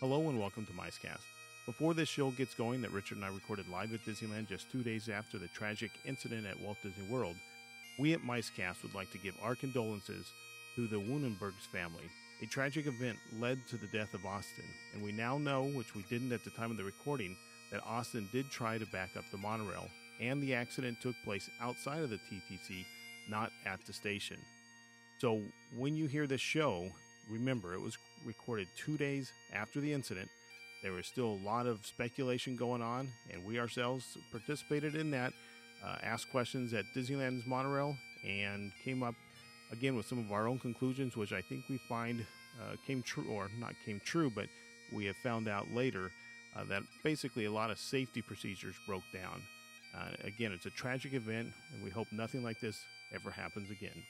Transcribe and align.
Hello 0.00 0.30
and 0.30 0.40
welcome 0.40 0.64
to 0.64 0.72
MiceCast. 0.72 1.20
Before 1.66 1.92
this 1.92 2.08
show 2.08 2.30
gets 2.30 2.54
going, 2.54 2.80
that 2.80 2.90
Richard 2.90 3.18
and 3.18 3.24
I 3.26 3.28
recorded 3.28 3.68
live 3.68 3.92
at 3.92 4.02
Disneyland 4.06 4.48
just 4.48 4.72
two 4.72 4.82
days 4.82 5.10
after 5.10 5.36
the 5.36 5.48
tragic 5.48 5.90
incident 6.06 6.46
at 6.46 6.58
Walt 6.58 6.78
Disney 6.82 7.06
World, 7.12 7.36
we 7.98 8.14
at 8.14 8.22
MiceCast 8.22 8.82
would 8.82 8.94
like 8.94 9.12
to 9.12 9.18
give 9.18 9.34
our 9.42 9.54
condolences 9.54 10.32
to 10.74 10.86
the 10.86 10.96
Wuennenbergs 10.96 11.66
family. 11.70 12.08
A 12.42 12.46
tragic 12.46 12.86
event 12.86 13.18
led 13.38 13.58
to 13.68 13.76
the 13.76 13.88
death 13.88 14.14
of 14.14 14.24
Austin, 14.24 14.64
and 14.94 15.02
we 15.02 15.12
now 15.12 15.36
know, 15.36 15.64
which 15.64 15.94
we 15.94 16.02
didn't 16.08 16.32
at 16.32 16.44
the 16.44 16.50
time 16.52 16.70
of 16.70 16.78
the 16.78 16.82
recording, 16.84 17.36
that 17.70 17.84
Austin 17.84 18.26
did 18.32 18.50
try 18.50 18.78
to 18.78 18.86
back 18.86 19.10
up 19.18 19.24
the 19.30 19.36
monorail, 19.36 19.86
and 20.18 20.42
the 20.42 20.54
accident 20.54 20.96
took 21.02 21.14
place 21.24 21.50
outside 21.60 22.02
of 22.02 22.08
the 22.08 22.16
TTC, 22.16 22.86
not 23.28 23.52
at 23.66 23.84
the 23.84 23.92
station. 23.92 24.38
So 25.18 25.42
when 25.76 25.94
you 25.94 26.06
hear 26.06 26.26
this 26.26 26.40
show, 26.40 26.88
remember 27.30 27.74
it 27.74 27.82
was 27.82 27.98
recorded 28.24 28.68
two 28.76 28.96
days 28.96 29.32
after 29.52 29.80
the 29.80 29.92
incident. 29.92 30.28
There 30.82 30.92
was 30.92 31.06
still 31.06 31.26
a 31.26 31.44
lot 31.44 31.66
of 31.66 31.84
speculation 31.84 32.56
going 32.56 32.82
on, 32.82 33.08
and 33.30 33.44
we 33.44 33.58
ourselves 33.58 34.16
participated 34.30 34.94
in 34.94 35.10
that, 35.10 35.32
uh, 35.84 35.96
asked 36.02 36.30
questions 36.30 36.72
at 36.72 36.84
Disneyland's 36.94 37.46
monorail, 37.46 37.96
and 38.26 38.72
came 38.82 39.02
up 39.02 39.14
again 39.72 39.96
with 39.96 40.06
some 40.06 40.18
of 40.18 40.32
our 40.32 40.48
own 40.48 40.58
conclusions, 40.58 41.16
which 41.16 41.32
I 41.32 41.42
think 41.42 41.64
we 41.68 41.78
find 41.88 42.24
uh, 42.60 42.76
came 42.86 43.02
true, 43.02 43.26
or 43.30 43.48
not 43.58 43.74
came 43.84 44.00
true, 44.04 44.30
but 44.34 44.46
we 44.92 45.04
have 45.06 45.16
found 45.16 45.48
out 45.48 45.70
later 45.72 46.10
uh, 46.56 46.64
that 46.64 46.82
basically 47.04 47.44
a 47.44 47.52
lot 47.52 47.70
of 47.70 47.78
safety 47.78 48.22
procedures 48.22 48.74
broke 48.86 49.04
down. 49.12 49.42
Uh, 49.94 50.10
again, 50.24 50.52
it's 50.52 50.66
a 50.66 50.70
tragic 50.70 51.14
event, 51.14 51.48
and 51.72 51.82
we 51.82 51.90
hope 51.90 52.06
nothing 52.12 52.42
like 52.42 52.60
this 52.60 52.84
ever 53.14 53.30
happens 53.30 53.70
again. 53.70 54.02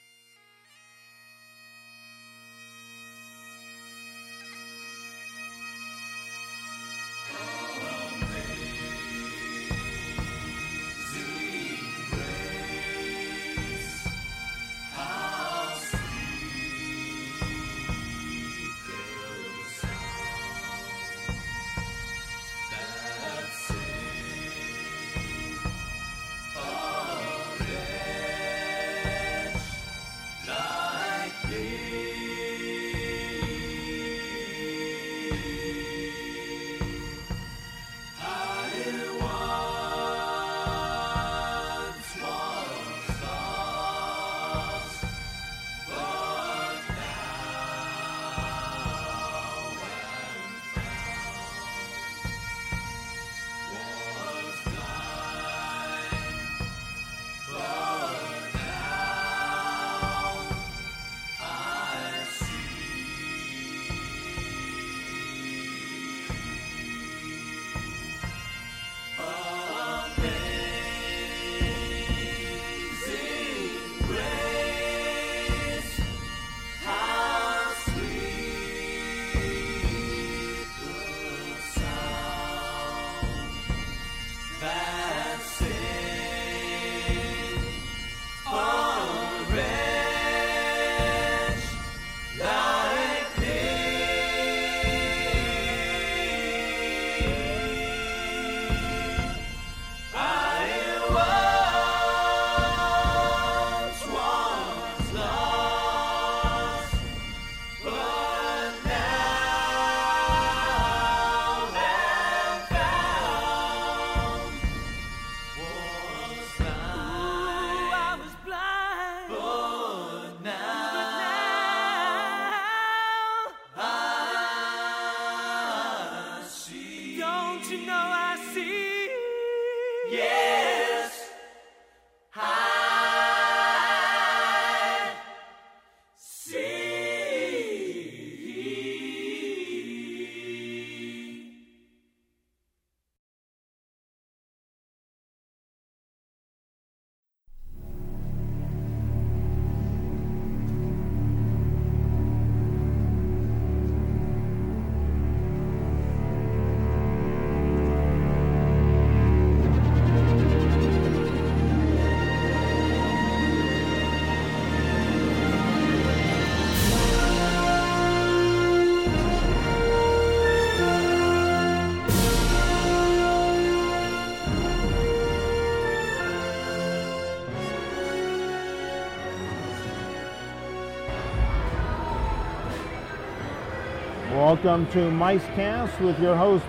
Welcome 184.51 184.85
to 184.87 184.99
MiceCast 185.09 186.01
with 186.01 186.19
your 186.19 186.35
host, 186.35 186.65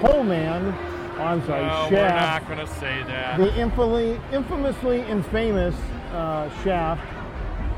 Coleman. 0.00 0.72
Oh, 1.18 1.22
I'm 1.22 1.44
sorry, 1.44 1.60
no, 1.66 1.86
Shaft. 1.90 1.92
we're 1.92 2.08
not 2.08 2.46
going 2.46 2.66
to 2.66 2.74
say 2.80 3.02
that. 3.02 3.38
The 3.38 3.54
infamously, 3.60 4.18
infamously 4.32 5.02
infamous 5.02 5.74
uh, 6.12 6.48
Shaft 6.64 7.06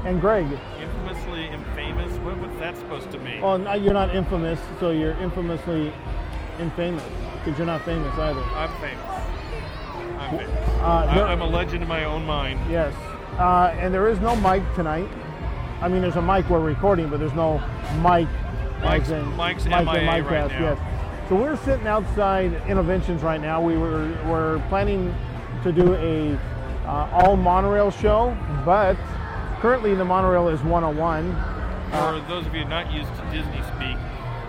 and 0.05 0.20
Greg. 0.20 0.47
Infamously 0.79 1.49
infamous? 1.49 2.12
What 2.19 2.38
was 2.38 2.56
that 2.61 2.76
supposed 2.76 3.11
to 3.11 3.19
mean? 3.19 3.43
Oh, 3.43 3.56
no, 3.56 3.75
you're 3.75 3.93
not 3.93 4.14
infamous, 4.14 4.61
so 4.79 4.91
you're 4.91 5.14
infamously 5.14 5.93
infamous 6.61 7.03
because 7.43 7.58
you're 7.58 7.67
not 7.67 7.82
famous 7.82 8.17
either. 8.19 8.41
I'm 8.41 8.81
famous. 8.81 9.05
I'm 10.17 10.38
famous. 10.38 10.81
Uh, 10.81 11.12
there- 11.12 11.26
I'm 11.26 11.43
a 11.43 11.46
legend 11.46 11.82
in 11.82 11.88
my 11.88 12.05
own 12.05 12.25
mind. 12.25 12.61
Yes, 12.70 12.94
uh, 13.37 13.75
and 13.81 13.93
there 13.93 14.06
is 14.06 14.20
no 14.20 14.37
mic 14.37 14.62
tonight. 14.76 15.08
I 15.82 15.88
mean, 15.88 16.03
there's 16.03 16.14
a 16.14 16.23
mic 16.23 16.49
we're 16.49 16.61
recording, 16.61 17.08
but 17.08 17.19
there's 17.19 17.35
no 17.35 17.58
mic. 18.00 18.29
Mike's- 18.82 19.11
in 19.11 19.37
Mike's 19.37 19.65
and 19.67 19.75
MIA 19.87 20.23
right 20.23 20.50
now. 20.50 20.59
Yes. 20.61 20.79
So 21.29 21.37
we're 21.37 21.56
sitting 21.56 21.87
outside 21.87 22.53
Innoventions 22.67 23.23
right 23.23 23.41
now. 23.41 23.61
We 23.61 23.77
were 23.77 24.09
we're 24.27 24.59
planning 24.69 25.15
to 25.62 25.73
do 25.73 25.94
a 25.94 26.37
uh, 26.88 27.09
all 27.12 27.37
monorail 27.37 27.91
show, 27.91 28.37
but 28.65 28.97
currently 29.61 29.94
the 29.94 30.05
monorail 30.05 30.49
is 30.49 30.61
101. 30.62 31.32
For 31.93 32.21
those 32.29 32.47
of 32.47 32.55
you 32.55 32.65
not 32.65 32.93
used 32.93 33.11
to 33.17 33.23
Disney 33.31 33.62
speak, 33.77 33.97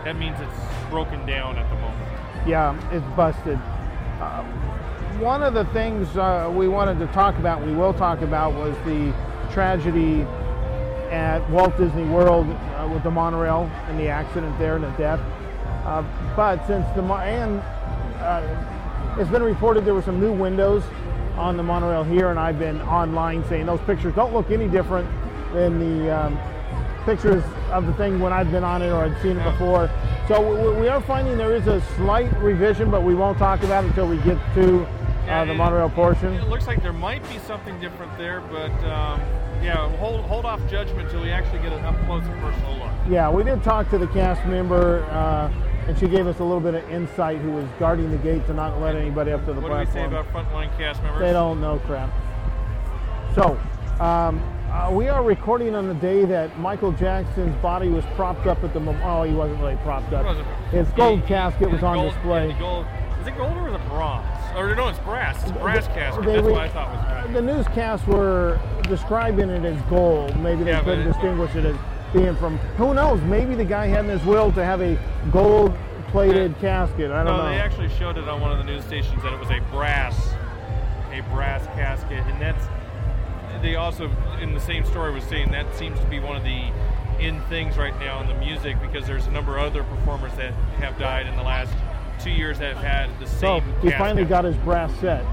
that 0.05 0.15
means 0.17 0.39
it's 0.39 0.89
broken 0.89 1.25
down 1.25 1.57
at 1.57 1.69
the 1.69 1.75
moment. 1.75 2.09
Yeah, 2.47 2.75
it's 2.91 3.05
busted. 3.15 3.59
Uh, 4.19 4.43
one 5.19 5.43
of 5.43 5.53
the 5.53 5.65
things 5.65 6.15
uh, 6.17 6.51
we 6.53 6.67
wanted 6.67 6.97
to 6.99 7.07
talk 7.13 7.37
about, 7.37 7.63
we 7.63 7.73
will 7.73 7.93
talk 7.93 8.21
about, 8.21 8.53
was 8.53 8.75
the 8.85 9.13
tragedy 9.51 10.25
at 11.11 11.47
Walt 11.49 11.77
Disney 11.77 12.05
World 12.05 12.47
uh, 12.49 12.89
with 12.91 13.03
the 13.03 13.11
monorail 13.11 13.69
and 13.87 13.99
the 13.99 14.07
accident 14.07 14.57
there 14.57 14.75
and 14.75 14.83
the 14.83 14.91
death. 14.91 15.19
Uh, 15.85 16.03
but 16.35 16.65
since 16.65 16.85
the 16.95 17.03
and 17.03 17.59
uh, 18.19 19.15
it's 19.19 19.29
been 19.29 19.43
reported 19.43 19.83
there 19.83 19.93
were 19.93 20.01
some 20.01 20.19
new 20.19 20.31
windows 20.31 20.83
on 21.35 21.57
the 21.57 21.63
monorail 21.63 22.03
here, 22.03 22.29
and 22.29 22.39
I've 22.39 22.59
been 22.59 22.81
online 22.83 23.43
saying 23.47 23.65
those 23.65 23.81
pictures 23.81 24.13
don't 24.15 24.33
look 24.33 24.51
any 24.51 24.67
different 24.67 25.09
than 25.53 25.79
the 25.79 26.17
um, 26.17 26.39
pictures 27.05 27.43
of 27.71 27.85
the 27.85 27.93
thing 27.93 28.19
when 28.19 28.31
I've 28.31 28.51
been 28.51 28.63
on 28.63 28.81
it 28.81 28.89
or 28.89 29.03
I'd 29.03 29.21
seen 29.21 29.37
it 29.37 29.43
before. 29.43 29.89
So 30.27 30.79
we 30.79 30.87
are 30.87 31.01
finding 31.01 31.37
there 31.37 31.55
is 31.55 31.67
a 31.67 31.81
slight 31.95 32.31
revision, 32.37 32.89
but 32.89 33.03
we 33.03 33.15
won't 33.15 33.37
talk 33.37 33.63
about 33.63 33.83
it 33.83 33.87
until 33.87 34.07
we 34.07 34.17
get 34.17 34.37
to 34.55 34.87
uh, 35.27 35.45
the 35.45 35.53
monorail 35.53 35.89
portion. 35.89 36.33
It 36.33 36.47
looks 36.49 36.67
like 36.67 36.81
there 36.81 36.93
might 36.93 37.27
be 37.29 37.37
something 37.39 37.79
different 37.79 38.17
there, 38.17 38.41
but 38.41 38.71
um, 38.85 39.19
yeah, 39.63 39.89
hold 39.97 40.21
hold 40.25 40.45
off 40.45 40.59
judgment 40.69 41.07
until 41.07 41.21
we 41.21 41.31
actually 41.31 41.59
get 41.59 41.73
an 41.73 41.83
up 41.85 41.95
close 42.05 42.23
and 42.25 42.39
personal 42.41 42.77
look. 42.77 42.91
Yeah, 43.09 43.29
we 43.29 43.43
did 43.43 43.63
talk 43.63 43.89
to 43.91 43.97
the 43.97 44.07
cast 44.07 44.45
member. 44.45 45.03
Uh, 45.05 45.51
and 45.87 45.97
she 45.97 46.07
gave 46.07 46.27
us 46.27 46.39
a 46.39 46.43
little 46.43 46.59
bit 46.59 46.75
of 46.75 46.89
insight 46.91 47.39
who 47.39 47.51
was 47.51 47.65
guarding 47.79 48.11
the 48.11 48.17
gate 48.17 48.45
to 48.45 48.53
not 48.53 48.79
let 48.79 48.95
anybody 48.95 49.31
up 49.31 49.43
to 49.45 49.53
the 49.53 49.59
what 49.59 49.71
platform. 49.71 50.11
What 50.13 50.21
do 50.21 50.27
we 50.27 50.33
say 50.33 50.43
about 50.43 50.51
frontline 50.53 50.77
cast 50.77 51.01
members? 51.01 51.21
They 51.21 51.33
don't 51.33 51.59
know 51.59 51.79
crap. 51.79 52.11
So, 53.33 53.59
um, 53.99 54.39
uh, 54.71 54.89
we 54.91 55.09
are 55.09 55.23
recording 55.23 55.75
on 55.75 55.87
the 55.87 55.93
day 55.95 56.23
that 56.25 56.57
Michael 56.59 56.91
Jackson's 56.93 57.55
body 57.61 57.89
was 57.89 58.05
propped 58.15 58.47
up 58.47 58.63
at 58.63 58.73
the. 58.73 58.79
Oh, 59.03 59.23
he 59.23 59.33
wasn't 59.33 59.59
really 59.59 59.75
propped 59.77 60.13
up. 60.13 60.25
His 60.71 60.87
gold 60.89 61.21
he, 61.21 61.27
casket 61.27 61.69
was 61.69 61.83
on 61.83 61.97
gold, 61.97 62.13
display. 62.13 62.55
Gold, 62.57 62.85
is 63.21 63.27
it 63.27 63.35
gold 63.35 63.57
or 63.57 63.67
is 63.67 63.73
it 63.73 63.85
bronze? 63.89 64.25
Or 64.55 64.75
no, 64.75 64.89
it's 64.89 64.99
brass. 64.99 65.41
It's 65.43 65.51
brass 65.53 65.87
the, 65.87 65.93
casket. 65.93 66.25
That's 66.25 66.43
what 66.43 66.53
I 66.55 66.69
thought 66.69 66.89
was. 66.89 67.05
Right. 67.05 67.33
The 67.33 67.41
newscasts 67.41 68.05
were 68.05 68.59
describing 68.83 69.49
it 69.49 69.63
as 69.63 69.81
gold. 69.83 70.37
Maybe 70.37 70.63
they 70.63 70.71
yeah, 70.71 70.83
couldn't 70.83 71.07
distinguish 71.07 71.55
it 71.55 71.65
as 71.65 71.75
being 72.13 72.35
from. 72.35 72.57
Who 72.77 72.93
knows? 72.93 73.21
Maybe 73.21 73.55
the 73.55 73.65
guy 73.65 73.87
had 73.87 74.05
in 74.05 74.11
his 74.11 74.23
will 74.25 74.51
to 74.53 74.63
have 74.63 74.81
a 74.81 74.99
gold 75.31 75.75
plated 76.09 76.57
casket. 76.59 77.11
I 77.11 77.23
don't 77.23 77.37
no, 77.37 77.43
know. 77.43 77.49
they 77.49 77.59
actually 77.59 77.89
showed 77.89 78.17
it 78.17 78.27
on 78.27 78.41
one 78.41 78.51
of 78.51 78.57
the 78.57 78.65
news 78.65 78.83
stations 78.83 79.23
that 79.23 79.33
it 79.33 79.39
was 79.39 79.49
a 79.49 79.59
brass, 79.71 80.33
a 81.11 81.21
brass 81.33 81.65
casket, 81.67 82.23
and 82.25 82.41
that's 82.41 82.65
they 83.61 83.75
also 83.75 84.11
in 84.41 84.53
the 84.53 84.59
same 84.59 84.83
story 84.85 85.13
was 85.13 85.23
saying 85.25 85.51
that 85.51 85.73
seems 85.75 85.99
to 85.99 86.05
be 86.07 86.19
one 86.19 86.35
of 86.35 86.43
the 86.43 86.71
in 87.19 87.39
things 87.43 87.77
right 87.77 87.97
now 87.99 88.19
in 88.19 88.27
the 88.27 88.33
music 88.35 88.81
because 88.81 89.05
there's 89.05 89.27
a 89.27 89.31
number 89.31 89.57
of 89.57 89.65
other 89.65 89.83
performers 89.83 90.33
that 90.33 90.51
have 90.79 90.97
died 90.97 91.27
in 91.27 91.35
the 91.35 91.43
last 91.43 91.71
two 92.23 92.31
years 92.31 92.59
that 92.59 92.75
have 92.75 92.83
had 92.83 93.19
the 93.19 93.25
same. 93.27 93.39
So 93.39 93.59
he 93.81 93.91
finally 93.91 94.25
got 94.25 94.45
his 94.45 94.55
brass 94.57 94.91
set. 94.99 95.25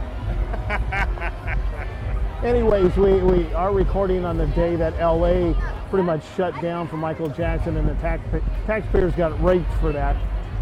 Anyways, 2.44 2.96
we, 2.96 3.14
we 3.14 3.52
are 3.52 3.72
recording 3.72 4.24
on 4.24 4.36
the 4.38 4.46
day 4.48 4.76
that 4.76 4.96
LA 4.98 5.54
pretty 5.90 6.04
much 6.04 6.22
shut 6.36 6.60
down 6.62 6.86
for 6.86 6.96
Michael 6.96 7.28
Jackson, 7.28 7.76
and 7.76 7.88
the 7.88 7.94
tax, 7.94 8.22
taxpayers 8.64 9.12
got 9.14 9.42
raped 9.42 9.72
for 9.80 9.92
that. 9.92 10.16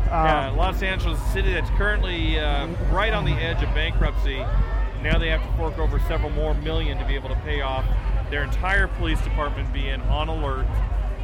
yeah, 0.06 0.48
um, 0.48 0.56
Los 0.56 0.82
Angeles, 0.82 1.20
a 1.20 1.32
city 1.32 1.52
that's 1.52 1.68
currently 1.70 2.38
uh, 2.38 2.66
right 2.90 3.12
on 3.12 3.24
the 3.24 3.32
edge 3.32 3.62
of 3.62 3.74
bankruptcy, 3.74 4.38
now 5.02 5.18
they 5.18 5.28
have 5.28 5.42
to 5.42 5.56
fork 5.58 5.78
over 5.78 5.98
several 6.00 6.30
more 6.30 6.54
million 6.54 6.96
to 6.98 7.04
be 7.04 7.14
able 7.14 7.28
to 7.28 7.36
pay 7.36 7.60
off 7.60 7.84
their 8.30 8.42
entire 8.42 8.88
police 8.88 9.20
department 9.20 9.70
being 9.72 10.00
on 10.02 10.28
alert 10.28 10.66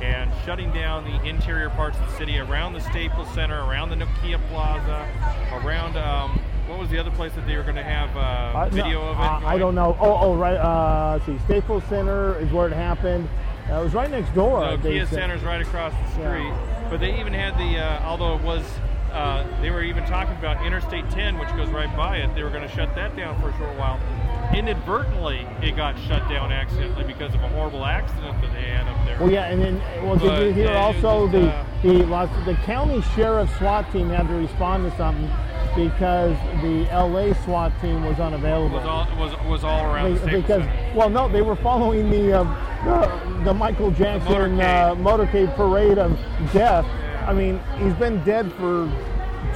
and 0.03 0.31
shutting 0.45 0.73
down 0.73 1.05
the 1.05 1.23
interior 1.25 1.71
parts 1.71 1.99
of 1.99 2.11
the 2.11 2.17
city 2.19 2.39
around 2.39 2.73
the 2.73 2.81
Staples 2.81 3.33
Center, 3.35 3.63
around 3.65 3.91
the 3.91 3.97
Nokia 3.97 4.41
Plaza, 4.49 5.09
around 5.65 5.97
um, 5.97 6.41
what 6.67 6.79
was 6.79 6.91
the 6.91 6.99
other 6.99 7.11
place 7.13 7.33
that 7.35 7.47
they 7.47 7.57
were 7.57 7.63
going 7.63 7.77
to 7.77 7.83
have 7.83 8.15
uh, 8.17 8.59
uh, 8.59 8.69
video 8.69 9.01
no, 9.01 9.09
of 9.11 9.17
it? 9.17 9.23
Uh, 9.23 9.47
I 9.47 9.59
don't 9.59 9.75
know. 9.75 9.97
Oh, 10.01 10.19
oh, 10.21 10.35
right. 10.35 10.57
Uh, 10.57 11.13
let's 11.13 11.27
see, 11.27 11.39
Staples 11.45 11.85
Center 11.85 12.39
is 12.41 12.51
where 12.51 12.67
it 12.67 12.73
happened. 12.73 13.29
Uh, 13.71 13.81
it 13.81 13.85
was 13.85 13.95
right 13.95 14.11
next 14.11 14.35
door. 14.35 14.61
No, 14.61 14.79
Kia 14.79 15.07
Center's 15.07 15.43
right 15.43 15.63
across 15.63 15.93
the 15.93 16.11
street. 16.11 16.49
Yeah. 16.49 16.87
But 16.91 16.99
they 16.99 17.19
even 17.21 17.33
had 17.33 17.57
the, 17.57 17.79
uh, 17.79 18.03
although 18.05 18.35
it 18.37 18.43
was 18.43 18.65
uh, 19.13 19.47
they 19.61 19.71
were 19.71 19.83
even 19.83 20.05
talking 20.07 20.37
about 20.37 20.65
Interstate 20.65 21.09
10, 21.11 21.39
which 21.39 21.49
goes 21.51 21.69
right 21.69 21.95
by 21.97 22.19
it. 22.19 22.35
They 22.35 22.43
were 22.43 22.51
going 22.51 22.67
to 22.67 22.75
shut 22.75 22.95
that 22.95 23.15
down 23.17 23.41
for 23.41 23.51
a 23.51 23.59
short 23.59 23.77
while. 23.77 24.01
Inadvertently, 24.55 25.47
it 25.63 25.77
got 25.77 25.99
shut 26.01 26.29
down 26.29 26.53
accidentally 26.53 27.05
because 27.05 27.35
of 27.35 27.43
a 27.43 27.49
horrible 27.49 27.85
accident 27.85 28.41
that 28.41 28.53
they 28.53 28.63
had 28.63 28.87
up 28.89 29.07
there. 29.07 29.19
Well, 29.19 29.31
yeah, 29.31 29.47
and 29.47 29.63
then 29.63 29.79
well, 30.05 30.17
but, 30.17 30.41
did 30.41 30.57
you 30.57 30.63
hear 30.65 30.73
also 30.73 31.29
just, 31.29 31.33
the 31.83 32.05
uh, 32.05 32.27
the 32.45 32.53
the 32.53 32.59
county 32.65 33.01
sheriff 33.15 33.51
SWAT 33.57 33.91
team 33.93 34.09
had 34.09 34.29
to 34.29 34.35
respond 34.35 34.91
to 34.91 34.97
something 34.97 35.31
because 35.75 36.37
the 36.61 36.85
LA 36.93 37.33
SWAT 37.45 37.73
team 37.81 38.05
was 38.05 38.21
unavailable. 38.21 38.77
Was 38.77 38.87
all 38.87 39.07
was 39.19 39.33
was 39.47 39.65
all 39.65 39.85
around 39.87 40.17
they, 40.19 40.41
because 40.41 40.63
well, 40.95 41.09
no, 41.09 41.29
they 41.29 41.43
were 41.43 41.57
following 41.57 42.11
the 42.11 42.41
uh, 42.41 42.45
the, 42.85 43.45
the, 43.45 43.55
Michael 43.55 43.91
Jackson 43.91 44.33
the 44.33 44.39
motorcade. 44.39 44.91
Uh, 44.91 44.95
motorcade 44.97 45.57
parade 45.57 45.99
of 45.99 46.19
death 46.53 46.85
I 47.27 47.33
mean, 47.33 47.61
he's 47.79 47.95
been 47.95 48.23
dead 48.25 48.53
for 48.55 48.91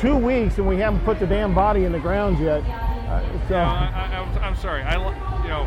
two 0.00 0.16
weeks, 0.16 0.58
and 0.58 0.66
we 0.66 0.76
haven't 0.76 1.00
put 1.00 1.18
the 1.18 1.26
damn 1.26 1.54
body 1.54 1.84
in 1.84 1.92
the 1.92 1.98
ground 1.98 2.38
yet. 2.38 2.62
Uh, 2.62 3.22
so. 3.48 3.54
No, 3.54 3.64
I, 3.64 4.46
am 4.46 4.56
sorry. 4.56 4.82
I, 4.82 4.96
you 5.42 5.48
know, 5.48 5.64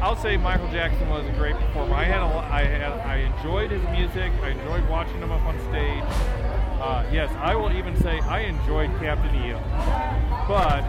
I'll 0.00 0.16
say 0.16 0.36
Michael 0.36 0.68
Jackson 0.70 1.08
was 1.08 1.26
a 1.26 1.32
great 1.32 1.54
performer. 1.56 1.94
I 1.94 2.04
had, 2.04 2.22
a, 2.22 2.36
I 2.52 2.64
had, 2.64 2.92
I 3.00 3.16
enjoyed 3.16 3.70
his 3.70 3.82
music. 3.90 4.32
I 4.42 4.50
enjoyed 4.50 4.88
watching 4.88 5.18
him 5.18 5.32
up 5.32 5.42
on 5.42 5.58
stage. 5.70 6.04
Uh, 6.80 7.04
yes, 7.12 7.30
I 7.38 7.54
will 7.56 7.72
even 7.72 7.96
say 8.00 8.20
I 8.20 8.40
enjoyed 8.40 8.90
Captain 9.00 9.34
EO, 9.34 9.58
but 10.46 10.84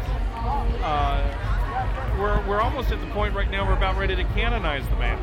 uh, 0.83 2.17
we're 2.19 2.47
we're 2.47 2.61
almost 2.61 2.91
at 2.91 3.01
the 3.01 3.07
point 3.07 3.33
right 3.33 3.49
now. 3.49 3.65
We're 3.65 3.73
about 3.73 3.97
ready 3.97 4.15
to 4.15 4.23
canonize 4.25 4.87
the 4.89 4.95
man. 4.97 5.19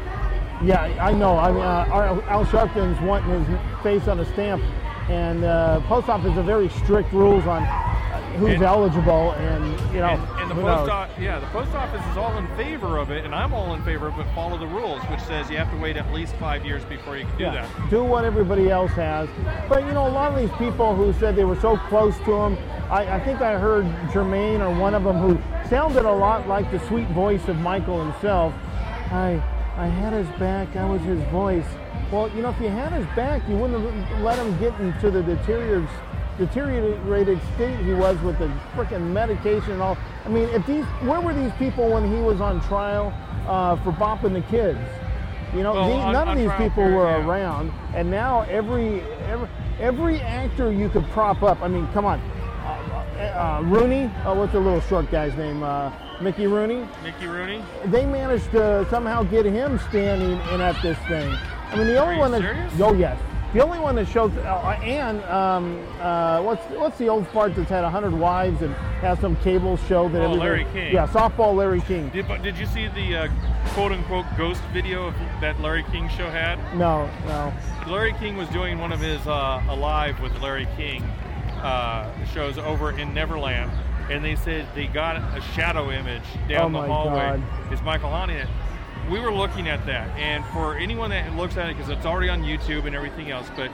Yeah, 0.65 0.83
I 1.01 1.13
know. 1.13 1.39
I 1.39 1.53
mean, 1.53 1.63
uh, 1.63 2.21
Al 2.27 2.45
Sharpton's 2.47 3.01
wanting 3.01 3.45
his 3.45 3.59
face 3.83 4.09
on 4.09 4.19
a 4.19 4.25
stamp 4.33 4.63
and 5.09 5.45
uh, 5.45 5.81
post 5.83 6.09
office 6.09 6.33
have 6.33 6.45
very 6.45 6.69
strict 6.69 7.13
rules 7.13 7.47
on 7.47 7.63
uh, 7.63 8.21
who's 8.39 8.55
and, 8.55 8.63
eligible, 8.63 9.33
and 9.33 9.65
you 9.95 10.01
know. 10.01 10.09
And, 10.09 10.41
and 10.41 10.51
the 10.51 10.55
post 10.55 10.91
office, 10.91 11.19
yeah, 11.19 11.39
the 11.39 11.47
post 11.47 11.73
office 11.75 12.05
is 12.11 12.17
all 12.17 12.37
in 12.39 12.47
favor 12.57 12.99
of 12.99 13.11
it, 13.11 13.25
and 13.25 13.35
I'm 13.35 13.55
all 13.55 13.75
in 13.75 13.83
favor 13.85 14.09
of 14.09 14.19
it. 14.19 14.27
Follow 14.35 14.59
the 14.59 14.67
rules, 14.67 15.01
which 15.05 15.21
says 15.21 15.49
you 15.51 15.57
have 15.57 15.71
to 15.71 15.77
wait 15.79 15.97
at 15.97 16.13
least 16.13 16.35
five 16.37 16.65
years 16.65 16.85
before 16.85 17.17
you 17.17 17.25
can 17.25 17.39
do 17.39 17.45
yeah, 17.45 17.67
that. 17.67 17.91
Do 17.91 18.03
what 18.03 18.25
everybody 18.25 18.69
else 18.69 18.93
has, 18.93 19.29
but 19.69 19.87
you 19.87 19.93
know, 19.93 20.07
a 20.07 20.11
lot 20.11 20.33
of 20.33 20.39
these 20.39 20.57
people 20.59 20.95
who 20.95 21.13
said 21.15 21.37
they 21.37 21.45
were 21.45 21.61
so 21.61 21.77
close 21.77 22.17
to 22.19 22.35
him. 22.35 22.59
I, 22.91 23.17
I 23.17 23.21
think 23.21 23.41
I 23.41 23.59
heard 23.59 23.85
Jermaine 24.11 24.61
or 24.61 24.79
one 24.79 24.95
of 24.95 25.03
them 25.03 25.17
who 25.17 25.39
sounded 25.69 26.05
a 26.05 26.13
lot 26.13 26.47
like 26.47 26.71
the 26.71 26.79
sweet 26.87 27.09
voice 27.09 27.49
of 27.49 27.57
Michael 27.57 28.05
himself. 28.05 28.55
I, 29.11 29.43
I 29.77 29.87
had 29.87 30.13
his 30.13 30.29
back. 30.39 30.75
I 30.77 30.89
was 30.89 31.03
his 31.03 31.21
voice. 31.25 31.67
Well, 32.13 32.31
you 32.37 32.43
know, 32.43 32.51
if 32.51 32.61
you 32.61 32.69
had 32.69 32.93
his 32.93 33.07
back, 33.17 33.43
you 33.49 33.57
wouldn't 33.57 33.83
have 33.83 34.23
let 34.23 34.39
him 34.39 34.57
get 34.59 34.79
into 34.81 35.11
the 35.11 35.23
deteriorated, 35.23 35.89
deteriorated 36.39 37.41
state 37.55 37.77
he 37.81 37.95
was 37.95 38.21
with 38.21 38.39
the 38.39 38.47
freaking 38.75 39.13
medication 39.13 39.73
and 39.73 39.83
all. 39.83 39.99
I 40.25 40.29
mean, 40.29 40.49
if 40.51 40.65
these, 40.67 40.85
where 41.03 41.21
were 41.21 41.35
these 41.35 41.53
people 41.59 41.91
when 41.91 42.09
he 42.11 42.21
was 42.21 42.41
on 42.41 42.61
trial 42.69 43.13
uh, 43.49 43.77
for 43.83 43.91
bopping 43.93 44.35
the 44.35 44.43
kids? 44.43 44.79
You 45.53 45.63
know, 45.63 45.73
well, 45.73 45.93
on, 45.93 46.13
none 46.13 46.29
of 46.29 46.37
these 46.37 46.51
people 46.53 46.85
period, 46.85 46.97
were 46.97 47.11
yeah. 47.11 47.27
around, 47.27 47.73
and 47.95 48.11
now 48.11 48.43
every 48.43 49.01
every 49.27 49.49
every 49.79 50.21
actor 50.21 50.71
you 50.73 50.89
could 50.89 51.07
prop 51.11 51.43
up. 51.43 51.63
I 51.63 51.69
mean, 51.69 51.89
come 51.93 52.05
on, 52.05 52.21
uh, 52.21 53.61
uh, 53.61 53.63
Rooney. 53.65 54.11
Oh, 54.25 54.35
what's 54.35 54.53
the 54.53 54.61
little 54.61 54.81
short 54.83 55.11
guy's 55.11 55.35
name? 55.37 55.63
Uh, 55.63 55.93
Mickey 56.21 56.47
Rooney. 56.47 56.87
Mickey 57.03 57.27
Rooney. 57.27 57.63
They 57.87 58.05
managed 58.05 58.51
to 58.51 58.87
somehow 58.91 59.23
get 59.23 59.47
him 59.47 59.79
standing 59.89 60.39
in 60.53 60.61
at 60.61 60.81
this 60.83 60.99
thing. 61.07 61.35
I 61.71 61.77
mean, 61.77 61.87
the 61.89 61.97
only 61.99 62.17
one 62.17 62.31
that 62.31 62.41
serious? 62.41 62.73
oh 62.81 62.95
yes, 62.95 63.19
the 63.53 63.65
only 63.65 63.79
one 63.79 63.97
that 63.97 64.07
shows 64.07 64.31
uh, 64.37 64.79
and 64.83 65.23
um, 65.25 65.85
uh, 66.01 66.41
what's 66.43 66.65
what's 66.77 66.99
the 66.99 67.09
old 67.09 67.27
fart 67.29 67.55
that's 67.55 67.69
had 67.69 67.85
hundred 67.85 68.13
wives 68.13 68.63
and 68.63 68.75
has 69.01 69.19
some 69.19 69.37
cable 69.37 69.77
show 69.77 70.09
that 70.11 70.23
oh, 70.23 70.35
Larry 70.35 70.67
King. 70.73 70.95
Yeah, 70.95 71.07
softball 71.07 71.55
Larry 71.57 71.81
King. 71.81 72.09
Did, 72.11 72.27
did 72.43 72.57
you 72.57 72.67
see 72.67 72.89
the 72.89 73.17
uh, 73.17 73.29
quote 73.69 73.93
unquote 73.93 74.27
ghost 74.37 74.63
video 74.73 75.11
that 75.41 75.61
Larry 75.61 75.85
King 75.85 76.09
show 76.09 76.31
had? 76.31 76.57
No, 76.77 77.11
no. 77.27 77.53
Larry 77.91 78.13
King 78.15 78.37
was 78.37 78.49
doing 78.51 78.79
one 78.79 78.93
of 78.93 79.01
his 79.01 79.27
uh, 79.27 79.63
Alive 79.69 80.21
with 80.21 80.39
Larry 80.41 80.69
King 80.77 81.03
uh, 81.63 82.25
shows 82.27 82.59
over 82.59 82.97
in 82.99 83.13
Neverland, 83.13 83.71
and 84.11 84.25
they 84.25 84.37
said 84.37 84.69
they 84.75 84.87
got 84.87 85.17
a 85.17 85.41
shadow 85.55 85.91
image 85.91 86.23
down 86.49 86.75
oh 86.75 86.83
the 86.83 86.87
hallway. 86.87 87.41
God. 87.41 87.73
It's 87.73 87.83
Michael 87.83 88.11
Hanian 88.11 88.49
we 89.11 89.21
were 89.21 89.33
looking 89.33 89.69
at 89.69 89.85
that, 89.87 90.09
and 90.19 90.45
for 90.47 90.77
anyone 90.77 91.11
that 91.11 91.33
looks 91.37 91.57
at 91.57 91.69
it, 91.69 91.77
because 91.77 91.91
it's 91.91 92.07
already 92.07 92.29
on 92.29 92.43
YouTube 92.43 92.87
and 92.87 92.95
everything 92.95 93.31
else, 93.31 93.49
but 93.57 93.71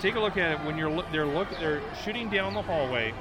take 0.00 0.14
a 0.14 0.20
look 0.20 0.36
at 0.36 0.52
it 0.52 0.66
when 0.66 0.78
you're 0.78 1.02
they're 1.12 1.26
look 1.26 1.48
they're 1.58 1.82
shooting 2.02 2.30
down 2.30 2.54
the 2.54 2.62
hallway, 2.62 3.12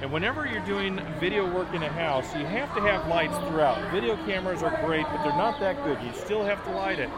and 0.00 0.10
whenever 0.10 0.46
you're 0.46 0.64
doing 0.64 1.00
video 1.20 1.52
work 1.52 1.72
in 1.74 1.82
a 1.82 1.92
house, 1.92 2.34
you 2.34 2.44
have 2.44 2.74
to 2.74 2.80
have 2.80 3.06
lights 3.08 3.36
throughout. 3.48 3.92
Video 3.92 4.16
cameras 4.24 4.62
are 4.62 4.80
great, 4.84 5.06
but 5.06 5.22
they're 5.22 5.36
not 5.36 5.60
that 5.60 5.82
good. 5.84 6.02
You 6.02 6.12
still 6.14 6.44
have 6.44 6.64
to 6.64 6.70
light 6.70 6.98
it. 6.98 7.10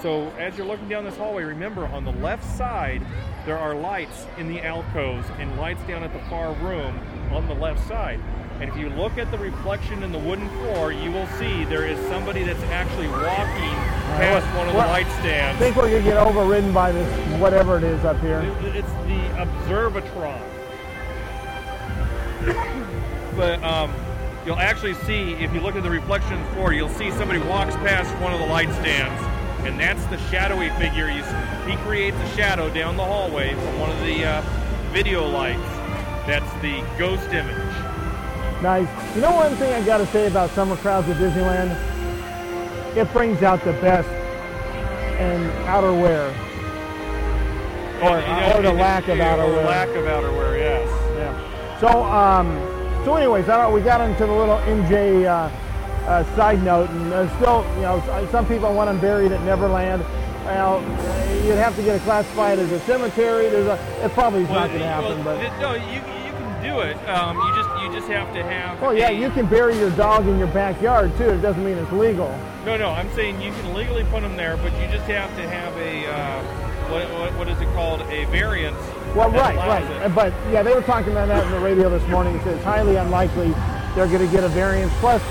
So 0.00 0.30
as 0.38 0.56
you're 0.56 0.66
looking 0.66 0.88
down 0.88 1.04
this 1.04 1.16
hallway, 1.16 1.44
remember 1.44 1.86
on 1.86 2.04
the 2.04 2.12
left 2.12 2.44
side 2.56 3.04
there 3.44 3.58
are 3.58 3.74
lights 3.74 4.26
in 4.38 4.48
the 4.48 4.60
alcoves 4.60 5.28
and 5.38 5.56
lights 5.58 5.82
down 5.84 6.02
at 6.02 6.12
the 6.12 6.18
far 6.30 6.52
room 6.54 6.98
on 7.34 7.46
the 7.48 7.54
left 7.54 7.86
side. 7.88 8.20
And 8.60 8.70
if 8.70 8.76
you 8.76 8.90
look 8.90 9.18
at 9.18 9.30
the 9.30 9.38
reflection 9.38 10.02
in 10.02 10.12
the 10.12 10.18
wooden 10.18 10.48
floor, 10.60 10.92
you 10.92 11.10
will 11.10 11.26
see 11.38 11.64
there 11.64 11.86
is 11.86 11.98
somebody 12.06 12.44
that's 12.44 12.62
actually 12.64 13.08
walking 13.08 13.74
past 14.16 14.46
one 14.56 14.68
of 14.68 14.74
the 14.74 14.78
light 14.78 15.06
stands. 15.18 15.56
I 15.56 15.64
think 15.64 15.76
we're 15.76 15.90
going 15.90 16.04
to 16.04 16.08
get 16.08 16.16
overridden 16.16 16.72
by 16.72 16.92
this, 16.92 17.40
whatever 17.40 17.76
it 17.78 17.84
is 17.84 18.04
up 18.04 18.20
here. 18.20 18.40
It's 18.62 18.88
the 18.88 19.18
Observatron. 19.42 20.40
but 23.36 23.62
um, 23.64 23.92
you'll 24.46 24.58
actually 24.58 24.94
see 24.94 25.32
if 25.34 25.52
you 25.52 25.60
look 25.60 25.76
at 25.76 25.82
the 25.82 25.90
reflection 25.90 26.34
of 26.34 26.40
the 26.46 26.54
floor, 26.54 26.72
you'll 26.72 26.88
see 26.88 27.10
somebody 27.12 27.40
walks 27.40 27.74
past 27.76 28.14
one 28.22 28.32
of 28.32 28.40
the 28.40 28.46
light 28.46 28.70
stands, 28.74 29.22
and 29.66 29.78
that's 29.80 30.04
the 30.06 30.18
shadowy 30.30 30.68
figure. 30.78 31.08
He 31.08 31.76
creates 31.78 32.16
a 32.16 32.28
shadow 32.36 32.72
down 32.72 32.96
the 32.96 33.04
hallway 33.04 33.54
from 33.54 33.80
one 33.80 33.90
of 33.90 33.98
the 34.00 34.24
uh, 34.24 34.42
video 34.92 35.26
lights. 35.26 35.71
That's 36.26 36.52
the 36.62 36.84
ghost 36.98 37.28
image. 37.32 37.56
Nice. 38.62 39.16
You 39.16 39.22
know 39.22 39.32
one 39.34 39.56
thing 39.56 39.72
I 39.72 39.84
got 39.84 39.98
to 39.98 40.06
say 40.06 40.28
about 40.28 40.50
summer 40.50 40.76
crowds 40.76 41.08
at 41.08 41.16
Disneyland? 41.16 41.76
It 42.96 43.12
brings 43.12 43.42
out 43.42 43.64
the 43.64 43.72
best 43.72 44.08
in 45.18 45.50
outerwear. 45.66 46.32
Or, 48.02 48.18
or 48.18 48.62
the 48.62 48.72
lack 48.72 49.08
of 49.08 49.18
outerwear. 49.18 49.64
lack 49.64 49.88
of 49.88 50.04
outerwear, 50.04 50.58
yes. 50.58 50.88
Yeah. 51.16 51.80
So, 51.80 52.04
um, 52.04 52.46
so 53.04 53.16
anyways, 53.16 53.48
I 53.48 53.68
we 53.68 53.80
got 53.80 54.00
into 54.00 54.24
the 54.24 54.32
little 54.32 54.58
MJ 54.58 55.24
uh, 55.24 55.50
uh, 56.06 56.36
side 56.36 56.62
note, 56.62 56.88
and 56.90 57.10
there's 57.10 57.32
still, 57.32 57.64
you 57.74 57.82
know, 57.82 58.28
some 58.30 58.46
people 58.46 58.72
want 58.72 58.90
him 58.90 59.00
buried 59.00 59.32
at 59.32 59.42
Neverland. 59.42 60.02
Well, 60.44 60.78
you'd 61.44 61.56
have 61.56 61.76
to 61.76 61.82
get 61.82 61.96
it 61.96 62.02
classified 62.02 62.58
as 62.58 62.70
a 62.72 62.80
cemetery. 62.80 63.48
There's 63.48 63.66
a, 63.66 64.04
it 64.04 64.12
probably 64.12 64.42
is 64.42 64.50
not 64.50 64.68
going 64.68 64.80
to 64.80 64.86
happen, 64.86 65.24
well, 65.24 65.36
but. 65.36 65.60
no, 65.60 65.74
you 65.74 65.94
you 65.94 66.32
can 66.32 66.62
do 66.62 66.80
it. 66.80 66.96
Um, 67.08 67.36
you 67.36 67.54
just 67.54 67.82
you 67.82 67.92
just 67.92 68.08
have 68.08 68.32
to 68.34 68.42
have. 68.42 68.80
Well, 68.80 68.94
yeah, 68.94 69.10
a- 69.10 69.12
you 69.18 69.30
can 69.30 69.46
bury 69.46 69.76
your 69.78 69.90
dog 69.90 70.26
in 70.26 70.38
your 70.38 70.48
backyard 70.48 71.16
too. 71.16 71.30
It 71.30 71.40
doesn't 71.40 71.64
mean 71.64 71.78
it's 71.78 71.92
legal. 71.92 72.28
No, 72.64 72.76
no, 72.76 72.90
I'm 72.90 73.12
saying 73.14 73.40
you 73.40 73.52
can 73.52 73.74
legally 73.74 74.04
put 74.04 74.22
them 74.22 74.36
there, 74.36 74.56
but 74.56 74.72
you 74.80 74.86
just 74.88 75.06
have 75.08 75.34
to 75.36 75.48
have 75.48 75.76
a 75.76 76.06
uh, 76.06 76.42
what, 76.90 77.10
what 77.12 77.38
what 77.38 77.48
is 77.48 77.60
it 77.60 77.72
called? 77.74 78.02
A 78.02 78.24
variance. 78.26 78.78
Well, 79.14 79.30
right, 79.30 79.56
right. 79.56 79.82
it. 80.06 80.14
But 80.14 80.32
yeah, 80.50 80.62
they 80.62 80.74
were 80.74 80.82
talking 80.82 81.12
about 81.12 81.28
that 81.28 81.44
on 81.44 81.52
the 81.52 81.60
radio 81.60 81.90
this 81.90 82.06
morning. 82.08 82.36
It 82.36 82.44
says 82.44 82.56
it's 82.56 82.64
highly 82.64 82.96
unlikely 82.96 83.52
they're 83.94 84.06
going 84.06 84.26
to 84.26 84.32
get 84.32 84.44
a 84.44 84.48
variance. 84.48 84.92
Plus, 85.00 85.22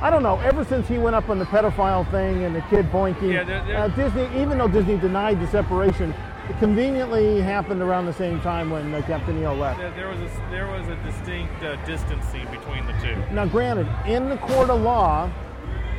I 0.00 0.10
don't 0.10 0.22
know. 0.22 0.38
Ever 0.40 0.64
since 0.64 0.86
he 0.86 0.96
went 0.98 1.16
up 1.16 1.28
on 1.28 1.38
the 1.38 1.44
pedophile 1.46 2.08
thing 2.10 2.44
and 2.44 2.54
the 2.54 2.60
kid 2.62 2.90
boinking, 2.92 3.32
Yeah, 3.32 3.42
they're- 3.42 3.62
they're- 3.66 3.76
uh, 3.76 3.88
Disney, 3.88 4.28
even 4.40 4.58
though 4.58 4.68
Disney 4.68 4.96
denied 4.96 5.40
the 5.40 5.46
separation, 5.48 6.14
it 6.48 6.58
conveniently 6.60 7.40
happened 7.40 7.82
around 7.82 8.06
the 8.06 8.12
same 8.12 8.40
time 8.40 8.70
when 8.70 8.94
uh, 8.94 9.02
Captain 9.06 9.36
EO 9.42 9.54
left. 9.54 9.78
There, 9.80 9.90
there 9.90 10.08
was 10.08 10.20
a, 10.20 10.28
there 10.50 10.66
was 10.68 10.86
a 10.88 10.94
distinct 11.04 11.62
uh, 11.64 11.74
distancing 11.84 12.46
between 12.52 12.86
the 12.86 12.92
two. 13.02 13.16
Now, 13.34 13.46
granted, 13.46 13.88
in 14.06 14.28
the 14.28 14.36
court 14.36 14.70
of 14.70 14.80
law, 14.82 15.28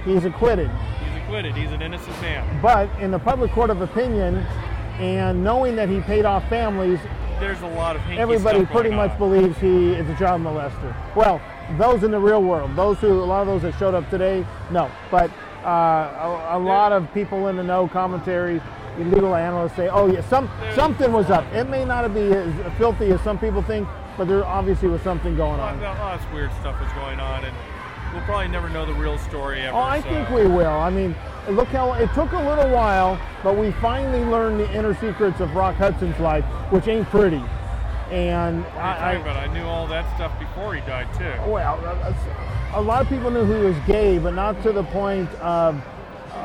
he's 0.06 0.24
acquitted, 0.24 0.70
He's 1.04 1.22
acquitted. 1.24 1.54
He's 1.56 1.72
an 1.72 1.82
innocent 1.82 2.20
man. 2.22 2.60
but 2.62 2.90
in 3.02 3.12
the 3.12 3.20
public 3.20 3.52
court 3.52 3.70
of 3.70 3.82
opinion, 3.82 4.38
and 4.98 5.44
knowing 5.44 5.76
that 5.76 5.90
he 5.90 6.00
paid 6.00 6.24
off 6.26 6.48
families, 6.50 7.00
There's 7.42 7.62
a 7.62 7.68
lot 7.68 7.96
of 7.98 8.02
everybody 8.12 8.66
pretty 8.66 8.90
much 8.92 9.12
on. 9.12 9.18
believes 9.18 9.58
he 9.60 9.92
is 9.94 10.10
a 10.10 10.16
child 10.16 10.42
molester. 10.42 10.94
Well, 11.16 11.40
those 11.78 12.04
in 12.04 12.12
the 12.12 12.20
real 12.20 12.42
world, 12.44 12.76
those 12.76 12.98
who, 13.00 13.12
a 13.22 13.24
lot 13.26 13.42
of 13.42 13.48
those 13.48 13.62
that 13.64 13.78
showed 13.78 13.94
up 13.94 14.10
today, 14.10 14.46
no. 14.72 14.90
But 15.12 15.32
uh, 15.64 16.48
a, 16.52 16.58
a 16.58 16.60
lot 16.60 16.92
of 16.92 17.12
people 17.14 17.48
in 17.48 17.56
the 17.58 17.64
know, 17.64 17.88
commentary, 17.88 18.62
legal 18.98 19.36
analysts 19.36 19.76
say, 19.76 19.88
oh 19.90 20.08
yeah, 20.12 20.22
some 20.28 20.50
something 20.76 21.12
was 21.12 21.30
up. 21.30 21.46
It 21.54 21.70
may 21.70 21.86
not 21.86 22.12
be 22.14 22.22
as 22.22 22.54
filthy 22.78 23.12
as 23.12 23.22
some 23.22 23.38
people 23.40 23.62
think, 23.62 23.88
but 24.18 24.28
there 24.28 24.44
obviously 24.46 24.88
was 24.90 25.02
something 25.02 25.36
going 25.36 25.60
A 25.60 25.64
lot, 25.64 25.74
on. 25.76 25.80
a 25.80 26.00
lot 26.00 26.20
of 26.20 26.34
weird 26.34 26.52
stuff 26.60 26.82
is 26.86 26.92
going 26.94 27.20
on, 27.20 27.46
and 27.46 27.56
we'll 28.14 28.24
probably 28.24 28.48
never 28.50 28.68
know 28.70 28.86
the 28.86 28.94
real 28.94 29.18
story 29.20 29.62
ever. 29.62 29.78
Oh, 29.78 29.80
I 29.82 30.02
so- 30.02 30.10
think 30.10 30.30
we 30.30 30.48
will. 30.48 30.66
I 30.72 30.90
mean, 30.90 31.16
look 31.50 31.68
how 31.70 31.94
it 31.94 32.12
took 32.14 32.32
a 32.34 32.38
little 32.38 32.70
while, 32.72 33.20
but 33.44 33.56
we 33.58 33.72
finally 33.74 34.24
learned 34.26 34.60
the 34.60 34.72
inner 34.74 34.94
secrets 34.96 35.40
of 35.40 35.56
Rock 35.56 35.76
Hudson's 35.76 36.20
life, 36.20 36.44
which 36.72 36.88
ain't 36.88 37.08
pretty. 37.10 37.42
And 38.12 38.64
What 38.64 38.76
are 38.78 39.14
you 39.14 39.20
I, 39.22 39.34
I? 39.34 39.44
I 39.46 39.54
knew 39.54 39.64
all 39.64 39.86
that 39.88 40.06
stuff 40.16 40.38
before 40.40 40.74
he 40.74 40.82
died 40.82 41.08
too. 41.14 41.34
well, 41.50 41.76
a- 41.86 42.16
a 42.74 42.82
lot 42.82 43.02
of 43.02 43.10
people 43.10 43.32
knew 43.32 43.46
he 43.46 43.66
was 43.66 43.76
gay, 43.88 44.20
but 44.20 44.34
not 44.36 44.62
to 44.64 44.72
the 44.72 44.84
point 44.84 45.30
of 45.36 45.82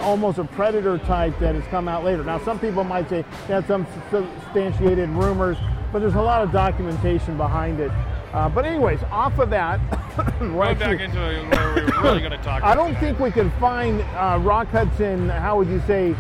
almost 0.01 0.39
a 0.39 0.45
predator 0.45 0.97
type 0.99 1.39
that 1.39 1.55
has 1.55 1.65
come 1.67 1.87
out 1.89 2.03
later. 2.05 2.25
Now, 2.25 2.39
some 2.39 2.59
people 2.59 2.83
might 2.85 3.09
say 3.11 3.25
that's 3.47 3.67
some 3.67 3.87
substantiated 4.11 5.09
rumors, 5.11 5.57
but 5.93 5.99
there's 6.01 6.15
a 6.15 6.23
lot 6.23 6.43
of 6.43 6.51
documentation 6.53 7.37
behind 7.37 7.79
it. 7.81 7.93
Uh, 8.33 8.49
but 8.49 8.65
anyways, 8.65 9.01
off 9.11 9.39
of 9.39 9.51
that, 9.51 9.79
actually- 10.19 10.75
back 10.75 11.01
into 11.01 11.19
where 11.19 11.75
we're 11.75 12.03
really 12.03 12.21
going 12.21 12.31
to 12.33 12.39
talk. 12.39 12.63
I 12.65 12.75
don't 12.75 12.95
think 12.97 13.19
we 13.21 13.31
can 13.31 13.51
find 13.53 14.01
uh, 14.17 14.39
Rock 14.43 14.69
Hudson, 14.69 15.29
how 15.29 15.57
would 15.59 15.69
you 15.69 15.81
say, 15.87 16.13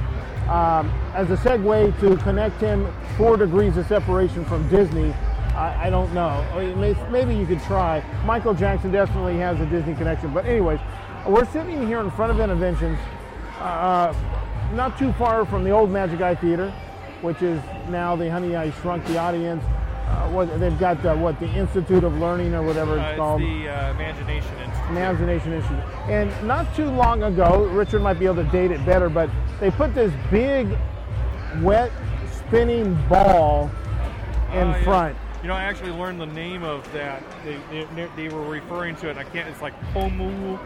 um, 0.48 0.90
as 1.14 1.30
a 1.30 1.36
segue 1.36 1.98
to 2.00 2.16
connect 2.22 2.60
him 2.60 2.86
four 3.16 3.36
degrees 3.38 3.76
of 3.78 3.86
separation 3.86 4.44
from 4.44 4.68
Disney. 4.68 5.14
I, 5.54 5.86
I 5.86 5.90
don't 5.90 6.12
know. 6.12 6.28
I 6.52 6.66
mean, 6.66 6.80
may- 6.80 7.10
maybe 7.10 7.34
you 7.34 7.46
could 7.46 7.60
try. 7.62 8.02
Michael 8.24 8.54
Jackson 8.54 8.90
definitely 8.90 9.36
has 9.38 9.60
a 9.60 9.66
Disney 9.66 9.94
connection. 9.94 10.32
But, 10.34 10.46
anyways, 10.46 10.80
we're 11.26 11.44
sitting 11.52 11.86
here 11.86 12.00
in 12.00 12.10
front 12.12 12.32
of 12.32 12.38
Innoventions, 12.38 12.98
uh, 13.60 14.12
not 14.74 14.98
too 14.98 15.12
far 15.14 15.44
from 15.46 15.62
the 15.64 15.70
old 15.70 15.90
Magic 15.90 16.20
Eye 16.20 16.34
Theater, 16.34 16.70
which 17.22 17.40
is 17.42 17.60
now 17.88 18.16
the 18.16 18.30
Honey 18.30 18.56
I 18.56 18.70
Shrunk 18.82 19.04
the 19.06 19.18
Audience. 19.18 19.62
Uh, 19.64 20.28
what, 20.30 20.60
they've 20.60 20.78
got 20.78 21.02
the, 21.02 21.14
what 21.16 21.38
the 21.40 21.46
Institute 21.54 22.04
of 22.04 22.18
Learning 22.18 22.52
or 22.54 22.62
whatever 22.62 22.98
Uh, 22.98 23.02
it's 23.02 23.10
it's 23.12 23.18
called. 23.18 23.40
the 23.40 23.68
uh, 23.68 23.90
Imagination 23.92 24.58
Institute. 24.58 24.90
Imagination 24.90 25.52
Institute. 25.54 25.84
And 26.08 26.46
not 26.46 26.74
too 26.76 26.90
long 26.90 27.22
ago, 27.22 27.64
Richard 27.72 28.02
might 28.02 28.18
be 28.18 28.26
able 28.26 28.44
to 28.44 28.50
date 28.50 28.70
it 28.70 28.84
better, 28.84 29.08
but 29.08 29.30
they 29.60 29.70
put 29.70 29.94
this 29.94 30.12
big, 30.30 30.68
wet, 31.62 31.90
spinning 32.48 32.94
ball 33.08 33.70
in 34.52 34.58
Oh, 34.58 34.70
yeah. 34.76 34.82
front. 34.84 35.16
You 35.44 35.48
know, 35.48 35.56
I 35.56 35.64
actually 35.64 35.90
learned 35.90 36.18
the 36.22 36.26
name 36.26 36.62
of 36.62 36.90
that. 36.94 37.22
They, 37.44 37.58
they, 37.94 38.08
they 38.16 38.28
were 38.34 38.44
referring 38.44 38.96
to 38.96 39.10
it. 39.10 39.18
I 39.18 39.24
can't. 39.24 39.46
It's 39.46 39.60
like 39.60 39.78
Komu, 39.92 40.58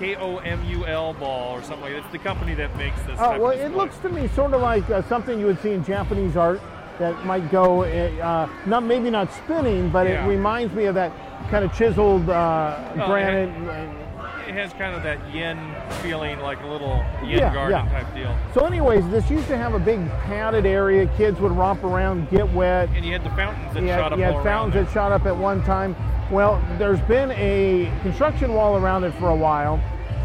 K 0.00 0.16
O 0.16 0.38
M 0.38 0.64
U 0.64 0.84
L 0.84 1.14
ball 1.14 1.52
or 1.52 1.62
something 1.62 1.82
like 1.82 1.92
that. 1.92 2.02
It's 2.02 2.10
the 2.10 2.18
company 2.18 2.52
that 2.56 2.76
makes 2.76 3.00
this. 3.02 3.16
Oh, 3.20 3.38
well, 3.38 3.52
it 3.52 3.68
looks 3.68 3.96
to 3.98 4.08
me 4.08 4.26
sort 4.26 4.52
of 4.52 4.62
like 4.62 4.90
uh, 4.90 5.02
something 5.02 5.38
you 5.38 5.46
would 5.46 5.62
see 5.62 5.70
in 5.70 5.84
Japanese 5.84 6.36
art 6.36 6.60
that 6.98 7.24
might 7.24 7.52
go, 7.52 7.84
uh, 7.84 8.50
not 8.66 8.82
maybe 8.82 9.10
not 9.10 9.32
spinning, 9.32 9.90
but 9.90 10.08
Yeah. 10.08 10.24
it 10.24 10.28
reminds 10.28 10.74
me 10.74 10.86
of 10.86 10.96
that 10.96 11.12
kind 11.48 11.64
of 11.64 11.72
chiseled 11.72 12.28
uh, 12.28 12.94
Oh, 12.96 13.06
granite. 13.06 14.05
It 14.46 14.54
has 14.54 14.72
kind 14.74 14.94
of 14.94 15.02
that 15.02 15.18
yen 15.34 15.58
feeling, 16.02 16.38
like 16.38 16.62
a 16.62 16.66
little 16.66 17.04
yen 17.24 17.38
Yeah, 17.38 17.52
garden 17.52 17.84
yeah. 17.84 18.00
type 18.00 18.14
deal. 18.14 18.38
So, 18.54 18.64
anyways, 18.64 19.08
this 19.08 19.28
used 19.28 19.48
to 19.48 19.56
have 19.56 19.74
a 19.74 19.78
big 19.80 20.08
padded 20.22 20.64
area. 20.66 21.08
Kids 21.16 21.40
would 21.40 21.50
romp 21.50 21.82
around, 21.82 22.30
get 22.30 22.52
wet. 22.52 22.88
And 22.94 23.04
you 23.04 23.12
had 23.12 23.24
the 23.24 23.30
fountains 23.30 23.74
that 23.74 23.82
you 23.82 23.88
shot 23.88 24.04
had, 24.04 24.12
up 24.12 24.18
you 24.18 24.24
had 24.24 24.42
fountains 24.44 24.74
that 24.74 24.92
shot 24.92 25.10
up 25.10 25.26
at 25.26 25.36
one 25.36 25.64
time. 25.64 25.96
Well, 26.30 26.62
there's 26.78 27.00
been 27.02 27.32
a 27.32 27.90
construction 28.02 28.54
wall 28.54 28.76
around 28.76 29.02
it 29.02 29.12
for 29.14 29.30
a 29.30 29.36
while. 29.36 29.80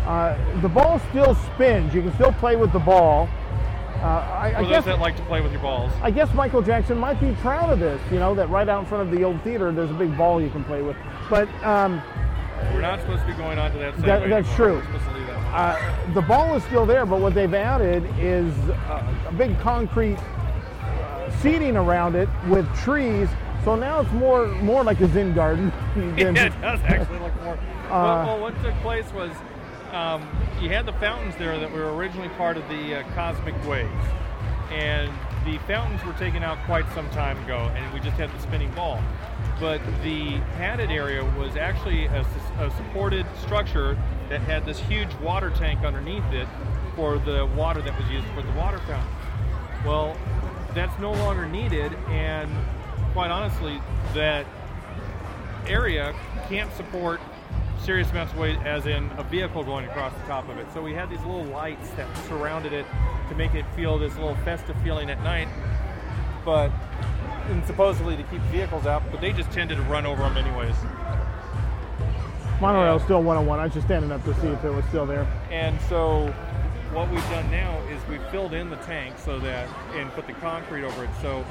Uh, 0.06 0.38
the 0.62 0.70
ball 0.70 1.00
still 1.10 1.34
spins. 1.54 1.94
You 1.94 2.02
can 2.04 2.14
still 2.14 2.34
play 2.34 2.56
with 2.56 2.72
the 2.74 2.80
ball. 2.80 3.28
Uh, 4.02 4.06
I, 4.06 4.52
For 4.52 4.58
I 4.58 4.62
those 4.62 4.70
guess 4.70 4.86
that 4.86 5.00
like 5.00 5.16
to 5.18 5.22
play 5.24 5.42
with 5.42 5.52
your 5.52 5.62
balls. 5.62 5.92
I 6.02 6.10
guess 6.10 6.32
Michael 6.34 6.64
Jackson 6.64 6.98
might 6.98 7.20
be 7.20 7.34
proud 7.42 7.70
of 7.72 7.80
this. 7.80 8.02
You 8.12 8.18
know 8.20 8.34
that 8.36 8.50
right 8.50 8.68
out 8.68 8.82
in 8.82 8.86
front 8.88 9.08
of 9.08 9.16
the 9.16 9.24
old 9.24 9.42
theater, 9.44 9.72
there's 9.72 9.92
a 9.92 9.96
big 9.96 10.16
ball 10.18 10.42
you 10.42 10.50
can 10.50 10.64
play 10.64 10.82
with. 10.82 10.96
But 11.30 11.48
um, 11.64 12.02
We're 12.74 12.82
not 12.82 13.00
supposed 13.02 13.22
to 13.22 13.28
be 13.28 13.34
going 13.34 13.60
on 13.60 13.72
to 13.72 13.78
that. 13.80 13.98
That- 14.02 14.30
that's 14.30 14.54
true. 14.56 14.76
We're 14.76 14.84
supposed 14.86 15.06
to 15.06 15.12
leave 15.14 15.28
that. 15.28 15.38
uh, 15.54 16.14
the 16.14 16.22
ball 16.22 16.56
is 16.56 16.64
still 16.64 16.86
there, 16.86 17.06
but 17.06 17.20
what 17.20 17.34
they've 17.34 17.54
added 17.54 18.04
is 18.20 18.54
uh, 18.70 19.14
a 19.28 19.32
big 19.34 19.60
concrete 19.60 20.18
uh, 20.18 21.32
seating 21.42 21.76
around 21.78 22.16
it 22.16 22.30
with 22.48 22.68
trees. 22.78 23.30
So 23.64 23.76
now 23.76 24.00
it's 24.02 24.12
more 24.14 24.48
more 24.48 24.84
like 24.84 25.00
a 25.02 25.08
Zen 25.08 25.34
garden. 25.34 25.72
than- 25.96 26.18
yeah, 26.36 26.46
it 26.46 26.62
does 26.62 26.80
actually 26.86 27.20
look 27.20 27.36
more. 27.44 27.54
Uh, 27.56 27.90
well, 27.90 28.26
well, 28.26 28.40
what 28.42 28.64
took 28.64 28.74
place 28.82 29.12
was 29.14 29.32
um, 29.92 30.28
you 30.62 30.70
had 30.70 30.86
the 30.86 30.94
fountains 30.94 31.36
there 31.38 31.60
that 31.60 31.72
were 31.72 31.94
originally 31.96 32.30
part 32.30 32.56
of 32.58 32.68
the 32.70 32.96
uh, 33.00 33.04
cosmic 33.14 33.54
waves, 33.68 33.90
and 34.72 35.12
the 35.46 35.58
fountains 35.68 36.04
were 36.06 36.14
taken 36.14 36.42
out 36.44 36.58
quite 36.66 36.86
some 36.94 37.10
time 37.10 37.38
ago, 37.44 37.70
and 37.76 37.94
we 37.94 38.00
just 38.00 38.16
had 38.18 38.32
the 38.32 38.40
spinning 38.40 38.72
ball. 38.72 39.00
But 39.62 39.80
the 40.04 40.40
padded 40.58 40.90
area 40.90 41.24
was 41.38 41.56
actually 41.56 42.08
a 42.08 42.26
supported 42.76 43.28
structure 43.40 43.96
that 44.30 44.42
had 44.42 44.66
this 44.66 44.80
huge 44.80 45.14
water 45.22 45.52
tank 45.52 45.86
underneath 45.86 46.26
it 46.34 46.48
for 46.96 47.20
the 47.20 47.46
water 47.56 47.80
that 47.84 47.96
was 47.98 48.10
used 48.10 48.28
for 48.30 48.42
the 48.42 48.52
water 48.54 48.80
fountain. 48.80 49.14
Well, 49.86 50.18
that's 50.74 51.00
no 51.00 51.12
longer 51.12 51.46
needed, 51.46 51.94
and 52.10 52.50
quite 53.14 53.30
honestly, 53.30 53.80
that 54.16 54.48
area 55.68 56.16
can't 56.50 56.74
support 56.74 57.22
serious 57.80 58.10
amounts 58.10 58.34
of 58.34 58.40
weight, 58.40 58.58
as 58.66 58.88
in 58.88 59.12
a 59.18 59.24
vehicle 59.24 59.64
going 59.64 59.86
across 59.86 60.14
the 60.14 60.24
top 60.28 60.50
of 60.50 60.58
it. 60.58 60.66
So 60.74 60.82
we 60.82 60.94
had 60.94 61.10
these 61.10 61.20
little 61.20 61.46
lights 61.46 61.90
that 61.92 62.08
surrounded 62.28 62.74
it 62.74 62.86
to 63.30 63.36
make 63.36 63.54
it 63.54 63.66
feel 63.76 64.00
this 64.00 64.16
little 64.16 64.36
festive 64.38 64.76
feeling 64.84 65.10
at 65.12 65.22
night, 65.24 65.48
but 66.44 66.72
and 67.52 67.66
supposedly 67.66 68.16
to 68.18 68.24
keep 68.24 68.42
vehicles 68.44 68.88
out, 68.88 69.04
but 69.12 69.22
they 69.22 69.32
just 69.34 69.52
tended 69.52 69.78
to 69.78 69.84
run 69.84 70.06
over 70.06 70.24
them 70.24 70.38
anyways. 70.38 70.76
Monorail's 72.60 73.04
still 73.04 73.24
101. 73.24 73.60
I 73.60 73.64
was 73.66 73.74
just 73.74 73.88
standing 73.88 74.12
up 74.12 74.24
to 74.24 74.34
see 74.36 74.48
if 74.48 74.64
it 74.64 74.70
was 74.70 74.86
still 74.86 75.06
there. 75.06 75.28
And 75.50 75.80
so 75.82 76.28
what 76.94 77.10
we've 77.10 77.30
done 77.30 77.50
now 77.50 77.80
is 77.90 78.02
we've 78.08 78.24
filled 78.30 78.54
in 78.54 78.70
the 78.70 78.76
tank 78.78 79.16
so 79.18 79.40
that 79.40 79.68
and 79.96 80.12
put 80.12 80.28
the 80.28 80.34
concrete 80.34 80.84
over 80.84 81.04
it. 81.04 81.10
So 81.22 81.46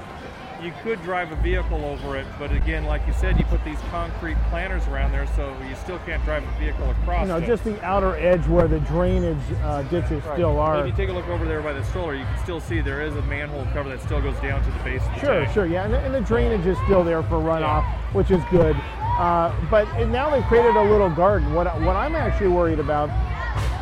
you 0.62 0.72
could 0.82 1.02
drive 1.02 1.32
a 1.32 1.36
vehicle 1.36 1.84
over 1.84 2.16
it, 2.16 2.26
but 2.38 2.52
again, 2.52 2.84
like 2.84 3.06
you 3.06 3.12
said, 3.14 3.38
you 3.38 3.44
put 3.46 3.64
these 3.64 3.78
concrete 3.90 4.36
planters 4.48 4.86
around 4.88 5.12
there, 5.12 5.26
so 5.34 5.56
you 5.68 5.74
still 5.76 5.98
can't 6.00 6.22
drive 6.24 6.42
a 6.44 6.58
vehicle 6.60 6.88
across. 6.90 7.22
You 7.22 7.28
know, 7.28 7.36
it. 7.38 7.46
just 7.46 7.64
the 7.64 7.82
outer 7.84 8.16
edge 8.16 8.46
where 8.46 8.68
the 8.68 8.80
drainage 8.80 9.38
uh, 9.62 9.82
ditches 9.84 10.22
Right. 10.24 10.34
still 10.34 10.54
But 10.54 10.60
are. 10.60 10.80
If 10.80 10.86
you 10.86 10.92
take 10.96 11.08
a 11.08 11.12
look 11.12 11.28
over 11.28 11.44
there 11.46 11.62
by 11.62 11.72
the 11.72 11.84
stroller, 11.84 12.14
you 12.14 12.24
can 12.24 12.38
still 12.42 12.60
see 12.60 12.80
there 12.80 13.02
is 13.02 13.16
a 13.16 13.22
manhole 13.22 13.64
cover 13.72 13.88
that 13.88 14.00
still 14.02 14.20
goes 14.20 14.38
down 14.40 14.62
to 14.64 14.70
the 14.70 14.84
base 14.84 15.02
of 15.02 15.14
the 15.14 15.20
Sure, 15.20 15.40
tank. 15.44 15.52
sure, 15.54 15.66
yeah, 15.66 15.84
and 15.84 15.94
the, 15.94 15.98
and 16.00 16.14
the 16.14 16.20
drainage 16.20 16.66
is 16.66 16.76
still 16.84 17.04
there 17.04 17.22
for 17.24 17.36
runoff, 17.36 17.84
which 18.12 18.30
is 18.30 18.42
good. 18.50 18.76
Uh, 19.18 19.54
but 19.70 19.86
and 19.94 20.10
now 20.12 20.30
they've 20.30 20.44
created 20.44 20.76
a 20.76 20.82
little 20.82 21.10
garden. 21.10 21.52
What 21.52 21.66
what 21.82 21.96
I'm 21.96 22.14
actually 22.14 22.48
worried 22.48 22.78
about 22.78 23.08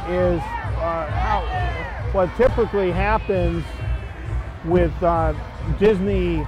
is 0.08 0.40
uh, 0.40 1.06
how 1.11 1.42
what 2.12 2.35
typically 2.37 2.90
happens 2.90 3.64
with 4.64 4.92
uh, 5.02 5.35
Disney 5.78 6.44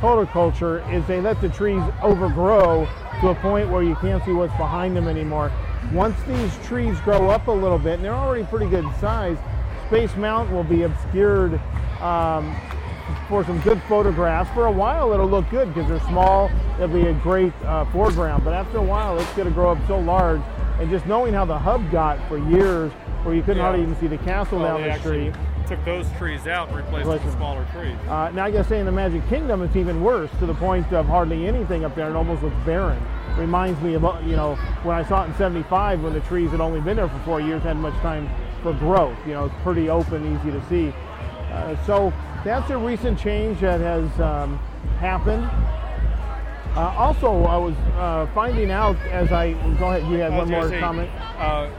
horticulture 0.00 0.80
is 0.90 1.06
they 1.06 1.20
let 1.20 1.40
the 1.40 1.48
trees 1.48 1.82
overgrow 2.02 2.86
to 3.20 3.28
a 3.28 3.34
point 3.36 3.68
where 3.68 3.82
you 3.82 3.94
can't 3.96 4.24
see 4.24 4.32
what's 4.32 4.56
behind 4.56 4.96
them 4.96 5.08
anymore. 5.08 5.50
Once 5.92 6.16
these 6.26 6.56
trees 6.66 6.98
grow 7.00 7.30
up 7.30 7.48
a 7.48 7.52
little 7.52 7.78
bit, 7.78 7.94
and 7.94 8.04
they're 8.04 8.14
already 8.14 8.44
pretty 8.44 8.66
good 8.68 8.84
size, 9.00 9.36
Space 9.86 10.14
Mountain 10.16 10.54
will 10.54 10.64
be 10.64 10.82
obscured 10.82 11.60
um, 12.00 12.54
for 13.28 13.44
some 13.44 13.60
good 13.60 13.80
photographs. 13.88 14.50
For 14.54 14.66
a 14.66 14.72
while, 14.72 15.12
it'll 15.12 15.28
look 15.28 15.48
good 15.50 15.72
because 15.72 15.88
they're 15.88 16.00
small. 16.08 16.50
It'll 16.74 16.88
be 16.88 17.06
a 17.06 17.14
great 17.14 17.52
uh, 17.64 17.84
foreground. 17.86 18.44
But 18.44 18.54
after 18.54 18.78
a 18.78 18.82
while, 18.82 19.18
it's 19.18 19.32
going 19.32 19.48
to 19.48 19.54
grow 19.54 19.72
up 19.72 19.78
so 19.86 19.98
large. 19.98 20.42
And 20.78 20.90
just 20.90 21.06
knowing 21.06 21.32
how 21.32 21.44
the 21.44 21.58
hub 21.58 21.90
got 21.90 22.18
for 22.28 22.38
years, 22.50 22.92
where 23.24 23.34
you 23.34 23.40
couldn't 23.42 23.56
Yeah. 23.58 23.62
hardly 23.64 23.82
even 23.82 23.96
see 23.96 24.06
the 24.06 24.18
castle 24.18 24.58
Well, 24.60 24.76
down 24.78 24.82
the 24.82 24.90
actually 24.90 25.30
street. 25.32 25.44
Took 25.68 25.84
those 25.84 26.06
trees 26.16 26.46
out 26.46 26.68
and 26.68 26.76
replaced 26.78 27.08
them 27.08 27.24
with 27.24 27.34
smaller 27.34 27.66
trees. 27.72 27.96
Uh, 28.08 28.30
now 28.30 28.46
I 28.46 28.50
gotta 28.50 28.68
say 28.68 28.80
in 28.80 28.86
the 28.86 28.92
Magic 28.92 29.26
Kingdom 29.28 29.62
it's 29.62 29.76
even 29.76 30.02
worse 30.02 30.30
to 30.38 30.46
the 30.46 30.54
point 30.54 30.90
of 30.92 31.06
hardly 31.06 31.46
anything 31.46 31.84
up 31.84 31.94
there 31.94 32.06
and 32.06 32.16
almost 32.16 32.42
looks 32.42 32.56
barren. 32.64 33.00
Reminds 33.36 33.80
me 33.82 33.94
of 33.94 34.04
uh, 34.04 34.18
you 34.24 34.34
know 34.34 34.54
when 34.82 34.96
I 34.96 35.06
saw 35.06 35.24
it 35.24 35.28
in 35.28 35.34
'75 35.36 36.02
when 36.02 36.14
the 36.14 36.20
trees 36.20 36.50
had 36.50 36.60
only 36.60 36.80
been 36.80 36.96
there 36.96 37.08
for 37.08 37.18
four 37.20 37.40
years, 37.40 37.62
hadn't 37.62 37.82
much 37.82 37.94
time 38.00 38.28
for 38.62 38.72
growth. 38.72 39.18
You 39.26 39.34
know 39.34 39.44
it's 39.44 39.62
pretty 39.62 39.90
open, 39.90 40.38
easy 40.38 40.50
to 40.50 40.64
see. 40.68 40.92
Uh, 41.52 41.76
so 41.84 42.12
that's 42.44 42.70
a 42.70 42.78
recent 42.78 43.18
change 43.18 43.60
that 43.60 43.80
has 43.80 44.20
um, 44.20 44.58
happened. 44.98 45.44
Uh, 46.76 46.94
also, 46.96 47.44
I 47.44 47.56
was 47.56 47.74
uh, 47.96 48.26
finding 48.34 48.70
out 48.70 48.96
as 49.08 49.32
I 49.32 49.52
go 49.78 49.90
ahead. 49.90 50.10
You 50.10 50.18
had 50.18 50.32
one 50.32 50.50
more 50.50 50.68
say, 50.68 50.80
comment. 50.80 51.10
Uh, 51.38 51.70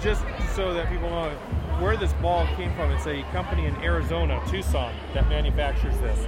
just 0.00 0.22
so 0.54 0.72
that 0.74 0.88
people 0.88 1.10
know 1.10 1.36
where 1.80 1.96
this 1.96 2.12
ball 2.14 2.46
came 2.56 2.74
from, 2.74 2.90
it's 2.90 3.06
a 3.06 3.22
company 3.32 3.66
in 3.66 3.74
Arizona, 3.76 4.42
Tucson, 4.48 4.94
that 5.14 5.28
manufactures 5.28 5.98
this. 6.00 6.18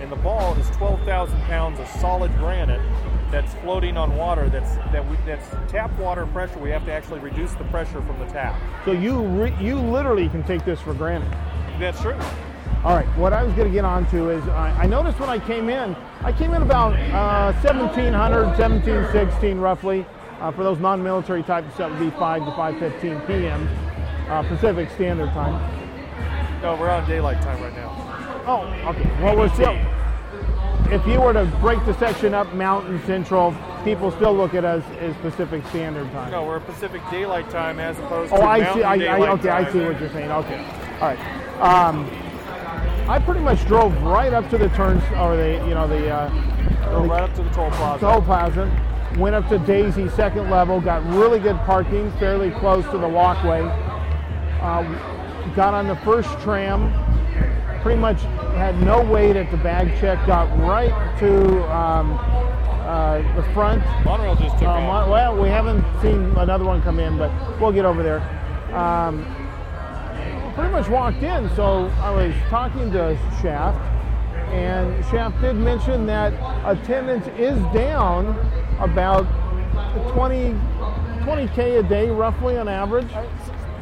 And 0.00 0.10
the 0.10 0.16
ball 0.16 0.54
is 0.56 0.68
12,000 0.70 1.40
pounds 1.42 1.80
of 1.80 1.88
solid 1.88 2.34
granite 2.38 2.80
that's 3.30 3.54
floating 3.54 3.96
on 3.96 4.16
water. 4.16 4.48
That's 4.48 4.76
that 4.92 5.08
we, 5.08 5.16
that's 5.26 5.48
tap 5.70 5.96
water 5.98 6.26
pressure. 6.26 6.58
We 6.58 6.70
have 6.70 6.84
to 6.86 6.92
actually 6.92 7.20
reduce 7.20 7.52
the 7.54 7.64
pressure 7.64 8.00
from 8.02 8.18
the 8.18 8.26
tap. 8.26 8.60
So 8.84 8.92
you 8.92 9.22
re- 9.22 9.56
you 9.60 9.76
literally 9.76 10.28
can 10.28 10.42
take 10.44 10.64
this 10.64 10.80
for 10.80 10.94
granted. 10.94 11.30
That's 11.78 12.00
true. 12.00 12.18
All 12.84 12.94
right, 12.94 13.06
what 13.16 13.32
I 13.32 13.42
was 13.42 13.52
going 13.54 13.66
to 13.66 13.74
get 13.74 13.84
onto 13.84 14.30
is 14.30 14.46
I, 14.48 14.70
I 14.70 14.86
noticed 14.86 15.18
when 15.18 15.28
I 15.28 15.40
came 15.40 15.68
in, 15.68 15.96
I 16.22 16.32
came 16.32 16.54
in 16.54 16.62
about 16.62 16.94
uh, 17.10 17.52
1700, 17.60 18.46
1716 18.46 19.58
roughly. 19.58 20.06
Uh, 20.40 20.52
for 20.52 20.62
those 20.62 20.78
non-military 20.78 21.42
types, 21.42 21.76
that 21.76 21.90
would 21.90 21.98
be 21.98 22.10
5 22.10 22.44
to 22.44 22.50
5:15 22.52 23.26
p.m. 23.26 23.68
Uh, 24.28 24.42
Pacific 24.48 24.90
Standard 24.90 25.30
Time. 25.30 25.54
No, 26.62 26.76
we're 26.76 26.90
on 26.90 27.06
daylight 27.08 27.40
time 27.42 27.62
right 27.62 27.74
now. 27.74 28.42
Oh, 28.46 28.90
okay. 28.90 29.10
Well, 29.22 29.36
we're 29.36 29.48
still. 29.54 29.76
If 30.92 31.06
you 31.06 31.20
were 31.20 31.32
to 31.32 31.44
break 31.60 31.84
the 31.86 31.94
section 31.98 32.34
up, 32.34 32.52
Mountain 32.54 33.00
Central, 33.06 33.54
people 33.84 34.10
still 34.10 34.34
look 34.34 34.54
at 34.54 34.64
us 34.64 34.82
as 35.00 35.14
Pacific 35.18 35.64
Standard 35.66 36.10
Time. 36.12 36.30
No, 36.30 36.44
we're 36.44 36.60
Pacific 36.60 37.00
daylight 37.10 37.48
time 37.50 37.78
as 37.78 37.98
opposed 37.98 38.32
Oh, 38.32 38.38
to 38.38 38.42
I 38.44 38.58
see. 38.58 38.64
Mountain 38.64 38.84
I, 38.84 38.92
I, 38.92 38.98
daylight 38.98 39.28
okay, 39.40 39.48
I 39.50 39.72
see 39.72 39.80
what 39.80 40.00
you're 40.00 40.10
saying. 40.10 40.30
Okay, 40.30 40.64
all 41.00 41.14
right. 41.14 41.18
Um, 41.60 42.10
I 43.08 43.18
pretty 43.18 43.40
much 43.40 43.64
drove 43.66 43.94
right 44.02 44.32
up 44.32 44.48
to 44.50 44.58
the 44.58 44.68
turns, 44.70 45.02
or 45.16 45.36
the 45.36 45.52
you 45.66 45.74
know 45.74 45.86
the, 45.88 46.10
uh, 46.10 46.28
Go 46.90 47.02
the 47.02 47.08
right 47.08 47.22
up 47.22 47.34
to 47.36 47.42
the 47.42 47.50
toll 47.50 47.70
plaza. 47.70 48.00
toll 48.00 48.22
plaza. 48.22 48.84
Went 49.16 49.34
up 49.34 49.48
to 49.48 49.58
Daisy 49.60 50.08
second 50.10 50.50
level, 50.50 50.80
got 50.80 51.02
really 51.14 51.38
good 51.38 51.56
parking, 51.60 52.10
fairly 52.18 52.50
close 52.50 52.84
to 52.90 52.98
the 52.98 53.08
walkway. 53.08 53.62
Uh, 54.60 54.82
got 55.54 55.72
on 55.74 55.86
the 55.86 55.96
first 55.96 56.28
tram, 56.40 56.92
pretty 57.82 57.98
much 58.00 58.20
had 58.56 58.80
no 58.82 59.02
wait 59.02 59.36
at 59.36 59.50
the 59.50 59.56
bag 59.58 59.88
check. 60.00 60.24
Got 60.26 60.46
right 60.66 60.90
to 61.20 61.64
um, 61.74 62.12
uh, 62.82 63.18
the 63.36 63.42
front. 63.54 63.82
Monorail 64.04 64.34
just 64.36 64.58
took 64.58 64.68
Um, 64.68 64.84
off. 64.86 65.08
well, 65.08 65.36
we 65.40 65.48
haven't 65.48 65.84
seen 66.02 66.32
another 66.36 66.64
one 66.64 66.82
come 66.82 66.98
in, 66.98 67.16
but 67.16 67.30
we'll 67.60 67.72
get 67.72 67.84
over 67.84 68.02
there. 68.02 68.20
Um, 68.74 69.24
pretty 70.54 70.72
much 70.72 70.88
walked 70.88 71.22
in, 71.22 71.48
so 71.54 71.86
I 72.02 72.10
was 72.10 72.34
talking 72.50 72.90
to 72.92 73.16
Shaft, 73.40 73.78
and 74.52 75.04
Shaft 75.06 75.40
did 75.40 75.54
mention 75.54 76.04
that 76.06 76.32
attendance 76.66 77.26
is 77.38 77.58
down 77.72 78.36
about 78.80 79.24
20, 80.12 80.50
20k 81.24 81.78
a 81.78 81.82
day, 81.84 82.10
roughly 82.10 82.58
on 82.58 82.66
average. 82.68 83.08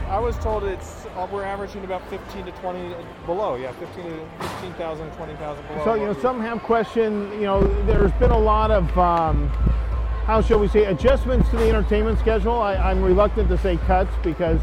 I, 0.09 0.19
was 0.19 0.39
told 0.39 0.65
it's 0.65 1.07
we're 1.33 1.43
averaging 1.43 1.85
about 1.85 2.09
15 2.09 2.47
to 2.47 2.53
20 2.53 2.95
below. 3.27 3.57
Yeah, 3.57 3.73
15 3.73 4.05
to 4.05 4.27
15,000, 4.41 5.11
to 5.11 5.17
20,000 5.17 5.67
below. 5.67 5.85
So 5.85 5.95
you 5.95 6.07
know, 6.07 6.15
some 6.21 6.41
have 6.41 6.63
questioned. 6.63 7.33
You 7.35 7.43
know, 7.43 7.85
there's 7.85 8.13
been 8.13 8.31
a 8.31 8.39
lot 8.39 8.71
of 8.71 8.85
um, 8.99 9.49
how 10.27 10.41
shall 10.41 10.59
we 10.59 10.69
say 10.69 10.85
adjustments 10.85 11.49
to 11.51 11.57
the 11.57 11.69
entertainment 11.69 12.19
schedule. 12.19 12.55
I, 12.55 12.75
I'm 12.75 13.03
reluctant 13.03 13.49
to 13.49 13.59
say 13.59 13.77
cuts 13.87 14.13
because 14.23 14.61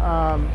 um, 0.00 0.50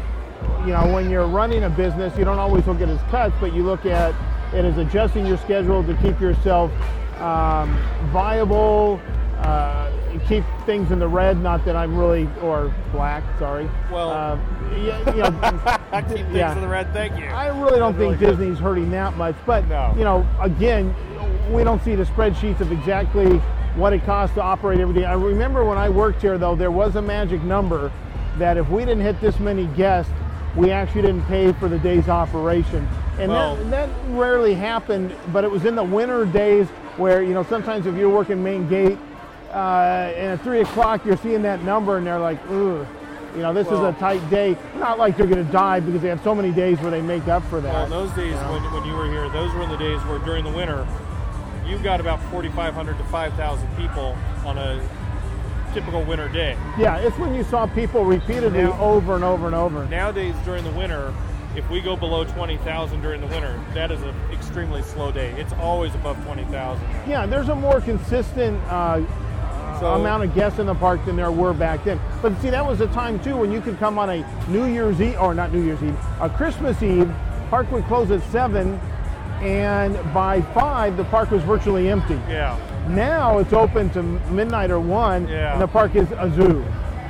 you 0.61 0.73
know 0.73 0.91
when 0.93 1.09
you're 1.09 1.27
running 1.27 1.63
a 1.63 1.69
business, 1.69 2.17
you 2.17 2.25
don't 2.25 2.39
always 2.39 2.67
look 2.67 2.81
at 2.81 2.89
it 2.89 2.93
as 2.93 3.01
cuts, 3.09 3.35
but 3.39 3.53
you 3.53 3.63
look 3.63 3.85
at 3.85 4.13
it 4.53 4.65
as 4.65 4.77
adjusting 4.77 5.25
your 5.25 5.37
schedule 5.37 5.83
to 5.83 5.93
keep 5.95 6.19
yourself 6.19 6.71
um, 7.19 7.77
viable. 8.11 9.01
Uh, 9.47 9.89
keep 10.27 10.43
things 10.65 10.91
in 10.91 10.99
the 10.99 11.07
red. 11.07 11.41
Not 11.41 11.63
that 11.63 11.75
I'm 11.77 11.97
really 11.97 12.27
or 12.41 12.73
black. 12.91 13.23
Sorry. 13.39 13.69
Well- 13.89 14.10
uh, 14.10 14.38
yeah, 14.75 15.15
you 15.15 15.21
know, 15.21 15.39
I 15.93 16.01
keep 16.01 16.17
things 16.17 16.36
yeah. 16.36 16.53
in 16.53 16.60
the 16.60 16.67
red. 16.67 16.91
Thank 16.91 17.17
you. 17.17 17.27
I 17.27 17.47
really 17.47 17.79
don't 17.79 17.93
That's 17.93 18.01
really 18.01 18.17
think 18.17 18.19
good. 18.19 18.38
Disney's 18.38 18.60
hurting 18.60 18.91
that 18.91 19.15
much, 19.15 19.36
but 19.45 19.65
No. 19.69 19.93
you 19.97 20.03
know, 20.03 20.27
again, 20.41 20.93
we 21.53 21.63
don't 21.63 21.81
see 21.81 21.95
the 21.95 22.03
spreadsheets 22.03 22.60
of 22.60 22.73
exactly 22.73 23.38
what 23.77 23.93
it 23.93 24.03
costs 24.03 24.36
to 24.36 24.41
operate 24.41 24.81
every 24.81 24.93
day. 24.95 25.05
I 25.05 25.13
remember 25.13 25.63
when 25.63 25.77
I 25.77 25.88
worked 25.88 26.21
here, 26.21 26.38
though, 26.38 26.55
there 26.55 26.71
was 26.71 26.97
a 26.97 27.01
magic 27.01 27.41
number 27.43 27.89
that 28.38 28.57
if 28.57 28.67
we 28.69 28.81
didn't 28.81 29.03
hit 29.03 29.21
this 29.21 29.39
many 29.39 29.67
guests, 29.67 30.12
we 30.57 30.71
actually 30.71 31.03
didn't 31.03 31.23
pay 31.23 31.53
for 31.53 31.69
the 31.69 31.79
day's 31.79 32.10
operation. 32.10 32.86
And 33.17 33.31
Well- 33.31 33.55
that, 33.55 33.69
that 33.71 33.89
rarely 34.10 34.55
happened, 34.55 35.15
but 35.31 35.45
it 35.45 35.49
was 35.51 35.63
in 35.63 35.75
the 35.75 35.83
winter 35.86 36.25
days 36.25 36.67
where, 36.97 37.21
you 37.23 37.33
know, 37.33 37.43
sometimes 37.43 37.86
if 37.86 37.95
you're 37.95 38.10
working 38.10 38.43
main 38.43 38.67
gate 38.67 38.97
uh, 39.57 40.13
and 40.15 40.33
at 40.33 40.41
3 40.43 40.61
o'clock 40.61 41.03
you're 41.03 41.17
seeing 41.17 41.41
that 41.41 41.63
number 41.63 41.97
and 41.97 42.05
they're 42.05 42.19
like, 42.19 42.39
ugh, 42.49 42.85
you 43.35 43.41
know, 43.41 43.53
this 43.53 43.67
Well- 43.67 43.87
is 43.87 43.95
a 43.95 43.99
tight 43.99 44.27
day. 44.29 44.55
Not 44.77 44.99
like 44.99 45.17
they're 45.17 45.25
going 45.27 45.45
to 45.45 45.51
die 45.51 45.79
because 45.79 46.01
they 46.01 46.09
have 46.09 46.21
so 46.23 46.35
many 46.35 46.51
days 46.51 46.79
where 46.79 46.91
they 46.91 47.01
make 47.01 47.27
up 47.27 47.43
for 47.45 47.59
that. 47.61 47.73
Well, 47.73 48.05
those 48.05 48.11
days 48.11 48.33
you 48.35 48.39
know. 48.39 48.51
when, 48.53 48.63
when 48.71 48.85
you 48.85 48.95
were 48.95 49.09
here, 49.09 49.27
those 49.29 49.53
were 49.55 49.65
the 49.65 49.77
days 49.77 49.99
where 50.05 50.19
during 50.19 50.43
the 50.43 50.51
winter, 50.51 50.87
you've 51.65 51.83
got 51.83 51.99
about 51.99 52.21
4,500 52.31 52.97
to 52.97 53.03
5,000 53.05 53.67
people 53.77 54.15
on 54.45 54.57
a 54.57 54.81
typical 55.73 56.03
winter 56.03 56.29
day. 56.29 56.55
Yeah, 56.77 56.97
it's 56.97 57.17
when 57.17 57.33
you 57.33 57.43
saw 57.43 57.65
people 57.65 58.05
repeatedly 58.05 58.63
Now- 58.63 58.79
over 58.79 59.15
and 59.15 59.23
over 59.23 59.47
and 59.47 59.55
over. 59.55 59.85
Nowadays, 59.85 60.35
during 60.45 60.63
the 60.63 60.71
winter, 60.71 61.13
if 61.55 61.67
we 61.71 61.81
go 61.81 61.95
below 61.95 62.23
20,000 62.23 63.01
during 63.01 63.21
the 63.21 63.27
winter, 63.27 63.59
that 63.73 63.91
is 63.91 64.01
an 64.03 64.13
extremely 64.31 64.83
slow 64.83 65.11
day. 65.11 65.31
It's 65.39 65.53
always 65.53 65.93
above 65.95 66.23
20,000. 66.25 66.83
Yeah, 67.07 67.25
there's 67.25 67.49
a 67.49 67.55
more 67.55 67.81
consistent 67.81 68.59
uh, 68.67 69.01
So- 69.79 69.93
amount 69.93 70.23
of 70.23 70.33
guests 70.35 70.59
in 70.59 70.65
the 70.65 70.75
park 70.75 71.03
than 71.05 71.15
there 71.15 71.31
were 71.31 71.53
back 71.53 71.83
then. 71.83 71.99
But 72.21 72.39
see, 72.41 72.49
that 72.49 72.65
was 72.65 72.81
a 72.81 72.87
time 72.87 73.19
too 73.19 73.35
when 73.37 73.51
you 73.51 73.61
could 73.61 73.77
come 73.79 73.97
on 73.99 74.09
a 74.09 74.25
New 74.49 74.65
Year's 74.65 74.99
Eve, 75.01 75.17
or 75.19 75.33
not 75.33 75.51
New 75.53 75.61
Year's 75.63 75.81
Eve, 75.83 75.97
a 76.21 76.29
Christmas 76.29 76.81
Eve. 76.83 77.11
Park 77.49 77.71
would 77.71 77.85
close 77.85 78.11
at 78.11 78.21
seven, 78.23 78.79
and 79.41 79.95
by 80.13 80.41
five, 80.53 80.97
the 80.97 81.05
park 81.05 81.31
was 81.31 81.43
virtually 81.43 81.89
empty. 81.89 82.19
Yeah, 82.29 82.57
Now 82.89 83.37
it's 83.37 83.53
open 83.53 83.89
to 83.91 84.03
midnight 84.03 84.71
or 84.71 84.79
one, 84.79 85.27
Yeah. 85.27 85.53
and 85.53 85.61
the 85.61 85.67
park 85.67 85.95
is 85.95 86.11
a 86.17 86.29
zoo. 86.35 86.63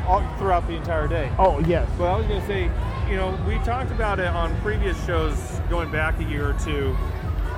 all 0.07 0.23
throughout 0.37 0.65
the 0.67 0.73
entire 0.73 1.05
day. 1.07 1.29
Oh 1.37 1.59
yes, 1.67 1.85
Well, 1.99 2.13
I 2.13 2.17
was 2.17 2.25
going 2.27 2.39
to 2.39 2.47
say, 2.47 2.69
you 3.09 3.17
know, 3.17 3.37
we 3.47 3.57
talked 3.65 3.91
about 3.91 4.19
it 4.19 4.27
on 4.27 4.55
previous 4.61 4.95
shows 5.05 5.35
going 5.69 5.91
back 5.91 6.17
a 6.19 6.23
year 6.23 6.49
or 6.49 6.53
two 6.53 6.95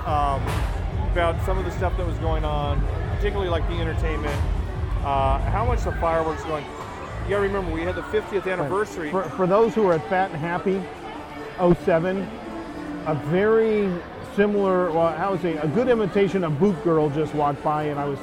um, 0.07 0.41
about 1.11 1.35
some 1.45 1.59
of 1.59 1.65
the 1.65 1.71
stuff 1.71 1.95
that 1.97 2.07
was 2.07 2.17
going 2.17 2.43
on, 2.43 2.81
particularly 3.15 3.49
like 3.51 3.67
the 3.67 3.75
entertainment, 3.75 4.33
uh, 5.03 5.39
how 5.51 5.65
much 5.65 5.83
the 5.83 5.91
fireworks 5.93 6.43
going. 6.43 6.63
You 7.25 7.29
got 7.35 7.37
to 7.37 7.47
remember, 7.47 7.71
we 7.71 7.81
had 7.81 7.95
the 7.95 8.01
50th 8.03 8.51
anniversary. 8.51 9.11
For, 9.11 9.23
for 9.23 9.45
those 9.47 9.75
who 9.75 9.87
are 9.87 9.93
at 9.93 10.09
Fat 10.09 10.31
and 10.31 10.39
Happy, 10.39 10.81
07, 11.83 12.17
a 13.05 13.15
very 13.27 13.91
similar, 14.35 14.91
well, 14.91 15.15
how 15.15 15.31
would 15.31 15.39
I 15.39 15.43
say, 15.43 15.57
a 15.57 15.67
good 15.67 15.89
imitation 15.89 16.43
of 16.43 16.59
Boot 16.59 16.81
Girl 16.83 17.09
just 17.09 17.33
walked 17.35 17.63
by, 17.63 17.83
and 17.83 17.99
I 17.99 18.05
was 18.05 18.19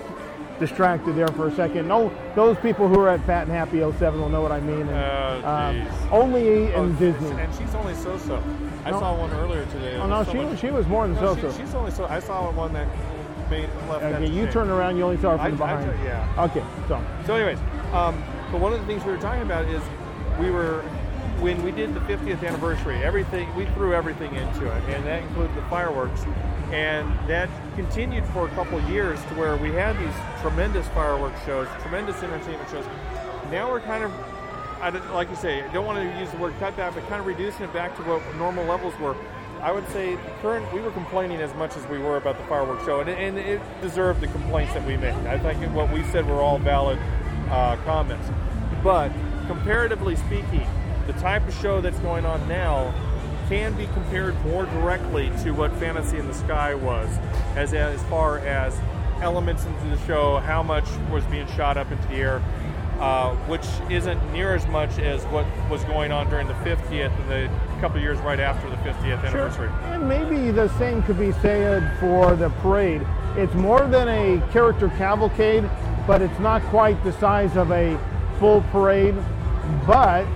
distracted 0.59 1.15
there 1.15 1.29
for 1.29 1.49
a 1.49 1.55
second. 1.55 1.87
No, 1.87 2.11
those 2.35 2.57
people 2.59 2.89
who 2.89 2.99
are 3.01 3.11
at 3.11 3.21
Fat 3.27 3.43
and 3.43 3.53
Happy 3.53 3.81
07 3.81 4.19
will 4.21 4.29
know 4.31 4.41
what 4.41 4.53
I 4.53 4.61
mean. 4.61 4.89
And, 4.89 5.45
Oh, 5.45 5.49
um, 5.49 5.89
only 6.11 6.73
Oh, 6.75 6.85
in 6.85 6.97
Disney. 6.97 7.31
And 7.31 7.55
she's 7.55 7.75
only 7.75 7.95
so-so. 7.95 8.43
I 8.87 8.91
No. 8.91 8.99
saw 9.01 9.17
one 9.19 9.31
earlier 9.35 9.65
today. 9.67 9.97
Oh 10.01 10.07
no, 10.07 10.21
was 10.21 10.29
she 10.31 10.39
was 10.39 10.59
she 10.61 10.71
was 10.71 10.87
more 10.87 11.07
than 11.07 11.17
No, 11.17 11.35
so-so. 11.35 11.53
she- 11.53 11.59
she's 11.65 11.75
only 11.75 11.91
so. 11.91 12.07
I 12.07 12.21
saw 12.21 12.51
one 12.53 12.73
that 12.73 12.87
made 13.51 13.69
left. 13.89 14.05
Okay, 14.05 14.27
you 14.31 14.47
turn 14.51 14.71
around, 14.71 14.97
you 14.97 15.05
only 15.05 15.17
saw 15.19 15.33
her 15.33 15.39
from 15.39 15.47
I- 15.47 15.51
the 15.51 15.65
I 15.65 15.77
behind. 15.85 16.05
yeah. 16.05 16.45
Okay, 16.45 16.63
so 16.89 17.03
So, 17.27 17.35
anyways, 17.35 17.59
um, 17.93 18.23
but 18.53 18.61
one 18.61 18.73
of 18.73 18.81
the 18.81 18.87
things 18.87 19.05
we 19.05 19.13
were 19.13 19.19
talking 19.19 19.43
about 19.43 19.65
is 19.67 19.83
we 20.39 20.51
were 20.51 20.83
when 21.41 21.63
we 21.63 21.71
did 21.71 21.93
the 21.95 22.01
50th 22.01 22.43
anniversary. 22.43 23.03
Everything 23.05 23.55
we 23.57 23.67
threw 23.67 23.95
everything 23.95 24.35
into 24.35 24.67
it, 24.71 24.83
and 24.89 25.05
that 25.05 25.23
included 25.23 25.55
the 25.55 25.63
fireworks, 25.63 26.25
and 26.73 27.13
that 27.29 27.49
continued 27.75 28.25
for 28.27 28.47
a 28.47 28.51
couple 28.51 28.81
years 28.83 29.19
to 29.25 29.35
where 29.35 29.57
we 29.57 29.71
had 29.73 29.99
these 29.99 30.15
tremendous 30.41 30.89
fireworks 30.89 31.39
shows, 31.45 31.69
tremendous 31.83 32.23
entertainment 32.23 32.69
shows. 32.71 32.85
Now 33.51 33.71
we're 33.71 33.81
kind 33.81 34.03
of, 34.03 34.13
I 34.81 34.89
like 35.13 35.29
you 35.29 35.37
say, 35.37 35.63
I 35.63 35.73
don't 35.73 35.85
want 35.85 35.99
to 35.99 36.19
use 36.19 36.31
the 36.31 36.39
word 36.39 36.55
cutback, 36.59 36.95
but 36.95 37.07
kind 37.09 37.21
of 37.21 37.27
reducing 37.27 37.65
it 37.65 37.73
back 37.73 37.95
to 37.97 38.03
what 38.03 38.23
normal 38.37 38.65
levels 38.65 38.99
were. 38.99 39.15
I 39.67 39.73
would 39.73 39.89
say 39.89 40.17
current 40.43 40.73
we 40.73 40.81
were 40.81 40.93
complaining 40.93 41.41
as 41.41 41.53
much 41.55 41.77
as 41.77 41.85
we 41.89 41.99
were 41.99 42.19
about 42.19 42.39
the 42.39 42.45
fireworks 42.45 42.85
show, 42.85 43.01
and, 43.01 43.11
and 43.11 43.37
it 43.37 43.61
deserved 43.83 44.21
the 44.21 44.29
complaints 44.29 44.73
that 44.75 44.87
we 44.87 44.97
made. 44.97 45.13
I 45.27 45.41
think 45.41 45.61
what 45.75 45.93
we 45.93 46.05
said 46.05 46.25
were 46.25 46.41
all 46.41 46.61
valid 46.61 47.01
uh, 47.51 47.75
comments. 47.79 48.29
But 48.85 49.11
comparatively 49.49 50.15
speaking, 50.15 50.65
the 51.09 51.15
type 51.15 51.49
of 51.49 51.55
show 51.55 51.81
that's 51.81 51.99
going 51.99 52.25
on 52.25 52.47
now 52.47 52.95
can 53.49 53.77
be 53.77 53.87
compared 53.89 54.41
more 54.45 54.67
directly 54.67 55.33
to 55.43 55.51
what 55.51 55.73
Fantasy 55.79 56.19
in 56.19 56.29
the 56.29 56.35
Sky 56.35 56.73
was, 56.73 57.09
as 57.57 57.75
as 57.75 58.01
far 58.05 58.39
as 58.39 58.79
elements 59.21 59.65
into 59.65 59.89
the 59.89 59.99
show, 60.07 60.37
how 60.37 60.63
much 60.63 60.87
was 61.11 61.25
being 61.25 61.47
shot 61.57 61.77
up 61.77 61.91
into 61.91 62.07
the 62.07 62.15
air, 62.15 62.43
uh, 63.01 63.35
which 63.49 63.67
isn't 63.91 64.33
near 64.33 64.55
as 64.55 64.65
much 64.69 65.01
as 65.01 65.25
what 65.25 65.45
was 65.69 65.83
going 65.87 66.13
on 66.13 66.31
during 66.31 66.47
the 66.47 66.55
50th 66.55 67.11
and 67.21 67.29
the 67.29 67.51
couple 67.81 68.01
years 68.01 68.19
right 68.21 68.41
after 68.41 68.69
the 68.71 68.77
50th 68.77 69.25
anniversary. 69.25 69.71
And 69.85 70.09
maybe 70.09 70.51
the 70.51 70.69
same 70.79 71.03
could 71.03 71.19
be 71.19 71.33
said 71.33 71.99
for 72.01 72.37
the 72.37 72.51
parade. 72.61 73.07
It's 73.37 73.55
more 73.55 73.87
than 73.87 74.09
a 74.09 74.41
character 74.53 74.89
cavalcade, 74.91 75.69
but 76.07 76.23
it's 76.23 76.39
not 76.39 76.63
quite 76.65 77.03
the 77.05 77.13
size 77.15 77.57
of 77.57 77.71
a 77.71 77.99
full 78.39 78.63
parade. 78.73 79.15
But 79.87 80.27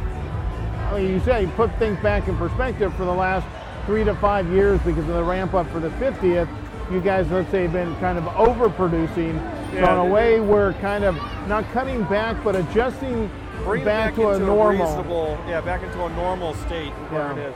like 0.92 1.02
you 1.02 1.20
say, 1.20 1.48
put 1.56 1.74
things 1.78 1.98
back 2.02 2.28
in 2.28 2.36
perspective 2.36 2.94
for 2.94 3.04
the 3.04 3.12
last 3.12 3.46
three 3.86 4.04
to 4.04 4.14
five 4.16 4.50
years 4.50 4.80
because 4.80 5.08
of 5.08 5.14
the 5.14 5.24
ramp 5.24 5.54
up 5.54 5.68
for 5.70 5.80
the 5.80 5.90
50th. 5.90 6.48
You 6.90 7.00
guys, 7.00 7.30
let's 7.30 7.50
say, 7.50 7.62
have 7.62 7.72
been 7.72 7.94
kind 7.96 8.18
of 8.18 8.24
overproducing. 8.24 9.34
Yeah, 9.72 9.86
so 9.86 9.92
in 9.92 10.10
a 10.10 10.12
way, 10.12 10.40
we're 10.40 10.72
kind 10.74 11.04
of 11.04 11.14
not 11.46 11.64
cutting 11.72 12.02
back, 12.04 12.42
but 12.42 12.56
adjusting 12.56 13.30
Bring 13.64 13.82
it 13.82 13.84
back, 13.84 14.14
to 14.16 14.30
a 14.30 14.38
normal. 14.38 14.86
reasonable, 14.86 15.38
yeah, 15.48 15.60
back 15.60 15.82
into 15.82 16.04
a 16.04 16.10
normal 16.10 16.54
state 16.54 16.92
where 17.10 17.22
Yeah. 17.22 17.32
it 17.32 17.38
is, 17.38 17.54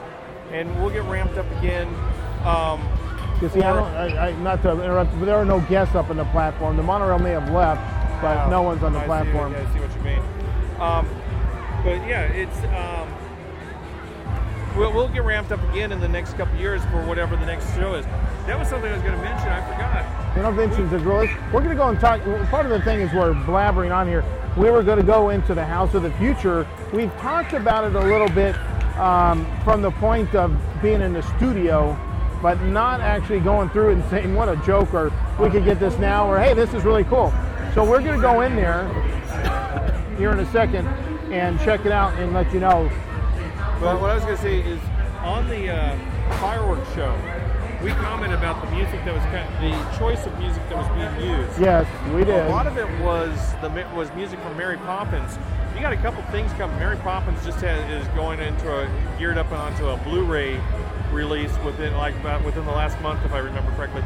and 0.51 0.81
we'll 0.81 0.91
get 0.91 1.03
ramped 1.05 1.37
up 1.37 1.45
again. 1.59 1.87
Um, 2.45 2.81
You 3.41 3.49
see, 3.49 3.61
I 3.61 3.73
don't, 3.73 3.87
I, 3.95 4.27
I, 4.29 4.31
not 4.39 4.61
to 4.63 4.71
interrupt, 4.71 5.11
but 5.19 5.25
there 5.25 5.35
are 5.35 5.43
no 5.45 5.59
guests 5.61 5.93
up 5.95 6.09
on 6.09 6.17
the 6.17 6.23
platform. 6.25 6.77
The 6.77 6.83
monorail 6.83 7.19
may 7.19 7.31
have 7.31 7.49
left, 7.51 7.81
but 8.21 8.37
Oh, 8.45 8.49
no 8.49 8.61
one's 8.61 8.81
on 8.83 8.93
the 8.93 8.99
I 8.99 9.01
see- 9.01 9.07
platform. 9.07 9.53
I 9.55 9.73
see 9.73 9.79
what 9.81 9.95
you 9.95 10.01
mean. 10.03 10.19
Um, 10.79 11.07
but 11.83 12.07
yeah, 12.07 12.21
it's 12.31 12.57
um, 12.59 13.07
we'll, 14.75 14.93
we'll 14.93 15.07
get 15.07 15.23
ramped 15.23 15.51
up 15.51 15.61
again 15.71 15.91
in 15.91 15.99
the 15.99 16.07
next 16.07 16.33
couple 16.33 16.57
years 16.57 16.81
for 16.85 17.05
whatever 17.05 17.35
the 17.35 17.45
next 17.45 17.73
show 17.75 17.95
is. 17.95 18.05
That 18.45 18.59
was 18.59 18.67
something 18.67 18.91
I 18.91 18.93
was 18.93 19.01
going 19.01 19.15
to 19.15 19.23
mention. 19.23 19.49
I 19.49 19.61
forgot. 19.71 20.35
You 20.35 20.43
know, 20.43 20.51
Vincent's 20.51 20.93
a. 20.93 20.97
We're 21.07 21.27
going 21.51 21.69
to 21.69 21.75
go 21.75 21.87
and 21.89 21.99
talk. 21.99 22.21
Part 22.49 22.65
of 22.65 22.71
the 22.71 22.81
thing 22.81 23.01
is 23.01 23.11
we're 23.13 23.33
blabbering 23.33 23.95
on 23.95 24.07
here. 24.07 24.23
We 24.57 24.69
were 24.69 24.83
going 24.83 24.99
to 24.99 25.05
go 25.05 25.29
into 25.29 25.53
the 25.53 25.65
House 25.65 25.93
of 25.93 26.03
the 26.03 26.11
Future. 26.11 26.67
We've 26.93 27.11
talked 27.17 27.53
about 27.53 27.85
it 27.85 27.95
a 27.95 27.99
little 27.99 28.29
bit 28.29 28.55
um, 28.97 29.45
from 29.63 29.81
the 29.81 29.91
point 29.91 30.33
of 30.35 30.55
being 30.81 31.01
in 31.01 31.13
the 31.13 31.23
studio, 31.37 31.97
but 32.41 32.61
not 32.61 33.01
actually 33.01 33.39
going 33.39 33.69
through 33.69 33.91
it 33.91 33.93
and 33.93 34.05
saying, 34.05 34.35
what 34.35 34.49
a 34.49 34.55
joke, 34.65 34.93
or 34.93 35.11
we 35.39 35.49
could 35.49 35.65
get 35.65 35.79
this 35.79 35.97
now, 35.97 36.29
or 36.29 36.39
hey, 36.39 36.53
this 36.53 36.73
is 36.73 36.83
really 36.83 37.03
cool. 37.05 37.33
So 37.73 37.83
we're 37.83 38.01
going 38.01 38.15
to 38.15 38.21
go 38.21 38.41
in 38.41 38.55
there 38.55 38.87
here 40.17 40.31
in 40.31 40.39
a 40.39 40.51
second 40.51 40.87
and 41.33 41.59
check 41.59 41.85
it 41.85 41.91
out 41.91 42.13
and 42.19 42.33
let 42.33 42.53
you 42.53 42.59
know. 42.59 42.89
But 43.79 43.99
what 44.01 44.09
I 44.09 44.15
was 44.15 44.23
going 44.23 44.35
to 44.37 44.41
say 44.41 44.59
is 44.61 44.79
on 45.21 45.47
the 45.49 45.69
uh, 45.69 45.97
fireworks 46.39 46.91
show, 46.93 47.13
we 47.83 47.91
commented 47.91 48.37
about 48.37 48.63
the 48.65 48.71
music 48.71 49.03
that 49.05 49.13
was 49.13 49.23
kind 49.25 49.45
the 49.61 49.97
choice 49.97 50.25
of 50.25 50.37
music 50.39 50.63
that 50.69 50.77
was 50.77 50.87
being 51.19 51.29
used. 51.29 51.59
Yes, 51.59 51.85
we 52.13 52.23
did. 52.23 52.45
A 52.47 52.49
lot 52.49 52.67
of 52.67 52.77
it 52.77 52.87
was 53.01 53.37
the 53.61 53.69
was 53.95 54.11
music 54.15 54.39
from 54.39 54.55
Mary 54.57 54.77
Poppins. 54.77 55.37
You 55.75 55.81
got 55.81 55.91
a 55.93 55.97
couple 55.97 56.23
things 56.31 56.51
coming. 56.53 56.77
Mary 56.79 56.95
Poppins 56.97 57.43
just 57.45 57.59
had, 57.59 57.77
is 57.91 58.07
going 58.09 58.39
into 58.39 58.71
a 58.73 58.87
geared 59.19 59.37
up 59.37 59.51
onto 59.51 59.87
a 59.89 59.97
Blu-ray 59.97 60.59
release 61.11 61.55
within 61.65 61.93
like 61.97 62.15
about 62.15 62.43
within 62.45 62.65
the 62.65 62.71
last 62.71 62.99
month, 63.01 63.23
if 63.25 63.33
I 63.33 63.39
remember 63.39 63.71
correctly. 63.75 64.01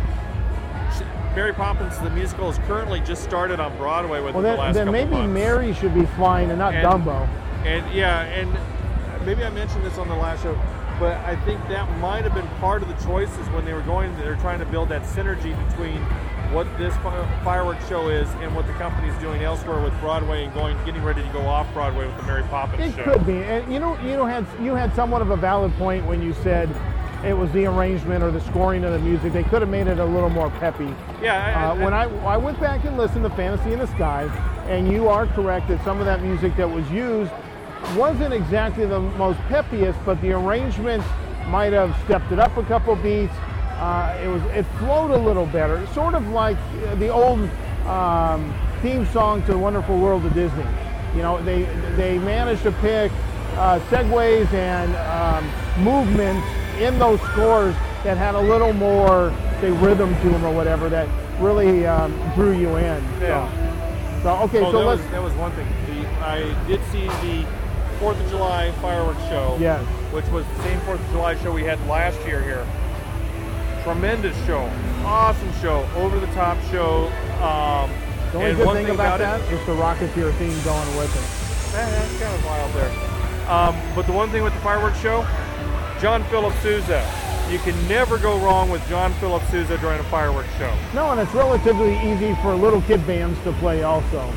Mary 1.35 1.53
Poppins, 1.53 1.97
the 1.99 2.09
musical, 2.09 2.49
is 2.49 2.57
currently 2.59 2.99
just 3.01 3.23
started 3.23 3.59
on 3.59 3.75
Broadway 3.77 4.19
within 4.19 4.33
Well, 4.33 4.41
the 4.41 4.49
then, 4.49 4.57
last 4.57 4.73
then 4.73 4.91
maybe. 4.91 5.27
Mary 5.27 5.73
should 5.73 5.93
be 5.93 6.05
flying 6.07 6.49
and 6.49 6.57
not 6.57 6.73
And- 6.73 6.85
Dumbo. 6.85 7.29
And 7.65 7.93
yeah, 7.93 8.21
and 8.23 8.49
maybe 9.25 9.43
I 9.43 9.49
mentioned 9.49 9.83
this 9.85 9.97
on 9.97 10.07
the 10.07 10.15
last 10.15 10.43
show, 10.43 10.53
but 10.99 11.13
I 11.25 11.35
think 11.45 11.59
that 11.69 11.89
might 11.99 12.23
have 12.23 12.33
been 12.33 12.47
part 12.59 12.81
of 12.81 12.87
the 12.87 13.05
choices 13.05 13.47
when 13.49 13.65
they 13.65 13.73
were 13.73 13.81
going. 13.81 14.15
They're 14.17 14.35
trying 14.37 14.59
to 14.59 14.65
build 14.65 14.89
that 14.89 15.03
synergy 15.03 15.55
between 15.69 15.97
what 16.53 16.65
this 16.79 16.95
fireworks 17.43 17.87
show 17.87 18.09
is 18.09 18.27
and 18.41 18.55
what 18.55 18.65
the 18.65 18.73
company's 18.73 19.15
doing 19.19 19.43
elsewhere 19.43 19.81
with 19.83 19.93
Broadway 19.99 20.45
and 20.45 20.53
going, 20.53 20.75
getting 20.83 21.03
ready 21.03 21.21
to 21.21 21.29
go 21.29 21.41
off 21.41 21.71
Broadway 21.73 22.07
with 22.07 22.17
the 22.17 22.23
Mary 22.23 22.43
Poppins 22.43 22.93
It 22.93 22.95
show. 22.97 23.03
could 23.13 23.25
be, 23.25 23.37
and 23.43 23.71
you 23.71 23.79
know, 23.79 23.99
you 24.01 24.17
know, 24.17 24.25
had 24.25 24.45
you 24.59 24.73
had 24.73 24.93
somewhat 24.95 25.21
of 25.21 25.29
a 25.29 25.37
valid 25.37 25.71
point 25.75 26.05
when 26.05 26.21
you 26.23 26.33
said 26.33 26.69
it 27.23 27.33
was 27.37 27.51
the 27.51 27.65
arrangement 27.65 28.23
or 28.23 28.31
the 28.31 28.41
scoring 28.41 28.83
of 28.83 28.93
the 28.93 28.99
music. 28.99 29.33
They 29.33 29.43
could 29.43 29.61
have 29.61 29.69
made 29.69 29.87
it 29.87 29.99
a 29.99 30.05
little 30.05 30.29
more 30.29 30.49
peppy. 30.51 30.87
Yeah, 31.21 31.35
I- 31.35 31.65
Uh, 31.65 31.69
I- 31.75 31.83
when 31.83 31.93
I 31.93 32.25
I 32.25 32.37
went 32.37 32.59
back 32.59 32.83
and 32.85 32.97
listened 32.97 33.23
to 33.25 33.29
Fantasy 33.31 33.73
in 33.73 33.79
the 33.79 33.87
Sky, 33.87 34.27
and 34.67 34.91
you 34.91 35.07
are 35.07 35.27
correct 35.27 35.67
that 35.67 35.83
some 35.83 35.99
of 35.99 36.05
that 36.05 36.23
music 36.23 36.55
that 36.55 36.69
was 36.71 36.89
used 36.89 37.31
wasn't 37.95 38.33
exactly 38.33 38.85
the 38.85 38.99
most 38.99 39.39
peppiest, 39.47 39.99
but 40.05 40.21
the 40.21 40.31
arrangement 40.31 41.03
might 41.47 41.73
have 41.73 41.95
stepped 42.05 42.31
it 42.31 42.39
up 42.39 42.55
a 42.57 42.63
couple 42.63 42.95
beats. 42.95 43.33
Uh, 43.77 44.19
it 44.23 44.27
was 44.27 44.41
it 44.45 44.63
flowed 44.77 45.11
a 45.11 45.17
little 45.17 45.45
better, 45.45 45.85
sort 45.87 46.13
of 46.13 46.27
like 46.29 46.57
uh, 46.87 46.95
the 46.95 47.07
old 47.07 47.39
um, 47.85 48.53
theme 48.81 49.05
song 49.07 49.41
to 49.43 49.53
the 49.53 49.57
Wonderful 49.57 49.97
World 49.97 50.25
of 50.25 50.33
Disney. 50.33 50.65
You 51.15 51.21
know, 51.21 51.41
they 51.43 51.63
they 51.95 52.19
managed 52.19 52.63
to 52.63 52.71
pick 52.73 53.11
uh, 53.55 53.79
segues 53.89 54.51
and 54.53 54.95
um, 54.95 55.83
movements 55.83 56.45
in 56.79 56.99
those 56.99 57.19
scores 57.21 57.73
that 58.03 58.17
had 58.17 58.35
a 58.35 58.39
little 58.39 58.73
more, 58.73 59.33
say, 59.59 59.71
rhythm 59.71 60.15
to 60.21 60.29
them 60.29 60.45
or 60.45 60.53
whatever 60.53 60.87
that 60.89 61.07
really 61.39 61.85
um, 61.85 62.11
drew 62.35 62.57
you 62.57 62.75
in. 62.77 63.03
Yeah. 63.21 63.49
So, 64.21 64.23
so 64.23 64.43
okay, 64.43 64.59
oh, 64.59 64.71
so 64.71 64.79
that 64.79 64.85
let's. 64.85 65.01
was, 65.01 65.11
that 65.11 65.23
was 65.23 65.33
one 65.33 65.51
thing. 65.53 65.67
The, 65.87 66.07
I 66.25 66.67
did 66.67 66.81
see 66.91 67.07
the 67.07 67.45
Fourth 67.99 68.19
of 68.19 68.29
July 68.29 68.71
fireworks 68.81 69.21
show. 69.27 69.57
Yes. 69.59 69.83
Which 70.13 70.25
was 70.27 70.45
the 70.57 70.63
same 70.63 70.79
Fourth 70.81 70.99
of 71.01 71.09
July 71.11 71.35
show 71.37 71.51
we 71.51 71.63
had 71.63 71.79
last 71.87 72.17
year 72.25 72.41
here. 72.41 72.65
Tremendous 73.83 74.35
show, 74.45 74.69
awesome 75.05 75.51
show, 75.61 75.87
over 75.95 76.19
the 76.19 76.27
top 76.27 76.57
show. 76.71 77.07
Um, 77.41 77.89
The 78.31 78.37
only 78.37 78.53
good 78.53 78.67
thing 78.67 78.85
thing 78.85 78.95
about, 78.95 79.19
about 79.21 79.39
that 79.41 79.51
it- 79.51 79.53
is 79.59 79.65
the 79.65 79.73
Rocketeer 79.73 80.31
theme 80.33 80.61
going 80.63 80.97
with 80.97 81.11
it. 81.15 81.77
Eh, 81.79 81.89
that's 81.89 82.19
kind 82.19 82.33
of 82.35 82.45
wild 82.45 82.73
there. 82.73 82.91
Um, 83.49 83.75
but 83.95 84.05
the 84.05 84.11
one 84.11 84.29
thing 84.29 84.43
with 84.43 84.53
the 84.53 84.59
fireworks 84.59 84.99
show, 84.99 85.25
John 86.01 86.23
Philip 86.25 86.53
Sousa. 86.61 87.03
You 87.49 87.57
can 87.59 87.75
never 87.87 88.19
go 88.19 88.37
wrong 88.37 88.69
with 88.69 88.87
John 88.87 89.11
Philip 89.13 89.41
Sousa 89.49 89.75
during 89.79 89.99
a 89.99 90.03
fireworks 90.03 90.49
show, 90.59 90.71
No, 90.93 91.09
and 91.09 91.19
it's 91.19 91.33
relatively 91.33 91.97
easy 92.07 92.35
for 92.43 92.53
little 92.53 92.81
kid 92.83 93.05
bands 93.07 93.39
to 93.43 93.51
play 93.53 93.81
also. 93.81 94.31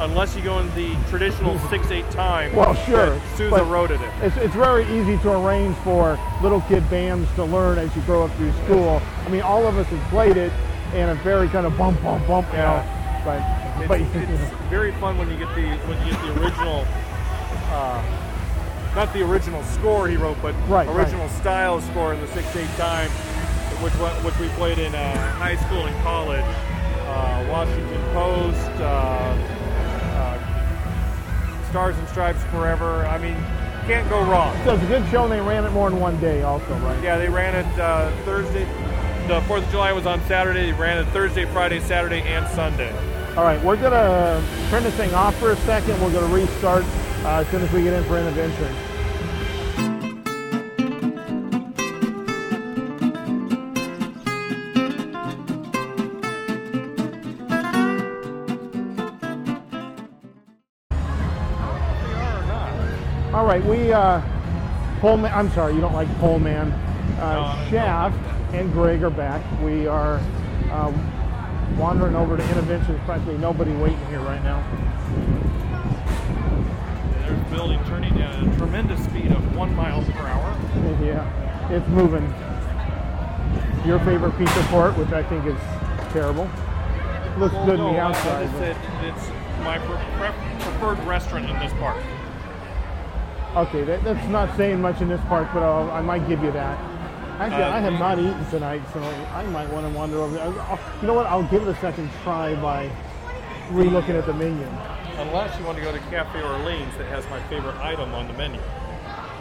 Unless 0.00 0.34
you 0.36 0.42
go 0.42 0.58
in 0.58 0.74
the 0.74 0.96
traditional 1.08 1.58
six-eight 1.70 2.10
time. 2.10 2.54
Well, 2.54 2.74
sure, 2.74 3.20
Sousa 3.36 3.64
wrote 3.64 3.90
it 3.90 4.00
in. 4.00 4.10
It's, 4.22 4.36
it's 4.36 4.54
very 4.54 4.84
easy 4.98 5.16
to 5.18 5.32
arrange 5.32 5.76
for 5.78 6.18
little 6.42 6.60
kid 6.62 6.88
bands 6.90 7.32
to 7.34 7.44
learn 7.44 7.78
as 7.78 7.94
you 7.96 8.02
grow 8.02 8.24
up 8.24 8.32
through 8.36 8.52
school. 8.64 9.00
I 9.24 9.28
mean, 9.28 9.42
all 9.42 9.66
of 9.66 9.76
us 9.78 9.86
have 9.86 10.10
played 10.10 10.36
it, 10.36 10.52
and 10.92 11.10
it's 11.10 11.20
very 11.22 11.48
kind 11.48 11.66
of 11.66 11.76
bump, 11.78 12.02
bump, 12.02 12.26
bump, 12.26 12.46
you 12.52 12.58
know. 12.58 12.84
But, 13.24 13.40
It's, 13.80 13.88
but 13.88 14.00
it's 14.00 14.52
very 14.70 14.92
fun 14.92 15.16
when 15.16 15.30
you 15.30 15.36
get 15.38 15.48
the 15.54 15.62
when 15.88 16.06
you 16.06 16.12
get 16.12 16.20
the 16.22 16.42
original, 16.42 16.84
uh, 17.70 18.02
not 18.94 19.12
the 19.14 19.22
original 19.24 19.62
score 19.64 20.08
he 20.08 20.16
wrote, 20.16 20.36
but 20.42 20.54
Right, 20.68 20.86
right. 20.86 20.88
original 20.88 21.28
style 21.30 21.80
score 21.80 22.12
in 22.12 22.20
the 22.20 22.26
six-eight 22.28 22.68
time, 22.76 23.08
which 23.82 23.92
which 24.24 24.38
we 24.38 24.48
played 24.56 24.78
in 24.78 24.94
uh, 24.94 25.32
high 25.32 25.56
school 25.56 25.86
and 25.86 25.96
college. 26.02 26.44
Uh, 27.06 27.46
Washington 27.50 28.02
Post, 28.12 28.70
uh, 28.80 29.36
Stars 31.74 31.98
and 31.98 32.08
Stripes 32.08 32.40
Forever. 32.52 33.04
I 33.06 33.18
mean, 33.18 33.34
can't 33.88 34.08
go 34.08 34.22
wrong. 34.22 34.56
so 34.64 34.74
it's 34.74 34.84
a 34.84 34.86
good 34.86 35.04
show, 35.10 35.24
and 35.24 35.32
they 35.32 35.40
ran 35.40 35.64
it 35.64 35.70
more 35.70 35.90
than 35.90 35.98
one 35.98 36.20
day 36.20 36.42
also, 36.42 36.72
right? 36.76 37.02
Yeah, 37.02 37.18
they 37.18 37.28
ran 37.28 37.56
it 37.56 37.80
uh, 37.80 38.12
Thursday. 38.18 38.64
The 39.26 39.40
Fourth 39.48 39.64
of 39.64 39.70
July 39.72 39.90
was 39.90 40.06
on 40.06 40.22
Saturday. 40.26 40.66
They 40.66 40.72
ran 40.78 40.98
it 40.98 41.10
Thursday, 41.10 41.46
Friday, 41.46 41.80
Saturday, 41.80 42.20
and 42.20 42.46
Sunday. 42.54 42.92
All 43.36 43.42
right, 43.42 43.60
we're 43.64 43.74
going 43.74 43.90
to 43.90 44.40
turn 44.70 44.84
this 44.84 44.94
thing 44.94 45.12
off 45.14 45.36
for 45.40 45.50
a 45.50 45.56
second. 45.56 46.00
We're 46.00 46.12
going 46.12 46.28
to 46.28 46.32
restart 46.32 46.84
uh, 47.24 47.40
as 47.40 47.48
soon 47.48 47.62
as 47.62 47.72
we 47.72 47.82
get 47.82 47.92
in 47.92 48.04
for 48.04 48.20
Innovention. 48.20 48.93
All 63.44 63.50
right, 63.50 63.62
we 63.66 63.92
uh, 63.92 64.22
Pullman. 65.00 65.30
I'm 65.30 65.50
sorry, 65.50 65.74
you 65.74 65.80
don't 65.82 65.92
like 65.92 66.08
Pullman. 66.18 66.72
Uh, 67.20 67.62
No, 67.62 67.70
Shaft 67.70 68.16
and 68.54 68.72
Greg 68.72 69.02
are 69.02 69.10
back. 69.10 69.42
We 69.60 69.86
are 69.86 70.18
uh, 70.70 70.90
wandering 71.76 72.16
over 72.16 72.38
to 72.38 72.42
Innovention. 72.42 72.86
There's 72.86 73.00
practically 73.02 73.36
nobody 73.36 73.72
waiting 73.72 74.02
here 74.06 74.20
right 74.20 74.42
now. 74.42 74.64
There's 77.20 77.38
a 77.38 77.50
building 77.54 77.84
turning 77.84 78.18
at 78.22 78.34
a 78.42 78.56
tremendous 78.56 79.04
speed 79.04 79.30
of 79.30 79.54
one 79.54 79.76
mile 79.76 80.02
per 80.04 80.26
hour. 80.26 80.56
Yeah, 81.04 81.68
it's 81.70 81.86
moving. 81.88 82.24
Your 83.86 83.98
favorite 84.06 84.38
pizza 84.38 84.62
port, 84.70 84.96
which 84.96 85.12
I 85.12 85.22
think 85.22 85.44
is 85.44 85.60
terrible. 86.14 86.48
Looks 87.36 87.52
Well, 87.52 87.66
good 87.66 87.78
no, 87.78 87.88
in 87.88 87.94
the 87.96 88.00
I- 88.00 88.04
I 88.06 88.08
outside. 88.08 88.50
said 88.52 88.76
it's 89.02 89.28
my 89.62 89.78
pre- 89.80 89.96
pre- 90.16 90.60
preferred 90.60 90.98
restaurant 91.06 91.44
in 91.50 91.58
this 91.58 91.74
park. 91.74 91.98
Okay, 93.56 93.84
that, 93.84 94.02
that's 94.02 94.28
not 94.28 94.54
saying 94.56 94.80
much 94.80 95.00
in 95.00 95.08
this 95.08 95.20
park, 95.28 95.48
but 95.54 95.62
I'll, 95.62 95.90
I 95.92 96.00
might 96.00 96.26
give 96.28 96.42
you 96.42 96.50
that. 96.52 96.78
Actually, 97.38 97.62
Uh, 97.62 97.72
I 97.72 97.80
have 97.80 97.92
not 97.94 98.18
eaten 98.18 98.44
tonight, 98.50 98.82
so 98.92 99.00
I 99.32 99.44
might 99.46 99.70
want 99.72 99.86
to 99.86 99.92
wander 99.96 100.18
over 100.18 100.34
there. 100.34 100.44
I'll- 100.44 100.78
you 101.00 101.06
know 101.06 101.14
what? 101.14 101.26
I'll 101.26 101.44
give 101.44 101.62
it 101.62 101.68
a 101.68 101.76
second 101.80 102.10
try 102.24 102.54
by 102.56 102.90
re-looking 103.70 104.16
at 104.16 104.26
the 104.26 104.32
menu. 104.34 104.66
Unless 105.18 105.56
you 105.58 105.64
want 105.64 105.78
to 105.78 105.84
go 105.84 105.92
to 105.92 105.98
Cafe 106.10 106.42
Orleans 106.42 106.96
that 106.98 107.06
has 107.06 107.28
my 107.30 107.40
favorite 107.42 107.76
item 107.80 108.12
on 108.14 108.26
the 108.26 108.34
menu. 108.34 108.58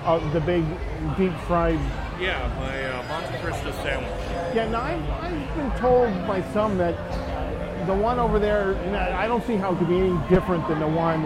Uh, 0.05 0.19
the 0.31 0.41
big 0.41 0.63
deep 1.17 1.33
fried. 1.47 1.79
Yeah, 2.19 2.51
my 2.59 2.83
uh, 2.85 3.03
Monte 3.07 3.37
Cristo 3.39 3.71
sandwich. 3.83 4.11
Yeah, 4.53 4.67
now 4.69 4.81
I've, 4.81 5.09
I've 5.09 5.55
been 5.55 5.71
told 5.79 6.27
by 6.27 6.43
some 6.53 6.77
that 6.77 6.95
the 7.87 7.93
one 7.95 8.19
over 8.19 8.37
there, 8.37 8.75
I 9.17 9.27
don't 9.27 9.43
see 9.47 9.55
how 9.55 9.73
it 9.73 9.77
could 9.79 9.89
be 9.89 9.97
any 9.97 10.17
different 10.29 10.67
than 10.67 10.79
the 10.79 10.87
one 10.87 11.23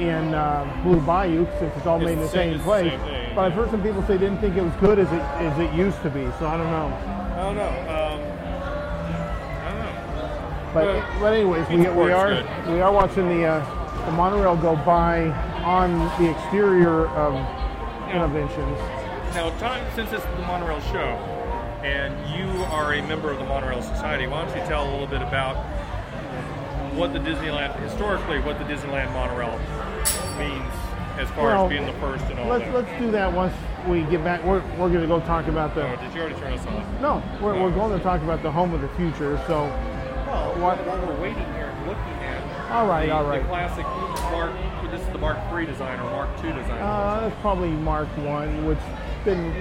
in 0.00 0.34
uh, 0.34 0.80
Blue 0.82 1.00
Bayou 1.00 1.46
since 1.58 1.76
it's 1.76 1.86
all 1.86 1.96
It's 1.98 2.04
made 2.06 2.12
in 2.14 2.20
the 2.20 2.28
same- 2.28 2.34
same 2.34 2.54
it's 2.54 2.58
the 2.64 2.64
place. 2.64 2.90
same 2.90 3.00
thing, 3.00 3.32
but 3.34 3.42
I've 3.44 3.52
heard 3.52 3.70
some 3.70 3.82
people 3.82 4.02
say 4.02 4.16
they 4.16 4.26
didn't 4.26 4.38
think 4.40 4.56
it 4.56 4.62
was 4.64 4.72
good 4.80 4.98
as 4.98 5.06
it 5.12 5.20
as 5.20 5.58
it 5.58 5.72
used 5.72 6.00
to 6.02 6.10
be. 6.10 6.26
So 6.38 6.46
I 6.46 6.56
don't 6.56 6.70
know. 6.70 6.86
I 7.36 7.42
don't 7.42 7.56
know. 7.56 7.68
Um, 7.68 8.20
I 9.60 9.70
don't 9.70 9.78
know. 9.78 10.70
But, 10.74 10.84
Well, 10.84 11.04
but 11.20 11.32
anyways, 11.34 11.68
we, 11.68 11.76
we 12.04 12.12
are 12.12 12.28
good. 12.34 12.46
we 12.68 12.80
are 12.80 12.92
watching 12.92 13.28
the 13.28 13.44
uh, 13.46 14.04
the 14.06 14.12
monorail 14.12 14.56
go 14.56 14.76
by 14.76 15.28
on 15.64 15.98
the 16.22 16.30
exterior 16.30 17.06
of 17.08 17.34
Innoventions. 18.10 18.78
Now, 19.34 19.50
time 19.58 19.84
since 19.94 20.10
it's 20.12 20.24
the 20.24 20.42
monorail 20.42 20.80
show, 20.90 21.16
and 21.84 22.12
you 22.34 22.48
are 22.64 22.94
a 22.94 23.02
member 23.02 23.30
of 23.30 23.38
the 23.38 23.44
Monorail 23.44 23.82
Society, 23.82 24.26
why 24.26 24.44
don't 24.44 24.56
you 24.56 24.66
tell 24.66 24.88
a 24.88 24.90
little 24.90 25.06
bit 25.06 25.22
about 25.22 25.54
what 26.96 27.12
the 27.12 27.20
Disneyland, 27.20 27.78
historically, 27.78 28.40
what 28.40 28.58
the 28.58 28.64
Disneyland 28.64 29.12
monorail 29.12 29.56
means 30.40 30.72
as 31.18 31.28
far 31.30 31.46
Well, 31.46 31.64
as 31.66 31.70
being 31.70 31.86
the 31.86 31.92
first 32.00 32.24
and 32.24 32.38
all 32.40 32.48
Let's 32.48 32.64
that. 32.64 32.74
let's 32.74 32.98
do 33.00 33.10
that 33.12 33.32
once 33.32 33.54
we 33.88 34.02
get 34.04 34.24
back. 34.24 34.42
We're, 34.44 34.60
we're 34.78 34.88
going 34.88 35.02
to 35.02 35.06
go 35.06 35.20
talk 35.20 35.46
about 35.46 35.74
the 35.74 35.86
Oh, 35.86 35.96
did 35.96 36.14
you 36.14 36.20
already 36.20 36.36
turn 36.40 36.52
us 36.54 36.66
off? 36.66 37.00
no. 37.00 37.22
We're, 37.42 37.60
we're 37.60 37.70
going 37.70 37.96
to 37.96 38.02
talk 38.02 38.22
about 38.22 38.42
the 38.42 38.50
home 38.50 38.72
of 38.74 38.80
the 38.80 38.88
future. 38.90 39.36
So 39.46 39.64
Well, 40.26 40.54
What- 40.60 40.78
while 40.86 40.98
we're 41.06 41.20
waiting 41.20 41.44
here 41.54 41.72
and 41.76 41.86
looking 41.86 42.02
at 42.24 42.70
all 42.70 42.86
right, 42.86 43.06
the, 43.06 43.14
all 43.14 43.28
the 43.30 43.40
classic 43.40 43.84
Mark, 44.30 44.52
this 44.90 45.00
is 45.00 45.08
the 45.08 45.18
Mark 45.18 45.38
III 45.52 45.66
design 45.66 45.98
or 46.00 46.04
Mark 46.10 46.30
II 46.44 46.52
design. 46.52 46.80
Uh, 46.80 47.20
that's 47.28 47.40
probably 47.40 47.70
Mark 47.70 48.08
One, 48.18 48.64
which 48.66 48.78
been, 49.24 49.52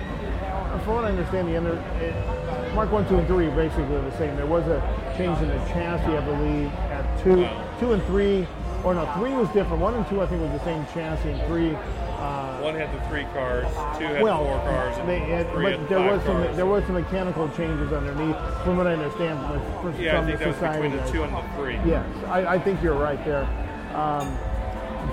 from 0.85 0.95
what 0.95 1.05
I 1.05 1.09
understand, 1.09 1.47
the 1.47 1.57
under 1.57 1.73
it, 1.99 2.75
Mark 2.75 2.91
One, 2.91 3.07
Two, 3.09 3.17
and 3.17 3.27
Three 3.27 3.47
are 3.47 3.55
basically 3.55 3.83
the 3.85 4.15
same. 4.17 4.35
There 4.35 4.45
was 4.45 4.65
a 4.67 4.79
change 5.17 5.39
in 5.39 5.47
the 5.49 5.57
chassis, 5.73 6.15
I 6.15 6.21
believe, 6.23 6.67
at 6.91 7.23
two, 7.23 7.41
Wow. 7.41 7.77
two 7.79 7.93
and 7.93 8.03
three, 8.03 8.47
or 8.83 8.93
no, 8.93 9.05
three 9.17 9.31
was 9.33 9.47
different. 9.49 9.81
One 9.81 9.93
and 9.95 10.07
two, 10.07 10.21
I 10.21 10.27
think, 10.27 10.41
was 10.41 10.51
the 10.51 10.63
same 10.65 10.85
chassis, 10.93 11.29
and 11.31 11.47
three. 11.47 11.75
Uh, 11.75 12.59
One 12.59 12.75
had 12.75 12.91
the 12.93 12.99
three 13.07 13.23
cars, 13.31 13.65
two 13.97 14.03
had 14.03 14.21
well, 14.21 14.43
four 14.43 14.59
cars, 14.59 14.97
and 14.97 15.07
they 15.07 15.19
had, 15.19 15.49
three 15.51 15.71
had 15.71 15.87
there 15.87 16.01
was 16.01 16.21
some 16.23 16.43
cars. 16.43 16.55
there 16.57 16.65
was 16.65 16.83
some 16.85 16.95
mechanical 16.95 17.47
changes 17.49 17.93
underneath, 17.93 18.35
from 18.65 18.75
what 18.75 18.87
I 18.87 18.93
understand 18.93 19.39
from, 19.39 19.53
the- 19.53 19.93
from 19.93 20.03
yeah, 20.03 20.19
I 20.21 20.25
think 20.25 20.33
of 20.33 20.39
that 20.39 20.59
the 20.59 20.67
was 20.67 20.75
between 20.75 20.97
the 20.97 21.11
two 21.11 21.23
and 21.23 21.33
the 21.33 21.41
three. 21.55 21.75
Yes, 21.89 22.05
I, 22.27 22.55
I 22.55 22.59
think 22.59 22.83
you're 22.83 22.97
right 22.99 23.23
there. 23.23 23.47
Um, 23.95 24.37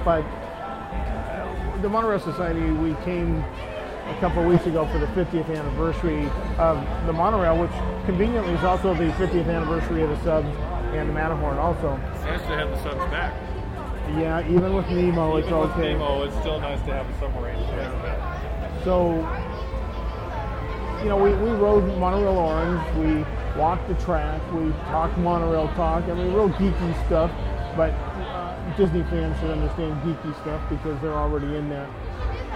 but 0.04 0.22
the 1.82 1.88
Monorail 1.88 2.18
Society, 2.18 2.60
we 2.72 2.94
came 3.04 3.36
a 3.38 4.16
couple 4.20 4.42
of 4.42 4.48
weeks 4.48 4.66
ago 4.66 4.86
for 4.86 4.98
the 4.98 5.06
50th 5.08 5.48
anniversary 5.56 6.28
of 6.58 6.82
the 7.06 7.12
monorail, 7.12 7.56
which 7.60 7.70
conveniently 8.06 8.52
is 8.54 8.64
also 8.64 8.94
the 8.94 9.10
50th 9.12 9.46
anniversary 9.48 10.02
of 10.02 10.10
the 10.10 10.20
subs 10.24 10.48
and 10.94 11.08
the 11.08 11.12
Matterhorn 11.14 11.58
also. 11.58 12.00
It's 12.14 12.24
nice 12.24 12.40
to 12.42 12.46
have 12.56 12.70
the 12.70 12.82
subs 12.82 13.10
back. 13.10 13.34
Yeah, 14.08 14.46
even 14.48 14.74
with 14.74 14.88
Nemo, 14.88 15.36
it's 15.36 15.46
with 15.46 15.54
okay. 15.72 15.92
Nemo, 15.94 16.22
it's 16.22 16.36
still 16.38 16.60
nice 16.60 16.80
to 16.82 16.92
have 16.94 17.08
a 17.08 17.18
submarine. 17.18 17.58
back. 18.02 18.84
So, 18.84 19.16
you 21.02 21.08
know, 21.08 21.16
we, 21.16 21.30
we 21.34 21.50
rode 21.56 21.84
monorail 21.98 22.38
orange, 22.38 22.80
we 22.96 23.24
walked 23.60 23.88
the 23.88 23.94
track, 24.04 24.40
we 24.52 24.70
talked 24.90 25.16
monorail 25.18 25.68
talk. 25.74 26.04
I 26.04 26.14
mean, 26.14 26.32
real 26.32 26.50
geeky 26.50 27.06
stuff, 27.06 27.30
but 27.76 27.90
uh, 27.90 28.76
Disney 28.76 29.02
fans 29.04 29.38
should 29.40 29.50
understand 29.50 30.00
geeky 30.02 30.40
stuff 30.42 30.62
because 30.70 31.00
they're 31.02 31.12
already 31.12 31.56
in 31.56 31.68
that 31.70 31.88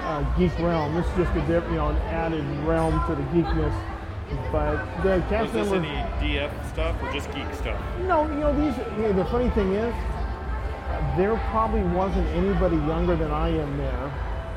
uh, 0.05 0.23
geek 0.39 0.57
realm. 0.61 0.95
This 0.95 1.07
is 1.07 1.17
just 1.17 1.37
a 1.37 1.41
diff, 1.47 1.65
you 1.71 1.77
know, 1.77 1.89
an 1.89 1.97
added 2.09 2.45
realm 2.65 2.95
to 3.09 3.15
the 3.17 3.23
geekness. 3.35 3.75
But 4.53 5.03
the 5.03 5.19
Was 5.19 5.23
cast 5.29 5.53
this 5.53 5.69
members, 5.69 5.91
any 5.91 6.37
DF 6.39 6.71
stuff 6.73 7.03
or 7.03 7.13
just 7.13 7.33
geek 7.33 7.53
stuff? 7.55 7.81
no, 8.07 8.23
you 8.29 8.37
know, 8.39 8.55
these. 8.55 8.79
You 8.97 9.03
know, 9.03 9.13
the 9.15 9.25
funny 9.25 9.51
thing 9.51 9.73
is, 9.73 9.93
there 11.17 11.37
probably 11.51 11.83
wasn't 11.83 12.27
anybody 12.29 12.77
younger 12.77 13.17
than 13.17 13.31
I 13.31 13.49
am 13.49 13.77
there 13.77 14.09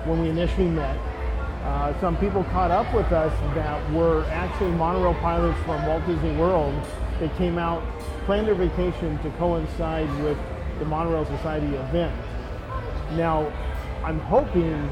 when 0.06 0.22
we 0.22 0.30
initially 0.30 0.70
met. 0.70 0.98
Uh, 1.64 1.98
some 2.02 2.18
people 2.18 2.44
caught 2.46 2.72
up 2.72 2.94
with 2.94 3.12
us 3.14 3.32
that 3.56 3.92
were 3.92 4.26
actually 4.26 4.72
monorail 4.72 5.14
pilots 5.16 5.58
from 5.64 5.86
Walt 5.88 6.06
Disney 6.06 6.36
World. 6.36 6.74
They 7.20 7.30
came 7.38 7.58
out, 7.58 7.82
planned 8.26 8.48
their 8.48 8.56
vacation 8.56 9.18
to 9.20 9.30
coincide 9.38 10.10
with 10.22 10.38
the 10.80 10.86
Monorail 10.86 11.26
Society 11.26 11.68
event. 11.68 12.14
Now, 13.14 13.52
I'm 14.04 14.20
hoping 14.20 14.90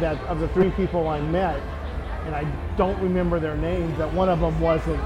that 0.00 0.22
of 0.26 0.40
the 0.40 0.48
three 0.48 0.70
people 0.72 1.08
I 1.08 1.20
met, 1.20 1.58
and 2.26 2.34
I 2.34 2.44
don't 2.76 3.00
remember 3.00 3.40
their 3.40 3.56
names, 3.56 3.96
that 3.96 4.12
one 4.12 4.28
of 4.28 4.40
them 4.40 4.60
wasn't, 4.60 5.02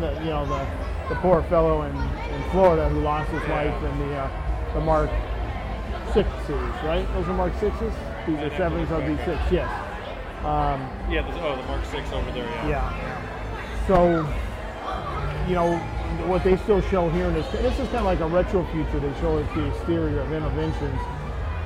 the, 0.00 0.12
you 0.20 0.30
know, 0.30 0.44
the, 0.46 0.66
the 1.08 1.14
poor 1.16 1.42
fellow 1.44 1.82
in, 1.82 1.96
in 1.96 2.50
Florida 2.50 2.88
who 2.88 3.00
lost 3.00 3.30
his 3.30 3.42
Yeah. 3.44 3.64
life 3.64 3.84
in 3.84 3.98
the 4.08 4.14
uh, 4.16 4.74
the 4.74 4.80
Mark 4.80 5.10
Six 6.12 6.28
series, 6.46 6.74
right? 6.84 7.06
Those 7.14 7.28
are 7.28 7.34
Mark 7.34 7.52
Sixes. 7.60 7.92
These 8.26 8.38
are 8.38 8.50
sevens. 8.56 8.88
be 8.88 8.94
back 9.14 9.24
six. 9.24 9.40
Yes. 9.52 9.68
Um, 10.44 10.80
Yeah, 11.10 11.22
there's, 11.22 11.36
oh, 11.40 11.56
the 11.56 11.62
Mark 11.64 11.84
Six 11.86 12.10
over 12.12 12.30
there. 12.32 12.44
Yeah. 12.66 12.68
yeah. 12.68 13.86
So, 13.86 14.26
you 15.48 15.54
know, 15.54 15.76
what 16.26 16.44
they 16.44 16.56
still 16.58 16.80
show 16.82 17.08
here 17.10 17.26
in 17.26 17.34
this, 17.34 17.50
this 17.52 17.78
is 17.78 17.86
kind 17.88 17.98
of 17.98 18.04
like 18.04 18.20
a 18.20 18.26
retro 18.26 18.64
future. 18.72 19.00
They 19.00 19.12
show 19.20 19.38
us 19.38 19.54
the 19.54 19.66
exterior 19.68 20.20
of 20.20 20.28
Innoventions, 20.28 20.98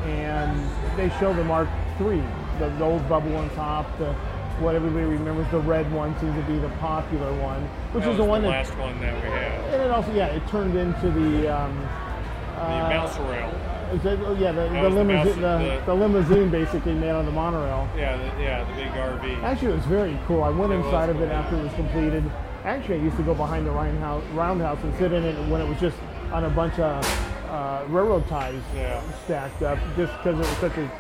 and 0.07 0.71
they 0.97 1.09
show 1.19 1.33
the 1.35 1.45
Mark 1.45 1.69
Three, 1.99 2.23
the, 2.59 2.69
the 2.79 2.85
old 2.85 3.09
bubble 3.09 3.37
on 3.37 3.49
top, 3.51 3.87
the 3.99 4.15
what 4.61 4.75
everybody 4.75 5.05
remembers, 5.07 5.47
the 5.51 5.59
red 5.61 5.91
one 5.93 6.19
seems 6.21 6.35
to 6.37 6.43
be 6.43 6.59
the 6.59 6.69
popular 6.81 7.33
one, 7.41 7.63
which 7.93 8.05
That 8.05 8.11
is 8.13 8.19
was 8.19 8.19
the 8.19 8.25
one 8.25 8.43
that, 8.43 8.49
The 8.49 8.53
last 8.53 8.79
one 8.79 9.01
that 9.01 9.15
we 9.23 9.29
had. 9.31 9.75
and 9.75 9.83
it 9.83 9.91
also, 9.91 10.13
yeah, 10.13 10.27
it 10.27 10.47
turned 10.49 10.77
into 10.77 11.11
the, 11.11 11.49
um, 11.49 11.77
The 12.57 12.63
uh, 12.63 12.89
mouse 12.91 13.19
rail. 13.19 13.51
is 13.95 14.03
that- 14.03 14.19
oh, 14.25 14.35
yeah, 14.39 14.53
the, 14.53 14.63
the, 14.69 14.69
the 14.83 14.91
limousine, 14.91 15.07
mouse- 15.07 15.35
the, 15.35 15.41
the- 15.41 15.83
the 15.87 15.95
limousine 15.95 16.51
basically 16.51 16.95
made 16.95 17.11
on 17.11 17.25
the 17.27 17.33
monorail. 17.33 17.89
Yeah, 17.97 18.17
the, 18.17 18.43
yeah, 18.43 18.65
the 18.65 18.73
big 18.75 18.93
RV. 18.93 19.43
Actually, 19.43 19.73
it 19.73 19.77
was 19.77 19.87
very 19.87 20.19
cool. 20.27 20.43
I 20.45 20.51
went 20.51 20.73
inside 20.73 21.09
of 21.11 21.21
it 21.21 21.29
cool. 21.29 21.37
after 21.37 21.57
it 21.57 21.63
was 21.65 21.73
completed. 21.75 22.25
Actually, 22.65 23.01
I 23.01 23.03
used 23.03 23.17
to 23.17 23.23
go 23.25 23.35
behind 23.35 23.67
the 23.67 23.71
roundhouse, 23.73 24.23
roundhouse 24.35 24.79
and 24.85 24.95
sit 24.97 25.13
in 25.13 25.25
it 25.25 25.35
when 25.51 25.61
it 25.61 25.69
was 25.69 25.81
just 25.81 25.97
on 26.33 26.45
a 26.45 26.51
bunch 26.51 26.79
of 26.79 27.05
uh, 27.51 27.83
railroad 27.89 28.27
ties 28.29 28.63
Yeah. 28.75 29.01
stacked 29.25 29.63
up, 29.63 29.79
just 29.97 30.13
because 30.19 30.37
it 30.39 30.49
was 30.49 30.59
such 30.59 30.77
a 30.79 30.91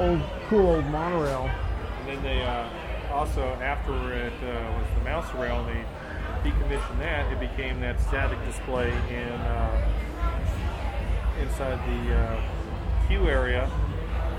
old, 0.00 0.20
cool 0.48 0.66
old 0.74 0.86
monorail. 0.86 1.48
And 2.00 2.08
then 2.08 2.22
they 2.24 2.42
uh, 2.42 2.68
also, 3.12 3.42
after 3.62 3.92
it 4.12 4.32
uh, 4.42 4.78
was 4.78 4.86
the 4.98 5.04
mouse 5.04 5.32
rail, 5.34 5.60
and 5.60 5.68
they 5.68 6.50
decommissioned 6.50 6.98
that. 6.98 7.30
It 7.32 7.38
became 7.38 7.80
that 7.80 8.00
static 8.00 8.42
display 8.44 8.88
in 9.10 9.28
uh, 9.28 9.88
inside 11.40 11.78
the 11.86 12.14
uh, 12.14 13.06
queue 13.06 13.28
area 13.28 13.70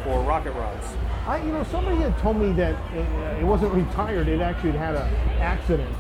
for 0.04 0.22
rocket 0.24 0.52
rods. 0.52 0.86
I, 1.26 1.42
you 1.44 1.52
know, 1.52 1.64
somebody 1.64 1.98
had 1.98 2.18
told 2.18 2.38
me 2.38 2.52
that 2.54 2.74
it, 2.94 3.08
uh, 3.08 3.40
it 3.40 3.44
wasn't 3.44 3.74
retired. 3.74 4.28
It 4.28 4.42
actually 4.42 4.72
had 4.72 4.96
an 4.96 5.14
accident. 5.40 5.96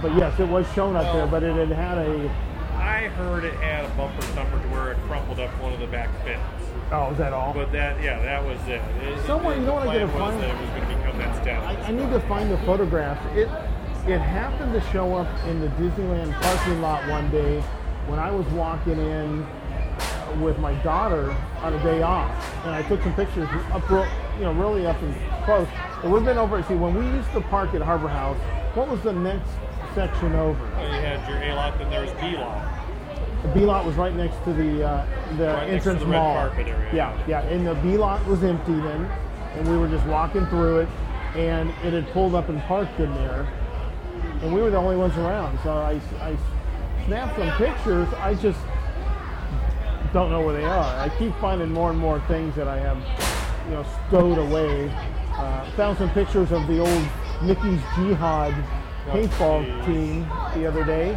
But 0.00 0.14
yes, 0.14 0.38
it 0.38 0.48
was 0.48 0.70
shown 0.74 0.94
up 0.94 1.12
there. 1.12 1.26
But 1.26 1.42
it 1.42 1.56
had 1.56 1.76
had 1.76 1.98
a. 1.98 2.28
I 2.76 3.08
heard 3.08 3.44
it 3.44 3.54
had 3.54 3.84
a 3.84 3.88
bumper 3.94 4.22
thumper 4.22 4.62
to 4.62 4.68
where 4.68 4.92
it 4.92 4.98
crumpled 5.08 5.40
up 5.40 5.50
one 5.60 5.72
of 5.72 5.80
the 5.80 5.88
back 5.88 6.10
fins. 6.24 6.57
Oh, 6.90 7.10
is 7.12 7.18
that 7.18 7.32
all? 7.32 7.52
But 7.52 7.70
that, 7.72 8.02
yeah, 8.02 8.18
that 8.22 8.44
was 8.44 8.58
it. 8.66 8.80
it 9.02 9.26
Somewhere, 9.26 9.56
you 9.56 9.62
know 9.62 9.74
what 9.74 9.88
I 9.88 9.98
the 9.98 10.06
gotta 10.06 10.18
find? 10.18 10.40
that 10.40 10.50
it 10.50 10.60
was 10.60 10.70
going 10.70 10.80
to 10.82 10.96
become 10.96 11.18
that 11.18 11.42
static. 11.42 11.78
I, 11.84 11.88
I 11.88 11.92
need 11.92 12.10
to 12.10 12.20
find 12.20 12.50
the 12.50 12.58
photographs. 12.58 13.24
It 13.36 13.48
it 14.10 14.20
happened 14.20 14.72
to 14.72 14.80
show 14.90 15.16
up 15.16 15.28
in 15.46 15.60
the 15.60 15.68
Disneyland 15.68 16.32
parking 16.40 16.80
lot 16.80 17.06
one 17.10 17.30
day 17.30 17.60
when 18.06 18.18
I 18.18 18.30
was 18.30 18.46
walking 18.48 18.98
in 18.98 19.46
with 20.40 20.58
my 20.58 20.72
daughter 20.82 21.30
on 21.60 21.74
a 21.74 21.82
day 21.82 22.00
off, 22.00 22.30
and 22.64 22.74
I 22.74 22.82
took 22.88 23.02
some 23.02 23.14
pictures 23.14 23.48
up, 23.72 23.88
real, 23.90 24.06
you 24.38 24.44
know, 24.44 24.52
really 24.52 24.86
up 24.86 25.00
and 25.02 25.14
close. 25.44 25.68
And 26.02 26.12
we've 26.12 26.24
been 26.24 26.38
over. 26.38 26.62
See, 26.62 26.74
when 26.74 26.94
we 26.94 27.04
used 27.06 27.30
to 27.32 27.40
park 27.42 27.74
at 27.74 27.82
Harbor 27.82 28.08
House, 28.08 28.38
what 28.74 28.88
was 28.88 29.02
the 29.02 29.12
next 29.12 29.50
section 29.94 30.34
over? 30.34 30.58
Oh, 30.76 30.84
you 30.86 31.00
had 31.00 31.28
your 31.28 31.42
A 31.42 31.54
lot, 31.54 31.76
then 31.78 31.90
there 31.90 32.00
was 32.00 32.12
B 32.12 32.36
lot. 32.36 32.77
The 33.42 33.48
B 33.48 33.60
lot 33.60 33.84
was 33.84 33.94
right 33.94 34.14
next 34.14 34.42
to 34.44 34.52
the 34.52 34.84
uh, 34.84 35.06
the 35.36 35.46
Right 35.46 35.70
entrance 35.70 36.00
the 36.00 36.06
mall. 36.06 36.50
Yeah, 36.92 37.16
yeah. 37.28 37.42
And 37.42 37.66
the 37.66 37.74
B 37.74 37.96
lot 37.96 38.24
was 38.26 38.42
empty 38.42 38.74
then, 38.74 39.04
and 39.54 39.68
we 39.68 39.76
were 39.76 39.88
just 39.88 40.04
walking 40.06 40.44
through 40.46 40.80
it, 40.80 40.88
and 41.36 41.70
it 41.84 41.92
had 41.92 42.08
pulled 42.12 42.34
up 42.34 42.48
and 42.48 42.60
parked 42.62 42.98
in 42.98 43.14
there, 43.14 43.46
and 44.42 44.52
we 44.52 44.60
were 44.60 44.70
the 44.70 44.76
only 44.76 44.96
ones 44.96 45.16
around. 45.16 45.58
So 45.62 45.72
I, 45.72 46.00
I 46.20 46.36
snapped 47.06 47.38
some 47.38 47.50
pictures. 47.52 48.08
I 48.14 48.34
just 48.34 48.58
don't 50.12 50.30
know 50.30 50.40
where 50.40 50.56
they 50.56 50.64
are. 50.64 51.00
I 51.00 51.08
keep 51.18 51.34
finding 51.36 51.70
more 51.70 51.90
and 51.90 51.98
more 51.98 52.20
things 52.28 52.56
that 52.56 52.66
I 52.66 52.78
have, 52.78 52.98
you 53.66 53.74
know, 53.74 53.86
stowed 54.08 54.38
away. 54.38 54.90
Uh, 55.32 55.70
found 55.76 55.96
some 55.96 56.10
pictures 56.10 56.50
of 56.50 56.66
the 56.66 56.80
old 56.80 57.08
Mickey's 57.42 57.80
Jihad 57.94 58.52
paintball 59.06 59.64
geez. 59.64 59.86
team 59.86 60.28
the 60.54 60.66
other 60.66 60.84
day. 60.84 61.16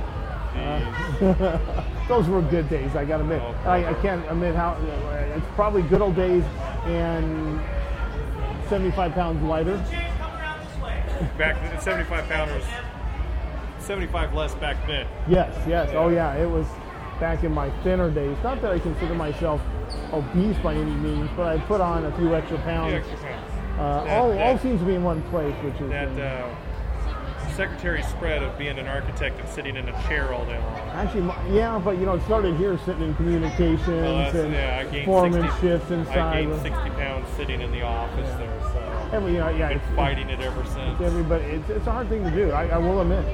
Uh, 0.55 2.05
those 2.07 2.27
were 2.27 2.41
good 2.41 2.69
days, 2.69 2.95
I 2.95 3.05
gotta 3.05 3.23
admit. 3.23 3.41
Oh, 3.41 3.55
I, 3.65 3.89
I 3.89 3.93
can't 4.01 4.29
admit 4.29 4.55
how, 4.55 4.77
it's 5.35 5.45
probably 5.55 5.81
good 5.83 6.01
old 6.01 6.15
days 6.15 6.43
and 6.85 7.61
75 8.67 9.13
pounds 9.13 9.41
lighter. 9.43 9.77
Back 11.37 11.61
then, 11.61 11.79
75 11.79 12.27
pounders, 12.27 12.63
75 13.79 14.33
less 14.33 14.53
back 14.55 14.85
then. 14.87 15.07
Yes, 15.27 15.55
yes. 15.67 15.89
Oh, 15.93 16.09
yeah. 16.09 16.35
It 16.35 16.49
was 16.49 16.65
back 17.19 17.43
in 17.43 17.53
my 17.53 17.69
thinner 17.83 18.09
days. 18.09 18.35
Not 18.43 18.61
that 18.61 18.71
I 18.71 18.79
consider 18.79 19.13
myself 19.13 19.61
obese 20.11 20.57
by 20.59 20.73
any 20.73 20.91
means, 20.91 21.29
but 21.35 21.47
I 21.47 21.59
put 21.65 21.81
on 21.81 22.05
a 22.05 22.17
few 22.17 22.33
extra 22.35 22.57
pounds. 22.59 22.93
extra 22.93 23.17
pounds. 23.17 23.51
Uh, 23.79 24.03
That- 24.03 24.17
all, 24.17 24.37
all 24.39 24.57
seems 24.57 24.79
to 24.81 24.85
be 24.85 24.95
in 24.95 25.03
one 25.03 25.21
place, 25.23 25.55
which 25.63 25.79
is 25.81 25.89
That 25.89 26.07
uh, 26.19 26.55
secretary 27.61 28.01
spread 28.01 28.41
of 28.41 28.57
being 28.57 28.79
an 28.79 28.87
architect 28.87 29.39
and 29.39 29.47
sitting 29.47 29.75
in 29.75 29.87
a 29.87 29.91
chair 30.07 30.33
all 30.33 30.43
day 30.45 30.57
long. 30.57 30.79
actually, 30.97 31.55
yeah. 31.55 31.77
But 31.77 31.99
you 31.99 32.07
know, 32.07 32.15
it 32.15 32.23
started 32.23 32.55
here, 32.57 32.75
sitting 32.85 33.03
in 33.03 33.13
communications 33.13 33.87
Well, 33.87 34.35
and 34.35 34.51
yeah, 34.51 35.05
foreman 35.05 35.43
60, 35.43 35.61
shifts 35.61 35.91
inside. 35.91 36.17
I 36.17 36.41
gained 36.41 36.59
60 36.59 36.71
pounds 36.71 37.27
sitting 37.37 37.61
in 37.61 37.71
the 37.71 37.83
office 37.83 38.29
there, 38.37 38.59
so 38.73 39.09
Every, 39.13 39.33
you 39.33 39.37
know, 39.37 39.49
yeah, 39.49 39.69
I've 39.69 39.77
it's, 39.77 39.95
fighting 39.95 40.29
it 40.29 40.39
ever 40.39 40.65
since. 40.65 40.99
everybody. 41.01 41.43
It's, 41.43 41.69
it's 41.69 41.85
a 41.85 41.91
hard 41.91 42.09
thing 42.09 42.23
to 42.23 42.31
do. 42.31 42.49
I, 42.51 42.65
I 42.67 42.77
will 42.79 42.99
admit. 43.01 43.25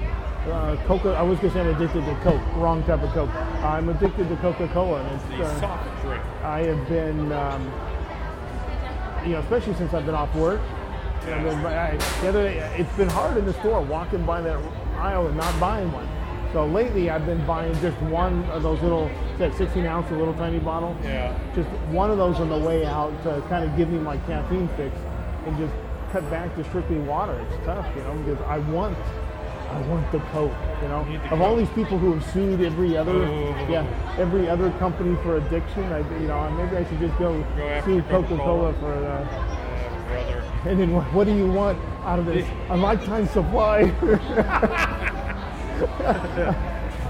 Uh, 0.52 0.76
Coca. 0.88 1.10
I 1.14 1.22
was 1.22 1.40
gonna 1.40 1.54
say 1.54 1.62
I'm 1.62 1.76
addicted 1.76 2.04
to 2.06 2.16
Coke. 2.22 2.42
Wrong 2.56 2.84
type 2.84 3.02
of 3.04 3.12
Coke. 3.14 3.34
I'm 3.64 3.88
addicted 3.88 4.28
to 4.28 4.36
Coca-Cola, 4.38 5.04
and 5.04 5.22
The 5.32 5.42
it's. 5.42 5.50
Uh, 5.52 5.60
soft 5.62 6.02
drink. 6.02 6.24
I 6.44 6.60
have 6.64 6.88
been, 6.90 7.32
um, 7.32 7.64
you 9.26 9.32
know, 9.34 9.40
especially 9.40 9.76
since 9.76 9.94
I've 9.94 10.06
been 10.06 10.16
off 10.16 10.34
work. 10.36 10.60
I, 11.34 11.98
the 12.22 12.30
other 12.30 12.44
day, 12.44 12.58
it's 12.78 12.92
been 12.98 13.10
hard 13.10 13.38
in 13.38 13.46
the 13.46 13.54
store 13.54 13.82
walking 13.82 14.26
by 14.26 14.42
that 14.42 14.58
aisle 14.98 15.28
and 15.28 15.38
not 15.38 15.60
buying 15.60 15.92
one. 15.92 16.08
So 16.54 16.66
lately, 16.66 17.10
I've 17.10 17.26
been 17.26 17.46
buying 17.46 17.74
just 17.82 18.00
one 18.04 18.44
of 18.46 18.64
those 18.64 18.82
little, 18.82 19.12
that 19.38 19.54
16 19.56 19.86
ounce, 19.86 20.10
a 20.12 20.16
little 20.16 20.34
tiny 20.36 20.60
bottle. 20.60 20.96
Yeah. 21.04 21.38
Just 21.54 21.70
one 21.92 22.10
of 22.10 22.18
those 22.18 22.38
on 22.38 22.50
the 22.50 22.58
way 22.58 22.86
out 22.86 23.12
to 23.24 23.42
kind 23.50 23.70
of 23.70 23.76
give 23.76 23.90
me 23.90 24.00
my 24.00 24.18
caffeine 24.20 24.70
fix, 24.78 24.96
and 25.46 25.58
just 25.58 25.74
cut 26.12 26.28
back 26.30 26.56
to 26.56 26.64
strictly 26.66 26.98
water. 27.00 27.38
It's 27.48 27.66
tough, 27.66 27.86
you 27.96 28.02
know, 28.04 28.14
because 28.16 28.42
I 28.46 28.60
want. 28.60 28.98
I 29.70 29.82
want 29.90 30.10
the 30.14 30.20
Coke, 30.32 30.54
you 30.82 30.88
know. 30.88 31.04
the 31.04 31.34
Of 31.34 31.42
all 31.42 31.58
these 31.58 31.70
people 31.72 31.98
who 31.98 32.14
have 32.14 32.24
sued 32.32 32.62
every 32.62 32.96
other, 32.96 33.12
Ooh. 33.12 33.50
yeah, 33.70 33.86
every 34.18 34.50
other 34.50 34.72
company 34.80 35.14
for 35.24 35.36
addiction, 35.36 35.84
I, 35.92 36.00
you 36.22 36.28
know, 36.28 36.50
maybe 36.52 36.78
I 36.78 36.88
should 36.88 37.00
just 37.00 37.18
go, 37.20 37.42
Go 37.58 37.82
sue 37.84 38.02
Coca-Cola. 38.04 38.72
Coca-Cola 38.72 38.74
for, 38.76 38.94
uh, 38.94 39.57
brother. 40.08 40.44
and 40.66 40.80
then 40.80 40.94
what, 40.94 41.04
what 41.14 41.28
do 41.28 41.36
you 41.36 41.48
want 41.48 41.78
out 42.04 42.20
of 42.20 42.26
this? 42.26 42.48
A 42.70 42.78
lifetime 42.78 43.28
supply. 43.28 43.84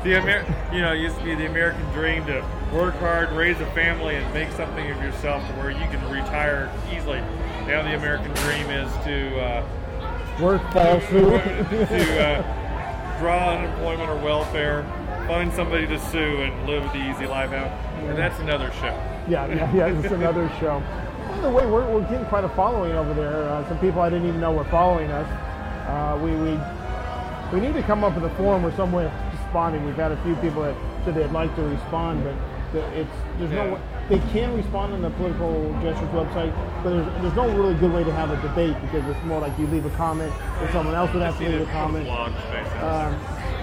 The 0.03 0.13
Amer- 0.15 0.45
you 0.73 0.81
know, 0.81 0.93
it 0.93 0.99
used 0.99 1.17
to 1.17 1.23
be 1.23 1.35
the 1.35 1.47
American 1.47 1.83
dream 1.91 2.25
to 2.27 2.45
work 2.71 2.93
hard, 2.95 3.31
raise 3.31 3.59
a 3.59 3.65
family, 3.71 4.15
and 4.15 4.33
make 4.33 4.51
something 4.51 4.89
of 4.91 5.01
yourself 5.01 5.45
to 5.47 5.53
where 5.53 5.71
you 5.71 5.79
can 5.89 6.01
retire 6.11 6.71
easily. 6.93 7.19
Now 7.65 7.81
the 7.83 7.95
American 7.97 8.31
dream 8.35 8.69
is 8.69 8.89
to 9.05 9.39
uh, 9.41 9.65
Work 10.39 10.61
fall 10.71 10.99
through. 11.01 11.31
to 11.39 12.21
uh, 12.21 13.19
draw 13.19 13.55
unemployment 13.57 14.09
or 14.09 14.17
welfare, 14.23 14.83
find 15.27 15.51
somebody 15.51 15.87
to 15.87 15.99
sue, 15.99 16.41
and 16.43 16.67
live 16.67 16.83
the 16.93 17.09
easy 17.09 17.25
life 17.25 17.51
out. 17.51 17.71
And 18.03 18.17
that's 18.17 18.39
another 18.39 18.71
show. 18.73 18.95
yeah, 19.27 19.47
yeah, 19.47 19.73
yeah. 19.75 19.87
It's 19.87 20.13
another 20.13 20.47
show. 20.59 20.81
By 21.37 21.43
the 21.43 21.49
way, 21.51 21.65
we're, 21.67 21.85
we're 21.93 22.01
getting 22.09 22.25
quite 22.25 22.43
a 22.43 22.49
following 22.49 22.93
over 22.93 23.13
there. 23.13 23.43
Uh, 23.47 23.67
some 23.69 23.77
people 23.77 24.01
I 24.01 24.09
didn't 24.09 24.27
even 24.27 24.41
know 24.41 24.51
were 24.51 24.63
following 24.65 25.11
us. 25.11 25.27
Uh, 25.87 26.17
we, 26.21 26.31
we 26.31 26.57
we 27.53 27.65
need 27.65 27.75
to 27.75 27.83
come 27.83 28.03
up 28.03 28.15
with 28.15 28.25
a 28.25 28.35
forum 28.35 28.65
or 28.65 28.71
some 28.75 28.91
way 28.91 29.05
of 29.05 29.11
responding. 29.31 29.85
We've 29.85 29.95
had 29.95 30.11
a 30.11 30.21
few 30.23 30.35
people 30.37 30.63
that 30.63 30.75
said 31.05 31.13
they'd 31.13 31.31
like 31.31 31.55
to 31.55 31.61
respond, 31.61 32.23
but 32.23 32.35
the, 32.73 32.83
it's 32.99 33.09
there's 33.37 33.51
no 33.51 33.65
Yeah. 33.65 33.73
way, 33.75 33.81
they 34.09 34.19
can 34.33 34.55
respond 34.57 34.93
on 34.93 35.01
the 35.03 35.11
political 35.11 35.71
gestures 35.81 36.09
website, 36.09 36.51
but 36.83 36.89
there's, 36.89 37.21
there's 37.21 37.35
no 37.35 37.47
really 37.55 37.75
good 37.75 37.93
way 37.93 38.03
to 38.03 38.11
have 38.13 38.31
a 38.31 38.41
debate 38.41 38.75
because 38.81 39.07
it's 39.07 39.23
more 39.25 39.39
like 39.39 39.57
you 39.59 39.67
leave 39.67 39.85
a 39.85 39.89
comment 39.91 40.33
and 40.33 40.69
someone 40.71 40.95
else 40.95 41.13
would 41.13 41.21
have 41.21 41.37
to 41.37 41.47
leave 41.47 41.61
a 41.61 41.71
comment. 41.71 42.09
Um, 42.09 43.13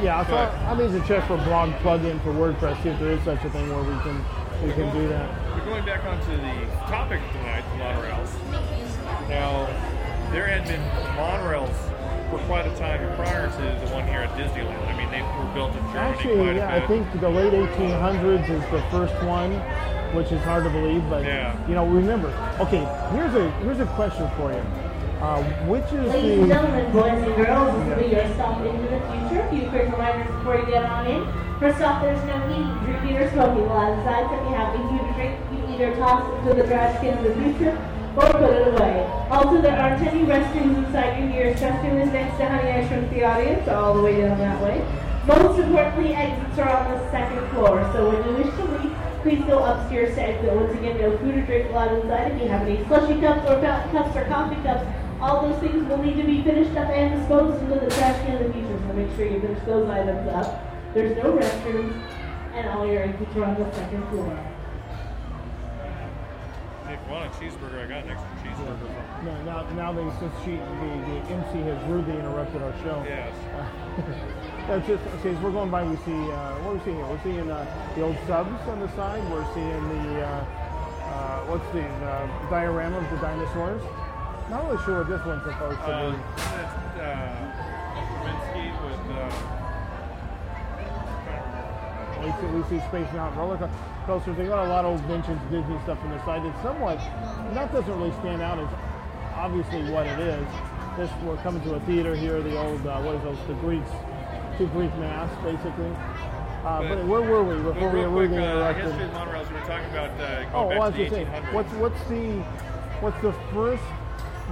yeah, 0.01 0.25
so. 0.27 0.37
I, 0.37 0.71
I 0.71 0.79
need 0.79 0.93
to 0.99 1.07
check 1.09 1.27
for 1.27 1.37
blog 1.39 1.71
plugin 1.83 2.23
for 2.23 2.31
WordPress, 2.33 2.81
see 2.85 2.91
if 2.91 3.01
there 3.01 3.11
is 3.11 3.23
such 3.25 3.43
a 3.45 3.51
thing 3.51 3.69
where 3.69 3.83
we 3.83 3.99
can 4.03 4.25
we 4.65 4.73
can 4.73 4.93
do 4.95 5.09
that. 5.09 5.29
We're 5.55 5.65
going 5.65 5.85
back 5.85 6.05
onto 6.05 6.31
the 6.37 6.67
topic 6.89 7.21
tonight, 7.33 7.65
the 7.73 7.85
monorails. 7.85 8.31
Now, 9.29 9.67
there 10.33 10.47
had 10.47 10.67
been 10.67 10.81
monorails 11.17 11.75
for 12.31 12.39
quite 12.47 12.67
a 12.67 12.75
time 12.77 13.01
prior 13.17 13.49
to 13.49 13.87
the 13.87 13.93
one 13.95 14.07
here 14.09 14.21
at 14.21 14.31
Disneyland. 14.39 14.89
I 14.89 14.97
mean, 14.97 15.11
they 15.11 15.23
were 15.23 15.53
built 15.55 15.73
in 15.73 15.83
Germany 15.93 15.93
quite 15.93 16.15
Actually, 16.17 16.49
a 16.49 16.55
yeah, 16.55 16.79
bit. 16.81 16.85
I 16.85 16.87
think 16.87 17.21
the 17.21 17.29
late 17.29 17.53
1800s 17.53 18.51
is 18.51 18.71
the 18.71 18.83
first 18.91 19.15
one. 19.25 19.53
which 20.15 20.31
is 20.31 20.41
hard 20.45 20.63
to 20.63 20.71
believe. 20.71 21.03
But 21.11 21.25
Yeah. 21.25 21.57
you 21.67 21.75
know, 21.75 21.85
remember. 21.87 22.29
Okay, 22.61 22.87
here's 23.11 23.35
a 23.35 23.51
here's 23.67 23.81
a 23.81 23.87
question 23.99 24.31
for 24.37 24.53
you. 24.53 24.63
Uh, 25.25 25.41
which 25.65 25.89
is 25.89 26.05
Ladies 26.13 26.37
and 26.37 26.49
gentlemen, 26.53 26.85
boys 26.93 27.17
and 27.17 27.33
girls, 27.41 27.73
this 27.73 27.89
will 27.89 27.97
be 27.97 28.13
your 28.13 28.29
stop 28.37 28.61
into 28.61 28.85
the 28.93 29.01
future. 29.09 29.41
A 29.41 29.49
few 29.49 29.65
quick 29.73 29.89
reminders 29.89 30.29
before 30.37 30.61
you 30.61 30.69
get 30.69 30.85
on 30.85 31.09
in. 31.09 31.25
First 31.57 31.81
off, 31.81 32.05
there's 32.05 32.21
no 32.29 32.37
eating, 32.53 32.69
drinking, 32.85 33.17
or 33.17 33.33
smoking 33.33 33.65
while 33.65 33.89
outside. 33.89 34.29
So 34.29 34.37
if 34.37 34.45
you 34.45 34.53
have 34.53 34.77
anything 34.77 35.01
to 35.01 35.13
drink, 35.17 35.33
you 35.49 35.61
either 35.73 35.97
toss 35.97 36.29
it 36.29 36.37
to 36.45 36.51
the 36.61 36.69
trash 36.69 37.01
can 37.01 37.17
in 37.17 37.25
the 37.25 37.33
future 37.41 37.73
or 38.21 38.29
put 38.37 38.53
it 38.53 38.69
away. 38.69 39.01
Also, 39.33 39.65
there 39.65 39.73
aren't 39.73 40.05
any 40.05 40.29
restrooms 40.29 40.77
inside 40.85 41.17
your 41.17 41.29
nearest 41.33 41.57
restroom 41.57 42.05
is 42.05 42.13
next 42.13 42.37
to 42.37 42.45
Honey 42.45 42.69
I 42.69 42.85
Shrunk 42.85 43.09
the 43.09 43.25
Audience, 43.25 43.65
all 43.65 43.97
the 43.97 44.05
way 44.05 44.21
down 44.21 44.37
that 44.45 44.61
way. 44.61 44.77
Most 45.25 45.57
importantly, 45.57 46.13
exits 46.13 46.59
are 46.61 46.69
on 46.69 46.85
the 46.93 47.01
second 47.09 47.41
floor, 47.57 47.81
so 47.97 48.13
when 48.13 48.21
you 48.29 48.45
wish 48.45 48.53
to 48.61 48.65
leave, 48.77 48.93
please 49.25 49.41
go 49.49 49.65
upstairs 49.65 50.15
to 50.17 50.21
exit. 50.21 50.53
Once 50.53 50.77
again, 50.77 51.01
no 51.01 51.17
food 51.17 51.41
or 51.41 51.47
drink 51.49 51.73
allowed 51.73 51.97
inside. 51.97 52.33
If 52.33 52.43
you 52.43 52.49
have 52.53 52.69
any 52.69 52.85
slushy 52.85 53.17
cups 53.25 53.49
or 53.49 53.57
fountain 53.65 53.89
cups 53.89 54.17
or 54.21 54.25
coffee 54.29 54.61
cups, 54.61 54.85
all 55.25 55.49
those 55.49 55.59
things 55.61 55.89
will 55.89 56.03
need 56.03 56.17
to 56.17 56.23
be 56.23 56.43
finished 56.43 56.77
up 56.77 56.91
and 56.91 57.19
disposed 57.19 57.63
into 57.63 57.81
the 57.81 57.91
trash 57.91 58.27
can 58.27 58.37
in 58.37 58.47
the 58.47 58.53
future, 58.53 58.79
so 58.87 58.93
make 58.93 59.09
sure 59.17 59.25
you 59.25 59.41
finish 59.41 59.65
those 59.65 59.89
items 59.89 60.29
up. 60.29 60.61
There's 60.93 61.17
no 61.17 61.33
restrooms, 61.33 61.97
and 62.53 62.69
all 62.69 62.87
your 62.87 63.05
exits 63.05 63.35
are 63.37 63.45
on 63.45 63.55
the 63.55 63.73
second 63.73 64.07
floor. 64.09 64.39
If 66.85 67.01
you 67.07 67.13
want 67.13 67.25
a 67.25 67.37
cheeseburger, 67.39 67.83
I 67.83 67.89
got 67.89 68.05
an 68.05 68.11
extra 68.11 68.29
cheeseburger. 68.45 69.25
no, 69.25 69.43
now 69.45 69.69
now 69.71 69.93
they 69.93 70.05
since 70.21 70.35
she 70.45 70.53
the, 70.53 70.91
the 71.09 71.17
MC 71.33 71.61
has 71.73 71.83
rudely 71.89 72.15
interrupted 72.15 72.63
our 72.63 72.75
show. 72.85 73.03
Yes. 73.09 73.35
That's 74.69 74.87
just 74.87 75.03
okay. 75.19 75.35
So 75.35 75.41
we're 75.41 75.53
going 75.53 75.71
by. 75.71 75.85
We 75.85 75.97
see 76.05 76.13
uh, 76.13 76.61
what 76.61 76.71
are 76.71 76.75
we 76.75 76.81
seeing 76.85 76.97
here? 76.97 77.07
We're 77.07 77.23
seeing 77.25 77.51
uh, 77.51 77.93
the 77.97 78.03
old 78.03 78.17
subs 78.27 78.69
on 78.69 78.79
the 78.79 78.95
side. 78.95 79.25
We're 79.33 79.49
seeing 79.55 79.89
the 79.89 80.23
uh, 80.23 80.29
uh, 80.29 81.41
what's 81.47 81.69
the 81.73 81.83
uh, 81.83 82.51
diorama 82.51 82.99
of 82.99 83.11
the 83.11 83.17
dinosaurs. 83.17 83.83
Not 84.51 84.65
really 84.71 84.83
sure 84.85 84.99
what 84.99 85.09
this 85.09 85.25
one's 85.25 85.43
supposed 85.43 85.79
to 85.79 85.85
Uh, 85.85 86.11
be. 86.11 86.17
that's 86.37 86.75
uh, 87.01 87.45
with. 88.85 89.01
Uh, 89.17 89.31
see, 92.41 92.47
we 92.47 92.81
Space 92.89 93.13
Mountain 93.13 93.39
roller 93.39 93.71
coasters. 94.07 94.37
They 94.37 94.47
got 94.47 94.67
a 94.67 94.69
lot 94.69 94.85
of 94.85 94.93
old 94.93 95.01
vintage 95.03 95.39
Disney 95.51 95.79
stuff 95.83 95.99
on 96.05 96.11
the 96.11 96.25
side. 96.25 96.45
It's 96.45 96.61
somewhat 96.63 96.99
that 97.55 97.73
doesn't 97.73 97.97
really 97.99 98.13
stand 98.21 98.43
out 98.43 98.59
as 98.59 98.69
obviously 99.37 99.91
what 99.91 100.07
it 100.07 100.19
is. 100.19 100.47
This 100.97 101.11
we're 101.25 101.37
coming 101.39 101.63
to 101.65 101.75
a 101.75 101.81
theater 101.81 102.15
here. 102.15 102.41
The 102.41 102.57
old 102.59 102.87
uh, 102.87 103.01
what 103.01 103.17
is 103.17 103.23
those? 103.25 103.39
The 103.49 103.55
Greeks, 103.55 103.91
two 104.59 104.67
Greek 104.69 104.95
masks 104.99 105.37
basically. 105.43 105.91
Uh, 106.65 106.81
but, 106.81 106.89
But- 106.89 107.07
where 107.07 107.23
were 107.23 107.45
we 107.45 107.57
before 107.63 107.91
we 107.91 108.01
were 108.07 108.21
uh, 108.21 108.23
interrupted? 108.25 108.85
history 108.85 109.05
of 109.05 109.11
monorails. 109.13 109.49
We 109.49 109.55
were 109.61 109.67
talking 109.67 109.91
about 109.91 110.11
uh, 110.21 110.45
Oh, 110.55 110.67
well, 110.69 110.83
I 110.83 110.89
was 110.89 110.97
just 110.97 111.11
saying, 111.13 111.27
1800s. 111.27 111.53
what's 111.53 111.73
what's 111.75 112.03
the 112.09 112.31
what's 113.01 113.21
the 113.23 113.33
first 113.53 113.83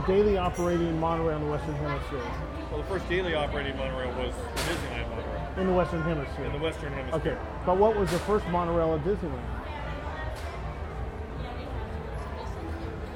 daily 0.06 0.38
operating 0.38 0.98
monorail 0.98 1.36
in 1.38 1.44
the 1.44 1.50
Western 1.50 1.74
Hemisphere? 1.76 2.20
well, 2.70 2.80
the 2.80 2.88
first 2.88 3.08
daily 3.08 3.34
operating 3.34 3.76
monorail 3.76 4.08
was 4.12 4.34
the 4.34 4.60
Disneyland 4.62 5.08
monorail 5.10 5.48
In 5.58 5.66
the 5.66 5.72
Western 5.72 6.02
Hemisphere. 6.02 6.44
in 6.46 6.52
the 6.52 6.58
Western 6.58 6.92
Hemisphere. 6.92 7.32
Okay, 7.32 7.42
but 7.66 7.76
what 7.76 7.96
was 7.96 8.10
the 8.10 8.18
first 8.20 8.46
monorail 8.48 8.94
at 8.94 9.04
Disneyland? 9.04 9.44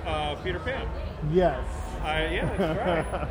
Uh, 0.07 0.35
Peter 0.37 0.61
Pan. 0.61 0.87
Yes. 1.33 1.65
I, 2.03 2.27
yeah, 2.27 2.57
that's 2.57 3.11
right. 3.13 3.31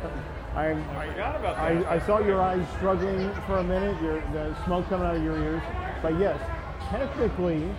I'm, 0.56 0.88
I 0.96 1.06
forgot 1.08 1.36
about 1.36 1.56
that. 1.56 1.86
I, 1.86 1.94
I 1.96 1.98
saw 2.00 2.18
your 2.20 2.40
eyes 2.42 2.66
struggling 2.76 3.30
for 3.46 3.58
a 3.58 3.64
minute, 3.64 4.00
your, 4.02 4.20
the 4.32 4.56
smoke 4.64 4.88
coming 4.88 5.06
out 5.06 5.16
of 5.16 5.22
your 5.22 5.36
ears. 5.38 5.62
But 6.02 6.18
yes, 6.18 6.38
technically, 6.88 7.70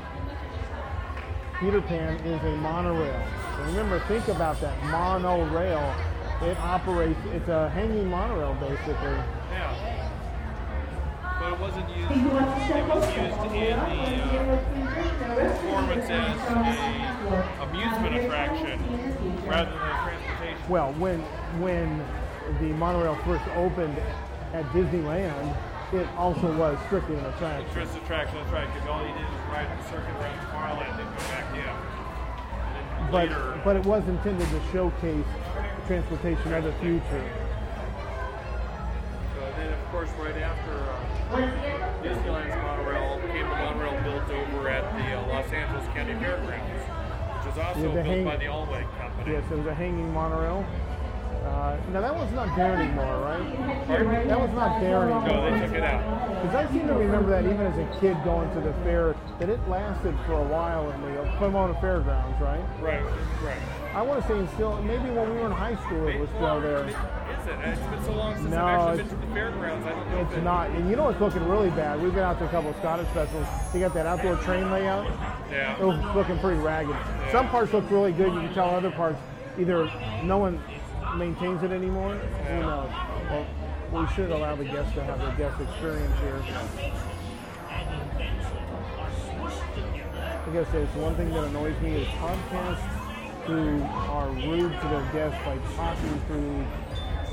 Peter 1.59 1.81
Pan 1.81 2.15
is 2.17 2.43
a 2.43 2.55
monorail. 2.57 3.19
So 3.55 3.63
remember, 3.63 3.99
think 4.01 4.27
about 4.27 4.61
that 4.61 4.77
monorail. 4.85 5.95
It 6.43 6.55
operates, 6.59 7.19
it's 7.33 7.47
a 7.47 7.69
hanging 7.71 8.07
monorail 8.09 8.53
basically. 8.55 9.17
Yeah. 9.49 10.13
But 11.39 11.53
it 11.53 11.59
wasn't 11.59 11.89
used. 11.89 12.11
If 12.11 12.17
you 12.17 12.27
want 12.29 12.45
to 12.45 12.65
step 12.65 12.77
It 12.77 12.95
was 12.95 13.03
up, 13.03 13.17
used 13.17 13.37
in 13.41 13.59
the 13.59 13.75
Once 13.75 13.89
uh, 13.89 14.27
again, 14.29 14.47
with 14.47 14.61
food, 14.67 14.87
drink, 14.93 15.13
no 15.19 15.27
restrooms, 15.35 15.61
performance 15.61 16.05
as 16.05 16.09
are 16.09 16.55
on 16.55 16.61
the 16.63 16.71
a 17.27 17.41
amusement 17.63 18.15
attraction 18.15 18.77
rather 19.47 19.71
than 19.71 19.81
a 19.81 20.01
transportation. 20.03 20.69
Well, 20.69 20.93
when 20.93 21.21
when 21.59 22.05
the 22.59 22.69
monorail 22.77 23.15
first 23.25 23.47
opened 23.55 23.97
at 24.53 24.65
Disneyland, 24.73 25.57
it 25.93 26.07
also 26.17 26.51
was 26.57 26.77
strictly 26.88 27.15
an 27.15 27.25
attraction. 27.25 27.73
Tourist 27.73 27.95
attraction, 27.97 28.38
that's 28.38 28.51
right, 28.51 28.67
because 28.73 28.88
all 28.89 29.01
you 29.01 29.13
did 29.13 29.23
was 29.23 29.41
ride 29.51 29.67
the 29.71 29.83
circuit 29.89 30.13
around 30.19 30.38
Tomorrowland 30.47 30.99
and 30.99 31.09
go 31.09 31.23
back 31.31 31.47
in. 31.55 33.11
But 33.11 33.29
later, 33.29 33.61
but 33.63 33.75
it 33.77 33.85
was 33.85 34.07
intended 34.07 34.49
to 34.49 34.61
showcase 34.71 35.25
transportation 35.85 36.53
of 36.53 36.63
the 36.65 36.73
future. 36.73 37.31
so 39.33 39.41
then 39.55 39.71
of 39.71 39.85
course 39.91 40.09
right 40.19 40.35
after 40.35 40.73
uh, 40.73 41.38
Disneyland's 42.03 42.55
monorail 42.57 43.21
came 43.31 43.47
the 43.47 43.55
monorail 43.55 44.01
built 44.03 44.29
over 44.29 44.67
at 44.67 44.83
the 44.97 45.13
uh, 45.13 45.27
Los 45.27 45.49
Angeles 45.53 45.85
County 45.93 46.15
Fairgrounds, 46.15 46.83
which 47.38 47.55
was 47.55 47.57
also 47.63 47.93
built 47.93 48.05
hang- 48.05 48.25
by 48.25 48.35
the 48.35 48.45
Alweg 48.45 48.85
Company. 48.99 49.31
Yes, 49.31 49.43
it 49.51 49.57
was 49.57 49.67
a 49.67 49.73
hanging 49.73 50.11
monorail. 50.13 50.65
Uh, 51.47 51.77
now 51.93 52.01
that 52.01 52.13
one's 52.13 52.33
not 52.33 52.53
there 52.57 52.75
anymore, 52.75 53.05
right? 53.23 53.87
Pardon? 53.87 54.27
That 54.27 54.39
was 54.39 54.51
not 54.51 54.81
there 54.81 55.03
anymore. 55.03 55.27
No, 55.27 55.51
they 55.51 55.65
took 55.65 55.75
it 55.75 55.83
out. 55.83 56.43
Because 56.43 56.55
I 56.55 56.71
seem 56.73 56.87
to 56.87 56.93
remember 56.93 57.29
that 57.29 57.45
even 57.45 57.61
as 57.61 57.77
a 57.77 57.99
kid 57.99 58.17
going 58.25 58.53
to 58.53 58.59
the 58.59 58.73
fair, 58.83 59.15
that 59.39 59.49
it 59.49 59.59
lasted 59.69 60.13
for 60.25 60.33
a 60.33 60.43
while 60.43 60.91
in 60.91 61.01
the 61.01 61.23
Pomona 61.37 61.73
Fairgrounds, 61.79 62.39
right? 62.41 62.59
Right, 62.81 63.01
right. 63.43 63.57
I 63.95 64.01
want 64.01 64.21
to 64.21 64.27
say 64.27 64.37
it's 64.37 64.51
still, 64.53 64.75
maybe 64.83 65.09
when 65.09 65.29
we 65.33 65.37
were 65.37 65.45
in 65.45 65.51
high 65.53 65.75
school 65.85 66.07
it 66.07 66.19
was 66.19 66.29
still 66.31 66.59
there. 66.59 66.85
Is 66.85 66.93
it? 66.93 66.99
It's 67.63 67.79
been 67.79 68.03
so 68.03 68.13
long 68.13 68.35
since 68.35 68.49
No, 68.49 68.65
I've 68.65 68.99
actually 68.99 69.03
been 69.03 69.21
to 69.21 69.27
the 69.27 69.33
fairgrounds. 69.33 69.87
I 69.87 69.89
don't 69.91 70.11
know 70.11 70.21
if 70.21 70.27
It's 70.27 70.37
it, 70.37 70.43
not. 70.43 70.69
And 70.71 70.89
you 70.89 70.95
know 70.97 71.07
it's 71.07 71.21
looking 71.21 71.47
really 71.47 71.69
bad. 71.69 72.01
We've 72.01 72.13
been 72.13 72.23
out 72.23 72.39
to 72.39 72.45
a 72.45 72.49
couple 72.49 72.71
of 72.71 72.75
Scottish 72.77 73.07
festivals. 73.07 73.47
You 73.73 73.79
got 73.79 73.93
that 73.93 74.05
outdoor 74.05 74.35
train 74.43 74.69
layout? 74.69 75.05
Yeah. 75.49 75.79
It 75.79 75.85
was 75.85 75.97
looking 76.13 76.37
pretty 76.39 76.59
ragged. 76.59 76.95
Some 77.31 77.47
parts 77.47 77.71
look 77.73 77.89
really 77.89 78.11
good. 78.11 78.33
You 78.33 78.41
can 78.41 78.53
tell 78.53 78.69
other 78.69 78.91
parts 78.91 79.17
either 79.57 79.89
no 80.23 80.37
one 80.37 80.61
maintains 81.18 81.63
it 81.63 81.72
anymore. 81.72 82.13
Who 82.15 82.59
knows? 82.59 82.89
Well, 83.30 83.45
we 83.91 84.07
should 84.13 84.32
allow 84.32 84.55
the 84.55 84.65
guests 84.65 84.93
to 84.93 85.03
have 85.03 85.20
the 85.20 85.32
guest 85.32 85.59
experience 85.61 86.20
here. 86.20 86.41
I 90.57 90.72
say, 90.72 90.82
it's 90.82 90.95
one 90.95 91.15
thing 91.15 91.30
that 91.32 91.43
annoys 91.43 91.80
me 91.82 91.95
is 91.95 92.07
podcasts 92.07 92.80
who 93.45 93.82
are 93.84 94.30
rude 94.30 94.72
to 94.72 94.88
their 94.88 95.05
guests 95.13 95.38
by 95.45 95.57
talking 95.76 96.20
through 96.28 96.65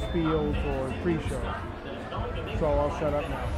spiels 0.03 0.57
or 0.67 0.93
pre-show. 1.03 1.41
So 2.59 2.67
I'll 2.67 2.99
shut 2.99 3.15
up 3.15 3.29
now. 3.29 3.49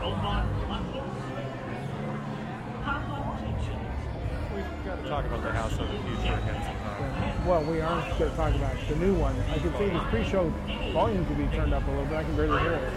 We've 0.00 0.08
got 4.86 5.02
to 5.02 5.08
talk 5.10 5.26
about 5.26 5.42
the 5.42 5.52
House 5.52 5.72
of 5.72 5.78
the 5.80 5.98
Future 5.98 6.38
again 6.38 6.62
sometime. 6.64 7.46
Well, 7.46 7.62
we 7.64 7.82
aren't 7.82 8.18
going 8.18 8.30
to 8.30 8.36
talk 8.36 8.54
about 8.54 8.76
the 8.88 8.96
new 8.96 9.14
one. 9.14 9.38
I 9.50 9.58
can 9.58 9.76
see 9.76 9.90
this 9.90 10.02
pre-show 10.08 10.48
volume 10.94 11.26
could 11.26 11.36
be 11.36 11.48
turned 11.54 11.74
up 11.74 11.86
a 11.86 11.90
little 11.90 12.06
bit. 12.06 12.16
I 12.16 12.24
can 12.24 12.34
barely 12.34 12.60
hear 12.60 12.72
it. 12.72 12.92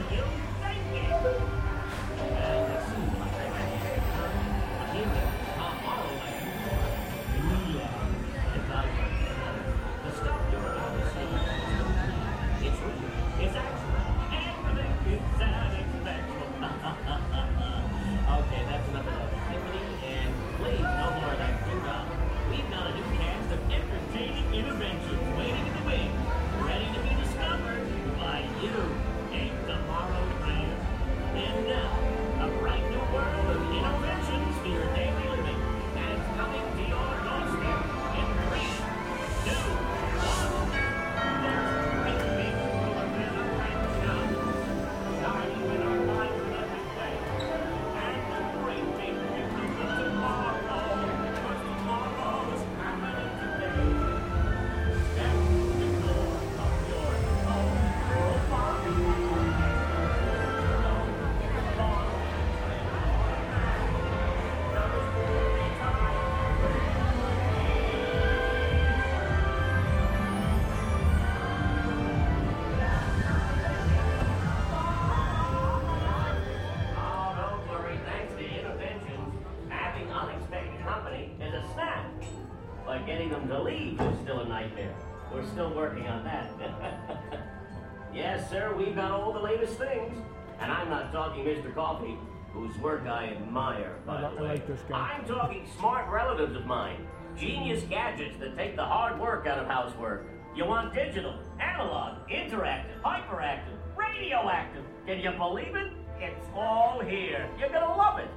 Sir, 88.54 88.74
we've 88.78 88.96
got 88.96 89.12
all 89.12 89.34
the 89.34 89.40
latest 89.40 89.78
things. 89.78 90.16
And 90.60 90.72
I'm 90.72 90.90
not 90.90 91.12
talking 91.12 91.44
Mr. 91.44 91.74
Coffee, 91.74 92.18
whose 92.54 92.78
work 92.78 93.06
I 93.08 93.30
admire, 93.30 93.96
by 94.06 94.18
I 94.18 94.22
the 94.22 94.30
li- 94.30 94.38
I 94.38 94.42
way. 94.42 94.48
like 94.50 94.68
this 94.68 94.80
guy. 94.88 94.98
I'm 95.18 95.26
talking 95.26 95.68
smart 95.78 96.10
relatives 96.10 96.56
of 96.56 96.66
mine. 96.66 97.06
Genius 97.36 97.84
gadgets 97.90 98.38
that 98.40 98.56
take 98.56 98.76
the 98.76 98.86
hard 98.86 99.20
work 99.20 99.48
out 99.48 99.58
of 99.58 99.68
housework. 99.68 100.28
You 100.56 100.66
want 100.66 100.94
digital, 100.94 101.40
analog, 101.60 102.20
interactive, 102.30 103.02
hyperactive, 103.04 103.76
radioactive. 103.98 104.84
Can 105.08 105.20
you 105.20 105.32
believe 105.32 105.76
it? 105.76 105.92
It's 106.20 106.46
all 106.56 107.00
here. 107.02 107.50
You're 107.60 107.70
gonna 107.70 107.98
love 107.98 108.20
it. 108.20 108.30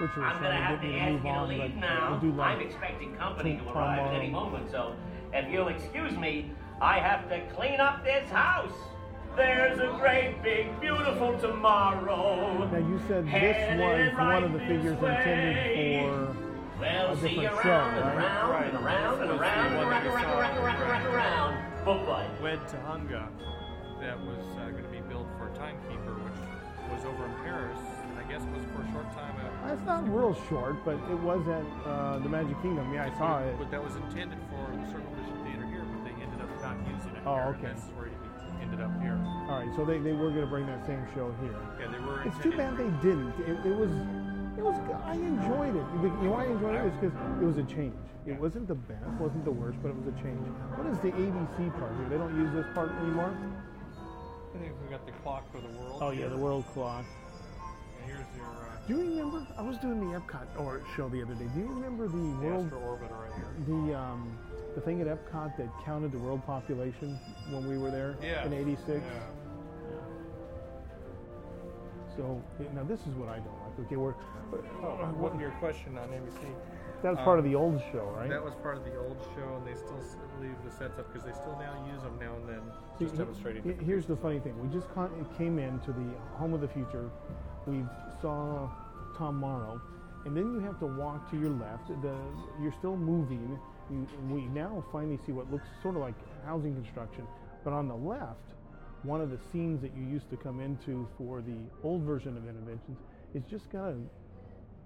I'm 0.00 0.42
gonna 0.42 0.52
have 0.52 0.80
to 0.82 0.86
to 0.88 0.98
ask 0.98 1.24
you 1.24 1.32
to 1.32 1.44
leave 1.44 1.76
now. 1.76 2.20
Like 2.22 2.46
I'm 2.46 2.60
expecting 2.60 3.14
company 3.16 3.56
to 3.56 3.70
arrive 3.70 4.00
at 4.00 4.14
any 4.14 4.28
moment, 4.28 4.70
so 4.70 4.94
if 5.32 5.50
you'll 5.50 5.68
excuse 5.68 6.12
me, 6.12 6.52
I 6.80 6.98
have 6.98 7.28
to 7.30 7.40
clean 7.54 7.80
up 7.80 8.04
this 8.04 8.28
house. 8.30 8.72
There's 9.36 9.78
a 9.80 9.96
great, 9.98 10.42
big, 10.42 10.80
beautiful 10.80 11.36
tomorrow. 11.38 12.68
Now 12.70 12.78
you 12.78 13.00
said 13.08 13.24
this 13.24 13.32
Headed 13.32 13.80
was 13.80 14.14
one 14.18 14.44
of 14.44 14.52
the 14.52 14.58
figures 14.60 14.98
way. 15.00 15.10
intended 15.16 16.04
for. 16.04 16.36
Well, 16.80 17.12
a 17.12 17.16
see 17.16 17.28
you 17.34 17.40
different 17.42 17.66
around 17.66 17.94
show, 17.94 18.02
and 18.02 18.16
right? 18.18 18.26
around 18.26 18.50
Right. 18.50 18.66
and 18.74 18.84
around 18.84 19.20
and 19.22 19.30
was 19.30 19.40
around 19.40 19.66
and 19.66 19.76
one 19.76 19.86
around 19.86 19.90
that 19.90 20.04
and 20.04 20.04
we 20.04 20.14
around 20.14 20.24
saw. 20.24 20.40
and 20.40 20.58
around 20.82 21.06
and 21.06 21.14
around. 21.14 21.84
Book 21.84 22.06
bud. 22.06 22.42
Wed 22.42 22.60
Tahunga 22.68 23.28
that 24.00 24.18
was 24.20 24.44
uh, 24.58 24.70
going 24.70 24.82
to 24.84 24.90
be 24.90 25.00
built 25.08 25.26
for 25.38 25.48
Timekeeper, 25.56 26.14
which 26.14 26.38
was 26.92 27.04
over 27.06 27.24
in 27.24 27.34
Paris, 27.42 27.78
and 28.10 28.18
I 28.18 28.22
guess 28.30 28.42
was 28.54 28.62
for 28.74 28.82
a 28.82 28.92
short 28.92 29.08
time. 29.14 29.34
Uh, 29.64 29.72
It's 29.72 29.86
not 29.86 30.06
real 30.12 30.34
short, 30.48 30.76
but 30.84 30.94
it 31.10 31.18
was 31.22 31.42
at 31.48 31.64
uh, 31.88 32.18
the 32.18 32.28
Magic 32.28 32.60
Kingdom. 32.62 32.92
Yeah, 32.92 33.06
I 33.10 33.18
saw 33.18 33.38
it. 33.42 33.56
But 33.58 33.70
that 33.70 33.82
was 33.82 33.94
intended 33.96 34.38
for 34.50 34.66
the 34.76 34.86
Circle 34.92 35.10
Vision 35.18 35.36
Theater 35.46 35.66
here, 35.66 35.82
but 35.90 36.04
they 36.04 36.14
ended 36.22 36.38
up 36.42 36.50
not 36.60 36.76
using 36.90 37.14
it 37.16 37.22
Oh, 37.24 37.34
here. 37.34 37.56
okay. 37.56 37.66
And 37.72 37.78
that's 37.78 37.88
where 37.96 38.06
it 38.06 38.13
ended 38.60 38.80
up 38.80 38.92
here. 39.00 39.18
All 39.48 39.60
right, 39.60 39.70
so 39.76 39.84
they, 39.84 39.98
they 39.98 40.12
were 40.12 40.30
going 40.30 40.42
to 40.42 40.46
bring 40.46 40.66
that 40.66 40.84
same 40.86 41.04
show 41.14 41.34
here. 41.40 41.56
Yeah, 41.80 41.92
they 41.92 41.98
were. 41.98 42.22
It's 42.22 42.38
too 42.42 42.52
bad 42.56 42.76
they 42.76 42.90
didn't. 43.02 43.34
It, 43.46 43.60
it 43.66 43.76
was, 43.76 43.90
it 44.56 44.64
was. 44.64 44.76
I 45.04 45.14
enjoyed 45.14 45.76
it. 45.76 45.86
You 46.02 46.28
know 46.28 46.32
why 46.32 46.44
I 46.44 46.52
enjoyed 46.52 46.74
it 46.74 46.86
is 46.86 46.94
because 47.00 47.16
it 47.42 47.44
was 47.44 47.58
a 47.58 47.64
change. 47.64 47.94
It 48.26 48.40
wasn't 48.40 48.68
the 48.68 48.74
best, 48.74 49.04
wasn't 49.20 49.44
the 49.44 49.52
worst, 49.52 49.78
but 49.82 49.90
it 49.90 49.96
was 49.96 50.08
a 50.08 50.16
change. 50.22 50.40
What 50.80 50.86
is 50.88 50.96
the 51.04 51.12
ABC 51.12 51.78
part 51.78 51.92
here? 51.96 52.08
They 52.08 52.16
don't 52.16 52.34
use 52.40 52.52
this 52.54 52.66
part 52.74 52.90
anymore. 53.02 53.36
I 54.54 54.58
think 54.58 54.72
we 54.82 54.88
got 54.88 55.04
the 55.04 55.12
clock 55.20 55.50
for 55.52 55.60
the 55.60 55.68
world. 55.68 55.98
Oh 56.00 56.10
yeah, 56.10 56.28
the 56.28 56.38
world 56.38 56.64
clock. 56.72 57.04
And 58.00 58.06
here's 58.06 58.24
your 58.36 58.46
uh, 58.46 58.86
Do 58.86 58.94
you 58.94 59.00
remember? 59.00 59.46
I 59.58 59.62
was 59.62 59.76
doing 59.78 60.00
the 60.00 60.18
Epcot 60.18 60.46
or 60.58 60.80
show 60.96 61.08
the 61.08 61.22
other 61.22 61.34
day. 61.34 61.46
Do 61.54 61.60
you 61.60 61.66
remember 61.66 62.06
the 62.06 62.16
the 62.16 62.48
world, 62.48 62.66
Astro 62.66 62.80
Orbiter 62.80 63.20
right 63.20 63.34
here. 63.36 63.52
the 63.66 63.94
um, 63.94 64.38
the 64.74 64.80
thing 64.80 65.00
at 65.00 65.06
Epcot 65.06 65.56
that 65.56 65.68
counted 65.84 66.12
the 66.12 66.18
world 66.18 66.44
population 66.44 67.18
when 67.50 67.66
we 67.68 67.78
were 67.78 67.90
there 67.90 68.16
Yeah. 68.22 68.44
in 68.44 68.52
'86? 68.52 69.00
Yeah. 69.04 69.20
So 72.16 72.40
now 72.74 72.84
this 72.84 73.00
is 73.06 73.14
what 73.14 73.28
I 73.28 73.38
don't 73.38 73.58
like. 73.62 73.86
Okay, 73.86 73.96
we're 73.96 74.14
Oh, 74.82 74.96
what 75.18 75.38
your 75.40 75.50
question 75.52 75.98
on 75.98 76.08
ABC? 76.10 76.46
that 77.02 77.10
was 77.10 77.18
uh, 77.18 77.24
part 77.24 77.38
of 77.40 77.44
the 77.44 77.54
old 77.56 77.80
show, 77.90 78.14
right? 78.16 78.28
That 78.30 78.42
was 78.44 78.54
part 78.62 78.76
of 78.76 78.84
the 78.84 78.96
old 78.96 79.16
show, 79.34 79.56
and 79.56 79.66
they 79.66 79.74
still 79.74 79.98
leave 80.40 80.54
the 80.64 80.70
sets 80.70 80.98
up 80.98 81.12
because 81.12 81.26
they 81.26 81.32
still 81.32 81.56
now 81.58 81.74
use 81.92 82.02
them 82.02 82.16
now 82.20 82.34
and 82.36 82.48
then, 82.48 82.60
See, 82.98 83.04
just 83.06 83.16
demonstrating. 83.18 83.62
he- 83.64 83.84
Here's 83.84 84.06
the 84.06 84.16
funny 84.16 84.38
thing. 84.38 84.54
We 84.62 84.68
just 84.72 84.88
con- 84.94 85.26
came 85.36 85.58
into 85.58 85.92
the 85.92 86.06
Home 86.38 86.54
of 86.54 86.60
the 86.60 86.68
Future. 86.68 87.10
We 87.66 87.84
saw 88.22 88.68
Tom 89.16 89.36
Morrow, 89.40 89.80
and 90.24 90.36
then 90.36 90.52
you 90.54 90.60
have 90.60 90.78
to 90.80 90.86
walk 90.86 91.28
to 91.32 91.36
your 91.36 91.50
left. 91.50 91.88
The 92.00 92.14
you're 92.60 92.72
still 92.78 92.96
moving. 92.96 93.58
You, 93.90 94.06
we 94.30 94.42
now 94.46 94.82
finally 94.90 95.18
see 95.26 95.32
what 95.32 95.50
looks 95.52 95.66
sort 95.82 95.96
of 95.96 96.02
like 96.02 96.14
housing 96.44 96.74
construction, 96.74 97.26
but 97.64 97.72
on 97.72 97.86
the 97.88 97.94
left, 97.94 98.40
one 99.02 99.20
of 99.20 99.30
the 99.30 99.38
scenes 99.52 99.82
that 99.82 99.94
you 99.94 100.04
used 100.04 100.30
to 100.30 100.36
come 100.36 100.60
into 100.60 101.06
for 101.18 101.42
the 101.42 101.56
old 101.82 102.02
version 102.02 102.36
of 102.36 102.44
Innoventions 102.44 102.96
is 103.34 103.42
just 103.50 103.70
got 103.70 103.88
a, 103.90 103.96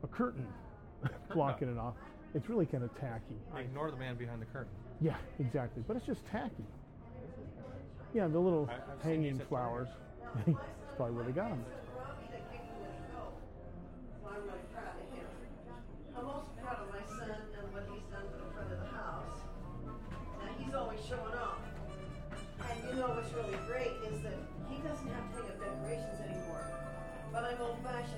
a 0.02 0.08
curtain 0.08 0.46
blocking 1.32 1.68
it 1.70 1.78
off. 1.78 1.94
It's 2.34 2.48
really 2.48 2.66
kind 2.66 2.82
of 2.82 2.94
tacky. 2.98 3.36
Ignore 3.56 3.90
the 3.92 3.96
man 3.96 4.16
behind 4.16 4.42
the 4.42 4.46
curtain. 4.46 4.72
Yeah, 5.00 5.16
exactly. 5.38 5.82
But 5.86 5.96
it's 5.96 6.06
just 6.06 6.26
tacky. 6.26 6.64
Yeah, 8.12 8.26
the 8.26 8.38
little 8.38 8.68
I- 8.68 9.06
hanging 9.06 9.38
flowers. 9.48 9.88
That's 10.46 10.58
probably 10.96 11.14
where 11.14 11.24
they 11.24 11.32
got 11.32 11.50
them. 11.50 11.64
I'm 14.26 14.34
really 14.42 14.58
proud 14.74 14.94
of 14.98 15.16
him. 15.16 15.26
I'm 16.16 16.26
also 16.26 16.48
proud 16.60 16.78
of 16.82 16.88
my 16.92 17.06
son 17.06 17.36
know 23.08 23.14
what's 23.14 23.32
really 23.32 23.56
great 23.66 23.96
is 24.12 24.20
that 24.20 24.36
he 24.68 24.76
doesn't 24.84 25.08
have 25.08 25.24
to 25.32 25.40
hang 25.40 25.48
up 25.48 25.58
decorations 25.60 26.20
anymore. 26.28 26.60
But 27.32 27.44
I'm 27.44 27.60
old 27.60 27.78
fashioned. 27.82 28.17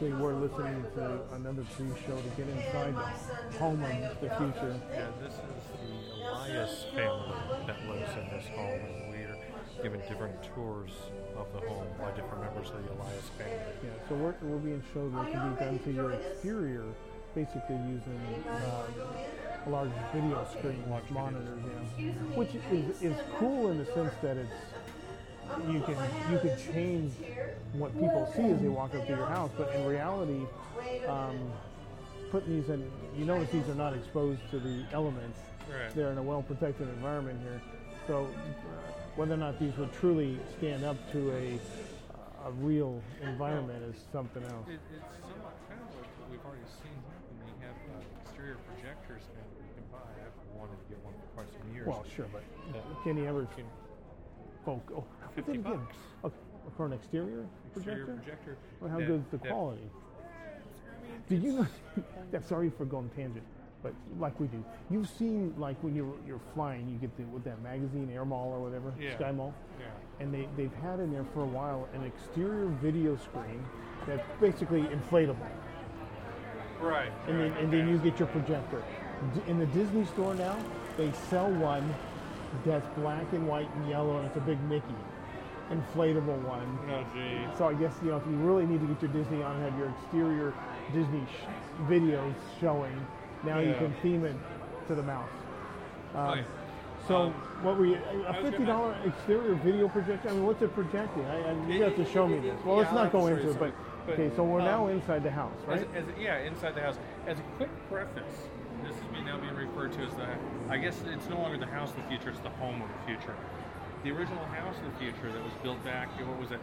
We're 0.00 0.32
listening 0.32 0.82
to 0.94 1.20
another 1.34 1.62
pre-show 1.76 2.16
to 2.16 2.28
get 2.34 2.48
inside 2.48 2.94
the 2.94 3.58
home 3.58 3.82
of 3.84 4.18
the 4.22 4.30
future. 4.30 4.80
Yeah, 4.94 5.08
this 5.22 5.34
is 5.34 5.40
the 5.76 6.26
Elias 6.26 6.86
family 6.94 7.36
that 7.66 7.86
lives 7.86 8.10
in 8.16 8.30
this 8.30 8.48
home, 8.56 8.80
and 8.80 9.10
we're 9.10 9.36
given 9.82 10.00
different 10.08 10.42
tours 10.54 10.90
of 11.36 11.52
the 11.52 11.68
home 11.68 11.86
by 11.98 12.12
different 12.12 12.40
members 12.40 12.70
of 12.70 12.82
the 12.82 12.92
Elias 12.94 13.28
family. 13.36 13.52
Yeah, 13.84 13.90
so 14.08 14.14
we're, 14.14 14.34
we're 14.40 14.56
being 14.56 14.82
showed 14.94 15.12
what 15.12 15.30
can 15.30 15.52
be 15.52 15.60
done 15.60 15.78
to 15.78 15.92
your 15.92 16.12
exterior, 16.12 16.84
basically 17.34 17.76
using 17.76 18.44
uh, 18.48 19.66
a 19.66 19.68
large 19.68 19.90
video 20.14 20.46
screen, 20.56 20.82
monitors, 21.10 21.60
yeah. 21.98 22.12
Which 22.40 22.54
is, 22.54 23.02
is 23.02 23.16
cool 23.38 23.70
in 23.70 23.76
the 23.76 23.84
sense 23.84 24.14
that 24.22 24.38
it's 24.38 24.50
you 25.68 25.80
can 25.82 25.96
you 26.30 26.38
can 26.38 26.52
change 26.72 27.12
what 27.72 27.92
people 28.00 28.28
see 28.36 28.50
as 28.50 28.60
they 28.60 28.68
walk 28.68 28.94
up 28.94 29.06
to 29.06 29.14
your 29.14 29.26
house, 29.26 29.50
but 29.56 29.72
in 29.74 29.84
reality, 29.84 30.46
um, 31.08 31.38
putting 32.30 32.60
these 32.60 32.68
in, 32.68 32.90
you 33.16 33.24
notice 33.24 33.48
these 33.50 33.68
are 33.68 33.74
not 33.74 33.94
exposed 33.94 34.40
to 34.50 34.58
the 34.58 34.84
elements. 34.92 35.38
Right. 35.70 35.94
They're 35.94 36.10
in 36.10 36.18
a 36.18 36.22
well-protected 36.22 36.88
environment 36.88 37.38
here. 37.42 37.60
So 38.06 38.24
uh, 38.24 38.90
whether 39.14 39.34
or 39.34 39.36
not 39.36 39.60
these 39.60 39.76
would 39.76 39.92
truly 40.00 40.38
stand 40.58 40.84
up 40.84 40.96
to 41.12 41.30
a 41.32 41.58
a 42.46 42.50
real 42.52 43.02
environment 43.22 43.84
is 43.84 44.00
something 44.12 44.42
else. 44.42 44.66
It, 44.68 44.80
it's 44.96 45.04
somewhat 45.28 45.52
kind 45.68 45.80
of 45.80 45.88
like 46.00 46.08
what 46.18 46.30
we've 46.30 46.44
already 46.44 46.64
seen. 46.80 46.96
They 47.44 47.66
have 47.66 47.76
uh, 47.92 48.24
exterior 48.24 48.56
projectors 48.64 49.20
now 49.36 49.44
you 49.60 49.68
can 49.76 49.84
buy. 49.92 50.08
I've 50.24 50.58
wanted 50.58 50.80
to 50.80 50.86
get 50.88 51.04
one 51.04 51.12
for 51.20 51.28
quite 51.36 51.52
some 51.52 51.68
years. 51.74 51.86
Well, 51.86 52.04
sure, 52.16 52.28
but 52.32 52.42
Yeah. 52.72 52.80
can 53.04 53.18
you 53.18 53.26
ever 53.28 53.44
Can- 53.56 53.68
folk? 54.64 55.04
Oh, 55.40 55.52
50 55.52 55.52
then 55.62 55.72
again, 55.72 55.84
bucks. 55.84 55.96
oh, 56.24 56.32
for 56.76 56.86
an 56.86 56.92
exterior 56.92 57.46
exterior 57.74 58.04
projector? 58.06 58.22
projector. 58.22 58.56
Well, 58.80 58.90
how 58.90 58.98
that- 58.98 59.06
good's 59.06 59.28
the 59.30 59.38
that- 59.38 59.48
quality? 59.52 59.82
I 59.88 61.02
mean, 61.02 61.22
Did 61.28 61.42
you 61.42 61.52
know? 61.52 61.66
yeah, 62.32 62.40
sorry 62.40 62.70
for 62.70 62.84
going 62.84 63.08
tangent, 63.16 63.44
but 63.82 63.92
like 64.18 64.38
we 64.38 64.46
do, 64.48 64.62
you've 64.90 65.08
seen 65.08 65.54
like 65.58 65.82
when 65.82 65.94
you're 65.94 66.14
you're 66.26 66.40
flying, 66.54 66.88
you 66.88 66.98
get 66.98 67.16
the 67.16 67.24
with 67.24 67.44
that 67.44 67.60
magazine 67.62 68.10
Air 68.12 68.24
Mall 68.24 68.52
or 68.52 68.60
whatever, 68.60 68.92
Yeah. 69.00 69.16
Sky 69.16 69.32
Mall, 69.32 69.54
Yeah. 69.78 69.86
and 70.24 70.32
they 70.34 70.48
they've 70.56 70.74
had 70.82 71.00
in 71.00 71.10
there 71.12 71.24
for 71.32 71.42
a 71.42 71.46
while 71.46 71.88
an 71.94 72.04
exterior 72.04 72.66
video 72.82 73.16
screen 73.16 73.64
that's 74.06 74.26
basically 74.40 74.82
inflatable, 74.82 75.36
Right. 76.80 77.10
and 77.26 77.38
right, 77.38 77.48
then 77.54 77.64
and 77.64 77.72
then 77.72 77.88
you 77.88 77.98
get 77.98 78.18
your 78.18 78.28
projector. 78.28 78.82
In 79.48 79.58
the 79.58 79.66
Disney 79.66 80.04
store 80.06 80.34
now, 80.34 80.56
they 80.96 81.12
sell 81.28 81.50
one 81.52 81.94
that's 82.64 82.86
black 82.98 83.30
and 83.34 83.46
white 83.46 83.68
and 83.76 83.88
yellow, 83.88 84.16
and 84.18 84.26
it's 84.26 84.36
a 84.36 84.40
big 84.40 84.58
Mickey, 84.64 84.94
inflatable 85.70 86.38
one. 86.42 86.78
Oh, 86.90 87.04
gee. 87.14 87.46
So 87.56 87.68
I 87.68 87.74
guess 87.74 87.92
you 88.02 88.10
know 88.10 88.16
if 88.16 88.26
you 88.26 88.36
really 88.36 88.66
need 88.66 88.80
to 88.80 88.86
get 88.86 89.02
your 89.02 89.12
Disney 89.12 89.42
on, 89.42 89.60
have 89.60 89.76
your 89.78 89.88
exterior 89.90 90.52
Disney 90.92 91.24
sh- 91.26 91.88
videos 91.88 92.34
showing. 92.60 92.94
Now 93.44 93.58
you 93.60 93.74
can 93.74 93.92
theme 94.02 94.24
it 94.24 94.36
to 94.88 94.94
the 94.94 95.02
mouse. 95.02 95.28
Um, 96.14 96.24
Right. 96.26 96.44
So 97.08 97.16
Um, 97.16 97.32
what? 97.62 97.76
I 97.80 98.30
A 98.38 98.42
fifty 98.42 98.64
gonna- 98.64 98.94
exterior 99.06 99.54
video 99.54 99.88
projector? 99.88 100.28
I 100.28 100.32
mean, 100.32 100.44
what's 100.44 100.60
it 100.60 100.74
projecting? 100.74 101.24
I, 101.24 101.50
I, 101.50 101.66
you 101.66 101.82
have 101.82 101.96
to 101.96 102.04
show 102.04 102.26
me 102.28 102.38
this. 102.40 102.62
Well, 102.64 102.76
let's 102.76 102.92
not 102.92 103.10
go 103.12 103.26
into 103.28 103.50
it, 103.50 103.58
but. 103.58 103.72
But, 104.06 104.14
Okay, 104.14 104.30
so 104.34 104.42
we're 104.42 104.60
now 104.62 104.86
um, 104.86 104.92
inside 104.92 105.22
the 105.22 105.30
house, 105.30 105.52
right? 105.66 105.86
as, 105.94 106.04
yeah, 106.18 106.38
inside 106.38 106.74
the 106.74 106.80
house. 106.80 106.96
As 107.26 107.38
a 107.38 107.42
quick 107.58 107.68
preface, 107.90 108.48
this 108.82 108.96
is 108.96 109.02
now 109.26 109.36
being 109.38 109.54
referred 109.54 109.92
to 109.92 110.00
as 110.00 110.12
the. 110.14 110.26
I 110.70 110.78
guess 110.78 110.98
it's 111.06 111.28
no 111.28 111.36
longer 111.38 111.58
the 111.58 111.66
house 111.66 111.90
of 111.90 111.96
the 111.96 112.02
future; 112.04 112.30
it's 112.30 112.40
the 112.40 112.48
home 112.50 112.80
of 112.82 112.88
the 112.88 113.06
future. 113.06 113.36
The 114.02 114.10
original 114.10 114.44
house 114.46 114.76
in 114.78 114.84
the 114.90 114.96
future 114.98 115.30
that 115.32 115.42
was 115.42 115.52
built 115.62 115.82
back. 115.84 116.08
What 116.26 116.38
was 116.40 116.50
it? 116.50 116.60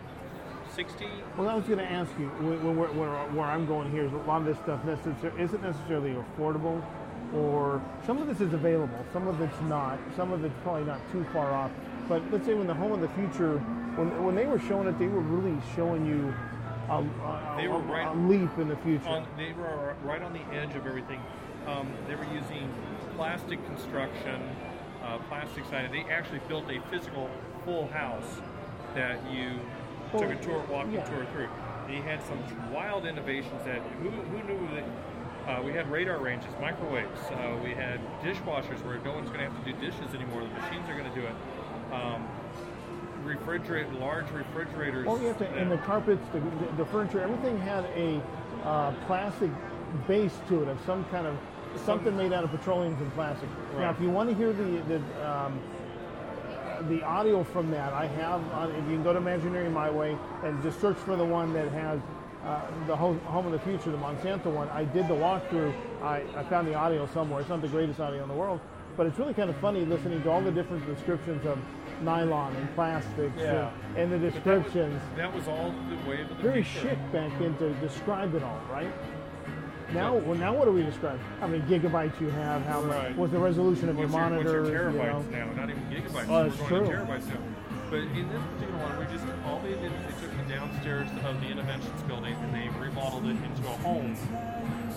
60? 0.73 1.05
Well, 1.37 1.49
I 1.49 1.53
was 1.55 1.65
going 1.65 1.79
to 1.79 1.85
ask 1.85 2.09
you, 2.19 2.27
when, 2.27 2.63
when 2.63 2.77
we're, 2.77 2.91
where, 2.93 3.09
where 3.31 3.45
I'm 3.45 3.65
going 3.65 3.91
here 3.91 4.05
is 4.05 4.11
a 4.13 4.17
lot 4.17 4.41
of 4.41 4.45
this 4.47 4.57
stuff 4.57 4.81
necessar- 4.83 5.37
isn't 5.39 5.61
necessarily 5.61 6.15
affordable, 6.15 6.83
or 7.33 7.81
some 8.05 8.17
of 8.17 8.27
this 8.27 8.41
is 8.41 8.53
available, 8.53 9.05
some 9.13 9.27
of 9.27 9.39
it's 9.41 9.61
not, 9.61 9.99
some 10.15 10.31
of 10.33 10.43
it's 10.43 10.53
probably 10.63 10.83
not 10.85 10.99
too 11.11 11.25
far 11.31 11.53
off. 11.53 11.71
But 12.09 12.21
let's 12.31 12.45
say 12.45 12.53
when 12.53 12.67
the 12.67 12.73
home 12.73 12.91
of 12.91 13.01
the 13.01 13.09
future, 13.09 13.59
when, 13.95 14.23
when 14.23 14.35
they 14.35 14.45
were 14.45 14.59
showing 14.59 14.87
it, 14.87 14.97
they 14.99 15.07
were 15.07 15.21
really 15.21 15.57
showing 15.75 16.05
you 16.05 16.33
a, 16.89 16.99
a, 16.99 17.55
They 17.57 17.67
were 17.67 17.75
a- 17.77 17.79
right 17.79 18.07
a 18.07 18.13
leap 18.13 18.57
in 18.57 18.67
the 18.67 18.77
future. 18.77 19.07
On, 19.09 19.27
they 19.37 19.53
were 19.53 19.95
right 20.03 20.21
on 20.21 20.33
the 20.33 20.41
edge 20.53 20.75
of 20.75 20.85
everything. 20.87 21.21
Um, 21.65 21.87
they 22.07 22.15
were 22.15 22.25
using 22.33 22.73
plastic 23.15 23.63
construction, 23.67 24.41
uh, 25.07 25.17
plastic 25.29 25.65
siding. 25.65 25.91
They 25.91 26.09
actually 26.11 26.39
built 26.47 26.65
a 26.69 26.81
physical 26.89 27.29
full 27.65 27.87
house 27.87 28.41
that 28.93 29.19
you 29.31 29.59
took 30.11 30.29
a 30.29 30.35
tour, 30.35 30.63
walked 30.69 30.91
yeah. 30.91 31.03
tour 31.05 31.25
through. 31.33 31.49
They 31.87 31.97
had 31.97 32.21
some 32.23 32.39
wild 32.71 33.05
innovations 33.05 33.63
that 33.65 33.81
who, 34.01 34.09
who 34.09 34.43
knew 34.47 34.75
that. 34.75 34.85
Uh, 35.47 35.61
we 35.63 35.71
had 35.71 35.89
radar 35.89 36.19
ranges, 36.19 36.49
microwaves. 36.59 37.21
Uh, 37.31 37.57
we 37.63 37.69
had 37.69 38.01
dishwashers 38.21 38.83
where 38.83 38.99
no 38.99 39.13
one's 39.13 39.29
going 39.29 39.39
to 39.39 39.49
have 39.49 39.63
to 39.63 39.71
do 39.71 39.79
dishes 39.79 40.13
anymore. 40.13 40.41
The 40.41 40.49
machines 40.49 40.89
are 40.89 40.97
going 40.97 41.09
to 41.09 41.15
do 41.15 41.25
it. 41.25 41.33
Um, 41.93 42.27
refrigerate, 43.23 43.97
large 43.97 44.29
refrigerators. 44.31 45.05
You 45.05 45.27
have 45.27 45.37
to, 45.37 45.45
that- 45.45 45.57
and 45.57 45.71
the 45.71 45.77
carpets, 45.77 46.27
the, 46.33 46.41
the 46.75 46.85
furniture, 46.85 47.21
everything 47.21 47.57
had 47.61 47.85
a 47.95 48.21
uh, 48.65 48.93
plastic 49.05 49.49
base 50.05 50.37
to 50.49 50.63
it 50.63 50.67
of 50.67 50.77
some 50.85 51.05
kind 51.05 51.25
of 51.25 51.37
something 51.85 52.15
made 52.17 52.33
out 52.33 52.43
of 52.43 52.51
petroleum 52.51 52.93
and 52.99 53.13
plastic. 53.13 53.49
Now, 53.77 53.89
if 53.91 53.99
you 54.01 54.09
want 54.09 54.29
to 54.29 54.35
hear 54.35 54.53
the 54.53 54.63
the, 54.87 55.29
um, 55.29 55.59
the 56.89 57.03
audio 57.03 57.43
from 57.43 57.71
that, 57.71 57.93
I 57.93 58.05
have. 58.07 58.41
On, 58.53 58.69
if 58.71 58.77
you 58.85 58.95
can 58.95 59.03
go 59.03 59.11
to 59.13 59.17
Imaginary 59.19 59.69
My 59.69 59.89
Way 59.89 60.17
and 60.43 60.61
just 60.63 60.79
search 60.79 60.97
for 60.97 61.15
the 61.15 61.25
one 61.25 61.53
that 61.53 61.69
has. 61.71 61.99
Uh, 62.45 62.61
the 62.85 62.95
home, 62.95 63.19
home 63.21 63.45
of 63.47 63.51
the 63.51 63.59
future, 63.59 63.91
the 63.91 63.97
Monsanto 63.97 64.45
one. 64.45 64.69
I 64.69 64.85
did 64.85 65.07
the 65.09 65.13
walkthrough. 65.13 65.73
I, 66.01 66.21
I 66.33 66.43
found 66.43 66.65
the 66.67 66.75
audio 66.75 67.05
somewhere. 67.07 67.41
It's 67.41 67.49
not 67.49 67.61
the 67.61 67.67
greatest 67.67 67.99
audio 67.99 68.21
in 68.23 68.29
the 68.29 68.35
world, 68.35 68.61
but 68.95 69.05
it's 69.05 69.19
really 69.19 69.33
kind 69.33 69.49
of 69.49 69.57
funny 69.57 69.83
listening 69.83 70.21
to 70.23 70.29
all 70.31 70.39
the 70.39 70.51
different 70.51 70.85
descriptions 70.85 71.45
of 71.45 71.57
nylon 72.03 72.55
and 72.55 72.73
plastics 72.73 73.33
Yeah. 73.37 73.69
and, 73.97 74.13
and 74.13 74.23
the 74.23 74.29
But 74.31 74.43
that 74.45 74.53
was- 74.55 74.63
descriptions 74.63 75.01
That 75.17 75.35
was 75.35 75.47
all 75.49 75.73
the 75.89 76.09
way 76.09 76.21
of 76.21 76.29
the 76.29 76.35
very 76.35 76.63
future. 76.63 76.89
chic 76.89 77.11
back 77.11 77.37
then 77.39 77.57
to 77.57 77.73
describe 77.85 78.33
it 78.33 78.43
all, 78.43 78.61
right? 78.71 78.93
Now, 79.93 80.15
well, 80.15 80.37
now 80.37 80.53
what 80.53 80.65
do 80.65 80.71
we 80.71 80.83
describe? 80.83 81.19
How 81.39 81.47
many 81.47 81.63
gigabytes 81.63 82.19
you 82.19 82.29
have? 82.29 82.61
How 82.65 82.81
Right. 82.81 83.15
was 83.17 83.31
the 83.31 83.39
resolution 83.39 83.87
of 83.89 83.97
What's 83.97 84.11
your 84.11 84.19
your, 84.19 84.29
what's 84.37 84.45
your 84.51 84.61
monitor? 84.61 84.93
you 84.93 85.01
know? 85.07 85.23
terabytes 85.23 85.31
now? 85.31 85.53
Not 85.61 85.69
even 85.69 85.83
gigabytes. 85.83 86.25
Oh, 86.27 86.41
We're 86.41 86.47
it's 86.47 86.57
going 86.57 86.69
to 86.69 86.77
true. 86.89 86.97
terabytes 86.97 87.27
now. 87.27 87.39
But 87.89 87.99
in 87.99 88.27
this 88.27 88.41
particular 88.51 88.83
one, 88.83 88.99
we 88.99 89.13
just 89.13 89.23
all 89.47 89.59
they 89.63 89.69
did 89.71 89.85
is 89.85 89.91
they 90.03 90.27
took 90.27 90.37
the 90.45 90.53
downstairs 90.53 91.07
of 91.23 91.39
the 91.39 91.47
Innoventions 91.47 92.05
building 92.05 92.35
and 92.35 92.53
they 92.53 92.67
remodeled 92.77 93.25
it 93.27 93.29
into 93.41 93.63
a 93.63 93.77
home 93.79 94.17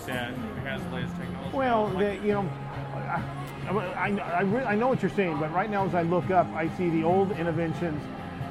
that 0.06 0.34
has 0.66 0.82
the 0.82 0.90
latest 0.90 1.14
technology. 1.16 1.56
Well, 1.56 1.86
the, 1.90 2.16
you 2.16 2.32
know, 2.32 2.50
I, 3.06 3.22
I, 3.70 4.08
I, 4.38 4.40
re- 4.42 4.64
I 4.64 4.74
know 4.74 4.88
what 4.88 5.02
you're 5.02 5.10
saying, 5.12 5.38
but 5.38 5.52
right 5.54 5.70
now 5.70 5.86
as 5.86 5.94
I 5.94 6.02
look 6.02 6.30
up, 6.32 6.48
I 6.48 6.68
see 6.76 6.90
the 6.90 7.04
old 7.04 7.30
Innoventions 7.34 8.00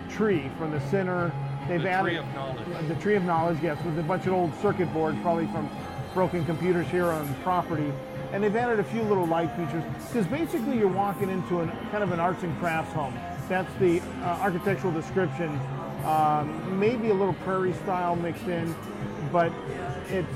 tree 0.10 0.50
from 0.58 0.72
the 0.72 0.80
center. 0.90 1.34
They've 1.68 1.82
The 1.82 1.90
added 1.90 2.08
tree 2.12 2.18
of 2.18 2.26
knowledge. 2.34 2.88
The 2.88 2.96
tree 2.96 3.16
of 3.16 3.24
knowledge, 3.24 3.58
yes, 3.62 3.78
with 3.84 4.00
a 4.00 4.04
bunch 4.04 4.26
of 4.26 4.32
old 4.32 4.54
circuit 4.62 4.92
boards, 4.94 5.18
probably 5.22 5.48
from 5.48 5.70
broken 6.14 6.46
computers 6.46 6.88
here 6.88 7.06
on 7.06 7.34
property. 7.44 7.92
And 8.32 8.44
they've 8.44 8.56
added 8.56 8.80
a 8.80 8.84
few 8.84 9.02
little 9.04 9.26
light 9.26 9.50
features 9.56 9.84
because 10.08 10.28
basically 10.28 10.78
you're 10.78 10.88
walking 10.88 11.30
into 11.30 11.62
an 11.62 11.72
kind 11.92 12.04
of 12.04 12.12
an 12.12 12.20
arts 12.20 12.44
and 12.44 12.58
crafts 12.60 12.94
home. 12.94 13.14
That's 13.48 13.74
the 13.80 14.00
uh, 14.22 14.40
architectural 14.42 14.94
description. 14.94 15.60
Um, 16.06 16.80
maybe 16.80 17.10
a 17.10 17.14
little 17.14 17.34
prairie 17.34 17.74
style 17.74 18.16
mixed 18.16 18.48
in, 18.48 18.74
but 19.32 19.52
it's 20.10 20.28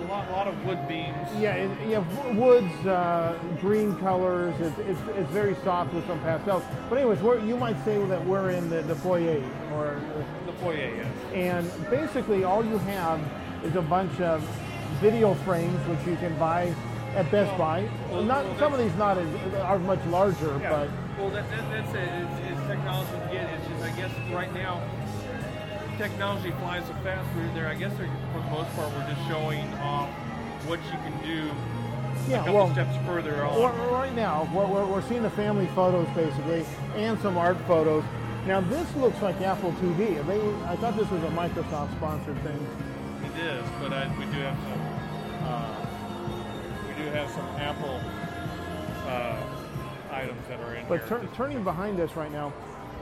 a 0.00 0.02
lot, 0.10 0.30
lot 0.32 0.48
of 0.48 0.64
wood 0.66 0.86
beams. 0.88 1.16
yeah, 1.38 1.54
it, 1.54 1.88
yeah, 1.88 2.04
w- 2.16 2.40
woods, 2.40 2.86
uh, 2.86 3.38
green 3.60 3.96
colors. 3.98 4.54
It's, 4.60 4.78
it's, 4.80 5.00
it's 5.16 5.30
very 5.30 5.54
soft 5.62 5.94
with 5.94 6.06
some 6.08 6.18
pastels. 6.20 6.64
But 6.88 6.98
anyways, 6.98 7.20
we're, 7.20 7.38
you 7.44 7.56
might 7.56 7.82
say 7.84 8.04
that 8.06 8.26
we're 8.26 8.50
in 8.50 8.68
the, 8.68 8.82
the 8.82 8.96
foyer, 8.96 9.40
or 9.74 10.00
The 10.46 10.52
foyer, 10.54 10.74
yes. 10.96 11.06
and 11.32 11.90
basically 11.90 12.42
all 12.44 12.64
you 12.64 12.78
have 12.78 13.20
is 13.64 13.76
a 13.76 13.82
bunch 13.82 14.20
of 14.20 14.42
video 15.00 15.34
frames 15.34 15.78
which 15.88 16.06
you 16.06 16.16
can 16.16 16.36
buy 16.38 16.72
at 17.14 17.30
Best 17.30 17.56
Buy. 17.58 17.88
well, 18.10 18.22
not 18.22 18.44
well, 18.44 18.58
some 18.58 18.72
of 18.72 18.78
these 18.78 18.94
not 18.94 19.18
as, 19.18 19.54
are 19.54 19.78
much 19.78 20.04
larger, 20.06 20.58
Yeah. 20.60 20.70
but 20.70 20.88
well, 21.18 21.30
that, 21.30 21.50
that, 21.50 21.70
that's 21.70 21.94
it. 21.94 22.08
It's, 22.08 22.58
it's 22.58 22.66
technology 22.66 23.10
get. 23.32 23.50
It's 23.52 23.66
just, 23.68 23.82
I 23.82 23.90
guess, 23.96 24.10
right 24.32 24.52
now, 24.54 24.80
technology 25.98 26.50
flies 26.52 26.86
so 26.86 26.94
fast. 27.02 27.28
We're 27.36 27.52
there. 27.52 27.68
I 27.68 27.74
guess, 27.74 27.92
they're, 27.98 28.08
for 28.32 28.40
the 28.40 28.50
most 28.50 28.74
part, 28.74 28.92
we're 28.94 29.06
just 29.12 29.26
showing 29.28 29.66
off 29.74 30.08
what 30.66 30.78
you 30.84 30.96
can 31.04 31.12
do 31.22 31.50
yeah, 32.28 32.36
a 32.36 32.38
couple 32.38 32.54
well, 32.54 32.72
steps 32.72 32.96
further 33.06 33.44
on. 33.44 33.58
Well, 33.58 33.92
right 33.92 34.14
now, 34.14 34.48
we're, 34.54 34.66
we're, 34.66 34.86
we're 34.86 35.02
seeing 35.08 35.22
the 35.22 35.30
family 35.30 35.66
photos 35.74 36.06
basically, 36.14 36.64
and 36.94 37.18
some 37.20 37.36
art 37.36 37.58
photos. 37.66 38.04
Now 38.46 38.60
this 38.60 38.94
looks 38.96 39.20
like 39.20 39.40
Apple 39.40 39.72
TV. 39.72 40.24
They, 40.26 40.66
I 40.66 40.76
thought 40.76 40.96
this 40.96 41.10
was 41.10 41.22
a 41.24 41.28
Microsoft 41.28 41.94
sponsored 41.96 42.40
thing. 42.42 42.66
It 43.24 43.44
is, 43.44 43.64
but 43.80 43.92
I, 43.92 44.08
we 44.18 44.24
do 44.26 44.40
have 44.40 44.56
some. 44.56 44.89
Uh, 45.50 45.74
we 46.86 46.94
do 47.02 47.10
have 47.10 47.28
some 47.30 47.46
Apple 47.58 48.00
uh, 49.06 49.36
items 50.12 50.40
that 50.48 50.60
are 50.60 50.76
in 50.76 50.86
But 50.86 51.04
here. 51.08 51.18
But 51.18 51.34
turning 51.34 51.64
behind 51.64 51.98
us 51.98 52.14
right 52.14 52.30
now, 52.30 52.52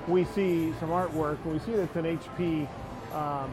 we 0.07 0.25
see 0.25 0.73
some 0.81 0.89
artwork. 0.89 1.37
and 1.45 1.53
We 1.53 1.59
see 1.59 1.73
that 1.73 1.83
it's 1.83 1.97
an 1.97 2.05
HP 2.05 2.67
um, 3.15 3.51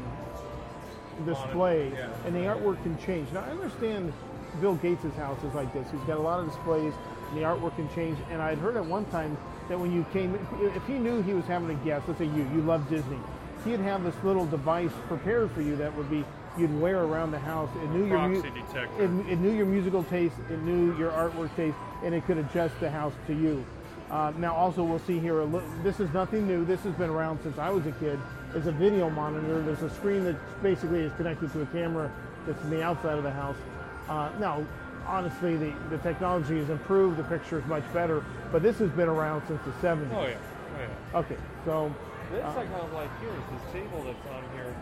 display, 1.26 1.92
yeah. 1.92 2.08
and 2.26 2.34
the 2.34 2.42
artwork 2.42 2.82
can 2.84 2.98
change. 3.00 3.30
Now 3.34 3.42
I 3.42 3.50
understand 3.50 4.14
Bill 4.62 4.76
Gates' 4.76 5.14
house 5.18 5.44
is 5.44 5.54
like 5.54 5.74
this. 5.74 5.86
He's 5.92 6.02
got 6.02 6.18
a 6.18 6.22
lot 6.22 6.40
of 6.40 6.48
displays, 6.48 6.94
and 7.30 7.38
the 7.38 7.42
artwork 7.42 7.76
can 7.76 7.94
change. 7.94 8.18
And 8.32 8.42
I'd 8.42 8.60
heard 8.60 8.78
at 8.78 8.86
one 8.86 9.04
time 9.08 9.38
that 9.68 9.78
when 9.78 9.92
you 9.92 10.06
came, 10.14 10.40
if 10.62 10.88
he 10.88 10.94
knew 10.94 11.22
he 11.22 11.34
was 11.34 11.46
having 11.46 11.70
a 11.70 11.86
guest, 11.86 12.08
let's 12.08 12.20
say 12.20 12.26
you, 12.26 12.50
you 12.54 12.62
love 12.62 12.88
Disney, 12.90 13.20
he'd 13.66 13.82
have 13.82 14.04
this 14.04 14.16
little 14.24 14.46
device 14.46 14.92
prepared 15.10 15.52
for 15.52 15.62
you 15.62 15.76
that 15.76 15.94
would 15.98 16.10
be 16.10 16.24
you'd 16.58 16.80
wear 16.80 17.04
around 17.04 17.32
the 17.32 17.40
house. 17.40 17.70
It 17.84 17.90
knew 17.90 18.06
your 18.06 18.18
Proxy 18.18 18.50
detector. 18.50 19.04
It, 19.04 19.32
it 19.32 19.40
knew 19.40 19.52
your 19.52 19.66
musical 19.66 20.04
taste, 20.04 20.36
it 20.50 20.60
knew 20.60 20.98
your 20.98 21.12
artwork 21.12 21.56
taste, 21.56 21.78
and 22.04 22.14
it 22.14 22.26
could 22.26 22.38
adjust 22.38 22.80
the 22.80 22.90
house 22.90 23.14
to 23.28 23.34
you. 23.34 23.66
Uh, 24.10 24.32
now, 24.38 24.54
also, 24.54 24.84
we'll 24.84 25.00
see 25.00 25.20
here. 25.20 25.46
This 25.84 26.00
is 26.00 26.12
nothing 26.14 26.48
new. 26.48 26.64
This 26.64 26.82
has 26.82 26.94
been 26.94 27.10
around 27.10 27.40
since 27.42 27.58
I 27.58 27.70
was 27.70 27.86
a 27.88 27.92
kid. 27.94 28.20
It's 28.54 28.68
a 28.68 28.72
video 28.72 29.10
monitor. 29.10 29.62
There's 29.62 29.82
a 29.82 29.90
screen 29.90 30.24
that 30.26 30.36
basically 30.62 31.02
is 31.02 31.12
connected 31.14 31.52
to 31.54 31.64
a 31.64 31.66
camera 31.68 32.12
that's 32.46 32.62
in 32.64 32.70
the 32.70 32.84
outside 32.84 33.18
of 33.18 33.24
the 33.24 33.32
house. 33.32 33.58
Uh, 34.08 34.30
now, 34.40 34.64
honestly, 35.08 35.58
the, 35.58 35.74
the 35.90 35.98
technology 36.00 36.60
has 36.60 36.70
improved. 36.70 37.18
The 37.18 37.24
picture 37.24 37.60
is 37.60 37.66
much 37.66 37.84
better, 37.94 38.24
but 38.52 38.62
this 38.62 38.78
has 38.78 38.92
been 38.92 39.10
around 39.10 39.42
since 39.48 39.60
the 39.66 39.72
70s. 39.86 40.14
oh 40.14 40.28
yeah, 40.28 40.36
oh 40.36 40.80
yeah. 40.80 41.20
Okay, 41.20 41.38
so 41.66 41.94
This 42.32 42.44
Uh, 42.44 42.50
I 42.50 42.54
kind 42.54 42.74
of 42.76 42.94
like 42.94 43.10
here 43.20 43.30
is 43.30 43.36
this 43.52 43.74
table 43.74 44.04
that's 44.04 44.36
on 44.36 44.44
here, 44.56 44.76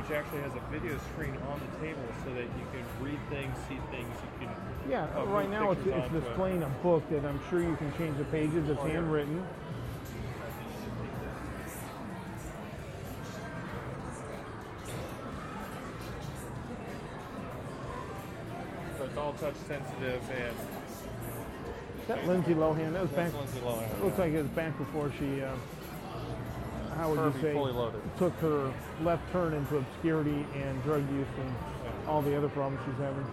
which 0.00 0.16
actually 0.16 0.40
has 0.40 0.52
a 0.54 0.60
video 0.72 0.96
screen 1.12 1.36
on 1.52 1.60
the 1.60 1.84
table 1.84 2.00
so 2.24 2.32
that 2.32 2.44
you 2.56 2.66
can 2.72 3.04
read 3.04 3.18
things, 3.28 3.54
see 3.68 3.76
things, 3.90 4.08
you 4.40 4.46
can. 4.46 4.56
yeah, 4.88 5.06
uh, 5.14 5.26
right 5.26 5.50
now 5.50 5.72
it's, 5.72 5.80
it's 5.84 5.92
onto 5.92 6.16
it. 6.16 6.20
displaying 6.24 6.62
a 6.62 6.68
book 6.82 7.02
that 7.10 7.22
I'm 7.26 7.38
sure 7.50 7.60
you 7.62 7.76
can 7.76 7.92
change 7.98 8.16
the 8.16 8.24
pages. 8.24 8.70
It's 8.70 8.80
Oh, 8.80 8.86
yeah. 8.86 8.94
handwritten. 8.94 9.44
So 18.98 19.04
it's 19.04 19.16
all 19.16 19.32
touch 19.34 19.54
sensitive 19.66 20.22
and 20.30 20.56
Is 22.02 22.06
that 22.08 22.26
Lindsay 22.26 22.54
Lohan? 22.54 22.92
That 22.92 23.02
was 23.02 23.10
back. 23.10 23.32
Lindsay 23.32 23.60
Lohan. 23.60 24.02
Looks 24.02 24.18
like 24.18 24.32
it 24.32 24.38
was 24.42 24.48
back 24.48 24.76
before 24.78 25.12
she, 25.18 25.42
uh, 25.42 25.54
how 27.00 27.08
would 27.08 27.18
Herbie 27.18 27.38
you 27.38 27.42
say, 27.42 27.52
fully 27.54 27.72
loaded. 27.72 28.00
took 28.18 28.34
her 28.40 28.72
left 29.02 29.32
turn 29.32 29.54
into 29.54 29.78
obscurity 29.78 30.44
and 30.54 30.82
drug 30.82 31.00
use 31.12 31.26
and 31.38 31.54
all 32.06 32.20
the 32.20 32.36
other 32.36 32.50
problems 32.50 32.78
she's 32.84 33.00
having. 33.00 33.24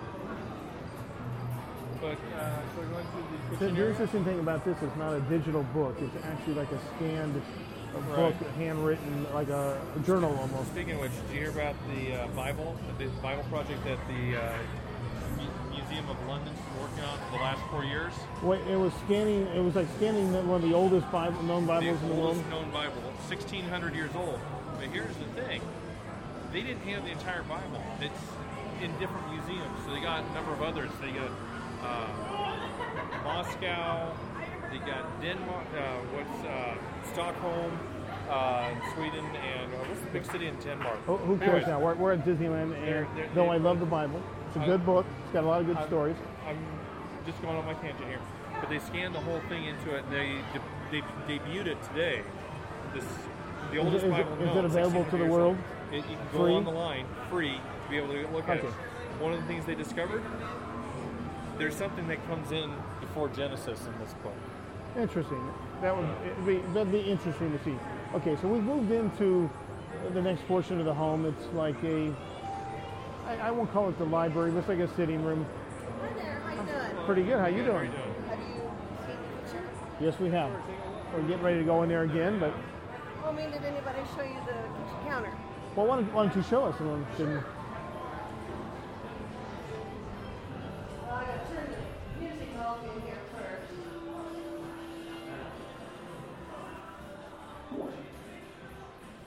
But 1.99 2.15
uh, 2.38 2.61
so 2.76 2.80
we're 2.80 2.88
going 2.88 3.05
through 3.11 3.59
the 3.59 3.65
The, 3.65 3.74
the 3.74 3.89
interesting 3.89 4.24
thing 4.24 4.39
about 4.39 4.63
this 4.63 4.82
is 4.82 4.95
not 4.95 5.15
a 5.15 5.20
digital 5.22 5.63
book. 5.74 5.97
It's 5.99 6.26
actually 6.26 6.53
like 6.53 6.72
a 6.72 6.80
scanned 6.95 7.41
uh, 7.93 8.15
book, 8.15 8.36
handwritten, 8.55 9.26
like 9.34 9.49
a, 9.49 9.82
a 9.95 9.99
journal 10.05 10.34
almost. 10.39 10.70
Speaking 10.72 10.93
of 10.93 11.01
which, 11.01 11.11
did 11.11 11.36
you 11.36 11.41
hear 11.41 11.49
about 11.49 11.76
the 11.93 12.24
uh, 12.24 12.28
Bible, 12.28 12.78
the 12.97 13.07
Bible 13.22 13.43
project 13.49 13.84
that 13.84 13.99
the 14.07 14.38
uh, 14.38 14.57
Museum 15.72 16.07
of 16.09 16.18
London's 16.26 16.59
been 16.97 17.05
working 17.05 17.19
on 17.21 17.31
for 17.31 17.37
the 17.37 17.43
last 17.43 17.61
four 17.71 17.83
years? 17.83 18.13
Wait, 18.41 18.61
it 18.67 18.75
was 18.77 18.93
scanning. 19.05 19.47
It 19.47 19.63
was 19.63 19.75
like 19.75 19.87
scanning 19.97 20.31
one 20.47 20.61
of 20.63 20.69
the 20.69 20.75
oldest 20.75 21.09
Bible, 21.11 21.41
known 21.43 21.65
Bibles 21.65 22.01
in 22.01 22.07
the 22.09 22.15
the 22.15 22.21
world. 22.21 22.27
oldest 22.37 22.49
known 22.49 22.71
Bible, 22.71 23.01
1,600 23.29 23.95
years 23.95 24.11
old. 24.15 24.39
But 24.77 24.87
here's 24.87 25.15
the 25.17 25.41
thing: 25.41 25.61
they 26.51 26.61
didn't 26.61 26.81
have 26.83 27.03
the 27.03 27.11
entire 27.11 27.43
Bible. 27.43 27.81
It's 28.01 28.13
in 28.83 28.91
different 28.99 29.31
museums. 29.31 29.77
So 29.85 29.93
they 29.93 30.01
got 30.01 30.23
a 30.23 30.33
number 30.33 30.51
of 30.53 30.61
others. 30.61 30.89
They 31.01 31.11
got 31.11 31.31
uh, 31.83 33.23
Moscow. 33.23 34.11
They 34.71 34.79
got 34.79 35.21
Denmark. 35.21 35.65
Uh, 35.75 35.81
what's 36.13 36.45
uh, 36.45 36.75
Stockholm, 37.13 37.71
uh, 38.29 38.69
Sweden, 38.93 39.23
and 39.25 39.73
uh, 39.73 39.77
what's 39.77 40.01
the 40.01 40.07
big 40.07 40.25
city 40.25 40.47
in 40.47 40.55
Denmark? 40.57 40.97
Who, 41.05 41.15
who 41.17 41.37
cares 41.37 41.49
Anyways, 41.63 41.67
now? 41.67 41.79
We're, 41.79 41.95
we're 41.95 42.13
at 42.13 42.25
Disneyland, 42.25 42.75
and 42.75 42.83
They're- 42.85 43.07
they're- 43.15 43.29
though 43.33 43.49
I 43.49 43.57
love 43.57 43.79
the 43.79 43.85
Bible, 43.85 44.21
it's 44.47 44.57
a 44.57 44.65
good 44.65 44.85
book. 44.85 45.05
It's 45.23 45.33
got 45.33 45.45
a 45.45 45.47
lot 45.47 45.61
of 45.61 45.67
good 45.67 45.81
stories. 45.87 46.17
Just 47.28 47.41
going 47.41 47.57
on 47.57 47.65
my 47.65 47.73
tangent 47.75 48.07
here, 48.07 48.19
but 48.61 48.69
they 48.69 48.80
scanned 48.80 49.13
the 49.13 49.19
whole 49.19 49.41
thing 49.49 49.65
into 49.65 49.93
it. 49.95 50.03
and 50.05 50.11
They 50.13 50.39
de- 50.53 51.03
they 51.28 51.38
debuted 51.39 51.67
it 51.67 51.78
today. 51.89 52.21
This 52.93 53.03
the 53.69 53.80
Is 53.80 53.86
oldest 53.86 54.05
it- 54.05 54.07
is 54.13 54.17
it- 54.19 54.23
Bible 54.23 54.34
is 54.34 54.45
known, 54.47 54.57
it 54.59 54.65
available 54.65 55.03
to 55.05 55.17
the 55.17 55.25
world? 55.25 55.57
It, 55.91 55.95
you 55.97 56.01
can 56.03 56.17
go 56.32 56.39
Free? 56.45 56.55
on 56.55 56.63
the 56.63 56.71
line 56.71 57.05
free 57.30 57.59
to 57.84 57.89
be 57.89 57.97
able 57.97 58.13
to 58.13 58.25
look 58.34 58.47
at 58.47 58.59
Okay. 58.59 58.67
it. 58.67 58.73
One 59.21 59.34
of 59.34 59.41
the 59.41 59.45
things 59.47 59.65
they 59.65 59.75
discovered, 59.75 60.21
there's 61.57 61.75
something 61.75 62.07
that 62.07 62.25
comes 62.30 62.51
in 62.53 62.71
before 63.01 63.28
Genesis 63.30 63.86
in 63.88 63.93
this 63.99 64.13
book. 64.23 64.34
Interesting. 64.97 65.41
That 65.82 65.95
would 65.97 66.07
be, 66.45 66.57
that'd 66.73 66.91
be 66.93 67.01
interesting 67.01 67.51
to 67.57 67.63
see. 67.65 67.78
Okay, 68.15 68.38
so 68.38 68.47
we've 68.47 68.63
moved 68.63 68.91
into 68.91 69.49
the 70.13 70.21
next 70.21 70.47
portion 70.47 70.80
of 70.80 70.86
the 70.86 70.93
home. 70.93 71.25
It's 71.25 71.53
like 71.53 71.82
a, 71.84 72.13
I, 73.28 73.47
I 73.49 73.51
won't 73.51 73.71
call 73.73 73.89
it 73.89 73.97
the 73.97 74.05
library, 74.05 74.51
but 74.51 74.59
it's 74.59 74.69
like 74.69 74.80
a 74.80 74.88
sitting 74.95 75.23
room. 75.25 75.45
Hi 76.01 76.13
there, 76.13 76.39
how 76.45 76.51
you 76.51 76.67
doing? 76.67 76.96
Pretty 77.07 77.23
good. 77.23 77.39
How 77.39 77.47
you 77.47 77.63
How 77.63 77.71
are 77.71 77.85
doing? 77.85 77.91
you 77.93 77.97
doing? 77.97 78.13
Have 78.27 78.39
you 78.39 78.45
seen 79.07 79.15
the 79.15 79.47
kitchen? 79.47 79.63
Yes, 80.01 80.19
we 80.19 80.29
have. 80.29 80.51
We're 81.13 81.21
getting 81.21 81.41
ready 81.41 81.59
to 81.59 81.63
go 81.63 81.81
in 81.83 81.87
there 81.89 82.03
again, 82.03 82.37
but 82.37 82.51
Well, 83.21 83.31
I 83.31 83.31
mean, 83.31 83.49
did 83.49 83.63
anybody 83.63 83.99
show 84.13 84.23
you 84.23 84.35
the 84.45 84.51
kitchen 84.51 85.07
counter? 85.07 85.31
well, 85.77 85.87
why 85.87 85.95
don't, 85.95 86.13
why 86.13 86.25
don't 86.25 86.35
you 86.35 86.43
show 86.43 86.65
us? 86.65 86.77
And 86.81 86.89
then, 86.89 87.05
Well, 91.01 91.15
I 91.15 91.23
gotta 91.23 91.39
turn 91.47 91.67
the 91.71 92.25
music 92.25 92.49
off 92.59 92.83
in 92.83 93.01
here 93.01 93.15
first. 93.31 93.71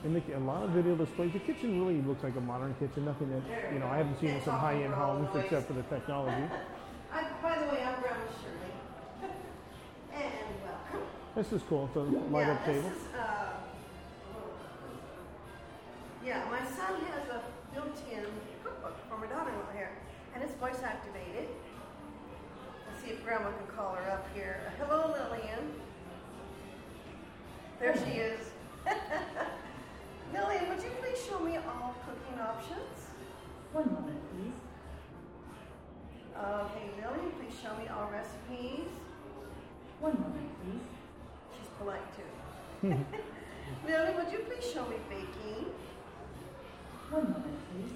and 0.03 0.15
the, 0.15 0.37
a 0.37 0.39
lot 0.39 0.63
of 0.63 0.69
video 0.71 0.95
displays. 0.95 1.33
The 1.33 1.39
kitchen 1.39 1.79
really 1.81 1.99
looks 2.03 2.23
like 2.23 2.35
a 2.35 2.41
modern 2.41 2.75
kitchen. 2.79 3.05
Nothing 3.05 3.31
that 3.31 3.73
you 3.73 3.79
know 3.79 3.87
I 3.87 3.97
haven't 3.97 4.19
seen 4.19 4.29
in 4.31 4.43
some 4.43 4.55
high-end 4.59 4.93
homes 4.93 5.29
except 5.35 5.65
for 5.67 5.73
the 5.73 5.83
technology. 5.83 6.45
I, 7.13 7.23
by 7.43 7.57
the 7.59 7.65
way, 7.65 7.83
I'm 7.83 7.99
Grandma 8.01 8.23
Shirley. 8.39 8.71
and 10.13 10.55
welcome. 10.63 11.07
This 11.35 11.51
is 11.51 11.61
cool. 11.67 11.87
It's 11.87 11.95
a 11.95 11.99
light-up 11.99 12.61
yeah, 12.61 12.73
table. 12.73 12.89
This 12.89 12.97
is, 12.97 13.15
uh, 13.15 13.49
yeah, 16.25 16.45
my 16.49 16.59
son 16.59 17.01
has 17.11 17.27
a 17.29 17.41
built-in 17.73 18.25
cookbook 18.63 18.95
for 19.09 19.17
my 19.17 19.27
daughter-in-law 19.27 19.73
here, 19.75 19.91
and 20.33 20.43
it's 20.43 20.53
voice 20.53 20.81
activated. 20.83 21.49
Let's 22.87 23.03
see 23.03 23.11
if 23.11 23.25
Grandma 23.25 23.51
can 23.51 23.67
call 23.75 23.95
her 23.95 24.09
up 24.09 24.25
here. 24.33 24.71
Hello, 24.79 25.11
Lillian. 25.11 25.73
There 27.79 27.95
she 28.05 28.19
is. 28.19 28.39
Lillian, 30.33 30.69
would 30.69 30.81
you 30.81 30.91
please 31.01 31.19
show 31.27 31.39
me 31.39 31.57
all 31.57 31.95
cooking 32.05 32.39
options? 32.39 33.09
One 33.73 33.91
moment, 33.91 34.19
please. 34.31 34.60
Okay, 36.37 36.89
Lillian, 36.97 37.31
please 37.37 37.53
show 37.61 37.75
me 37.77 37.87
all 37.89 38.09
recipes. 38.09 38.87
One 39.99 40.13
moment, 40.13 40.49
please. 40.63 40.87
She's 41.57 41.67
polite 41.77 42.01
too. 42.15 42.87
Lily, 43.87 44.13
would 44.15 44.31
you 44.31 44.39
please 44.39 44.65
show 44.71 44.85
me 44.87 44.95
baking? 45.09 45.67
One 47.11 47.23
moment, 47.23 47.59
please. 47.69 47.93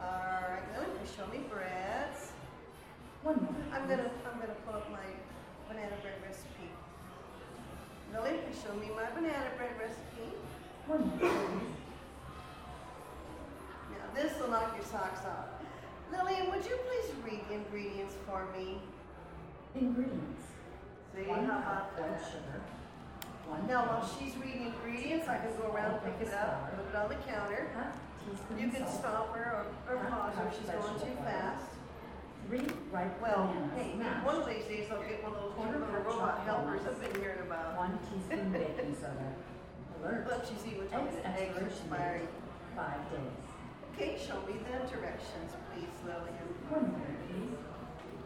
All 0.00 0.42
right, 0.48 0.62
Lily, 0.74 0.86
please 0.98 1.12
show 1.14 1.26
me 1.28 1.44
breads. 1.50 2.32
One 3.22 3.36
moment. 3.36 3.64
I'm 3.72 3.88
gonna 3.88 4.10
I'm 4.26 4.40
gonna 4.40 4.58
pull 4.66 4.74
up 4.74 4.90
my 4.90 5.06
banana 5.68 5.94
bread 6.02 6.18
recipe. 6.26 6.70
Lily, 8.12 8.40
please 8.42 8.58
show 8.64 8.74
me 8.74 8.88
my 8.96 9.08
banana 9.14 9.50
bread 9.56 9.78
recipe. 9.78 10.32
One 10.88 11.00
moment, 11.00 11.20
please. 11.20 11.81
This 14.14 14.32
will 14.40 14.48
knock 14.48 14.74
your 14.76 14.84
socks 14.84 15.24
off. 15.24 15.46
Lillian, 16.12 16.50
would 16.50 16.64
you 16.64 16.76
please 16.86 17.10
read 17.24 17.40
the 17.48 17.54
ingredients 17.54 18.14
for 18.26 18.46
me? 18.56 18.78
Ingredients. 19.74 20.42
See 21.14 21.22
One 21.22 21.46
how 21.46 21.58
about 21.58 21.96
that? 21.96 22.20
sugar. 22.20 22.60
One 23.48 23.66
Now 23.66 23.84
while 23.88 24.04
she's 24.04 24.36
reading 24.36 24.72
ingredients, 24.72 25.28
I 25.28 25.38
can 25.38 25.52
go 25.56 25.72
around, 25.72 25.96
and 25.96 26.04
pick 26.04 26.28
it 26.28 26.34
up, 26.34 26.70
put 26.76 26.84
it 26.88 26.96
on 26.96 27.08
the 27.08 27.16
counter. 27.24 27.68
You 28.58 28.68
can 28.68 28.86
stop 28.86 29.34
her 29.34 29.66
or, 29.88 29.96
or 29.96 30.04
pause 30.06 30.36
her 30.36 30.46
if 30.46 30.56
she's 30.56 30.68
going 30.68 30.94
too 31.00 31.16
fast. 31.24 31.64
Three 32.46 32.66
ripe 32.92 33.20
Well, 33.20 33.48
hey, 33.76 33.96
one 34.22 34.36
of 34.36 34.46
these 34.46 34.64
days 34.64 34.88
I'll 34.92 35.02
get 35.02 35.22
one 35.24 35.32
of 35.32 35.40
those 35.42 35.52
Quarter 35.56 35.78
little 35.78 36.04
robot 36.04 36.42
helpers. 36.44 36.82
I've 36.86 37.00
been 37.00 37.20
hearing 37.20 37.40
about. 37.40 37.76
One 37.76 37.98
teaspoon 38.08 38.52
baking 38.52 38.94
soda. 39.00 39.32
Alert. 40.00 40.26
Look, 40.28 40.42
she's 40.46 40.64
even 40.72 40.86
told 40.88 41.06
me 41.06 41.16
Eggs 41.16 41.22
that 41.22 41.38
eggs 41.38 41.56
are 41.56 41.66
expiration 41.66 41.86
expiring. 41.88 42.28
five 42.76 43.02
days. 43.10 43.51
Okay, 43.94 44.16
show 44.16 44.40
me 44.48 44.56
the 44.64 44.88
directions, 44.88 45.52
please, 45.68 45.92
Lillian. 46.04 46.48
One 46.72 46.92
moment, 46.92 47.18
please. 47.28 47.60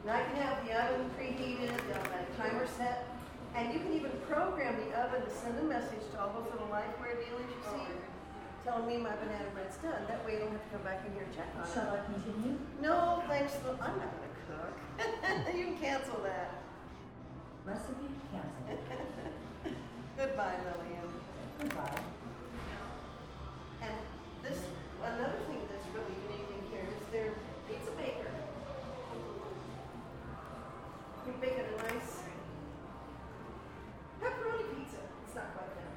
Now 0.06 0.14
I 0.14 0.22
can 0.22 0.36
have 0.38 0.62
the 0.62 0.70
oven 0.70 1.10
preheated, 1.18 1.74
the 1.90 1.98
timer 2.38 2.66
set, 2.66 3.10
and 3.54 3.74
you 3.74 3.80
can 3.80 3.92
even 3.92 4.12
program 4.30 4.78
the 4.78 4.94
oven 4.94 5.22
to 5.26 5.30
send 5.34 5.58
a 5.58 5.64
message 5.66 6.06
to 6.12 6.20
all 6.20 6.30
those 6.38 6.46
little 6.54 6.68
Lifeware 6.70 7.18
dealers 7.18 7.50
you 7.50 7.58
see, 7.66 7.82
telling 8.62 8.86
me 8.86 8.98
my 8.98 9.10
banana 9.18 9.50
bread's 9.54 9.76
done. 9.78 10.06
That 10.06 10.24
way 10.24 10.34
you 10.34 10.46
don't 10.46 10.52
have 10.54 10.62
to 10.62 10.70
come 10.70 10.84
back 10.86 11.02
in 11.06 11.12
here 11.18 11.26
and 11.26 11.34
check 11.34 11.50
on 11.58 11.66
Shall 11.66 11.94
it. 11.94 12.06
I 12.06 12.12
continue? 12.14 12.58
No, 12.80 13.22
thanks, 13.26 13.58
I'm 13.66 13.98
not 13.98 14.10
gonna 14.14 14.38
cook. 14.46 14.74
you 15.56 15.64
can 15.74 15.78
cancel 15.78 16.22
that. 16.22 16.62
Recipe 17.66 18.06
canceled. 18.30 18.78
Goodbye, 20.16 20.54
Lillian. 20.62 21.10
Goodbye. 21.58 22.05
Another 25.02 25.38
thing 25.46 25.60
that's 25.70 25.86
really 25.94 26.16
unique 26.28 26.48
in 26.50 26.62
here 26.70 26.88
is 26.88 27.06
their 27.12 27.32
pizza 27.68 27.92
baker. 27.92 28.30
You 31.26 31.32
bake 31.40 31.58
a 31.58 31.82
nice 31.82 32.22
pepperoni 34.22 34.64
pizza. 34.74 35.02
It's 35.26 35.34
not 35.34 35.54
quite 35.54 35.74
that. 35.76 35.92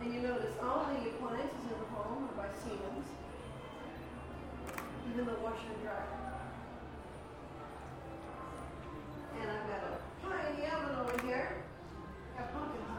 And 0.00 0.14
you 0.14 0.20
notice 0.20 0.54
all 0.62 0.86
the 0.90 1.10
appliances 1.10 1.62
in 1.62 1.78
the 1.78 1.88
home 1.94 2.28
are 2.28 2.36
by 2.36 2.48
Siemens. 2.62 3.08
Even 5.10 5.26
the 5.26 5.34
washer 5.40 5.70
and 5.72 5.82
dryer. 5.82 6.06
And 9.40 9.50
I've 9.50 9.66
got 9.68 9.82
a 9.86 10.26
pie 10.26 10.50
in 10.50 10.56
the 10.60 10.66
oven 10.74 10.96
over 10.96 11.26
here. 11.26 11.62
Got 12.36 12.52
pumpkin 12.52 12.91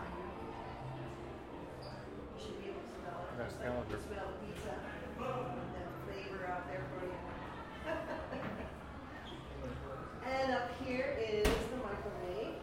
to 3.44 3.50
smell 3.56 3.74
it. 3.74 3.76
Nice 3.92 3.92
Just 3.92 4.06
like 4.10 4.20
you 4.20 4.24
calendar. 4.24 4.24
Smell 4.24 4.28
the 4.32 4.38
pizza. 4.48 4.72
That 5.76 5.88
flavor 6.08 6.42
out 6.48 6.64
there 6.68 6.84
for 6.92 7.00
you. 7.04 7.12
and 10.32 10.48
up 10.54 10.70
here 10.84 11.10
is 11.20 11.44
the 11.44 11.78
microwave. 11.84 12.56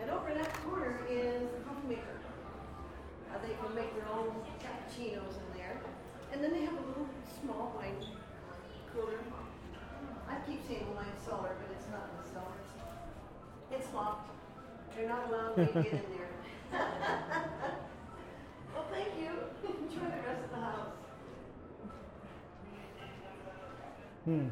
And 0.00 0.10
over 0.10 0.28
in 0.30 0.38
that 0.38 0.52
corner 0.64 1.00
is 1.08 1.42
the 1.42 1.60
coffee 1.68 1.88
maker. 1.88 2.16
Uh, 3.28 3.38
they 3.44 3.52
can 3.54 3.74
make 3.74 3.94
their 3.96 4.08
own 4.08 4.32
cappuccinos 4.60 5.36
in 5.36 5.48
there. 5.56 5.76
And 6.32 6.42
then 6.42 6.52
they 6.52 6.64
have 6.64 6.74
a 6.74 6.86
little 6.88 7.08
small 7.40 7.72
wine 7.76 7.96
cooler. 8.92 9.18
I 10.28 10.36
keep 10.46 10.66
saying 10.66 10.86
wine 10.94 11.06
cellar, 11.24 11.56
but 11.60 11.70
it's 11.76 11.88
not 11.90 12.08
a 12.08 12.10
cellar. 12.32 12.56
It's, 13.70 13.84
it's 13.84 13.94
locked. 13.94 14.30
They're 14.96 15.08
not 15.08 15.28
allowed 15.28 15.56
to 15.56 15.64
get 15.82 15.92
in 15.92 16.04
there. 16.16 16.30
well, 18.74 18.86
thank 18.90 19.08
you. 19.18 19.30
Enjoy 19.68 20.06
the 20.06 20.22
rest 20.28 20.44
of 20.44 20.50
the 20.50 20.56
house. 20.56 20.96
Hmm. 24.24 24.48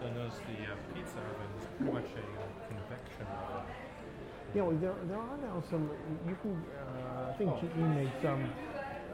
So 0.00 0.06
I 0.06 0.10
noticed 0.12 0.42
the 0.44 0.58
uh, 0.68 0.76
pizza 0.92 1.18
oven 1.18 1.50
is 1.58 1.64
pretty 1.78 1.92
much 1.92 2.10
a 2.12 2.20
uh, 2.20 2.68
convection 2.68 3.24
oven. 3.24 3.64
Yeah, 4.54 4.62
well, 4.62 4.76
there, 4.76 4.94
there 5.08 5.18
are 5.18 5.36
now 5.38 5.62
some, 5.70 5.88
you 6.28 6.36
can, 6.42 6.62
uh, 6.78 7.30
I 7.30 7.32
think 7.38 7.50
GE 7.60 7.76
makes 7.76 8.22
some 8.22 8.44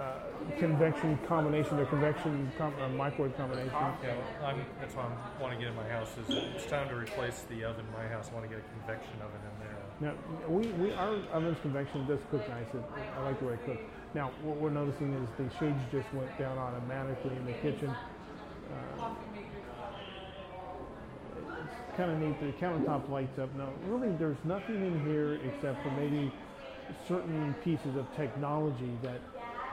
uh, 0.01 0.15
convection 0.59 1.19
combination, 1.29 1.79
or 1.79 1.85
convection 1.87 2.51
com- 2.57 2.75
uh, 2.81 2.89
microwave 2.89 3.37
combination. 3.37 3.71
Yeah, 4.03 4.17
well, 4.41 4.49
I'm, 4.49 4.65
that's 4.81 4.97
why 4.97 5.05
I 5.05 5.41
want 5.43 5.53
to 5.53 5.59
get 5.59 5.69
in 5.69 5.77
my 5.77 5.89
house. 5.89 6.09
Is 6.17 6.35
it's 6.57 6.67
time 6.67 6.89
to 6.89 6.97
replace 6.97 7.45
the 7.49 7.65
oven 7.65 7.85
in 7.85 7.93
my 7.93 8.09
house. 8.09 8.29
I 8.33 8.35
want 8.35 8.49
to 8.49 8.55
get 8.55 8.65
a 8.65 8.69
convection 8.81 9.21
oven 9.21 9.41
in 9.45 9.60
there. 9.60 9.60
Now, 10.01 10.15
we, 10.49 10.67
we 10.81 10.93
our 10.93 11.15
oven's 11.33 11.59
convection 11.61 12.07
does 12.07 12.19
cook 12.31 12.41
nice. 12.49 12.65
It, 12.73 12.83
I 13.19 13.23
like 13.23 13.39
the 13.39 13.47
way 13.47 13.53
it 13.55 13.65
cooks. 13.67 13.83
Now, 14.15 14.31
what 14.43 14.57
we're 14.57 14.71
noticing 14.71 15.13
is 15.13 15.29
the 15.37 15.45
shades 15.59 15.77
just 15.93 16.09
went 16.15 16.37
down 16.39 16.57
automatically 16.57 17.37
in 17.37 17.45
the 17.45 17.53
kitchen. 17.61 17.95
Uh, 18.73 19.05
it's 21.37 21.97
kind 21.99 22.11
of 22.11 22.19
neat. 22.19 22.41
The 22.41 22.65
countertop 22.65 23.11
lights 23.11 23.39
up. 23.39 23.55
Now, 23.57 23.69
really, 23.87 24.09
there's 24.17 24.41
nothing 24.45 24.77
in 24.77 25.05
here 25.07 25.39
except 25.45 25.83
for 25.83 25.91
maybe 25.91 26.33
certain 27.07 27.55
pieces 27.63 27.95
of 27.97 28.07
technology 28.17 28.91
that 29.03 29.21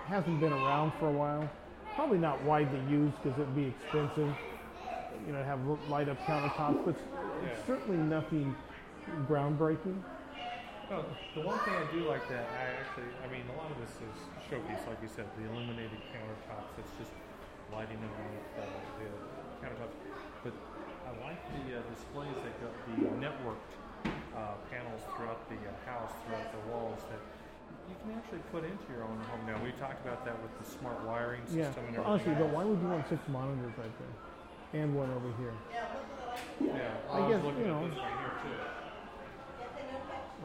hasn't 0.08 0.42
been 0.42 0.54
around 0.54 0.92
for 1.00 1.08
a 1.08 1.12
while. 1.12 1.50
Probably 1.96 2.18
not 2.18 2.44
widely 2.44 2.80
used 2.92 3.16
because 3.24 3.40
it'd 3.40 3.56
be 3.56 3.68
expensive. 3.68 4.36
You 5.26 5.34
know, 5.34 5.44
have 5.44 5.60
light 5.90 6.10
up 6.10 6.18
countertops, 6.28 6.76
but 6.86 6.96
it's 7.44 7.66
certainly 7.66 7.98
nothing 7.98 8.54
groundbreaking. 9.28 9.96
No, 10.90 11.04
the 11.36 11.44
one 11.44 11.60
thing 11.68 11.76
I 11.76 11.84
do 11.92 12.08
like 12.08 12.24
that, 12.32 12.48
I 12.48 12.64
actually, 12.80 13.12
I 13.20 13.28
mean, 13.28 13.44
a 13.52 13.56
lot 13.60 13.68
of 13.68 13.78
this 13.84 13.92
is 14.00 14.16
showpiece, 14.48 14.88
like 14.88 14.96
you 15.04 15.12
said, 15.12 15.28
the 15.36 15.44
illuminated 15.52 16.00
countertops. 16.16 16.72
It's 16.80 16.96
just 16.96 17.12
lighting 17.76 18.00
them 18.00 18.14
on 18.16 18.32
uh, 18.56 18.64
the 18.96 19.08
countertops. 19.60 19.92
But 20.48 20.56
I 21.04 21.12
like 21.28 21.40
the 21.60 21.76
uh, 21.76 21.84
displays 21.92 22.32
that 22.40 22.56
got 22.64 22.72
the 22.88 22.96
networked 23.20 23.68
uh, 24.32 24.56
panels 24.72 25.04
throughout 25.20 25.44
the 25.52 25.60
uh, 25.60 25.76
house, 25.92 26.16
throughout 26.24 26.48
the 26.56 26.64
walls 26.72 27.04
that 27.12 27.20
you 27.92 27.96
can 28.08 28.16
actually 28.16 28.44
put 28.56 28.64
into 28.64 28.88
your 28.88 29.04
own 29.04 29.20
home 29.28 29.44
now. 29.44 29.60
We 29.60 29.76
talked 29.76 30.00
about 30.08 30.24
that 30.24 30.40
with 30.40 30.56
the 30.56 30.68
smart 30.72 31.04
wiring 31.04 31.44
Yeah. 31.52 31.68
system 31.68 31.84
and 31.92 32.00
Honestly, 32.00 32.32
everything. 32.32 32.48
though, 32.48 32.56
why 32.56 32.64
would 32.64 32.80
you 32.80 32.88
want 32.88 33.04
six 33.12 33.20
monitors 33.28 33.76
right 33.76 33.92
there 34.00 34.16
and 34.80 34.96
one 34.96 35.12
over 35.12 35.36
here? 35.36 35.52
yeah, 36.64 36.96
I 37.12 37.28
was 37.28 37.36
guess, 37.36 37.44
looking 37.44 37.68
you 37.68 37.76
at 37.76 37.76
know. 37.76 37.92
this 37.92 38.00
right 38.00 38.18
here 38.24 38.36
too. 38.40 38.77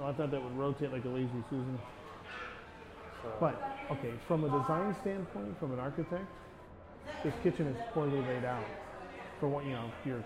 Well, 0.02 0.10
I 0.10 0.14
thought 0.14 0.32
that 0.32 0.42
would 0.42 0.58
rotate 0.58 0.90
like 0.92 1.04
a 1.04 1.08
lazy 1.08 1.28
Susan. 1.48 1.78
So, 3.22 3.28
But 3.38 3.54
okay, 3.88 4.10
from 4.26 4.42
a 4.42 4.48
design 4.48 4.96
standpoint, 5.00 5.56
from 5.60 5.72
an 5.72 5.78
architect, 5.78 6.26
this 7.22 7.34
kitchen 7.44 7.68
is 7.68 7.76
poorly 7.94 8.20
laid 8.20 8.44
out. 8.44 8.66
For 9.38 9.46
what 9.46 9.64
you 9.64 9.72
know, 9.72 9.92
your 10.04 10.24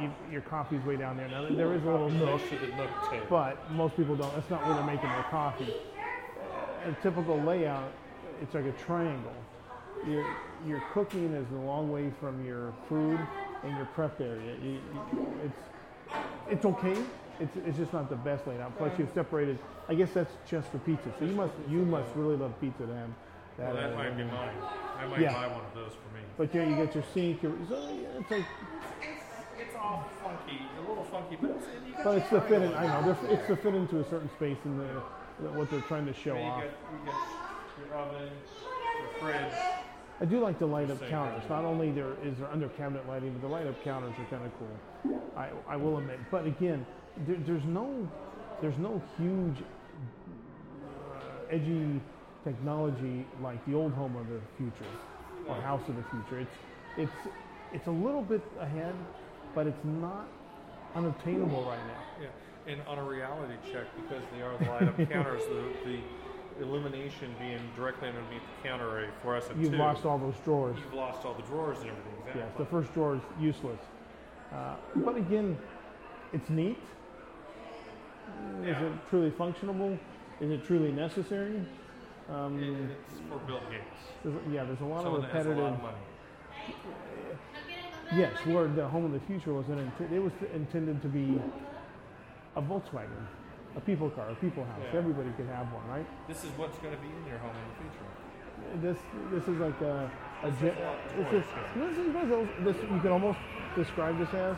you, 0.00 0.10
your 0.28 0.40
coffee's 0.40 0.82
way 0.84 0.96
down 0.96 1.16
there. 1.16 1.28
Now 1.28 1.46
there 1.54 1.72
is 1.72 1.84
a 1.84 1.86
little 1.86 2.10
nook, 2.10 2.40
most 2.40 2.52
of 2.52 2.60
the 2.60 2.82
nook 2.82 2.90
but 3.30 3.70
most 3.70 3.96
people 3.96 4.16
don't. 4.16 4.34
That's 4.34 4.50
not 4.50 4.66
where 4.66 4.74
they're 4.74 4.82
making 4.84 5.12
their 5.12 5.24
coffee. 5.30 5.70
A 6.84 6.92
typical 7.00 7.40
layout, 7.40 7.92
it's 8.42 8.54
like 8.54 8.64
a 8.66 8.72
triangle. 8.72 9.34
Your 10.04 10.24
your 10.66 10.80
cooking 10.92 11.32
is 11.32 11.46
a 11.52 11.64
long 11.64 11.92
way 11.92 12.10
from 12.20 12.44
your 12.44 12.72
food 12.88 13.20
and 13.62 13.76
your 13.76 13.86
prep 13.86 14.20
area. 14.20 14.52
You, 14.64 14.70
you, 14.72 14.80
it's 15.44 15.62
it's 16.50 16.64
okay. 16.64 16.96
It's, 17.40 17.56
it's 17.66 17.76
just 17.78 17.92
not 17.92 18.08
the 18.08 18.16
best 18.16 18.46
laid 18.46 18.60
out. 18.60 18.76
Plus, 18.78 18.92
you've 18.98 19.12
separated. 19.12 19.58
I 19.88 19.94
guess 19.94 20.10
that's 20.12 20.32
just 20.48 20.68
for 20.70 20.78
pizza. 20.78 21.12
So 21.18 21.24
you 21.24 21.32
must 21.32 21.52
you 21.68 21.84
must 21.84 22.08
really 22.14 22.36
love 22.36 22.58
pizza 22.60 22.86
to 22.86 22.94
have 22.94 23.10
well, 23.58 23.74
that 23.74 23.92
uh, 23.92 23.96
might 23.96 24.16
be 24.16 24.24
mine. 24.24 24.50
I 24.98 25.06
might 25.06 25.20
Yeah. 25.20 25.32
buy 25.32 25.46
one 25.48 25.64
of 25.64 25.74
those 25.74 25.92
for 25.92 26.14
me. 26.16 26.22
But 26.36 26.54
yeah, 26.54 26.64
you 26.68 26.76
get 26.76 26.94
your 26.94 27.04
sink. 27.14 27.42
Your, 27.42 27.52
so 27.68 27.74
yeah, 27.90 28.20
it's 28.20 28.30
like, 28.30 28.44
It's 29.58 29.74
all 29.76 30.06
funky, 30.22 30.60
a 30.78 30.88
little 30.88 31.04
funky, 31.04 31.36
but 31.40 31.50
it's, 31.50 31.66
you 31.86 31.94
got 31.94 32.04
but 32.04 32.18
it's 32.18 32.28
to 32.30 32.40
fit 32.42 32.62
in. 32.62 32.74
I 32.74 32.86
know 33.00 33.12
they're- 33.12 33.30
it's 33.30 33.46
to 33.48 33.56
fit 33.56 33.74
into 33.74 34.00
a 34.00 34.04
certain 34.10 34.30
space 34.30 34.58
in 34.64 34.78
the 34.78 34.84
what 35.52 35.70
they're 35.70 35.80
trying 35.82 36.06
to 36.06 36.14
show 36.14 36.34
Yeah, 36.34 36.40
you 36.40 36.50
off. 36.50 36.60
got, 36.60 36.70
you 36.92 37.06
got 37.06 37.88
your 37.88 37.98
oven, 37.98 38.32
your 39.00 39.20
fridge. 39.20 39.52
I 40.20 40.24
do 40.24 40.40
like 40.40 40.58
the 40.58 40.66
light 40.66 40.90
up 40.90 40.98
counters. 41.08 41.40
thing. 41.42 41.50
Not 41.50 41.64
only 41.64 41.92
there 41.92 42.12
is 42.24 42.38
there 42.38 42.48
under 42.50 42.68
cabinet 42.70 43.06
lighting, 43.06 43.32
but 43.32 43.42
the 43.42 43.48
light 43.48 43.66
up 43.66 43.82
counters 43.84 44.12
are 44.18 44.24
kind 44.30 44.44
of 44.46 44.52
cool. 44.58 45.16
I, 45.36 45.50
I 45.68 45.76
will 45.76 45.98
admit. 45.98 46.18
But 46.30 46.46
again, 46.46 46.86
there, 47.26 47.36
there's 47.46 47.64
no 47.64 48.08
there's 48.60 48.78
no 48.78 49.00
huge 49.18 49.56
uh, 49.60 51.54
edgy 51.54 52.00
technology 52.44 53.26
like 53.42 53.64
the 53.66 53.74
old 53.74 53.92
home 53.92 54.16
of 54.16 54.28
the 54.28 54.40
future 54.56 54.90
or 55.48 55.54
house 55.56 55.86
of 55.88 55.96
the 55.96 56.04
future. 56.04 56.40
It's 56.40 56.56
it's 56.96 57.34
it's 57.72 57.86
a 57.86 57.90
little 57.90 58.22
bit 58.22 58.42
ahead, 58.60 58.94
but 59.54 59.66
it's 59.66 59.84
not 59.84 60.28
unobtainable 60.94 61.64
right 61.64 61.86
now. 61.86 62.02
Yeah, 62.22 62.72
and 62.72 62.80
on 62.86 62.98
a 62.98 63.04
reality 63.04 63.54
check, 63.72 63.86
because 63.96 64.22
they 64.34 64.42
are 64.42 64.56
the 64.58 64.64
light 64.64 64.82
up 64.82 64.96
counters, 65.10 65.42
the, 65.44 65.90
the 65.90 66.64
illumination 66.64 67.34
being 67.38 67.60
directly 67.76 68.08
underneath 68.08 68.42
the 68.62 68.68
counter, 68.68 69.04
a 69.04 69.08
fluorescent 69.22 69.58
You've 69.58 69.72
tube, 69.72 69.80
lost 69.80 70.04
all 70.04 70.18
those 70.18 70.36
drawers. 70.44 70.76
You've 70.78 70.94
lost 70.94 71.24
all 71.24 71.34
the 71.34 71.42
drawers 71.42 71.78
and 71.78 71.90
everything. 71.90 72.12
Exactly. 72.20 72.42
Yes, 72.42 72.52
the 72.58 72.64
first 72.66 72.92
drawer 72.94 73.16
is 73.16 73.22
useless. 73.40 73.80
Uh, 74.52 74.76
but 74.96 75.16
again, 75.16 75.58
it's 76.32 76.48
neat. 76.48 76.78
Is 78.62 78.66
Yeah. 78.68 78.82
it 78.86 78.92
truly 79.10 79.30
functional? 79.30 79.98
Is 80.40 80.50
it 80.50 80.64
truly 80.64 80.92
necessary? 80.92 81.64
Um, 82.28 82.58
It's 83.08 83.20
for 83.28 83.38
Bill 83.46 83.60
Gates. 83.70 83.84
there's, 84.24 84.34
yeah, 84.50 84.64
there's 84.64 84.80
a 84.80 84.84
lot 84.84 85.02
Someone 85.02 85.22
of 85.24 85.26
that 85.28 85.36
has 85.36 85.46
a 85.46 85.50
repetitive. 85.50 85.64
lot 85.64 85.72
of 85.74 85.82
money. 85.82 86.76
Yes, 88.14 88.32
where 88.46 88.68
the 88.68 88.86
home 88.88 89.04
of 89.04 89.12
the 89.12 89.20
future 89.20 89.52
was 89.52 89.68
an 89.68 89.90
it 90.12 90.22
was 90.22 90.32
intended 90.54 91.02
to 91.02 91.08
be 91.08 91.40
a 92.54 92.62
Volkswagen, 92.62 93.26
a 93.76 93.80
people 93.80 94.10
car, 94.10 94.30
a 94.30 94.34
people 94.36 94.64
house. 94.64 94.80
Yeah. 94.92 94.98
Everybody 94.98 95.30
could 95.36 95.46
have 95.48 95.72
one, 95.72 95.86
right? 95.88 96.06
This 96.28 96.44
is 96.44 96.50
what's 96.56 96.78
going 96.78 96.94
to 96.94 97.00
be 97.00 97.08
in 97.08 97.26
your 97.28 97.38
home 97.38 97.50
in 97.50 97.66
the 97.70 97.76
future. 97.82 98.06
This 98.80 98.98
this 99.30 99.48
is 99.48 99.60
like 99.60 99.80
a, 99.82 100.10
a 100.44 100.50
This 100.50 100.62
is 100.62 101.44
this 101.74 101.98
is 101.98 102.12
this 102.14 102.30
is 102.30 102.48
this 102.64 102.90
you 102.90 103.00
could 103.00 103.10
almost 103.12 103.38
describe 103.74 104.18
this 104.18 104.32
as. 104.34 104.56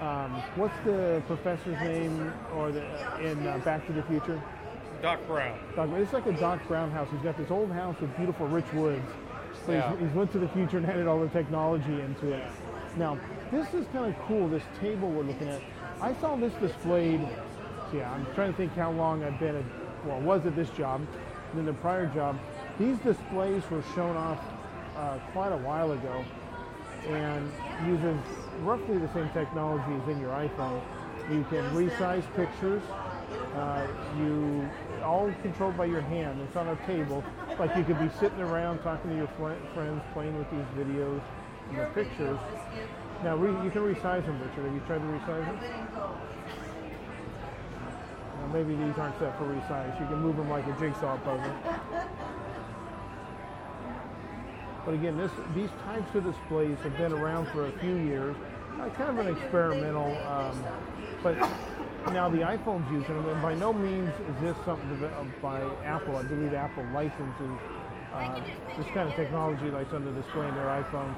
Um, 0.00 0.42
what's 0.56 0.74
the 0.84 1.22
professor's 1.26 1.78
name 1.80 2.32
or 2.54 2.70
the 2.72 2.82
in 3.20 3.46
uh, 3.46 3.58
Back 3.58 3.86
to 3.86 3.92
the 3.92 4.02
Future? 4.04 4.40
Doc 5.02 5.20
Brown. 5.26 5.58
Doc, 5.76 5.90
it's 5.94 6.12
like 6.12 6.26
a 6.26 6.32
Doc 6.32 6.66
Brown 6.68 6.90
house. 6.90 7.08
He's 7.10 7.20
got 7.20 7.36
this 7.36 7.50
old 7.50 7.70
house 7.70 7.98
with 8.00 8.16
beautiful 8.16 8.46
rich 8.48 8.70
woods. 8.72 9.04
So 9.66 9.72
Yeah. 9.72 9.90
he's, 9.92 10.00
he's 10.06 10.16
went 10.16 10.32
to 10.32 10.38
the 10.38 10.48
future 10.48 10.78
and 10.78 10.86
added 10.86 11.06
all 11.06 11.20
the 11.20 11.28
technology 11.28 12.00
into 12.00 12.32
it. 12.32 12.44
Now, 12.96 13.18
this 13.50 13.72
is 13.74 13.86
kind 13.92 14.12
of 14.12 14.20
cool, 14.26 14.48
this 14.48 14.62
table 14.80 15.10
we're 15.10 15.22
looking 15.22 15.48
at. 15.48 15.60
I 16.00 16.14
saw 16.14 16.36
this 16.36 16.52
displayed, 16.54 17.20
yeah, 17.92 18.12
I'm 18.12 18.26
trying 18.34 18.52
to 18.52 18.56
think 18.56 18.72
how 18.74 18.90
long 18.90 19.22
I've 19.24 19.38
been 19.38 19.56
at, 19.56 19.64
well, 20.04 20.20
was 20.20 20.46
at 20.46 20.54
this 20.56 20.70
job, 20.70 21.00
and 21.00 21.58
then 21.58 21.66
the 21.66 21.72
prior 21.80 22.06
job. 22.06 22.38
These 22.78 22.98
displays 22.98 23.62
were 23.70 23.82
shown 23.94 24.16
off 24.16 24.40
uh, 24.96 25.18
quite 25.32 25.52
a 25.52 25.56
while 25.56 25.92
ago 25.92 26.24
and 27.08 27.50
uses 27.86 28.18
roughly 28.60 28.98
the 28.98 29.12
same 29.12 29.28
technology 29.30 29.92
as 30.02 30.08
in 30.08 30.20
your 30.20 30.30
iPhone. 30.30 30.80
You 31.30 31.44
can 31.50 31.64
resize 31.74 32.24
pictures. 32.34 32.82
Uh, 33.54 33.86
you 34.18 34.68
all 35.02 35.32
controlled 35.42 35.76
by 35.76 35.84
your 35.84 36.00
hand. 36.00 36.40
It's 36.40 36.56
on 36.56 36.68
a 36.68 36.76
table. 36.86 37.22
Like 37.58 37.76
you 37.76 37.84
could 37.84 37.98
be 37.98 38.08
sitting 38.18 38.40
around 38.40 38.78
talking 38.80 39.10
to 39.10 39.16
your 39.16 39.28
fri- 39.36 39.56
friends, 39.74 40.02
playing 40.12 40.36
with 40.38 40.50
these 40.50 40.64
videos 40.76 41.20
and 41.70 41.78
the 41.78 41.84
pictures. 41.94 42.38
Now 43.22 43.36
re- 43.36 43.64
you 43.64 43.70
can 43.70 43.82
resize 43.82 44.24
them, 44.24 44.40
Richard. 44.40 44.64
Have 44.64 44.74
you 44.74 44.80
tried 44.86 44.98
to 44.98 45.04
resize 45.04 45.44
them? 45.44 45.58
Now, 48.40 48.46
maybe 48.52 48.74
these 48.76 48.96
aren't 48.96 49.18
set 49.18 49.36
for 49.36 49.44
resize. 49.44 50.00
You 50.00 50.06
can 50.06 50.20
move 50.22 50.36
them 50.36 50.48
like 50.48 50.66
a 50.66 50.72
jigsaw 50.78 51.18
puzzle. 51.18 51.52
But 54.84 54.94
again, 54.94 55.18
this, 55.18 55.32
these 55.54 55.68
types 55.84 56.14
of 56.14 56.24
displays 56.24 56.78
have 56.78 56.96
been 56.96 57.12
around 57.12 57.48
for 57.48 57.66
a 57.66 57.72
few 57.80 57.96
years. 57.96 58.36
Uh, 58.78 58.88
kind 58.90 59.18
of 59.18 59.26
an 59.26 59.36
experimental, 59.36 60.16
um, 60.18 60.64
but 61.22 61.36
now 62.12 62.28
the 62.28 62.38
iPhone's 62.38 62.88
using 62.92 63.14
them, 63.16 63.28
and 63.28 63.42
by 63.42 63.52
no 63.54 63.72
means 63.72 64.08
is 64.08 64.40
this 64.40 64.56
something 64.64 64.88
developed 64.88 65.42
by 65.42 65.60
Apple. 65.84 66.16
I 66.16 66.22
believe 66.22 66.54
Apple 66.54 66.84
licenses 66.94 67.58
uh, 68.14 68.40
this 68.76 68.86
kind 68.94 69.08
of 69.08 69.16
technology 69.16 69.70
like 69.70 69.92
under 69.92 70.12
the 70.12 70.22
display 70.22 70.46
in 70.46 70.54
their 70.54 70.66
iPhones. 70.66 71.16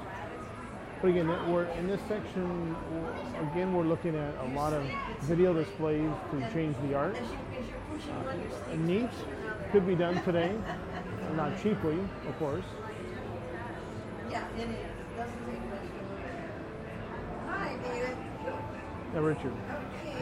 But 1.01 1.09
again, 1.09 1.27
we're 1.51 1.65
in 1.65 1.87
this 1.87 2.01
section. 2.07 2.75
Again, 3.51 3.73
we're 3.73 3.83
looking 3.83 4.15
at 4.15 4.35
a 4.37 4.47
lot 4.55 4.73
of 4.73 4.83
video 5.21 5.53
displays 5.53 6.11
to 6.31 6.49
change 6.53 6.75
the 6.87 6.95
art. 6.95 7.15
Uh, 7.15 8.75
neat, 8.75 9.09
could 9.71 9.85
be 9.85 9.95
done 9.95 10.21
today, 10.23 10.55
not 11.35 11.61
cheaply, 11.61 11.99
of 12.27 12.37
course. 12.39 12.65
Yeah, 14.29 14.47
it 14.57 14.61
is. 14.61 14.69
It 14.69 15.17
doesn't 15.17 15.45
take 15.45 15.63
much 15.69 15.81
to 15.81 15.87
move. 15.87 16.21
Hi, 17.47 17.49
David. 17.49 17.50
Now, 19.13 19.19
Richard, 19.19 19.51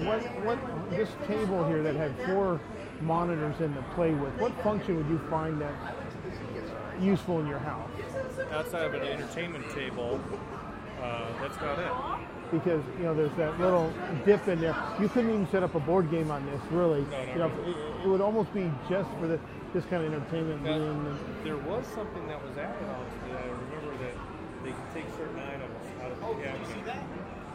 what 0.06 0.22
what 0.44 0.90
this 0.90 1.10
table 1.28 1.68
here 1.68 1.84
that 1.84 1.96
had 1.96 2.16
four 2.26 2.60
monitors 3.02 3.60
in 3.62 3.74
to 3.76 3.82
play 3.94 4.14
with? 4.14 4.34
What 4.40 4.52
function 4.64 4.98
would 4.98 5.08
you 5.08 5.20
find 5.30 5.62
that 5.62 5.74
useful 7.00 7.40
in 7.40 7.48
your 7.48 7.60
house? 7.60 7.90
Outside 8.52 8.86
of 8.86 8.94
an 8.96 9.04
entertainment 9.04 9.70
table, 9.70 10.20
uh, 11.02 11.28
that's 11.40 11.56
about 11.58 11.80
it. 11.80 12.52
Because 12.52 12.84
you 12.98 13.04
know 13.04 13.14
there's 13.14 13.36
that 13.38 13.60
little 13.60 13.94
dip 14.26 14.48
in 14.48 14.60
there. 14.60 14.76
You 15.00 15.08
couldn't 15.08 15.30
even 15.30 15.48
set 15.50 15.62
up 15.62 15.76
a 15.76 15.80
board 15.80 16.10
game 16.10 16.32
on 16.32 16.44
this, 16.48 16.62
really. 16.72 17.02
No, 17.02 17.10
no, 17.10 17.32
you 17.32 17.40
know, 17.40 17.48
no. 17.48 17.70
it, 17.70 18.06
it 18.06 18.08
would 18.08 18.22
almost 18.22 18.52
be 18.56 18.72
just 18.90 19.10
for 19.20 19.28
the, 19.28 19.40
this 19.72 19.86
kind 19.86 20.04
of 20.04 20.12
entertainment. 20.12 20.64
Now, 20.64 20.80
room 20.80 21.20
there 21.44 21.58
was 21.58 21.86
something 21.94 22.28
that 22.28 22.44
was 22.44 22.58
added 22.58 22.90
on 22.90 23.06
to 23.06 23.34
that. 23.34 23.44
I 23.44 23.48
remember 23.50 24.04
that 24.04 24.14
they 24.64 24.72
can 24.72 24.88
take 24.96 25.06
certain 25.16 25.40
items 25.40 25.78
out 26.02 26.12
of 26.12 26.20
the 26.20 26.44
cabinet. 26.44 27.04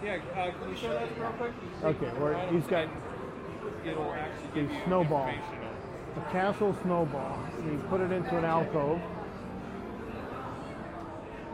Yeah, 0.04 0.18
uh, 0.36 0.50
can 0.60 0.70
you 0.70 0.76
show 0.76 0.92
that 0.92 1.18
real 1.18 1.30
quick? 1.30 1.52
Okay, 1.82 2.06
where 2.20 2.36
he's 2.50 2.66
got 2.66 2.88
and 2.88 3.90
It'll 3.90 4.12
actually 4.12 4.48
the 4.48 4.60
give 4.60 4.70
you 4.70 4.84
snowball. 4.84 5.28
information 5.28 5.64
a 6.16 6.20
castle 6.32 6.76
snowball. 6.82 7.38
And 7.58 7.72
you 7.72 7.78
put 7.88 8.00
it 8.00 8.12
into 8.12 8.36
an 8.36 8.44
alcove. 8.44 9.00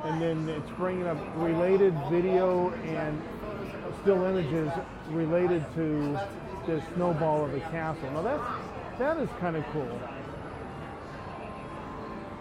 And 0.04 0.20
then 0.20 0.48
it's 0.48 0.70
bringing 0.70 1.06
up 1.06 1.18
related 1.36 1.94
video 2.10 2.70
and 2.70 3.20
still 4.02 4.24
images 4.24 4.70
related 5.10 5.64
to 5.74 6.18
this 6.66 6.82
snowball 6.94 7.44
of 7.44 7.54
a 7.54 7.60
castle. 7.60 8.10
Now 8.10 8.22
that's 8.22 8.98
that 8.98 9.16
is 9.18 9.28
kind 9.40 9.56
of 9.56 9.64
cool. 9.72 10.00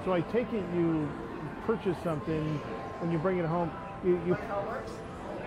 So 0.05 0.13
I 0.13 0.21
take 0.21 0.51
it 0.53 0.63
you 0.73 1.09
purchase 1.65 1.97
something 2.03 2.57
when 2.99 3.11
you 3.11 3.17
bring 3.17 3.39
it 3.39 3.45
home. 3.45 3.71
You, 4.03 4.21
you 4.25 4.37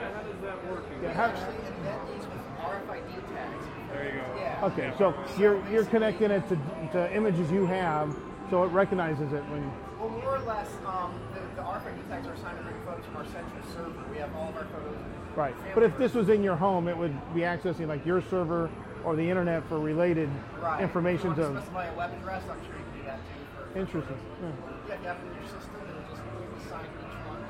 How 0.02 0.10
it 0.10 0.14
works? 0.14 0.14
How 0.14 0.22
does 0.22 0.40
that 0.42 0.70
work? 0.70 0.84
yeah, 1.02 1.12
how- 1.12 1.24
Actually 1.24 1.56
invent 1.66 2.06
these 2.08 2.26
with 2.26 2.42
RFID 2.58 3.34
tags. 3.34 3.64
There 3.92 4.04
you 4.06 4.20
go. 4.20 4.36
Yeah. 4.36 4.64
okay, 4.64 4.92
so 4.98 5.14
you're 5.38 5.62
you're 5.70 5.84
connecting 5.84 6.30
it 6.30 6.48
to, 6.48 6.56
to 6.92 7.14
images 7.14 7.50
you 7.50 7.66
have, 7.66 8.16
so 8.50 8.64
it 8.64 8.68
recognizes 8.68 9.32
it 9.32 9.42
when. 9.50 9.70
Well, 10.00 10.10
more 10.10 10.36
or 10.36 10.40
less, 10.40 10.68
um, 10.86 11.14
the, 11.34 11.40
the 11.56 11.62
RFID 11.62 12.08
tags 12.08 12.26
are 12.26 12.32
assigned 12.32 12.58
to 12.58 12.64
bring 12.64 12.80
photos 12.84 13.04
from 13.06 13.16
our 13.16 13.24
central 13.26 13.62
server. 13.74 14.10
We 14.10 14.18
have 14.18 14.34
all 14.34 14.48
of 14.48 14.56
our 14.56 14.64
photos. 14.64 14.96
Right. 15.36 15.54
But 15.74 15.84
if 15.84 15.96
this 15.96 16.14
was 16.14 16.28
in 16.28 16.42
your 16.42 16.56
home, 16.56 16.88
it 16.88 16.96
would 16.96 17.14
be 17.34 17.40
accessing 17.40 17.86
like 17.86 18.04
your 18.04 18.20
server 18.20 18.70
or 19.04 19.16
the 19.16 19.28
internet 19.28 19.66
for 19.68 19.78
related 19.78 20.28
right. 20.60 20.82
information 20.82 21.32
if 21.32 21.38
you 21.38 21.42
want 21.44 21.54
to. 21.54 21.60
specify 21.60 21.86
a 21.86 21.96
web 21.96 22.12
address, 22.12 22.42
I'm 22.50 22.60
sure 22.66 22.76
you 22.76 22.84
can 22.84 23.00
do 23.00 23.04
that 23.06 23.18
too. 23.18 23.72
For, 23.72 23.78
Interesting. 23.78 24.18
Yeah. 24.42 24.48
Yeah, 24.88 25.00
you 25.00 25.06
have 25.08 25.18
in 25.22 25.34
your 25.34 25.44
system, 25.44 25.76
it'll 25.88 26.02
just 26.10 26.22
assign 26.66 26.84
each 26.84 27.16
one. 27.26 27.42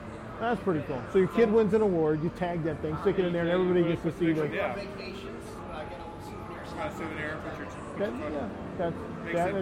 That's 0.42 0.60
pretty 0.60 0.82
cool. 0.88 1.00
So 1.12 1.20
your 1.20 1.28
kid 1.28 1.52
wins 1.52 1.72
an 1.72 1.82
award, 1.82 2.20
you 2.20 2.28
tag 2.30 2.64
that 2.64 2.82
thing, 2.82 2.96
stick 3.02 3.16
it 3.20 3.26
in 3.26 3.32
there, 3.32 3.42
and 3.42 3.50
everybody 3.50 3.84
gets 3.84 4.02
to 4.02 4.10
see 4.18 4.32
the. 4.32 4.48
Yeah. 4.48 4.74
Vacations, 4.74 5.46
uh, 5.72 5.84
get 5.84 6.00
a 6.00 6.24
souvenir. 6.24 6.58
Got 6.76 6.90
a 6.90 6.96
souvenir, 6.96 7.38
put 7.48 7.58
your, 7.58 7.66
put 7.68 8.20
That, 8.20 8.32
yeah, 8.32 8.48
that's 8.76 8.96
Makes 9.24 9.36
that. 9.36 9.54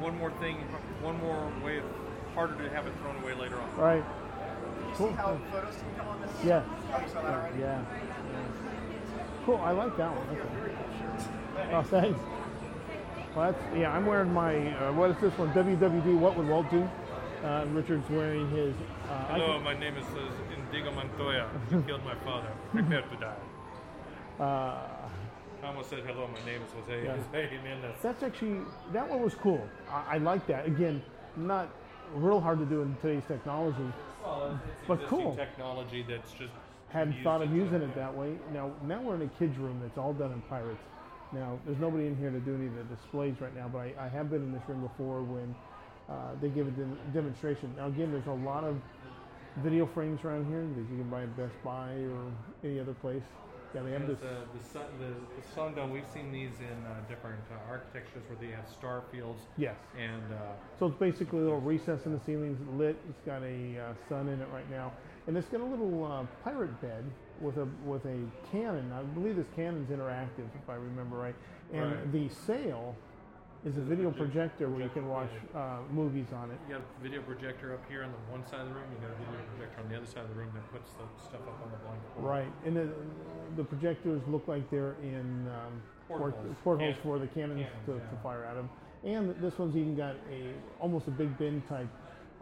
one 0.00 0.16
more 0.16 0.30
thing, 0.38 0.58
one 1.02 1.18
more 1.18 1.50
way, 1.64 1.78
of, 1.78 1.84
harder 2.36 2.54
to 2.62 2.70
have 2.70 2.86
it 2.86 2.92
thrown 3.02 3.16
away 3.20 3.34
later 3.34 3.56
on. 3.58 3.76
right. 3.76 4.04
You 4.86 4.94
Cool. 4.94 5.08
see 5.08 5.14
how 5.14 5.40
photos 5.50 5.74
can 5.74 5.94
come 5.98 6.06
on 6.06 6.20
this? 6.22 6.30
Yeah. 6.46 6.62
Oh, 6.94 7.00
you 7.02 7.08
saw 7.08 7.22
that 7.22 7.34
already? 7.34 7.58
Yeah. 7.58 7.82
yeah. 7.82 8.44
Cool. 9.44 9.56
I 9.56 9.72
like 9.72 9.96
that 9.96 10.12
one. 10.14 10.38
Okay. 10.38 11.74
Oh, 11.74 11.82
thanks. 11.82 12.20
Well, 13.34 13.52
that's 13.52 13.76
yeah. 13.76 13.92
I'm 13.92 14.06
wearing 14.06 14.32
my 14.32 14.72
uh, 14.76 14.92
what 14.92 15.10
is 15.10 15.16
this 15.20 15.36
one? 15.36 15.52
WWD. 15.52 16.16
What 16.16 16.36
would 16.36 16.46
Walt 16.46 16.70
do? 16.70 16.88
Uh, 17.42 17.64
Richard's 17.70 18.08
wearing 18.10 18.50
his. 18.50 18.74
Uh, 19.08 19.12
I 19.12 19.32
Hello, 19.38 19.52
think- 19.52 19.64
my 19.64 19.78
name 19.78 19.96
is 19.96 20.04
uh, 20.06 20.72
Inigo 20.72 20.90
Montoya. 20.92 21.48
You 21.70 21.82
killed 21.82 22.04
my 22.04 22.14
father. 22.16 22.48
Prepare 22.72 23.02
to 23.02 23.16
die. 23.16 23.36
uh, 24.40 24.44
I 25.62 25.66
almost 25.66 25.90
said 25.90 26.00
hello. 26.06 26.28
My 26.28 26.44
name 26.44 26.62
is 26.62 26.72
Jose. 26.72 27.04
Yeah. 27.04 27.16
Jose 27.16 27.48
Jimenez. 27.50 27.96
That's 28.02 28.22
actually 28.22 28.60
that 28.92 29.08
one 29.08 29.22
was 29.22 29.34
cool. 29.34 29.66
I, 29.90 30.14
I 30.14 30.18
like 30.18 30.46
that. 30.48 30.66
Again, 30.66 31.02
not 31.36 31.68
real 32.14 32.40
hard 32.40 32.58
to 32.58 32.64
do 32.66 32.82
in 32.82 32.96
today's 33.02 33.24
technology. 33.28 33.92
Well, 34.24 34.58
it's 34.66 34.88
But 34.88 35.06
cool. 35.06 35.36
technology 35.36 36.04
that's 36.08 36.32
just 36.32 36.52
Hadn't 36.90 37.22
thought 37.22 37.42
of 37.42 37.52
using 37.54 37.82
it 37.82 37.94
that 37.96 38.14
way. 38.16 38.36
Now, 38.52 38.70
now 38.82 39.00
we're 39.02 39.14
in 39.16 39.22
a 39.22 39.28
kids' 39.38 39.58
room 39.58 39.78
that's 39.82 39.98
all 39.98 40.12
done 40.14 40.32
in 40.32 40.40
Pirates. 40.42 40.80
Now, 41.32 41.58
there's 41.66 41.78
nobody 41.78 42.06
in 42.06 42.16
here 42.16 42.30
to 42.30 42.40
do 42.40 42.54
any 42.54 42.66
of 42.66 42.74
the 42.76 42.84
displays 42.96 43.34
right 43.40 43.54
now, 43.54 43.68
but 43.70 43.78
I, 43.80 43.92
I 44.00 44.08
have 44.08 44.30
been 44.30 44.42
in 44.42 44.52
this 44.52 44.62
room 44.66 44.80
before 44.80 45.22
when 45.22 45.54
uh, 46.08 46.12
they 46.40 46.48
give 46.48 46.66
a 46.66 46.70
dem- 46.70 46.98
demonstration. 47.12 47.72
Now, 47.76 47.86
again, 47.88 48.10
there's 48.12 48.26
a 48.26 48.44
lot 48.44 48.64
of 48.64 48.80
video 49.58 49.86
frames 49.86 50.24
around 50.24 50.46
here 50.46 50.62
that 50.62 50.90
you 50.92 50.98
can 51.00 51.10
buy 51.10 51.22
at 51.22 51.36
Best 51.36 51.54
Buy 51.64 51.92
or 51.92 52.32
any 52.64 52.80
other 52.80 52.94
place. 52.94 53.22
Yeah, 53.74 53.82
they 53.82 53.90
have 53.92 54.06
this. 54.06 54.18
uh, 54.22 54.44
the, 54.56 54.64
sun, 54.64 54.84
the, 54.98 55.08
the 55.08 55.46
Sundome, 55.54 55.90
we've 55.92 56.08
seen 56.14 56.32
these 56.32 56.52
in 56.58 56.86
uh, 56.86 57.00
different 57.06 57.42
uh, 57.52 57.70
architectures 57.70 58.22
where 58.26 58.38
they 58.40 58.54
have 58.54 58.66
star 58.66 59.02
fields 59.12 59.42
Yes. 59.58 59.76
and 59.98 60.22
uh, 60.32 60.52
So 60.78 60.86
it's 60.86 60.96
basically 60.96 61.40
a 61.40 61.42
little 61.42 61.60
recess 61.60 62.06
in 62.06 62.12
the 62.14 62.20
ceilings, 62.24 62.58
lit. 62.78 62.96
It's 63.10 63.20
got 63.26 63.42
a 63.42 63.78
uh, 63.78 63.92
sun 64.08 64.28
in 64.28 64.40
it 64.40 64.48
right 64.54 64.68
now, 64.70 64.92
and 65.26 65.36
it's 65.36 65.48
got 65.48 65.60
a 65.60 65.64
little 65.64 66.02
uh, 66.10 66.24
pirate 66.42 66.80
bed 66.80 67.04
with 67.42 67.58
a 67.58 67.68
with 67.84 68.06
a 68.06 68.18
cannon. 68.50 68.90
I 68.90 69.02
believe 69.02 69.36
this 69.36 69.46
cannon's 69.54 69.90
interactive, 69.90 70.48
if 70.60 70.68
I 70.70 70.74
remember 70.76 71.16
right. 71.18 71.34
And 71.70 71.82
Right. 71.92 72.12
the 72.12 72.28
sail 72.30 72.96
is 73.64 73.76
a 73.76 73.80
video 73.80 74.10
projector 74.10 74.68
where 74.68 74.82
you 74.82 74.88
can 74.90 75.08
watch 75.08 75.30
uh, 75.54 75.78
movies 75.90 76.26
on 76.32 76.50
it. 76.50 76.58
you 76.68 76.74
got 76.74 76.82
a 76.82 77.02
video 77.02 77.20
projector 77.22 77.74
up 77.74 77.82
here 77.88 78.04
on 78.04 78.12
the 78.12 78.18
one 78.30 78.46
side 78.46 78.60
of 78.60 78.68
the 78.68 78.74
room. 78.74 78.86
You 78.94 78.98
got 79.02 79.10
a 79.14 79.18
video 79.18 79.40
projector 79.56 79.82
on 79.82 79.88
the 79.90 79.96
other 79.96 80.06
side 80.06 80.22
of 80.24 80.28
the 80.30 80.36
room 80.36 80.50
that 80.54 80.70
puts 80.72 80.90
the 80.94 81.04
stuff 81.20 81.42
up 81.42 81.58
on 81.62 81.70
the 81.70 81.78
blanket. 81.82 82.08
Right, 82.16 82.52
and 82.64 82.76
the, 82.76 82.88
the 83.56 83.64
projectors 83.64 84.22
look 84.28 84.46
like 84.46 84.70
they're 84.70 84.94
in 85.02 85.48
um, 85.48 85.82
port- 86.06 86.34
Portholes. 86.34 86.56
portholes 86.62 86.94
Can- 86.94 87.02
for 87.02 87.18
the 87.18 87.26
cannons 87.26 87.66
cannons, 87.66 87.86
to, 87.86 87.92
yeah. 87.94 88.10
to 88.10 88.22
fire 88.22 88.44
at 88.44 88.54
them. 88.54 88.70
And 89.04 89.34
this 89.42 89.58
one's 89.58 89.76
even 89.76 89.96
got 89.96 90.14
a 90.30 90.54
almost 90.80 91.06
a 91.08 91.12
big 91.12 91.36
bin 91.38 91.62
type. 91.68 91.88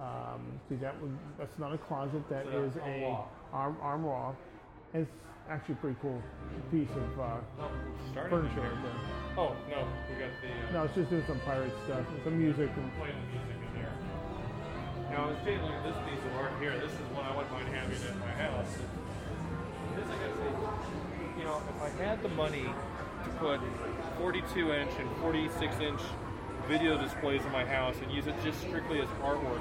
Um, 0.00 0.60
see 0.68 0.76
that 0.76 1.00
one? 1.00 1.18
That's 1.38 1.58
not 1.58 1.72
a 1.72 1.78
closet. 1.78 2.28
That 2.28 2.46
a 2.46 2.64
is 2.64 2.76
a 2.76 2.80
armoire. 2.80 3.28
arm 3.52 3.76
armoire. 3.80 4.36
And 4.92 5.02
it's 5.02 5.12
actually 5.48 5.74
pretty 5.76 5.96
cool 6.02 6.20
piece 6.70 6.90
of 6.90 7.20
uh, 7.20 7.36
starting 8.10 8.30
furniture 8.30 8.60
right 8.60 8.82
there. 8.82 8.92
Oh 9.38 9.56
no, 9.70 9.86
we 10.08 10.18
got 10.18 10.30
the. 10.42 10.48
Uh, 10.48 10.72
No, 10.72 10.84
it's 10.84 10.94
just 10.94 11.10
doing 11.10 11.24
some 11.26 11.38
pirate 11.40 11.72
stuff, 11.84 12.04
some 12.24 12.38
music. 12.38 12.70
And, 12.74 12.90
playing 12.96 13.14
the 13.14 13.38
music 13.38 13.56
in 13.62 13.82
there. 13.82 13.92
Now, 15.10 15.26
I 15.26 15.28
was 15.30 15.38
taking 15.44 15.60
a 15.60 15.66
look 15.66 15.74
at 15.74 15.84
this 15.84 15.98
piece 16.08 16.24
of 16.26 16.36
art 16.36 16.52
here. 16.60 16.74
This 16.78 16.90
is 16.90 17.06
one 17.14 17.24
I 17.24 17.36
wouldn't 17.36 17.52
mind 17.52 17.68
having 17.68 17.94
in 17.94 18.18
my 18.18 18.34
house. 18.34 18.72
This, 19.94 20.04
I 20.04 20.16
gotta 20.18 20.36
say, 20.36 20.50
you 21.38 21.44
know, 21.44 21.62
if 21.62 21.82
I 21.82 22.02
had 22.02 22.22
the 22.22 22.28
money 22.30 22.64
to 22.64 23.30
put 23.38 23.60
42 24.18 24.72
inch 24.72 24.90
and 24.98 25.08
46 25.22 25.80
inch 25.80 26.00
video 26.66 26.98
displays 26.98 27.44
in 27.44 27.52
my 27.52 27.64
house 27.64 27.94
and 28.02 28.10
use 28.10 28.26
it 28.26 28.34
just 28.42 28.60
strictly 28.60 29.00
as 29.00 29.08
artwork, 29.22 29.60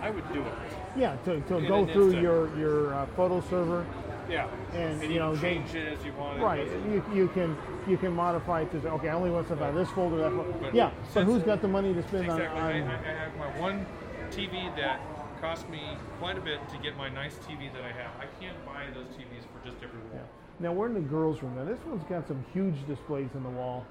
I 0.00 0.10
would 0.10 0.26
do 0.32 0.40
it. 0.40 0.52
yeah, 0.96 1.16
to, 1.24 1.40
to 1.40 1.60
go 1.66 1.84
through 1.86 2.14
instant. 2.14 2.22
your 2.22 2.56
your 2.56 2.94
uh, 2.94 3.06
photo 3.16 3.42
server. 3.50 3.84
Yeah. 4.28 4.48
And, 4.74 5.02
you, 5.02 5.08
you 5.10 5.18
know, 5.18 5.32
can 5.32 5.40
they- 5.42 5.54
change 5.54 5.74
it 5.74 5.98
as 5.98 6.04
you 6.04 6.12
want. 6.14 6.40
Right, 6.40 6.66
you, 6.66 7.02
you 7.14 7.28
can 7.28 7.56
you 7.86 7.96
can 7.96 8.12
modify 8.12 8.62
it 8.62 8.70
to 8.72 8.82
say, 8.82 8.88
okay, 8.88 9.08
I 9.08 9.14
only 9.14 9.30
want 9.30 9.46
stuff 9.46 9.60
out 9.60 9.70
of 9.70 9.74
this 9.76 9.90
folder, 9.90 10.16
that 10.18 10.32
folder. 10.32 10.52
But 10.60 10.74
Yeah, 10.74 10.90
but 11.14 11.24
who's 11.24 11.42
got 11.42 11.62
the 11.62 11.68
money 11.68 11.94
to 11.94 12.02
spend 12.08 12.28
on, 12.30 12.40
Exactly. 12.40 12.60
I, 12.60 12.76
I 12.76 13.14
have 13.14 13.36
my 13.36 13.60
one 13.60 13.86
TV 14.30 14.74
that 14.76 15.00
cost 15.40 15.68
me 15.68 15.80
quite 16.18 16.36
a 16.36 16.40
bit 16.40 16.66
to 16.70 16.78
get 16.78 16.96
my 16.96 17.08
nice 17.08 17.36
TV 17.36 17.72
that 17.72 17.82
I 17.82 17.92
have. 17.92 18.10
I 18.18 18.26
can't 18.40 18.56
buy 18.66 18.86
those 18.94 19.06
TVs 19.16 19.44
for 19.52 19.68
just 19.68 19.82
every 19.82 20.00
wall. 20.12 20.28
Now 20.58 20.72
we're 20.72 20.86
in 20.86 20.94
the 20.94 21.00
girls' 21.00 21.42
room. 21.42 21.54
Now 21.56 21.64
this 21.64 21.78
one's 21.86 22.02
got 22.04 22.26
some 22.26 22.44
huge 22.52 22.86
displays 22.86 23.28
in 23.34 23.42
the 23.42 23.50
wall. 23.50 23.84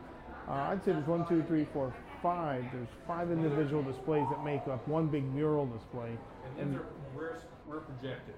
Uh, 0.47 0.51
I'd 0.51 0.83
say 0.83 0.91
there's 0.91 1.07
one, 1.07 1.27
two, 1.27 1.43
three, 1.43 1.65
four, 1.73 1.93
five. 2.21 2.63
There's 2.71 2.87
five 3.07 3.31
individual 3.31 3.81
displays 3.83 4.27
that 4.29 4.43
make 4.43 4.67
up 4.67 4.87
one 4.87 5.07
big 5.07 5.23
mural 5.33 5.65
display. 5.65 6.11
And 6.59 6.71
these 6.73 6.79
are 6.79 6.85
rear, 7.19 7.37
rear 7.67 7.81
projected. 7.81 8.34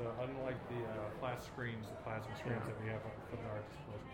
So 0.00 0.10
unlike 0.24 0.56
the 0.70 0.80
uh, 0.88 1.10
flat 1.20 1.44
screens, 1.44 1.84
the 1.88 2.02
plasma 2.02 2.34
screens 2.38 2.62
that 2.64 2.82
we 2.82 2.88
have 2.88 3.04
on 3.04 3.12
for 3.28 3.36
the 3.36 3.48
art 3.52 3.64
displays. 3.68 4.08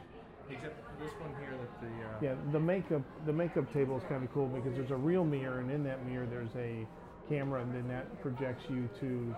Except 0.51 0.99
this 0.99 1.13
one 1.21 1.31
here 1.41 1.55
that 1.55 1.81
the 1.81 2.27
uh, 2.27 2.33
Yeah, 2.35 2.35
the 2.53 2.59
makeup 2.59 3.03
the 3.25 3.33
makeup 3.33 3.73
table 3.73 3.97
is 3.97 4.03
kind 4.09 4.25
of 4.25 4.33
cool 4.33 4.49
because 4.49 4.75
there's 4.75 4.91
a 4.91 4.97
real 4.97 5.25
mirror, 5.25 5.61
and 5.61 5.71
in 5.71 5.85
that 5.85 6.05
mirror 6.05 6.27
there's 6.27 6.55
a 6.57 6.87
camera, 7.29 7.63
and 7.63 7.73
then 7.73 7.87
that 7.89 8.21
projects 8.21 8.65
you 8.69 8.89
to 9.01 9.35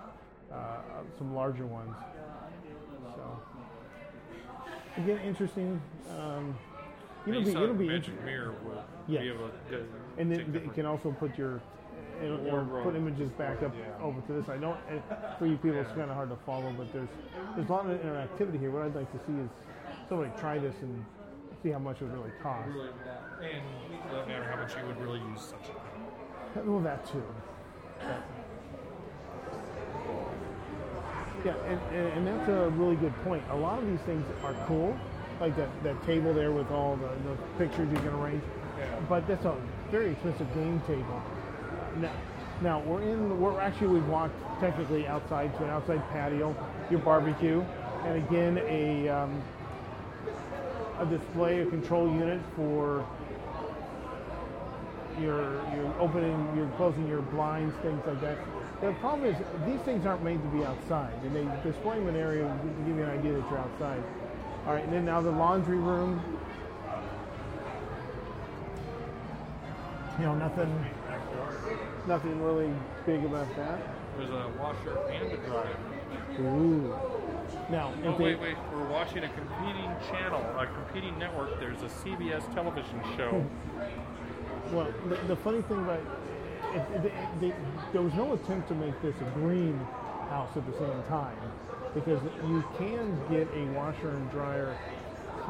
uh, 0.54 0.80
some 1.18 1.34
larger 1.34 1.66
ones. 1.66 1.94
So 3.14 3.40
again, 5.02 5.18
interesting. 5.26 5.80
Um, 6.18 6.56
it'll 7.26 7.40
you 7.40 7.46
be 7.46 7.52
saw 7.52 7.62
it'll 7.64 7.74
be 7.74 7.86
magic 7.88 8.08
interesting. 8.08 8.24
mirror 8.24 8.54
will 8.64 8.84
Yes. 9.06 9.22
be 9.22 9.28
able 9.28 9.48
to 9.48 9.84
And 10.16 10.30
then 10.32 10.52
take 10.52 10.64
it 10.66 10.74
can 10.74 10.86
also 10.86 11.12
put 11.12 11.36
your 11.38 11.60
it'll, 12.22 12.46
it'll 12.46 12.82
put 12.82 12.94
images 12.96 13.30
back 13.32 13.62
up 13.62 13.74
Yeah. 13.76 14.04
over 14.04 14.20
to 14.22 14.32
this. 14.32 14.48
I 14.48 14.56
know 14.56 14.76
it, 14.90 15.02
for 15.38 15.46
you 15.46 15.56
people 15.56 15.78
it's 15.78 15.90
kind 15.92 16.10
of 16.10 16.16
hard 16.16 16.30
to 16.30 16.36
follow, 16.46 16.72
but 16.76 16.92
there's 16.92 17.08
there's 17.56 17.68
a 17.68 17.72
lot 17.72 17.86
of 17.88 17.98
interactivity 18.00 18.58
here. 18.58 18.70
What 18.70 18.82
I'd 18.82 18.94
like 18.94 19.10
to 19.12 19.18
see 19.26 19.32
is 19.40 19.50
somebody 20.08 20.30
try 20.38 20.58
this 20.58 20.74
and 20.82 21.04
see 21.62 21.70
how 21.70 21.78
much 21.78 22.00
it 22.00 22.04
would 22.04 22.14
really 22.14 22.32
cost. 22.42 22.68
really, 22.68 22.88
and 22.88 23.62
for 24.08 24.14
that 24.16 24.28
matter, 24.28 24.44
how 24.44 24.56
much 24.62 24.72
you 24.76 24.86
would 24.86 25.00
really 25.00 25.20
use 25.20 25.40
such 25.42 25.62
a 25.70 26.54
thing. 26.54 26.66
Well, 26.72 26.80
that 26.80 27.04
too. 27.06 27.22
Yeah, 31.44 31.54
and, 31.66 31.80
and, 31.94 32.06
and 32.18 32.26
that's 32.26 32.48
a 32.48 32.68
really 32.70 32.96
good 32.96 33.14
point. 33.22 33.44
A 33.50 33.56
lot 33.56 33.78
of 33.78 33.86
these 33.88 34.00
things 34.00 34.24
are 34.42 34.54
cool, 34.66 34.98
like 35.40 35.56
that, 35.56 35.68
that 35.84 36.02
table 36.04 36.34
there 36.34 36.50
with 36.50 36.70
all 36.70 36.96
the, 36.96 37.06
the 37.28 37.36
pictures 37.58 37.88
you 37.90 37.96
can 37.98 38.08
arrange. 38.08 38.42
Yeah. 38.76 38.98
But 39.08 39.26
that's 39.28 39.44
a 39.44 39.54
very 39.90 40.10
expensive 40.12 40.52
game 40.54 40.80
table. 40.86 41.22
Now, 42.00 42.12
now 42.60 42.80
we're 42.80 43.02
in. 43.02 43.40
We're 43.40 43.60
actually 43.60 43.88
we've 43.88 44.08
walked 44.08 44.34
technically 44.60 45.06
outside 45.06 45.56
to 45.58 45.64
an 45.64 45.70
outside 45.70 46.02
patio, 46.10 46.54
your 46.90 47.00
barbecue, 47.00 47.64
and 48.04 48.16
again 48.16 48.58
a 48.58 49.08
um, 49.08 49.42
a 51.00 51.06
display, 51.06 51.60
a 51.60 51.66
control 51.66 52.12
unit 52.12 52.40
for 52.54 53.06
your 55.20 55.60
you're 55.74 56.00
opening, 56.00 56.52
you're 56.56 56.70
closing 56.76 57.06
your 57.08 57.22
blinds, 57.22 57.74
things 57.82 58.00
like 58.06 58.20
that. 58.20 58.38
The 58.80 58.92
problem 58.94 59.28
is 59.28 59.36
these 59.66 59.80
things 59.80 60.06
aren't 60.06 60.22
made 60.22 60.40
to 60.40 60.48
be 60.48 60.64
outside, 60.64 61.14
and 61.24 61.34
they 61.34 61.68
display 61.68 61.98
them 61.98 62.08
in 62.08 62.14
an 62.14 62.20
area 62.20 62.44
to 62.44 62.84
give 62.86 62.96
you 62.96 63.02
an 63.02 63.10
idea 63.10 63.32
that 63.32 63.50
you're 63.50 63.58
outside. 63.58 64.02
All 64.66 64.74
right, 64.74 64.84
and 64.84 64.92
then 64.92 65.04
now 65.04 65.20
the 65.20 65.30
laundry 65.30 65.78
room. 65.78 66.22
You 70.18 70.24
know, 70.24 70.34
nothing, 70.34 70.84
nothing 72.08 72.42
really 72.42 72.72
big 73.06 73.22
about 73.24 73.54
that. 73.56 73.78
There's 74.16 74.30
a 74.30 74.50
washer 74.58 74.98
and 75.10 75.30
a 75.30 75.36
dryer. 75.46 75.76
Ooh. 76.40 76.94
Now, 77.70 77.92
Oh, 78.04 78.16
they, 78.16 78.24
wait, 78.24 78.40
wait. 78.40 78.56
We're 78.72 78.88
watching 78.88 79.22
a 79.24 79.28
competing 79.28 79.94
channel, 80.10 80.40
a 80.58 80.66
competing 80.66 81.18
network. 81.18 81.60
There's 81.60 81.82
a 81.82 81.86
CBS 81.88 82.52
television 82.54 83.00
show. 83.16 83.44
Well, 84.72 84.92
the, 85.08 85.14
the 85.28 85.36
funny 85.36 85.62
thing 85.62 85.78
about 85.78 85.98
it, 86.74 86.76
it, 86.96 87.04
it, 87.06 87.12
they, 87.40 87.54
there 87.94 88.02
was 88.02 88.12
no 88.12 88.34
attempt 88.34 88.68
to 88.68 88.74
make 88.74 89.00
this 89.00 89.16
a 89.22 89.30
green 89.30 89.78
house 90.28 90.54
at 90.56 90.66
the 90.66 90.72
same 90.78 91.02
time 91.08 91.38
because 91.94 92.20
you 92.46 92.62
can 92.76 93.18
get 93.30 93.48
a 93.56 93.64
washer 93.72 94.10
and 94.10 94.30
dryer 94.30 94.76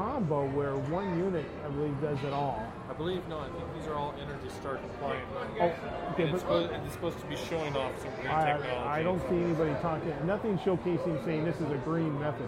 combo 0.03 0.47
where 0.55 0.77
one 0.87 1.19
unit, 1.19 1.43
I 1.65 1.67
believe, 1.67 1.99
does 1.99 2.17
it 2.23 2.31
all. 2.31 2.63
I 2.89 2.93
believe 2.93 3.19
no. 3.27 3.39
I 3.39 3.49
think 3.49 3.65
these 3.75 3.85
are 3.87 3.95
all 3.95 4.15
Energy 4.17 4.47
Star 4.47 4.77
compliant. 4.77 5.27
Oh, 5.59 5.63
And 5.65 6.13
okay, 6.13 6.23
it's, 6.23 6.31
but 6.31 6.39
supposed, 6.39 6.71
it's 6.71 6.93
supposed 6.93 7.19
to 7.19 7.25
be 7.25 7.35
showing 7.35 7.75
off 7.75 7.91
some 8.01 8.11
great 8.21 8.31
I, 8.31 8.53
technology. 8.53 8.87
I 8.87 9.03
don't 9.03 9.19
see 9.29 9.35
anybody 9.43 9.75
talking, 9.81 10.13
nothing 10.25 10.57
showcasing 10.59 11.23
saying 11.25 11.43
this 11.43 11.57
is 11.59 11.69
a 11.69 11.77
green 11.83 12.17
method. 12.17 12.47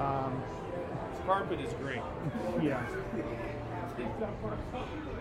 Um, 0.00 0.42
This 1.12 1.20
carpet 1.24 1.60
is 1.60 1.72
green. 1.74 2.02
yeah. 2.60 2.82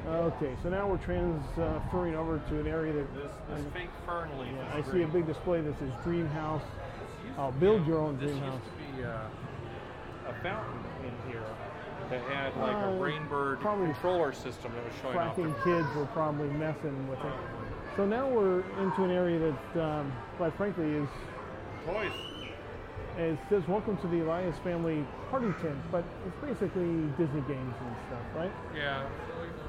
Okay, 0.07 0.55
so 0.63 0.69
now 0.69 0.87
we're 0.87 0.97
transferring 0.97 2.15
over 2.15 2.39
to 2.49 2.59
an 2.59 2.67
area 2.67 2.93
that 2.93 3.13
This, 3.15 3.31
this 3.53 3.65
fake 3.73 3.89
fern 4.05 4.29
leaf 4.39 4.49
Yeah, 4.55 4.77
is 4.79 4.87
I 4.87 4.91
see 4.91 5.01
a 5.03 5.07
big 5.07 5.27
display 5.27 5.61
that 5.61 5.77
says 5.77 5.91
Dream 6.03 6.25
House. 6.27 6.61
I'll 7.37 7.51
build 7.51 7.85
your 7.85 7.99
own 7.99 8.17
This 8.17 8.31
dream 8.31 8.43
used 8.43 8.49
house. 8.49 8.61
to 8.65 8.97
be 8.97 9.03
uh, 9.03 9.17
a 10.27 10.33
fountain 10.43 10.79
in 11.03 11.31
here 11.31 11.43
that 12.09 12.21
had 12.23 12.55
like 12.57 12.75
Uh, 12.75 12.89
a 12.89 12.99
Rainbird 12.99 13.59
probably 13.59 13.85
controller 13.87 14.31
system 14.33 14.71
that 14.73 14.83
was 14.83 14.93
showing 15.01 15.17
off. 15.17 15.35
Fracking 15.35 15.63
kids 15.63 15.87
were 15.95 16.05
probably 16.07 16.47
messing 16.49 17.07
with 17.09 17.19
it. 17.19 17.33
So 17.95 18.05
now 18.05 18.27
we're 18.27 18.61
into 18.79 19.03
an 19.03 19.11
area 19.11 19.39
that, 19.39 19.81
um, 19.83 20.11
quite 20.37 20.53
frankly, 20.53 20.85
is 20.95 21.09
toys. 21.85 22.11
it 23.17 23.37
says 23.49 23.67
"Welcome 23.67 23.97
to 23.97 24.07
the 24.07 24.21
Elias 24.21 24.57
Family 24.59 25.03
Party 25.31 25.51
Tent," 25.61 25.77
but 25.91 26.03
it's 26.27 26.37
basically 26.37 27.07
Disney 27.17 27.41
games 27.47 27.73
and 27.81 27.95
stuff, 28.07 28.25
right? 28.35 28.51
Yeah, 28.75 29.01
it 29.03 29.09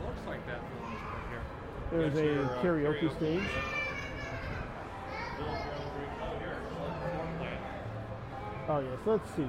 looks 0.05 0.21
like 0.27 0.45
that 0.47 0.61
for 0.61 0.77
the 1.97 1.99
here. 1.99 2.11
There's 2.13 2.19
a 2.19 2.25
your, 2.25 2.45
uh, 2.45 2.63
karaoke 2.63 3.11
stage. 3.17 3.41
Build 5.39 5.49
your 5.49 5.49
own 5.49 5.89
dream- 5.97 6.19
oh, 6.21 6.39
here, 6.39 6.59
floor 6.77 6.91
plan. 7.39 7.59
Oh 8.69 8.81
yes, 8.81 8.99
let's 9.07 9.31
see. 9.35 9.47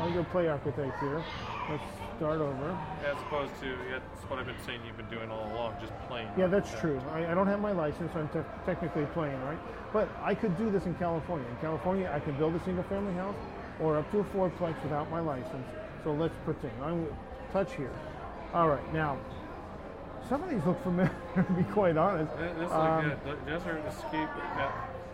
I'll 0.00 0.12
go 0.12 0.22
play 0.24 0.48
architect 0.48 1.00
here. 1.00 1.22
Let's 1.70 1.82
start 2.18 2.40
over. 2.40 2.78
As 3.06 3.16
opposed 3.22 3.52
to, 3.62 3.74
that's 3.90 4.22
what 4.28 4.38
I've 4.38 4.44
been 4.46 4.54
saying 4.66 4.80
you've 4.86 4.98
been 4.98 5.08
doing 5.08 5.30
all 5.30 5.50
along, 5.54 5.76
just 5.80 5.92
playing. 6.08 6.28
Yeah, 6.36 6.46
that's 6.46 6.70
true. 6.78 7.00
I, 7.10 7.30
I 7.30 7.34
don't 7.34 7.46
have 7.46 7.60
my 7.60 7.72
license, 7.72 8.12
so 8.12 8.20
I'm 8.20 8.28
te- 8.28 8.46
technically 8.66 9.06
playing, 9.14 9.40
right? 9.44 9.58
But 9.94 10.10
I 10.22 10.34
could 10.34 10.58
do 10.58 10.70
this 10.70 10.84
in 10.84 10.94
California. 10.96 11.48
In 11.48 11.56
California, 11.56 12.10
I 12.14 12.20
can 12.20 12.36
build 12.36 12.54
a 12.54 12.62
single 12.64 12.84
family 12.84 13.14
house 13.14 13.34
or 13.80 13.96
up 13.96 14.10
to 14.12 14.18
a 14.20 14.24
fourplex 14.24 14.80
without 14.82 15.10
my 15.10 15.20
license. 15.20 15.66
So 16.04 16.12
let's 16.12 16.34
pretend. 16.44 16.72
I'm 16.82 17.06
touch 17.52 17.74
here. 17.76 17.92
All 18.52 18.68
right, 18.68 18.92
now, 18.92 19.18
some 20.28 20.42
of 20.42 20.50
these 20.50 20.64
look 20.66 20.82
familiar, 20.82 21.10
to 21.34 21.42
be 21.54 21.62
quite 21.72 21.96
honest. 21.96 22.36
Th- 22.36 22.52
This 22.56 22.66
is 22.66 22.72
Um, 22.72 23.08
like 23.08 23.24
the 23.24 23.50
Desert 23.50 23.82
Escape. 23.88 24.28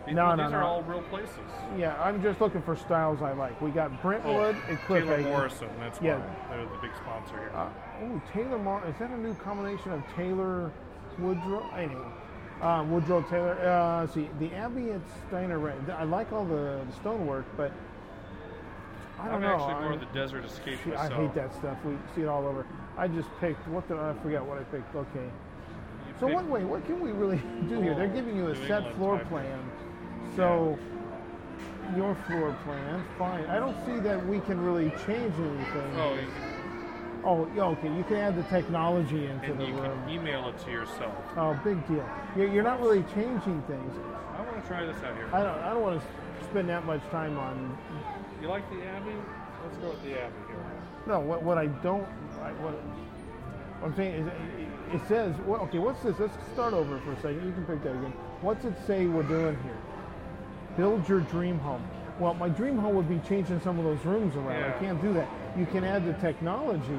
These, 0.07 0.14
No, 0.14 0.30
these 0.30 0.38
no, 0.38 0.44
are 0.44 0.50
no. 0.61 0.66
all 0.66 0.82
real 0.84 1.02
places. 1.02 1.36
Yeah, 1.76 2.00
I'm 2.02 2.22
just 2.22 2.40
looking 2.40 2.62
for 2.62 2.76
styles 2.76 3.22
I 3.22 3.32
like. 3.32 3.61
We 3.61 3.70
got 3.70 4.00
Brentwood 4.02 4.57
and 4.68 4.78
Cliff 4.80 5.02
Oh, 5.04 5.07
Taylor 5.07 5.16
Hagen. 5.16 5.32
Morrison, 5.32 5.68
that's 5.80 6.00
Yeah. 6.00 6.18
why. 6.18 6.57
They're 6.57 6.64
the 6.64 6.76
big 6.80 6.90
sponsor 6.96 7.36
here. 7.38 7.50
Uh, 7.54 7.68
oh, 8.02 8.22
Taylor 8.32 8.59
Mar. 8.59 8.82
Is 8.86 8.94
that 8.98 9.11
a 9.11 9.18
new 9.18 9.34
combination 9.34 9.92
of 9.92 10.02
Taylor 10.14 10.70
Woodrow? 11.18 11.68
Anyway, 11.76 12.07
uh, 12.62 12.84
Woodrow 12.88 13.22
Taylor. 13.22 13.59
Uh, 13.61 14.07
see, 14.07 14.30
the 14.38 14.52
at 14.54 15.00
Steiner 15.28 15.59
Ray. 15.59 15.74
I 15.96 16.04
like 16.04 16.32
all 16.32 16.44
the, 16.44 16.80
the 16.86 16.92
stonework, 17.00 17.44
but 17.57 17.72
I 19.18 19.28
don't 19.28 19.40
know. 19.40 19.48
I'm 19.48 19.59
know. 19.59 19.64
actually 19.64 19.82
more 19.82 19.92
I- 19.92 19.94
of 19.94 20.00
the 20.00 20.07
Desert 20.18 20.44
Escape 20.44 20.78
see, 20.84 20.94
I 20.94 21.09
hate 21.09 21.34
that 21.34 21.52
stuff. 21.54 21.78
We 21.84 21.96
see 22.14 22.22
it 22.22 22.28
all 22.28 22.46
over. 22.46 22.64
I 22.98 23.09
just 23.09 23.28
picked. 23.40 23.66
What 23.68 23.88
did 23.88 23.98
I 23.98 24.14
forget? 24.22 24.42
What 24.44 24.59
I 24.59 24.62
picked? 24.64 24.94
Okay. 24.94 25.20
You 25.24 26.14
So 26.20 26.26
pick- 26.28 26.36
what? 26.36 26.44
Wait, 26.46 26.64
what 26.64 26.84
can 26.86 27.00
we 27.00 27.12
really 27.12 27.38
do 27.68 27.80
here? 27.80 27.94
They're 27.94 28.07
giving 28.09 28.36
you 28.36 28.46
a 28.46 28.54
New 28.54 28.66
set 28.66 28.78
England 28.84 28.96
floor 28.96 29.18
plan. 29.28 29.59
So 30.34 30.78
your 31.96 32.14
floor 32.26 32.56
plan, 32.64 33.04
fine. 33.18 33.44
I 33.46 33.58
don't 33.58 33.76
see 33.86 34.00
that 34.00 34.26
we 34.26 34.40
can 34.40 34.60
really 34.60 34.90
change 35.06 35.34
anything. 35.38 35.92
Oh, 35.96 36.14
you 36.14 36.26
Oh, 37.24 37.48
yeah, 37.56 37.64
okay. 37.64 37.88
You 37.92 38.04
can 38.04 38.16
add 38.18 38.36
the 38.36 38.44
technology 38.44 39.26
into 39.26 39.40
can, 39.40 39.50
and 39.52 39.60
the 39.60 39.66
you 39.66 39.74
room. 39.74 40.00
can 40.04 40.10
email 40.10 40.48
it 40.48 40.58
to 40.60 40.70
yourself. 40.70 41.12
Oh, 41.36 41.58
big 41.64 41.84
deal. 41.88 42.08
You're, 42.36 42.48
you're 42.52 42.62
not 42.62 42.80
really 42.80 43.02
changing 43.14 43.62
things. 43.66 43.94
I 44.36 44.42
want 44.42 44.62
to 44.62 44.68
try 44.68 44.84
this 44.86 44.96
out 45.02 45.16
here. 45.16 45.28
I 45.32 45.42
don't. 45.42 45.58
I 45.58 45.70
don't 45.70 45.82
want 45.82 46.00
to 46.00 46.44
spend 46.44 46.68
that 46.68 46.86
much 46.86 47.02
time 47.10 47.36
on. 47.36 47.76
You 48.40 48.46
like 48.46 48.68
the 48.70 48.84
Abbey? 48.86 49.10
Let's 49.64 49.76
go 49.78 49.88
with 49.88 50.02
the 50.04 50.22
Abbey 50.22 50.34
here. 50.46 50.56
No, 51.08 51.18
what, 51.18 51.42
what 51.42 51.58
I 51.58 51.66
don't. 51.66 52.06
I, 52.42 52.52
what, 52.62 52.74
what 52.74 53.88
I'm 53.90 53.96
saying 53.96 54.14
is, 54.14 54.26
it, 54.28 54.94
it 54.94 55.08
says. 55.08 55.34
Well, 55.46 55.62
okay, 55.62 55.78
what's 55.78 56.02
this? 56.04 56.14
Let's 56.20 56.36
start 56.52 56.74
over 56.74 57.00
for 57.00 57.10
a 57.12 57.16
second. 57.16 57.44
You 57.44 57.52
can 57.52 57.64
pick 57.64 57.82
that 57.82 57.90
again. 57.90 58.12
What's 58.40 58.64
it 58.64 58.74
say 58.86 59.06
we're 59.06 59.24
doing 59.24 59.58
here? 59.64 59.78
Build 60.76 61.08
your 61.08 61.20
dream 61.20 61.58
home. 61.58 61.82
Well, 62.18 62.34
my 62.34 62.48
dream 62.48 62.76
home 62.78 62.94
would 62.96 63.08
be 63.08 63.18
changing 63.28 63.60
some 63.60 63.78
of 63.78 63.84
those 63.84 64.04
rooms 64.04 64.36
around. 64.36 64.62
I 64.62 64.78
can't 64.78 65.00
do 65.00 65.12
that. 65.14 65.28
You 65.56 65.66
can 65.66 65.84
add 65.84 66.06
the 66.06 66.14
technology, 66.14 66.98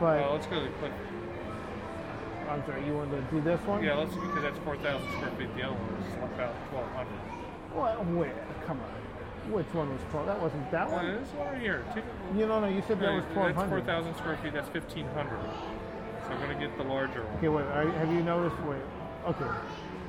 but 0.00 0.16
Well, 0.20 0.32
let's 0.32 0.46
go 0.46 0.56
to 0.60 0.64
the 0.64 0.70
clip. 0.78 0.92
I'm 2.48 2.64
sorry. 2.64 2.86
You 2.86 2.94
want 2.94 3.10
to 3.10 3.20
do 3.34 3.40
this 3.40 3.60
one? 3.62 3.82
Yeah, 3.82 3.94
let's 3.94 4.14
because 4.14 4.42
that's 4.42 4.58
4,000 4.58 5.08
square 5.12 5.30
feet. 5.38 5.54
The 5.56 5.62
other 5.64 5.74
one 5.74 6.02
is 6.02 6.14
about 6.14 6.54
1,200. 6.72 7.08
Well, 7.74 8.18
wait. 8.18 8.32
Come 8.66 8.80
on. 8.80 9.52
Which 9.52 9.66
one 9.74 9.90
was 9.90 10.00
12? 10.10 10.26
That 10.26 10.40
wasn't 10.40 10.70
that 10.70 10.90
one. 10.90 11.06
this 11.06 11.28
one 11.34 11.46
right 11.48 11.60
here. 11.60 11.84
You 12.36 12.46
know, 12.46 12.60
no. 12.60 12.66
You 12.68 12.82
said 12.88 12.98
that 13.00 13.12
No, 13.12 13.16
was 13.16 13.24
that's 13.34 13.68
4,000 13.68 14.16
square 14.16 14.36
feet. 14.42 14.52
That's 14.52 14.68
1,500. 14.72 15.38
So 16.26 16.32
I'm 16.32 16.38
going 16.40 16.58
to 16.58 16.66
get 16.66 16.76
the 16.78 16.84
larger 16.84 17.22
one. 17.24 17.36
Okay, 17.38 17.48
wait. 17.48 17.66
I- 17.66 17.90
Have 17.98 18.12
you 18.12 18.22
noticed? 18.22 18.56
Wait. 18.62 18.82
Okay. 19.26 19.50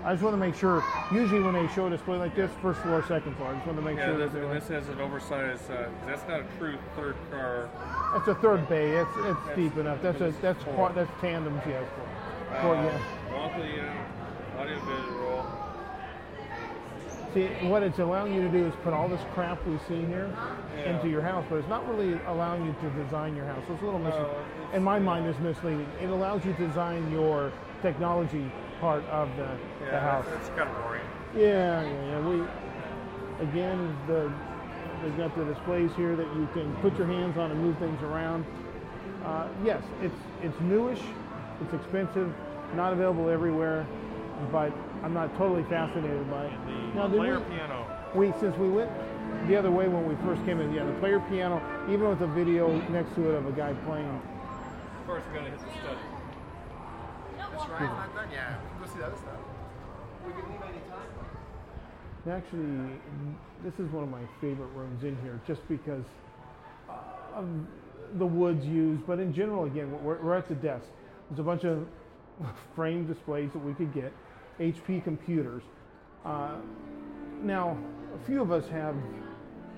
I 0.07 0.13
just 0.13 0.23
want 0.23 0.35
to 0.35 0.37
make 0.37 0.55
sure. 0.55 0.81
Usually, 1.11 1.41
when 1.43 1.53
they 1.53 1.67
show 1.73 1.87
a 1.87 1.89
display 1.89 2.15
like 2.17 2.33
this, 2.33 2.49
first 2.61 2.79
floor, 2.79 3.03
second 3.09 3.35
floor. 3.35 3.49
I 3.49 3.55
just 3.55 3.65
want 3.67 3.77
to 3.77 3.83
make 3.83 3.97
Yeah, 3.97 4.05
sure 4.05 4.17
this, 4.17 4.31
that 4.31 4.41
and 4.41 4.51
this 4.55 4.67
has 4.69 4.87
an 4.87 5.01
oversized. 5.01 5.69
Uh, 5.69 5.89
that's 6.05 6.25
not 6.29 6.39
a 6.39 6.45
true 6.57 6.77
third 6.95 7.15
car. 7.29 7.69
That's 8.13 8.29
a 8.29 8.35
third 8.35 8.69
bay. 8.69 8.91
It's 8.91 9.09
it's 9.17 9.25
That's- 9.25 9.55
deep 9.57 9.75
enough. 9.77 10.01
That's 10.01 10.21
a 10.21 10.31
that's 10.41 10.63
four. 10.63 10.73
quad, 10.75 10.95
that's 10.95 11.11
tandems. 11.19 11.61
Yes. 11.67 11.83
Uh, 12.53 12.61
Four, 12.61 12.75
yeah. 12.75 12.99
Monthly 13.33 13.81
uh, 13.81 14.61
audio 14.61 14.79
visual. 14.79 15.45
See, 17.33 17.47
what 17.67 17.83
it's 17.83 17.99
allowing 17.99 18.33
you 18.33 18.41
to 18.43 18.49
do 18.49 18.65
is 18.65 18.73
put 18.85 18.93
all 18.93 19.09
this 19.09 19.19
crap 19.33 19.59
we 19.67 19.77
see 19.89 20.05
here 20.05 20.33
Yeah. 20.77 20.95
into 20.95 21.09
your 21.09 21.21
house, 21.21 21.43
but 21.49 21.57
it's 21.57 21.67
not 21.67 21.85
really 21.85 22.17
allowing 22.27 22.65
you 22.65 22.73
to 22.81 23.03
design 23.03 23.35
your 23.35 23.45
house. 23.45 23.61
So 23.67 23.73
It's 23.73 23.81
a 23.81 23.85
little 23.85 23.99
misleading. 23.99 24.29
it's- 24.31 24.75
In 24.77 24.83
my 24.85 24.99
mind, 24.99 25.27
it's 25.27 25.37
misleading. 25.39 25.85
It 26.01 26.09
allows 26.09 26.45
you 26.45 26.53
to 26.53 26.67
design 26.67 27.11
your 27.11 27.51
technology 27.81 28.49
part 28.79 29.03
of 29.05 29.29
the, 29.37 29.49
the 29.89 29.99
house. 29.99 30.25
that's 30.29 30.49
kind 30.49 30.69
of 30.69 30.75
boring. 30.83 31.01
Yeah, 31.35 31.81
yeah, 31.83 32.05
yeah. 32.09 32.27
We 32.27 32.41
again 33.43 33.95
the 34.07 34.31
they've 35.03 35.17
got 35.17 35.35
the 35.35 35.45
displays 35.45 35.91
here 35.95 36.15
that 36.15 36.27
you 36.35 36.47
can 36.53 36.73
put 36.77 36.97
your 36.97 37.07
hands 37.07 37.37
on 37.37 37.51
and 37.51 37.61
move 37.61 37.77
things 37.77 38.01
around. 38.01 38.45
Uh, 39.25 39.47
yes, 39.63 39.81
it's 40.01 40.15
it's 40.41 40.59
newish, 40.61 41.01
it's 41.61 41.73
expensive, 41.73 42.33
not 42.75 42.93
available 42.93 43.29
everywhere, 43.29 43.85
but 44.51 44.71
I'm 45.03 45.13
not 45.13 45.35
totally 45.37 45.63
fascinated 45.63 46.29
by 46.29 46.45
it. 46.45 46.51
The 46.65 46.99
Now, 46.99 47.07
player 47.07 47.39
we, 47.39 47.55
piano. 47.55 47.85
we 48.15 48.33
since 48.39 48.55
we 48.57 48.69
went 48.69 48.91
the 49.47 49.55
other 49.55 49.71
way 49.71 49.87
when 49.87 50.07
we 50.07 50.15
first 50.25 50.43
came 50.45 50.59
in, 50.61 50.73
yeah, 50.73 50.85
the 50.85 50.93
player 50.93 51.19
piano, 51.29 51.61
even 51.89 52.09
with 52.09 52.21
a 52.21 52.27
video 52.27 52.69
next 52.89 53.13
to 53.15 53.29
it 53.29 53.35
of 53.35 53.45
a 53.45 53.51
guy 53.51 53.73
playing. 53.85 54.21
Going 55.07 55.45
to 55.45 55.51
hit 55.51 55.59
the. 55.59 55.86
Ryan's 57.79 57.97
not 57.97 58.15
done 58.15 58.31
yet. 58.31 58.59
We 58.61 58.69
can 58.69 58.79
go 58.79 58.93
see 58.93 58.99
the 58.99 59.05
other 59.05 59.17
stuff. 59.17 59.39
We 60.25 60.31
can 60.33 60.51
leave 60.51 60.61
any 60.63 60.81
time. 60.89 61.07
Actually, 62.29 62.99
this 63.63 63.73
is 63.79 63.91
one 63.93 64.03
of 64.03 64.09
my 64.09 64.23
favorite 64.41 64.69
rooms 64.75 65.03
in 65.03 65.17
here, 65.21 65.39
just 65.47 65.65
because 65.69 66.03
of 67.33 67.47
the 68.15 68.25
woods 68.25 68.65
used. 68.65 69.05
But 69.05 69.19
in 69.19 69.33
general, 69.33 69.65
again, 69.65 69.91
we're, 70.03 70.21
we're 70.21 70.35
at 70.35 70.47
the 70.49 70.55
desk. 70.55 70.85
There's 71.29 71.39
a 71.39 71.43
bunch 71.43 71.63
of 71.63 71.87
frame 72.75 73.05
displays 73.05 73.51
that 73.53 73.59
we 73.59 73.73
could 73.73 73.93
get, 73.93 74.11
HP 74.59 75.03
computers. 75.03 75.63
Uh, 76.25 76.55
now, 77.41 77.77
a 78.15 78.25
few 78.25 78.41
of 78.41 78.51
us 78.51 78.67
have, 78.69 78.95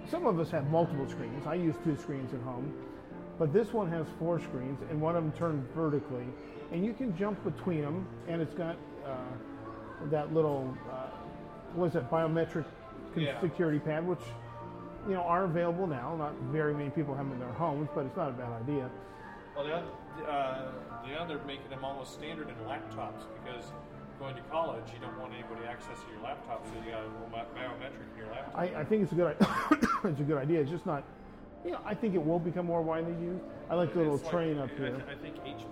some 0.09 0.25
of 0.25 0.39
us 0.39 0.49
have 0.49 0.69
multiple 0.71 1.07
screens. 1.07 1.45
I 1.45 1.55
use 1.55 1.75
two 1.83 1.97
screens 1.97 2.33
at 2.33 2.41
home, 2.41 2.73
but 3.37 3.53
this 3.53 3.73
one 3.73 3.89
has 3.91 4.07
four 4.17 4.39
screens, 4.39 4.79
and 4.89 4.99
one 4.99 5.15
of 5.15 5.23
them 5.23 5.33
turned 5.33 5.67
vertically, 5.75 6.25
and 6.71 6.85
you 6.85 6.93
can 6.93 7.15
jump 7.17 7.43
between 7.43 7.81
them, 7.81 8.07
and 8.27 8.41
it's 8.41 8.53
got 8.53 8.75
uh, 9.05 9.15
that 10.11 10.33
little, 10.33 10.75
uh, 10.91 11.07
what 11.73 11.87
is 11.87 11.95
it, 11.95 12.09
biometric 12.09 12.65
Yeah. 13.15 13.39
security 13.41 13.79
pad, 13.79 14.05
which 14.07 14.19
you 15.07 15.13
know 15.13 15.21
are 15.21 15.45
available 15.45 15.87
now. 15.87 16.15
Not 16.15 16.33
very 16.51 16.73
many 16.73 16.89
people 16.89 17.15
have 17.15 17.25
them 17.25 17.33
in 17.33 17.39
their 17.39 17.53
homes, 17.53 17.89
but 17.95 18.05
it's 18.05 18.17
not 18.17 18.29
a 18.29 18.33
bad 18.33 18.51
idea. 18.63 18.89
Well, 19.55 19.65
the 19.65 19.73
other, 19.73 19.87
uh, 20.29 20.71
the 21.07 21.15
other 21.19 21.39
making 21.45 21.69
them 21.69 21.83
almost 21.83 22.13
standard 22.13 22.47
in 22.49 22.55
laptops 22.67 23.23
because 23.43 23.65
going 24.19 24.35
to 24.35 24.41
college, 24.43 24.83
you 24.93 24.99
don't 24.99 25.17
want 25.19 25.33
anybody 25.33 25.61
accessing 25.65 26.11
your 26.13 26.21
laptop, 26.21 26.65
so 26.67 26.73
you 26.85 26.91
got 26.91 27.01
a 27.03 27.07
little 27.07 27.29
biometric 27.31 28.11
in 28.13 28.17
your 28.17 28.27
laptop. 28.27 28.57
I, 28.57 28.81
I 28.81 28.83
think 28.83 29.03
it's 29.03 29.11
a 29.11 29.15
good 29.15 29.35
i- 29.39 29.77
it's 30.07 30.19
a 30.19 30.23
good 30.23 30.37
idea. 30.37 30.61
It's 30.61 30.69
just 30.71 30.85
not. 30.85 31.03
You 31.65 31.71
know, 31.71 31.79
I 31.85 31.93
think 31.93 32.15
it 32.15 32.25
will 32.25 32.39
become 32.39 32.65
more 32.65 32.81
widely 32.81 33.11
used. 33.21 33.43
I 33.69 33.75
like 33.75 33.91
the 33.93 33.99
little 33.99 34.15
like- 34.17 34.29
train 34.29 34.59
up 34.59 34.69
I, 34.75 34.77
here. 34.77 35.03
I 35.09 35.15
think 35.15 35.35
HP 35.43 35.65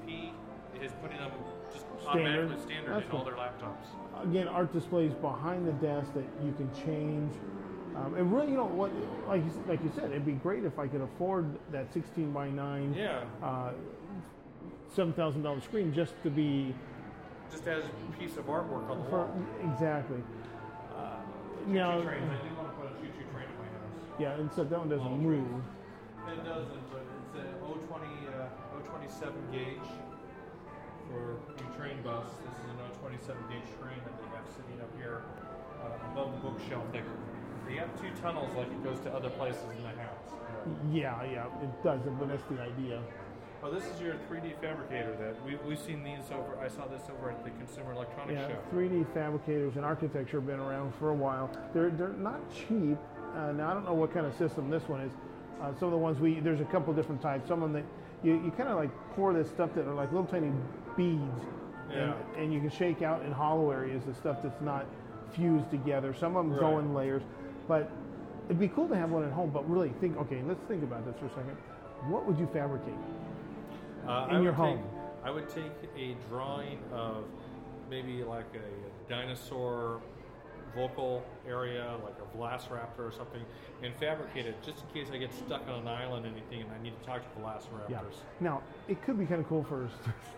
is 0.81 0.91
putting 1.01 1.17
them 1.17 1.31
just 1.73 1.85
Standard. 2.01 2.27
automatically 2.39 2.63
standard 2.73 2.93
That's 2.95 3.05
in 3.05 3.11
all 3.11 3.23
their 3.25 3.33
laptops. 3.35 3.85
Again, 4.23 4.47
art 4.47 4.73
displays 4.73 5.13
behind 5.13 5.67
the 5.67 5.73
desk 5.73 6.13
that 6.13 6.25
you 6.43 6.51
can 6.53 6.69
change. 6.85 7.33
Um, 7.95 8.13
and 8.15 8.31
really, 8.31 8.51
you 8.51 8.57
know 8.57 8.65
what? 8.65 8.91
Like 9.27 9.43
you, 9.43 9.51
like 9.67 9.83
you 9.83 9.91
said, 9.95 10.11
it'd 10.11 10.25
be 10.25 10.33
great 10.33 10.63
if 10.63 10.77
I 10.79 10.87
could 10.87 11.01
afford 11.01 11.45
that 11.71 11.91
16 11.93 12.31
by 12.31 12.49
9, 12.49 12.93
Yeah. 12.93 13.23
uh, 13.43 13.71
seven 14.93 15.13
thousand 15.13 15.43
dollar 15.43 15.59
screen 15.61 15.93
just 15.93 16.13
to 16.23 16.29
be 16.29 16.73
Just 17.51 17.67
as 17.67 17.83
a 17.85 18.17
piece 18.19 18.37
of 18.37 18.45
artwork 18.47 18.89
on 18.89 19.03
the 19.03 19.09
for 19.09 19.25
wall. 19.25 19.45
exactly. 19.71 20.21
Uh, 20.95 21.15
now, 21.67 22.01
trains. 22.01 22.23
I 22.29 22.47
do 22.47 22.55
want 22.55 22.69
to 22.69 22.75
put 22.79 22.85
a 22.87 22.93
choo-choo 23.01 23.25
train 23.33 23.45
in 23.49 23.57
my 23.57 23.65
house. 23.65 24.19
yeah, 24.19 24.33
and 24.39 24.51
so 24.53 24.63
that 24.63 24.79
one 24.79 24.89
doesn't 24.89 25.19
move. 25.21 25.43
trains. 25.45 25.63
It 26.39 26.43
doesn't, 26.45 26.91
but 26.91 27.05
it's 27.23 27.35
an 27.39 27.55
020, 27.61 28.05
uh, 28.27 28.79
027 28.89 29.33
gauge 29.51 29.89
for 31.09 31.39
your 31.63 31.71
train 31.77 32.01
bus. 32.03 32.25
This 32.43 32.55
is 32.63 32.69
an 32.71 32.77
027 33.01 33.37
gauge 33.49 33.69
train 33.79 33.99
that 34.03 34.15
they 34.19 34.27
have 34.35 34.45
sitting 34.55 34.79
up 34.81 34.91
here 34.97 35.23
uh, 35.81 36.11
above 36.11 36.31
the 36.33 36.49
bookshelf 36.49 36.83
there. 36.91 37.05
They 37.67 37.75
have 37.75 37.89
two 37.99 38.09
tunnels 38.21 38.49
like 38.55 38.67
it 38.67 38.83
goes 38.83 38.99
to 39.01 39.13
other 39.13 39.29
places 39.29 39.63
in 39.75 39.83
the 39.83 39.89
house. 39.89 40.31
Yeah, 40.91 41.23
yeah, 41.23 41.45
it 41.61 41.83
doesn't, 41.83 42.15
but 42.19 42.29
that's 42.29 42.43
the 42.49 42.61
idea. 42.61 43.01
Oh, 43.63 43.71
this 43.71 43.83
is 43.85 43.99
your 43.99 44.13
3D 44.29 44.61
fabricator 44.61 45.15
that 45.19 45.43
we, 45.43 45.55
we've 45.67 45.79
seen 45.79 46.03
these 46.03 46.31
over. 46.31 46.57
I 46.63 46.67
saw 46.67 46.85
this 46.85 47.01
over 47.09 47.31
at 47.31 47.43
the 47.43 47.49
Consumer 47.51 47.93
Electronics 47.93 48.39
Yeah, 48.39 48.47
Show. 48.49 48.59
3D 48.73 49.13
fabricators 49.13 49.75
and 49.75 49.83
architecture 49.83 50.37
have 50.37 50.47
been 50.47 50.59
around 50.59 50.93
for 50.95 51.09
a 51.09 51.13
while. 51.15 51.49
They're 51.73 51.89
they're 51.89 52.09
not 52.09 52.39
cheap. 52.53 52.97
Uh, 53.35 53.51
now 53.53 53.71
I 53.71 53.73
don't 53.73 53.85
know 53.85 53.95
what 53.95 54.13
kind 54.13 54.25
of 54.25 54.35
system 54.37 54.69
this 54.69 54.83
one 54.83 55.01
is. 55.01 55.11
Uh, 55.61 55.73
some 55.79 55.87
of 55.87 55.91
the 55.91 55.97
ones 55.97 56.19
we 56.19 56.39
there's 56.39 56.61
a 56.61 56.65
couple 56.65 56.93
different 56.93 57.21
types. 57.21 57.47
Some 57.47 57.63
of 57.63 57.73
them 57.73 57.81
that 57.81 58.27
you, 58.27 58.35
you 58.43 58.51
kind 58.51 58.69
of 58.69 58.77
like 58.77 58.91
pour 59.15 59.33
this 59.33 59.49
stuff 59.49 59.73
that 59.73 59.87
are 59.87 59.93
like 59.95 60.11
little 60.11 60.27
tiny 60.27 60.51
beads, 60.97 61.45
Yeah. 61.89 62.13
and, 62.35 62.43
and 62.43 62.53
you 62.53 62.59
can 62.59 62.69
shake 62.69 63.01
out 63.01 63.23
in 63.23 63.31
hollow 63.31 63.71
areas 63.71 64.03
the 64.05 64.13
stuff 64.13 64.43
that's 64.43 64.59
not 64.61 64.85
fused 65.31 65.69
together. 65.71 66.13
Some 66.13 66.35
of 66.35 66.45
them 66.49 66.57
go 66.59 66.79
in 66.79 66.93
layers, 66.93 67.21
but 67.67 67.89
it'd 68.47 68.59
be 68.59 68.67
cool 68.67 68.87
to 68.89 68.95
have 68.95 69.11
one 69.11 69.23
at 69.23 69.31
home. 69.31 69.51
But 69.51 69.69
really 69.69 69.93
think, 70.01 70.17
okay, 70.17 70.41
let's 70.45 70.61
think 70.67 70.83
about 70.83 71.05
this 71.05 71.15
for 71.19 71.27
a 71.27 71.29
second. 71.29 71.55
What 72.09 72.25
would 72.25 72.37
you 72.37 72.49
fabricate? 72.51 72.93
Uh, 74.07 74.27
in 74.29 74.35
I 74.37 74.41
your 74.41 74.53
home. 74.53 74.77
Take, 74.77 74.85
I 75.25 75.31
would 75.31 75.49
take 75.49 75.71
a 75.97 76.15
drawing 76.29 76.79
of 76.93 77.25
maybe 77.89 78.23
like 78.23 78.45
a 78.55 79.09
dinosaur 79.09 80.01
vocal 80.77 81.23
area, 81.47 81.95
like 82.03 82.13
a 82.21 82.37
velociraptor 82.37 82.99
or 82.99 83.11
something, 83.11 83.41
and 83.81 83.93
fabricate 83.95 84.45
it 84.45 84.61
just 84.63 84.83
in 84.83 84.93
case 84.93 85.11
I 85.11 85.17
get 85.17 85.33
stuck 85.33 85.67
on 85.67 85.81
an 85.81 85.87
island 85.87 86.25
or 86.25 86.29
anything 86.29 86.61
and 86.61 86.71
I 86.71 86.81
need 86.81 86.93
to 86.99 87.05
talk 87.05 87.21
to 87.33 87.41
velociraptors. 87.41 87.89
Yeah. 87.89 88.01
Now 88.39 88.61
it 88.87 89.01
could 89.03 89.17
be 89.17 89.25
kind 89.25 89.41
of 89.41 89.49
cool 89.49 89.63
for 89.63 89.89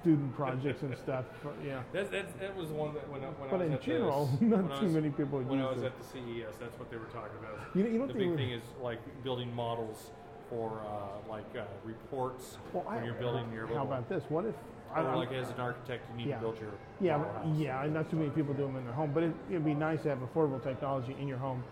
student 0.01 0.33
projects 0.35 0.81
and 0.81 0.97
stuff. 0.97 1.25
But 1.43 1.55
yeah. 1.65 1.83
That's, 1.91 2.09
that's, 2.09 2.31
that 2.39 2.55
was 2.55 2.69
one 2.69 2.93
that 2.93 3.07
when 3.09 3.21
I, 3.23 3.27
when 3.27 3.49
I 3.49 3.53
was 3.53 3.67
in 3.67 3.73
at 3.73 3.81
general, 3.81 4.25
this, 4.39 4.49
not 4.49 4.79
too 4.79 4.85
was- 4.85 4.93
many 4.93 5.09
people 5.09 5.39
When 5.41 5.59
I 5.59 5.69
was 5.69 5.81
it. 5.81 5.87
at 5.87 5.99
the 5.99 6.05
CES, 6.05 6.55
that's 6.59 6.79
what 6.79 6.89
they 6.89 6.97
were 6.97 7.05
talking 7.05 7.37
about. 7.39 7.59
You 7.75 7.83
know- 7.83 7.89
you 7.89 7.99
know 7.99 8.07
the 8.07 8.13
big 8.13 8.35
thing 8.35 8.51
is 8.51 8.63
like 8.81 8.99
building 9.23 9.53
models 9.53 10.11
for 10.49 10.81
uh, 10.81 11.29
like 11.29 11.45
uh, 11.55 11.63
reports 11.83 12.57
Well, 12.73 12.83
when 12.83 13.03
you're 13.03 13.13
building 13.15 13.51
your 13.53 13.67
How 13.67 13.83
about 13.83 14.07
this? 14.09 14.23
What 14.29 14.45
if? 14.45 14.55
I 14.93 15.01
or 15.01 15.15
like 15.15 15.31
as 15.31 15.49
an 15.49 15.59
architect, 15.59 16.03
you 16.11 16.17
need 16.17 16.29
Yeah. 16.29 16.35
to 16.35 16.41
build 16.41 16.59
your 16.59 16.71
Yeah, 16.99 17.17
house. 17.19 17.45
yeah. 17.55 17.83
and 17.83 17.93
Not 17.93 18.09
too 18.09 18.17
many 18.17 18.29
people 18.31 18.53
do 18.53 18.63
them 18.65 18.75
in 18.75 18.83
their 18.85 18.93
home, 18.93 19.11
but 19.13 19.23
it, 19.23 19.33
it'd 19.49 19.65
be 19.65 19.73
nice 19.75 20.01
to 20.03 20.09
have 20.09 20.19
affordable 20.19 20.61
technology 20.63 21.15
in 21.19 21.27
your 21.27 21.37
home. 21.37 21.63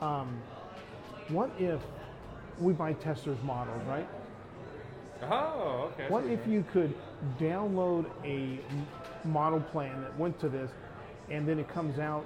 Um, 0.00 0.38
what 1.28 1.50
if 1.58 1.80
we 2.60 2.72
buy 2.72 2.92
testers 2.94 3.38
models, 3.42 3.82
right? 3.88 4.06
Oh, 5.22 5.90
okay. 5.92 6.08
What 6.08 6.24
if 6.26 6.46
you 6.46 6.64
could 6.72 6.94
download 7.38 8.06
a 8.24 8.60
model 9.26 9.60
plan 9.60 10.02
that 10.02 10.16
went 10.18 10.38
to 10.40 10.48
this, 10.48 10.70
and 11.30 11.48
then 11.48 11.58
it 11.58 11.68
comes 11.68 11.98
out, 11.98 12.24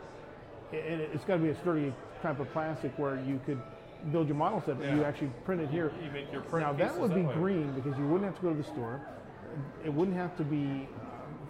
and 0.73 1.01
it's 1.01 1.25
got 1.25 1.37
to 1.37 1.43
be 1.43 1.51
a 1.51 1.57
sturdy 1.61 1.95
type 2.23 2.41
of 2.41 2.51
plastic 2.53 2.93
where 2.99 3.17
you 3.21 3.41
could 3.47 3.61
build 4.13 4.27
your 4.29 4.37
model 4.37 4.61
set, 4.67 4.79
but 4.79 4.91
you 4.93 5.05
actually 5.05 5.31
print 5.45 5.61
it 5.63 5.71
here. 5.71 5.93
You 6.05 6.11
make 6.11 6.33
your 6.33 6.43
print 6.43 6.67
now 6.67 6.73
that 6.73 6.99
would 6.99 7.15
be 7.15 7.23
that 7.23 7.35
green 7.35 7.71
because 7.73 7.97
you 7.99 8.07
wouldn't 8.07 8.25
have 8.25 8.37
to 8.37 8.43
go 8.43 8.51
to 8.51 8.57
the 8.57 8.65
store. 8.65 9.01
It 9.85 9.93
wouldn't 9.93 10.17
have 10.17 10.37
to 10.37 10.45
be 10.45 10.89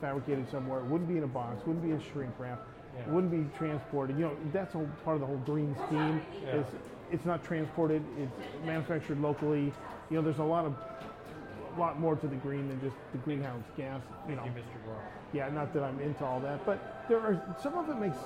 fabricated 0.01 0.51
somewhere. 0.51 0.81
It 0.81 0.87
wouldn't 0.87 1.09
be 1.09 1.19
in 1.19 1.25
a 1.25 1.29
box. 1.29 1.65
Wouldn't 1.67 1.85
be 1.85 1.91
in 1.93 2.01
shrink 2.13 2.33
wrap. 2.39 2.61
It 2.97 3.05
Yeah. 3.07 3.13
wouldn't 3.15 3.31
be 3.33 3.49
transported. 3.57 4.17
You 4.19 4.27
know, 4.27 4.37
that's 4.53 4.75
all 4.75 4.89
part 5.05 5.15
of 5.17 5.21
the 5.21 5.27
whole 5.27 5.37
green 5.39 5.75
scheme. 5.87 6.23
Yeah. 6.45 6.57
Is 6.57 6.67
it's 7.13 7.25
not 7.25 7.43
transported. 7.45 8.03
It's 8.19 8.33
manufactured 8.65 9.21
locally. 9.21 9.73
You 10.11 10.17
know, 10.17 10.23
there's 10.23 10.39
a 10.39 10.45
lot 10.45 10.65
of 10.65 10.75
a 11.77 11.81
lot 11.81 12.01
more 12.01 12.17
to 12.17 12.27
the 12.27 12.37
green 12.37 12.69
than 12.69 12.81
just 12.81 12.97
the 13.13 13.19
greenhouse 13.19 13.63
gas. 13.77 14.01
You 14.29 14.35
know, 14.37 14.43
Thank 14.43 14.57
you, 14.57 14.63
Mr. 14.63 14.85
Brown. 14.87 14.99
yeah, 15.33 15.49
not 15.51 15.73
that 15.75 15.83
I'm 15.85 16.01
into 16.01 16.25
all 16.25 16.41
that, 16.41 16.65
but 16.67 17.05
there 17.09 17.21
are 17.21 17.41
some 17.63 17.75
of 17.79 17.89
it 17.89 17.97
makes 17.99 18.17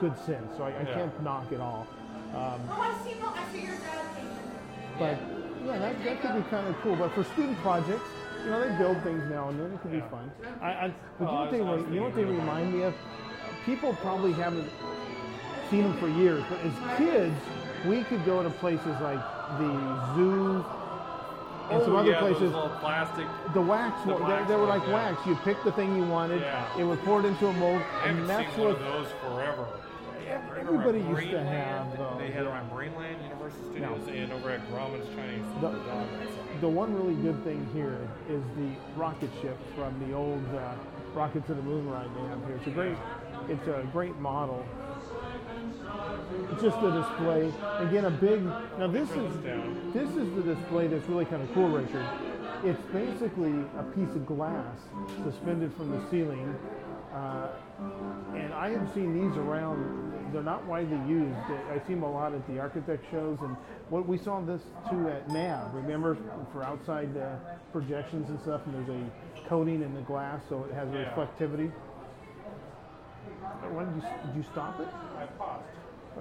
good 0.00 0.16
sense. 0.18 0.56
So 0.56 0.62
I, 0.64 0.68
I 0.68 0.82
Yeah. 0.82 0.94
can't 0.94 1.22
knock 1.22 1.50
it 1.52 1.60
all. 1.60 1.86
Um, 2.34 2.60
Oh, 2.70 2.80
I 2.80 2.92
see. 3.04 3.18
No, 3.20 3.28
I 3.28 3.44
see 3.52 3.62
your 3.66 3.76
dad 3.76 4.04
came. 4.16 4.28
but 4.98 5.16
yeah, 5.66 5.78
that, 5.78 6.04
that 6.04 6.20
could 6.20 6.34
be 6.44 6.50
kind 6.50 6.68
of 6.68 6.76
cool. 6.82 6.94
But 6.96 7.10
for 7.12 7.24
student 7.24 7.58
projects, 7.58 8.08
you 8.44 8.50
know, 8.50 8.68
they 8.68 8.76
build 8.78 9.02
things 9.02 9.22
now 9.30 9.48
and 9.48 9.58
then. 9.60 9.72
It 9.72 9.80
could 9.82 9.90
be 9.92 9.98
Yeah. 9.98 10.08
fun. 10.08 10.30
I, 10.60 10.66
I, 10.66 10.94
but 11.18 11.24
you 11.24 11.26
know 11.26 11.30
I 11.36 11.40
what 11.42 11.50
they, 11.50 11.60
I 11.60 11.62
was 11.62 11.82
re- 11.82 11.94
you 11.94 12.00
know 12.00 12.06
what 12.06 12.14
they 12.14 12.24
remind 12.24 12.74
me 12.74 12.82
of? 12.82 12.94
People 13.64 13.94
probably 14.02 14.32
haven't 14.32 14.68
seen 15.70 15.84
them 15.84 15.96
for 15.98 16.08
years, 16.08 16.44
but 16.50 16.58
as 16.60 16.98
kids, 16.98 17.34
we 17.86 18.02
could 18.04 18.24
go 18.24 18.42
to 18.42 18.50
places 18.50 18.86
like 19.00 19.20
the 19.58 20.14
zoo 20.14 20.64
and 21.70 21.82
some 21.82 21.92
Oh, 21.94 21.96
other 21.96 22.10
yeah, 22.10 22.20
those 22.20 22.36
places. 22.36 22.52
little 22.54 22.68
plastic. 22.80 23.26
The 23.54 23.60
wax, 23.62 24.02
The 24.04 24.14
wax 24.16 24.46
they, 24.46 24.54
they 24.54 24.60
were 24.60 24.66
ones, 24.66 24.80
like 24.82 24.88
yeah. 24.88 25.10
wax. 25.12 25.26
You 25.26 25.34
pick 25.44 25.62
the 25.64 25.72
thing 25.72 25.96
you 25.96 26.04
wanted, 26.04 26.42
Yeah. 26.42 26.66
it 26.78 26.84
would 26.84 27.02
pour 27.04 27.20
it 27.20 27.24
into 27.26 27.46
a 27.46 27.52
mold, 27.54 27.80
I 27.80 28.06
haven't 28.08 28.20
and 28.20 28.28
that's 28.28 28.54
seen 28.54 28.64
what 28.66 28.78
one 28.80 28.86
of 28.86 28.92
those 28.92 29.12
forever. 29.22 29.66
everybody 30.58 31.00
at 31.00 31.08
used 31.08 31.30
to 31.30 31.42
have 31.42 31.96
those. 31.96 32.18
They 32.18 32.30
had 32.30 32.44
them 32.46 32.52
at 32.52 32.70
Greenland 32.70 33.16
Universal 33.22 33.60
Studios 33.70 34.00
and 34.08 34.32
over 34.32 34.50
at 34.50 34.60
Grauman's 34.70 35.08
Chinese. 35.16 35.44
The, 35.60 35.68
Dog. 35.70 36.06
The 36.64 36.70
one 36.70 36.94
really 36.94 37.14
good 37.20 37.44
thing 37.44 37.60
here 37.74 37.98
is 38.26 38.42
the 38.56 38.70
rocket 38.96 39.28
ship 39.42 39.58
from 39.76 39.92
the 40.08 40.14
old 40.14 40.42
uh, 40.54 40.72
Rocket 41.12 41.46
to 41.46 41.52
the 41.52 41.60
Moon 41.60 41.86
ride 41.90 42.08
they 42.16 42.22
have 42.30 42.42
here. 42.46 42.56
It's 42.56 42.66
a 42.66 42.70
great, 42.70 42.96
it's 43.50 43.68
a 43.68 43.86
great 43.92 44.16
model. 44.16 44.64
It's 46.50 46.62
just 46.62 46.80
the 46.80 46.90
display. 46.90 47.52
Again, 47.80 48.06
a 48.06 48.10
big. 48.10 48.42
Now 48.78 48.86
this 48.86 49.10
is 49.10 49.40
this 49.92 50.08
is 50.08 50.34
the 50.34 50.54
display 50.54 50.86
that's 50.86 51.06
really 51.06 51.26
kind 51.26 51.42
of 51.42 51.52
cool, 51.52 51.68
Richard. 51.68 52.06
It's 52.64 52.80
basically 52.94 53.52
a 53.78 53.82
piece 53.94 54.16
of 54.16 54.24
glass 54.24 54.78
suspended 55.22 55.70
from 55.74 55.90
the 55.90 56.00
ceiling, 56.10 56.56
uh, 57.14 57.48
and 58.34 58.52
I 58.52 58.70
have 58.70 58.92
seen 58.94 59.14
these 59.14 59.36
around. 59.36 60.12
They're 60.32 60.42
not 60.42 60.66
widely 60.66 60.98
used. 61.08 61.36
I 61.70 61.78
see 61.86 61.94
them 61.94 62.02
a 62.02 62.10
lot 62.10 62.34
at 62.34 62.44
the 62.48 62.58
architect 62.58 63.04
shows, 63.10 63.38
and 63.40 63.56
what 63.88 64.08
we 64.08 64.18
saw 64.18 64.40
this 64.40 64.62
too 64.90 65.08
at 65.08 65.28
NAB. 65.30 65.74
Remember 65.74 66.16
for 66.52 66.64
outside 66.64 67.16
uh, 67.16 67.36
projections 67.72 68.28
and 68.30 68.40
stuff, 68.40 68.62
and 68.66 68.74
there's 68.74 68.88
a 69.00 69.48
coating 69.48 69.82
in 69.82 69.94
the 69.94 70.00
glass 70.02 70.42
so 70.48 70.64
it 70.64 70.74
has 70.74 70.88
Yeah. 70.92 71.12
reflectivity. 71.14 71.70
Why 73.70 73.84
did 73.84 73.94
you, 73.96 74.02
did 74.26 74.36
you 74.36 74.42
stop 74.52 74.80
it? 74.80 74.88
I 75.18 75.26
paused. 75.38 75.64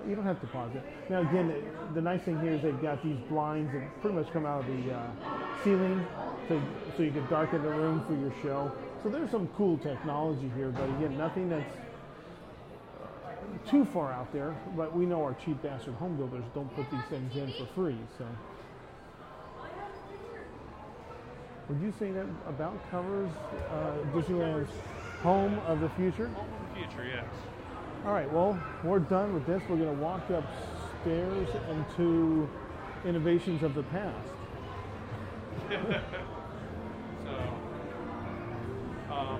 You 0.07 0.15
don't 0.15 0.25
have 0.25 0.41
to 0.41 0.47
pause 0.47 0.71
it. 0.75 0.83
Now, 1.09 1.21
again, 1.21 1.47
the, 1.49 1.93
the 1.95 2.01
nice 2.01 2.21
thing 2.23 2.39
here 2.41 2.53
is 2.53 2.61
they've 2.63 2.81
got 2.81 3.03
these 3.03 3.17
blinds 3.29 3.71
that 3.73 4.01
pretty 4.01 4.15
much 4.17 4.31
come 4.33 4.45
out 4.45 4.61
of 4.61 4.67
the 4.67 4.93
uh, 4.93 5.07
ceiling, 5.63 6.05
so 6.47 6.61
so 6.97 7.03
you 7.03 7.11
can 7.11 7.25
darken 7.29 7.61
the 7.61 7.69
room 7.69 8.03
for 8.07 8.13
your 8.15 8.33
show. 8.41 8.71
So 9.03 9.09
there's 9.09 9.29
some 9.31 9.49
cool 9.57 9.77
technology 9.79 10.49
here, 10.55 10.69
but 10.69 10.85
again, 10.85 11.17
nothing 11.17 11.49
that's 11.49 11.69
too 13.69 13.83
far 13.83 14.13
out 14.13 14.31
there. 14.31 14.55
But 14.77 14.95
we 14.95 15.05
know 15.05 15.21
our 15.23 15.33
cheap 15.33 15.61
bastard 15.61 15.95
home 15.95 16.15
builders 16.15 16.45
don't 16.55 16.73
put 16.73 16.89
these 16.89 17.03
things 17.09 17.35
in 17.35 17.51
for 17.51 17.65
free. 17.75 17.97
So, 18.17 18.25
would 21.67 21.81
you 21.81 21.93
say 21.99 22.11
that 22.11 22.25
about 22.47 22.79
covers 22.91 23.29
uh, 23.71 23.95
Disneyland's 24.13 24.71
home 25.21 25.59
of 25.67 25.81
the 25.81 25.89
future? 25.89 26.29
Home 26.29 26.45
of 26.45 26.69
the 26.69 26.75
future, 26.79 27.05
yes. 27.05 27.25
All 28.05 28.13
right, 28.13 28.31
well, 28.31 28.57
we're 28.85 28.99
done 28.99 29.33
with 29.33 29.45
this. 29.45 29.61
We're 29.69 29.77
going 29.77 29.95
to 29.97 30.01
walk 30.01 30.29
upstairs 30.29 31.49
into 31.69 32.49
innovations 33.05 33.63
of 33.63 33.73
the 33.75 33.83
past. 33.83 34.29
So, 39.13 39.19
um, 39.19 39.39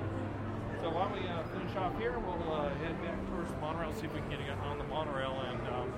so 0.82 0.90
why 0.90 1.10
don't 1.10 1.24
we 1.24 1.28
uh, 1.28 1.44
finish 1.58 1.76
off 1.78 1.98
here? 1.98 2.20
We'll 2.20 2.54
uh, 2.54 2.70
head 2.76 3.02
back 3.02 3.18
towards 3.30 3.50
the 3.50 3.58
monorail, 3.58 3.94
see 3.94 4.06
if 4.06 4.14
we 4.14 4.20
can 4.22 4.30
get 4.30 4.40
on 4.64 4.78
the 4.78 4.84
monorail 4.86 5.42
and 5.48 5.62
um, 5.74 5.94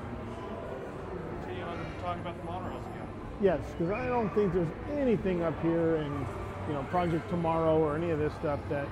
continue 1.41 1.64
on 1.64 1.85
talking 2.02 2.22
about 2.22 2.38
the 2.38 2.47
monorails 2.47 2.85
again. 2.93 3.07
Yes, 3.41 3.60
because 3.77 3.91
I 3.91 4.07
don't 4.07 4.34
think 4.34 4.53
there's 4.53 4.68
anything 4.93 5.43
up 5.43 5.60
here 5.61 5.97
in, 5.97 6.11
you 6.68 6.73
know, 6.73 6.85
Project 6.89 7.30
Tomorrow 7.30 7.77
or 7.77 7.97
any 7.97 8.11
of 8.11 8.19
this 8.19 8.34
stuff 8.39 8.60
that 8.69 8.88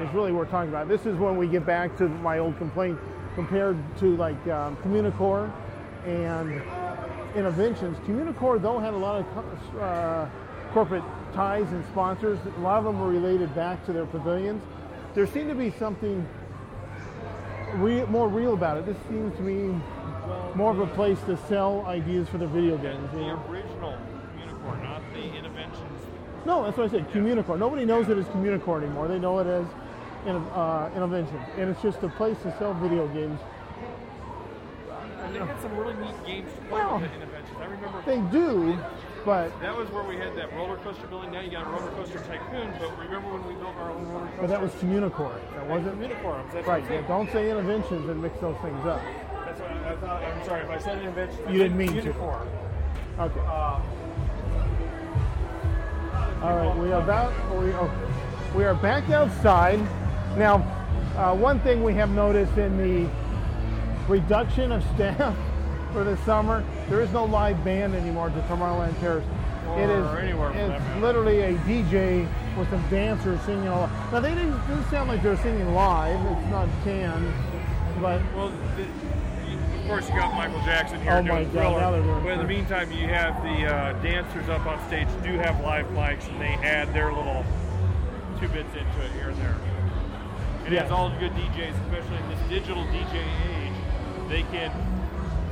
is 0.00 0.12
really 0.12 0.32
worth 0.32 0.50
talking 0.50 0.70
about. 0.70 0.88
This 0.88 1.06
is 1.06 1.16
when 1.16 1.36
we 1.36 1.46
get 1.46 1.64
back 1.64 1.96
to 1.98 2.08
my 2.08 2.38
old 2.38 2.58
complaint 2.58 2.98
compared 3.34 3.76
to 3.98 4.16
like 4.16 4.44
um, 4.48 4.76
Communicore 4.78 5.52
and 6.04 6.62
Innoventions. 7.34 7.94
Communicore 8.06 8.60
though 8.60 8.78
had 8.78 8.94
a 8.94 8.96
lot 8.96 9.20
of 9.20 9.80
uh, 9.80 10.28
corporate 10.72 11.04
ties 11.36 11.70
and 11.70 11.84
sponsors. 11.92 12.38
A 12.56 12.60
lot 12.60 12.78
of 12.78 12.84
them 12.84 12.98
were 12.98 13.08
related 13.08 13.54
back 13.54 13.84
to 13.84 13.92
their 13.92 14.06
pavilions. 14.06 14.62
There 15.14 15.26
seemed 15.26 15.50
to 15.50 15.54
be 15.54 15.70
something 15.78 16.26
re- 17.74 18.04
more 18.06 18.26
real 18.26 18.54
about 18.54 18.78
it. 18.78 18.86
This 18.86 18.96
seems 19.08 19.36
to 19.36 19.42
me 19.42 19.78
more 20.54 20.72
of 20.72 20.80
a 20.80 20.86
place 20.94 21.20
to 21.26 21.36
sell 21.46 21.84
ideas 21.86 22.26
for 22.28 22.38
the 22.38 22.46
video 22.46 22.78
games. 22.78 23.10
The 23.12 23.38
original 23.50 23.98
Unicorn, 24.40 24.82
not 24.82 25.02
the 25.12 25.20
Innoventions. 25.20 26.00
No, 26.46 26.64
that's 26.64 26.78
what 26.78 26.88
I 26.88 26.90
said. 26.90 27.10
Communicore. 27.10 27.58
Nobody 27.58 27.84
knows 27.84 28.08
it 28.08 28.16
as 28.16 28.24
Communicore 28.26 28.82
anymore. 28.82 29.06
They 29.06 29.18
know 29.18 29.38
it 29.40 29.46
as 29.46 29.66
uh, 30.26 30.90
Innovention, 30.96 31.58
and 31.58 31.70
it's 31.70 31.82
just 31.82 32.02
a 32.02 32.08
place 32.08 32.36
to 32.44 32.56
sell 32.58 32.72
video 32.72 33.06
games. 33.08 33.38
And 35.18 35.34
they 35.34 35.38
had 35.40 35.60
some 35.60 35.76
really 35.76 35.94
neat 35.94 36.14
games 36.26 36.50
to 36.52 36.60
play 36.62 36.70
Well, 36.70 37.00
with 37.00 37.10
the 37.10 37.18
Innoventions. 37.18 37.60
I 37.60 37.64
remember 37.66 38.02
They 38.06 38.20
do, 38.30 38.78
but 39.26 39.60
that 39.60 39.76
was 39.76 39.90
where 39.90 40.04
we 40.04 40.16
had 40.16 40.36
that 40.36 40.52
roller 40.54 40.76
coaster 40.76 41.08
building. 41.08 41.32
Now 41.32 41.40
you 41.40 41.50
got 41.50 41.66
a 41.66 41.70
roller 41.70 41.90
coaster 41.90 42.20
tycoon. 42.20 42.72
But 42.78 42.96
remember 42.96 43.32
when 43.32 43.44
we 43.44 43.54
built 43.54 43.74
our 43.76 43.90
own 43.90 44.06
roller 44.06 44.26
coaster? 44.26 44.40
but 44.40 44.48
that 44.48 44.62
was 44.62 44.70
Communicore. 44.74 45.34
That 45.54 45.68
wasn't. 45.68 46.00
That's 46.52 46.66
right. 46.68 46.84
Yeah, 46.88 47.06
don't 47.08 47.30
say 47.32 47.48
Innoventions 47.48 48.08
and 48.08 48.22
mix 48.22 48.38
those 48.38 48.56
things 48.58 48.86
up. 48.86 49.02
That's 49.44 49.60
what 49.60 49.70
I, 49.70 49.96
thought. 49.96 50.22
I'm 50.22 50.44
sorry 50.46 50.62
if 50.62 50.70
I 50.70 50.78
said 50.78 51.02
Innoventions. 51.02 51.48
I 51.48 51.50
You 51.50 51.58
didn't 51.58 51.76
mean 51.76 51.88
to. 51.88 51.94
Unicorn. 51.96 52.48
Okay. 53.18 53.40
Uh, 53.40 53.80
All 56.42 56.56
right, 56.56 56.76
we 56.76 56.92
are 56.92 57.02
about 57.02 57.32
we 57.58 57.72
are, 57.72 57.90
we 58.54 58.64
are 58.64 58.74
back 58.74 59.10
outside. 59.10 59.80
Now, 60.38 60.58
uh, 61.16 61.34
one 61.34 61.58
thing 61.60 61.82
we 61.82 61.94
have 61.94 62.10
noticed 62.10 62.56
in 62.58 62.76
the 62.78 63.10
reduction 64.06 64.70
of 64.70 64.84
staff 64.94 65.36
for 65.92 66.04
the 66.04 66.16
summer, 66.18 66.64
there 66.88 67.00
is 67.00 67.10
no 67.12 67.24
live 67.24 67.62
band 67.64 67.94
anymore 67.94 68.28
to 68.30 68.40
Tomorrowland 68.42 68.98
Terrace. 69.00 69.24
it 69.76 69.90
is 69.90 70.06
Or 70.06 70.18
anywhere 70.18 70.50
it's 70.52 71.02
literally 71.02 71.40
a 71.40 71.54
DJ 71.60 72.28
with 72.56 72.68
some 72.70 72.84
dancers 72.90 73.40
singing. 73.42 73.68
All, 73.68 73.88
now 74.12 74.20
they 74.20 74.34
didn't, 74.34 74.58
didn't 74.66 74.88
sound 74.90 75.08
like 75.08 75.22
they're 75.22 75.36
singing 75.38 75.74
live. 75.74 76.18
It's 76.38 76.50
not 76.50 76.68
canned, 76.84 77.32
but 78.00 78.20
well, 78.34 78.52
the, 78.76 78.82
of 78.82 79.86
course 79.88 80.08
you 80.08 80.16
got 80.16 80.34
Michael 80.34 80.60
Jackson 80.60 81.00
here 81.00 81.12
Oh 81.12 81.22
doing 81.22 81.50
God, 81.52 81.92
Thriller. 81.92 82.20
but 82.22 82.32
in 82.32 82.38
the 82.38 82.44
meantime, 82.44 82.90
you 82.92 83.06
have 83.08 83.40
the 83.42 83.66
uh, 83.66 83.92
dancers 84.02 84.48
up 84.48 84.66
on 84.66 84.84
stage 84.88 85.08
do 85.22 85.34
have 85.38 85.60
live 85.60 85.86
mics, 85.88 86.28
and 86.28 86.40
they 86.40 86.54
add 86.66 86.92
their 86.92 87.12
little 87.12 87.44
two 88.40 88.48
bits 88.48 88.68
into 88.74 89.04
it 89.04 89.12
here 89.12 89.28
and 89.30 89.38
there. 89.38 89.56
And 90.64 90.74
Yeah. 90.74 90.82
as 90.84 90.90
all 90.90 91.10
good 91.20 91.32
DJs, 91.32 91.74
especially 91.86 92.16
in 92.16 92.28
this 92.30 92.48
digital 92.48 92.82
DJ 92.86 93.22
age, 93.22 93.72
they 94.28 94.42
can 94.50 94.72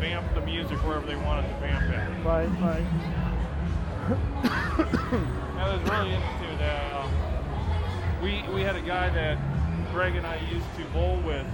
vamp 0.01 0.35
the 0.35 0.41
music 0.43 0.79
wherever 0.85 1.07
they 1.07 1.16
wanted 1.16 1.49
to 1.49 1.55
vamp 1.61 1.91
it. 1.91 2.27
right, 2.27 2.49
right. 2.61 2.85
That 5.55 5.81
was 5.81 5.91
really 5.91 6.12
interesting. 6.12 6.59
That 6.59 6.93
um, 6.93 7.11
we 8.21 8.45
we 8.53 8.61
had 8.61 8.77
a 8.77 8.83
guy 8.83 9.09
that 9.09 9.39
Greg 9.93 10.15
and 10.16 10.27
I 10.27 10.37
used 10.51 10.66
to 10.77 10.85
bowl 10.93 11.16
with 11.25 11.47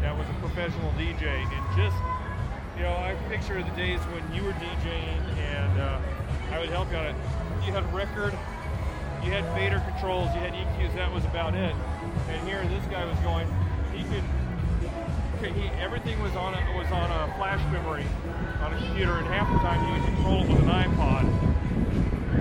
that 0.00 0.16
was 0.16 0.26
a 0.30 0.34
professional 0.40 0.92
DJ, 0.92 1.26
and 1.26 1.76
just 1.76 1.96
you 2.80 2.86
know, 2.86 2.96
I 2.96 3.14
picture 3.28 3.62
the 3.62 3.76
days 3.76 4.00
when 4.08 4.24
you 4.34 4.42
were 4.42 4.52
DJing 4.52 5.20
and 5.36 5.80
uh, 5.80 6.00
I 6.50 6.58
would 6.58 6.70
help 6.70 6.90
you 6.90 6.96
on 6.96 7.06
it. 7.08 7.14
You 7.66 7.72
had 7.72 7.84
record, 7.92 8.32
you 9.22 9.30
had 9.30 9.44
fader 9.54 9.84
controls, 9.90 10.32
you 10.32 10.40
had 10.40 10.54
EQs. 10.54 10.94
That 10.94 11.12
was 11.12 11.22
about 11.26 11.54
it. 11.54 11.74
And 12.30 12.48
here, 12.48 12.64
this 12.72 12.84
guy 12.86 13.04
was 13.04 13.18
going. 13.20 13.46
He 13.92 14.02
could. 14.04 14.24
He, 15.40 15.68
everything 15.80 16.20
was 16.20 16.36
on 16.36 16.54
a, 16.54 16.76
was 16.76 16.90
on 16.92 17.10
a 17.10 17.32
flash 17.36 17.60
memory 17.72 18.04
on 18.62 18.74
a 18.74 18.76
computer, 18.76 19.16
and 19.16 19.26
half 19.26 19.50
the 19.50 19.58
time 19.58 19.84
he 19.86 19.92
would 19.92 20.14
control 20.14 20.42
it 20.44 20.48
with 20.48 20.58
an 20.60 20.68
iPod 20.68 21.50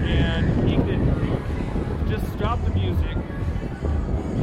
and 0.10 0.70
he 0.70 0.76
could 0.76 2.10
just 2.10 2.32
stop 2.34 2.64
the 2.66 2.72
music 2.72 3.16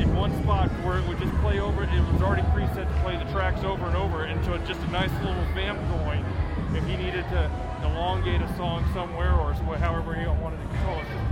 in 0.00 0.14
one 0.14 0.32
spot 0.42 0.68
where 0.84 0.98
it 0.98 1.08
would 1.08 1.18
just 1.18 1.34
play 1.42 1.58
over. 1.58 1.82
It 1.84 2.12
was 2.12 2.22
already 2.22 2.42
preset 2.54 2.86
to 2.86 3.00
play 3.02 3.16
the 3.16 3.30
tracks 3.32 3.64
over 3.64 3.84
and 3.86 3.96
over 3.96 4.26
into 4.26 4.54
a, 4.54 4.58
just 4.60 4.80
a 4.80 4.90
nice 4.90 5.12
little 5.24 5.44
vamp 5.54 5.80
going. 5.90 6.24
If 6.74 6.84
he 6.86 6.96
needed 6.96 7.24
to 7.30 7.50
elongate 7.84 8.40
a 8.42 8.56
song 8.56 8.84
somewhere 8.92 9.32
or 9.32 9.52
however 9.78 10.14
he 10.14 10.26
wanted 10.26 10.62
to 10.62 10.68
control 10.68 10.98
it. 11.00 11.25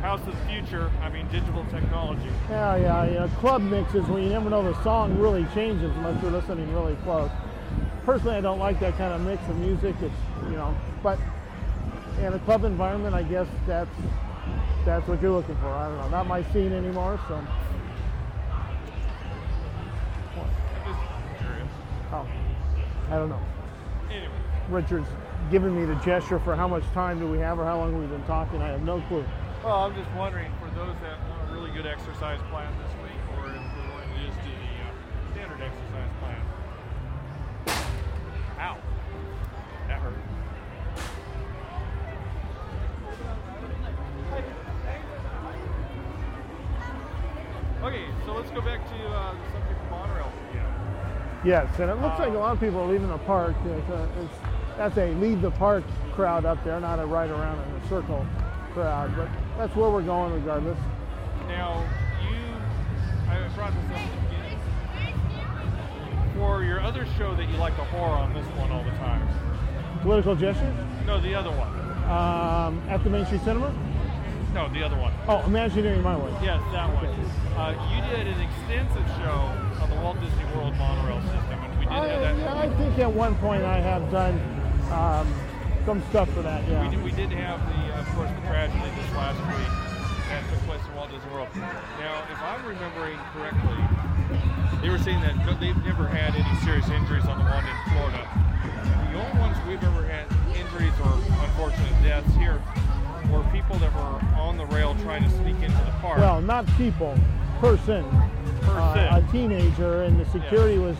House 0.00 0.20
of 0.26 0.34
the 0.34 0.46
future. 0.46 0.90
I 1.02 1.10
mean, 1.10 1.28
digital 1.28 1.64
technology. 1.66 2.30
Yeah, 2.48 2.76
yeah, 2.76 3.04
yeah. 3.04 3.28
Club 3.38 3.60
mixes 3.60 4.06
where 4.06 4.22
you 4.22 4.30
never 4.30 4.48
know 4.48 4.62
the 4.62 4.82
song 4.82 5.18
really 5.18 5.44
changes 5.54 5.94
unless 5.96 6.22
you're 6.22 6.32
listening 6.32 6.72
really 6.72 6.96
close. 7.04 7.30
Personally, 8.04 8.36
I 8.36 8.40
don't 8.40 8.58
like 8.58 8.80
that 8.80 8.96
kind 8.96 9.12
of 9.12 9.20
mix 9.20 9.46
of 9.48 9.58
music. 9.58 9.94
It's 10.00 10.14
you 10.44 10.56
know, 10.56 10.74
but 11.02 11.18
in 12.18 12.32
a 12.32 12.38
club 12.40 12.64
environment, 12.64 13.14
I 13.14 13.22
guess 13.22 13.46
that's 13.66 13.90
that's 14.86 15.06
what 15.06 15.20
you're 15.20 15.32
looking 15.32 15.56
for. 15.56 15.68
I 15.68 15.88
don't 15.88 15.98
know. 15.98 16.08
Not 16.08 16.26
my 16.26 16.42
scene 16.44 16.72
anymore, 16.72 17.20
so. 17.28 17.34
I'm 17.34 17.46
just 20.86 20.98
curious. 21.38 21.68
Oh, 22.10 22.26
I 23.10 23.14
don't 23.16 23.28
know. 23.28 23.40
Anyway, 24.10 24.32
Richard's 24.70 25.08
giving 25.50 25.78
me 25.78 25.84
the 25.84 25.94
gesture 25.96 26.38
for 26.38 26.56
how 26.56 26.66
much 26.66 26.84
time 26.94 27.18
do 27.18 27.26
we 27.30 27.38
have 27.38 27.58
or 27.58 27.66
how 27.66 27.78
long 27.78 27.98
we've 27.98 28.08
been 28.08 28.24
talking. 28.24 28.62
I 28.62 28.68
have 28.68 28.82
no 28.82 29.02
clue. 29.02 29.24
Well, 29.62 29.84
I'm 29.84 29.94
just 29.94 30.10
wondering 30.16 30.50
for 30.58 30.70
those 30.74 30.94
that 31.02 31.18
want 31.28 31.50
a 31.50 31.52
really 31.52 31.70
good 31.70 31.86
exercise 31.86 32.40
plan 32.50 32.72
this 32.82 32.92
week, 33.02 33.20
or 33.36 33.46
if 33.46 33.60
we're 33.76 33.88
going 33.92 34.08
to 34.08 34.26
just 34.26 34.38
do 34.40 34.50
the 34.50 34.72
uh, 34.80 35.32
standard 35.32 35.60
exercise 35.60 36.10
plan. 36.20 36.40
Ow. 38.58 38.78
That 39.88 40.00
hurt. 40.00 40.14
Okay, 47.82 48.04
so 48.26 48.34
let's 48.34 48.50
go 48.50 48.60
back 48.60 48.86
to 48.88 49.08
uh, 49.08 49.32
the 49.32 49.52
subject 49.52 49.80
of 49.80 49.90
monorails 49.90 50.50
again. 50.50 50.66
Yes, 51.44 51.78
and 51.80 51.90
it 51.90 51.96
looks 52.00 52.18
like 52.18 52.28
a 52.28 52.38
lot 52.38 52.52
of 52.52 52.60
people 52.60 52.80
are 52.80 52.86
leaving 52.86 53.08
the 53.08 53.18
park. 53.18 53.56
It's 53.64 53.88
a, 53.88 54.08
it's, 54.22 54.34
that's 54.76 54.96
a 54.98 55.12
leave 55.14 55.40
the 55.40 55.50
park 55.50 55.84
crowd 56.12 56.44
up 56.44 56.62
there, 56.64 56.78
not 56.80 56.98
a 56.98 57.06
ride 57.06 57.30
around 57.30 57.58
in 57.68 57.74
a 57.76 57.88
circle 57.88 58.26
crowd. 58.74 59.14
But 59.16 59.28
that's 59.60 59.76
where 59.76 59.90
we're 59.90 60.00
going 60.00 60.32
regardless. 60.32 60.78
Now, 61.46 61.84
you, 62.22 62.38
I 63.30 63.46
brought 63.54 63.74
this 63.74 63.84
up 63.90 63.98
at 63.98 64.10
the 64.10 64.20
beginning. 64.24 64.58
For 66.38 66.64
your 66.64 66.80
other 66.80 67.06
show 67.18 67.34
that 67.36 67.46
you 67.46 67.56
like 67.58 67.76
to 67.76 67.82
whore 67.82 68.16
on 68.16 68.32
this 68.32 68.46
one 68.56 68.70
all 68.72 68.82
the 68.82 68.90
time. 68.92 69.28
Political 70.00 70.36
gestures 70.36 70.74
No, 71.04 71.20
the 71.20 71.34
other 71.34 71.50
one. 71.50 71.68
um, 72.08 72.82
at 72.88 73.04
the 73.04 73.10
Main 73.10 73.26
Street 73.26 73.42
Cinema. 73.42 73.70
No, 74.54 74.66
the 74.70 74.82
other 74.82 74.96
one. 74.96 75.12
Oh, 75.28 75.44
Imagineering 75.44 76.00
My 76.02 76.16
Way. 76.16 76.32
Yes, 76.42 76.58
that 76.72 76.88
one. 76.94 77.04
Uh, 77.04 77.76
you 77.92 78.16
did 78.16 78.26
an 78.28 78.40
extensive 78.40 79.06
show 79.20 79.52
on 79.82 79.90
the 79.90 79.96
Walt 79.96 80.18
Disney 80.22 80.44
World 80.56 80.74
monorail 80.78 81.20
system, 81.20 81.60
and 81.60 81.78
we 81.78 81.84
did 81.84 81.92
I, 81.92 82.08
have 82.08 82.20
that. 82.22 82.38
yeah, 82.38 82.58
I 82.58 82.68
think 82.78 82.98
at 82.98 83.12
one 83.12 83.34
point 83.36 83.62
I 83.62 83.78
have 83.78 84.10
done 84.10 84.40
um, 84.90 85.28
some 85.84 86.02
stuff 86.08 86.30
for 86.32 86.40
that. 86.40 86.66
Yeah. 86.66 86.82
We 86.88 86.96
did, 86.96 87.04
we 87.04 87.12
did 87.12 87.30
have 87.32 87.60
the, 87.68 87.89
course, 88.14 88.30
the 88.30 88.46
tragedy 88.46 88.78
this 88.96 89.10
last 89.14 89.38
week 89.46 89.72
that 90.28 90.42
took 90.50 90.60
place 90.66 90.80
in 90.86 90.94
Walt 90.94 91.10
Disney 91.10 91.30
World. 91.32 91.48
Now, 91.56 92.22
if 92.30 92.38
I'm 92.42 92.64
remembering 92.64 93.18
correctly, 93.34 93.80
they 94.82 94.88
were 94.88 94.98
saying 94.98 95.20
that 95.22 95.34
they've 95.60 95.76
never 95.84 96.06
had 96.06 96.34
any 96.34 96.54
serious 96.64 96.88
injuries 96.88 97.26
on 97.26 97.38
the 97.38 97.44
one 97.44 97.64
in 97.66 97.76
Florida. 97.90 98.22
The 99.10 99.18
only 99.18 99.38
ones 99.40 99.56
we've 99.66 99.82
ever 99.82 100.06
had 100.06 100.26
injuries 100.54 100.94
or 101.02 101.12
unfortunate 101.44 101.92
deaths 102.02 102.32
here 102.36 102.62
were 103.30 103.42
people 103.52 103.76
that 103.78 103.92
were 103.94 104.18
on 104.38 104.56
the 104.56 104.66
rail 104.66 104.94
trying 105.02 105.24
to 105.24 105.30
sneak 105.30 105.56
into 105.62 105.82
the 105.84 105.94
park. 106.00 106.18
Well, 106.18 106.40
not 106.40 106.66
people, 106.76 107.16
person. 107.60 108.04
Uh, 108.62 108.92
Person. 108.94 109.24
a 109.24 109.32
teenager, 109.32 110.02
and 110.02 110.20
the 110.20 110.26
security 110.30 110.78
was 110.78 110.96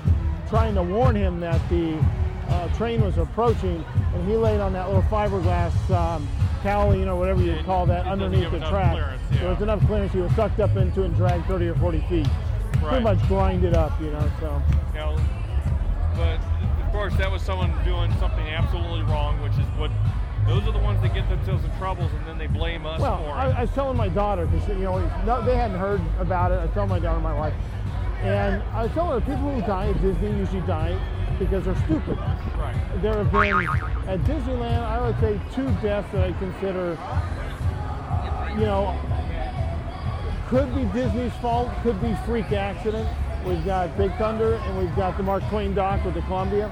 trying 0.49 0.75
to 0.75 0.83
warn 0.83 1.15
him 1.15 1.39
that 1.41 1.61
the 1.69 2.03
uh, 2.51 2.69
train 2.77 3.01
was 3.03 3.17
approaching, 3.17 3.85
and 4.15 4.29
he 4.29 4.37
laid 4.37 4.61
on 4.61 4.73
that 4.73 4.89
little 4.89 5.03
fiberglass 5.05 5.73
um, 5.91 6.29
cowling 6.63 7.09
or 7.09 7.17
whatever 7.17 7.41
you 7.43 7.53
Yeah, 7.53 7.63
call 7.63 7.87
that 7.87 8.07
it 8.07 8.11
underneath 8.11 8.51
the 8.51 8.59
track. 8.59 8.93
clearance, 8.93 9.23
There 9.31 9.49
was 9.49 9.63
enough 9.63 9.81
clearance. 9.87 10.13
He 10.13 10.21
was 10.21 10.33
sucked 10.33 10.59
up 10.61 10.77
into 10.77 11.03
it 11.03 11.07
and 11.07 11.17
dragged 11.17 11.47
30 11.47 11.69
or 11.69 11.75
40 11.77 12.01
feet. 12.09 12.27
Right. 12.27 12.81
Pretty 12.83 13.05
much 13.05 13.19
grinded 13.29 13.75
up, 13.75 13.93
you 14.01 14.11
know. 14.11 14.31
So 14.41 14.63
Now, 14.95 15.17
but 16.17 16.39
of 16.85 16.93
course, 16.93 17.15
that 17.19 17.31
was 17.31 17.43
someone 17.43 17.73
doing 17.85 18.13
something 18.19 18.47
absolutely 18.49 19.03
wrong, 19.03 19.41
which 19.43 19.53
is 19.53 19.67
what 19.79 19.91
those 20.47 20.67
are 20.67 20.73
the 20.73 20.79
ones 20.79 21.01
that 21.03 21.15
get 21.15 21.29
themselves 21.29 21.65
in 21.65 21.71
troubles, 21.79 22.11
and 22.13 22.27
then 22.27 22.37
they 22.37 22.49
blame 22.49 22.85
us 22.85 23.01
Well, 23.01 23.19
for 23.19 23.31
I, 23.31 23.51
it. 23.51 23.55
I 23.55 23.61
was 23.63 23.71
telling 23.71 23.97
my 23.97 24.09
daughter 24.09 24.47
because 24.47 24.67
you 24.69 24.75
know 24.83 24.99
no, 25.25 25.41
they 25.43 25.55
hadn't 25.55 25.79
heard 25.79 26.01
about 26.19 26.51
it. 26.51 26.59
I 26.59 26.67
told 26.75 26.89
my 26.89 26.99
daughter, 26.99 27.21
my 27.21 27.39
wife, 27.39 27.55
and 28.23 28.61
I 28.75 28.83
was 28.85 28.93
telling 28.93 29.21
her 29.21 29.25
people 29.25 29.55
who 29.55 29.61
die 29.63 29.91
at 29.91 30.01
Disney 30.03 30.37
usually 30.37 30.63
die 30.63 30.99
because 31.41 31.65
they're 31.65 31.75
stupid. 31.87 32.19
right. 32.19 32.77
There 33.01 33.15
have 33.15 33.33
been 33.33 33.67
at 34.07 34.21
Disneyland, 34.21 34.83
I 34.83 35.01
would 35.05 35.19
say 35.21 35.41
two 35.55 35.67
deaths 35.83 36.13
that 36.13 36.27
I 36.27 36.33
consider, 36.39 36.99
you 38.61 38.67
know, 38.67 38.97
could 40.49 40.73
be 40.75 40.85
Disney's 40.93 41.33
fault, 41.41 41.71
could 41.83 42.01
be 42.03 42.15
freak 42.27 42.53
accident. 42.53 43.09
We've 43.47 43.65
got 43.65 43.97
Big 43.97 44.15
Thunder 44.17 44.55
and 44.55 44.79
we've 44.79 44.95
got 44.95 45.17
the 45.17 45.23
Mark 45.23 45.43
Twain 45.49 45.75
dock 45.75 46.05
with 46.05 46.15
the 46.15 46.21
Columbia. 46.23 46.67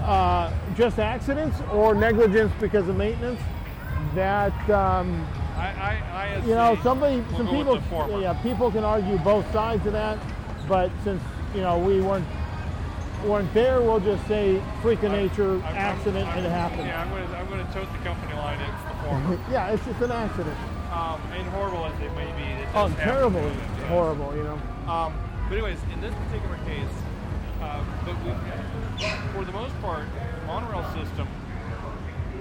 Uh, 0.00 0.52
just 0.74 0.98
accidents 0.98 1.56
or 1.72 1.94
negligence 1.94 2.52
because 2.60 2.88
of 2.88 2.96
maintenance. 2.96 3.40
That 4.14 4.52
um, 4.68 5.26
I, 5.56 5.68
I, 5.68 6.02
I 6.12 6.44
you 6.44 6.54
know, 6.54 6.76
somebody, 6.82 7.20
we'll 7.20 7.36
some 7.36 7.48
people, 7.48 8.20
yeah, 8.20 8.34
people 8.42 8.70
can 8.70 8.82
argue 8.82 9.16
both 9.18 9.50
sides 9.52 9.86
of 9.86 9.92
that. 9.92 10.18
But 10.68 10.90
since 11.04 11.22
you 11.54 11.60
know 11.60 11.78
we 11.78 12.00
weren't 12.00 12.26
weren't 13.24 13.52
there, 13.54 13.80
we'll 13.80 14.00
just 14.00 14.26
say 14.26 14.62
freak 14.82 15.02
of 15.02 15.12
nature, 15.12 15.52
I'm- 15.52 15.64
I'm- 15.64 15.76
accident, 15.76 16.28
I'm- 16.28 16.44
it 16.44 16.50
happened. 16.50 16.86
Yeah, 16.86 17.00
I'm 17.02 17.10
going 17.10 17.26
to 17.28 17.36
I'm 17.36 17.48
going 17.48 17.66
to 17.66 17.72
tote 17.72 17.90
the 17.92 17.98
company 18.08 18.34
line. 18.34 18.58
It's 18.60 18.82
the 18.84 19.08
former. 19.08 19.38
yeah, 19.50 19.68
it's 19.70 19.84
just 19.84 20.00
an 20.00 20.12
accident. 20.12 20.56
um, 20.92 21.20
and 21.36 21.46
horrible 21.48 21.84
as 21.86 21.92
it 22.00 22.12
may 22.14 22.30
be, 22.36 22.62
it 22.62 22.68
Oh, 22.74 22.88
terrible, 22.90 23.40
Yeah. 23.42 23.88
horrible, 23.88 24.34
you 24.36 24.44
know. 24.44 24.58
Um, 24.92 25.12
but 25.48 25.54
anyways, 25.58 25.78
in 25.92 26.00
this 26.00 26.14
particular 26.14 26.56
case, 26.66 26.94
uh, 27.60 27.80
but 28.04 28.14
we, 28.24 28.30
for 29.34 29.44
the 29.44 29.52
most 29.52 29.80
part, 29.82 30.04
monorail 30.46 30.84
system 30.94 31.26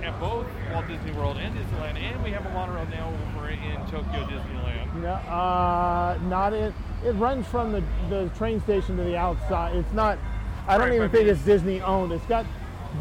at 0.03 0.19
both 0.19 0.45
Walt 0.71 0.87
Disney 0.87 1.11
World 1.13 1.37
and 1.37 1.55
Disneyland, 1.57 1.97
and 1.97 2.23
we 2.23 2.29
have 2.31 2.45
a 2.45 2.49
monorail 2.51 2.85
now 2.91 3.11
over 3.37 3.49
in 3.49 3.75
Tokyo 3.89 4.27
Disneyland. 4.27 5.01
Yeah, 5.01 5.13
uh, 5.33 6.17
not 6.29 6.53
it. 6.53 6.73
It 7.03 7.13
runs 7.13 7.47
from 7.47 7.71
the, 7.71 7.83
the 8.09 8.29
train 8.37 8.61
station 8.61 8.97
to 8.97 9.03
the 9.03 9.17
outside. 9.17 9.75
It's 9.75 9.93
not. 9.93 10.19
I 10.67 10.77
don't 10.77 10.89
Right, 10.89 10.95
even 10.95 11.09
think 11.09 11.27
it's- 11.27 11.43
Disney 11.45 11.81
owned. 11.81 12.11
It's 12.11 12.25
got 12.25 12.45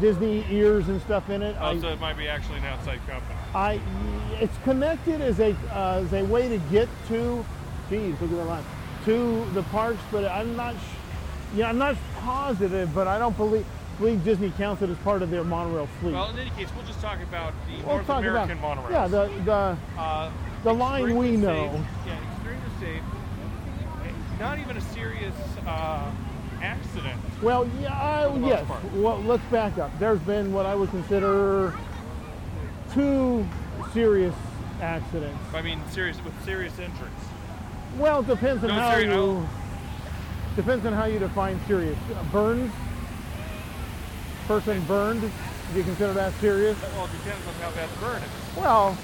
Disney 0.01 0.45
ears 0.49 0.89
and 0.89 1.01
stuff 1.01 1.29
in 1.29 1.41
it. 1.41 1.57
Also, 1.57 1.89
I, 1.89 1.91
it 1.93 1.99
might 2.01 2.17
be 2.17 2.27
actually 2.27 2.57
an 2.57 2.65
outside 2.65 2.99
company. 3.07 3.35
I, 3.55 3.79
it's 4.41 4.57
connected 4.63 5.21
as 5.21 5.39
a 5.39 5.55
uh, 5.71 6.01
as 6.03 6.11
a 6.13 6.23
way 6.23 6.49
to 6.49 6.57
get 6.71 6.89
to. 7.09 7.45
Geez, 7.89 8.19
look 8.19 8.31
at 8.31 8.37
that 8.37 8.45
line. 8.45 8.63
To 9.05 9.45
the 9.53 9.63
parks, 9.63 9.99
but 10.11 10.25
I'm 10.25 10.55
not. 10.55 10.73
Sh- 10.75 11.57
yeah, 11.57 11.69
I'm 11.69 11.77
not 11.77 11.95
positive, 12.21 12.93
but 12.95 13.07
I 13.07 13.19
don't 13.19 13.37
believe 13.37 13.65
believe 13.99 14.23
Disney 14.23 14.49
counts 14.57 14.81
it 14.81 14.89
as 14.89 14.97
part 14.99 15.21
of 15.21 15.29
their 15.29 15.43
monorail 15.43 15.87
fleet. 15.99 16.13
Well, 16.13 16.29
in 16.31 16.39
any 16.39 16.49
case, 16.51 16.67
we'll 16.75 16.85
just 16.85 16.99
talk 16.99 17.21
about 17.21 17.53
the 17.67 17.77
We'll 17.85 17.97
North 17.97 18.09
American 18.09 18.57
about 18.57 18.77
monorails. 18.77 18.91
yeah 18.91 19.07
the 19.07 19.31
the 19.45 19.77
uh, 20.01 20.31
the 20.63 20.73
line 20.73 21.15
we 21.15 21.37
know. 21.37 21.71
safe- 21.71 22.07
yeah, 22.07 22.33
extremely 22.33 22.69
safe. 22.79 23.03
Not 24.39 24.57
even 24.59 24.75
a 24.77 24.81
serious 24.81 25.35
uh, 25.67 26.09
accident. 26.63 27.19
Well, 27.41 27.69
yeah, 27.79 28.31
most 28.33 28.47
yes. 28.47 28.67
part. 28.67 28.93
Well, 28.93 29.21
let's 29.21 29.43
back 29.45 29.77
up. 29.77 29.91
There's 29.99 30.19
been 30.19 30.53
what 30.53 30.65
I 30.65 30.73
would 30.73 30.89
consider 30.89 31.73
two 32.93 33.45
serious 33.93 34.33
accidents. 34.81 35.39
I 35.53 35.61
mean, 35.61 35.79
serious 35.89 36.23
with 36.23 36.33
serious 36.43 36.79
injuries. 36.79 37.11
Well, 37.97 38.21
it 38.21 38.27
depends 38.27 38.63
on 38.63 38.69
No, 38.69 38.75
how 38.75 38.97
you 38.97 39.11
oh. 39.11 39.49
depends 40.55 40.85
on 40.85 40.93
how 40.93 41.05
you 41.05 41.19
define 41.19 41.59
serious. 41.67 41.97
Uh, 42.15 42.23
burns, 42.31 42.71
person 44.47 44.81
burned. 44.85 45.21
Do 45.21 45.77
you 45.77 45.83
consider 45.83 46.13
that 46.13 46.33
serious? 46.39 46.77
Well, 46.95 47.05
it 47.05 47.11
depends 47.11 47.47
on 47.47 47.53
how 47.55 47.71
bad 47.71 47.89
the 47.89 47.99
burn 47.99 48.21
is. 48.21 48.57
Well, 48.57 48.97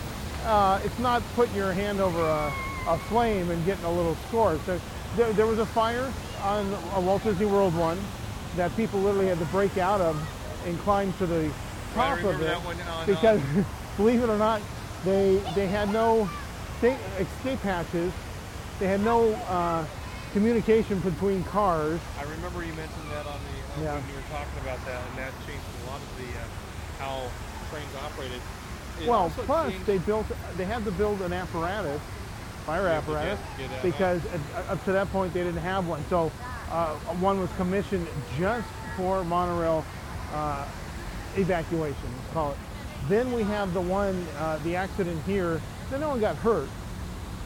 uh, 0.45 0.79
it's 0.83 0.99
not 0.99 1.21
putting 1.35 1.55
your 1.55 1.73
hand 1.73 1.99
over 1.99 2.21
a, 2.21 2.53
a 2.87 2.97
flame 3.09 3.49
and 3.51 3.63
getting 3.65 3.85
a 3.85 3.91
little 3.91 4.15
score. 4.27 4.57
So 4.65 4.79
there, 5.15 5.31
there 5.33 5.45
was 5.45 5.59
a 5.59 5.65
fire 5.65 6.11
on 6.41 6.73
a 6.73 7.01
Walt 7.01 7.23
Disney 7.23 7.45
World 7.45 7.73
one 7.73 8.07
that 8.55 8.75
people 8.75 8.99
literally 9.01 9.27
had 9.27 9.39
to 9.39 9.45
break 9.45 9.77
out 9.77 10.01
of 10.01 10.15
and 10.65 10.79
climb 10.79 11.13
to 11.13 11.25
the 11.25 11.53
top 11.93 12.23
of 12.23 12.41
it 12.41 12.55
on, 12.87 13.05
because, 13.05 13.41
believe 13.97 14.21
it 14.23 14.29
or 14.29 14.37
not, 14.37 14.61
they 15.03 15.43
they 15.55 15.67
had 15.67 15.91
no 15.91 16.29
escape, 16.75 16.99
escape 17.19 17.61
hatches. 17.61 18.13
They 18.79 18.87
had 18.87 19.01
no 19.01 19.33
uh, 19.35 19.85
communication 20.33 20.99
between 20.99 21.43
cars. 21.43 21.99
I 22.17 22.23
remember 22.23 22.63
you 22.63 22.73
mentioned 22.73 23.11
that 23.11 23.27
on 23.27 23.43
the 23.43 23.49
uh, 23.49 23.83
Yeah. 23.83 23.99
when 23.99 24.07
you 24.07 24.15
were 24.15 24.21
talking 24.29 24.61
about 24.61 24.79
that, 24.85 25.07
and 25.07 25.17
that 25.17 25.33
changed 25.45 25.65
a 25.83 25.85
lot 25.85 26.01
of 26.01 26.07
the 26.17 26.37
uh, 26.37 26.47
how 26.97 27.31
trains 27.69 27.93
operated. 27.93 28.41
It 28.99 29.07
Well, 29.09 29.29
plus 29.29 29.71
changed- 29.71 29.87
they 29.87 29.97
built, 29.97 30.31
they 30.55 30.65
had 30.65 30.83
to 30.85 30.91
build 30.91 31.21
an 31.21 31.33
apparatus, 31.33 32.01
fire 32.69 32.87
apparatus, 32.87 33.39
because 33.81 34.21
at, 34.27 34.69
up 34.69 34.83
to 34.85 34.91
that 34.91 35.09
point 35.11 35.33
they 35.33 35.43
didn't 35.43 35.61
have 35.61 35.87
one. 35.87 36.03
So 36.07 36.31
uh, 36.69 36.93
one 37.17 37.39
was 37.39 37.49
commissioned 37.57 38.07
just 38.37 38.67
for 38.95 39.23
monorail 39.23 39.83
uh, 40.33 40.67
evacuation, 41.35 41.95
let's 42.15 42.33
call 42.33 42.51
it. 42.51 42.57
Then 43.07 43.33
we 43.33 43.41
have 43.41 43.73
the 43.73 43.81
one, 43.81 44.23
uh, 44.37 44.59
the 44.63 44.75
accident 44.75 45.19
here. 45.25 45.59
Then 45.89 46.01
no 46.01 46.09
one 46.09 46.19
got 46.19 46.35
hurt, 46.35 46.69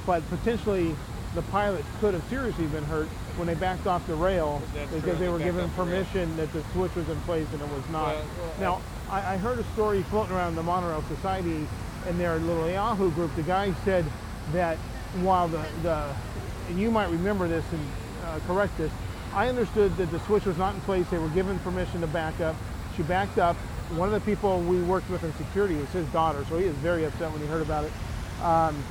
but 0.06 0.28
potentially 0.30 0.94
the 1.36 1.42
pilot 1.44 1.86
could 2.02 2.14
have 2.14 2.24
seriously 2.26 2.66
been 2.68 2.84
hurt 2.84 3.08
when 3.38 3.48
they 3.48 3.56
backed 3.56 3.88
off 3.88 4.06
the 4.08 4.16
rail 4.16 4.62
That's 4.74 4.92
because 4.92 5.04
true, 5.04 5.14
they 5.14 5.26
they 5.26 5.32
were 5.32 5.40
given 5.40 5.64
off 5.64 5.76
the 5.76 5.84
permission 5.84 6.36
that 6.36 6.52
the 6.52 6.64
switch 6.74 6.94
was 6.96 7.08
in 7.08 7.20
place 7.22 7.48
and 7.54 7.62
it 7.62 7.70
was 7.70 7.88
not. 7.92 8.16
Well, 8.16 8.26
well, 8.40 8.60
now, 8.60 8.82
I, 9.10 9.36
I 9.36 9.38
heard 9.38 9.58
a 9.58 9.64
story 9.72 10.04
floating 10.04 10.36
around 10.36 10.56
the 10.56 10.64
Monorail 10.64 11.02
Society 11.08 11.66
in 12.10 12.18
their 12.18 12.36
little 12.40 12.70
Yahoo 12.70 13.10
group. 13.12 13.34
The 13.38 13.44
guy 13.44 13.74
said 13.86 14.06
that 14.52 14.78
while 15.22 15.48
the, 15.48 15.64
the 15.82 16.14
and 16.70 16.80
you 16.80 16.90
might 16.92 17.10
remember 17.10 17.48
this 17.48 17.66
and 17.72 17.82
uh, 18.26 18.40
correct 18.48 18.78
this, 18.78 18.92
I 19.34 19.50
understood 19.50 19.96
that 19.98 20.12
the 20.12 20.20
switch 20.22 20.46
was 20.46 20.58
not 20.58 20.74
in 20.76 20.82
place. 20.82 21.08
They 21.10 21.18
were 21.18 21.30
given 21.30 21.60
permission 21.60 22.02
to 22.02 22.08
back 22.08 22.40
up. 22.40 22.56
She 22.96 23.04
backed 23.04 23.38
up. 23.38 23.56
One 23.96 24.08
of 24.08 24.14
the 24.14 24.22
people 24.22 24.62
we 24.62 24.82
worked 24.82 25.10
with 25.10 25.24
in 25.24 25.34
security 25.34 25.76
was 25.76 25.90
his 25.90 26.08
daughter, 26.08 26.46
so 26.50 26.58
he 26.58 26.68
was 26.68 26.76
very 26.78 27.06
upset 27.06 27.32
when 27.32 27.42
he 27.42 27.48
heard 27.48 27.62
about 27.62 27.86
it. 27.86 27.92
Um, 28.42 28.84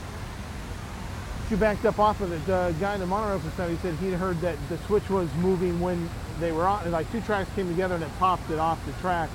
she 1.48 1.56
backed 1.56 1.84
up 1.84 1.98
off 1.98 2.20
of 2.20 2.32
it. 2.32 2.44
The 2.46 2.74
guy 2.80 2.94
in 2.94 3.00
the 3.00 3.06
monorail 3.06 3.40
society 3.40 3.78
said 3.82 3.94
he'd 3.96 4.12
heard 4.14 4.40
that 4.40 4.56
the 4.68 4.78
switch 4.78 5.08
was 5.10 5.28
moving 5.34 5.80
when 5.80 6.08
they 6.40 6.52
were 6.52 6.66
on. 6.66 6.90
Like 6.90 7.10
two 7.12 7.20
tracks 7.22 7.50
came 7.54 7.68
together 7.68 7.94
and 7.94 8.04
it 8.04 8.10
popped 8.18 8.50
it 8.50 8.58
off 8.58 8.84
the 8.86 8.92
track. 9.00 9.28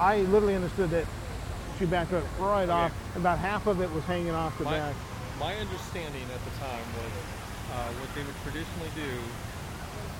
I 0.00 0.18
literally 0.22 0.54
understood 0.54 0.90
that 0.90 1.04
she 1.78 1.86
backed 1.86 2.12
up 2.12 2.24
right 2.38 2.64
Okay. 2.64 2.72
off. 2.72 3.16
About 3.16 3.38
half 3.38 3.66
of 3.66 3.80
it 3.80 3.90
was 3.92 4.04
hanging 4.04 4.30
off 4.30 4.56
the 4.58 4.64
my, 4.64 4.72
back. 4.78 4.94
My 5.42 5.58
understanding 5.58 6.22
at 6.30 6.38
the 6.46 6.54
time 6.62 6.86
was 7.02 7.12
uh, 7.74 7.90
what 7.98 8.06
they 8.14 8.22
would 8.22 8.38
traditionally 8.46 8.94
do. 8.94 9.10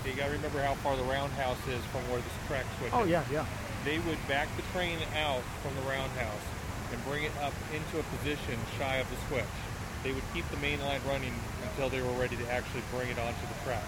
You 0.02 0.18
got 0.18 0.26
to 0.26 0.34
remember 0.34 0.58
how 0.58 0.74
far 0.82 0.98
the 0.98 1.06
roundhouse 1.06 1.62
is 1.70 1.78
from 1.94 2.02
where 2.10 2.18
this 2.18 2.34
track 2.50 2.66
switch 2.82 2.90
Oh 2.90 3.06
is. 3.06 3.14
yeah, 3.14 3.22
yeah. 3.30 3.46
They 3.86 4.02
would 4.02 4.18
back 4.26 4.50
the 4.58 4.66
train 4.74 4.98
out 5.22 5.46
from 5.62 5.78
the 5.78 5.86
roundhouse 5.86 6.42
and 6.90 6.98
bring 7.06 7.22
it 7.22 7.30
up 7.38 7.54
into 7.70 8.02
a 8.02 8.04
position 8.18 8.58
shy 8.82 8.98
of 8.98 9.06
the 9.14 9.18
switch. 9.30 9.54
They 10.02 10.10
would 10.10 10.26
keep 10.34 10.42
the 10.50 10.58
main 10.58 10.82
line 10.82 10.98
running 11.06 11.30
until 11.70 11.86
they 11.86 12.02
were 12.02 12.18
ready 12.18 12.34
to 12.34 12.46
actually 12.50 12.82
bring 12.90 13.06
it 13.06 13.18
onto 13.22 13.46
the 13.46 13.58
track. 13.62 13.86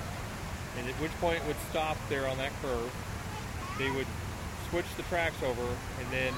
And 0.79 0.87
at 0.87 0.95
which 1.03 1.11
point 1.19 1.43
it 1.43 1.47
would 1.51 1.59
stop 1.75 1.99
there 2.07 2.31
on 2.31 2.39
that 2.39 2.55
curve. 2.63 2.95
They 3.83 3.91
would 3.91 4.07
switch 4.71 4.87
the 4.97 5.03
tracks 5.11 5.43
over 5.43 5.67
and 5.67 6.07
then 6.15 6.31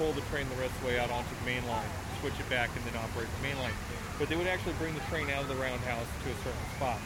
pull 0.00 0.16
the 0.16 0.24
train 0.32 0.48
the 0.48 0.56
rest 0.56 0.72
of 0.72 0.80
the 0.80 0.86
way 0.88 0.98
out 0.98 1.12
onto 1.12 1.36
the 1.36 1.44
main 1.44 1.68
line, 1.68 1.88
switch 2.24 2.36
it 2.40 2.48
back, 2.48 2.72
and 2.72 2.80
then 2.88 2.96
operate 2.96 3.28
the 3.28 3.42
main 3.44 3.60
line. 3.60 3.76
But 4.18 4.28
they 4.28 4.36
would 4.36 4.48
actually 4.48 4.74
bring 4.74 4.94
the 4.94 5.00
train 5.06 5.30
out 5.30 5.42
of 5.42 5.48
the 5.48 5.54
roundhouse 5.56 6.06
to 6.24 6.30
a 6.30 6.34
certain 6.42 6.66
spot. 6.76 6.98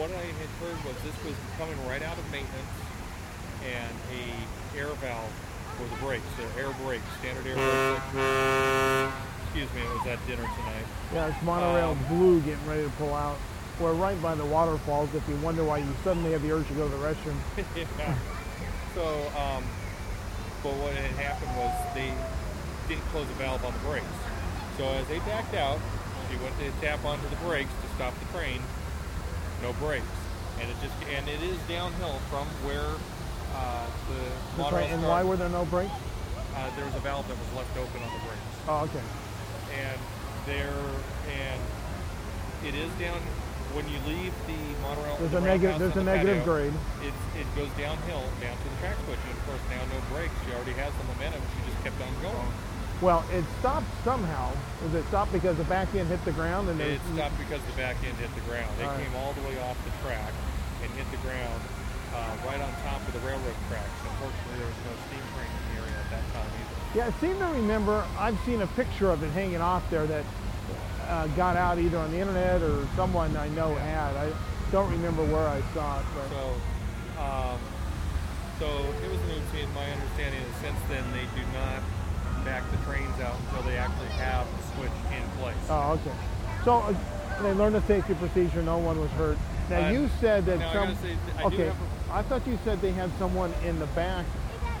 What 0.00 0.10
I 0.10 0.24
had 0.24 0.50
heard 0.60 0.76
was 0.84 0.96
this 1.04 1.16
was 1.24 1.34
coming 1.58 1.76
right 1.86 2.02
out 2.02 2.16
of 2.16 2.24
maintenance 2.32 2.76
and 3.64 3.92
a 4.12 4.78
air 4.78 4.88
valve 5.00 5.32
for 5.76 5.84
the 5.84 5.96
brakes, 6.00 6.24
the 6.36 6.44
air 6.60 6.72
brakes, 6.84 7.04
standard 7.20 7.46
air 7.46 7.56
brakes. 7.56 9.12
Excuse 9.44 9.68
me, 9.74 9.80
it 9.82 9.92
was 9.92 10.06
at 10.06 10.20
dinner 10.26 10.44
tonight. 10.56 10.86
Yeah, 11.12 11.28
it's 11.28 11.42
monorail 11.42 11.90
Um, 11.92 12.04
blue 12.08 12.40
getting 12.40 12.66
ready 12.66 12.84
to 12.84 12.90
pull 12.96 13.14
out. 13.14 13.36
We're 13.80 13.92
right 13.92 14.20
by 14.22 14.34
the 14.34 14.44
waterfalls. 14.44 15.14
If 15.14 15.26
you 15.28 15.36
wonder 15.36 15.64
why 15.64 15.78
you 15.78 15.92
suddenly 16.02 16.32
have 16.32 16.42
the 16.42 16.52
urge 16.52 16.66
to 16.68 16.74
go 16.74 16.88
to 16.88 16.96
the 16.96 17.04
restroom. 17.04 17.36
yeah. 17.76 18.14
So, 18.94 19.04
um, 19.36 19.64
but 20.62 20.72
what 20.80 20.94
had 20.94 21.12
happened 21.20 21.52
was 21.56 21.72
they 21.94 22.12
didn't 22.88 23.04
close 23.12 23.26
the 23.28 23.34
valve 23.34 23.64
on 23.64 23.72
the 23.72 23.78
brakes. 23.80 24.06
So 24.78 24.88
as 24.88 25.06
they 25.08 25.18
backed 25.20 25.54
out, 25.54 25.78
she 26.30 26.36
went 26.42 26.58
to 26.58 26.70
tap 26.80 27.04
onto 27.04 27.28
the 27.28 27.36
brakes 27.36 27.70
to 27.82 27.88
stop 27.94 28.14
the 28.18 28.38
train. 28.38 28.60
No 29.62 29.72
brakes, 29.74 30.04
and 30.60 30.70
it 30.70 30.76
just 30.82 30.94
and 31.14 31.28
it 31.28 31.42
is 31.42 31.56
downhill 31.68 32.18
from 32.28 32.46
where 32.66 32.92
uh, 33.56 33.86
the 34.08 34.62
monorail 34.62 34.82
right. 34.82 34.90
And 34.90 35.02
why 35.02 35.24
were 35.24 35.36
there 35.36 35.48
no 35.48 35.64
brakes? 35.66 35.92
uh, 36.56 36.70
there 36.74 36.84
was 36.84 36.94
a 36.96 37.04
valve 37.04 37.28
that 37.28 37.36
was 37.36 37.50
left 37.52 37.72
open 37.76 38.00
on 38.00 38.10
the 38.10 38.22
brakes. 38.24 38.52
Oh, 38.68 38.88
okay. 38.88 39.04
and 39.76 40.00
there 40.48 40.80
and 41.28 41.60
it 42.64 42.74
is 42.74 42.88
down 42.96 43.20
when 43.76 43.84
you 43.92 44.00
leave 44.08 44.32
the 44.48 44.60
monorail. 44.80 45.16
There's 45.20 45.36
the 45.36 45.44
a 45.44 45.52
negative. 45.52 45.78
There's 45.78 45.96
a 45.96 46.00
the 46.00 46.08
negative 46.08 46.40
patio, 46.40 46.72
grade. 46.72 46.76
It 47.04 47.16
it 47.36 47.48
goes 47.52 47.68
downhill 47.76 48.24
down 48.40 48.56
to 48.56 48.66
the 48.72 48.78
track 48.80 48.96
switch, 49.04 49.20
and 49.20 49.36
of 49.36 49.42
course 49.44 49.64
now 49.68 49.84
no 49.92 50.00
brakes. 50.08 50.32
She 50.48 50.50
already 50.56 50.72
has 50.80 50.92
the 50.96 51.04
momentum. 51.12 51.44
She 51.52 51.60
just 51.68 51.80
kept 51.84 52.00
on 52.00 52.12
going. 52.24 52.52
Well, 53.02 53.24
it 53.32 53.44
stopped 53.60 53.86
somehow. 54.04 54.52
Was 54.82 54.94
it 54.94 55.04
stopped 55.08 55.32
because 55.32 55.56
the 55.58 55.64
back 55.64 55.94
end 55.94 56.08
hit 56.08 56.24
the 56.24 56.32
ground 56.32 56.68
and 56.68 56.80
It 56.80 57.00
stopped 57.12 57.36
because 57.38 57.60
the 57.68 57.76
back 57.76 57.96
end 58.04 58.16
hit 58.16 58.34
the 58.34 58.40
ground. 58.48 58.72
All 58.80 58.88
right. 58.88 59.04
came 59.04 59.14
all 59.16 59.32
the 59.34 59.42
way 59.42 59.58
off 59.60 59.76
the 59.84 59.92
track 60.06 60.32
and 60.82 60.90
hit 60.92 61.04
the 61.10 61.20
ground 61.26 61.60
uh, 62.14 62.36
right 62.46 62.60
on 62.60 62.72
top 62.88 63.00
of 63.06 63.12
the 63.12 63.20
railroad 63.20 63.56
tracks. 63.68 63.92
Unfortunately, 64.00 64.56
there 64.56 64.66
was 64.66 64.80
no 64.88 64.94
steam 65.08 65.24
train 65.36 65.50
in 65.52 65.62
the 65.68 65.74
area 65.84 65.96
at 66.00 66.08
that 66.10 66.24
time 66.32 66.48
either. 66.48 66.76
Yeah, 66.96 67.12
I 67.12 67.20
seem 67.20 67.36
to 67.38 67.46
remember. 67.60 68.04
I've 68.18 68.38
seen 68.46 68.62
a 68.62 68.66
picture 68.68 69.10
of 69.10 69.22
it 69.22 69.30
hanging 69.32 69.60
off 69.60 69.84
there. 69.90 70.06
That 70.06 70.24
uh, 71.08 71.26
got 71.36 71.56
out 71.56 71.78
either 71.78 71.98
on 71.98 72.10
the 72.10 72.18
internet 72.18 72.62
or 72.62 72.86
someone 72.96 73.36
I 73.36 73.48
know 73.50 73.74
had. 73.74 74.16
I 74.16 74.32
don't 74.72 74.90
remember 74.90 75.24
where 75.24 75.46
I 75.46 75.60
saw 75.74 76.00
it, 76.00 76.06
but 76.14 76.28
So, 76.32 76.44
um, 77.20 77.58
so 78.58 78.66
it 79.04 79.10
was 79.10 79.20
new 79.28 79.36
to 79.36 79.68
my 79.74 79.84
understanding 79.92 80.40
is 80.40 80.56
since 80.64 80.78
then 80.88 81.04
they 81.12 81.28
do 81.38 81.44
not 81.52 81.82
back 82.46 82.62
the 82.70 82.76
trains 82.78 83.18
out 83.20 83.34
until 83.48 83.62
they 83.64 83.76
actually 83.76 84.06
have 84.22 84.46
the 84.56 84.62
switch 84.76 84.92
in 85.12 85.28
place. 85.42 85.56
oh, 85.68 85.92
okay. 86.00 86.16
So 86.64 86.76
uh, 86.78 86.94
they 87.42 87.52
learned 87.52 87.74
the 87.74 87.82
safety 87.82 88.14
procedure. 88.14 88.62
No 88.62 88.78
one 88.78 88.98
was 89.00 89.10
hurt. 89.12 89.36
Now 89.68 89.86
Uh, 89.88 89.90
you 89.90 90.08
said 90.20 90.46
that 90.46 90.60
some. 90.72 90.94
say, 90.96 91.16
I 91.36 91.42
okay, 91.44 91.66
have 91.66 91.76
I 92.10 92.22
thought 92.22 92.46
you 92.46 92.56
said 92.64 92.80
they 92.80 92.92
had 92.92 93.10
someone 93.18 93.52
in 93.64 93.78
the 93.80 93.86
back 93.88 94.24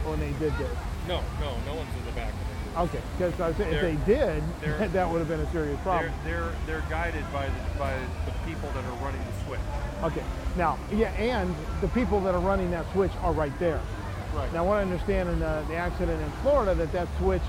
when 0.06 0.20
they 0.20 0.30
did 0.38 0.56
this. 0.58 0.70
No, 1.08 1.20
no, 1.40 1.56
no 1.66 1.74
one's 1.74 1.90
in 1.98 2.06
the 2.06 2.12
back. 2.12 2.32
Okay, 2.78 3.00
because 3.18 3.58
if 3.58 3.70
They're- 3.70 3.82
they 3.82 3.96
did, 4.06 4.42
that 4.92 5.10
would 5.10 5.18
have 5.18 5.28
been 5.28 5.40
a 5.40 5.50
serious 5.50 5.80
problem. 5.80 6.12
They're, 6.24 6.34
they're 6.42 6.52
they're 6.80 6.90
guided 6.90 7.24
by 7.32 7.46
the, 7.46 7.78
by 7.78 7.94
the 8.26 8.32
people 8.48 8.70
that 8.74 8.84
are 8.84 9.04
running 9.04 9.20
the 9.24 9.44
switch. 9.46 9.60
Okay. 10.04 10.22
Now, 10.56 10.78
yeah, 10.92 11.08
and 11.14 11.52
the 11.80 11.88
people 11.88 12.20
that 12.20 12.34
are 12.34 12.40
running 12.40 12.70
that 12.70 12.84
switch 12.92 13.12
are 13.22 13.32
right 13.32 13.56
there. 13.58 13.80
Right. 14.36 14.52
Now, 14.52 14.66
what 14.66 14.74
I 14.74 14.82
understand 14.82 15.30
in 15.30 15.42
uh, 15.42 15.64
the 15.66 15.76
accident 15.76 16.22
in 16.22 16.30
Florida, 16.42 16.74
that 16.74 16.92
that 16.92 17.08
switch 17.18 17.40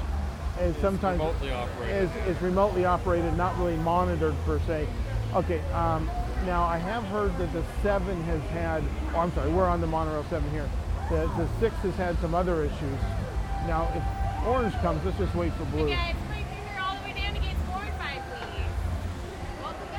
is 0.62 0.74
sometimes 0.78 1.20
remotely 1.20 1.52
operated. 1.52 2.10
is, 2.26 2.38
is 2.38 2.42
remotely 2.42 2.86
operated, 2.86 3.36
not 3.36 3.58
really 3.58 3.76
monitored 3.76 4.36
per 4.46 4.58
se. 4.62 4.88
Okay. 5.36 5.60
Um, 5.72 6.10
now, 6.46 6.64
I 6.64 6.78
have 6.78 7.04
heard 7.06 7.38
that 7.40 7.52
the 7.52 7.64
seven 7.84 8.24
has 8.24 8.42
had. 8.52 8.84
Oh, 9.14 9.20
I'm 9.20 9.34
sorry. 9.34 9.52
We're 9.52 9.68
on 9.68 9.82
the 9.82 9.88
monorail 9.88 10.24
seven 10.30 10.50
here. 10.52 10.70
The 11.10 11.28
the 11.36 11.48
six 11.60 11.76
has 11.78 11.96
had 11.96 12.18
some 12.20 12.34
other 12.34 12.64
issues. 12.64 13.00
Now, 13.68 13.92
if 13.94 14.48
orange 14.48 14.74
comes, 14.76 15.04
let's 15.04 15.18
just 15.18 15.36
wait 15.36 15.52
for 15.54 15.66
blue. 15.66 15.90
Guys, 15.90 16.16
please 16.32 16.46
here 16.48 16.80
all 16.82 16.96
the 16.96 17.04
way 17.04 17.14
down 17.20 17.36
against 17.36 17.62
four 17.66 17.82
and 17.84 17.94
five, 17.96 18.22
please. 18.32 18.72
Welcome 19.62 19.90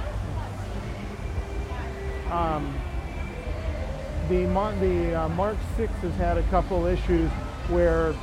back. 2.28 2.32
Um, 2.32 2.74
the 4.28 4.44
the 4.80 5.14
uh, 5.14 5.28
Mark 5.30 5.56
Six 5.76 5.92
has 6.02 6.14
had 6.16 6.36
a 6.36 6.42
couple 6.44 6.86
issues 6.86 7.30
where 7.68 8.14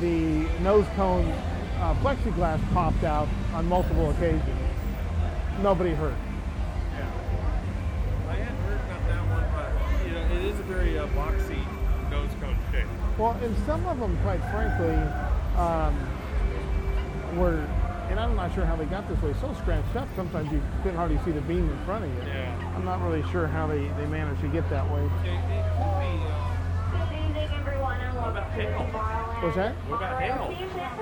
the 0.00 0.46
nose 0.60 0.86
cone 0.96 1.24
uh, 1.78 1.94
plexiglass 2.02 2.60
popped 2.72 3.04
out 3.04 3.28
on 3.54 3.66
multiple 3.66 4.10
occasions. 4.10 4.42
Nobody 5.62 5.94
hurt. 5.94 6.14
Yeah. 6.94 7.10
I 8.28 8.34
hadn't 8.34 8.56
heard 8.64 8.80
about 8.80 9.08
that 9.08 9.22
one, 9.30 9.46
but 9.54 10.06
you 10.06 10.12
know, 10.12 10.24
it 10.36 10.44
is 10.52 10.60
a 10.60 10.62
very 10.64 10.98
uh, 10.98 11.06
boxy 11.08 11.64
nose 12.10 12.30
cone 12.40 12.58
shape. 12.70 12.86
Well, 13.18 13.32
and 13.42 13.56
some 13.64 13.86
of 13.86 13.98
them, 13.98 14.18
quite 14.22 14.40
frankly, 14.50 14.94
um, 15.56 15.96
were, 17.38 17.66
and 18.08 18.20
I'm 18.20 18.36
not 18.36 18.54
sure 18.54 18.64
how 18.64 18.76
they 18.76 18.84
got 18.86 19.08
this 19.08 19.20
way, 19.22 19.34
so 19.40 19.52
scratched 19.54 19.96
up. 19.96 20.08
Sometimes 20.14 20.50
you 20.52 20.62
couldn't 20.82 20.96
hardly 20.96 21.18
see 21.24 21.32
the 21.32 21.40
beam 21.42 21.68
in 21.68 21.84
front 21.84 22.04
of 22.04 22.10
you. 22.10 22.20
Yeah. 22.30 22.72
I'm 22.76 22.84
not 22.84 23.02
really 23.02 23.22
sure 23.30 23.46
how 23.46 23.66
they, 23.66 23.88
they 23.98 24.06
managed 24.06 24.40
to 24.42 24.48
get 24.48 24.68
that 24.70 24.88
way. 24.90 25.00
It, 25.02 25.06
it 25.06 25.64
could 25.76 25.98
be. 26.00 26.12
Uh, 26.26 26.52
Good 26.92 27.18
evening, 27.18 27.48
everyone, 27.58 28.00
and 28.00 28.14
welcome 28.16 28.34
to 28.36 28.50
hail? 28.50 28.80
What's 29.42 29.56
that? 29.56 29.74
what 29.88 29.96
about 29.96 30.22
hail? 30.22 30.54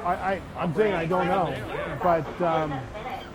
I, 0.04 0.14
I, 0.34 0.42
I'm 0.56 0.74
saying 0.74 0.94
I 0.94 1.06
don't 1.06 1.28
know, 1.28 1.54
but 2.02 2.26
um, 2.42 2.72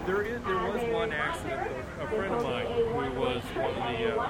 There 0.09 0.23
is 0.23 0.41
there 0.41 0.55
was 0.57 0.81
one 0.91 1.13
accident. 1.13 1.69
A 2.01 2.07
friend 2.07 2.33
of 2.33 2.41
mine 2.41 2.65
who 2.65 3.19
was 3.21 3.43
one 3.53 3.69
of 3.69 3.93
the 3.93 4.17
uh, 4.17 4.27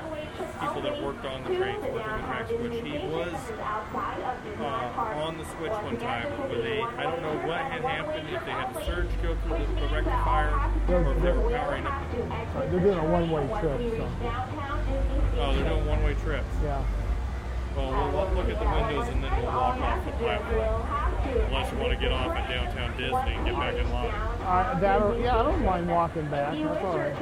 people 0.59 0.81
that 0.81 1.01
worked 1.01 1.23
on 1.25 1.41
the 1.45 1.55
trains, 1.55 1.81
worked 1.85 2.05
on 2.05 2.19
the 2.19 2.27
track 2.27 2.47
switch. 2.49 2.83
He 2.83 2.97
was 3.07 3.33
uh, 4.59 5.23
on 5.23 5.37
the 5.37 5.45
switch 5.55 5.71
one 5.71 5.95
time 5.95 6.27
with 6.49 6.65
a 6.65 6.81
I 6.83 7.03
don't 7.03 7.21
know 7.21 7.47
what 7.47 7.61
had 7.61 7.81
happened. 7.85 8.27
If 8.27 8.43
they 8.43 8.51
had 8.51 8.75
a 8.75 8.83
surge 8.83 9.07
go 9.23 9.37
through 9.47 9.59
the, 9.59 9.79
the 9.79 9.87
rectifier, 9.87 10.51
or 10.89 11.13
if 11.15 11.21
they 11.21 11.31
were 11.31 11.49
powering 11.49 11.87
up. 11.87 12.03
they're 12.11 12.79
doing 12.81 12.99
a 12.99 13.07
one-way 13.07 13.47
trip, 13.61 13.79
so 13.95 14.11
Oh, 15.39 15.55
they're 15.55 15.63
doing 15.63 15.85
one-way 15.85 16.13
trips. 16.15 16.45
yeah. 16.61 16.83
Well, 17.77 18.11
we'll 18.11 18.35
look 18.35 18.49
at 18.49 18.59
the 18.59 18.67
windows 18.67 19.07
and 19.07 19.23
then 19.23 19.31
we'll 19.37 19.45
walk 19.45 19.79
off 19.79 20.03
the 20.03 20.11
platform. 20.11 20.98
Unless 21.29 21.71
you 21.71 21.77
want 21.77 21.91
to 21.93 21.97
get 21.99 22.11
off 22.11 22.31
at 22.35 22.49
downtown 22.49 22.91
Disney 22.97 23.33
and 23.35 23.45
get 23.45 23.55
back 23.55 23.75
in 23.75 23.89
line. 23.91 24.09
Uh, 24.09 24.79
that, 24.79 25.01
or- 25.01 25.17
yeah, 25.19 25.39
I 25.39 25.43
don't 25.43 25.63
mind 25.63 25.87
walking 25.89 26.25
back. 26.29 26.53
That's 26.53 26.83
all 26.83 26.97
right. 26.97 27.15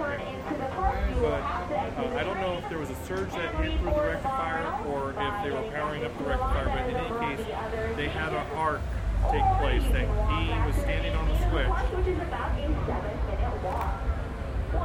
But 1.19 1.41
uh, 1.41 2.15
I 2.15 2.23
don't 2.23 2.39
know 2.39 2.57
if 2.57 2.69
there 2.69 2.77
was 2.77 2.89
a 2.89 2.95
surge 3.05 3.29
that 3.31 3.53
hit 3.55 3.77
through 3.79 3.91
the 3.91 4.01
rectifier 4.01 4.85
or 4.87 5.11
if 5.11 5.43
they 5.43 5.51
were 5.51 5.69
powering 5.71 6.05
up 6.05 6.17
the 6.17 6.23
rectifier. 6.23 6.65
But 6.65 6.89
in 6.89 6.95
any 6.95 7.35
case, 7.35 7.45
they 7.97 8.07
had 8.07 8.29
an 8.33 8.45
arc 8.55 8.81
take 9.31 9.43
place 9.59 9.83
that 9.91 10.05
he 10.05 10.67
was 10.67 10.75
standing 10.75 11.13
on 11.15 11.27
the 11.27 11.37
switch. 11.49 11.67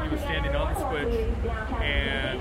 He 0.03 0.09
was 0.09 0.21
standing 0.21 0.55
on 0.57 0.73
the 0.75 0.91
switch, 0.91 1.15
and 1.83 2.41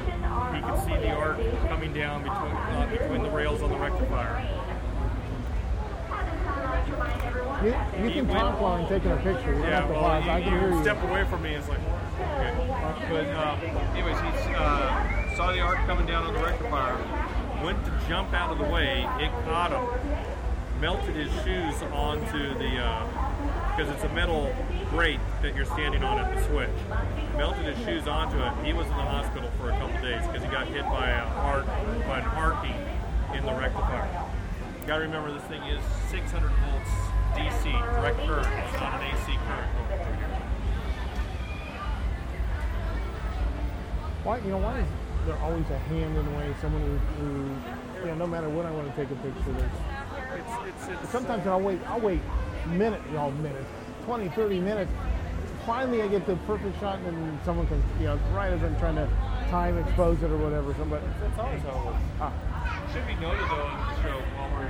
he 0.56 0.62
could 0.62 0.80
see 0.86 0.96
the 1.06 1.12
arc 1.12 1.38
coming 1.68 1.94
down 1.94 2.24
between 2.24 2.52
uh, 2.56 2.88
between 2.92 3.24
the 3.24 3.30
rails 3.30 3.62
on 3.62 3.70
the 3.70 3.78
rectifier. 3.78 4.48
You, 7.64 7.76
you 8.04 8.12
can 8.12 8.28
talk 8.28 8.60
while 8.60 8.74
I'm 8.74 8.88
taking 8.88 9.12
a 9.12 9.18
picture. 9.18 9.54
You 9.54 9.62
don't 9.62 9.72
have 9.72 9.88
to 9.88 9.94
well, 9.94 10.24
you, 10.24 10.30
I 10.32 10.42
can 10.42 10.54
you 10.54 10.60
hear 10.60 10.72
you. 10.72 10.82
step 10.82 11.04
away 11.04 11.26
from 11.26 11.44
me. 11.44 11.54
It's 11.54 11.70
like, 11.70 11.80
okay. 11.80 13.08
But 13.10 13.30
um, 13.36 13.60
anyways, 13.96 14.20
he 14.20 14.54
uh, 14.56 15.36
saw 15.36 15.52
the 15.52 15.60
arc 15.60 15.78
coming 15.86 16.08
down 16.08 16.26
on 16.26 16.34
the 16.34 16.40
rectifier, 16.40 16.98
went 17.64 17.84
to 17.86 17.92
jump 18.08 18.34
out 18.34 18.52
of 18.52 18.58
the 18.58 18.66
way. 18.66 19.08
It 19.20 19.32
caught 19.46 19.72
him, 19.72 20.82
melted 20.82 21.16
his 21.16 21.32
shoes 21.44 21.82
onto 21.94 22.54
the 22.56 22.82
because 23.76 23.90
it's 23.94 24.04
a 24.04 24.14
metal 24.14 24.54
grate 24.90 25.20
that 25.42 25.56
you're 25.56 25.66
standing 25.66 26.04
on 26.04 26.20
at 26.20 26.36
the 26.36 26.44
switch. 26.46 26.70
Melted 27.38 27.66
his 27.66 27.86
shoes 27.86 28.08
onto 28.08 28.38
it. 28.38 28.66
He 28.66 28.74
was 28.74 28.88
in 28.88 28.94
the 28.94 29.04
hospital 29.04 29.50
for 29.60 29.70
a 29.70 29.78
couple 29.78 30.02
days 30.02 30.26
because 30.28 30.44
he 30.44 30.50
got 30.50 30.68
hit 30.68 30.84
by 30.86 31.10
a 31.10 31.24
arc 31.24 31.66
by 32.08 32.20
an 32.20 32.28
arcing 32.36 32.76
in 33.36 33.46
the 33.46 33.54
rectifier. 33.54 34.31
You 34.82 34.88
gotta 34.88 35.02
remember 35.02 35.32
this 35.32 35.44
thing 35.44 35.62
is 35.64 35.84
600 36.10 36.50
volts 36.50 36.90
DC, 37.36 37.72
direct 37.94 38.18
current. 38.18 38.48
It's 38.48 38.74
not 38.82 39.00
an 39.00 39.14
AC 39.14 39.38
current 39.46 39.72
going 39.78 40.06
through 40.06 40.16
here. 40.18 40.42
Why, 44.24 44.38
you 44.40 44.50
know, 44.50 44.58
why 44.58 44.80
is 44.80 44.88
there 45.28 45.38
always 45.38 45.70
a 45.70 45.78
hand 45.78 46.18
in 46.18 46.26
the 46.26 46.32
way? 46.32 46.54
Someone 46.62 46.82
who, 46.82 46.98
who 46.98 48.02
you 48.02 48.08
know, 48.08 48.16
no 48.16 48.28
matter 48.28 48.50
what 48.50 48.66
I 48.66 48.72
want 48.72 48.90
to 48.90 48.96
take 48.96 49.12
a 49.12 49.16
picture, 49.22 49.52
there's 49.54 49.72
It's, 50.34 50.90
it's, 50.90 51.04
it's, 51.04 51.12
sometimes 51.12 51.46
I'll 51.46 51.62
wait, 51.62 51.80
I'll 51.88 52.00
wait 52.02 52.22
minute, 52.68 53.02
you 53.10 53.14
know, 53.14 53.30
minutes, 53.32 53.70
20, 54.06 54.30
30 54.30 54.60
minutes. 54.60 54.92
Finally, 55.64 56.02
I 56.02 56.08
get 56.08 56.26
the 56.26 56.38
perfect 56.48 56.80
shot, 56.80 56.98
and 56.98 57.06
then 57.06 57.40
someone 57.46 57.68
can, 57.68 57.84
you 58.00 58.06
know, 58.06 58.20
right 58.34 58.52
as 58.52 58.64
I'm 58.64 58.76
trying 58.80 58.96
to 58.96 59.08
time 59.52 59.78
expose 59.78 60.24
it 60.24 60.32
or 60.32 60.38
whatever. 60.38 60.74
Somebody, 60.74 61.06
that's 61.20 61.38
always 61.38 61.62
how 61.62 61.70
it 61.70 61.86
works. 61.86 62.00
ah, 62.20 62.34
Should 62.94 63.08
be 63.08 63.16
noted 63.16 63.48
though 63.48 63.72
in 63.72 63.78
the 63.80 63.96
show 64.04 64.20
while 64.36 64.52
we're 64.52 64.68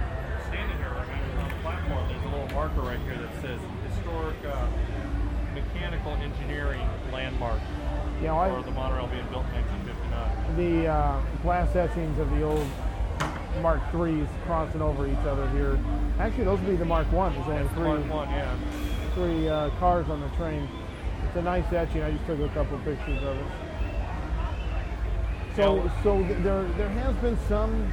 standing 0.53 0.77
here 0.77 0.93
on 0.93 1.49
the 1.49 1.55
platform, 1.63 2.07
there's 2.07 2.21
a 2.21 2.29
little 2.29 2.47
marker 2.53 2.81
right 2.81 2.99
here 2.99 3.17
that 3.17 3.33
says 3.41 3.59
historic 3.89 4.35
uh, 4.45 4.67
mechanical 5.55 6.13
engineering 6.13 6.87
landmark 7.11 7.59
you 8.21 8.27
know, 8.27 8.37
I, 8.37 8.49
for 8.51 8.61
the 8.61 8.77
monorail 8.77 9.07
being 9.07 9.25
built 9.29 9.47
in 9.47 9.65
1959. 9.65 10.55
the 10.55 10.87
uh, 10.87 11.21
glass 11.41 11.75
etchings 11.75 12.19
of 12.19 12.29
the 12.29 12.43
old 12.43 12.67
Mark 13.59 13.81
threes 13.89 14.27
crossing 14.45 14.83
over 14.83 15.07
each 15.07 15.25
other 15.25 15.49
here. 15.49 15.79
Actually, 16.19 16.43
those 16.43 16.59
would 16.59 16.69
be 16.69 16.75
the 16.75 16.85
Mark 16.85 17.11
One. 17.11 17.33
There's 17.33 17.47
only 17.47 17.67
three, 17.69 18.07
Mark 18.07 18.27
one, 18.27 18.29
yeah. 18.29 18.55
three 19.15 19.49
uh, 19.49 19.71
cars 19.79 20.07
on 20.09 20.21
the 20.21 20.29
train. 20.37 20.69
It's 21.25 21.37
a 21.37 21.41
nice 21.41 21.65
etching. 21.73 22.03
I 22.03 22.11
just 22.11 22.25
took 22.27 22.39
a 22.39 22.49
couple 22.49 22.77
pictures 22.85 23.23
of 23.23 23.37
it. 23.37 23.45
So, 25.55 25.91
so 26.03 26.21
there 26.43 26.63
there 26.77 26.89
has 26.89 27.15
been 27.15 27.37
some 27.49 27.91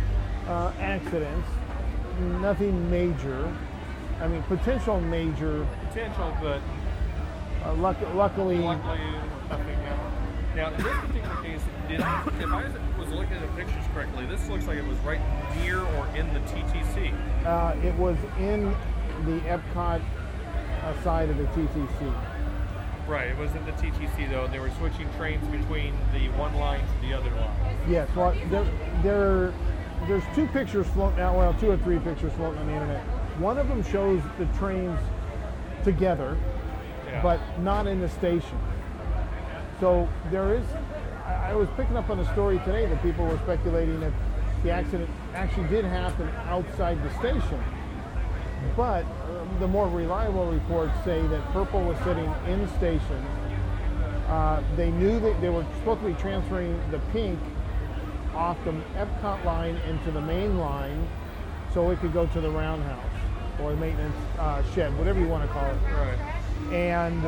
uh, 0.48 0.72
accidents. 0.80 1.48
Nothing 2.40 2.90
major. 2.90 3.52
I 4.20 4.26
mean, 4.28 4.42
potential 4.44 5.00
major. 5.00 5.66
Potential, 5.88 6.36
but 6.40 6.60
Uh, 7.64 7.74
luck, 7.74 7.96
luckily, 8.14 8.58
luckily 8.58 9.00
nothing. 9.50 9.76
Now, 10.54 10.68
in 10.72 10.82
this 10.82 10.96
particular 11.06 11.36
case, 11.42 11.60
did, 11.88 12.00
if 12.00 12.04
I 12.52 12.64
was 12.98 13.08
looking 13.10 13.34
at 13.34 13.42
the 13.42 13.48
pictures 13.62 13.84
correctly, 13.92 14.26
this 14.26 14.48
looks 14.48 14.66
like 14.66 14.78
it 14.78 14.86
was 14.86 14.96
right 14.98 15.20
near 15.56 15.80
or 15.80 16.06
in 16.16 16.32
the 16.34 16.40
TTC. 16.40 17.12
uh, 17.46 17.74
it 17.84 17.94
was 17.96 18.16
in 18.38 18.64
the 19.26 19.40
Epcot 19.46 20.00
uh, 20.82 21.02
side 21.02 21.30
of 21.30 21.36
the 21.36 21.44
TTC. 21.46 22.14
Right, 23.08 23.28
it 23.28 23.36
was 23.36 23.50
in 23.54 23.64
the 23.66 23.72
TTC 23.72 24.30
though, 24.30 24.44
and 24.44 24.54
they 24.54 24.60
were 24.60 24.70
switching 24.78 25.08
trains 25.16 25.46
between 25.48 25.94
the 26.12 26.28
one 26.38 26.54
line 26.54 26.80
to 26.80 27.06
the 27.08 27.14
other 27.14 27.30
line. 27.30 27.76
Yes, 27.88 28.08
well, 28.16 28.34
there, 28.50 28.66
there, 29.02 29.52
there's 30.06 30.22
two 30.34 30.46
pictures 30.48 30.86
floating 30.88 31.20
out. 31.20 31.36
Well, 31.36 31.54
two 31.54 31.70
or 31.70 31.76
three 31.78 31.98
pictures 31.98 32.32
floating 32.34 32.60
on 32.60 32.66
the 32.66 32.72
internet. 32.72 33.02
One 33.38 33.58
of 33.58 33.68
them 33.68 33.82
shows 33.82 34.20
the 34.38 34.46
trains 34.58 34.98
together, 35.84 36.36
Yeah. 37.06 37.22
but 37.22 37.40
not 37.60 37.86
in 37.86 38.00
the 38.00 38.08
station. 38.08 38.58
So 39.80 40.08
there 40.30 40.54
is. 40.54 40.64
I, 41.26 41.54
was 41.54 41.68
picking 41.76 41.96
up 41.96 42.10
on 42.10 42.18
a 42.18 42.32
story 42.32 42.58
today 42.64 42.86
that 42.86 43.02
people 43.02 43.26
were 43.26 43.38
speculating 43.38 44.00
that 44.00 44.12
the 44.62 44.70
accident 44.70 45.08
actually 45.34 45.68
did 45.68 45.84
happen 45.84 46.28
outside 46.46 47.02
the 47.02 47.10
station. 47.18 47.62
But 48.76 49.04
um, 49.04 49.56
the 49.60 49.68
more 49.68 49.88
reliable 49.88 50.50
reports 50.50 50.92
say 51.04 51.24
that 51.26 51.52
Purple 51.52 51.82
was 51.82 51.98
sitting 51.98 52.32
in 52.48 52.68
station 52.76 53.24
Uh, 54.28 54.62
they 54.76 54.90
knew 54.90 55.18
that 55.20 55.40
they 55.40 55.48
were 55.48 55.64
supposed 55.78 56.00
to 56.02 56.06
be 56.06 56.14
transferring 56.14 56.78
the 56.90 56.98
pink 57.12 57.38
off 58.34 58.56
the 58.64 58.72
Epcot 58.96 59.44
line 59.44 59.76
into 59.88 60.10
the 60.10 60.20
main 60.20 60.58
line 60.58 61.08
so 61.72 61.90
it 61.90 62.00
could 62.00 62.12
go 62.12 62.26
to 62.26 62.40
the 62.40 62.50
roundhouse 62.50 63.04
or 63.60 63.72
the 63.72 63.76
maintenance 63.76 64.16
uh, 64.38 64.62
shed, 64.72 64.96
whatever 64.98 65.20
you 65.20 65.28
want 65.28 65.44
to 65.44 65.52
call 65.52 65.66
it. 65.66 65.78
Right. 65.92 66.72
And 66.72 67.22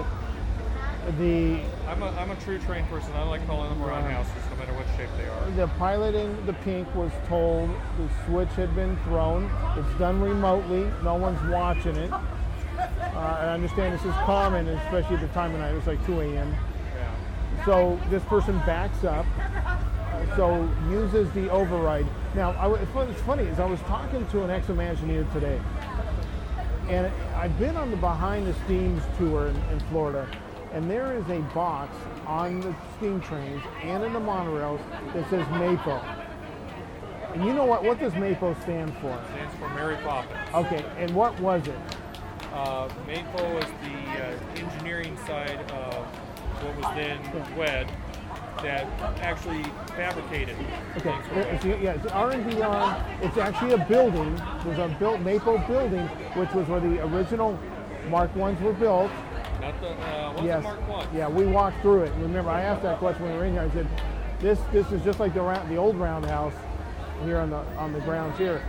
the 1.19 1.61
I'm 1.89 2.03
a, 2.03 2.11
I'm 2.11 2.31
a 2.31 2.37
true 2.37 2.59
train 2.59 2.87
person. 2.87 3.13
I 3.15 3.23
like 3.25 3.45
calling 3.47 3.69
them 3.71 3.83
roundhouses, 3.83 4.33
no 4.51 4.57
matter 4.57 4.73
what 4.75 4.87
shape 4.97 5.09
they 5.17 5.27
are. 5.27 5.51
the 5.57 5.67
pilot 5.77 6.15
in 6.15 6.47
the 6.47 6.53
pink 6.53 6.93
was 6.95 7.11
told 7.27 7.71
the 7.99 8.09
switch 8.27 8.51
had 8.51 8.75
been 8.77 8.97
thrown. 9.05 9.51
It's 9.77 9.99
done 9.99 10.21
remotely. 10.21 10.89
No 11.03 11.17
one's 11.17 11.43
watching 11.51 11.97
it. 11.97 12.13
Uh, 12.13 13.39
I 13.41 13.53
understand 13.55 13.95
this 13.95 14.05
is 14.05 14.15
common, 14.25 14.69
especially 14.69 15.17
at 15.17 15.23
the 15.23 15.29
time 15.29 15.53
of 15.53 15.61
night. 15.61 15.73
It 15.73 15.77
was 15.77 15.87
like 15.87 16.05
2 16.07 16.21
a.m. 16.21 16.55
Yeah. 16.95 17.65
So 17.65 18.01
this 18.09 18.23
person 18.25 18.59
backs 18.61 19.03
up, 19.05 19.27
uh, 20.21 20.37
so 20.37 20.69
uses 20.91 21.31
the 21.33 21.51
override. 21.51 22.07
Now, 22.35 22.51
I, 22.53 22.85
funny 23.27 23.45
is 23.45 23.59
I 23.59 23.65
was 23.65 23.81
talking 23.81 24.27
to 24.29 24.45
an 24.45 24.51
ex-Imagineer 24.51 25.33
today, 25.33 25.61
and 26.89 27.11
I've 27.35 27.59
been 27.59 27.77
on 27.77 27.91
the 27.91 27.97
behind 27.97 28.47
the 28.47 28.55
steams 28.65 29.03
tour 29.19 29.49
in, 29.49 29.57
in 29.57 29.81
Florida, 29.91 30.29
and 30.73 30.91
there 30.91 31.17
is 31.17 31.29
a 31.29 31.41
box 31.55 31.95
on 32.27 32.61
the 32.61 32.75
steam 32.97 33.21
trains 33.21 33.63
and 33.83 34.05
in 34.05 34.13
the 34.13 34.21
monorails 34.21 34.81
that 35.13 35.29
says 35.31 35.47
MAPO. 35.47 36.21
And 37.35 37.45
you 37.45 37.53
know 37.53 37.65
what? 37.65 37.85
What 37.85 38.01
does 38.01 38.13
MAPO 38.15 38.61
stand 38.63 38.93
for? 38.99 39.19
Stands 39.31 39.55
for 39.55 39.69
Mary 39.71 39.97
Poppins. 40.03 40.39
Okay, 40.53 40.85
and 40.99 41.11
what 41.15 41.39
was 41.41 41.67
it? 41.67 41.79
Uh, 42.53 42.89
MAPO 43.07 43.55
was 43.55 43.65
the 43.83 44.25
uh, 44.25 44.67
engineering 44.67 45.17
side 45.27 45.61
of 45.71 45.95
what 46.63 46.77
was 46.77 46.97
then 46.97 47.57
WED 47.57 47.91
that 48.63 48.87
actually 49.21 49.63
fabricated 49.97 50.57
Okay, 50.97 51.15
it's, 51.35 51.65
yeah, 51.65 51.93
it's 51.93 52.07
R&D 52.07 52.63
on. 52.63 53.05
It's 53.23 53.39
actually 53.39 53.73
a 53.73 53.87
building. 53.87 54.35
There's 54.65 54.79
a 54.79 54.95
built 54.99 55.21
MAPO 55.21 55.67
building, 55.67 56.07
which 56.37 56.51
was 56.53 56.67
where 56.69 56.81
the 56.81 57.03
original 57.07 57.59
Mark 58.09 58.35
ones 58.37 58.61
were 58.61 58.73
built. 58.73 59.11
Not 59.61 59.81
the, 59.81 59.91
uh, 59.91 60.33
what's 60.33 60.45
yes. 60.45 60.63
the 60.63 60.63
Mark 60.63 60.89
One? 60.89 61.09
Yeah, 61.15 61.29
we 61.29 61.47
walked 61.47 61.81
through 61.83 62.03
it. 62.03 62.13
Remember, 62.19 62.51
I 62.51 62.63
asked 62.63 62.83
that 62.83 62.99
question 62.99 63.25
when 63.25 63.33
we 63.33 63.39
were 63.39 63.45
in 63.45 63.53
here. 63.53 63.63
I 63.63 63.71
said, 63.71 63.87
"This, 64.41 64.59
this 64.73 64.91
is 64.91 65.03
just 65.03 65.21
like 65.21 65.35
the 65.35 65.43
round, 65.43 65.71
the 65.71 65.77
old 65.77 65.97
roundhouse 65.97 66.55
here 67.25 67.39
on 67.39 67.51
the 67.51 67.59
on 67.77 67.93
the 67.93 68.01
grounds 68.01 68.39
here." 68.39 68.63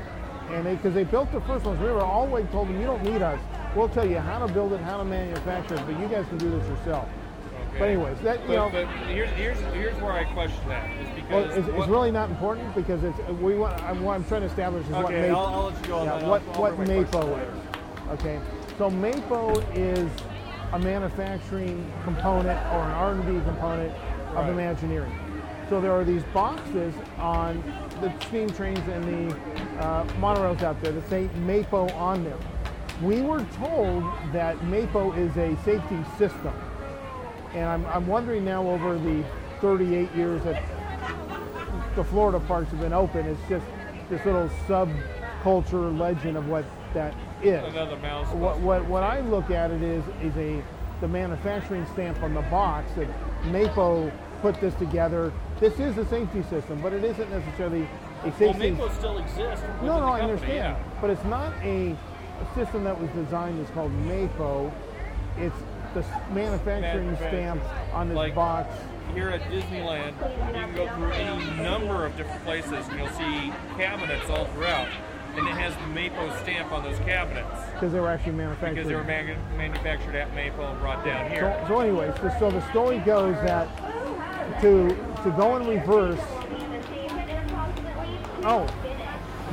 And 0.49 0.65
because 0.65 0.93
they 0.93 1.05
built 1.05 1.31
the 1.31 1.41
first 1.41 1.65
ones, 1.65 1.79
remember, 1.79 2.03
Alweg 2.03 2.51
told 2.51 2.67
them, 2.67 2.79
"You 2.79 2.85
don't 2.85 3.03
need 3.03 3.21
us. 3.21 3.39
We'll 3.75 3.89
tell 3.89 4.05
you 4.05 4.17
how 4.17 4.45
to 4.45 4.51
build 4.53 4.73
it, 4.73 4.81
how 4.81 4.97
to 4.97 5.05
manufacture 5.05 5.75
it, 5.75 5.81
but 5.85 5.97
you 5.99 6.07
guys 6.07 6.25
can 6.27 6.37
do 6.37 6.49
this 6.49 6.67
yourself." 6.67 7.07
But 7.81 7.89
anyways, 7.89 8.19
that 8.19 8.39
you 8.41 8.47
But, 8.49 8.53
know. 8.53 8.69
but 8.69 8.87
here's, 9.07 9.29
here's, 9.31 9.57
here's 9.73 9.99
where 9.99 10.11
I 10.11 10.23
question 10.25 10.59
that 10.67 10.87
is 11.01 11.09
because 11.15 11.57
it's, 11.57 11.67
it's 11.67 11.77
what- 11.79 11.89
really 11.89 12.11
not 12.11 12.29
important 12.29 12.75
because 12.75 13.03
it's 13.03 13.17
we 13.41 13.55
want. 13.55 13.81
I'm, 13.81 14.03
what 14.03 14.13
I'm 14.13 14.23
trying 14.23 14.41
to 14.41 14.47
establish 14.47 14.85
is 14.85 14.91
what 14.91 15.05
Okay, 15.05 15.29
MAPO, 15.29 15.35
I'll- 15.35 15.45
I'll 15.47 15.63
let 15.71 15.81
you 15.81 15.87
go 15.87 15.97
on 15.97 16.05
yeah. 16.05 16.13
I'll- 16.13 16.29
what 16.29 16.41
I'll 16.53 16.61
what 16.61 16.77
MAPO 16.77 17.41
is. 17.41 18.19
Okay, 18.19 18.39
so 18.77 18.91
MAPO 18.91 19.75
is 19.75 20.07
a 20.73 20.77
manufacturing 20.77 21.91
component 22.03 22.59
or 22.71 22.83
an 22.83 22.91
R&D 22.91 23.43
component 23.45 23.91
of 24.29 24.35
Right. 24.35 24.49
Imagineering. 24.49 25.11
So 25.67 25.81
there 25.81 25.91
are 25.91 26.03
these 26.03 26.21
boxes 26.35 26.93
on 27.17 27.63
the 27.99 28.13
steam 28.27 28.51
trains 28.51 28.77
and 28.89 29.31
the 29.31 29.35
uh, 29.83 30.03
monorails 30.19 30.61
out 30.61 30.79
there 30.83 30.91
that 30.91 31.09
say 31.09 31.29
MAPO 31.47 31.95
on 31.95 32.23
them. 32.25 32.37
We 33.01 33.23
were 33.23 33.43
told 33.57 34.03
that 34.33 34.55
MAPO 34.59 35.17
is 35.17 35.35
a 35.37 35.55
safety 35.63 35.97
system. 36.19 36.53
And 37.53 37.65
I'm, 37.65 37.85
I'm 37.87 38.07
wondering 38.07 38.45
now 38.45 38.67
over 38.67 38.97
the 38.97 39.23
38 39.59 40.11
years 40.15 40.43
that 40.43 40.63
the 41.95 42.03
Florida 42.03 42.39
parks 42.39 42.71
have 42.71 42.79
been 42.79 42.93
open, 42.93 43.25
it's 43.25 43.41
just 43.49 43.65
this 44.09 44.23
little 44.25 44.49
subculture 44.67 45.97
legend 45.97 46.37
of 46.37 46.47
what 46.47 46.65
that 46.93 47.13
is. 47.43 47.63
Another 47.65 47.97
mouse. 47.97 48.27
What, 48.33 48.59
what, 48.59 48.85
what 48.85 49.03
I 49.03 49.19
look 49.21 49.51
at 49.51 49.71
it 49.71 49.81
is 49.81 50.03
is 50.21 50.35
a 50.37 50.63
the 51.01 51.07
manufacturing 51.07 51.85
stamp 51.93 52.21
on 52.21 52.35
the 52.35 52.41
box 52.43 52.91
that 52.93 53.07
Mapo 53.45 54.11
put 54.41 54.61
this 54.61 54.73
together. 54.75 55.33
This 55.59 55.79
is 55.79 55.97
a 55.97 56.05
safety 56.05 56.43
system, 56.43 56.79
but 56.79 56.93
it 56.93 57.03
isn't 57.03 57.29
necessarily 57.31 57.87
a 58.23 58.27
Well, 58.27 58.33
safety. 58.37 58.71
MAPO 58.71 58.93
still 58.93 59.17
exists. 59.17 59.65
no, 59.81 59.99
no, 59.99 60.05
I 60.07 60.21
understand, 60.21 60.53
yeah. 60.53 60.83
but 61.01 61.09
it's 61.09 61.23
not 61.25 61.53
a, 61.63 61.91
a 61.93 62.55
system 62.55 62.83
that 62.83 62.99
was 62.99 63.09
designed. 63.11 63.59
It's 63.59 63.71
called 63.71 63.91
Mapo. 64.05 64.71
It's 65.37 65.55
the 65.93 66.03
manufacturing 66.33 67.15
stamp 67.17 67.61
on 67.93 68.07
this 68.09 68.15
Like- 68.17 68.35
box. 68.35 68.69
Here 69.13 69.29
at 69.29 69.41
Disneyland, 69.51 70.13
you 70.47 70.53
can 70.53 70.73
go 70.73 70.87
through 70.87 71.11
any 71.11 71.61
number 71.61 72.05
of 72.05 72.15
different 72.15 72.45
places 72.45 72.87
and 72.87 72.97
you'll 72.99 73.09
see 73.09 73.51
cabinets 73.77 74.29
all 74.29 74.45
throughout. 74.45 74.87
And 75.35 75.47
it 75.47 75.53
has 75.53 75.73
the 75.75 75.81
Mapo 75.99 76.31
stamp 76.41 76.71
on 76.71 76.83
those 76.83 76.97
cabinets 76.99 77.47
because 77.73 77.91
they 77.91 77.99
were 77.99 78.07
actually 78.09 78.33
manufactured. 78.33 78.75
because 78.75 78.87
they 78.87 78.95
were 78.95 79.03
manu- 79.03 79.35
manufactured 79.57 80.15
at 80.15 80.33
Mapo 80.33 80.71
and 80.71 80.79
brought 80.79 81.03
down 81.05 81.29
here. 81.29 81.57
So, 81.67 81.73
so 81.75 81.79
anyways, 81.81 82.15
so, 82.15 82.31
so 82.39 82.51
the 82.51 82.61
story 82.69 82.99
goes 82.99 83.35
that 83.43 83.67
to 84.61 84.89
to 85.23 85.31
go 85.37 85.57
in 85.57 85.67
reverse. 85.67 86.19
Oh, 88.43 88.65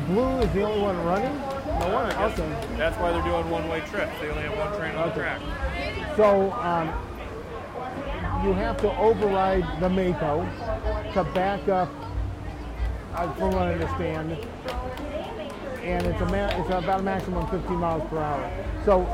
blue 0.07 0.39
is 0.41 0.53
the 0.53 0.63
only 0.63 0.81
one 0.83 1.05
running. 1.05 1.41
No 1.81 1.95
one. 1.95 2.07
I 2.07 2.29
guess 2.29 2.39
Okay. 2.39 2.77
That's 2.77 2.97
why 2.99 3.13
they're 3.13 3.23
doing 3.23 3.49
one-way 3.51 3.81
trips. 3.81 4.13
They 4.21 4.29
only 4.29 4.43
have 4.43 4.57
one 4.59 4.77
train 4.79 4.95
on 4.97 5.09
the 5.09 5.15
track. 5.15 5.41
So 6.17 6.53
um, 6.53 6.89
you 8.45 8.53
have 8.53 8.77
to 8.79 8.97
override 8.99 9.65
the 9.81 9.89
MAPO 9.89 11.13
to 11.15 11.25
back 11.35 11.69
up, 11.69 11.89
uh, 13.15 13.33
from 13.35 13.51
what 13.53 13.63
I 13.63 13.73
understand, 13.75 14.33
and 15.83 16.07
it's 16.07 16.21
a 16.21 16.27
ma- 16.27 16.61
it's 16.61 16.69
about 16.69 17.01
a 17.01 17.03
maximum 17.03 17.45
of 17.45 17.51
15 17.51 17.77
miles 17.77 18.09
per 18.11 18.19
hour. 18.19 18.51
So 18.85 19.05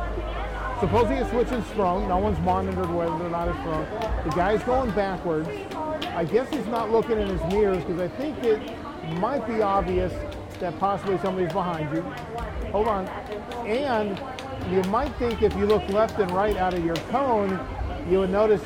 supposedly 0.81 1.19
a 1.19 1.29
switch 1.31 1.53
is 1.53 1.65
thrown. 1.73 2.09
No 2.09 2.19
one's 2.19 2.39
monitored 2.41 2.91
whether 2.91 3.13
or 3.13 3.31
not 3.31 3.49
it's 3.49 3.59
thrown. 3.61 3.87
The 4.25 4.31
guy's 4.35 4.63
going 4.65 4.91
backwards. 4.93 5.49
I 6.17 6.25
guess 6.25 6.49
he's 6.51 6.67
not 6.67 6.91
looking 6.91 7.19
in 7.19 7.29
his 7.29 7.41
mirrors 7.53 7.85
because 7.85 8.01
I 8.01 8.09
think 8.09 8.43
it 8.45 8.61
might 9.19 9.47
be 9.47 9.63
obvious 9.63 10.13
that 10.61 10.79
possibly 10.79 11.19
somebody's 11.19 11.53
behind 11.53 11.95
you. 11.95 12.05
Hold 12.75 12.89
on. 12.89 13.07
And 13.69 14.21
you 14.69 14.83
might 14.91 15.15
think 15.15 15.43
if 15.43 15.55
you 15.55 15.65
look 15.65 15.89
left 15.91 16.19
and 16.19 16.29
right 16.33 16.57
out 16.57 16.75
of 16.75 16.85
your 16.85 16.97
cone, 17.13 17.57
you 18.11 18.19
would 18.19 18.31
notice, 18.31 18.63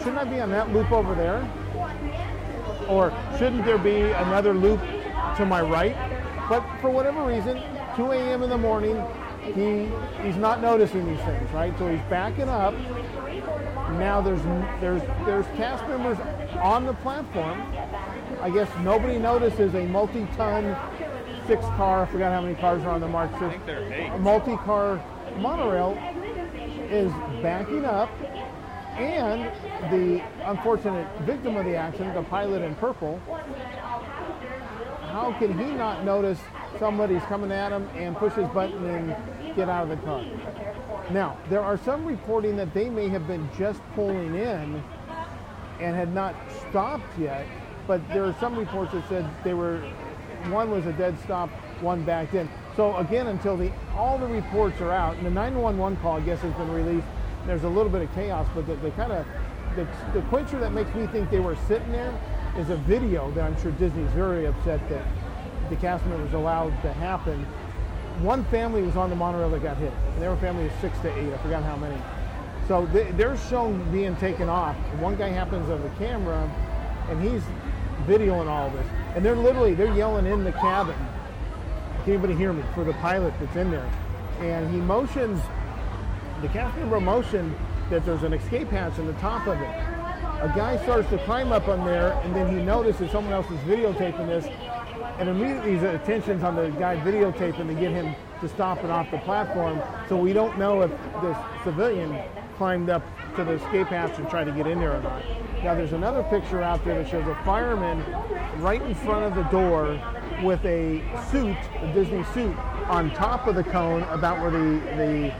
shouldn't 0.00 0.18
I 0.18 0.24
be 0.24 0.38
on 0.40 0.50
that 0.50 0.74
loop 0.74 0.92
over 0.92 1.14
there? 1.14 1.50
Or 2.86 3.10
shouldn't 3.38 3.64
there 3.64 3.78
be 3.78 4.02
another 4.02 4.52
loop 4.52 4.80
to 5.38 5.46
my 5.46 5.62
right? 5.62 5.96
But 6.50 6.62
for 6.82 6.90
whatever 6.90 7.24
reason, 7.24 7.62
2 7.96 8.12
a.m. 8.12 8.42
in 8.42 8.50
the 8.50 8.58
morning, 8.58 9.02
he 9.42 9.88
he's 10.22 10.36
not 10.36 10.60
noticing 10.60 11.06
these 11.06 11.24
things, 11.24 11.50
right? 11.52 11.72
So 11.78 11.88
he's 11.88 12.02
backing 12.10 12.50
up. 12.50 12.74
Now 13.92 14.20
there's 14.20 14.42
there's 14.82 15.00
there's 15.24 15.46
cast 15.56 15.82
members 15.88 16.18
on 16.60 16.84
the 16.84 16.92
platform. 16.92 17.58
I 18.42 18.50
guess 18.50 18.68
nobody 18.82 19.18
notices 19.18 19.74
a 19.74 19.86
multi-ton 19.86 20.76
six 21.48 21.64
car. 21.76 22.02
I 22.02 22.06
forgot 22.06 22.32
how 22.32 22.42
many 22.42 22.54
cars 22.54 22.84
are 22.84 22.90
on 22.90 23.00
the 23.00 23.08
March 23.08 23.32
I 23.32 23.50
think 23.50 23.66
they're 23.66 23.92
eight. 23.92 24.10
a 24.10 24.18
multi-car 24.18 25.02
monorail 25.38 25.92
is 26.90 27.10
backing 27.42 27.84
up 27.84 28.10
and 28.96 29.50
the 29.90 30.22
unfortunate 30.44 31.06
victim 31.20 31.56
of 31.56 31.64
the 31.64 31.74
accident, 31.76 32.14
the 32.14 32.22
pilot 32.24 32.62
in 32.62 32.74
purple, 32.76 33.20
how 35.10 35.34
can 35.38 35.56
he 35.58 35.72
not 35.72 36.04
notice 36.04 36.38
somebody's 36.78 37.22
coming 37.22 37.52
at 37.52 37.72
him 37.72 37.88
and 37.96 38.16
push 38.16 38.34
his 38.34 38.48
button 38.48 38.84
and 38.84 39.56
get 39.56 39.68
out 39.68 39.84
of 39.84 39.88
the 39.88 39.96
car? 40.04 40.24
Now, 41.10 41.38
there 41.48 41.62
are 41.62 41.78
some 41.78 42.04
reporting 42.04 42.56
that 42.56 42.74
they 42.74 42.90
may 42.90 43.08
have 43.08 43.26
been 43.26 43.48
just 43.56 43.80
pulling 43.94 44.34
in 44.34 44.82
and 45.80 45.96
had 45.96 46.12
not 46.12 46.34
stopped 46.68 47.18
yet, 47.18 47.46
but 47.86 48.06
there 48.08 48.24
are 48.24 48.36
some 48.40 48.56
reports 48.56 48.92
that 48.92 49.08
said 49.08 49.28
they 49.44 49.54
were, 49.54 49.80
one 50.50 50.70
was 50.70 50.86
a 50.86 50.92
dead 50.92 51.18
stop, 51.20 51.50
one 51.80 52.04
backed 52.04 52.34
in. 52.34 52.48
So 52.76 52.96
again, 52.96 53.26
until 53.26 53.56
the 53.56 53.72
all 53.96 54.18
the 54.18 54.26
reports 54.26 54.80
are 54.80 54.92
out, 54.92 55.16
and 55.16 55.26
the 55.26 55.30
911 55.30 55.96
call, 55.98 56.16
I 56.16 56.20
guess, 56.20 56.40
has 56.40 56.52
been 56.54 56.72
released, 56.72 57.06
there's 57.46 57.64
a 57.64 57.68
little 57.68 57.90
bit 57.90 58.02
of 58.02 58.14
chaos, 58.14 58.46
but 58.54 58.66
the, 58.66 58.76
the 58.76 58.90
kind 58.92 59.12
of, 59.12 59.26
the, 59.74 59.86
the 60.12 60.22
quencher 60.28 60.58
that 60.60 60.72
makes 60.72 60.94
me 60.94 61.06
think 61.08 61.30
they 61.30 61.40
were 61.40 61.56
sitting 61.66 61.90
there 61.92 62.14
is 62.56 62.70
a 62.70 62.76
video 62.76 63.30
that 63.32 63.44
I'm 63.44 63.60
sure 63.60 63.72
Disney's 63.72 64.10
very 64.10 64.46
upset 64.46 64.86
that 64.88 65.04
the 65.70 65.76
cast 65.76 66.04
members 66.06 66.32
allowed 66.32 66.70
to 66.82 66.92
happen. 66.92 67.44
One 68.20 68.44
family 68.46 68.82
was 68.82 68.96
on 68.96 69.10
the 69.10 69.16
monorail 69.16 69.50
that 69.50 69.62
got 69.62 69.76
hit, 69.76 69.92
and 70.14 70.22
they 70.22 70.28
were 70.28 70.34
a 70.34 70.38
family 70.38 70.66
of 70.66 70.72
six 70.80 70.98
to 71.00 71.18
eight, 71.18 71.32
I 71.32 71.38
forgot 71.38 71.62
how 71.62 71.76
many. 71.76 72.00
So 72.66 72.86
they, 72.86 73.10
they're 73.12 73.36
shown 73.36 73.90
being 73.90 74.16
taken 74.16 74.48
off. 74.48 74.76
One 75.00 75.16
guy 75.16 75.28
happens 75.28 75.70
on 75.70 75.82
the 75.82 75.90
camera, 75.90 76.50
and 77.08 77.22
he's 77.22 77.42
videoing 78.06 78.46
all 78.46 78.70
this. 78.70 78.86
And 79.18 79.26
they're 79.26 79.34
literally, 79.34 79.74
they're 79.74 79.92
yelling 79.96 80.26
in 80.26 80.44
the 80.44 80.52
cabin. 80.52 80.94
Can 82.04 82.12
anybody 82.12 82.36
hear 82.36 82.52
me? 82.52 82.62
For 82.72 82.84
the 82.84 82.92
pilot 82.92 83.34
that's 83.40 83.56
in 83.56 83.68
there. 83.68 83.90
And 84.38 84.72
he 84.72 84.76
motions, 84.76 85.40
the 86.40 86.46
cast 86.46 86.76
member 86.78 87.00
motioned 87.00 87.52
that 87.90 88.06
there's 88.06 88.22
an 88.22 88.32
escape 88.32 88.68
hatch 88.68 88.96
in 88.96 89.08
the 89.08 89.12
top 89.14 89.48
of 89.48 89.60
it. 89.60 89.66
A 90.40 90.52
guy 90.54 90.80
starts 90.84 91.10
to 91.10 91.18
climb 91.24 91.50
up 91.50 91.66
on 91.66 91.84
there, 91.84 92.12
and 92.22 92.32
then 92.32 92.56
he 92.56 92.64
notices 92.64 93.10
someone 93.10 93.34
else 93.34 93.50
is 93.50 93.58
videotaping 93.62 94.28
this, 94.28 94.46
and 95.18 95.28
immediately 95.28 95.72
his 95.72 95.82
attention's 95.82 96.44
on 96.44 96.54
the 96.54 96.70
guy 96.78 96.94
videotaping 96.98 97.66
to 97.66 97.74
get 97.74 97.90
him 97.90 98.14
to 98.40 98.48
stop 98.48 98.84
it 98.84 98.90
off 98.90 99.10
the 99.10 99.18
platform. 99.18 99.82
So 100.08 100.16
we 100.16 100.32
don't 100.32 100.56
know 100.60 100.82
if 100.82 100.92
this 101.22 101.36
civilian 101.64 102.22
climbed 102.58 102.90
up 102.90 103.04
to 103.36 103.44
the 103.44 103.52
escape 103.52 103.86
hatch 103.86 104.18
and 104.18 104.28
tried 104.28 104.44
to 104.44 104.52
get 104.52 104.66
in 104.66 104.80
there 104.80 104.96
or 104.96 105.00
not. 105.00 105.22
Now 105.62 105.74
there's 105.76 105.92
another 105.92 106.24
picture 106.24 106.60
out 106.60 106.84
there 106.84 107.02
that 107.02 107.08
shows 107.08 107.26
a 107.26 107.34
fireman 107.44 108.04
right 108.58 108.82
in 108.82 108.94
front 108.96 109.24
of 109.24 109.34
the 109.36 109.48
door 109.50 109.98
with 110.42 110.64
a 110.64 111.00
suit, 111.30 111.56
a 111.80 111.92
Disney 111.94 112.24
suit, 112.34 112.56
on 112.88 113.12
top 113.12 113.46
of 113.46 113.54
the 113.54 113.62
cone 113.62 114.02
about 114.04 114.40
where 114.40 114.50
the 114.50 114.80
the 114.96 115.32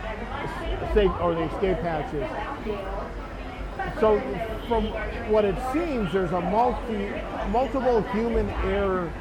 safe 0.95 1.11
or 1.21 1.35
the 1.35 1.43
escape 1.53 1.79
hatch 1.79 2.15
is. 2.15 2.29
So 4.01 4.21
from 4.69 4.87
what 5.31 5.45
it 5.45 5.57
seems, 5.73 6.13
there's 6.13 6.31
a 6.31 6.41
multi, 6.41 7.11
multiple 7.51 8.03
human 8.13 8.49
error 8.65 9.13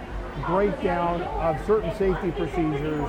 breakdown 0.45 1.24
of 1.24 1.65
certain 1.65 1.95
safety 1.95 2.30
procedures 2.30 3.07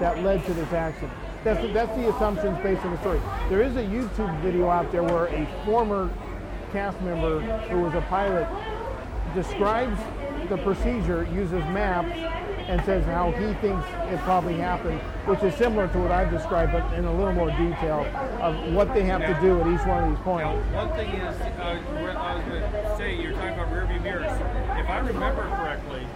that 0.00 0.22
led 0.22 0.44
to 0.44 0.52
this 0.52 0.72
accident. 0.72 1.12
That's, 1.48 1.72
that's 1.72 1.96
the 1.96 2.10
assumptions 2.14 2.58
based 2.62 2.84
on 2.84 2.90
the 2.90 3.00
story. 3.00 3.22
There 3.48 3.62
is 3.62 3.74
a 3.76 3.82
YouTube 3.82 4.38
video 4.42 4.68
out 4.68 4.92
there 4.92 5.02
where 5.02 5.28
a 5.28 5.48
former 5.64 6.10
cast 6.72 7.00
member 7.00 7.40
who 7.40 7.80
was 7.80 7.94
a 7.94 8.02
pilot 8.02 8.46
describes 9.34 9.98
the 10.50 10.58
procedure, 10.58 11.26
uses 11.32 11.64
maps, 11.72 12.14
and 12.68 12.84
says 12.84 13.02
how 13.06 13.30
he 13.30 13.54
thinks 13.62 13.86
it 14.12 14.20
probably 14.24 14.58
happened, 14.58 15.00
which 15.24 15.42
is 15.42 15.54
similar 15.54 15.88
to 15.88 15.98
what 15.98 16.12
I've 16.12 16.30
described, 16.30 16.72
but 16.72 16.92
in 16.92 17.06
a 17.06 17.16
little 17.16 17.32
more 17.32 17.48
detail 17.52 18.04
of 18.42 18.74
what 18.74 18.92
they 18.92 19.04
have 19.04 19.22
to 19.22 19.40
do 19.40 19.58
at 19.58 19.66
each 19.68 19.86
one 19.86 20.04
of 20.04 20.10
these 20.10 20.22
points. 20.24 20.44
Now, 20.72 20.86
one 20.86 20.98
thing 20.98 21.08
is, 21.08 21.34
uh, 21.40 21.80
I 22.18 22.36
was 22.36 22.44
going 22.44 22.60
to 22.60 22.96
say, 22.98 23.18
you're 23.18 23.32
talking 23.32 23.54
about 23.54 23.72
rear 23.72 23.86
view 23.86 24.00
mirrors. 24.00 24.30
If 24.30 24.86
I 24.90 24.98
remember 24.98 25.48
correctly. 25.56 26.06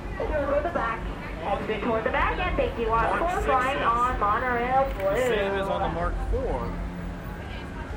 Exit 1.52 1.82
toward 1.82 2.02
the 2.04 2.10
back 2.10 2.38
and 2.38 2.56
thank 2.56 2.78
you 2.78 2.88
on 2.90 3.02
Mark 3.04 3.18
four 3.18 3.30
six 3.40 3.44
flying 3.44 3.76
is 3.76 3.84
on 3.84 4.18
monorail 4.18 4.90
blue. 4.96 5.04
the 5.04 5.16
same 5.20 5.52
as 5.52 5.68
on 5.68 5.82
the 5.82 5.88
Mark 5.88 6.14
IV, 6.32 6.72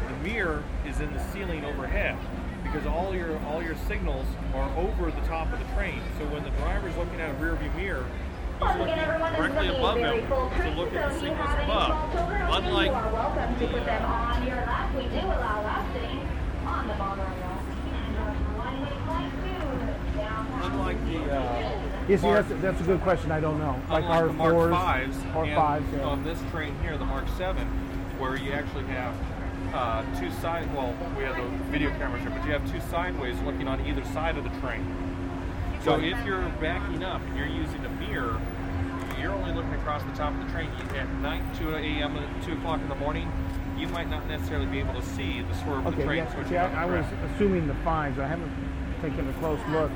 the 0.10 0.30
mirror 0.30 0.62
is 0.86 1.00
in 1.00 1.14
the 1.14 1.24
ceiling 1.32 1.64
overhead 1.64 2.18
because 2.64 2.86
all 2.86 3.16
your 3.16 3.40
all 3.48 3.64
your 3.64 3.78
signals 3.88 4.26
are 4.54 4.70
over 4.78 5.10
the 5.10 5.22
top 5.22 5.54
of 5.54 5.60
the 5.60 5.66
train. 5.74 6.02
So 6.20 6.26
when 6.26 6.44
the 6.44 6.50
driver's 6.62 6.98
looking 6.98 7.22
at 7.22 7.30
a 7.30 7.34
rear 7.36 7.56
view 7.56 7.72
mirror, 7.78 8.06
he's 8.60 8.68
looking 8.68 8.82
again, 8.84 9.00
everyone, 9.00 9.32
this 9.32 9.40
is 9.40 9.48
directly 9.48 9.78
above 9.78 9.98
him 10.00 10.28
to 10.28 10.70
look 10.76 10.94
at 10.94 11.14
the 11.14 11.20
signals 11.20 11.56
above. 11.64 11.96
Unlike 12.60 12.88
you 12.88 12.92
are 12.92 13.14
welcome 13.14 13.56
to 13.56 13.68
put 13.72 13.86
them 13.86 14.04
on 14.04 14.46
your 14.46 14.58
lap. 14.68 14.94
We 14.96 15.04
do 15.04 15.24
allow 15.32 15.64
lap 15.64 15.88
sitting 15.96 16.20
on 16.68 16.88
the 16.90 16.96
monorail. 16.96 17.56
One-way 18.60 18.96
flight 19.08 19.32
to 19.32 20.20
downtown. 20.20 20.72
unlike 20.72 21.00
the 21.08 21.20
uh, 21.32 21.85
You 22.08 22.18
see, 22.18 22.24
Mark- 22.28 22.48
that's, 22.48 22.62
that's 22.62 22.82
a 22.82 22.84
good 22.84 23.02
question. 23.02 23.32
I 23.32 23.40
don't 23.40 23.58
know. 23.58 23.80
Like 23.90 24.04
Unlike 24.04 24.20
R 24.22 24.28
the 24.28 24.34
Mark 24.34 24.52
fours, 24.54 24.72
Fives, 24.76 25.18
R 25.34 25.44
and 25.46 25.56
fives. 25.56 25.86
Yeah. 25.94 26.04
on 26.04 26.24
this 26.24 26.40
train 26.52 26.76
here, 26.82 26.98
the 26.98 27.06
Mark 27.06 27.26
Seven, 27.38 27.66
where 28.20 28.36
you 28.36 28.52
actually 28.52 28.84
have 28.86 29.16
uh, 29.74 30.04
two 30.20 30.32
side. 30.34 30.72
Well, 30.76 30.96
we 31.18 31.24
have 31.24 31.36
the 31.36 31.48
video 31.72 31.90
cameras 31.92 32.22
here, 32.22 32.30
but 32.32 32.46
you 32.46 32.52
have 32.52 32.70
two 32.72 32.80
sideways 32.92 33.40
looking 33.42 33.68
on 33.68 33.84
either 33.88 34.04
side 34.06 34.38
of 34.38 34.44
the 34.44 34.52
train. 34.62 34.86
So 35.84 36.00
if 36.00 36.18
you're 36.26 36.48
backing 36.62 37.04
up 37.04 37.22
and 37.22 37.38
you're 37.38 37.48
using 37.48 37.84
a 37.86 37.90
mirror, 37.90 38.40
you're 39.20 39.32
only 39.34 39.54
looking 39.54 39.74
across 39.74 40.04
the 40.04 40.12
top 40.12 40.34
of 40.34 40.46
the 40.46 40.52
train. 40.52 40.70
You- 40.78 40.98
At 41.00 41.10
night, 41.22 41.42
2 41.58 41.74
a.m., 41.76 42.16
and 42.18 42.44
2 42.44 42.54
o'clock 42.54 42.82
in 42.82 42.90
the 42.90 42.96
morning, 42.96 43.32
you 43.78 43.88
might 43.88 44.10
not 44.10 44.28
necessarily 44.28 44.68
be 44.68 44.80
able 44.80 44.94
to 44.94 45.02
see 45.02 45.42
the 45.42 45.54
swerve 45.64 45.86
of 45.88 45.96
the 45.96 46.04
Okay, 46.04 46.06
train. 46.06 46.18
yeah. 46.20 46.50
See, 46.50 46.58
I, 46.58 46.84
I 46.84 46.86
was 46.86 47.06
assuming 47.34 47.68
the 47.68 47.74
fives. 47.84 48.20
I 48.20 48.28
haven't 48.28 48.52
taken 49.02 49.28
a 49.28 49.34
close 49.34 49.60
look. 49.70 49.92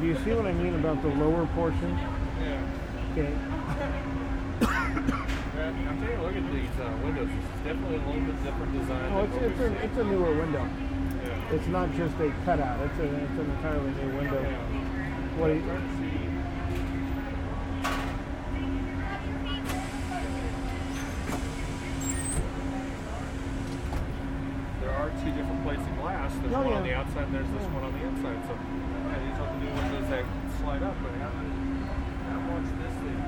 Do 0.00 0.06
you 0.06 0.15
see 0.26 0.32
what 0.34 0.46
I 0.46 0.52
mean 0.52 0.74
about 0.74 1.00
the 1.02 1.08
lower 1.08 1.46
portion? 1.54 1.96
Yeah. 2.42 2.58
Okay. 3.12 3.32
Yeah, 5.56 5.72
I'm 5.72 5.98
taking 6.00 6.16
a 6.18 6.22
look 6.22 6.36
at 6.36 6.52
these 6.52 6.68
uh, 6.78 6.92
windows. 7.02 7.30
It's 7.32 7.64
definitely 7.64 7.96
a 7.96 8.06
little 8.06 8.20
bit 8.20 8.44
different 8.44 8.78
design. 8.78 9.12
Oh, 9.14 9.24
it's, 9.24 9.36
it's, 9.36 9.60
a, 9.60 9.84
it's 9.84 9.96
a 9.96 10.04
newer 10.04 10.34
window. 10.36 10.68
Yeah. 11.24 11.54
It's 11.54 11.66
not 11.68 11.90
just 11.94 12.14
a 12.20 12.30
cutout. 12.44 12.78
It's, 12.84 12.98
a, 13.00 13.04
it's 13.04 13.38
an 13.40 13.50
entirely 13.50 13.90
new 13.90 14.16
window. 14.18 14.42
What 15.40 15.48
do 15.48 15.54
you, 15.54 15.62
see. 15.96 16.28
There 24.82 24.92
are 24.92 25.08
two 25.24 25.32
different 25.32 25.64
plates 25.64 25.80
of 25.80 25.96
glass. 25.98 26.32
There's 26.42 26.52
Oh, 26.54 26.62
one 26.62 26.72
on 26.74 26.82
the 26.84 26.94
outside 26.94 27.24
and 27.24 27.34
there's 27.34 27.48
this 27.48 27.64
one 27.72 27.82
on 27.82 27.92
the 27.94 28.04
inside. 28.04 28.38
So 28.46 28.54
slide 30.66 30.82
up. 30.82 30.96
But 31.00 31.12
I 31.12 31.18
haven't, 31.22 31.52
I 32.26 32.58
this 32.82 32.94
thing. 32.98 33.22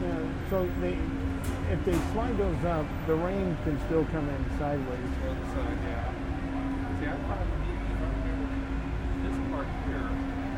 yeah, 0.00 0.24
so 0.48 0.56
they, 0.80 0.96
if 1.70 1.84
they 1.84 1.92
slide 2.12 2.38
those 2.38 2.64
up, 2.64 2.86
the 3.06 3.14
rain 3.14 3.56
can 3.64 3.78
still 3.86 4.06
come 4.06 4.26
in 4.26 4.58
sideways. 4.58 5.12
Or 5.20 5.34
the 5.34 5.46
side, 5.52 5.78
yeah. 5.84 6.08
See, 6.98 7.08
I 7.08 7.16
thought 7.28 7.44
this 9.20 9.36
part 9.52 9.68
here 9.84 10.08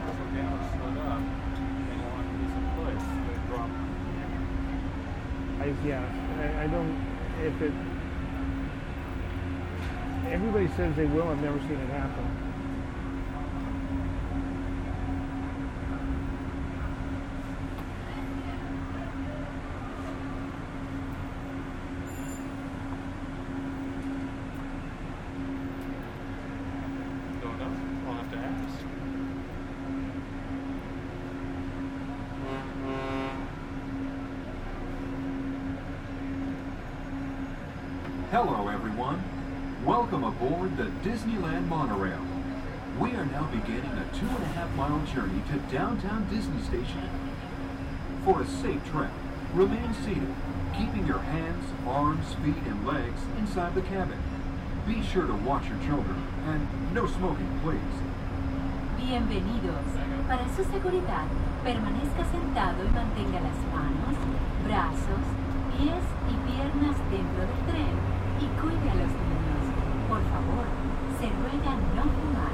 a 0.07 0.27
down 0.39 0.55
slid 0.71 0.99
up 1.03 1.19
and 1.19 1.99
locked 2.07 2.33
this 2.39 2.55
place. 2.79 3.07
They 3.27 3.39
dropped. 3.51 3.75
I, 5.59 5.75
yeah, 5.85 6.07
I, 6.39 6.63
I 6.63 6.67
don't, 6.69 6.95
if 7.43 7.61
it, 7.61 7.73
everybody 10.31 10.69
says 10.77 10.95
they 10.95 11.07
will, 11.07 11.29
I've 11.29 11.43
never 11.43 11.59
seen 11.61 11.73
it 11.73 11.91
happen. 11.91 12.37
Don't 27.43 27.59
know. 27.59 27.73
I'll 28.07 28.15
have 28.15 28.31
to 28.31 28.39
ask. 28.39 28.85
Hello, 38.31 38.69
everyone. 38.69 39.25
Welcome 39.85 40.25
aboard 40.25 40.77
the 40.77 40.85
Disneyland 41.03 41.67
Monorail. 41.69 42.21
We 42.99 43.13
are 43.13 43.25
now 43.25 43.45
beginning 43.47 43.91
a 43.91 44.05
two 44.15 44.27
and 44.27 44.43
a 44.43 44.49
half 44.49 44.71
mile 44.77 45.05
journey 45.07 45.40
to 45.51 45.59
downtown 45.75 46.29
Disney 46.31 46.63
Station. 46.63 47.11
For 48.25 48.41
a 48.41 48.47
safe 48.47 48.79
trip, 48.93 49.11
remain 49.53 49.93
seated, 50.07 50.31
keeping 50.79 51.09
your 51.09 51.19
hands, 51.19 51.67
arms, 51.89 52.35
feet, 52.39 52.63
and 52.71 52.87
legs 52.87 53.19
inside 53.37 53.75
the 53.75 53.83
cabin. 53.83 54.19
Be 54.87 55.03
sure 55.03 55.27
to 55.27 55.35
watch 55.35 55.67
your 55.67 55.79
children, 55.83 56.23
and 56.47 56.95
no 56.95 57.07
smoking, 57.07 57.51
please. 57.65 57.99
Bienvenidos. 58.97 59.91
Para 60.29 60.47
su 60.55 60.63
seguridad, 60.71 61.27
permanezca 61.65 62.23
sentado 62.31 62.85
y 62.85 62.91
mantenga 62.95 63.41
las 63.43 63.59
manos, 63.75 64.15
brazos, 64.63 65.25
pies 65.75 66.05
y 66.31 66.35
piernas 66.47 66.95
dentro 67.11 67.43
del 67.43 67.61
tren 67.67 67.95
y 68.39 68.47
cuide 68.61 68.87
a 68.87 68.95
los 69.03 69.11
niños. 69.19 69.67
Por 70.07 70.23
favor, 70.31 70.67
se 71.19 71.27
ruega 71.27 71.75
no 71.97 72.03
fumar. 72.03 72.50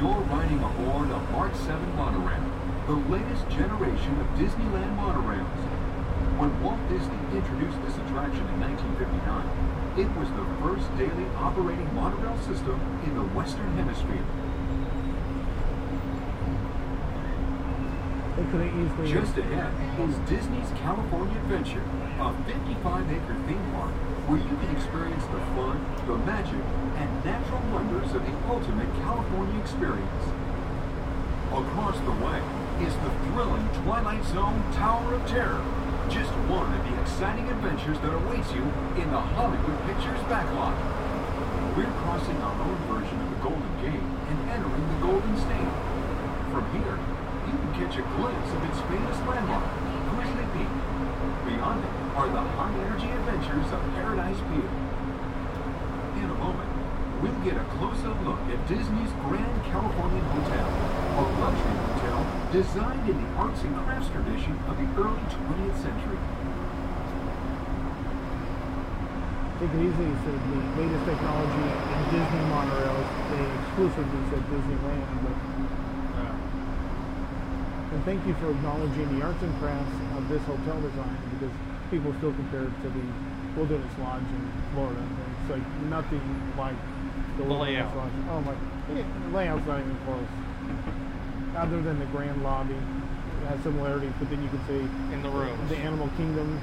You're 0.00 0.24
riding 0.32 0.64
aboard 0.64 1.10
a 1.10 1.20
Mark 1.30 1.54
7 1.54 1.76
monorail, 1.94 2.40
the 2.86 2.96
latest 3.12 3.46
generation 3.50 4.16
of 4.16 4.26
Disneyland 4.32 4.96
monorails. 4.96 5.60
When 6.40 6.48
Walt 6.64 6.80
Disney 6.88 7.20
introduced 7.36 7.76
this 7.84 8.00
attraction 8.08 8.48
in 8.48 8.64
1959, 8.64 10.00
it 10.00 10.08
was 10.16 10.32
the 10.32 10.48
first 10.64 10.88
daily 10.96 11.28
operating 11.36 11.84
monorail 11.92 12.32
system 12.48 12.80
in 13.04 13.12
the 13.12 13.28
Western 13.36 13.76
Hemisphere. 13.76 14.24
They 18.40 18.44
could 18.48 18.64
have 18.64 18.72
easily. 18.72 19.04
Just 19.04 19.36
ahead 19.36 19.68
is 20.00 20.16
Disney's 20.24 20.72
California 20.80 21.36
Adventure, 21.44 21.84
a 22.24 22.32
55-acre 22.48 23.36
theme 23.44 23.68
park 23.76 23.92
where 24.26 24.38
you 24.38 24.56
can 24.60 24.70
experience 24.76 25.24
the 25.32 25.40
fun, 25.56 25.80
the 26.06 26.16
magic, 26.28 26.60
and 27.00 27.08
natural 27.24 27.60
wonders 27.72 28.12
of 28.12 28.20
the 28.20 28.34
ultimate 28.50 28.90
California 29.00 29.56
experience. 29.60 30.24
Across 31.50 31.98
the 32.06 32.16
way 32.20 32.38
is 32.84 32.94
the 33.00 33.12
thrilling 33.26 33.66
Twilight 33.82 34.24
Zone 34.30 34.60
Tower 34.76 35.14
of 35.14 35.22
Terror, 35.26 35.64
just 36.08 36.30
one 36.46 36.68
of 36.68 36.82
the 36.86 36.94
exciting 37.02 37.48
adventures 37.48 37.98
that 38.00 38.12
awaits 38.12 38.52
you 38.52 38.62
in 39.00 39.08
the 39.10 39.22
Hollywood 39.34 39.78
Pictures 39.88 40.20
backlot. 40.30 40.76
We're 41.74 41.90
crossing 42.02 42.38
our 42.42 42.56
own 42.60 42.78
version 42.90 43.18
of 43.20 43.28
the 43.30 43.40
Golden 43.42 43.72
Gate 43.82 44.02
and 44.02 44.38
entering 44.50 44.86
the 44.90 44.98
Golden 45.00 45.34
State. 45.38 45.70
From 46.50 46.66
here, 46.74 46.98
you 47.46 47.54
can 47.54 47.70
catch 47.78 47.94
a 47.98 48.04
glimpse 48.18 48.50
of 48.52 48.60
its 48.66 48.80
famous 48.90 49.18
landmark, 49.26 49.66
Grizzly 50.14 50.46
Peak. 50.54 50.72
Beyond 51.46 51.82
it 51.82 52.09
are 52.16 52.28
the 52.28 52.42
high-energy 52.42 53.06
adventures 53.06 53.70
of 53.70 53.80
Paradise 53.94 54.40
Pier. 54.50 54.70
In 56.18 56.26
a 56.26 56.38
moment, 56.42 56.70
we'll 57.22 57.38
get 57.46 57.54
a 57.54 57.64
close-up 57.78 58.18
look 58.26 58.42
at 58.50 58.58
Disney's 58.66 59.14
Grand 59.22 59.56
Californian 59.70 60.26
Hotel, 60.34 60.66
a 60.66 61.22
luxury 61.38 61.78
hotel 61.86 62.18
designed 62.50 63.06
in 63.06 63.14
the 63.14 63.28
arts 63.38 63.62
and 63.62 63.76
crafts 63.86 64.10
tradition 64.10 64.58
of 64.66 64.74
the 64.74 64.88
early 64.98 65.22
20th 65.22 65.78
century. 65.78 66.18
Take 69.62 69.70
it 69.70 69.82
easy 69.86 70.08
said 70.26 70.40
the 70.50 70.60
latest 70.82 71.04
technology 71.06 71.66
in 71.70 72.00
Disney 72.10 72.44
monorails. 72.50 73.06
They 73.30 73.44
exclusively 73.60 74.22
said 74.34 74.42
Disneyland, 74.50 75.06
but 75.22 75.36
and 77.90 78.04
thank 78.04 78.24
you 78.24 78.34
for 78.34 78.50
acknowledging 78.50 79.18
the 79.18 79.26
arts 79.26 79.42
and 79.42 79.50
crafts 79.58 79.90
of 80.16 80.28
this 80.28 80.42
hotel 80.44 80.80
design 80.80 81.18
because 81.34 81.50
people 81.90 82.14
still 82.18 82.32
compare 82.32 82.62
it 82.64 82.74
to 82.82 82.88
the 82.88 83.04
Wilderness 83.56 83.92
Lodge 83.98 84.22
in 84.22 84.52
Florida. 84.74 85.00
And 85.00 85.34
it's 85.42 85.50
like 85.50 85.66
nothing 85.90 86.22
like 86.56 86.74
the, 87.36 87.42
The 87.42 87.48
Wilderness 87.48 87.74
layout. 87.74 87.96
Lodge. 87.96 88.12
Oh 88.30 88.40
my, 88.40 88.54
yeah, 88.94 89.04
the 89.28 89.36
layout's 89.36 89.66
not 89.66 89.80
even 89.80 89.96
close. 90.06 90.26
Other 91.56 91.82
than 91.82 91.98
the 91.98 92.06
grand 92.06 92.42
lobby, 92.44 92.74
it 92.74 93.46
has 93.48 93.60
similarities, 93.62 94.12
but 94.18 94.30
then 94.30 94.42
you 94.42 94.48
can 94.48 94.60
see 94.66 95.14
In 95.14 95.22
the 95.22 95.28
rooms. 95.30 95.68
the 95.68 95.76
Animal 95.78 96.08
Kingdom, 96.16 96.60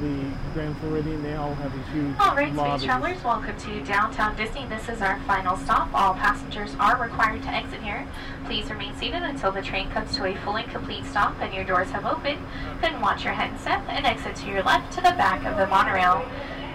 the 0.00 0.30
Grand 0.52 0.76
Floridian, 0.78 1.22
they 1.22 1.34
all 1.34 1.54
have 1.54 1.72
these 1.72 1.86
huge 1.92 2.16
All 2.18 2.34
right, 2.36 2.52
lobbies. 2.54 2.82
space 2.82 2.86
travelers, 2.86 3.24
welcome 3.24 3.56
to 3.56 3.84
downtown 3.84 4.36
Disney. 4.36 4.66
This 4.66 4.88
is 4.88 5.00
our 5.00 5.18
final 5.20 5.56
stop. 5.56 5.88
All 5.94 6.14
passengers 6.14 6.74
are 6.78 7.00
required 7.00 7.42
to 7.42 7.48
exit 7.48 7.82
here. 7.82 8.06
Please 8.44 8.68
remain 8.70 8.94
seated 8.96 9.22
until 9.22 9.52
the 9.52 9.62
train 9.62 9.90
comes 9.90 10.14
to 10.16 10.26
a 10.26 10.36
full 10.36 10.56
and 10.56 10.70
complete 10.70 11.06
stop 11.06 11.34
and 11.40 11.52
your 11.54 11.64
doors 11.64 11.90
have 11.90 12.04
opened. 12.04 12.40
Then 12.80 13.00
watch 13.00 13.24
your 13.24 13.32
headset 13.32 13.82
and 13.88 14.04
exit 14.04 14.36
to 14.36 14.46
your 14.46 14.62
left 14.62 14.92
to 14.92 15.00
the 15.00 15.16
back 15.16 15.44
of 15.46 15.56
the 15.56 15.66
monorail. 15.66 16.24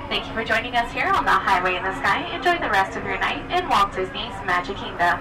Thank 0.09 0.27
you 0.27 0.33
for 0.33 0.43
joining 0.43 0.75
us 0.75 0.91
here 0.91 1.07
on 1.07 1.23
the 1.23 1.31
Highway 1.31 1.75
in 1.75 1.83
the 1.83 1.95
Sky. 1.95 2.23
Enjoy 2.35 2.57
the 2.57 2.71
rest 2.71 2.97
of 2.97 3.05
your 3.05 3.19
night 3.19 3.49
in 3.51 3.69
Walt 3.69 3.93
Disney's 3.93 4.33
Magic 4.45 4.77
Kingdom. 4.77 5.19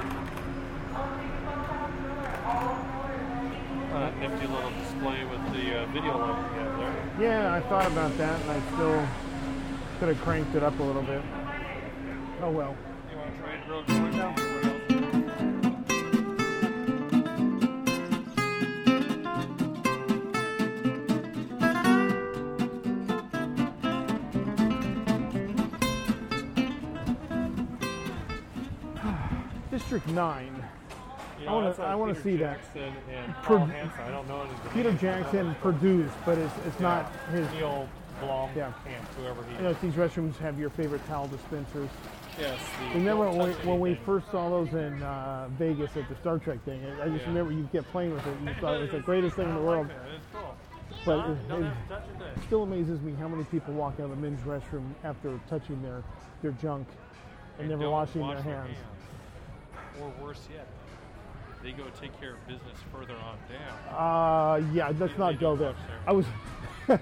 Uh, 3.93 4.11
nifty 4.21 4.47
little 4.47 4.71
display 4.81 5.25
with 5.25 5.53
the 5.53 5.83
uh, 5.83 5.87
video 5.87 6.17
logo 6.17 6.27
you 6.27 6.43
have 6.43 6.55
there. 6.55 6.60
Yeah, 7.19 7.55
I 7.55 7.61
thought 7.69 7.87
about 7.87 8.17
that, 8.17 8.41
and 8.41 8.51
I 8.51 8.61
still 8.73 9.07
could 9.99 10.09
have 10.09 10.21
cranked 10.23 10.55
it 10.55 10.63
up 10.63 10.79
a 10.79 10.83
little 10.83 11.03
bit. 11.03 11.23
Oh 12.43 12.51
well. 12.51 12.75
You 13.11 13.19
want 13.19 13.35
to 13.35 13.41
try 13.41 13.55
it 13.55 13.69
real 13.69 13.83
quick 13.85 14.15
now? 14.15 14.35
District 29.71 30.09
9 30.09 30.60
I 31.51 31.55
wanna- 31.55 31.83
I 31.83 31.95
wanna 31.95 32.15
see 32.15 32.37
that. 32.37 32.59
Jackson 32.59 32.93
And 33.13 33.35
Pro- 33.43 33.59
Hansen. 33.59 34.01
I 34.05 34.11
don't 34.11 34.29
know 34.29 34.47
Peter. 34.73 34.93
Jackson 34.93 35.55
produced, 35.61 36.15
but 36.25 36.39
it's 36.39 36.55
it's 36.67 36.81
not 36.81 37.11
his. 37.33 37.51
Neil 37.53 37.89
Blom, 38.21 38.51
Yeah. 38.55 38.73
Camp, 38.85 39.05
whoever 39.19 39.43
he 39.45 39.57
You 39.57 39.63
know, 39.63 39.73
these 39.75 39.95
restrooms 39.95 40.37
have 40.39 40.59
your 40.59 40.69
favorite 40.71 41.05
towel 41.09 41.27
dispensers. 41.29 41.89
Yes. 42.39 42.59
The 42.93 42.99
Remember 42.99 43.31
when, 43.31 43.53
touch 43.55 43.65
when 43.65 43.81
we 43.81 43.95
first 43.95 44.31
saw 44.31 44.49
those 44.51 44.73
in 44.75 45.03
uh, 45.03 45.49
Vegas 45.59 45.97
at 45.97 46.09
the 46.09 46.15
Star 46.17 46.39
Trek 46.39 46.63
thing? 46.65 46.85
I 47.03 47.09
just 47.09 47.23
Yeah. 47.23 47.29
remember 47.29 47.53
you 47.53 47.67
kept 47.73 47.91
playing 47.91 48.13
with 48.13 48.27
it 48.27 48.37
and 48.37 48.49
you 48.49 48.55
thought 48.61 48.75
it 48.75 48.83
was 48.83 48.91
the 48.91 49.01
greatest 49.11 49.37
thing 49.37 49.49
in 49.49 49.55
the 49.55 49.61
world. 49.61 49.89
It's 50.15 50.25
cool. 50.33 50.55
But 51.07 51.19
it, 51.19 51.31
it 51.33 51.63
have 51.65 51.89
to 51.89 51.95
touch 51.95 52.03
a 52.05 52.19
thing. 52.35 52.43
still 52.47 52.63
amazes 52.63 53.01
me 53.01 53.15
how 53.15 53.27
many 53.29 53.45
people 53.45 53.73
walk 53.75 53.95
out 53.95 54.05
of 54.05 54.11
the 54.11 54.17
men's 54.17 54.41
restroom 54.43 54.85
after 55.03 55.39
touching 55.49 55.81
their, 55.83 56.03
their 56.43 56.53
junk 56.53 56.87
and, 57.59 57.69
never 57.69 57.83
don't 57.85 57.93
washing 57.93 58.21
wash 58.23 58.43
their 58.43 58.55
hands. 58.55 58.77
Or 60.01 60.13
worse 60.23 60.47
yet, 60.53 60.67
they 61.63 61.73
go 61.73 61.85
take 62.01 62.19
care 62.21 62.35
of 62.35 62.47
business 62.47 62.79
further 62.93 63.15
on 63.15 63.37
down. 63.49 63.95
Uh, 63.95 64.73
yeah, 64.73 64.93
let's 64.99 65.13
They- 65.13 65.19
not 65.19 65.33
they 65.35 65.39
go 65.41 65.57
there. 65.57 65.75
I 66.07 66.13
was, 66.13 66.27
I 66.89 66.99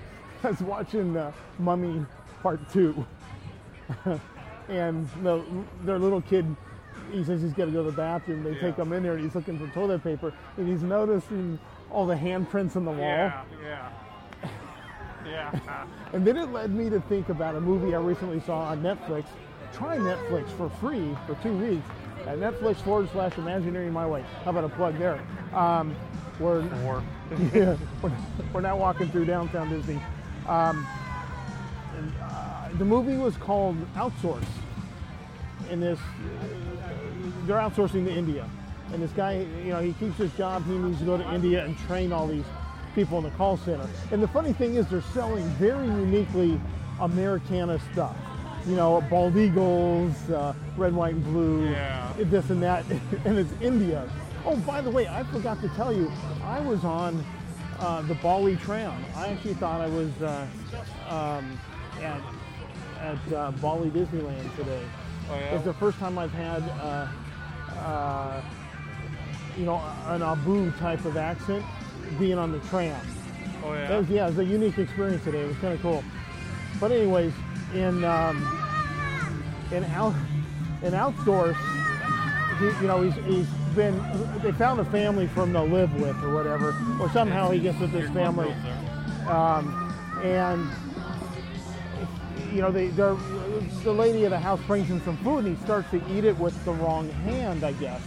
was 0.50 0.60
watching 0.60 1.16
uh, 1.16 1.32
Mummy 1.58 2.04
Part 2.42 2.68
Two, 2.72 3.06
and 4.68 5.08
the, 5.22 5.44
their 5.82 5.98
little 5.98 6.20
kid, 6.20 6.44
he 7.12 7.24
says 7.24 7.42
he's 7.42 7.52
got 7.52 7.66
to 7.66 7.70
go 7.70 7.84
to 7.84 7.90
the 7.90 7.96
bathroom. 7.96 8.42
They 8.42 8.54
take 8.56 8.76
him 8.76 8.92
in 8.92 9.02
there, 9.02 9.14
and 9.14 9.22
he's 9.24 9.34
looking 9.34 9.58
for 9.58 9.72
toilet 9.74 10.02
paper, 10.02 10.32
and 10.56 10.68
he's 10.68 10.82
noticing 10.82 11.58
all 11.90 12.06
the 12.06 12.14
handprints 12.16 12.76
on 12.76 12.84
the 12.84 12.90
wall. 12.90 12.98
Yeah, 13.00 13.44
yeah. 13.62 13.90
Yeah. 15.26 15.86
And 16.14 16.26
then 16.26 16.38
it 16.38 16.50
led 16.52 16.70
me 16.70 16.88
to 16.88 17.00
think 17.02 17.28
about 17.28 17.54
a 17.54 17.60
movie 17.60 17.94
I 17.94 17.98
recently 17.98 18.40
saw 18.40 18.60
on 18.60 18.82
Netflix. 18.82 19.26
Try 19.74 19.98
Netflix 19.98 20.48
for 20.56 20.70
free 20.70 21.14
for 21.26 21.34
two 21.42 21.52
weeks 21.52 21.86
at 22.28 22.38
Netflix 22.38 22.76
forward 22.76 23.08
slash 23.10 23.38
Imaginary 23.38 23.90
My 23.90 24.06
Way. 24.06 24.22
How 24.44 24.50
about 24.50 24.64
a 24.64 24.68
plug 24.68 24.98
there? 24.98 25.18
Um, 25.54 25.96
we're, 26.38 26.60
yeah, 27.54 27.74
we're, 28.02 28.12
we're 28.52 28.60
now 28.60 28.76
walking 28.76 29.08
through 29.08 29.24
downtown 29.24 29.70
Disney. 29.70 30.00
Um, 30.46 30.86
and, 31.96 32.12
uh, 32.22 32.68
the 32.74 32.84
movie 32.84 33.16
was 33.16 33.36
called 33.38 33.76
Outsource. 33.94 34.44
In 35.70 35.80
this, 35.80 35.98
they're 37.46 37.56
outsourcing 37.56 38.04
to 38.04 38.12
India. 38.12 38.46
And 38.92 39.02
this 39.02 39.10
guy, 39.12 39.46
you 39.64 39.70
know, 39.70 39.80
he 39.80 39.94
keeps 39.94 40.18
his 40.18 40.32
job. 40.32 40.66
He 40.66 40.76
needs 40.76 40.98
to 40.98 41.04
go 41.06 41.16
to 41.16 41.34
India 41.34 41.64
and 41.64 41.78
train 41.78 42.12
all 42.12 42.26
these 42.26 42.44
people 42.94 43.16
in 43.18 43.24
the 43.24 43.30
call 43.30 43.56
center. 43.56 43.88
And 44.12 44.22
the 44.22 44.28
funny 44.28 44.52
thing 44.52 44.74
is, 44.74 44.86
they're 44.88 45.00
selling 45.00 45.44
very 45.52 45.86
uniquely 45.86 46.60
Americana 47.00 47.80
stuff. 47.92 48.16
You 48.68 48.76
know, 48.76 49.00
bald 49.08 49.34
eagles, 49.38 50.12
uh, 50.28 50.52
red, 50.76 50.94
white, 50.94 51.14
and 51.14 51.24
blue, 51.24 51.70
Yeah. 51.70 52.12
this 52.18 52.50
and 52.50 52.62
that, 52.62 52.84
and 53.24 53.38
it's 53.38 53.50
India. 53.62 54.06
Oh, 54.44 54.56
by 54.56 54.82
the 54.82 54.90
way, 54.90 55.08
I 55.08 55.22
forgot 55.24 55.62
to 55.62 55.68
tell 55.70 55.90
you, 55.90 56.12
I 56.44 56.60
was 56.60 56.84
on 56.84 57.24
uh, 57.80 58.02
the 58.02 58.14
Bali 58.16 58.56
tram. 58.56 59.02
I 59.16 59.28
actually 59.28 59.54
thought 59.54 59.80
I 59.80 59.86
was 59.88 60.10
uh, 60.20 60.46
um, 61.08 61.58
at 62.02 62.20
at 63.00 63.32
uh, 63.32 63.52
Bali 63.52 63.88
Disneyland 63.90 64.54
today. 64.56 64.84
Oh, 65.30 65.34
yeah? 65.34 65.54
It's 65.54 65.64
the 65.64 65.74
first 65.74 65.98
time 65.98 66.18
I've 66.18 66.32
had, 66.32 66.62
uh, 66.62 67.08
uh, 67.78 68.42
you 69.56 69.64
know, 69.64 69.76
an 70.08 70.20
Apu 70.20 70.76
type 70.78 71.04
of 71.06 71.16
accent 71.16 71.64
being 72.18 72.36
on 72.36 72.52
the 72.52 72.58
tram. 72.68 73.00
Oh 73.64 73.72
yeah. 73.72 73.88
That 73.88 73.98
was, 74.00 74.10
yeah, 74.10 74.26
it 74.26 74.30
was 74.30 74.38
a 74.40 74.44
unique 74.44 74.76
experience 74.76 75.24
today. 75.24 75.40
It 75.40 75.48
was 75.48 75.56
kind 75.58 75.72
of 75.72 75.80
cool. 75.80 76.04
But 76.80 76.92
anyways, 76.92 77.32
in 77.74 78.04
um, 78.04 78.36
in 79.72 79.84
out 79.84 80.14
in 80.82 80.94
outdoors, 80.94 81.56
he, 82.58 82.66
you 82.66 82.86
know, 82.86 83.02
he's, 83.02 83.14
he's 83.24 83.46
been. 83.74 84.00
They 84.42 84.52
found 84.52 84.80
a 84.80 84.84
family 84.84 85.26
for 85.26 85.42
him 85.42 85.52
to 85.52 85.62
live 85.62 85.92
with 86.00 86.16
or 86.22 86.32
whatever, 86.32 86.74
or 87.00 87.10
somehow 87.10 87.50
he 87.50 87.58
gets 87.60 87.78
with 87.78 87.92
this 87.92 88.08
family, 88.10 88.52
um, 89.28 89.94
and 90.22 90.68
you 92.52 92.62
know, 92.62 92.70
they, 92.72 92.88
they're, 92.88 93.16
the 93.84 93.92
lady 93.92 94.24
of 94.24 94.30
the 94.30 94.38
house 94.38 94.60
brings 94.66 94.88
him 94.88 95.02
some 95.04 95.16
food, 95.18 95.44
and 95.44 95.56
he 95.56 95.64
starts 95.64 95.90
to 95.90 96.02
eat 96.10 96.24
it 96.24 96.36
with 96.38 96.64
the 96.64 96.72
wrong 96.72 97.08
hand, 97.10 97.62
I 97.62 97.72
guess. 97.72 98.00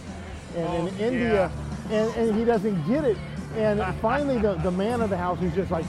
And 0.55 0.67
Oh, 0.67 0.87
in 0.87 0.97
India, 0.99 1.51
and, 1.91 2.11
and 2.15 2.35
he 2.35 2.43
doesn't 2.43 2.87
get 2.87 3.03
it. 3.03 3.17
And 3.55 3.83
finally, 3.97 4.39
the, 4.39 4.55
the 4.55 4.71
man 4.71 5.01
of 5.01 5.09
the 5.09 5.17
house, 5.17 5.41
is 5.41 5.53
just 5.53 5.71
like 5.71 5.85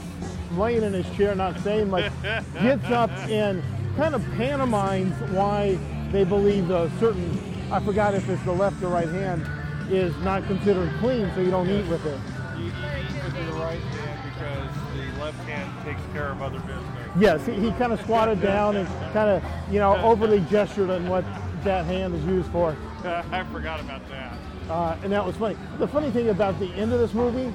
laying 0.59 0.83
in 0.83 0.93
his 0.93 1.09
chair, 1.17 1.35
not 1.35 1.59
saying 1.61 1.91
much, 1.91 2.11
gets 2.23 2.85
up 2.87 3.11
and 3.29 3.63
kind 3.97 4.15
of 4.15 4.23
pantomimes 4.37 5.15
why 5.33 5.79
they 6.11 6.25
believe 6.25 6.71
a 6.71 6.91
certain, 6.99 7.39
I 7.71 7.81
forgot 7.81 8.15
if 8.15 8.29
it's 8.29 8.43
the 8.45 8.53
left 8.53 8.83
or 8.83 8.89
right 8.89 9.09
hand, 9.09 9.47
is 9.91 10.17
not 10.19 10.47
considered 10.47 10.93
clean, 11.01 11.31
so 11.35 11.41
you 11.41 11.51
don't 11.51 11.69
eat 11.69 11.87
with 11.89 12.05
it. 12.07 12.19
You, 12.57 12.65
you 12.65 12.71
eat 12.71 13.25
with 13.25 13.35
the 13.35 13.53
right 13.55 13.81
hand 13.81 14.33
because 14.33 14.71
the 14.97 15.21
left 15.23 15.39
hand 15.49 15.85
takes 15.85 16.01
care 16.13 16.31
of 16.31 16.43
other 16.43 16.61
business. 16.61 16.87
Yes, 17.19 17.45
he, 17.47 17.53
he 17.55 17.71
kind 17.73 17.93
of 17.93 18.01
squatted 18.01 18.41
down 18.41 18.77
and 18.77 18.89
kind 19.13 19.29
of, 19.29 19.43
you 19.71 19.79
know, 19.79 19.97
overly 19.97 20.41
gestured 20.51 20.91
on 20.91 21.09
what 21.09 21.25
that 21.65 21.85
hand 21.85 22.15
is 22.15 22.25
used 22.25 22.51
for. 22.51 22.77
I 23.05 23.45
forgot 23.53 23.81
about 23.81 24.09
that. 24.09 24.39
Uh, 24.71 24.97
and 25.03 25.13
that 25.13 25.25
was 25.25 25.37
funny. 25.37 25.57
The 25.79 25.89
funny 25.89 26.11
thing 26.11 26.29
about 26.29 26.59
the 26.59 26.69
end 26.75 26.93
of 26.93 27.01
this 27.01 27.13
movie, 27.13 27.53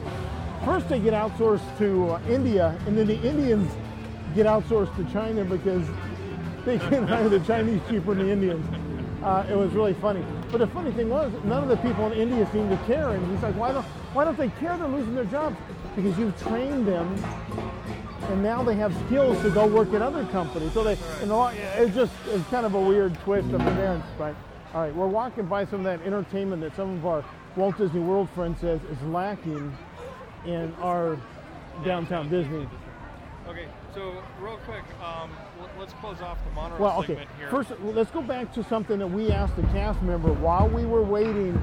first 0.66 0.90
they 0.90 1.00
get 1.00 1.14
outsourced 1.14 1.78
to 1.78 2.12
uh, 2.12 2.22
India, 2.28 2.78
and 2.86 2.98
then 2.98 3.08
the 3.08 3.20
Indians 3.22 3.72
get 4.36 4.46
outsourced 4.46 4.96
to 4.96 5.14
China 5.14 5.44
because 5.46 5.88
they 6.66 6.78
can 6.90 7.08
hire 7.08 7.30
the 7.30 7.40
Chinese 7.42 7.82
cheaper 7.90 8.14
than 8.14 8.28
the 8.28 8.32
Indians. 8.32 8.66
Uh, 9.24 9.46
it 9.50 9.56
was 9.56 9.72
really 9.74 9.94
funny. 9.96 10.24
But 10.52 10.60
the 10.60 10.68
funny 10.68 10.92
thing 10.92 11.10
was, 11.10 11.32
none 11.44 11.64
of 11.64 11.70
the 11.70 11.78
people 11.78 12.06
in 12.12 12.14
India 12.14 12.48
seemed 12.52 12.70
to 12.70 12.78
care. 12.86 13.12
And 13.12 13.32
he's 13.32 13.42
like, 13.42 13.56
why 13.56 13.72
don't, 13.72 13.86
why 14.14 14.24
don't 14.24 14.38
they 14.38 14.50
care? 14.50 14.78
They're 14.78 14.88
losing 14.88 15.16
their 15.16 15.26
jobs 15.26 15.58
because 15.96 16.18
you've 16.18 16.40
trained 16.42 16.88
them 16.88 17.16
and 18.30 18.44
now 18.44 18.64
they 18.64 18.76
have 18.76 18.96
skills 19.06 19.42
to 19.42 19.50
go 19.50 19.66
work 19.66 19.94
at 19.94 20.02
other 20.02 20.26
companies. 20.26 20.74
So 20.74 20.84
they, 20.84 20.98
and 21.22 21.32
it's 21.78 21.96
just 21.96 22.14
it's 22.28 22.48
kind 22.50 22.66
of 22.66 22.74
a 22.74 22.80
weird 22.80 23.18
twist 23.22 23.50
of 23.52 23.62
events. 23.62 24.08
But 24.18 24.36
all 24.74 24.82
right, 24.82 24.94
we're 24.94 25.08
walking 25.08 25.46
by 25.46 25.66
some 25.66 25.80
of 25.80 25.86
that 25.86 26.06
entertainment 26.06 26.62
that 26.62 26.76
some 26.76 26.98
of 26.98 27.06
our 27.06 27.24
Walt 27.56 27.78
Disney 27.78 28.02
World 28.02 28.30
friends 28.32 28.60
says 28.60 28.82
is 28.84 29.02
lacking 29.04 29.76
in 30.48 30.74
our 30.82 31.20
downtown 31.86 32.30
Disney. 32.30 32.68
Okay, 33.48 33.68
so 33.94 34.22
real 34.42 34.58
quick, 34.66 34.84
um, 35.02 35.32
let's 35.80 35.94
close 35.94 36.20
off 36.22 36.38
the 36.46 36.52
monorail 36.52 36.82
Well, 36.82 37.00
okay. 37.00 37.08
segment 37.08 37.30
here. 37.38 37.50
First, 37.50 37.72
let's 37.82 38.12
go 38.12 38.22
back 38.22 38.54
to 38.54 38.64
something 38.64 39.00
that 39.00 39.08
we 39.08 39.32
asked 39.32 39.56
the 39.56 39.64
cast 39.64 40.02
member 40.02 40.34
while 40.34 40.68
we 40.68 40.86
were 40.86 41.04
waiting 41.04 41.54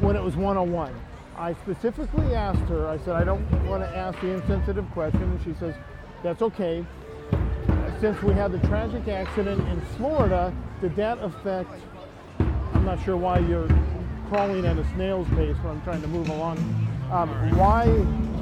when 0.00 0.16
it 0.16 0.22
was 0.22 0.36
101. 0.36 0.94
I 1.36 1.54
specifically 1.54 2.34
asked 2.34 2.68
her, 2.68 2.88
I 2.88 2.98
said, 2.98 3.14
I 3.14 3.24
don't 3.24 3.46
want 3.66 3.82
to 3.82 3.96
ask 3.96 4.18
the 4.20 4.28
insensitive 4.28 4.90
question. 4.92 5.22
And 5.22 5.42
she 5.44 5.54
says, 5.58 5.74
that's 6.22 6.42
okay. 6.42 6.84
Since 8.00 8.22
we 8.22 8.32
had 8.32 8.52
the 8.52 8.58
tragic 8.66 9.08
accident 9.08 9.60
in 9.68 9.80
Florida, 9.96 10.54
did 10.80 10.96
that 10.96 11.18
affect, 11.18 11.70
I'm 12.38 12.84
not 12.84 13.02
sure 13.04 13.16
why 13.16 13.38
you're 13.40 13.68
crawling 14.28 14.64
at 14.66 14.78
a 14.78 14.84
snail's 14.94 15.28
pace 15.30 15.56
when 15.58 15.74
I'm 15.76 15.82
trying 15.82 16.02
to 16.02 16.08
move 16.08 16.28
along. 16.28 16.87
Um, 17.10 17.56
why, 17.56 17.84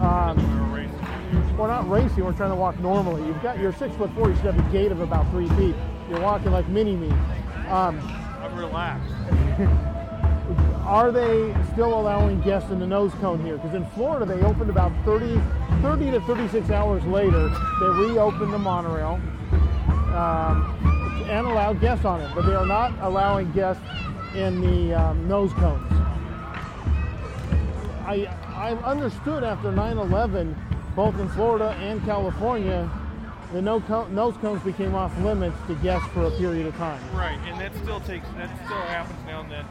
um, 0.00 1.56
we're 1.56 1.68
not 1.68 1.88
racing, 1.88 2.24
we're 2.24 2.32
trying 2.32 2.50
to 2.50 2.56
walk 2.56 2.78
normally. 2.80 3.24
You've 3.24 3.40
got, 3.40 3.60
you're 3.60 3.72
six 3.72 3.94
foot 3.94 4.10
four, 4.14 4.28
you 4.28 4.34
should 4.36 4.46
have 4.46 4.58
a 4.58 4.72
gait 4.72 4.90
of 4.90 5.00
about 5.00 5.30
three 5.30 5.48
feet. 5.50 5.76
You're 6.10 6.20
walking 6.20 6.50
like 6.50 6.68
mini 6.68 6.96
me. 6.96 7.10
Um, 7.68 8.00
I'm 8.42 8.58
relaxed. 8.58 9.12
are 10.84 11.12
they 11.12 11.54
still 11.72 11.98
allowing 11.98 12.40
guests 12.40 12.70
in 12.70 12.80
the 12.80 12.86
nose 12.86 13.12
cone 13.14 13.44
here? 13.44 13.56
Because 13.56 13.74
in 13.74 13.86
Florida, 13.90 14.26
they 14.26 14.40
opened 14.44 14.70
about 14.70 14.92
30, 15.04 15.40
30 15.82 16.10
to 16.12 16.20
36 16.22 16.70
hours 16.70 17.04
later. 17.04 17.48
They 17.80 17.88
reopened 17.88 18.52
the 18.52 18.58
monorail 18.58 19.20
um, 20.12 21.24
and 21.28 21.46
allowed 21.46 21.80
guests 21.80 22.04
on 22.04 22.20
it, 22.20 22.30
but 22.34 22.46
they 22.46 22.54
are 22.54 22.66
not 22.66 22.92
allowing 23.00 23.52
guests 23.52 23.82
in 24.34 24.60
the 24.60 24.94
um, 24.94 25.28
nose 25.28 25.52
cones. 25.54 25.92
I, 28.06 28.28
I 28.56 28.72
understood 28.72 29.44
after 29.44 29.70
9/11, 29.70 30.56
both 30.96 31.18
in 31.20 31.28
Florida 31.28 31.76
and 31.78 32.02
California, 32.06 32.90
the 33.52 33.60
no 33.60 33.80
co- 33.80 34.06
nose 34.08 34.34
cones 34.38 34.62
became 34.62 34.94
off 34.94 35.16
limits 35.20 35.58
to 35.66 35.74
guests 35.76 36.08
for 36.08 36.24
a 36.24 36.30
period 36.32 36.66
of 36.66 36.74
time. 36.76 37.00
Right, 37.14 37.38
and 37.46 37.60
that 37.60 37.74
still 37.76 38.00
takes 38.00 38.26
that 38.38 38.48
still 38.64 38.80
happens 38.88 39.18
now 39.26 39.40
and 39.42 39.50
then. 39.50 39.66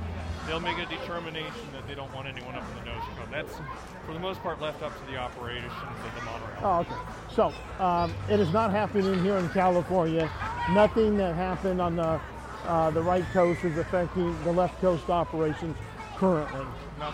They'll 0.45 0.59
make 0.59 0.77
a 0.77 0.85
determination 0.85 1.67
that 1.73 1.87
they 1.87 1.95
don't 1.95 2.13
want 2.13 2.27
anyone 2.27 2.53
up 2.53 2.63
in 2.69 2.85
the 2.85 2.91
nose 2.91 3.01
cone. 3.17 3.27
That's 3.31 3.57
for 4.05 4.13
the 4.13 4.19
most 4.19 4.43
part 4.43 4.61
left 4.61 4.83
up 4.83 4.95
to 4.99 5.11
the 5.11 5.17
operations 5.17 5.73
of 5.73 6.15
the 6.15 6.21
monorail. 6.21 6.59
Oh, 6.61 6.79
okay. 6.81 6.95
So 7.33 7.83
um, 7.83 8.13
it 8.29 8.39
is 8.39 8.53
not 8.53 8.69
happening 8.69 9.19
here 9.23 9.37
in 9.37 9.49
California. 9.49 10.29
Nothing 10.69 11.17
that 11.17 11.33
happened 11.33 11.81
on 11.81 11.95
the 11.95 12.21
uh, 12.67 12.91
the 12.91 13.01
right 13.01 13.25
coast 13.33 13.63
is 13.63 13.79
affecting 13.79 14.39
the 14.43 14.51
left 14.51 14.79
coast 14.79 15.09
operations 15.09 15.75
currently. 16.17 16.65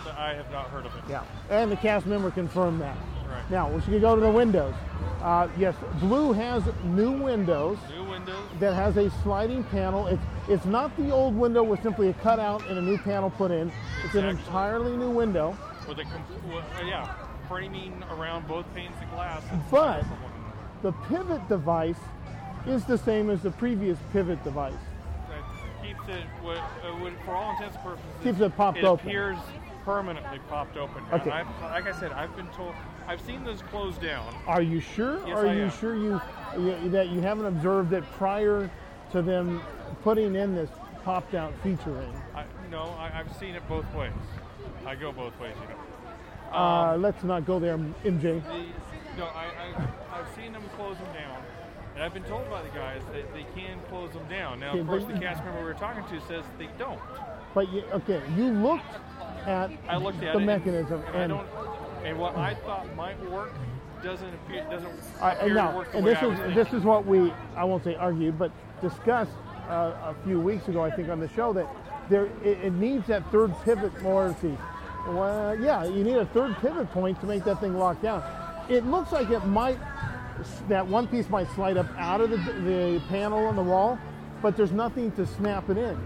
That 0.04 0.16
I 0.18 0.34
have 0.34 0.50
not 0.50 0.68
heard 0.70 0.86
of 0.86 0.94
it. 0.96 1.02
Yeah, 1.08 1.22
and 1.50 1.70
the 1.70 1.76
cast 1.76 2.06
member 2.06 2.30
confirmed 2.30 2.80
that. 2.80 2.96
Right. 3.28 3.50
Now 3.50 3.70
we 3.70 3.80
should 3.82 4.00
go 4.00 4.14
to 4.14 4.20
the 4.20 4.30
windows. 4.30 4.74
Uh, 5.22 5.48
yes, 5.58 5.74
Blue 6.00 6.32
has 6.32 6.62
new 6.84 7.12
windows. 7.12 7.78
New 7.94 8.08
windows. 8.10 8.42
That 8.58 8.74
has 8.74 8.96
a 8.96 9.10
sliding 9.22 9.64
panel. 9.64 10.06
It's 10.06 10.22
it's 10.48 10.64
not 10.64 10.96
the 10.96 11.10
old 11.10 11.36
window 11.36 11.62
with 11.62 11.82
simply 11.82 12.08
a 12.08 12.14
cutout 12.14 12.66
and 12.68 12.78
a 12.78 12.82
new 12.82 12.98
panel 12.98 13.30
put 13.30 13.50
in. 13.50 13.70
It's 14.04 14.14
an 14.14 14.24
Exactly. 14.24 14.30
entirely 14.46 14.96
new 14.96 15.10
window. 15.10 15.56
With 15.86 15.98
a 15.98 16.02
uh, 16.02 16.84
yeah, 16.86 17.14
framing 17.48 18.02
around 18.10 18.48
both 18.48 18.64
panes 18.74 18.94
of 19.02 19.10
glass. 19.10 19.42
But 19.70 20.04
the 20.82 20.92
pivot 21.08 21.46
device 21.48 22.00
is 22.66 22.84
the 22.84 22.96
same 22.98 23.28
as 23.30 23.42
the 23.42 23.50
previous 23.52 23.98
pivot 24.12 24.42
device. 24.42 24.72
that 25.28 25.86
keeps 25.86 26.08
it, 26.08 26.24
what, 26.42 26.56
uh, 26.58 27.10
for 27.24 27.32
all 27.34 27.50
intents 27.52 27.76
and 27.76 27.84
purposes, 27.84 28.06
Keeps 28.22 28.40
it 28.40 28.56
popped 28.56 28.78
it 28.78 28.84
open. 28.84 29.06
appears 29.06 29.36
permanently 29.84 30.38
popped 30.48 30.76
open. 30.76 31.02
Okay. 31.12 31.30
Like 31.62 31.86
I 31.86 31.92
said, 31.98 32.12
I've 32.12 32.34
been 32.36 32.48
told, 32.48 32.74
I've 33.06 33.20
seen 33.20 33.44
those 33.44 33.62
close 33.62 33.96
down. 33.96 34.34
Are 34.46 34.62
you 34.62 34.80
sure? 34.80 35.18
Yes, 35.26 35.38
are 35.38 35.46
I 35.46 35.54
you 35.54 35.62
am. 35.64 35.70
sure 35.70 35.96
you, 35.96 36.20
you 36.58 36.88
that 36.90 37.08
you 37.08 37.20
haven't 37.20 37.46
observed 37.46 37.90
that 37.90 38.04
prior 38.12 38.70
to 39.12 39.22
them 39.22 39.62
putting 40.02 40.34
in 40.34 40.54
this 40.54 40.70
popped 41.04 41.34
out 41.34 41.52
feature 41.62 42.00
in? 42.00 42.12
I, 42.34 42.44
no, 42.70 42.82
I, 42.98 43.10
I've 43.14 43.36
seen 43.36 43.54
it 43.54 43.68
both 43.68 43.92
ways. 43.94 44.12
I 44.86 44.94
go 44.94 45.12
both 45.12 45.38
ways, 45.40 45.54
you 45.60 45.68
know. 45.68 46.56
Uh, 46.56 46.96
let's 46.96 47.24
not 47.24 47.46
go 47.46 47.58
there, 47.58 47.78
MJ. 47.78 48.22
The, 48.22 48.40
no, 49.18 49.24
I, 49.24 49.46
I, 49.76 50.18
I've 50.18 50.34
seen 50.36 50.52
them 50.52 50.62
close 50.76 50.96
them 50.98 51.12
down. 51.14 51.42
And 51.94 52.02
I've 52.02 52.14
been 52.14 52.24
told 52.24 52.48
by 52.48 52.62
the 52.62 52.70
guys 52.70 53.02
that 53.12 53.34
they 53.34 53.44
can 53.54 53.78
close 53.88 54.12
them 54.12 54.26
down. 54.28 54.60
Now, 54.60 54.70
Okay, 54.70 54.80
of 54.80 54.86
course, 54.86 55.04
the 55.04 55.12
cast 55.18 55.44
member 55.44 55.60
we 55.60 55.66
were 55.66 55.74
talking 55.74 56.04
to 56.04 56.26
says 56.26 56.42
they 56.58 56.68
don't. 56.78 57.00
But 57.54 57.70
you, 57.70 57.82
okay, 57.92 58.22
you 58.34 58.48
looked 58.48 58.94
at 59.46 59.70
I 59.88 59.96
looked 59.96 60.22
at 60.22 60.34
the 60.34 60.40
mechanism, 60.40 61.02
and, 61.08 61.14
and, 61.14 61.32
I 61.32 61.36
don't. 61.36 61.46
And 62.04 62.18
what 62.18 62.36
I 62.36 62.54
thought 62.54 62.94
might 62.96 63.20
work 63.30 63.52
doesn't 64.02 64.34
appear 64.34 64.64
doesn't 64.70 64.90
I- 65.20 65.32
appear 65.32 65.58
and 65.58 65.70
to 65.70 65.76
work 65.76 65.92
the 65.92 65.98
and 65.98 66.06
way 66.06 66.14
this 66.14 66.22
I 66.22 66.26
is 66.26 66.38
thinking. 66.38 66.54
this 66.56 66.72
is 66.72 66.82
what 66.84 67.06
we 67.06 67.32
I 67.56 67.64
won't 67.64 67.84
say 67.84 67.94
argued, 67.94 68.38
but 68.38 68.50
discussed 68.80 69.30
uh, 69.68 69.92
a 70.02 70.14
few 70.24 70.40
weeks 70.40 70.68
ago, 70.68 70.82
I 70.82 70.90
think, 70.90 71.08
on 71.08 71.20
the 71.20 71.28
show 71.28 71.52
that 71.52 71.68
there 72.08 72.26
it, 72.42 72.58
it 72.64 72.72
needs 72.72 73.06
that 73.06 73.30
third 73.30 73.54
pivot 73.64 74.02
more. 74.02 74.34
See, 74.42 74.56
well, 75.06 75.58
yeah, 75.60 75.84
you 75.84 76.02
need 76.04 76.16
a 76.16 76.26
third 76.26 76.56
pivot 76.56 76.90
point 76.90 77.20
to 77.20 77.26
make 77.26 77.44
that 77.44 77.60
thing 77.60 77.76
lock 77.76 78.02
down. 78.02 78.22
It 78.68 78.84
looks 78.86 79.12
like 79.12 79.30
it 79.30 79.44
might 79.46 79.78
that 80.68 80.86
one 80.86 81.06
piece 81.06 81.28
might 81.28 81.48
slide 81.52 81.76
up 81.76 81.86
out 81.96 82.20
of 82.20 82.30
the, 82.30 82.36
the 82.36 83.02
panel 83.08 83.46
on 83.46 83.54
the 83.54 83.62
wall, 83.62 83.98
but 84.40 84.56
there's 84.56 84.72
nothing 84.72 85.12
to 85.12 85.26
snap 85.26 85.68
it 85.70 85.76
in. 85.76 85.96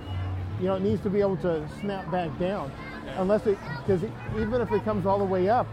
You 0.60 0.66
know, 0.66 0.76
it 0.76 0.82
needs 0.82 1.02
to 1.02 1.10
be 1.10 1.20
able 1.20 1.36
to 1.38 1.66
snap 1.80 2.10
back 2.10 2.36
down, 2.38 2.70
unless 3.16 3.46
it 3.46 3.58
because 3.84 4.02
even 4.38 4.60
if 4.60 4.70
it 4.72 4.84
comes 4.84 5.06
all 5.06 5.18
the 5.18 5.24
way 5.24 5.48
up, 5.48 5.66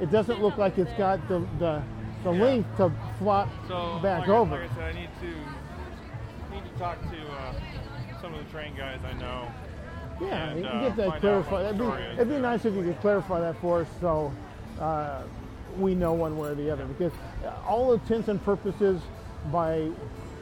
it 0.00 0.10
doesn't 0.10 0.40
look 0.40 0.56
like 0.58 0.78
it's 0.78 0.92
got 0.98 1.26
the 1.28 1.40
the, 1.58 1.82
the 2.24 2.30
length 2.30 2.76
to 2.76 2.92
flop 3.18 3.48
so, 3.66 3.98
back 4.02 4.20
like, 4.20 4.28
over. 4.28 4.56
I- 4.56 4.60
Like 4.62 4.70
I 4.70 4.74
said, 4.74 4.96
I 4.96 5.00
need 5.00 5.10
to 5.20 6.54
need 6.54 6.72
to 6.72 6.78
talk 6.78 7.00
to 7.02 7.32
uh, 7.32 7.54
some 8.20 8.34
of 8.34 8.44
the 8.44 8.50
train 8.50 8.74
guys 8.76 9.00
I 9.04 9.12
know. 9.14 9.48
Yeah, 10.20 10.48
and, 10.48 10.60
you 10.60 10.66
uh, 10.66 10.88
get 10.88 10.96
that 10.96 11.20
clarified. 11.20 11.64
That'd 11.64 11.78
be, 11.78 12.12
it'd 12.14 12.28
be 12.28 12.38
nice 12.38 12.64
if 12.64 12.74
you 12.74 12.82
could 12.82 13.00
clarify 13.00 13.40
that 13.40 13.56
for 13.60 13.82
us 13.82 13.88
so 14.00 14.32
uh, 14.80 15.22
we 15.78 15.94
know 15.94 16.12
one 16.12 16.36
way 16.36 16.50
or 16.50 16.54
the 16.56 16.70
other. 16.70 16.86
Because 16.86 17.12
all 17.66 17.92
intents 17.92 18.28
and 18.28 18.42
purposes, 18.44 19.00
by 19.52 19.76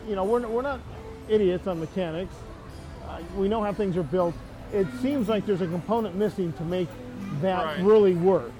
you 0.08 0.14
know, 0.14 0.24
we're, 0.24 0.46
we're 0.46 0.62
not 0.62 0.80
idiots 1.28 1.66
on 1.66 1.80
mechanics. 1.80 2.34
Uh, 3.06 3.20
we 3.36 3.48
know 3.48 3.62
how 3.62 3.72
things 3.72 3.96
are 3.96 4.02
built. 4.02 4.34
It 4.76 4.86
seems 5.00 5.26
like 5.26 5.46
there's 5.46 5.62
a 5.62 5.66
component 5.66 6.16
missing 6.16 6.52
to 6.54 6.62
make 6.64 6.88
that 7.40 7.64
Right. 7.64 7.80
really 7.82 8.14
work. 8.14 8.52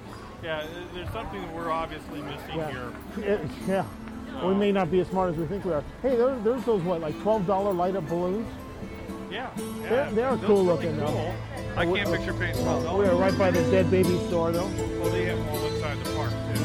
Yeah, 0.43 0.63
there's 0.95 1.09
something 1.11 1.39
that 1.39 1.55
we're 1.55 1.69
obviously 1.69 2.21
missing 2.23 2.55
Yeah. 2.55 2.71
here. 2.71 2.89
It- 3.35 3.49
yeah. 3.67 3.83
We 4.43 4.55
may 4.55 4.71
not 4.71 4.89
be 4.89 4.99
as 4.99 5.07
smart 5.09 5.29
as 5.31 5.37
we 5.37 5.45
think 5.45 5.63
we 5.63 5.73
are. 5.73 5.83
Hey, 6.01 6.15
there, 6.15 6.35
there's 6.43 6.63
those 6.63 6.81
what, 6.81 7.01
like 7.01 7.19
twelve 7.21 7.45
dollar 7.45 7.71
light 7.71 7.95
up 7.95 8.07
balloons. 8.09 8.47
Yeah, 9.31 9.47
yeah. 9.83 9.89
They're, 9.89 10.11
they 10.11 10.23
are 10.23 10.35
Those 10.37 10.45
cool 10.47 10.63
looking 10.63 10.97
cool. 10.97 11.05
though. 11.11 11.33
I 11.75 11.85
We- 11.85 11.99
can't 11.99 12.09
oh. 12.09 12.13
picture 12.13 12.33
paying 12.33 12.55
twelve 12.55 12.97
We 12.97 13.05
are 13.05 13.15
right 13.15 13.37
by 13.37 13.51
the 13.51 13.61
dead 13.69 13.91
baby 13.91 14.17
store 14.27 14.51
though. 14.51 14.69
Well, 15.01 15.11
they 15.11 15.25
have 15.25 15.37
one 15.37 15.63
inside 15.71 15.97
the 16.03 16.09
park 16.15 16.31
too. 16.53 16.63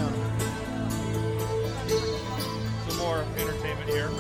Some 2.89 2.99
more 2.99 3.25
entertainment 3.39 3.91
here. 3.91 4.11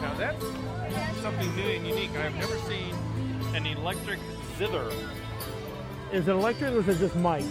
Now 0.00 0.14
that's 0.18 0.44
something 1.22 1.54
new 1.54 1.62
and 1.62 1.86
unique. 1.86 2.10
I've 2.16 2.34
never 2.34 2.58
seen 2.68 2.94
an 3.54 3.64
electric 3.66 4.18
zither. 4.58 4.90
Is 6.12 6.26
it 6.26 6.32
electric 6.32 6.72
or 6.74 6.80
is 6.80 6.88
it 6.88 6.98
just 6.98 7.14
mic? 7.14 7.44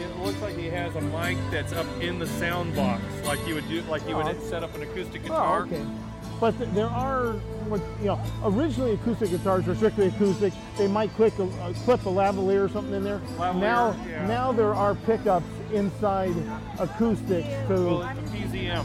It 0.00 0.16
looks 0.22 0.40
like 0.40 0.56
he 0.56 0.66
has 0.66 0.94
a 0.96 1.00
mic 1.02 1.36
that's 1.50 1.72
up 1.72 1.86
in 2.00 2.18
the 2.18 2.26
sound 2.26 2.74
box, 2.74 3.02
like 3.24 3.46
you 3.46 3.54
would 3.54 3.68
do, 3.68 3.82
like 3.82 4.06
you 4.08 4.16
would 4.16 4.26
Oh. 4.26 4.40
set 4.48 4.62
up 4.64 4.74
an 4.74 4.82
acoustic 4.82 5.20
Oh, 5.24 5.28
guitar. 5.28 5.60
okay. 5.62 5.84
But 6.40 6.58
th- 6.58 6.70
there 6.70 6.88
are, 6.88 7.36
you 8.00 8.06
know, 8.06 8.20
originally 8.44 8.92
acoustic 8.92 9.30
guitars 9.30 9.66
were 9.66 9.74
strictly 9.74 10.08
acoustic. 10.08 10.52
They 10.76 10.86
might 10.88 11.14
click 11.14 11.38
a, 11.38 11.44
uh, 11.44 11.72
clip 11.84 12.04
a 12.04 12.10
lavalier 12.10 12.64
or 12.64 12.68
something 12.68 12.94
in 12.94 13.04
there. 13.04 13.20
Lavalier, 13.38 13.60
now, 13.60 13.96
yeah. 14.08 14.26
now 14.26 14.52
there 14.52 14.74
are 14.74 14.94
pickups 14.94 15.46
inside 15.72 16.34
acoustics 16.78 17.48
to. 17.68 17.74
Well, 17.74 18.02
it's 18.02 18.18
a 18.18 18.36
PZM. 18.36 18.84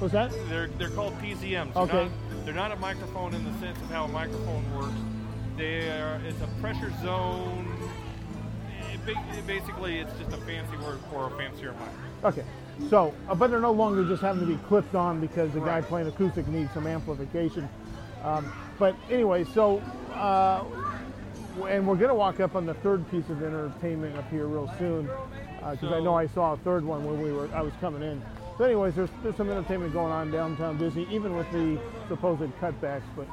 What's 0.00 0.12
that? 0.14 0.32
They're 0.48 0.68
they're 0.78 0.90
called 0.90 1.14
PZMs. 1.20 1.74
They're 1.74 1.82
Okay. 1.82 2.04
Not, 2.04 2.44
they're 2.44 2.54
not 2.54 2.72
a 2.72 2.76
microphone 2.76 3.34
in 3.34 3.44
the 3.44 3.52
sense 3.58 3.78
of 3.78 3.90
how 3.90 4.06
a 4.06 4.08
microphone 4.08 4.64
works. 4.74 4.94
They 5.56 5.90
are. 5.90 6.20
It's 6.26 6.40
a 6.40 6.48
pressure 6.60 6.92
zone. 7.02 7.68
It 9.06 9.46
basically, 9.46 9.98
it's 9.98 10.12
just 10.18 10.32
a 10.32 10.36
fancy 10.38 10.76
word 10.78 10.98
for 11.10 11.26
a 11.26 11.30
fancier 11.36 11.72
mic. 11.72 12.24
Okay. 12.24 12.44
So, 12.88 13.14
uh, 13.28 13.34
but 13.34 13.50
they're 13.50 13.60
no 13.60 13.72
longer 13.72 14.04
just 14.04 14.22
having 14.22 14.40
to 14.40 14.46
be 14.46 14.56
clipped 14.66 14.94
on 14.94 15.20
because 15.20 15.52
the 15.52 15.60
guy 15.60 15.80
playing 15.80 16.08
acoustic 16.08 16.46
needs 16.48 16.72
some 16.72 16.86
amplification. 16.86 17.68
Um, 18.22 18.52
but 18.78 18.96
anyway, 19.10 19.44
so 19.44 19.78
uh, 20.12 20.64
and 21.68 21.86
we're 21.86 21.96
gonna 21.96 22.14
walk 22.14 22.40
up 22.40 22.54
on 22.56 22.66
the 22.66 22.74
third 22.74 23.08
piece 23.10 23.28
of 23.28 23.42
entertainment 23.42 24.16
up 24.16 24.28
here 24.30 24.46
real 24.46 24.72
soon, 24.78 25.08
because 25.70 25.92
I 25.92 26.00
know 26.00 26.14
I 26.14 26.26
saw 26.26 26.54
a 26.54 26.56
third 26.58 26.84
one 26.84 27.04
when 27.04 27.22
we 27.22 27.32
were 27.32 27.48
I 27.54 27.62
was 27.62 27.72
coming 27.80 28.02
in. 28.02 28.22
So, 28.58 28.64
anyways, 28.64 28.94
there's 28.94 29.10
there's 29.22 29.36
some 29.36 29.50
entertainment 29.50 29.92
going 29.92 30.12
on 30.12 30.30
downtown 30.30 30.78
Disney, 30.78 31.06
even 31.10 31.36
with 31.36 31.50
the 31.52 31.78
supposed 32.08 32.42
cutbacks. 32.60 33.02
But 33.16 33.26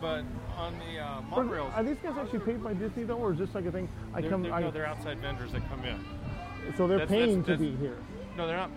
But 0.00 0.24
on 0.56 0.78
the 0.78 0.98
uh, 0.98 1.22
monorails, 1.30 1.76
are 1.76 1.82
these 1.82 1.96
guys 2.02 2.14
actually 2.18 2.40
paid 2.40 2.62
by 2.62 2.74
Disney 2.74 3.04
though, 3.04 3.16
or 3.16 3.32
is 3.32 3.38
this 3.38 3.54
like 3.54 3.66
a 3.66 3.72
thing? 3.72 3.88
I 4.14 4.20
they're, 4.20 4.30
come, 4.30 4.42
they're, 4.42 4.52
I, 4.52 4.60
no, 4.60 4.70
they're 4.70 4.86
outside 4.86 5.18
vendors 5.20 5.52
that 5.52 5.68
come 5.68 5.84
in. 5.84 5.98
so 6.76 6.86
they're 6.86 6.98
That's- 6.98 7.08
paying 7.08 7.42
that's- 7.42 7.58
to 7.58 7.64
be 7.64 7.76
here. 7.76 7.96
No, 8.36 8.46
they're 8.46 8.56
not. 8.56 8.70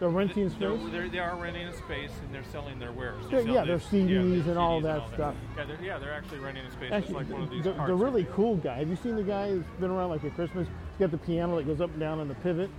They're 0.00 0.08
renting 0.08 0.48
They're, 0.48 0.76
space. 0.78 0.92
they're, 0.92 1.08
they 1.08 1.18
are 1.18 1.36
renting 1.36 1.66
a 1.66 1.76
space 1.76 2.12
and 2.24 2.32
they're 2.32 2.44
selling 2.52 2.78
their 2.78 2.92
wares. 2.92 3.24
They 3.30 3.42
yeah, 3.42 3.64
their 3.64 3.78
CDs 3.78 4.44
their 4.44 4.50
and 4.52 4.58
all 4.58 4.80
CDs 4.80 4.84
that 4.84 5.14
stuff. 5.14 5.34
Yeah 5.56 5.64
they're, 5.64 5.82
yeah, 5.82 5.98
they're 5.98 6.12
actually 6.12 6.38
renting 6.38 6.64
a 6.66 6.70
space 6.70 6.92
Actually, 6.92 7.14
like 7.14 7.30
one 7.30 7.42
of 7.42 7.50
these 7.50 7.64
the, 7.64 7.72
really 7.72 8.24
cool 8.32 8.56
guy. 8.56 8.78
Have 8.78 8.88
you 8.88 8.96
seen 8.96 9.16
the 9.16 9.24
guy 9.24 9.48
who's 9.48 9.64
been 9.80 9.90
around 9.90 10.10
like 10.10 10.22
at 10.24 10.34
Christmas? 10.36 10.68
He's 10.68 11.00
got 11.00 11.10
the 11.10 11.18
piano 11.18 11.56
that 11.56 11.66
goes 11.66 11.80
up 11.80 11.90
and 11.90 11.98
down 11.98 12.20
on 12.20 12.28
the 12.28 12.34
pivot, 12.36 12.70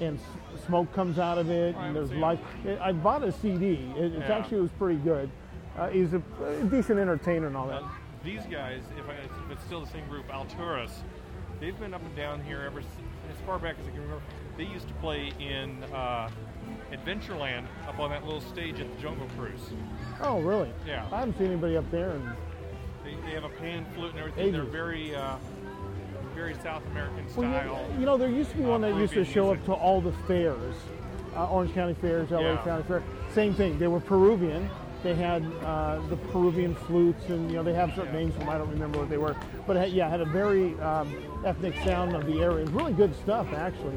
and 0.00 0.18
smoke 0.66 0.92
comes 0.92 1.20
out 1.20 1.38
of 1.38 1.50
it, 1.50 1.76
Oh, 1.78 1.82
and 1.82 1.94
there's 1.94 2.12
light. 2.12 2.40
I 2.80 2.90
bought 2.90 3.22
a 3.22 3.30
CD. 3.30 3.74
It, 3.96 4.12
Yeah. 4.12 4.36
actually 4.36 4.58
it 4.58 4.62
was 4.62 4.72
pretty 4.72 4.98
good. 5.00 5.30
Uh, 5.78 5.88
he's 5.90 6.14
a, 6.14 6.22
a 6.44 6.64
decent 6.64 6.98
entertainer 6.98 7.46
and 7.46 7.56
all 7.56 7.68
that. 7.68 7.82
Uh, 7.82 7.88
these 8.24 8.42
guys, 8.50 8.82
if, 8.98 9.08
I, 9.08 9.12
if 9.12 9.50
it's 9.52 9.62
still 9.64 9.82
the 9.82 9.90
same 9.92 10.08
group, 10.08 10.26
Alturas, 10.28 10.90
they've 11.60 11.78
been 11.78 11.94
up 11.94 12.02
and 12.02 12.16
down 12.16 12.42
here 12.42 12.62
ever 12.66 12.80
as 12.80 12.86
far 13.46 13.58
back 13.60 13.76
as 13.80 13.86
I 13.86 13.90
can 13.90 14.00
remember. 14.00 14.22
They 14.56 14.64
used 14.64 14.88
to 14.88 14.94
play 14.94 15.32
in 15.38 15.82
uh, 15.94 16.30
Adventureland 16.92 17.66
up 17.86 17.98
on 17.98 18.10
that 18.10 18.24
little 18.24 18.40
stage 18.40 18.80
at 18.80 18.94
the 18.94 19.02
Jungle 19.02 19.28
Cruise. 19.36 19.60
Oh, 20.22 20.40
really? 20.40 20.70
Yeah. 20.86 21.06
I 21.12 21.20
haven't 21.20 21.36
seen 21.38 21.48
anybody 21.48 21.76
up 21.76 21.90
there. 21.90 22.12
And 22.12 22.30
They, 23.04 23.14
they 23.26 23.32
have 23.32 23.44
a 23.44 23.50
pan 23.50 23.84
flute 23.94 24.10
and 24.12 24.18
everything. 24.20 24.52
They're 24.52 24.62
very, 24.64 25.14
uh, 25.14 25.36
very 26.34 26.54
South 26.62 26.82
American 26.90 27.26
well, 27.36 27.50
style. 27.50 27.86
you, 27.92 28.00
you 28.00 28.06
know, 28.06 28.16
there 28.16 28.30
used 28.30 28.50
to 28.52 28.56
be 28.56 28.64
uh, 28.64 28.68
one 28.68 28.80
that 28.82 28.94
used 28.94 29.12
to 29.14 29.24
show 29.24 29.48
music. 29.48 29.60
up 29.60 29.66
to 29.66 29.72
all 29.74 30.00
the 30.00 30.12
fairs, 30.26 30.74
uh, 31.36 31.50
Orange 31.50 31.74
County 31.74 31.94
Fairs, 31.94 32.30
LA 32.30 32.40
Yeah. 32.40 32.64
County 32.64 32.84
Fair. 32.84 33.02
Same 33.34 33.54
thing. 33.54 33.78
They 33.78 33.88
were 33.88 34.00
Peruvian. 34.00 34.70
They 35.02 35.14
had 35.14 35.44
uh, 35.62 36.00
the 36.08 36.16
Peruvian 36.16 36.74
flutes, 36.74 37.26
and 37.28 37.50
you 37.50 37.56
know 37.58 37.62
they 37.62 37.74
have 37.74 37.94
certain 37.94 38.14
names 38.14 38.34
from 38.34 38.48
I 38.48 38.56
don't 38.58 38.70
remember 38.70 38.98
what 38.98 39.10
they 39.10 39.18
were, 39.18 39.36
but 39.66 39.76
it 39.76 39.80
had, 39.80 39.90
yeah, 39.92 40.08
had 40.08 40.20
a 40.20 40.24
very 40.24 40.78
um, 40.80 41.14
ethnic 41.44 41.74
sound 41.84 42.14
of 42.14 42.26
the 42.26 42.40
area. 42.42 42.64
Really 42.66 42.92
good 42.92 43.14
stuff, 43.16 43.46
actually. 43.52 43.96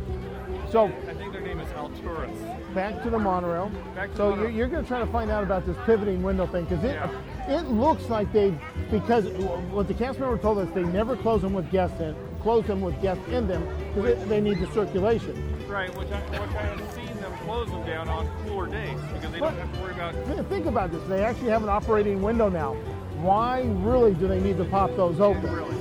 So 0.69 0.85
I 1.07 1.13
think 1.13 1.31
their 1.33 1.41
name 1.41 1.59
is 1.59 1.67
Alturas. 1.69 2.75
back 2.75 3.01
to 3.03 3.09
the 3.09 3.17
monorail. 3.17 3.71
Back 3.95 4.11
to 4.11 4.17
so 4.17 4.23
the 4.23 4.29
monorail. 4.35 4.49
you're, 4.51 4.57
you're 4.57 4.67
going 4.67 4.83
to 4.83 4.87
try 4.87 4.99
to 4.99 5.07
find 5.07 5.31
out 5.31 5.43
about 5.43 5.65
this 5.65 5.77
pivoting 5.85 6.21
window 6.21 6.45
thing 6.45 6.65
because 6.65 6.83
it 6.83 6.93
Yeah. 6.93 7.57
it 7.59 7.67
looks 7.69 8.07
like 8.09 8.31
they 8.31 8.53
because 8.91 9.25
what 9.71 9.87
the 9.87 9.93
cast 9.95 10.19
member 10.19 10.37
told 10.37 10.59
us 10.59 10.67
they 10.75 10.83
never 10.83 11.15
close 11.15 11.41
them 11.41 11.53
with 11.53 11.69
guests 11.71 11.99
in 11.99 12.15
close 12.41 12.65
them 12.67 12.81
with 12.81 12.99
guests 13.01 13.27
in 13.29 13.47
them 13.47 13.67
because 13.95 14.23
they 14.29 14.39
need 14.39 14.59
the 14.59 14.71
circulation. 14.73 15.33
Right, 15.67 15.93
which 15.97 16.09
I, 16.11 16.19
which 16.39 16.55
I 16.55 16.61
have 16.61 16.91
seen 16.93 17.15
them 17.19 17.33
close 17.45 17.67
them 17.69 17.85
down 17.85 18.07
on 18.07 18.29
cooler 18.45 18.67
days 18.67 18.97
because 19.13 19.31
they 19.31 19.39
don't 19.39 19.57
have 19.57 19.73
to 19.73 19.81
worry 19.81 19.93
about. 19.93 20.13
Think 20.49 20.65
about 20.65 20.91
this. 20.91 21.03
They 21.09 21.23
actually 21.23 21.49
have 21.49 21.63
an 21.63 21.69
operating 21.69 22.21
window 22.21 22.47
now. 22.49 22.75
Why 23.21 23.63
really 23.63 24.13
do 24.13 24.27
they 24.27 24.39
need 24.39 24.57
to 24.57 24.65
pop 24.65 24.95
those 24.95 25.19
open? 25.19 25.51
Really. 25.53 25.75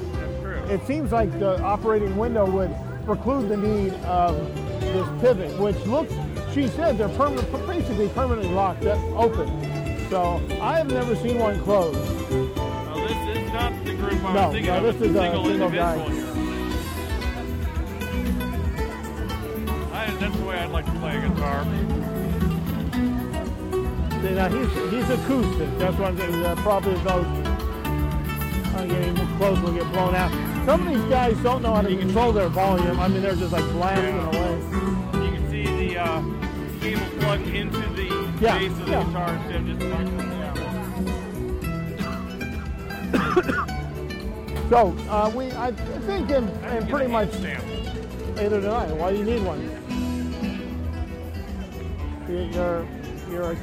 It 0.70 0.86
seems 0.86 1.12
like 1.12 1.31
the 1.39 1.61
operating 1.62 2.16
window 2.16 2.45
would 2.51 2.74
preclude 3.07 3.49
the 3.49 3.57
need 3.57 3.95
of 4.05 4.36
this 4.81 5.09
pivot, 5.20 5.59
which 5.59 5.77
looks, 5.86 6.12
she 6.53 6.69
said, 6.69 6.99
they're 6.99 7.09
permanent, 7.11 7.51
basically 7.66 8.09
permanently 8.09 8.53
locked 8.53 8.85
up, 8.85 8.99
open. 9.16 9.49
So 10.11 10.43
I 10.61 10.77
have 10.77 10.90
never 10.90 11.16
seen 11.16 11.39
one 11.39 11.59
closed. 11.62 11.99
Now, 12.31 12.95
this 13.07 13.36
is 13.39 13.53
not 13.53 13.85
the 13.85 13.95
group 13.95 14.23
I 14.24 14.35
No, 14.35 14.45
was 14.45 14.53
thinking 14.55 14.73
no, 14.73 14.77
of. 14.78 14.82
this 14.82 15.09
is 15.09 15.16
a 15.16 15.20
single 15.20 15.45
single 15.45 15.66
individual 15.66 16.09
here. 16.11 16.24
I, 19.93 20.11
that's 20.20 20.36
the 20.36 20.45
way 20.45 20.57
I'd 20.59 20.70
like 20.70 20.85
to 20.86 20.93
play 20.93 21.16
a 21.16 21.28
guitar. 21.28 21.65
Now 24.23 24.49
he's 24.49 24.93
he's 24.93 25.09
acoustic. 25.11 25.78
That's 25.78 25.97
what 25.97 26.09
I'm 26.09 26.16
saying. 26.19 26.45
Uh, 26.45 26.55
probably 26.57 26.95
those. 26.95 27.27
Uh, 28.74 28.86
getting 28.86 29.16
close 29.39 29.59
will 29.61 29.73
get 29.73 29.90
blown 29.93 30.15
out. 30.15 30.48
Some 30.69 30.86
of 30.86 30.93
these 30.93 31.09
guys 31.09 31.35
don't 31.39 31.62
know 31.62 31.74
how 31.74 31.81
to 31.81 31.97
control 31.97 32.31
their 32.31 32.51
volume. 32.51 33.01
I 33.01 33.09
mean, 33.09 33.23
they're 33.23 33.35
just 33.35 33.53
like 33.55 33.65
blasting 33.73 34.19
away. 34.19 34.53
You 35.24 35.31
can 35.35 35.49
see 35.51 35.65
the 35.65 35.97
uh, 35.99 36.20
cable 36.81 37.07
plugged 37.20 37.49
into 37.49 37.78
the 37.95 38.05
Yeah, 38.39 38.59
base 38.59 38.73
of 38.73 38.78
the 38.85 38.90
yeah. 38.90 39.05
guitar 39.05 39.35
instead 39.35 39.57
of 39.57 39.66
just 39.66 39.81
it. 43.49 43.65
So 44.69 44.95
uh, 45.09 45.32
we, 45.35 45.51
I 45.53 45.73
think, 45.73 46.28
in, 46.28 46.47
in 46.51 46.86
pretty 46.89 47.11
much 47.11 47.32
stamp. 47.32 47.65
either 48.39 48.61
do 48.61 48.69
I. 48.69 48.93
Why 48.93 49.11
do 49.12 49.16
you 49.16 49.24
need 49.24 49.43
one? 49.43 49.62
You- 52.28 52.51
You're 52.53 52.86
you're 53.31 53.53
a, 53.53 53.57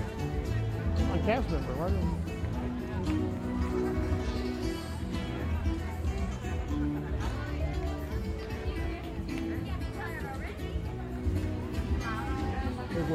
a 1.14 1.19
cast 1.23 1.52
member, 1.52 1.73
right? 1.73 1.94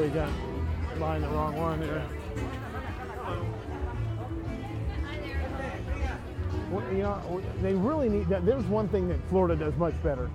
We 0.01 0.09
got 0.09 0.31
behind 0.99 1.25
the 1.25 1.29
wrong 1.29 1.55
one 1.57 1.83
here. 1.83 2.03
Well, 6.71 6.91
You 6.91 7.03
know, 7.03 7.43
they 7.61 7.75
really 7.75 8.09
need 8.09 8.27
that. 8.29 8.47
There's 8.47 8.65
one 8.65 8.89
thing 8.89 9.09
that 9.09 9.19
Florida 9.29 9.57
does 9.57 9.77
much 9.77 9.93
better. 10.03 10.31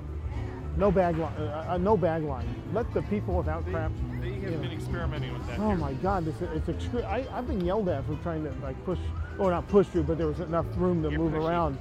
No 0.78 0.92
bag 0.92 1.18
line. 1.18 1.34
Uh, 1.40 1.66
uh, 1.70 1.78
no 1.80 1.98
bag 1.98 2.22
line. 2.22 2.46
Let 2.74 2.94
the 2.94 3.02
people 3.04 3.34
without 3.38 3.66
crap. 3.66 3.92
They 4.22 4.34
have 4.34 4.44
you 4.44 4.50
know. 4.52 4.58
been 4.60 4.72
experimenting 4.72 5.34
with 5.34 5.48
that. 5.48 5.58
Oh 5.58 5.70
here. 5.70 5.78
my 5.78 5.94
God! 5.94 6.26
This 6.26 6.36
it's 6.42 6.68
extre- 6.68 7.06
I, 7.06 7.26
I've 7.32 7.48
been 7.48 7.66
yelled 7.66 7.90
at 7.90 8.06
for 8.06 8.16
trying 8.18 8.44
to 8.44 8.52
like 8.62 8.76
push, 8.86 9.00
or 9.40 9.50
not 9.50 9.68
push 9.70 9.88
through, 9.88 10.04
but 10.04 10.18
there 10.20 10.28
was 10.28 10.42
enough 10.42 10.66
room 10.76 11.02
to 11.02 11.10
You're 11.10 11.18
move 11.20 11.32
pushy. 11.34 11.48
around 11.48 11.78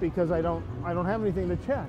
because 0.00 0.30
I 0.30 0.40
don't 0.40 0.64
I 0.84 0.94
don't 0.94 1.06
have 1.06 1.20
anything 1.20 1.48
to 1.48 1.56
check. 1.66 1.88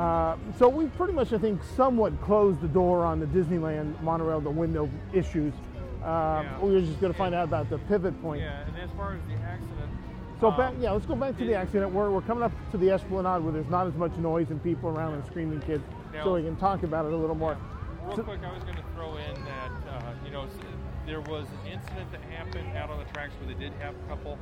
Uh, 0.00 0.34
so 0.58 0.66
we 0.66 0.86
pretty 0.86 1.12
much 1.12 1.30
I 1.34 1.36
think 1.38 1.60
somewhat 1.76 2.18
closed 2.22 2.62
the 2.62 2.68
door 2.68 3.04
on 3.04 3.20
the 3.20 3.26
Disneyland 3.26 4.00
monorail 4.00 4.40
the 4.40 4.48
window 4.48 4.88
issues. 5.12 5.52
Uh, 6.02 6.40
Yeah. 6.42 6.58
We 6.60 6.72
were 6.72 6.80
just 6.80 6.98
going 7.02 7.12
to 7.12 7.18
find 7.18 7.34
out 7.34 7.44
about 7.44 7.68
the 7.68 7.76
pivot 7.80 8.18
point. 8.22 8.40
Yeah, 8.40 8.66
and 8.66 8.78
as 8.78 8.88
far 8.96 9.12
as 9.12 9.20
the 9.28 9.34
accident, 9.44 9.90
So 10.40 10.48
um, 10.48 10.56
back, 10.56 10.72
yeah, 10.80 10.92
let's 10.92 11.04
go 11.04 11.14
back 11.14 11.36
to 11.36 11.44
the 11.44 11.54
accident. 11.54 11.92
We're, 11.92 12.10
we're 12.10 12.22
coming 12.22 12.42
up 12.42 12.52
to 12.70 12.78
the 12.78 12.88
Esplanade 12.90 13.42
where 13.44 13.52
there's 13.52 13.68
not 13.68 13.86
as 13.86 13.94
much 13.96 14.16
noise 14.16 14.48
and 14.48 14.62
people 14.62 14.88
around 14.88 15.12
and 15.12 15.26
screaming 15.26 15.60
kids, 15.60 15.84
so 16.24 16.32
we 16.32 16.44
can 16.44 16.56
talk 16.56 16.82
about 16.82 17.04
it 17.04 17.12
a 17.12 17.16
little 17.16 17.36
more. 17.36 17.58
Real 18.06 18.16
So- 18.16 18.22
quick, 18.22 18.40
I 18.42 18.54
was 18.54 18.64
going 18.64 18.76
to 18.76 18.84
throw 18.94 19.16
in 19.16 19.34
that 19.44 19.70
uh, 19.86 20.14
you 20.24 20.30
know 20.30 20.46
there 21.04 21.20
was 21.20 21.44
an 21.60 21.72
incident 21.72 22.10
that 22.12 22.22
happened 22.22 22.74
out 22.74 22.88
on 22.88 22.98
the 23.00 23.12
tracks 23.12 23.34
where 23.38 23.52
they 23.52 23.60
did 23.60 23.72
have 23.82 23.94
a 23.94 24.08
couple 24.08 24.38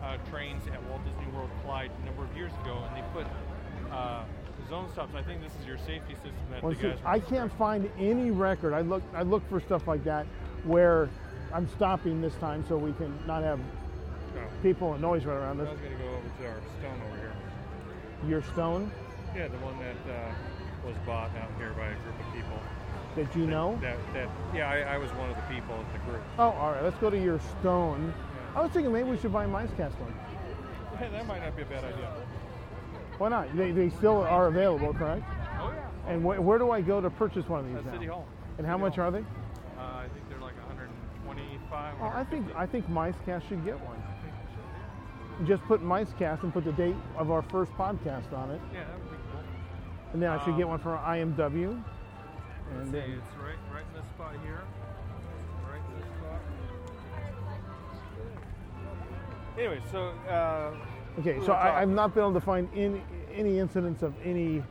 uh, 0.00 0.16
trains 0.30 0.62
at 0.68 0.80
Walt 0.88 1.00
Disney 1.04 1.26
World 1.34 1.50
collide 1.62 1.90
a 2.02 2.06
number 2.06 2.22
of 2.22 2.36
years 2.36 2.52
ago, 2.62 2.78
and 2.86 2.96
they 2.96 3.02
put 3.12 3.26
uh, 3.90 4.22
zone 4.72 4.88
stops. 4.92 5.14
I 5.14 5.22
think 5.22 5.42
this 5.42 5.52
is 5.60 5.66
your 5.66 5.76
safety 5.76 6.14
system 6.14 6.32
that 6.50 6.62
Well, 6.62 6.72
the 6.72 6.88
guys. 6.88 6.98
I 7.04 7.18
can't 7.18 7.52
find 7.58 7.90
any 7.98 8.30
record. 8.30 8.72
I 8.72 8.80
look, 8.80 9.02
I 9.14 9.22
look 9.22 9.46
for 9.50 9.60
stuff 9.60 9.86
like 9.86 10.02
that 10.04 10.24
where 10.64 11.10
I'm 11.52 11.68
stopping 11.68 12.22
this 12.22 12.34
time 12.36 12.64
so 12.66 12.78
we 12.78 12.94
can 12.94 13.12
not 13.26 13.42
have 13.42 13.60
people 14.62 14.94
and 14.94 15.02
noise 15.02 15.26
right 15.26 15.36
around 15.36 15.60
us. 15.60 15.68
I 15.68 15.72
was 15.72 15.80
going 15.80 15.92
to 15.92 15.98
go 15.98 16.08
over 16.08 16.28
to 16.40 16.48
our 16.48 16.60
stone 16.80 16.98
over 17.06 17.16
here. 17.20 17.32
Your 18.26 18.42
stone 18.54 18.90
Yeah, 19.36 19.48
the 19.48 19.58
one 19.58 19.78
that 19.80 20.00
uh, 20.10 20.32
was 20.86 20.96
bought 21.04 21.36
out 21.36 21.50
here 21.58 21.74
by 21.76 21.88
a 21.88 21.94
group 22.04 22.18
of 22.18 22.34
people. 22.34 22.58
that 23.16 23.36
you 23.36 23.46
know. 23.46 23.78
That 23.82 23.98
that 24.14 24.30
yeah, 24.54 24.70
I, 24.70 24.94
I 24.94 24.96
was 24.96 25.10
one 25.10 25.28
of 25.28 25.36
the 25.36 25.54
people 25.54 25.74
in 25.74 25.86
the 25.92 26.10
group. 26.10 26.22
Oh, 26.38 26.50
all 26.56 26.72
right. 26.72 26.82
Let's 26.82 26.96
go 26.96 27.10
to 27.10 27.20
your 27.20 27.40
stone. 27.60 28.14
I 28.56 28.62
was 28.62 28.70
thinking 28.70 28.90
maybe 28.90 29.10
we 29.10 29.18
should 29.18 29.34
buy 29.34 29.44
a 29.44 29.48
MiceCast 29.48 29.92
one. 30.00 30.14
Hey, 30.98 31.10
that 31.10 31.26
might 31.26 31.42
not 31.42 31.56
be 31.56 31.62
a 31.62 31.66
bad 31.66 31.84
idea. 31.84 32.08
Why 33.22 33.28
not? 33.28 33.56
They, 33.56 33.70
they 33.70 33.88
still 33.88 34.22
are 34.22 34.48
available, 34.48 34.92
correct? 34.94 35.22
Oh 35.60 35.70
yeah. 35.72 36.10
And 36.12 36.22
wh- 36.24 36.44
where 36.44 36.58
do 36.58 36.72
I 36.72 36.80
go 36.80 37.00
to 37.00 37.08
purchase 37.08 37.48
one 37.48 37.60
of 37.60 37.66
these 37.68 37.76
At 37.76 37.86
now? 37.86 37.92
City 37.92 38.06
Hall. 38.06 38.26
And 38.58 38.66
how 38.66 38.72
City 38.74 38.82
much 38.82 38.96
Hall. 38.96 39.04
are 39.04 39.10
they? 39.12 39.18
Uh, 39.18 39.22
I 39.80 40.08
think 40.12 40.28
they're 40.28 40.40
like 40.40 40.56
125. 40.66 41.94
Oh, 42.00 42.06
I 42.06 42.24
think 42.24 42.48
I 42.56 42.66
think 42.66 42.88
MiceCast 42.90 43.48
should 43.48 43.64
get 43.64 43.78
one. 43.78 44.02
Just 45.46 45.62
put 45.68 45.84
MiceCast 45.84 46.42
and 46.42 46.52
put 46.52 46.64
the 46.64 46.72
date 46.72 46.96
of 47.16 47.30
our 47.30 47.42
first 47.42 47.70
podcast 47.74 48.32
on 48.32 48.50
it, 48.50 48.60
Yeah, 48.74 48.80
that 48.80 48.98
would 48.98 49.10
be 49.12 49.16
cool. 49.30 49.40
and 50.14 50.20
then 50.22 50.30
I 50.30 50.44
should 50.44 50.56
get 50.56 50.64
Um, 50.64 50.70
one 50.70 50.78
for 50.80 50.96
IMW. 50.98 51.80
And 52.72 52.86
see, 52.86 52.90
then, 52.90 53.10
it's 53.12 53.36
right, 53.38 53.54
right 53.72 53.84
in 53.86 54.00
this 54.02 54.10
spot 54.16 54.34
here. 54.44 54.62
Right 55.70 55.80
in 55.94 56.00
this 56.00 56.08
spot. 56.18 56.40
Anyway, 59.58 59.80
so 59.92 60.12
uh, 60.28 61.20
okay, 61.20 61.38
so 61.46 61.52
I, 61.52 61.80
I've 61.82 61.88
not 61.88 62.14
been 62.14 62.24
able 62.24 62.34
to 62.34 62.40
find 62.40 62.68
any 62.74 63.02
any 63.34 63.58
incidents 63.58 64.02
of 64.02 64.14
any 64.24 64.62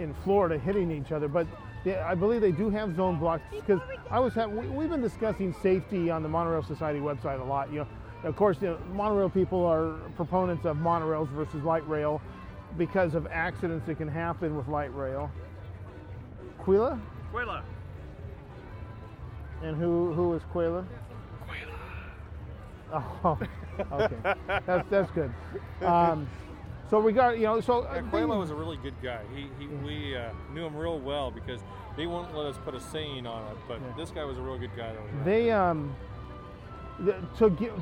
in 0.00 0.14
Florida 0.24 0.58
hitting 0.58 0.90
each 0.90 1.12
other, 1.12 1.28
but 1.28 1.46
they, 1.84 1.96
I 1.98 2.14
believe 2.14 2.40
they 2.40 2.52
do 2.52 2.68
have 2.70 2.94
zone 2.96 3.18
blocks 3.18 3.42
because 3.50 3.80
I 4.10 4.18
was 4.20 4.34
have, 4.34 4.50
we, 4.52 4.66
we've 4.68 4.90
been 4.90 5.02
discussing 5.02 5.54
safety 5.62 6.10
on 6.10 6.22
the 6.22 6.28
Monorail 6.28 6.62
Society 6.62 6.98
website 7.00 7.40
a 7.40 7.44
lot. 7.44 7.72
You 7.72 7.80
know, 7.80 7.88
of 8.28 8.36
course, 8.36 8.58
the 8.58 8.78
monorail 8.92 9.30
people 9.30 9.64
are 9.64 9.92
proponents 10.16 10.64
of 10.66 10.76
monorails 10.78 11.28
versus 11.30 11.62
light 11.64 11.86
rail. 11.88 12.20
because 12.76 13.14
of 13.14 13.26
accidents 13.28 13.86
that 13.86 13.96
can 13.96 14.08
happen 14.08 14.56
with 14.56 14.68
light 14.68 14.94
rail. 14.94 15.30
Quila? 16.64 17.00
Quila. 17.32 17.62
And 19.62 19.76
who 19.76 20.12
who 20.12 20.34
is 20.34 20.42
Quila? 20.52 20.84
Oh, 22.92 23.38
okay. 23.92 24.16
that's 24.66 24.88
that's 24.88 25.10
good. 25.12 25.32
Um, 25.82 26.28
so 26.90 26.98
regard, 26.98 27.38
you 27.38 27.44
know, 27.44 27.60
so 27.60 27.82
Yeah, 27.82 27.98
uh, 27.98 28.02
Quayla 28.02 28.38
was 28.38 28.50
a 28.50 28.54
really 28.54 28.76
good 28.78 28.94
guy. 29.02 29.20
He, 29.34 29.48
he 29.58 29.66
we 29.66 30.16
uh, 30.16 30.30
knew 30.52 30.64
him 30.66 30.76
real 30.76 30.98
well 30.98 31.30
because 31.30 31.60
they 31.96 32.06
wouldn't 32.06 32.36
let 32.36 32.46
us 32.46 32.56
put 32.64 32.74
a 32.74 32.80
saying 32.80 33.26
on 33.26 33.50
it. 33.50 33.58
But 33.66 33.80
this 33.96 34.10
guy 34.10 34.24
was 34.24 34.38
a 34.38 34.42
real 34.42 34.58
good 34.58 34.76
guy. 34.76 34.92
They 35.24 35.50
um 35.50 35.94
the, 37.00 37.16
to 37.38 37.50
get 37.50 37.72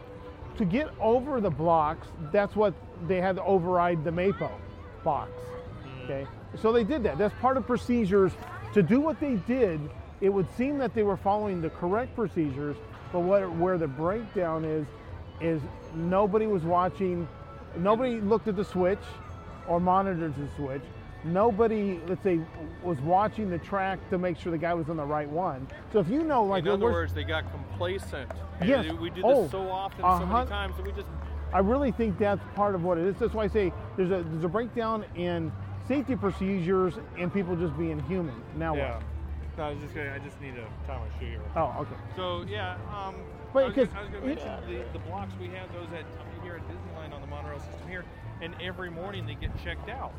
to 0.57 0.65
get 0.65 0.89
over 1.01 1.41
the 1.41 1.51
blocks 1.51 2.09
that's 2.33 2.55
what 2.55 2.75
they 3.09 3.21
had 3.21 3.37
to 3.37 3.43
override 3.45 4.05
the 4.05 4.11
mapo 4.11 4.51
box 5.03 5.31
okay 6.05 6.27
so 6.61 6.73
they 6.73 6.85
did 6.85 7.03
that 7.03 7.19
that's 7.19 7.35
part 7.41 7.57
of 7.57 7.67
procedures 7.67 8.33
to 8.73 8.83
do 8.83 9.01
what 9.01 9.19
they 9.21 9.35
did 9.47 9.81
it 10.21 10.29
would 10.29 10.47
seem 10.57 10.79
that 10.79 10.95
they 10.95 11.03
were 11.03 11.17
following 11.17 11.61
the 11.61 11.71
correct 11.71 12.15
procedures 12.15 12.77
but 13.13 13.21
what 13.21 13.51
where 13.57 13.79
the 13.79 13.87
breakdown 13.87 14.65
is 14.65 14.87
is 15.41 15.61
nobody 15.95 16.47
was 16.47 16.63
watching 16.63 17.27
nobody 17.77 18.21
looked 18.21 18.49
at 18.49 18.57
the 18.57 18.65
switch 18.65 18.99
or 19.69 19.81
monitored 19.81 20.35
the 20.37 20.49
switch 20.57 20.83
nobody 21.25 21.99
let's 22.07 22.23
say 22.23 22.39
was 22.83 23.01
watching 23.01 23.49
the 23.49 23.59
track 23.59 23.99
to 24.11 24.19
make 24.19 24.39
sure 24.39 24.53
the 24.53 24.59
guy 24.59 24.75
was 24.75 24.91
on 24.91 24.97
the 24.99 25.05
right 25.05 25.29
one 25.29 25.67
so 25.93 25.99
if 25.99 26.09
you 26.09 26.23
know 26.23 26.45
like 26.45 26.65
In 26.65 26.71
other 26.73 26.85
words, 26.85 27.15
they 27.15 27.25
got 27.25 27.51
complacent. 27.51 28.31
Yes. 28.65 28.93
We 29.01 29.09
do 29.09 29.17
this 29.17 29.25
Oh, 29.25 29.49
so 29.49 29.69
often, 29.71 30.05
a 30.05 30.19
so 30.19 30.27
many 30.27 30.49
times 30.49 30.77
that 30.77 30.85
we 30.85 30.93
just 30.93 31.09
I 31.53 31.61
really 31.61 31.93
think 31.93 32.19
that's 32.19 32.43
part 32.57 32.75
of 32.75 32.83
what 32.83 32.99
it 32.99 33.05
is. 33.07 33.15
That's 33.17 33.33
why 33.33 33.45
I 33.45 33.49
say 33.49 33.73
there's 33.97 34.11
a 34.11 34.23
there's 34.29 34.45
a 34.45 34.49
breakdown 34.49 35.05
in 35.15 35.51
safety 35.89 36.15
procedures 36.17 36.95
and 37.19 37.33
people 37.33 37.57
just 37.57 37.77
being 37.79 38.01
human. 38.01 38.35
Now 38.57 38.75
yeah. 38.77 38.95
what? 38.95 39.03
No, 39.57 39.65
I 39.65 39.71
was 39.71 39.79
just 39.81 39.95
gonna, 39.95 40.13
I 40.13 40.19
just 40.19 40.39
need 40.41 40.57
to 40.57 40.65
tie 40.87 40.99
my 40.99 41.19
shoe 41.21 41.27
here. 41.27 41.41
Oh, 41.57 41.75
okay. 41.81 41.95
So 42.17 42.45
yeah, 42.49 42.77
um, 42.93 43.15
But 43.53 43.61
I 43.63 43.67
was, 43.69 43.75
'cause- 43.77 43.87
gonna- 43.89 43.99
I 43.99 44.03
was 44.03 44.11
going 44.11 44.23
to 44.23 44.29
mention 44.29 44.51
the, 44.67 44.99
the 44.99 45.05
blocks 45.07 45.33
we 45.41 45.47
had 45.47 45.73
those 45.73 45.87
at 45.95 46.05
here 46.43 46.57
at 46.57 46.63
Disneyland 46.69 46.84
monorail 47.55 47.73
system 47.73 47.89
here, 47.89 48.05
and 48.43 48.55
every 48.63 48.91
morning 48.91 49.27
they 49.27 49.35
get 49.35 49.51
checked 49.63 49.89
out. 49.89 50.13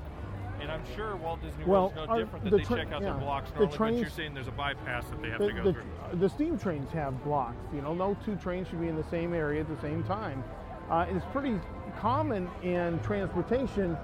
And 0.62 0.72
I'm 0.72 0.82
sure 0.96 1.18
Walt 1.18 1.42
Disney 1.42 1.66
Well, 1.66 1.92
World's 1.96 2.10
no 2.10 2.18
different 2.18 2.46
that 2.46 2.52
the 2.52 2.58
they 2.58 2.64
check 2.64 2.92
out 2.94 3.02
yeah, 3.02 3.12
their 3.12 3.14
blocks 3.16 3.52
the 3.52 3.60
normally, 3.60 3.78
but 3.78 3.80
you're 3.90 4.00
trains- 4.00 4.14
saying 4.14 4.34
there's 4.34 4.48
a 4.48 4.52
bypass 4.52 5.06
that 5.10 5.22
they 5.22 5.30
have 5.30 5.40
The, 5.40 5.48
to 5.48 5.54
go 5.54 5.64
the, 5.64 5.74
through. 5.74 5.84
the 6.20 6.30
steam 6.30 6.58
trains 6.58 6.90
have 6.92 7.22
blocks. 7.26 7.58
You 7.74 7.82
know, 7.82 7.94
no 7.94 8.16
two 8.26 8.38
trains 8.38 8.70
should 8.70 8.80
be 8.80 8.88
in 8.88 8.96
the 8.96 9.04
same 9.10 9.34
area 9.34 9.62
at 9.62 9.68
the 9.68 9.80
same 9.82 10.02
time. 10.04 10.44
Uh, 10.90 11.06
it's 11.10 11.26
pretty 11.34 11.60
common 12.00 12.50
in 12.64 13.00
transportation 13.02 13.98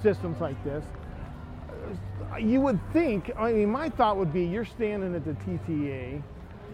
systems 0.00 0.40
like 0.40 0.62
this. 0.62 0.84
Uh, 2.32 2.36
You 2.36 2.60
would 2.60 2.78
think. 2.92 3.32
I 3.36 3.52
mean, 3.52 3.70
my 3.70 3.88
thought 3.88 4.16
would 4.18 4.32
be 4.32 4.44
you're 4.44 4.64
standing 4.64 5.16
at 5.16 5.24
the 5.24 5.32
TTA, 5.32 6.22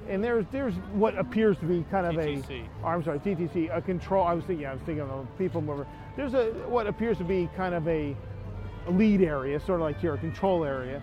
and 0.09 0.23
there's 0.23 0.45
there's 0.53 0.75
what 0.93 1.19
appears 1.19 1.57
to 1.59 1.67
be 1.67 1.85
kind 1.91 2.07
of 2.07 2.15
TTC. 2.15 2.65
a. 2.65 2.69
Oh, 2.83 2.89
I'm 2.89 3.03
sorry, 3.03 3.19
TTC, 3.19 3.77
a 3.77 3.81
control. 3.81 4.25
I 4.25 4.35
was 4.35 4.45
thinking, 4.45 4.67
I 4.67 4.73
was 4.73 4.83
thinking 4.83 5.03
of 5.03 5.11
a 5.11 5.27
people 5.39 5.61
mover. 5.61 5.87
There's 6.17 6.35
a 6.35 6.53
what 6.69 6.87
appears 6.87 7.19
to 7.19 7.25
be 7.25 7.49
kind 7.57 7.75
of 7.75 7.87
a 7.89 8.17
lead 8.89 9.23
area, 9.23 9.59
sort 9.61 9.81
of 9.81 9.87
like 9.87 9.99
here, 10.01 10.15
a 10.15 10.19
control 10.19 10.65
area. 10.65 11.03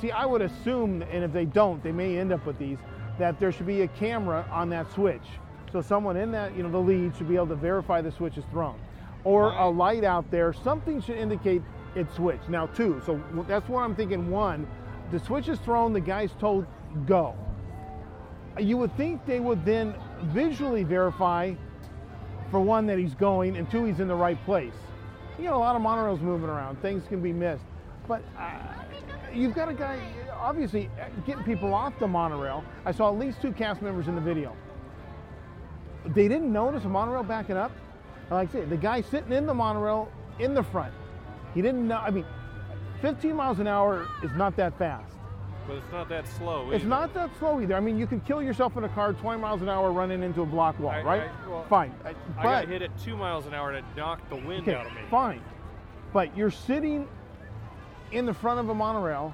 See, 0.00 0.10
I 0.10 0.24
would 0.24 0.42
assume, 0.42 1.02
and 1.02 1.24
if 1.24 1.32
they 1.32 1.44
don't, 1.44 1.82
they 1.82 1.90
may 1.90 2.16
end 2.16 2.32
up 2.32 2.46
with 2.46 2.58
these, 2.58 2.78
that 3.18 3.40
there 3.40 3.50
should 3.50 3.66
be 3.66 3.82
a 3.82 3.88
camera 3.88 4.46
on 4.52 4.70
that 4.70 4.90
switch. 4.92 5.24
So 5.72 5.82
someone 5.82 6.16
in 6.16 6.30
that, 6.32 6.56
you 6.56 6.62
know, 6.62 6.70
the 6.70 6.78
lead 6.78 7.16
should 7.16 7.28
be 7.28 7.34
able 7.34 7.48
to 7.48 7.56
verify 7.56 8.00
the 8.00 8.12
switch 8.12 8.36
is 8.38 8.44
thrown. 8.50 8.78
Or 9.24 9.52
a 9.52 9.68
light 9.68 10.04
out 10.04 10.30
there, 10.30 10.52
something 10.52 11.02
should 11.02 11.16
indicate 11.16 11.62
it's 11.94 12.14
switched. 12.14 12.48
Now, 12.48 12.66
two, 12.66 13.02
so 13.04 13.20
that's 13.48 13.68
what 13.68 13.80
I'm 13.80 13.94
thinking. 13.96 14.30
One, 14.30 14.66
the 15.10 15.18
switch 15.18 15.48
is 15.48 15.58
thrown, 15.58 15.92
the 15.92 16.00
guy's 16.00 16.32
told 16.38 16.66
go. 17.06 17.36
You 18.58 18.76
would 18.78 18.96
think 18.96 19.24
they 19.26 19.40
would 19.40 19.64
then 19.64 19.94
visually 20.24 20.84
verify, 20.84 21.54
for 22.50 22.60
one, 22.60 22.86
that 22.86 22.98
he's 22.98 23.14
going, 23.14 23.56
and 23.56 23.70
two, 23.70 23.84
he's 23.84 24.00
in 24.00 24.08
the 24.08 24.14
right 24.14 24.42
place. 24.44 24.74
You 25.38 25.44
know, 25.44 25.56
a 25.56 25.58
lot 25.58 25.76
of 25.76 25.82
monorails 25.82 26.20
moving 26.20 26.48
around, 26.48 26.80
things 26.82 27.06
can 27.08 27.22
be 27.22 27.32
missed. 27.32 27.64
But 28.08 28.22
uh, 28.36 28.50
you've 29.32 29.54
got 29.54 29.68
a 29.68 29.74
guy, 29.74 30.00
obviously, 30.32 30.90
uh, 31.00 31.08
getting 31.26 31.44
people 31.44 31.72
off 31.72 31.98
the 31.98 32.08
monorail. 32.08 32.64
I 32.84 32.92
saw 32.92 33.08
at 33.08 33.18
least 33.18 33.40
two 33.40 33.52
cast 33.52 33.82
members 33.82 34.08
in 34.08 34.14
the 34.14 34.20
video. 34.20 34.56
They 36.06 36.28
didn't 36.28 36.52
notice 36.52 36.84
a 36.84 36.88
monorail 36.88 37.22
backing 37.22 37.56
up. 37.56 37.72
Like 38.30 38.48
I 38.48 38.52
said, 38.52 38.70
the 38.70 38.76
guy 38.76 39.00
sitting 39.00 39.32
in 39.32 39.46
the 39.46 39.54
monorail 39.54 40.10
in 40.38 40.54
the 40.54 40.62
front, 40.62 40.92
he 41.54 41.62
didn't 41.62 41.86
know. 41.86 41.98
I 41.98 42.10
mean, 42.10 42.24
15 43.00 43.34
miles 43.34 43.58
an 43.58 43.66
hour 43.66 44.06
is 44.22 44.30
not 44.34 44.56
that 44.56 44.76
fast. 44.78 45.14
But 45.66 45.76
it's 45.76 45.92
not 45.92 46.08
that 46.08 46.26
slow. 46.26 46.70
It's 46.70 46.84
not 46.84 47.14
that 47.14 47.30
slow 47.38 47.60
either. 47.60 47.74
I 47.76 47.80
mean, 47.80 47.98
you 47.98 48.06
can 48.06 48.20
kill 48.20 48.42
yourself 48.42 48.76
in 48.76 48.84
a 48.84 48.88
car 48.88 49.12
20 49.12 49.40
miles 49.40 49.62
an 49.62 49.68
hour 49.68 49.92
running 49.92 50.22
into 50.22 50.42
a 50.42 50.46
block 50.46 50.78
wall, 50.80 50.90
I- 50.90 51.02
right? 51.02 51.22
I- 51.22 51.48
well, 51.48 51.64
Fine. 51.64 51.94
I 52.04 52.14
But 52.36 52.42
got 52.42 52.68
hit 52.68 52.82
at 52.82 52.96
two 52.98 53.16
miles 53.16 53.46
an 53.46 53.54
hour 53.54 53.68
and 53.70 53.78
it 53.78 53.84
knocked 53.96 54.28
the 54.30 54.36
wind 54.36 54.62
okay, 54.62 54.74
out 54.74 54.86
of 54.86 54.92
me. 54.92 55.00
fine. 55.10 55.40
But 56.12 56.36
you're 56.36 56.50
sitting 56.50 57.06
in 58.10 58.26
the 58.26 58.34
front 58.34 58.58
of 58.58 58.68
a 58.68 58.74
monorail, 58.74 59.32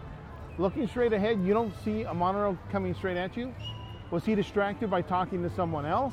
looking 0.59 0.87
straight 0.89 1.13
ahead. 1.15 1.41
You 1.41 1.55
don't 1.55 1.73
see 1.85 2.03
a 2.03 2.13
monorail 2.13 2.59
coming 2.71 2.93
straight 2.95 3.17
at 3.17 3.37
you. 3.37 3.55
Was 4.11 4.25
he 4.25 4.35
distracted 4.35 4.91
by 4.91 5.01
talking 5.03 5.43
to 5.43 5.51
someone 5.51 5.87
else? 5.87 6.13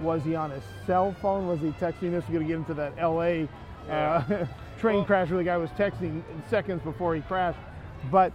Was 0.00 0.22
he 0.24 0.34
on 0.36 0.50
his 0.50 0.62
cell 0.86 1.12
phone? 1.22 1.48
Was 1.48 1.60
he 1.60 1.70
texting? 1.72 2.10
This 2.12 2.24
is 2.24 2.30
going 2.30 2.40
to 2.40 2.44
get 2.46 2.56
into 2.56 2.74
that 2.74 2.92
L.A. 2.98 3.48
Uh, 3.90 4.44
train 4.78 5.04
crash 5.04 5.28
where 5.30 5.38
the 5.38 5.44
guy 5.44 5.56
was 5.56 5.70
texting 5.70 6.22
seconds 6.50 6.82
before 6.82 7.14
he 7.14 7.22
crashed. 7.22 7.58
But 8.12 8.32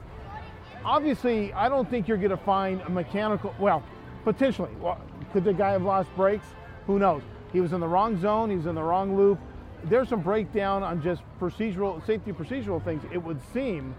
obviously, 0.86 1.54
I 1.54 1.70
don't 1.70 1.90
think 1.90 2.08
you're 2.08 2.18
going 2.18 2.30
to 2.32 2.38
find 2.38 2.82
a 2.82 2.90
mechanical. 2.90 3.54
Well, 3.60 3.84
potentially. 4.24 4.72
Well, 4.80 5.00
could 5.32 5.44
the 5.44 5.54
guy 5.54 5.72
have 5.72 5.84
lost 5.84 6.14
brakes? 6.16 6.48
Who 6.88 7.00
knows? 7.00 7.22
He 7.52 7.62
was 7.62 7.74
in 7.74 7.80
the 7.80 7.88
wrong 7.88 8.20
zone. 8.20 8.50
He 8.50 8.56
was 8.56 8.66
in 8.66 8.76
the 8.76 8.84
wrong 8.84 9.16
loop. 9.16 9.40
There's 9.86 10.10
some 10.10 10.22
breakdown 10.22 10.84
on 10.84 11.02
just 11.02 11.22
procedural 11.40 12.06
safety 12.06 12.32
procedural 12.32 12.84
things. 12.84 13.04
It 13.12 13.18
would 13.18 13.40
seem. 13.54 13.96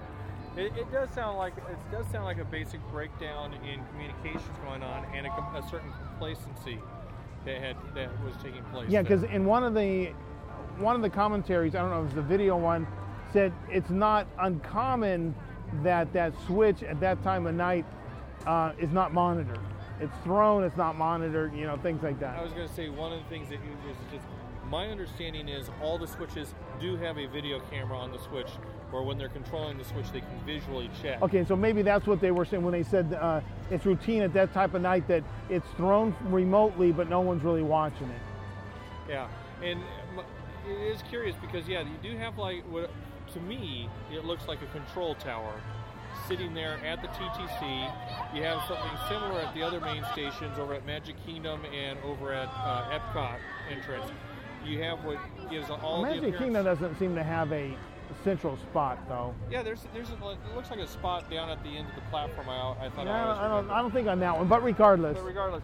It, 0.57 0.73
it 0.77 0.91
does 0.93 1.11
sound 1.11 1.37
like 1.37 1.57
it 1.57 1.91
does 1.91 2.07
sound 2.13 2.25
like 2.25 2.39
a 2.39 2.45
basic 2.45 2.81
breakdown 2.91 3.53
in 3.55 3.85
communications 3.93 4.57
going 4.65 4.83
on 4.83 5.05
and 5.15 5.27
a, 5.27 5.31
a 5.31 5.65
certain 5.69 5.93
complacency 6.09 6.79
that 7.45 7.61
had 7.61 7.77
that 7.95 8.09
was 8.25 8.35
taking 8.43 8.63
place. 8.65 8.89
Yeah, 8.89 9.03
because 9.03 9.25
in 9.25 9.45
one 9.45 9.65
of 9.65 9.75
the 9.75 10.13
one 10.79 10.97
of 10.97 11.03
the 11.03 11.11
commentaries, 11.11 11.75
I 11.75 11.81
don't 11.81 11.91
know, 11.91 11.99
if 11.99 12.03
it 12.05 12.07
was 12.07 12.15
the 12.15 12.23
video 12.23 12.57
one, 12.57 12.87
said 13.33 13.53
it's 13.71 13.91
not 13.91 14.27
uncommon 14.39 15.35
that 15.83 16.13
that 16.13 16.33
switch 16.47 16.83
at 16.83 17.01
that 17.01 17.23
time 17.23 17.47
of 17.47 17.55
night 17.55 17.85
uh, 18.47 18.73
is 18.79 18.91
not 18.91 19.13
monitored. 19.13 19.59
It's 20.01 20.13
thrown, 20.25 20.65
it's 20.65 20.77
not 20.77 20.97
monitored, 20.97 21.55
you 21.55 21.67
know, 21.67 21.77
things 21.77 22.03
like 22.03 22.19
that. 22.21 22.39
I 22.39 22.43
was 22.43 22.53
going 22.53 22.69
to 22.69 22.75
say 22.75 22.89
one 22.89 23.13
of 23.13 23.23
the 23.23 23.29
things 23.29 23.49
that 23.49 23.59
you- 23.61 23.91
is 23.91 23.97
just 24.13 24.27
my 24.71 24.89
understanding 24.89 25.49
is 25.49 25.71
all 25.83 25.99
the 25.99 26.07
switches 26.07 26.55
do 26.81 26.97
have 26.97 27.19
a 27.19 27.27
video 27.27 27.61
camera 27.71 27.97
on 27.99 28.11
the 28.11 28.19
switch, 28.19 28.49
or 28.93 29.03
when 29.05 29.19
they're 29.19 29.29
controlling 29.29 29.77
the 29.79 29.85
switch, 29.85 30.11
they 30.11 30.21
can 30.21 30.41
visually 30.47 30.91
check. 31.03 31.21
Okay, 31.23 31.45
so 31.45 31.55
maybe 31.55 31.83
that's 31.83 32.07
what 32.07 32.21
they 32.21 32.31
were 32.31 32.45
saying 32.45 32.63
when 32.65 32.73
they 32.73 32.83
said 32.83 33.13
uh, 33.15 33.41
it's 33.71 33.85
routine 33.87 34.23
at 34.23 34.33
that 34.33 34.53
type 34.55 34.75
of 34.75 34.83
night 34.83 35.07
that 35.07 35.23
it's 35.51 35.69
thrown 35.77 36.17
remotely, 36.25 36.93
but 36.93 37.09
no 37.09 37.21
one's 37.21 37.45
really 37.45 37.63
watching 37.63 38.09
it. 38.09 38.21
Yeah, 39.09 39.29
and 39.63 39.81
it 40.69 40.79
is 40.79 41.03
curious 41.03 41.37
because 41.41 41.69
yeah, 41.69 41.83
you 41.83 41.97
do 42.11 42.17
have 42.17 42.39
like 42.39 42.65
what 42.71 42.91
to 43.35 43.41
me 43.41 43.89
it 44.13 44.25
looks 44.25 44.49
like 44.49 44.63
a 44.63 44.67
control 44.67 45.15
tower 45.17 45.61
sitting 46.29 46.55
there 46.55 46.79
at 46.87 47.03
the 47.03 47.09
TTC. 47.09 47.93
You 48.35 48.43
have 48.45 48.63
something 48.67 48.91
similar 49.09 49.41
at 49.41 49.53
the 49.55 49.63
other 49.63 49.81
main 49.81 50.05
stations 50.13 50.59
over 50.59 50.73
at 50.75 50.87
Magic 50.87 51.17
Kingdom 51.27 51.61
and 51.67 51.99
over 52.05 52.33
at 52.33 52.49
uh, 52.49 52.99
Epcot 52.99 53.37
entrance. 53.71 54.11
You 54.65 54.81
have 54.83 55.05
what 55.05 55.19
gives 55.51 55.69
all 55.69 55.99
the 56.01 56.09
Magic 56.09 56.19
appearance- 56.23 56.39
Kingdom 56.39 56.65
doesn't 56.65 56.99
seem 56.99 57.15
to 57.17 57.23
have 57.23 57.53
a 57.53 57.77
central 58.23 58.57
spot, 58.57 58.99
though. 59.09 59.35
Yeah, 59.51 59.63
there's 59.63 59.85
there's 59.93 60.09
a, 60.11 60.15
it 60.15 60.55
looks 60.55 60.71
like 60.71 60.79
a 60.79 60.87
spot 60.87 61.31
down 61.31 61.51
at 61.51 61.63
the 61.63 61.71
end 61.71 61.89
of 61.89 61.95
the 61.97 62.01
platform. 62.11 62.49
I, 62.49 62.87
I 62.87 62.89
thought 62.91 63.07
Yeah, 63.07 63.13
I 63.13 63.23
I 63.23 63.27
don't, 63.27 63.39
I 63.39 63.49
don't. 63.49 63.71
I 63.71 63.83
don't 63.83 63.91
think 63.93 64.09
on 64.09 64.21
that 64.21 64.37
one, 64.39 64.47
but 64.47 64.63
regardless. 64.63 65.19
But 65.19 65.27
regardless, 65.27 65.63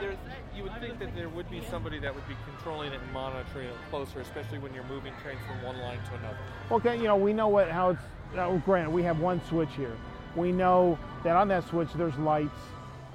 there, 0.00 0.16
you 0.54 0.62
would 0.62 0.78
think 0.80 0.98
that 0.98 1.14
there 1.14 1.28
would 1.28 1.50
be 1.50 1.62
somebody 1.70 1.98
that 1.98 2.14
would 2.14 2.26
be 2.28 2.36
controlling 2.44 2.92
it 2.92 3.00
and 3.00 3.12
monitoring 3.12 3.68
it 3.68 3.74
closer, 3.90 4.20
especially 4.20 4.58
when 4.58 4.74
you're 4.74 4.84
moving 4.84 5.12
trains 5.22 5.40
from 5.46 5.62
one 5.62 5.78
line 5.78 5.98
to 6.08 6.14
another. 6.14 6.38
Okay, 6.70 6.96
you 6.96 7.04
know, 7.04 7.16
we 7.16 7.32
know 7.32 7.48
what 7.48 7.70
how 7.70 7.90
it's. 7.90 8.02
Uh, 8.36 8.56
granted, 8.58 8.90
we 8.90 9.02
have 9.02 9.20
one 9.20 9.40
switch 9.48 9.68
here. 9.76 9.96
We 10.34 10.52
know 10.52 10.98
that 11.24 11.36
on 11.36 11.48
that 11.48 11.66
switch 11.68 11.88
there's 11.94 12.16
lights. 12.16 12.58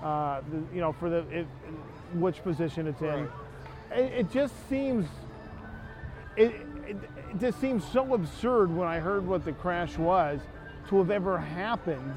Uh, 0.02 0.42
the, 0.52 0.64
you 0.74 0.82
know, 0.82 0.94
for 0.94 1.10
the 1.10 1.20
it, 1.30 1.48
which 2.14 2.42
position 2.44 2.88
it's 2.88 3.02
in. 3.02 3.28
It, 3.92 4.14
it 4.14 4.32
just 4.32 4.54
seems. 4.70 5.08
It, 6.38 6.56
it 6.88 6.98
it 7.32 7.40
just 7.40 7.62
seems 7.62 7.84
so 7.86 8.14
absurd 8.14 8.76
when 8.76 8.88
I 8.88 9.00
heard 9.00 9.26
what 9.26 9.46
the 9.46 9.54
crash 9.54 9.98
was 9.98 10.40
to 10.90 10.98
have 10.98 11.12
ever 11.12 11.38
happened. 11.38 12.14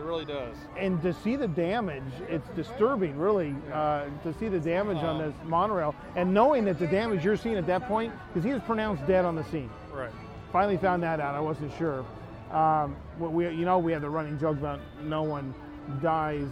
It 0.00 0.04
really 0.04 0.24
does. 0.24 0.56
And 0.78 1.02
to 1.02 1.12
see 1.12 1.36
the 1.36 1.46
damage, 1.46 2.02
it's 2.26 2.48
disturbing, 2.56 3.18
really, 3.18 3.54
uh, 3.70 4.06
to 4.22 4.32
see 4.38 4.48
the 4.48 4.58
damage 4.58 4.96
on 4.96 5.18
this 5.18 5.34
monorail. 5.44 5.94
And 6.16 6.32
knowing 6.32 6.64
that 6.64 6.78
the 6.78 6.86
damage 6.86 7.22
you're 7.22 7.36
seeing 7.36 7.56
at 7.56 7.66
that 7.66 7.86
point, 7.86 8.10
because 8.28 8.42
he 8.42 8.54
was 8.54 8.62
pronounced 8.62 9.06
dead 9.06 9.26
on 9.26 9.34
the 9.34 9.44
scene. 9.44 9.68
Right. 9.92 10.10
finally 10.52 10.78
found 10.78 11.02
that 11.02 11.20
out. 11.20 11.34
I 11.34 11.40
wasn't 11.40 11.76
sure. 11.76 12.06
Um, 12.50 12.96
we, 13.18 13.44
you 13.50 13.66
know, 13.66 13.78
we 13.78 13.92
have 13.92 14.00
the 14.00 14.08
running 14.08 14.38
joke 14.38 14.56
about 14.56 14.80
no 15.02 15.22
one 15.22 15.54
dies 16.00 16.48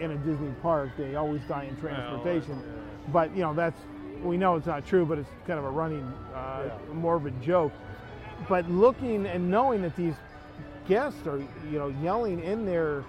in 0.00 0.12
a 0.12 0.16
Disney 0.16 0.52
park. 0.62 0.88
They 0.96 1.16
always 1.16 1.42
die 1.48 1.64
in 1.64 1.76
transportation. 1.76 2.62
But 3.12 3.36
you 3.36 3.42
know, 3.42 3.52
that's 3.52 3.78
we 4.22 4.38
know 4.38 4.56
it's 4.56 4.66
not 4.66 4.86
true, 4.86 5.04
but 5.04 5.18
it's 5.18 5.28
kind 5.46 5.58
of 5.58 5.66
a 5.66 5.70
running 5.70 6.04
uh, 6.34 6.70
morbid 6.94 7.42
joke. 7.42 7.72
But 8.48 8.70
looking 8.70 9.26
and 9.26 9.50
knowing 9.50 9.82
that 9.82 9.94
these 9.96 10.14
guests 10.90 11.24
are, 11.26 11.38
you 11.38 11.78
know, 11.78 11.94
yelling 12.02 12.40
in 12.40 12.66
their 12.66 13.04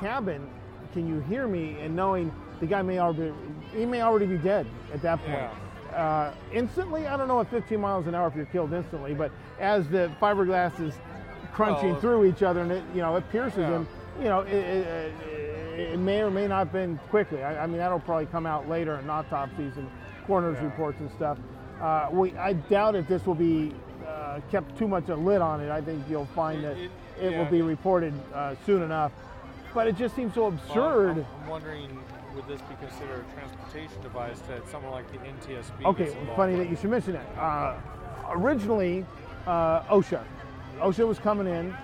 cabin, 0.00 0.48
can 0.94 1.06
you 1.06 1.20
hear 1.20 1.46
me? 1.46 1.76
And 1.80 1.94
knowing 1.94 2.32
the 2.58 2.66
guy 2.66 2.80
may 2.80 2.98
already, 2.98 3.34
he 3.74 3.84
may 3.84 4.00
already 4.00 4.26
be 4.26 4.38
dead 4.38 4.66
at 4.94 5.02
that 5.02 5.20
point. 5.24 5.50
Uh, 5.94 6.32
instantly, 6.52 7.06
I 7.06 7.16
don't 7.18 7.28
know 7.28 7.40
at 7.40 7.50
15 7.50 7.78
miles 7.78 8.06
an 8.06 8.14
hour 8.14 8.28
if 8.28 8.34
you're 8.34 8.46
killed 8.46 8.72
instantly, 8.72 9.12
but 9.14 9.30
as 9.60 9.86
the 9.88 10.10
fiberglass 10.20 10.80
is 10.80 10.94
crunching 11.52 11.92
Well, 11.92 12.00
through 12.00 12.24
each 12.24 12.42
other 12.42 12.60
and 12.62 12.72
it, 12.72 12.82
you 12.94 13.02
know, 13.02 13.14
it 13.16 13.28
pierces 13.30 13.58
Yeah. 13.58 13.76
him, 13.76 13.88
you 14.18 14.24
know, 14.24 14.40
it, 14.40 14.54
it, 14.54 15.14
it 15.92 15.98
may 15.98 16.22
or 16.22 16.30
may 16.30 16.46
not 16.46 16.58
have 16.58 16.72
been 16.72 16.98
quickly. 17.10 17.42
I, 17.42 17.64
I 17.64 17.66
mean, 17.66 17.76
that'll 17.76 18.00
probably 18.00 18.26
come 18.26 18.46
out 18.46 18.68
later 18.70 18.96
in 18.98 19.08
autopsies 19.10 19.76
and 19.76 19.88
coroner's 20.26 20.62
reports 20.62 20.98
and 21.00 21.10
stuff. 21.12 21.36
Uh, 21.80 22.08
we, 22.10 22.34
I 22.38 22.54
doubt 22.54 22.94
if 22.94 23.06
this 23.06 23.26
will 23.26 23.34
be 23.34 23.74
uh, 24.16 24.40
kept 24.50 24.76
too 24.78 24.88
much 24.88 25.08
a 25.08 25.14
lid 25.16 25.40
on 25.40 25.60
it. 25.60 25.70
I 25.70 25.80
think 25.80 26.02
you'll 26.08 26.26
find 26.26 26.64
that 26.64 26.76
It- 26.76 26.90
it 27.20 27.30
will 27.30 27.44
yeah. 27.44 27.50
be 27.50 27.62
reported 27.62 28.12
uh, 28.34 28.54
soon 28.64 28.82
enough. 28.82 29.12
But 29.74 29.86
it 29.88 29.96
just 29.96 30.14
seems 30.16 30.34
so 30.34 30.42
Well, 30.48 30.52
absurd. 30.52 31.10
I'm, 31.18 31.26
I'm 31.42 31.48
wondering, 31.48 31.98
would 32.34 32.46
this 32.46 32.60
be 32.62 32.74
considered 32.76 33.24
a 33.30 33.34
transportation 33.34 34.00
device 34.02 34.38
that 34.48 34.66
someone 34.68 34.92
like 34.92 35.10
the 35.12 35.18
NTSB? 35.18 35.84
Okay, 35.84 36.16
funny 36.34 36.52
with? 36.54 36.62
that 36.64 36.70
you 36.70 36.76
should 36.76 36.90
mention 36.90 37.12
that. 37.14 37.26
Uh, 37.40 37.76
originally, 38.30 39.04
uh, 39.46 39.82
OSHA. 39.82 40.22
OSHA 40.78 41.06
was 41.06 41.18
coming 41.18 41.46
in. 41.46 41.74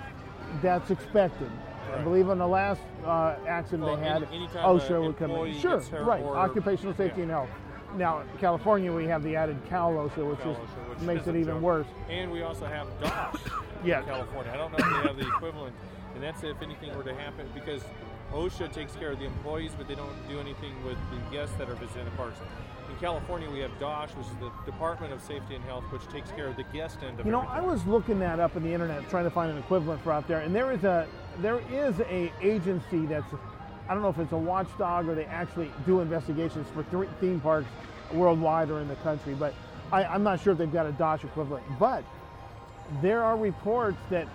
That's 0.62 0.90
expected. 0.90 1.50
I 1.94 1.98
believe 2.02 2.30
on 2.30 2.38
the 2.38 2.46
last 2.46 2.80
uh, 3.04 3.34
accident 3.46 3.82
Well, 3.84 3.96
they 3.96 4.04
had, 4.04 4.22
any- 4.32 4.46
OSHA 4.48 5.02
would 5.06 5.18
come 5.18 5.30
in. 5.30 5.58
Sure, 5.60 5.78
right. 6.02 6.22
Occupational 6.22 6.94
safety 6.94 7.18
yeah. 7.18 7.22
and 7.24 7.30
health. 7.30 7.50
Now, 7.96 8.20
in 8.20 8.28
California, 8.38 8.92
we 8.92 9.04
have 9.06 9.22
the 9.22 9.36
added 9.36 9.56
Cal 9.68 9.92
OSHA, 9.92 10.28
which 10.30 10.38
Cal 10.40 10.54
OSHA, 10.54 10.88
which 10.90 11.00
makes 11.00 11.26
it 11.26 11.36
even 11.36 11.54
joke. 11.54 11.62
worse. 11.62 11.86
And 12.08 12.30
we 12.30 12.42
also 12.42 12.66
have 12.66 12.86
DOSH 13.00 13.40
Yeah. 13.84 14.00
in 14.00 14.06
California. 14.06 14.52
I 14.52 14.56
don't 14.56 14.72
know 14.72 14.78
if 14.78 14.84
they 15.02 15.08
have 15.08 15.16
the 15.16 15.26
equivalent. 15.26 15.74
And 16.14 16.22
that's 16.22 16.42
if 16.42 16.60
anything 16.62 16.94
were 16.94 17.02
to 17.04 17.14
happen, 17.14 17.48
because 17.54 17.82
OSHA 18.34 18.72
takes 18.72 18.94
care 18.96 19.12
of 19.12 19.18
the 19.18 19.24
employees, 19.24 19.72
but 19.76 19.88
they 19.88 19.94
don't 19.94 20.28
do 20.28 20.38
anything 20.40 20.72
with 20.84 20.96
the 21.10 21.36
guests 21.36 21.54
that 21.56 21.68
are 21.70 21.74
visiting 21.74 22.04
the 22.04 22.10
parks. 22.12 22.38
In 22.90 22.96
California, 22.98 23.50
we 23.50 23.60
have 23.60 23.70
DOSH, 23.80 24.10
which 24.10 24.26
is 24.26 24.32
the 24.40 24.50
Department 24.70 25.12
of 25.12 25.22
Safety 25.22 25.54
and 25.54 25.64
Health, 25.64 25.84
which 25.90 26.06
takes 26.08 26.30
care 26.32 26.46
of 26.46 26.56
the 26.56 26.64
guest 26.64 26.98
end 27.02 27.18
of 27.18 27.24
You 27.26 27.32
know, 27.32 27.40
everything. 27.40 27.58
I 27.64 27.66
was 27.66 27.86
looking 27.86 28.18
that 28.20 28.40
up 28.40 28.54
on 28.56 28.62
the 28.62 28.72
internet, 28.72 29.08
trying 29.08 29.24
to 29.24 29.30
find 29.30 29.50
an 29.50 29.56
equivalent 29.58 30.02
for 30.02 30.12
out 30.12 30.28
there, 30.28 30.40
and 30.40 30.54
there 30.54 30.70
is 30.72 30.84
a 30.84 31.06
there 31.40 31.60
is 31.72 31.98
a 32.00 32.30
agency 32.42 33.06
that's 33.06 33.32
I 33.88 33.94
don't 33.94 34.02
know 34.02 34.08
if 34.08 34.18
it's 34.18 34.32
a 34.32 34.36
watchdog 34.36 35.08
or 35.08 35.14
they 35.14 35.24
actually 35.26 35.70
do 35.86 36.00
investigations 36.00 36.66
for 36.72 36.82
th- 36.84 37.10
theme 37.20 37.40
parks 37.40 37.68
worldwide 38.12 38.70
or 38.70 38.80
in 38.80 38.88
the 38.88 38.96
country, 38.96 39.34
but 39.34 39.54
I, 39.90 40.04
I'm 40.04 40.22
not 40.22 40.40
sure 40.40 40.52
if 40.52 40.58
they've 40.58 40.72
got 40.72 40.86
a 40.86 40.92
Dosh 40.92 41.24
equivalent. 41.24 41.64
But 41.78 42.04
there 43.00 43.22
are 43.22 43.36
reports 43.36 43.98
that 44.10 44.26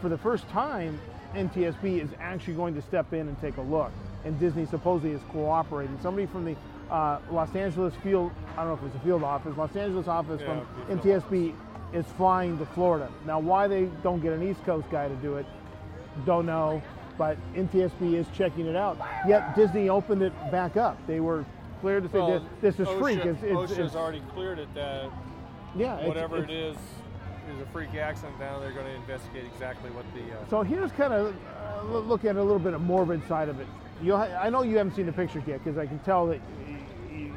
for 0.00 0.08
the 0.08 0.18
first 0.18 0.48
time, 0.48 0.98
NTSB 1.34 2.02
is 2.02 2.10
actually 2.18 2.54
going 2.54 2.74
to 2.74 2.82
step 2.82 3.12
in 3.12 3.28
and 3.28 3.40
take 3.40 3.56
a 3.56 3.62
look, 3.62 3.92
and 4.24 4.38
Disney 4.40 4.66
supposedly 4.66 5.12
is 5.12 5.22
cooperating. 5.30 5.98
Somebody 6.02 6.26
from 6.26 6.44
the 6.44 6.56
uh, 6.90 7.20
Los 7.30 7.54
Angeles 7.54 7.94
field, 8.02 8.32
I 8.56 8.64
don't 8.64 8.68
know 8.68 8.74
if 8.74 8.82
it's 8.84 9.02
a 9.02 9.06
field 9.06 9.22
office, 9.22 9.56
Los 9.56 9.74
Angeles 9.76 10.08
office 10.08 10.40
Yeah, 10.40 10.60
from 10.60 10.84
it'd 10.90 11.02
be 11.02 11.10
a 11.12 11.20
NTSB 11.20 11.54
is 11.92 12.06
flying 12.16 12.58
to 12.58 12.66
Florida. 12.66 13.10
Now, 13.26 13.38
why 13.38 13.68
they 13.68 13.86
don't 14.02 14.20
get 14.20 14.32
an 14.32 14.48
East 14.48 14.64
Coast 14.64 14.88
guy 14.90 15.08
to 15.08 15.14
do 15.16 15.36
it, 15.36 15.46
don't 16.24 16.46
know, 16.46 16.82
but 17.20 17.36
NTSB 17.54 18.14
is 18.14 18.26
checking 18.34 18.64
it 18.64 18.74
out. 18.74 18.96
Yet 19.28 19.54
Disney 19.54 19.90
opened 19.90 20.22
it 20.22 20.32
back 20.50 20.78
up. 20.78 20.96
They 21.06 21.20
were 21.20 21.44
clear 21.82 22.00
to 22.00 22.08
say 22.08 22.18
Well, 22.18 22.40
this, 22.62 22.76
this 22.78 22.80
is 22.80 22.88
OSHA, 22.88 22.98
freak. 22.98 23.18
It's, 23.26 23.42
it's, 23.42 23.52
OSHA's 23.52 23.70
it's- 23.72 23.94
already 23.94 24.22
cleared 24.32 24.58
it 24.58 24.72
that 24.74 25.10
yeah, 25.76 26.06
whatever 26.06 26.38
it's- 26.38 26.48
it 26.48 26.54
is 26.54 26.76
is 27.54 27.60
a 27.60 27.66
freak 27.72 27.94
accident. 27.94 28.40
Now 28.40 28.58
they're 28.58 28.72
going 28.72 28.86
to 28.86 28.94
investigate 28.94 29.44
exactly 29.44 29.90
what 29.90 30.06
the. 30.14 30.22
Uh, 30.22 30.48
So 30.48 30.62
here's 30.62 30.92
kind 30.92 31.12
of 31.12 31.34
uh, 31.82 31.82
look 31.84 32.24
at 32.24 32.36
a 32.36 32.42
little 32.42 32.58
bit 32.58 32.72
of 32.72 32.80
morbid 32.80 33.20
side 33.28 33.50
of 33.50 33.60
it. 33.60 33.66
You, 34.02 34.14
I 34.14 34.48
know 34.48 34.62
you 34.62 34.78
haven't 34.78 34.96
seen 34.96 35.04
the 35.04 35.12
pictures 35.12 35.42
yet 35.46 35.62
because 35.62 35.76
I 35.76 35.84
can 35.84 35.98
tell 35.98 36.26
that. 36.28 36.40
You, 37.12 37.34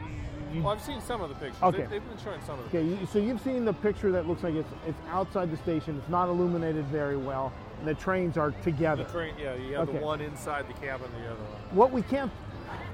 you, 0.53 0.63
well, 0.63 0.69
I've 0.69 0.81
seen 0.81 1.01
some 1.01 1.21
of 1.21 1.27
the 1.27 1.35
pictures. 1.35 1.61
Okay. 1.61 1.81
They, 1.81 1.87
they've 1.87 2.07
been 2.07 2.23
showing 2.23 2.39
some 2.45 2.57
of 2.57 2.71
the. 2.71 2.77
Okay, 2.77 3.05
so 3.11 3.19
you've 3.19 3.41
seen 3.41 3.65
the 3.65 3.73
picture 3.73 4.13
that 4.13 4.29
looks 4.29 4.43
like 4.43 4.53
it's 4.53 4.69
it's 4.87 4.99
outside 5.09 5.51
the 5.51 5.57
station. 5.57 5.97
It's 5.99 6.09
not 6.09 6.29
illuminated 6.29 6.85
very 6.85 7.17
well, 7.17 7.51
and 7.83 7.97
the 7.97 8.01
trains 8.01 8.37
are 8.37 8.51
together. 8.63 9.03
The 9.03 9.11
train, 9.11 9.33
yeah, 9.37 9.55
you 9.55 9.73
have 9.73 9.89
Okay. 9.89 9.99
the 9.99 10.05
one 10.05 10.21
inside 10.21 10.67
the 10.69 10.73
cabin, 10.73 11.11
the 11.19 11.25
other 11.25 11.35
one. 11.35 11.75
What 11.75 11.91
we 11.91 12.01
can't, 12.01 12.31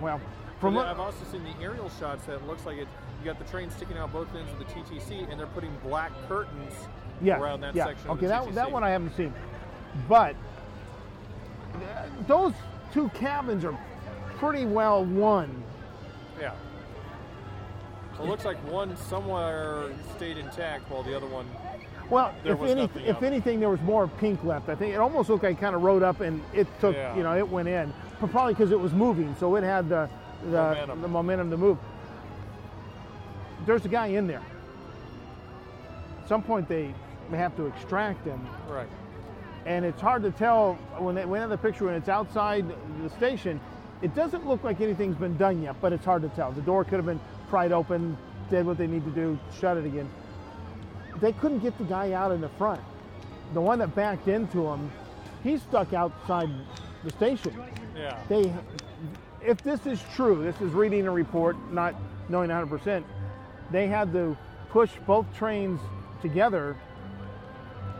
well, 0.01 0.19
from 0.59 0.73
what 0.73 0.87
I've 0.87 0.99
also 0.99 1.23
seen 1.31 1.43
the 1.43 1.63
aerial 1.63 1.91
shots 1.99 2.25
that 2.25 2.35
it 2.35 2.47
looks 2.47 2.65
like 2.65 2.77
it. 2.77 2.87
You 3.19 3.25
got 3.25 3.37
the 3.37 3.49
train 3.51 3.69
sticking 3.69 3.97
out 3.97 4.11
both 4.11 4.33
ends 4.33 4.51
of 4.51 4.59
the 4.59 4.65
TTC, 4.65 5.29
and 5.29 5.39
they're 5.39 5.47
putting 5.47 5.71
black 5.83 6.11
curtains 6.27 6.73
yeah, 7.21 7.39
around 7.39 7.61
that 7.61 7.75
yeah. 7.75 7.85
section. 7.85 8.09
Okay, 8.11 8.13
of 8.13 8.21
the 8.21 8.27
that 8.27 8.43
TTC. 8.45 8.53
that 8.55 8.71
one 8.71 8.83
I 8.83 8.89
haven't 8.89 9.15
seen, 9.15 9.33
but 10.07 10.35
those 12.27 12.53
two 12.91 13.09
cabins 13.09 13.65
are 13.65 13.77
pretty 14.37 14.65
well 14.65 15.05
one. 15.05 15.63
Yeah. 16.39 16.53
It 18.19 18.25
looks 18.25 18.43
like 18.43 18.57
one 18.69 18.97
somewhere 18.97 19.89
stayed 20.15 20.37
intact 20.37 20.89
while 20.89 21.03
the 21.03 21.15
other 21.15 21.27
one. 21.27 21.47
Well, 22.09 22.33
There 22.43 22.53
if, 22.53 22.59
was 22.59 22.71
any, 22.71 22.89
if 23.05 23.21
anything, 23.21 23.59
there 23.59 23.69
was 23.69 23.81
more 23.81 24.07
pink 24.07 24.43
left. 24.43 24.67
I 24.69 24.75
think 24.75 24.93
it 24.93 24.97
almost 24.97 25.29
looked 25.29 25.43
like 25.43 25.57
it 25.57 25.61
kind 25.61 25.75
of 25.75 25.83
rode 25.83 26.01
up 26.03 26.21
and 26.21 26.41
it 26.53 26.67
took, 26.79 26.95
Yeah. 26.95 27.15
you 27.15 27.23
know, 27.23 27.37
it 27.37 27.47
went 27.47 27.67
in. 27.67 27.93
But 28.19 28.31
probably 28.31 28.53
because 28.53 28.71
it 28.71 28.79
was 28.79 28.93
moving, 28.93 29.35
so 29.39 29.55
it 29.55 29.63
had 29.63 29.89
the 29.89 30.09
the 30.41 30.51
Momentum. 30.51 31.01
the 31.01 31.07
momentum 31.09 31.51
to 31.51 31.57
move. 31.57 31.77
There's 33.65 33.83
a 33.85 33.89
guy 33.89 34.07
in 34.07 34.25
there. 34.25 34.41
At 36.23 36.29
some 36.29 36.41
point, 36.41 36.67
they 36.69 36.93
may 37.29 37.37
have 37.37 37.55
to 37.57 37.65
extract 37.67 38.25
him, 38.25 38.39
Right. 38.69 38.87
and 39.65 39.83
it's 39.83 39.99
hard 40.01 40.23
to 40.23 40.31
tell 40.31 40.75
when 40.97 41.15
they 41.15 41.25
went 41.25 41.43
in 41.43 41.49
the 41.49 41.57
picture 41.57 41.85
when 41.85 41.95
it's 41.95 42.07
outside 42.09 42.65
the 43.03 43.09
station. 43.09 43.59
It 44.01 44.15
doesn't 44.15 44.47
look 44.47 44.63
like 44.63 44.79
anything's 44.79 45.17
been 45.17 45.35
done 45.35 45.61
yet, 45.61 45.75
but 45.81 45.91
it's 45.91 46.05
hard 46.05 46.21
to 46.21 46.29
tell. 46.29 46.51
The 46.53 46.61
door 46.61 46.85
could 46.85 46.95
have 46.95 47.05
been 47.05 47.19
pried 47.49 47.73
open, 47.73 48.17
did 48.49 48.65
what 48.65 48.77
they 48.77 48.87
need 48.87 49.03
to 49.03 49.11
do, 49.11 49.37
shut 49.59 49.75
it 49.75 49.85
again. 49.85 50.09
They 51.21 51.33
couldn't 51.33 51.59
get 51.59 51.77
the 51.77 51.83
guy 51.83 52.13
out 52.13 52.31
in 52.31 52.41
the 52.41 52.49
front. 52.49 52.81
The 53.53 53.61
one 53.61 53.79
that 53.79 53.95
backed 53.95 54.27
into 54.27 54.67
him, 54.67 54.91
he's 55.43 55.61
stuck 55.61 55.93
outside 55.93 56.49
the 57.03 57.11
station. 57.11 57.53
Yeah. 57.95 58.21
They, 58.29 58.53
if 59.45 59.61
this 59.63 59.85
is 59.85 60.01
true, 60.15 60.43
this 60.43 60.59
is 60.61 60.71
reading 60.71 61.07
a 61.07 61.11
report, 61.11 61.57
not 61.71 61.95
knowing 62.29 62.49
100%. 62.49 63.03
They 63.71 63.87
had 63.87 64.13
to 64.13 64.37
push 64.69 64.91
both 65.07 65.25
trains 65.35 65.79
together 66.21 66.77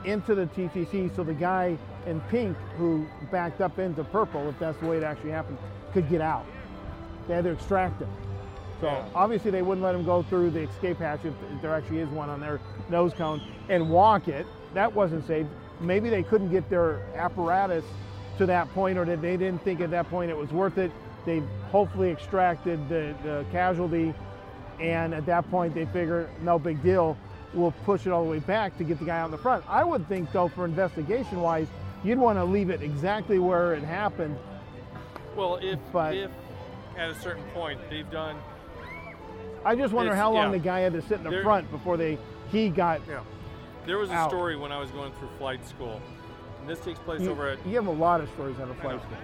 into 0.05 0.35
the 0.35 0.45
TTC 0.47 1.13
so 1.15 1.23
the 1.23 1.33
guy 1.33 1.77
in 2.05 2.21
pink 2.21 2.55
who 2.77 3.05
backed 3.31 3.61
up 3.61 3.79
into 3.79 4.03
purple, 4.03 4.47
if 4.49 4.57
that's 4.59 4.77
the 4.79 4.87
way 4.87 4.97
it 4.97 5.03
actually 5.03 5.31
happened, 5.31 5.57
could 5.93 6.09
get 6.09 6.21
out. 6.21 6.45
They 7.27 7.35
had 7.35 7.43
to 7.43 7.51
extract 7.51 8.01
him. 8.01 8.09
So 8.81 8.87
Yeah. 8.87 9.03
obviously 9.13 9.51
they 9.51 9.61
wouldn't 9.61 9.83
let 9.83 9.93
him 9.95 10.05
go 10.05 10.21
through 10.23 10.51
the 10.51 10.61
escape 10.61 10.99
hatch 10.99 11.25
if 11.25 11.33
there 11.61 11.73
actually 11.73 11.99
is 11.99 12.09
one 12.09 12.29
on 12.29 12.39
their 12.39 12.59
nose 12.89 13.13
cone 13.13 13.41
and 13.67 13.89
walk 13.89 14.27
it. 14.27 14.45
That 14.73 14.93
wasn't 14.93 15.25
safe. 15.27 15.47
Maybe 15.81 16.09
they 16.09 16.23
couldn't 16.23 16.49
get 16.49 16.69
their 16.69 17.01
apparatus 17.15 17.83
to 18.37 18.45
that 18.45 18.73
point 18.73 18.97
or 18.97 19.05
that 19.05 19.21
they 19.21 19.35
didn't 19.37 19.61
think 19.63 19.81
at 19.81 19.91
that 19.91 20.09
point 20.09 20.31
it 20.31 20.37
was 20.37 20.51
worth 20.51 20.77
it. 20.77 20.91
They 21.25 21.41
hopefully 21.71 22.09
extracted 22.09 22.87
the, 22.87 23.13
the 23.23 23.45
casualty 23.51 24.13
and 24.79 25.13
at 25.13 25.25
that 25.25 25.49
point 25.51 25.73
they 25.75 25.85
figure 25.85 26.29
no 26.41 26.57
big 26.57 26.81
deal. 26.81 27.17
We'll 27.53 27.71
push 27.83 28.05
it 28.05 28.11
all 28.11 28.23
the 28.23 28.29
way 28.29 28.39
back 28.39 28.77
to 28.77 28.83
get 28.83 28.99
the 28.99 29.05
guy 29.05 29.19
out 29.19 29.25
in 29.25 29.31
the 29.31 29.37
front. 29.37 29.65
I 29.67 29.83
would 29.83 30.07
think 30.07 30.31
though 30.31 30.47
for 30.47 30.63
investigation 30.65 31.41
wise, 31.41 31.67
you'd 32.03 32.19
want 32.19 32.37
to 32.37 32.45
leave 32.45 32.69
it 32.69 32.81
exactly 32.81 33.39
where 33.39 33.73
it 33.73 33.83
happened. 33.83 34.37
Well, 35.35 35.57
if 35.61 35.79
But- 35.91 36.15
if 36.15 36.31
at 36.97 37.09
a 37.09 37.15
certain 37.15 37.43
point 37.53 37.79
they've 37.89 38.09
done. 38.09 38.35
I 39.65 39.75
just 39.75 39.93
wonder 39.93 40.15
how 40.15 40.31
long 40.31 40.51
yeah. 40.51 40.57
the 40.57 40.63
guy 40.63 40.79
had 40.81 40.93
to 40.93 41.01
sit 41.01 41.13
in 41.19 41.23
the 41.23 41.29
There- 41.29 41.43
front 41.43 41.69
before 41.71 41.97
they 41.97 42.17
he 42.51 42.69
got 42.69 43.01
Yeah. 43.07 43.19
There 43.85 43.97
was 43.97 44.09
a 44.09 44.13
Out. 44.13 44.29
story 44.29 44.55
when 44.55 44.71
I 44.71 44.79
was 44.79 44.91
going 44.91 45.11
through 45.13 45.29
flight 45.39 45.65
school, 45.65 46.01
and 46.59 46.69
this 46.69 46.79
takes 46.79 46.99
place 46.99 47.21
You, 47.21 47.31
over 47.31 47.47
at. 47.47 47.65
you 47.65 47.75
have 47.75 47.87
a 47.87 47.91
lot 47.91 48.21
of 48.21 48.29
stories 48.31 48.59
out 48.59 48.69
of 48.69 48.77
flight 48.77 49.01
school. 49.01 49.17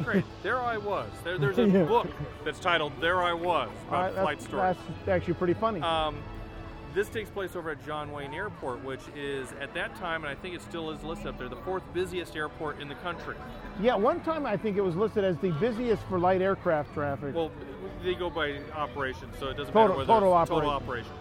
Uh, 0.00 0.02
Great. 0.02 0.24
There 0.42 0.58
I 0.58 0.76
was. 0.78 1.08
There, 1.24 1.38
there's 1.38 1.58
a 1.58 1.68
Yeah. 1.68 1.84
book 1.84 2.08
that's 2.44 2.58
titled 2.58 2.92
"There 3.00 3.22
I 3.22 3.32
Was" 3.32 3.68
All 3.90 3.92
right, 4.00 4.08
about 4.08 4.22
flight 4.22 4.38
that's, 4.38 4.48
stories. 4.48 4.76
that's 4.98 5.08
actually 5.08 5.34
pretty 5.34 5.54
funny. 5.54 5.80
Um, 5.82 6.16
this 6.94 7.08
takes 7.08 7.30
place 7.30 7.54
over 7.56 7.70
at 7.70 7.84
John 7.86 8.12
Wayne 8.12 8.34
Airport, 8.34 8.84
which 8.84 9.00
is 9.16 9.52
at 9.60 9.72
that 9.74 9.94
time, 9.96 10.24
and 10.24 10.30
I 10.30 10.34
think 10.34 10.54
it 10.54 10.60
still 10.62 10.90
is 10.90 11.02
listed 11.02 11.28
up 11.28 11.38
there, 11.38 11.48
the 11.48 11.56
fourth 11.56 11.82
busiest 11.94 12.36
airport 12.36 12.80
in 12.82 12.88
the 12.88 12.94
country. 12.96 13.36
yeah, 13.80 13.94
one 13.94 14.20
time 14.20 14.44
I 14.44 14.56
think 14.58 14.76
it 14.76 14.82
was 14.82 14.94
listed 14.96 15.24
as 15.24 15.38
the 15.38 15.52
busiest 15.52 16.02
for 16.04 16.18
light 16.18 16.42
aircraft 16.42 16.92
traffic. 16.92 17.34
Well, 17.34 17.50
they 18.04 18.14
go 18.14 18.30
by 18.30 18.58
operations, 18.74 19.34
so 19.38 19.48
it 19.48 19.56
doesn't 19.56 19.72
Total- 19.72 19.88
matter 19.88 19.98
whether 19.98 20.06
total 20.12 20.40
it's 20.40 20.48
total 20.50 20.70
operations. 20.70 21.14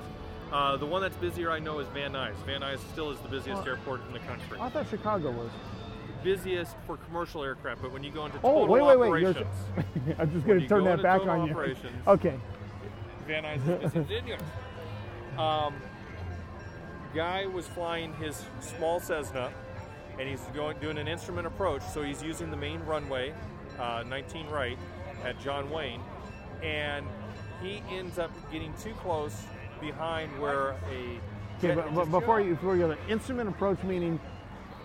Uh, 0.51 0.75
the 0.77 0.85
one 0.85 1.01
that's 1.01 1.15
busier, 1.17 1.49
I 1.49 1.59
know, 1.59 1.79
is 1.79 1.87
Van 1.89 2.11
Nuys. 2.11 2.35
Van 2.45 2.61
Nuys 2.61 2.79
still 2.91 3.09
is 3.11 3.19
the 3.19 3.29
busiest 3.29 3.63
Oh. 3.65 3.69
airport 3.69 4.01
in 4.07 4.13
the 4.13 4.19
country. 4.19 4.57
I 4.59 4.69
thought 4.69 4.87
Chicago 4.89 5.31
was. 5.31 5.49
Busiest 6.23 6.75
for 6.85 6.97
commercial 6.97 7.43
aircraft, 7.43 7.81
but 7.81 7.91
when 7.91 8.03
you 8.03 8.11
go 8.11 8.25
into 8.25 8.37
total 8.37 8.49
Oh, 8.51 8.67
total 8.67 8.73
wait, 8.73 8.97
wait, 8.97 9.09
wait. 9.11 9.21
You're, 9.21 9.29
operations, 9.31 10.17
I'm 10.19 10.31
just 10.33 10.45
going 10.45 10.59
to 10.59 10.67
turn 10.67 10.83
that 10.83 11.01
back 11.01 11.21
on 11.21 11.47
you. 11.47 11.75
Okay. 12.07 12.39
Van 13.27 13.43
Nuys 13.43 13.83
is 13.85 13.91
busy. 13.93 14.33
Um, 15.37 15.73
guy 17.15 17.45
was 17.47 17.67
flying 17.67 18.13
his 18.15 18.43
small 18.59 18.99
Cessna, 18.99 19.51
and 20.19 20.27
he's 20.29 20.41
going 20.53 20.77
doing 20.79 20.97
an 20.97 21.07
instrument 21.07 21.47
approach. 21.47 21.81
So 21.93 22.03
he's 22.03 22.21
using 22.21 22.51
the 22.51 22.57
main 22.57 22.81
runway, 22.81 23.33
uh, 23.79 24.03
19 24.07 24.47
right, 24.49 24.77
at 25.23 25.39
John 25.39 25.69
Wayne, 25.71 26.01
and 26.63 27.05
he 27.61 27.81
ends 27.91 28.19
up 28.19 28.31
getting 28.51 28.73
too 28.81 28.93
close 28.95 29.43
behind 29.79 30.39
where 30.39 30.75
a 30.91 31.19
Okay, 31.63 31.75
but, 31.75 31.93
but 31.93 32.05
before 32.05 32.41
you 32.41 32.55
before 32.55 32.75
you 32.75 32.81
go, 32.81 32.87
the 32.87 33.07
instrument 33.07 33.47
approach 33.47 33.83
meaning 33.83 34.19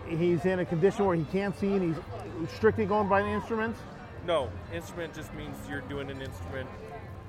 he's 0.09 0.45
in 0.45 0.59
a 0.59 0.65
condition 0.65 1.07
where 1.07 1.17
he 1.17 1.25
can't 1.25 1.59
see 1.59 1.73
and 1.73 1.95
he's 1.95 2.51
strictly 2.55 2.85
going 2.85 3.09
by 3.09 3.23
the 3.23 3.29
instruments. 3.29 3.81
No, 4.27 4.51
instrument 4.75 5.15
just 5.15 5.33
means 5.35 5.57
you're 5.69 5.81
doing 5.83 6.11
an 6.11 6.21
instrument 6.21 6.69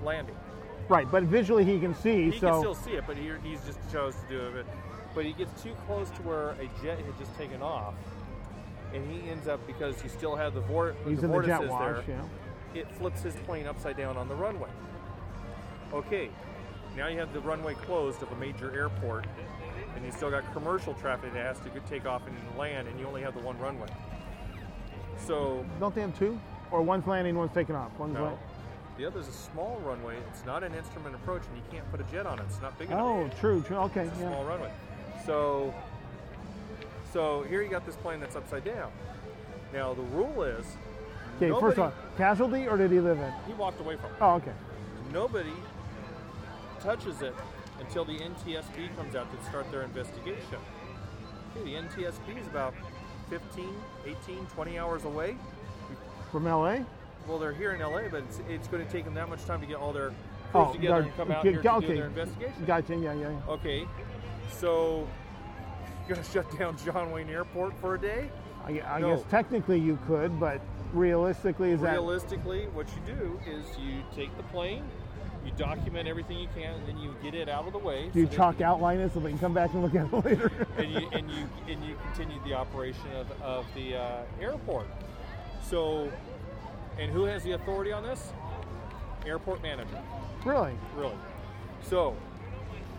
landing. 0.03 0.35
Right, 0.89 1.09
but 1.09 1.23
visually 1.23 1.63
he 1.63 1.79
can 1.79 1.95
see. 1.95 2.31
He 2.31 2.39
so 2.39 2.49
can 2.49 2.59
still 2.59 2.75
see 2.75 2.91
it, 2.91 3.03
but 3.05 3.17
he, 3.17 3.31
he's 3.43 3.63
just 3.65 3.79
chose 3.91 4.15
to 4.15 4.29
do 4.29 4.57
it. 4.57 4.65
But 5.13 5.25
he 5.25 5.33
gets 5.33 5.61
too 5.61 5.75
close 5.85 6.09
to 6.11 6.21
where 6.23 6.49
a 6.51 6.69
jet 6.83 6.99
had 6.99 7.17
just 7.17 7.35
taken 7.37 7.61
off, 7.61 7.93
and 8.93 9.09
he 9.09 9.29
ends 9.29 9.47
up 9.47 9.65
because 9.67 9.99
he 10.01 10.09
still 10.09 10.35
had 10.35 10.53
the, 10.53 10.61
vor- 10.61 10.95
He's 11.05 11.21
the 11.21 11.25
in 11.25 11.41
the 11.41 11.47
jet 11.47 11.63
vortices 11.63 11.69
wash, 11.69 12.05
there. 12.05 12.21
It 12.73 12.91
flips 12.97 13.21
his 13.21 13.35
plane 13.45 13.65
upside 13.67 13.97
down 13.97 14.17
on 14.17 14.27
the 14.27 14.35
runway. 14.35 14.69
Okay, 15.93 16.29
now 16.95 17.07
you 17.07 17.17
have 17.19 17.33
the 17.33 17.39
runway 17.39 17.73
closed 17.75 18.21
of 18.21 18.31
a 18.31 18.35
major 18.35 18.73
airport, 18.75 19.25
and 19.95 20.05
you 20.05 20.11
still 20.11 20.29
got 20.29 20.51
commercial 20.53 20.93
traffic 20.95 21.33
that 21.33 21.45
has 21.45 21.59
to 21.59 21.69
take 21.89 22.05
off 22.05 22.21
and 22.27 22.35
land, 22.57 22.87
and 22.87 22.99
you 22.99 23.07
only 23.07 23.21
have 23.21 23.33
the 23.33 23.39
one 23.41 23.57
runway. 23.59 23.87
So 25.25 25.65
don't 25.79 25.95
they 25.95 26.01
have 26.01 26.17
two? 26.17 26.39
Or 26.71 26.81
one's 26.81 27.07
landing, 27.07 27.35
one's 27.37 27.53
taking 27.53 27.75
off. 27.75 27.91
One's 27.97 28.13
no. 28.13 28.23
land- 28.25 28.37
The 28.97 29.05
other's 29.05 29.27
a 29.27 29.31
small 29.31 29.79
runway. 29.85 30.17
It's 30.29 30.45
not 30.45 30.63
an 30.63 30.75
instrument 30.75 31.15
approach, 31.15 31.43
and 31.47 31.55
you 31.55 31.63
can't 31.71 31.89
put 31.91 32.01
a 32.01 32.03
jet 32.11 32.25
on 32.25 32.39
it. 32.39 32.43
It's 32.49 32.61
not 32.61 32.77
big 32.77 32.89
enough. 32.89 33.01
Oh, 33.01 33.29
true, 33.39 33.61
true. 33.61 33.77
Okay, 33.77 34.01
It's 34.01 34.17
a 34.17 34.21
yeah. 34.21 34.27
small 34.29 34.43
runway. 34.43 34.71
So, 35.25 35.73
so 37.13 37.43
here 37.43 37.61
you 37.61 37.69
got 37.69 37.85
this 37.85 37.95
plane 37.95 38.19
that's 38.19 38.35
upside 38.35 38.65
down. 38.65 38.91
Now 39.73 39.93
the 39.93 40.01
rule 40.03 40.43
is, 40.43 40.65
Okay, 41.37 41.49
nobody, 41.49 41.67
first 41.75 41.79
off, 41.79 41.93
casualty 42.17 42.67
or 42.67 42.77
did 42.77 42.91
he 42.91 42.99
live 42.99 43.19
in? 43.19 43.31
he 43.45 43.53
walked 43.53 43.79
away 43.79 43.95
from 43.95 44.09
it. 44.11 44.17
Oh, 44.19 44.35
okay. 44.35 44.53
Nobody 45.13 45.53
touches 46.79 47.21
it 47.21 47.33
until 47.79 48.03
the 48.05 48.17
NTSB 48.17 48.95
comes 48.97 49.15
out 49.15 49.27
to 49.31 49.45
start 49.45 49.69
their 49.71 49.83
investigation. 49.83 50.57
Okay, 51.55 51.63
the 51.63 51.75
NTSB 51.87 52.41
is 52.41 52.47
about 52.47 52.73
15, 53.29 53.69
18, 54.05 54.45
20 54.47 54.79
hours 54.79 55.05
away. 55.05 55.37
From 56.31 56.45
LA? 56.45 56.79
Well, 57.27 57.37
they're 57.37 57.53
here 57.53 57.73
in 57.73 57.81
LA, 57.81 58.09
but 58.09 58.23
it's, 58.23 58.41
it's 58.49 58.67
going 58.67 58.83
to 58.85 58.91
take 58.91 59.05
them 59.05 59.13
that 59.13 59.29
much 59.29 59.45
time 59.45 59.59
to 59.61 59.67
get 59.67 59.75
all 59.77 59.93
their 59.93 60.09
crews 60.09 60.15
Oh, 60.69 60.73
together 60.73 61.01
and 61.01 61.15
come 61.15 61.31
out 61.31 61.43
here 61.45 61.61
to 61.61 61.79
do 61.81 61.87
their 61.95 62.07
investigation. 62.07 62.65
Gotcha, 62.65 62.95
yeah, 62.95 63.13
yeah. 63.13 63.29
yeah. 63.29 63.51
Okay, 63.53 63.85
so 64.51 65.07
you're 66.07 66.15
going 66.15 66.25
to 66.25 66.31
shut 66.31 66.57
down 66.57 66.77
John 66.83 67.11
Wayne 67.11 67.29
Airport 67.29 67.79
for 67.79 67.93
a 67.95 67.99
day? 67.99 68.29
I, 68.65 68.81
I 68.81 68.99
No. 68.99 69.15
guess 69.15 69.25
technically 69.29 69.79
you 69.79 69.99
could, 70.07 70.39
but 70.39 70.61
realistically, 70.93 71.71
is 71.71 71.81
that 71.81 71.93
Realistically, 71.93 72.65
what 72.73 72.87
you 72.89 73.13
do 73.15 73.39
is 73.49 73.65
you 73.77 74.01
take 74.15 74.35
the 74.37 74.43
plane, 74.43 74.83
you 75.45 75.51
document 75.57 76.07
everything 76.07 76.37
you 76.39 76.47
can, 76.55 76.73
and 76.73 76.87
then 76.87 76.97
you 76.97 77.15
get 77.21 77.33
it 77.33 77.49
out 77.49 77.65
of 77.65 77.73
the 77.73 77.79
way. 77.79 78.09
do 78.13 78.19
you 78.19 78.25
so 78.25 78.29
that 78.31 78.35
chalk 78.35 78.61
outline 78.61 78.99
it 78.99 79.13
so 79.13 79.19
they 79.19 79.29
can 79.29 79.39
come 79.39 79.53
back 79.53 79.73
and 79.73 79.81
look 79.83 79.95
at 79.95 80.05
it 80.05 80.13
later? 80.25 80.51
and 80.77 80.91
you 80.91 81.09
and 81.11 81.31
you 81.31 81.49
and 81.67 81.83
you 81.83 81.95
continue 82.03 82.39
the 82.43 82.53
operation 82.53 83.11
of, 83.15 83.41
of 83.41 83.65
the 83.75 83.95
uh, 83.95 84.21
airport. 84.41 84.87
So, 85.63 86.11
and 86.97 87.11
who 87.11 87.23
has 87.23 87.43
the 87.43 87.51
authority 87.51 87.91
on 87.91 88.03
this? 88.03 88.31
Airport 89.25 89.61
manager. 89.61 90.01
really? 90.45 90.73
Really. 90.95 91.15
So, 91.81 92.15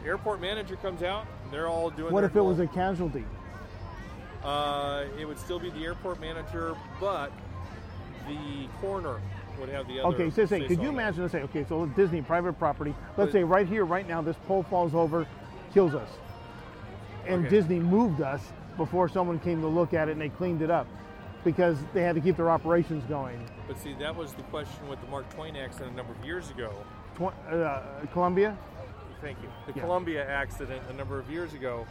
airport 0.04 0.40
manager 0.40 0.76
comes 0.76 1.02
out. 1.02 1.26
And 1.44 1.52
they're 1.52 1.68
all 1.68 1.90
doing. 1.90 2.12
What 2.12 2.24
if 2.24 2.36
it 2.36 2.42
was 2.42 2.58
a 2.58 2.66
casualty? 2.66 3.24
Uh, 4.44 5.04
it 5.18 5.26
would 5.26 5.38
still 5.38 5.58
be 5.58 5.70
the 5.70 5.84
airport 5.84 6.20
manager, 6.20 6.76
but 7.00 7.32
the 8.28 8.68
coroner 8.80 9.20
would 9.58 9.68
have 9.68 9.88
the 9.88 10.00
other. 10.00 10.14
Okay, 10.14 10.30
so 10.30 10.46
say, 10.46 10.66
could 10.66 10.80
you 10.82 10.88
imagine, 10.88 11.22
let's 11.22 11.32
say, 11.32 11.42
okay, 11.42 11.64
so 11.68 11.86
Disney, 11.86 12.22
private 12.22 12.52
property, 12.58 12.94
let's 13.16 13.32
say 13.32 13.42
right 13.42 13.66
here, 13.66 13.84
right 13.84 14.06
now, 14.06 14.22
this 14.22 14.36
pole 14.46 14.62
falls 14.62 14.94
over, 14.94 15.26
kills 15.74 15.94
us. 15.94 16.08
And 17.26 17.40
Okay. 17.40 17.50
Disney 17.56 17.78
moved 17.80 18.20
us 18.20 18.40
before 18.76 19.08
someone 19.08 19.38
came 19.40 19.60
to 19.60 19.66
look 19.66 19.92
at 19.94 20.08
it 20.08 20.12
and 20.12 20.20
they 20.20 20.28
cleaned 20.28 20.62
it 20.62 20.70
up 20.70 20.86
because 21.44 21.78
they 21.92 22.02
had 22.02 22.14
to 22.14 22.20
keep 22.20 22.36
their 22.36 22.50
operations 22.50 23.04
going. 23.04 23.44
But 23.66 23.78
see, 23.78 23.94
that 23.94 24.14
was 24.14 24.32
the 24.34 24.42
question 24.44 24.88
with 24.88 25.00
the 25.00 25.06
Mark 25.08 25.28
Twain 25.34 25.56
accident 25.56 25.92
a 25.92 25.96
number 25.96 26.12
of 26.12 26.24
years 26.24 26.50
ago. 26.50 26.72
Tw- 27.16 27.52
uh, 27.52 27.80
Columbia? 28.12 28.56
Thank 29.20 29.38
you. 29.42 29.48
The 29.66 29.72
Yeah. 29.78 29.82
Columbia 29.84 30.28
accident 30.28 30.82
a 30.88 30.92
number 30.92 31.18
of 31.18 31.28
years 31.30 31.52
ago, 31.54 31.86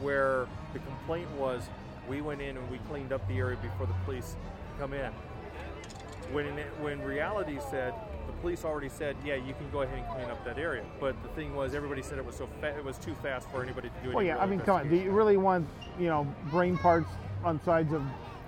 where 0.00 0.46
the 0.74 0.78
complaint 0.80 1.30
was 1.38 1.68
we 2.08 2.20
went 2.20 2.40
in 2.42 2.56
and 2.56 2.70
we 2.70 2.78
cleaned 2.90 3.12
up 3.12 3.26
the 3.28 3.38
area 3.38 3.56
before 3.62 3.86
the 3.86 3.94
police 4.04 4.36
come 4.78 4.92
in. 4.92 5.10
When 6.32 6.46
in, 6.46 6.56
when 6.82 7.00
reality 7.02 7.58
said 7.70 7.94
the 8.26 8.32
police 8.40 8.64
already 8.64 8.88
said, 8.88 9.16
yeah, 9.24 9.34
you 9.36 9.54
can 9.54 9.70
go 9.70 9.82
ahead 9.82 9.98
and 9.98 10.06
clean 10.08 10.28
up 10.30 10.44
that 10.44 10.58
area. 10.58 10.84
But 11.00 11.20
the 11.22 11.28
thing 11.30 11.54
was, 11.54 11.74
everybody 11.74 12.02
said 12.02 12.18
it 12.18 12.24
was 12.24 12.36
so 12.36 12.48
fa- 12.60 12.76
it 12.76 12.84
was 12.84 12.98
too 12.98 13.14
fast 13.22 13.48
for 13.50 13.62
anybody 13.62 13.88
to 13.88 14.08
do. 14.08 14.14
Well, 14.14 14.24
yeah, 14.24 14.38
I 14.38 14.46
mean, 14.46 14.60
come 14.60 14.76
on. 14.80 14.88
Do 14.88 14.96
you 14.96 15.10
really 15.12 15.36
want, 15.36 15.68
you 15.98 16.06
know, 16.06 16.26
brain 16.50 16.76
parts 16.76 17.08
on 17.44 17.62
sides 17.64 17.92
of 17.92 18.02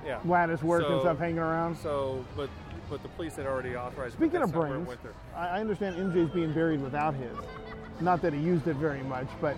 Yeah. 0.05 0.19
lattice 0.25 0.63
work 0.63 0.85
and 0.89 1.01
stuff 1.01 1.19
hanging 1.19 1.39
around? 1.39 1.77
So, 1.79 2.25
but 2.37 2.51
but 2.91 3.03
the 3.03 3.09
police 3.11 3.37
had 3.37 3.47
already 3.47 3.77
authorized. 3.77 4.15
Speaking 4.15 4.41
of 4.43 4.49
it 4.49 4.55
brains. 4.55 4.89
I, 5.37 5.49
I 5.49 5.61
understand 5.61 5.97
MJ's 5.97 6.31
being 6.31 6.53
buried 6.55 6.81
without 6.81 7.15
his. 7.15 7.37
Not 8.01 8.23
that 8.23 8.33
he 8.33 8.41
used 8.41 8.67
it 8.67 8.77
very 8.77 9.03
much, 9.03 9.27
but 9.43 9.57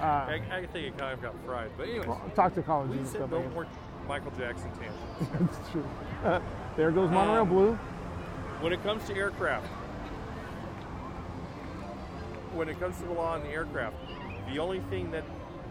uh, 0.00 0.02
I, 0.02 0.42
I 0.50 0.66
think 0.66 0.86
it 0.88 0.98
kind 0.98 1.12
of 1.14 1.22
got 1.22 1.34
fried. 1.44 1.70
But 1.76 1.88
anyways, 1.88 2.08
well, 2.08 2.20
toxicology 2.34 2.92
we 2.92 2.98
and 2.98 3.06
said 3.06 3.16
stuff. 3.18 3.30
no 3.30 3.36
like 3.36 3.46
that. 3.46 3.54
more 3.54 3.66
Michael 4.08 4.32
Jackson 4.32 4.70
tangents. 4.72 4.98
That's 5.54 5.70
true. 5.70 5.84
there 6.76 6.90
goes 6.90 7.10
Monorail 7.10 7.42
Um, 7.42 7.48
Blue. 7.48 7.72
When 8.60 8.72
it 8.72 8.82
comes 8.82 9.04
to 9.06 9.14
aircraft, 9.16 9.66
when 12.54 12.68
it 12.68 12.78
comes 12.80 12.96
to 12.98 13.04
the 13.04 13.12
law 13.12 13.34
on 13.34 13.42
the 13.42 13.50
aircraft, 13.50 13.96
the 14.50 14.58
only 14.58 14.80
thing 14.88 15.10
that 15.10 15.24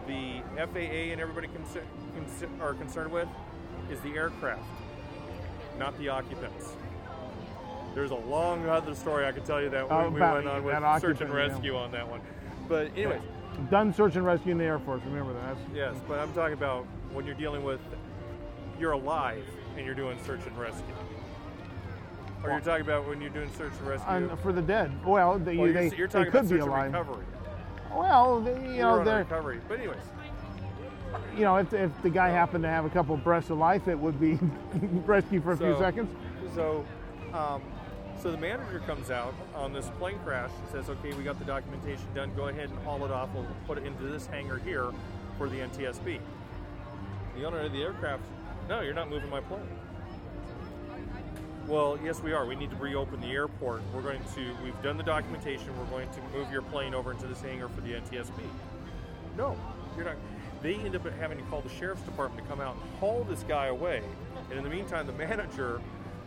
the 0.07 0.41
FAA 0.56 1.11
and 1.11 1.19
everybody 1.19 1.48
concer- 1.48 1.84
concer- 2.15 2.49
are 2.61 2.73
concerned 2.76 3.11
with 3.11 3.27
is 3.90 3.99
the 4.02 4.15
aircraft, 4.15 4.61
not 5.80 5.98
the 5.98 6.10
occupants. 6.10 6.73
There's 7.95 8.11
a 8.11 8.15
long 8.15 8.68
other 8.68 8.94
story 8.94 9.26
I 9.26 9.32
could 9.32 9.45
tell 9.45 9.61
you 9.61 9.69
that 9.69 9.90
we, 9.90 10.10
we 10.14 10.19
went 10.19 10.48
on 10.48 10.64
with 10.64 10.73
search 10.76 10.76
and 10.76 10.86
occupant, 10.86 11.30
yeah. 11.30 11.36
rescue 11.36 11.76
on 11.77 11.91
that 11.91 12.07
one. 12.07 12.22
But 12.68 12.91
anyways, 12.95 13.22
Done 13.72 13.94
search 13.94 14.15
and 14.18 14.26
rescue 14.26 14.52
in 14.52 14.57
the 14.57 14.65
Air 14.65 14.80
Force. 14.80 15.02
Remember 15.06 15.32
that. 15.34 15.56
yes, 15.73 15.95
but 16.10 16.19
I'm 16.19 16.34
talking 16.34 16.53
about 16.53 16.84
when 17.14 17.26
you're 17.26 17.36
dealing 17.36 17.64
with 17.64 17.80
you're 18.77 18.91
alive 18.91 19.45
and 19.76 19.85
you're 19.85 19.95
doing 19.95 20.18
search 20.26 20.41
and 20.45 20.57
rescue. 20.57 20.84
Or 22.43 22.52
you're 22.52 22.60
talking 22.60 22.85
about 22.85 23.07
when 23.07 23.22
you're 23.22 23.31
doing 23.31 23.49
search 23.57 23.73
and 23.80 23.88
rescue. 23.88 24.38
For 24.41 24.52
the 24.53 24.61
dead. 24.61 24.91
Well, 25.06 25.39
they, 25.39 25.57
Well, 25.57 25.68
you're, 25.68 25.73
they, 25.89 25.95
you're 25.97 26.07
they 26.07 26.26
could 26.26 26.49
be 26.49 26.60
alive. 26.60 26.91
recovery. 26.91 27.26
Well, 27.93 28.41
they, 28.41 28.52
you 28.52 28.81
know, 28.81 29.03
they're, 29.03 29.19
recovery. 29.19 29.60
But 29.68 29.80
anyways, 29.80 29.97
you 31.35 31.41
know, 31.41 31.57
if, 31.57 31.73
if 31.73 31.91
the 32.02 32.10
guy 32.10 32.30
happened 32.30 32.64
to 32.64 32.69
have 32.69 32.85
a 32.85 32.89
couple 32.89 33.15
breaths 33.18 33.49
of 33.49 33.57
life, 33.57 33.88
it 33.88 33.97
would 33.97 34.19
be 34.19 34.38
rescue 35.06 35.41
for 35.41 35.53
a 35.53 35.57
few 35.57 35.77
seconds. 35.77 36.10
So, 36.53 36.85
um, 37.34 37.61
so 38.22 38.31
the 38.31 38.38
manager 38.38 38.80
comes 38.85 39.11
out 39.11 39.34
on 39.56 39.73
this 39.73 39.89
plane 39.97 40.19
crash 40.26 40.52
and 40.61 40.72
says, 40.72 40.89
"Okay, 40.89 41.14
we 41.14 41.23
got 41.23 41.39
the 41.39 41.45
documentation 41.45 42.06
done. 42.14 42.31
Go 42.35 42.47
ahead 42.47 42.69
and 42.69 42.80
haul 42.80 43.03
it 43.06 43.11
off. 43.11 43.30
We'll 43.34 43.47
put 43.65 43.77
it 43.77 43.85
into 43.85 44.03
this 44.03 44.27
hangar 44.27 44.57
here 44.60 44.91
for 45.38 45.49
the 45.49 45.57
NTSB." 45.57 46.19
The 47.38 47.43
owner 47.45 47.60
of 47.60 47.72
the 47.72 47.81
aircraft, 47.81 48.23
"No, 48.69 48.81
you're 48.81 48.93
not 48.93 49.09
moving 49.09 49.29
my 49.29 49.41
plane." 49.41 49.61
Well, 51.67 51.97
yes, 52.03 52.21
we 52.21 52.31
are. 52.31 52.45
We 52.45 52.55
need 52.55 52.69
to 52.69 52.75
reopen 52.75 53.21
the 53.21 53.31
airport. 53.31 53.81
We're 53.93 54.01
going 54.01 54.21
to. 54.35 54.55
We've 54.63 54.79
done 54.83 54.97
the 54.97 55.03
documentation. 55.03 55.77
We're 55.79 55.85
going 55.85 56.07
to 56.09 56.37
move 56.37 56.51
your 56.51 56.61
plane 56.61 56.93
over 56.93 57.11
into 57.11 57.25
this 57.27 57.41
hangar 57.41 57.69
for 57.69 57.81
the 57.81 57.93
NTSB. 57.93 58.43
No, 59.37 59.57
you're 59.95 60.05
not. 60.05 60.15
They 60.61 60.75
end 60.75 60.95
up 60.95 61.05
having 61.19 61.37
to 61.37 61.43
call 61.45 61.61
the 61.61 61.69
sheriff's 61.69 62.03
department 62.03 62.43
to 62.43 62.49
come 62.49 62.61
out 62.61 62.75
and 62.75 62.83
haul 62.99 63.25
this 63.29 63.43
guy 63.43 63.67
away. 63.67 64.01
And 64.49 64.57
in 64.57 64.63
the 64.63 64.69
meantime, 64.69 65.07
the 65.07 65.13
manager 65.13 65.81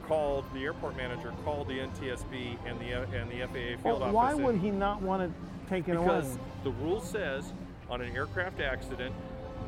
called 0.06 0.44
the 0.55 0.65
airport 0.65 0.97
manager 0.97 1.32
called 1.44 1.69
the 1.69 1.78
NTSB 1.78 2.56
and 2.66 2.81
the 2.81 2.93
and 3.16 3.31
the 3.31 3.40
FAA 3.47 3.82
field 3.82 4.01
Well, 4.01 4.10
why 4.12 4.35
would 4.35 4.56
he 4.56 4.70
not 4.70 5.02
want 5.02 5.23
to 5.23 5.28
take 5.69 5.86
it 5.89 5.93
taken 5.93 6.02
because 6.02 6.31
away? 6.35 6.44
the 6.65 6.70
rule 6.70 7.01
says 7.01 7.52
on 7.90 8.01
an 8.01 8.15
aircraft 8.16 8.60
accident, 8.60 9.15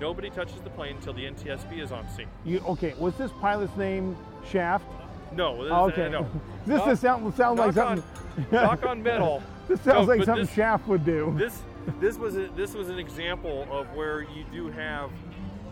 nobody 0.00 0.30
touches 0.30 0.60
the 0.62 0.70
plane 0.70 0.96
until 0.96 1.12
the 1.12 1.24
NTSB 1.24 1.80
is 1.80 1.92
on 1.92 2.08
scene. 2.08 2.26
You 2.44 2.60
okay? 2.60 2.94
Was 2.98 3.14
this 3.16 3.30
pilot's 3.40 3.76
name 3.76 4.16
Shaft? 4.50 4.86
No, 5.32 5.56
oh, 5.60 5.62
this, 5.64 5.72
Oh, 5.72 5.84
okay. 5.90 6.08
no. 6.08 6.28
this 6.66 6.78
Knock- 6.78 6.98
sound, 6.98 7.34
sounds 7.34 7.58
like 7.58 7.74
something. 7.74 8.02
On, 8.38 8.44
knock 8.52 8.84
on 8.84 9.02
metal. 9.02 9.42
this 9.68 9.80
sounds 9.82 10.08
No, 10.08 10.14
like 10.14 10.24
something 10.24 10.46
this- 10.46 10.54
Shaft 10.54 10.88
would 10.88 11.04
do. 11.04 11.34
This 11.36 11.62
this 11.98 12.18
was 12.18 12.36
a, 12.36 12.48
this 12.56 12.74
was 12.74 12.88
an 12.88 12.98
example 12.98 13.66
of 13.70 13.86
where 13.94 14.22
you 14.22 14.44
do 14.52 14.70
have 14.70 15.10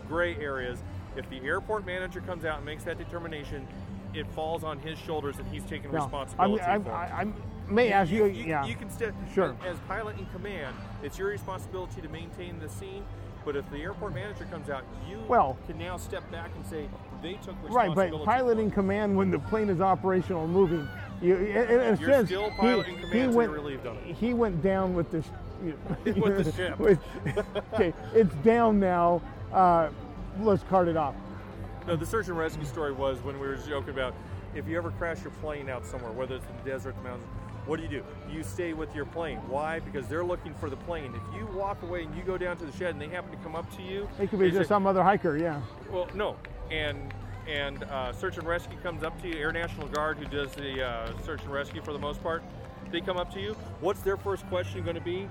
gray 0.07 0.35
areas. 0.37 0.79
If 1.15 1.29
the 1.29 1.37
airport 1.41 1.85
manager 1.85 2.21
comes 2.21 2.45
out 2.45 2.57
and 2.57 2.65
makes 2.65 2.83
that 2.85 2.97
determination, 2.97 3.67
it 4.13 4.25
falls 4.31 4.63
on 4.63 4.79
his 4.79 4.97
shoulders 4.97 5.37
and 5.37 5.47
he's 5.47 5.63
taking 5.65 5.91
No, 5.91 5.99
responsibility 5.99 6.63
I, 6.63 6.77
mean, 6.77 6.83
for 6.85 6.89
it. 6.91 6.93
I, 6.93 7.21
I 7.21 7.71
may 7.71 7.91
ask 7.91 8.09
you, 8.11 8.25
yeah. 8.25 8.65
You 8.65 8.75
can 8.75 8.89
still, 8.89 9.11
Sure. 9.33 9.55
as 9.67 9.77
pilot 9.87 10.17
in 10.17 10.25
command, 10.27 10.75
it's 11.03 11.19
your 11.19 11.27
responsibility 11.27 12.01
to 12.01 12.09
maintain 12.09 12.59
the 12.59 12.69
scene. 12.69 13.03
But 13.49 13.55
if 13.55 13.71
the 13.71 13.79
airport 13.79 14.13
manager 14.13 14.45
comes 14.51 14.69
out, 14.69 14.83
you 15.09 15.17
Well- 15.27 15.57
can 15.65 15.79
now 15.79 15.97
step 15.97 16.29
back 16.29 16.51
and 16.55 16.63
say 16.67 16.87
they 17.23 17.33
took 17.33 17.55
Right, 17.67 17.89
but 17.95 18.23
pilot 18.23 18.59
in 18.59 18.69
command 18.69 19.17
when 19.17 19.31
the 19.31 19.39
plane 19.39 19.69
is 19.69 19.81
operational 19.81 20.43
and 20.43 20.53
moving. 20.53 20.87
You, 21.19 21.35
in, 21.35 21.47
in 21.81 21.97
You're 21.99 22.11
sense, 22.11 22.27
still 22.29 22.51
he- 22.51 22.67
in 22.67 22.83
he, 22.83 22.95
command 22.97 23.11
till 23.11 23.31
went, 23.31 23.51
relieved 23.51 23.87
it. 23.87 24.15
He 24.15 24.35
went 24.35 24.61
down 24.61 24.93
with 24.93 25.09
the. 25.09 25.23
sh- 25.23 25.25
you- 25.65 25.79
With 26.21 26.45
the 26.45 26.51
ship. 26.51 26.77
with- 26.79 26.99
okay, 27.73 27.91
it's 28.13 28.35
down 28.43 28.79
now. 28.79 29.19
Uh, 29.51 29.89
let's 30.41 30.61
cart 30.69 30.87
it 30.87 30.95
off. 30.95 31.15
No, 31.87 31.95
the 31.95 32.05
search 32.05 32.27
and 32.27 32.37
rescue 32.37 32.65
story 32.65 32.91
was 32.91 33.17
when 33.23 33.39
we 33.39 33.47
were 33.47 33.55
joking 33.55 33.89
about 33.89 34.13
if 34.53 34.67
you 34.67 34.77
ever 34.77 34.91
crash 34.91 35.23
your 35.23 35.31
plane 35.41 35.71
out 35.71 35.87
somewhere, 35.87 36.11
whether 36.11 36.35
it's 36.35 36.45
in 36.45 36.55
the 36.63 36.69
desert, 36.69 36.95
the 36.97 37.01
mountains, 37.01 37.25
what 37.69 37.77
do 37.77 37.83
you 37.83 37.89
do? 37.89 38.03
You 38.31 38.43
stay 38.43 38.73
with 38.73 38.93
your 38.95 39.05
plane. 39.05 39.37
Why? 39.47 39.79
Because 39.79 40.07
they're 40.07 40.25
looking 40.25 40.55
for 40.55 40.69
the 40.71 40.75
plane. 40.75 41.13
If 41.15 41.39
you 41.39 41.45
walk 41.55 41.81
away 41.83 42.03
and 42.03 42.15
you 42.15 42.23
go 42.23 42.35
down 42.37 42.57
to 42.57 42.65
the 42.65 42.71
shed 42.75 42.89
and 42.89 43.01
they 43.01 43.07
happen 43.07 43.29
to 43.31 43.37
come 43.37 43.55
up 43.55 43.73
to 43.77 43.83
you, 43.83 44.09
It 44.19 44.31
could 44.31 44.39
be 44.39 44.49
just 44.49 44.63
say- 44.63 44.67
some 44.67 44.87
other 44.87 45.03
hiker, 45.03 45.37
yeah. 45.37 45.61
Well, 45.91 46.07
no, 46.15 46.35
and 46.71 47.13
and 47.47 47.83
uh, 47.83 48.11
search 48.13 48.37
and 48.37 48.47
rescue 48.47 48.77
comes 48.83 49.03
up 49.03 49.19
to 49.21 49.27
you. 49.27 49.35
Air 49.35 49.51
National 49.51 49.87
Guard, 49.87 50.17
who 50.17 50.25
does 50.25 50.51
the 50.53 50.83
uh, 50.85 51.11
search 51.25 51.41
and 51.43 51.51
rescue 51.51 51.81
for 51.81 51.93
the 51.93 51.99
most 51.99 52.21
part, 52.21 52.43
they 52.91 53.01
come 53.01 53.17
up 53.17 53.31
to 53.33 53.39
you. 53.39 53.55
What's 53.81 54.01
their 54.01 54.17
first 54.17 54.47
question 54.49 54.83
going 54.83 54.95
to 54.95 55.01
be? 55.01 55.27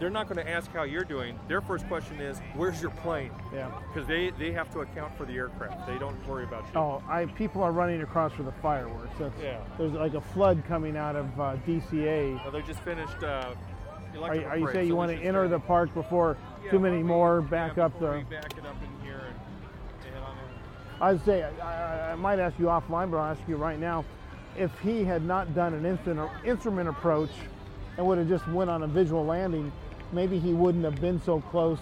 They're 0.00 0.10
not 0.10 0.28
going 0.28 0.44
to 0.44 0.50
ask 0.50 0.70
how 0.72 0.82
you're 0.82 1.04
doing. 1.04 1.38
Their 1.46 1.60
first 1.60 1.86
question 1.86 2.20
is, 2.20 2.38
"Where's 2.54 2.82
your 2.82 2.90
plane?" 2.90 3.30
Yeah. 3.52 3.70
Because 3.92 4.08
they 4.08 4.30
they 4.30 4.50
have 4.52 4.70
to 4.72 4.80
account 4.80 5.16
for 5.16 5.24
the 5.24 5.34
aircraft. 5.34 5.86
They 5.86 5.98
don't 5.98 6.16
worry 6.26 6.44
about 6.44 6.64
you. 6.64 6.80
Oh, 6.80 7.02
I 7.08 7.26
people 7.26 7.62
are 7.62 7.70
running 7.72 8.02
across 8.02 8.32
for 8.32 8.42
the 8.42 8.52
fireworks. 8.52 9.12
That's, 9.18 9.40
Yeah. 9.40 9.60
There's 9.78 9.92
like 9.92 10.14
a 10.14 10.20
flood 10.20 10.62
coming 10.66 10.96
out 10.96 11.14
of 11.16 11.40
uh, 11.40 11.56
DCA. 11.66 12.42
Well, 12.42 12.50
they 12.50 12.62
just 12.62 12.80
finished. 12.80 13.22
Uh, 13.22 13.54
Are, 14.14 14.16
electrical 14.16 14.50
are 14.50 14.56
you 14.58 14.66
saying 14.66 14.74
so 14.86 14.88
you 14.88 14.96
want 14.96 15.10
to 15.12 15.18
enter 15.18 15.46
the 15.48 15.58
park 15.60 15.94
before 15.94 16.36
Yeah, 16.64 16.70
too 16.72 16.78
many 16.80 16.98
we- 16.98 17.02
more 17.04 17.40
yeah, 17.42 17.48
back 17.50 17.78
up 17.78 17.92
before 17.92 18.12
the? 18.12 18.18
we 18.18 18.24
back 18.24 18.52
it 18.58 18.66
up 18.66 18.76
in 18.82 19.04
here 19.06 19.20
and, 19.26 19.36
and 20.06 20.14
head 20.14 20.22
on 20.22 20.36
in. 20.38 21.18
I'd 21.18 21.24
say 21.24 21.42
I, 21.44 22.08
I, 22.08 22.12
I 22.12 22.14
might 22.16 22.38
ask 22.40 22.58
you 22.58 22.66
offline, 22.66 23.10
but 23.10 23.18
I'll 23.18 23.30
ask 23.32 23.40
you 23.48 23.56
right 23.56 23.78
now. 23.78 24.04
If 24.56 24.70
he 24.80 25.02
had 25.04 25.24
not 25.24 25.52
done 25.54 25.74
an 25.74 25.84
instrument, 25.84 26.30
instrument 26.44 26.88
approach 26.88 27.30
and 27.96 28.06
would 28.06 28.18
have 28.18 28.28
just 28.28 28.46
went 28.48 28.70
on 28.70 28.82
a 28.84 28.86
visual 28.86 29.24
landing, 29.24 29.72
maybe 30.14 30.38
he 30.38 30.52
wouldn't 30.52 30.84
have 30.84 31.00
been 31.00 31.20
so 31.22 31.40
close. 31.40 31.78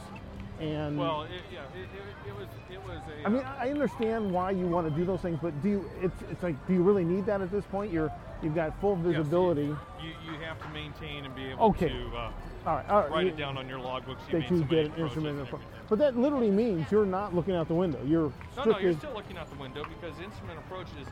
And 0.59 0.99
Well, 0.99 1.23
it, 1.23 1.31
yeah, 1.53 1.61
it, 1.75 1.83
it, 1.83 2.29
it 2.31 2.35
was 2.37 2.47
it 2.71 2.79
was 2.87 3.01
a. 3.25 3.27
I 3.27 3.31
mean, 3.31 3.43
I 3.59 3.71
understand 3.71 4.31
why 4.33 4.53
you 4.53 4.67
want 4.67 4.89
to 4.89 4.95
do 4.95 5.05
those 5.05 5.21
things, 5.21 5.39
but 5.43 5.61
do 5.63 5.69
you? 5.69 5.91
It's 6.01 6.15
it's 6.31 6.43
like, 6.43 6.55
do 6.67 6.73
you 6.73 6.83
really 6.83 7.05
need 7.05 7.27
that 7.27 7.41
at 7.41 7.51
this 7.51 7.65
point? 7.67 7.93
You're 7.93 8.13
you've 8.43 8.55
got 8.55 8.79
full 8.81 8.97
Yes, 8.97 9.05
you- 9.07 9.13
visibility. 9.13 9.63
you, 9.63 9.77
you 10.25 10.39
have 10.41 10.61
to 10.63 10.69
maintain 10.69 11.25
and 11.25 11.35
be 11.35 11.47
able 11.47 11.65
Okay. 11.67 11.89
to 11.89 12.07
uh, 12.17 12.31
All 12.67 12.77
right, 12.77 12.89
all 12.89 13.01
right. 13.01 13.11
write 13.11 13.27
You- 13.27 13.33
it 13.33 13.37
down 13.37 13.57
on 13.59 13.69
your 13.69 13.81
logbook. 13.81 14.19
So 14.31 14.37
you 14.37 14.43
that 14.43 14.51
you 14.51 14.65
get 14.65 14.87
an 14.87 14.95
instrument. 15.05 15.49
But 15.89 15.99
that 15.99 16.17
literally 16.17 16.51
means 16.51 16.91
you're 16.91 17.07
not 17.07 17.35
looking 17.35 17.55
out 17.55 17.69
the 17.69 17.75
window. 17.75 17.99
You're 18.05 18.33
No, 18.57 18.65
no, 18.65 18.79
you're 18.79 18.95
still 18.95 19.13
looking 19.15 19.37
out 19.37 19.51
the 19.51 19.59
window 19.61 19.85
because 19.85 20.19
instrument 20.21 20.59
approach 20.61 20.87
is 21.01 21.07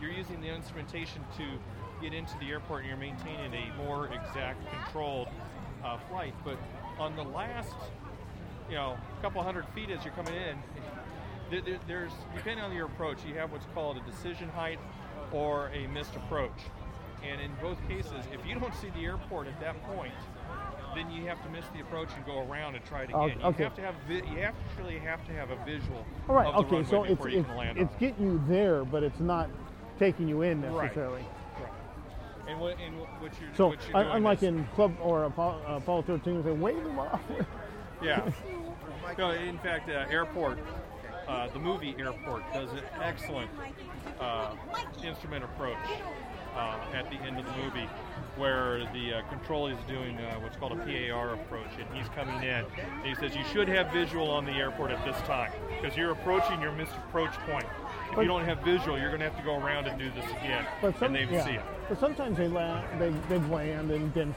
you're 0.00 0.12
using 0.12 0.40
the 0.40 0.48
instrumentation 0.48 1.22
to 1.38 1.44
get 2.00 2.12
into 2.12 2.36
the 2.38 2.50
airport 2.50 2.80
and 2.80 2.88
you're 2.88 2.96
maintaining 2.98 3.52
a 3.54 3.72
more 3.76 4.06
exact 4.06 4.58
controlled 4.72 5.28
uh, 5.84 5.98
flight. 6.08 6.34
But 6.44 6.58
on 6.98 7.16
the 7.16 7.22
last, 7.22 7.74
you 8.68 8.76
know, 8.76 8.96
couple 9.20 9.42
hundred 9.42 9.66
feet 9.74 9.90
as 9.90 10.04
you're 10.04 10.14
coming 10.14 10.34
in, 10.34 10.58
there, 11.50 11.60
there, 11.60 11.78
there's 11.86 12.12
depending 12.34 12.64
on 12.64 12.72
your 12.74 12.86
approach, 12.86 13.18
you 13.26 13.34
have 13.34 13.52
what's 13.52 13.66
called 13.74 13.96
a 13.96 14.10
decision 14.10 14.48
height 14.48 14.78
or 15.32 15.68
a 15.68 15.86
missed 15.88 16.16
approach. 16.16 16.50
And 17.22 17.40
in 17.40 17.52
both 17.60 17.78
cases, 17.88 18.24
if 18.32 18.44
you 18.46 18.58
don't 18.58 18.74
see 18.74 18.90
the 18.90 19.04
airport 19.04 19.46
at 19.46 19.58
that 19.60 19.80
point, 19.84 20.14
then 20.94 21.10
you 21.10 21.26
have 21.26 21.42
to 21.42 21.48
miss 21.50 21.64
the 21.72 21.80
approach 21.80 22.08
and 22.16 22.26
go 22.26 22.40
around 22.40 22.74
and 22.74 22.84
try 22.84 23.04
it 23.04 23.10
Oh, 23.14 23.24
again. 23.24 23.38
You 23.38 23.64
have 23.64 23.76
to 23.76 23.82
have 23.82 23.94
vi- 24.08 24.22
you 24.28 24.48
really 24.78 24.98
have 24.98 25.24
to 25.26 25.32
have 25.32 25.50
a 25.50 25.56
visual 25.64 26.04
all 26.28 26.34
right. 26.34 26.46
of 26.46 26.68
the 26.68 26.76
Okay. 26.76 26.88
So 26.88 27.04
it's 27.04 27.24
you 27.24 27.38
it's, 27.38 27.46
can 27.46 27.56
land 27.56 27.78
it's 27.78 27.94
getting 27.96 28.24
you 28.24 28.42
there, 28.48 28.84
but 28.84 29.02
it's 29.02 29.20
not 29.20 29.48
taking 29.98 30.28
you 30.28 30.42
in 30.42 30.60
necessarily. 30.60 31.22
Right. 31.22 31.41
And 32.48 32.60
what 32.60 32.76
and 32.80 32.98
what 32.98 33.32
you're 33.40 33.54
So 33.56 33.68
what 33.68 33.78
you're 33.88 33.96
unlike 33.96 34.42
in 34.42 34.64
Club 34.74 34.94
or 35.00 35.24
Apollo, 35.24 35.62
Apollo 35.66 36.02
13, 36.02 36.42
they 36.42 36.52
wave 36.52 36.82
them 36.82 36.98
off. 36.98 37.20
yeah. 38.02 38.30
No, 39.18 39.30
in 39.30 39.58
fact, 39.58 39.88
uh, 39.88 40.04
airport. 40.10 40.58
Uh, 41.28 41.48
the 41.52 41.58
movie 41.58 41.94
Airport 42.00 42.42
does 42.52 42.70
an 42.72 42.82
excellent 43.00 43.48
uh, 44.18 44.54
instrument 45.04 45.44
approach 45.44 45.78
uh, 46.56 46.78
at 46.92 47.08
the 47.10 47.16
end 47.16 47.38
of 47.38 47.46
the 47.46 47.52
movie, 47.62 47.88
where 48.36 48.80
the 48.92 49.14
uh, 49.14 49.22
control 49.28 49.68
is 49.68 49.78
doing 49.86 50.18
uh, 50.18 50.34
what's 50.40 50.56
called 50.56 50.72
a 50.72 50.76
PAR 50.76 51.34
approach, 51.34 51.70
and 51.78 51.86
he's 51.96 52.08
coming 52.10 52.36
in. 52.42 52.64
And 52.76 53.06
he 53.06 53.14
says 53.14 53.34
you 53.36 53.44
should 53.52 53.68
have 53.68 53.92
visual 53.92 54.30
on 54.30 54.44
the 54.44 54.52
airport 54.52 54.90
at 54.90 55.04
this 55.04 55.16
time 55.26 55.52
because 55.80 55.96
you're 55.96 56.10
approaching 56.10 56.60
your 56.60 56.72
missed 56.72 56.92
approach 57.08 57.32
point. 57.46 57.66
If 58.12 58.16
But- 58.16 58.22
you 58.22 58.28
don't 58.28 58.44
have 58.44 58.58
visual, 58.58 58.98
you're 58.98 59.08
going 59.08 59.20
to 59.20 59.30
have 59.30 59.38
to 59.38 59.42
go 59.42 59.56
around 59.58 59.86
and 59.86 59.98
do 59.98 60.10
this 60.10 60.30
again, 60.32 60.66
But 60.82 60.98
some, 60.98 61.16
and 61.16 61.30
they 61.30 61.34
yeah. 61.34 61.44
see 61.46 61.52
it. 61.52 61.62
But 61.88 61.98
sometimes 61.98 62.36
they 62.36 62.46
land, 62.46 62.84
they, 63.00 63.08
they 63.30 63.38
land 63.46 63.90
and 63.90 64.12
then, 64.12 64.34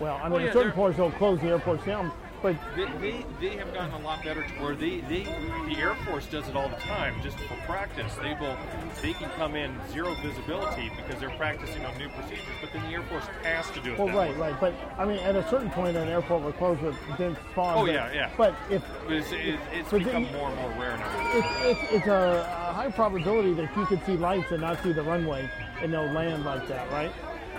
well, 0.00 0.16
I 0.16 0.22
mean, 0.22 0.32
Well, 0.32 0.40
yeah, 0.40 0.52
certain 0.54 0.72
they're- 0.80 0.92
they'll 0.92 1.10
close 1.10 1.38
the 1.40 1.48
airports 1.48 1.84
down. 1.84 2.10
But 2.42 2.56
They, 2.74 2.86
they, 3.00 3.24
they 3.40 3.56
have 3.56 3.72
gotten 3.72 3.92
a 3.94 4.04
lot 4.04 4.24
better 4.24 4.42
to 4.42 4.48
where 4.60 4.74
they, 4.74 4.98
they 5.02 5.22
the 5.22 5.76
Air 5.78 5.94
Force 6.06 6.26
does 6.26 6.48
it 6.48 6.56
all 6.56 6.68
the 6.68 6.76
time 6.76 7.14
just 7.22 7.38
for 7.38 7.54
practice. 7.66 8.12
They 8.16 8.34
will 8.34 8.56
they 9.00 9.12
can 9.12 9.30
come 9.30 9.54
in 9.54 9.72
zero 9.92 10.14
visibility 10.14 10.90
because 10.96 11.20
they're 11.20 11.30
practicing 11.36 11.84
on 11.86 11.96
new 11.98 12.08
procedures, 12.08 12.42
but 12.60 12.72
then 12.72 12.82
the 12.82 12.88
Air 12.96 13.02
Force 13.04 13.24
has 13.44 13.70
to 13.70 13.80
do 13.80 13.92
it. 13.92 13.98
well, 13.98 14.08
right, 14.08 14.32
way. 14.32 14.50
right. 14.50 14.60
But 14.60 14.74
I 14.98 15.04
mean, 15.04 15.18
at 15.18 15.36
a 15.36 15.48
certain 15.48 15.70
point, 15.70 15.96
an 15.96 16.08
airport 16.08 16.42
will 16.42 16.52
close 16.52 16.80
with 16.80 16.96
dense 17.16 17.38
fog. 17.54 17.76
Oh 17.78 17.86
but, 17.86 17.94
yeah, 17.94 18.12
yeah. 18.12 18.30
But 18.36 18.56
if 18.70 18.82
But 19.04 19.12
it's, 19.12 19.30
it, 19.30 19.60
it's 19.72 19.90
But 19.90 20.04
become 20.04 20.24
then- 20.24 20.32
more 20.32 20.50
and 20.50 20.60
more 20.60 20.70
rare 20.70 20.96
now. 20.96 21.38
it's, 21.38 21.80
it's, 21.82 21.92
it's 21.92 22.06
a, 22.08 22.44
a 22.68 22.72
high 22.72 22.90
probability 22.90 23.54
that 23.54 23.76
you 23.76 23.86
could 23.86 24.04
see 24.04 24.16
lights 24.16 24.50
and 24.50 24.60
not 24.62 24.82
see 24.82 24.92
the 24.92 25.02
runway, 25.04 25.48
and 25.80 25.92
they'll 25.92 26.10
land 26.12 26.44
like 26.44 26.66
that, 26.68 26.90
right? 26.90 27.12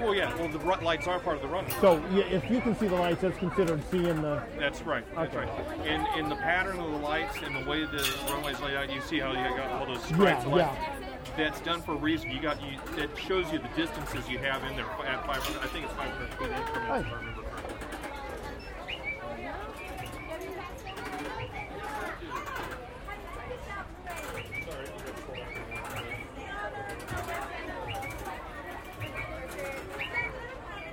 Well, 0.04 0.14
yeah. 0.14 0.36
Well, 0.36 0.50
the 0.50 0.58
lights 0.84 1.08
are 1.08 1.18
part 1.18 1.38
of 1.38 1.42
the 1.42 1.48
runway. 1.48 1.72
So 1.80 1.96
yeah, 2.12 2.26
if 2.26 2.52
you 2.52 2.60
can 2.60 2.76
see 2.76 2.88
the 2.88 2.96
lights, 2.96 3.22
that's 3.22 3.38
considered 3.38 3.82
seeing 3.90 4.22
the. 4.22 4.44
That's 4.60 4.82
right. 4.82 5.06
That's 5.16 5.34
Okay. 5.34 5.46
right. 5.48 5.88
In 5.88 6.06
in 6.20 6.30
the 6.30 6.36
pattern 6.36 6.78
of 6.78 6.92
the 6.92 6.98
lights 6.98 7.38
and 7.42 7.56
the 7.56 7.70
way 7.70 7.86
the 7.86 8.06
runway's 8.30 8.60
laid 8.60 8.76
out, 8.76 8.92
you 8.92 9.00
see 9.00 9.20
how 9.20 9.30
you 9.32 9.56
got 9.56 9.72
all 9.72 9.86
those 9.86 9.98
Yeah, 10.12 10.16
stripes. 10.16 10.46
light. 10.48 10.58
yeah. 10.58 10.96
That's 11.38 11.62
done 11.62 11.82
for 11.82 11.94
a 11.94 11.98
reason. 11.98 12.32
You 12.32 12.42
got 12.42 12.62
you. 12.62 12.78
It 13.02 13.10
shows 13.18 13.50
you 13.54 13.60
the 13.60 13.70
distances 13.78 14.28
you 14.30 14.40
have 14.40 14.62
in 14.70 14.76
there 14.76 14.86
at 15.08 15.26
500. 15.26 15.64
I 15.64 15.68
think 15.68 15.86
it's 15.86 15.94
500 15.94 16.34
feet. 16.34 16.50
If 16.50 16.90
I 16.92 16.98
remember 16.98 17.42
correctly. 17.44 17.74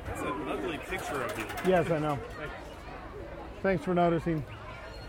That's 0.06 0.20
an 0.22 0.48
ugly 0.48 0.78
picture 1.10 1.24
of 1.24 1.38
you. 1.38 1.70
Yes, 1.70 1.90
I 1.90 1.98
know. 1.98 2.18
Thanks 3.62 3.84
for 3.84 3.94
noticing. 3.94 4.44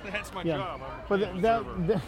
That's 0.04 0.34
my 0.34 0.44
Yeah, 0.44 0.58
job. 0.58 0.82
But 1.08 1.20
being 1.20 1.42
that, 1.42 1.88
that 1.88 2.02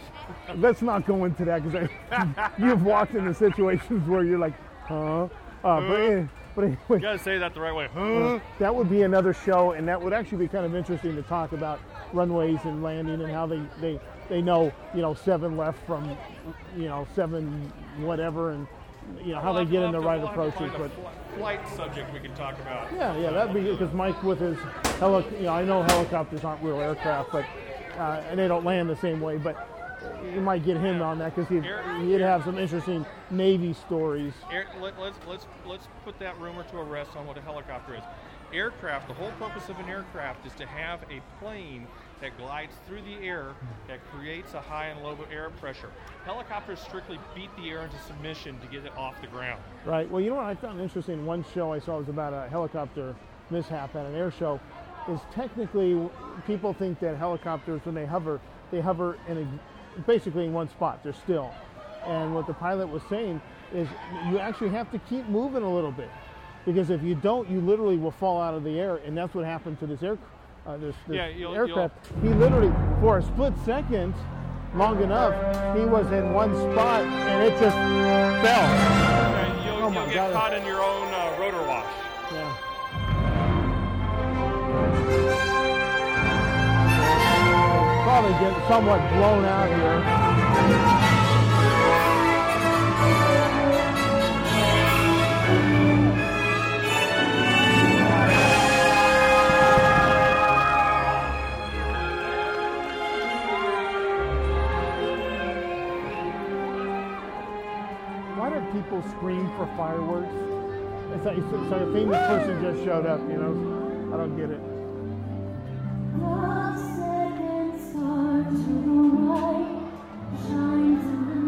let's 0.56 0.82
not 0.82 1.06
go 1.06 1.24
into 1.24 1.44
that 1.44 1.62
because 1.62 1.88
you've 2.58 2.84
walked 2.84 3.14
into 3.14 3.34
situations 3.34 4.08
where 4.08 4.24
you're 4.24 4.38
like, 4.38 4.54
huh? 4.86 5.24
Uh, 5.24 5.28
but, 5.62 6.00
eh, 6.00 6.24
but 6.54 6.64
anyway, 6.64 6.78
You 6.90 6.98
gotta 7.00 7.18
say 7.18 7.38
that 7.38 7.54
the 7.54 7.60
right 7.60 7.74
way. 7.74 7.88
Huh? 7.92 8.00
uh, 8.00 8.40
that 8.58 8.74
would 8.74 8.88
be 8.90 9.02
another 9.02 9.32
show, 9.32 9.72
and 9.72 9.86
that 9.88 10.00
would 10.00 10.12
actually 10.12 10.38
be 10.38 10.48
kind 10.48 10.64
of 10.64 10.74
interesting 10.74 11.14
to 11.16 11.22
talk 11.22 11.52
about 11.52 11.80
runways 12.12 12.60
and 12.64 12.82
landing 12.82 13.20
and 13.20 13.30
how 13.30 13.46
they 13.46 13.60
they 13.80 14.00
they 14.28 14.40
know 14.40 14.72
you 14.94 15.02
know 15.02 15.14
seven 15.14 15.56
left 15.56 15.84
from 15.86 16.16
you 16.76 16.84
know 16.88 17.06
seven 17.14 17.72
whatever, 17.98 18.50
and 18.50 18.66
you 19.22 19.32
know 19.32 19.40
how 19.40 19.52
We'll 19.52 19.64
they 19.64 19.70
get 19.70 19.82
in 19.82 19.92
the 19.92 20.00
right 20.00 20.18
we'll 20.18 20.28
have 20.28 20.36
to 20.36 20.64
approaches. 20.64 20.74
But 20.78 20.90
flight 21.36 21.68
subject 21.68 22.12
we 22.12 22.20
can 22.20 22.34
talk 22.34 22.58
about. 22.60 22.92
yeah, 22.92 23.16
yeah, 23.16 23.30
that'd 23.30 23.54
be 23.54 23.62
because 23.62 23.92
Mike 23.92 24.20
with 24.22 24.40
his 24.40 24.58
heli- 24.98 25.24
you 25.36 25.44
know, 25.44 25.54
I 25.54 25.64
know 25.64 25.82
helicopters 25.82 26.44
aren't 26.44 26.62
real 26.62 26.80
aircraft, 26.80 27.32
but 27.32 27.44
uh, 27.98 28.22
and 28.28 28.38
they 28.38 28.48
don't 28.48 28.64
land 28.64 28.88
the 28.88 28.96
same 28.96 29.20
way. 29.20 29.38
But 29.38 29.68
you 30.32 30.40
might 30.40 30.64
get 30.64 30.76
him 30.76 31.00
on 31.02 31.18
that 31.18 31.34
because 31.34 31.48
he'd, 31.48 31.64
he'd 32.06 32.20
have 32.20 32.44
some 32.44 32.58
interesting 32.58 33.06
Navy 33.30 33.72
stories. 33.72 34.32
Air, 34.52 34.66
let, 34.80 34.98
let's 34.98 35.18
let's 35.26 35.46
let's 35.66 35.88
put 36.04 36.18
that 36.18 36.38
rumor 36.40 36.64
to 36.64 36.78
a 36.78 36.84
rest 36.84 37.16
on 37.16 37.26
what 37.26 37.36
a 37.36 37.40
helicopter 37.40 37.94
is. 37.94 38.02
Aircraft. 38.52 39.08
The 39.08 39.14
whole 39.14 39.32
purpose 39.32 39.68
of 39.68 39.78
an 39.78 39.88
aircraft 39.88 40.46
is 40.46 40.52
to 40.54 40.66
have 40.66 41.02
a 41.10 41.20
plane 41.40 41.86
that 42.24 42.38
glides 42.38 42.72
through 42.88 43.02
the 43.02 43.16
air 43.26 43.52
that 43.86 44.00
creates 44.10 44.54
a 44.54 44.60
high 44.60 44.86
and 44.86 45.02
low 45.02 45.14
air 45.30 45.50
pressure. 45.60 45.90
Helicopters 46.24 46.80
strictly 46.80 47.18
beat 47.34 47.54
the 47.58 47.68
air 47.68 47.82
into 47.82 47.98
submission 47.98 48.58
to 48.60 48.66
get 48.68 48.82
it 48.82 48.96
off 48.96 49.20
the 49.20 49.26
ground. 49.26 49.62
Right. 49.84 50.10
Well, 50.10 50.22
you 50.22 50.30
know 50.30 50.36
what 50.36 50.46
I 50.46 50.54
found 50.54 50.80
interesting? 50.80 51.26
One 51.26 51.44
show 51.52 51.74
I 51.74 51.80
saw 51.80 51.98
was 51.98 52.08
about 52.08 52.32
a 52.32 52.48
helicopter 52.48 53.14
mishap 53.50 53.94
at 53.94 54.06
an 54.06 54.14
air 54.14 54.30
show, 54.30 54.58
is 55.06 55.20
technically 55.34 56.00
people 56.46 56.72
think 56.72 56.98
that 57.00 57.18
helicopters 57.18 57.82
when 57.84 57.94
they 57.94 58.06
hover, 58.06 58.40
they 58.70 58.80
hover 58.80 59.18
in 59.28 59.36
a, 59.36 60.00
basically 60.06 60.46
in 60.46 60.54
one 60.54 60.70
spot. 60.70 61.04
They're 61.04 61.12
still. 61.12 61.52
And 62.06 62.34
what 62.34 62.46
the 62.46 62.54
pilot 62.54 62.86
was 62.86 63.02
saying 63.10 63.38
is 63.74 63.86
you 64.30 64.38
actually 64.38 64.70
have 64.70 64.90
to 64.92 64.98
keep 65.10 65.28
moving 65.28 65.62
a 65.62 65.70
little 65.70 65.92
bit 65.92 66.08
because 66.64 66.88
if 66.88 67.02
you 67.02 67.16
don't, 67.16 67.50
you 67.50 67.60
literally 67.60 67.98
will 67.98 68.12
fall 68.12 68.40
out 68.40 68.54
of 68.54 68.64
the 68.64 68.80
air, 68.80 68.96
and 68.96 69.14
that's 69.14 69.34
what 69.34 69.44
happened 69.44 69.78
to 69.80 69.86
this 69.86 70.02
air, 70.02 70.16
uh, 70.66 70.76
this, 70.78 70.94
this 71.06 71.16
Yeah, 71.16 71.28
you'll- 71.28 71.54
aircraft. 71.54 71.94
He 72.22 72.28
literally, 72.30 72.72
for 73.00 73.18
a 73.18 73.22
split 73.22 73.52
second, 73.64 74.14
long 74.74 75.02
enough, 75.02 75.34
he 75.76 75.84
was 75.84 76.10
in 76.12 76.32
one 76.32 76.54
spot 76.72 77.02
and 77.04 77.44
it 77.44 77.58
just 77.60 77.76
fell. 77.76 79.64
You'll, 79.64 79.84
Oh 79.84 79.90
you'll 79.92 80.06
get 80.06 80.14
God. 80.14 80.32
caught 80.32 80.54
in 80.54 80.64
your 80.66 80.80
own 80.82 81.08
uh, 81.12 81.36
rotor 81.38 81.62
wash. 81.68 81.86
Yeah. 82.32 83.64
Probably 88.04 88.32
get 88.32 88.68
somewhat 88.68 89.00
blown 89.14 89.44
out 89.44 89.68
here. 89.68 91.03
People 108.84 109.02
scream 109.10 109.46
for 109.56 109.66
fireworks? 109.76 110.32
It's 111.14 111.24
like, 111.24 111.38
it's 111.38 111.70
like 111.70 111.80
a 111.80 111.92
famous 111.92 112.18
person 112.18 112.62
just 112.62 112.84
showed 112.84 113.06
up, 113.06 113.20
you 113.20 113.36
know? 113.36 114.12
I 114.12 114.16
don't 114.16 114.36
get 114.36 114.50
it. 114.50 114.60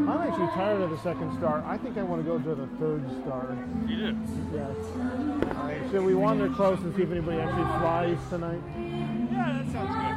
I'm 0.09 0.21
actually 0.23 0.47
tired 0.55 0.81
of 0.81 0.91
the 0.91 0.99
second 0.99 1.37
star. 1.39 1.65
I 1.67 1.77
think 1.79 1.99
I 1.99 2.03
want 2.03 2.25
to 2.25 2.31
go 2.31 2.39
to 2.39 2.55
the 2.55 2.67
third 2.79 3.03
star. 3.23 3.57
You 3.87 3.97
did. 3.97 4.17
Yes. 4.53 4.77
All 5.57 5.65
right, 5.65 5.81
should 5.91 6.05
we 6.05 6.15
wander 6.15 6.49
close 6.51 6.79
and 6.81 6.95
see 6.97 7.03
if 7.03 7.11
anybody 7.11 7.41
actually 7.41 7.65
flies 7.81 8.19
tonight? 8.31 8.61
Yeah, 9.31 9.63
that 9.63 9.73
sounds 9.73 9.95
good. 9.95 10.17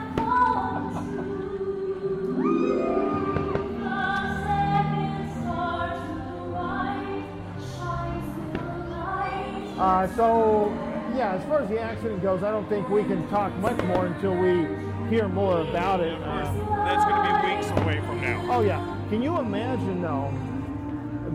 Uh, 9.79 10.07
so, 10.15 10.69
yeah, 11.15 11.35
as 11.35 11.43
far 11.45 11.61
as 11.61 11.69
the 11.69 11.79
accident 11.79 12.21
goes, 12.21 12.43
I 12.43 12.51
don't 12.51 12.67
think 12.67 12.89
we 12.89 13.03
can 13.03 13.27
talk 13.29 13.53
much 13.55 13.81
more 13.83 14.07
until 14.07 14.35
we 14.35 14.67
hear 15.09 15.27
more 15.29 15.61
about 15.61 16.01
it. 16.01 16.21
Uh, 16.21 16.53
That's 16.83 17.05
going 17.05 17.15
to 17.25 17.47
be 17.47 17.55
weeks 17.55 17.81
away 17.81 18.05
from 18.05 18.21
now. 18.21 18.45
oh, 18.51 18.61
yeah. 18.61 18.79
Can 19.09 19.21
you 19.21 19.39
imagine, 19.39 20.01
though, 20.01 20.31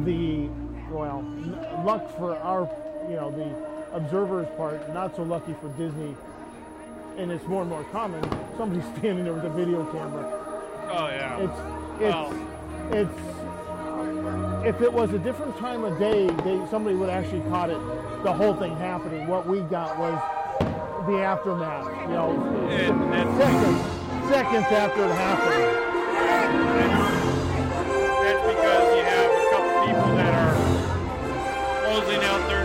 the, 0.05 0.49
well, 0.95 1.21
n- 1.21 1.85
luck 1.87 2.15
for 2.19 2.37
our, 2.37 2.69
you 3.09 3.17
know, 3.17 3.31
the 3.31 3.97
observer's 3.97 4.49
part, 4.59 4.93
not 4.93 5.17
so 5.17 5.23
lucky 5.23 5.55
for 5.63 5.69
Disney, 5.79 6.15
and 7.17 7.33
it's 7.33 7.47
more 7.47 7.63
and 7.63 7.71
more 7.71 7.85
common, 7.85 8.23
somebody's 8.59 8.85
standing 8.99 9.25
there 9.25 9.33
with 9.33 9.45
a 9.45 9.51
video 9.51 9.85
camera. 9.91 10.25
Oh, 10.91 11.07
yeah. 11.09 11.39
It's, 11.39 12.03
it's, 12.03 12.15
Well- 12.15 12.49
it's, 12.93 13.21
if 14.67 14.81
it 14.81 14.93
was 14.93 15.13
a 15.13 15.19
different 15.19 15.57
time 15.59 15.85
of 15.85 15.99
day, 15.99 16.27
they, 16.43 16.61
somebody 16.71 16.97
would 16.97 17.11
actually 17.11 17.43
caught 17.51 17.69
it, 17.71 17.79
the 18.23 18.33
whole 18.33 18.55
thing 18.55 18.75
happening. 18.77 19.27
What 19.27 19.47
we 19.47 19.61
got 19.61 19.99
was 19.99 20.15
the 21.07 21.21
aftermath, 21.23 21.85
you 22.09 22.15
know, 22.15 22.33
that's- 22.69 23.37
seconds, 23.37 23.81
seconds 24.33 24.67
after 24.73 25.05
it 25.05 25.11
happened. 25.13 25.65
That's 28.25 28.43
because 28.49 28.97
you 28.97 29.03
have 29.05 29.31
a 29.31 29.51
couple 29.53 29.87
people 29.87 30.17
that 30.17 30.33
are 30.33 30.55
closing 31.85 32.25
out 32.25 32.49
their 32.49 32.64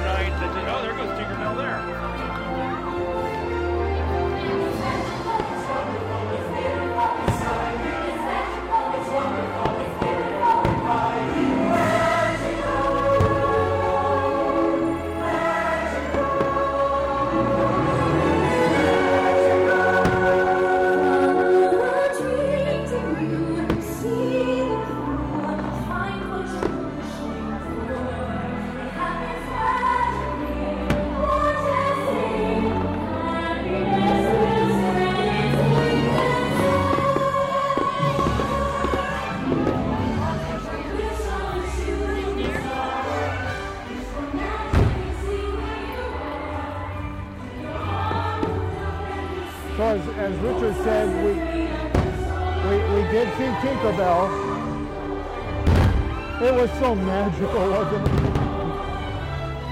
magical, 57.40 57.70
wasn't? 57.70 58.08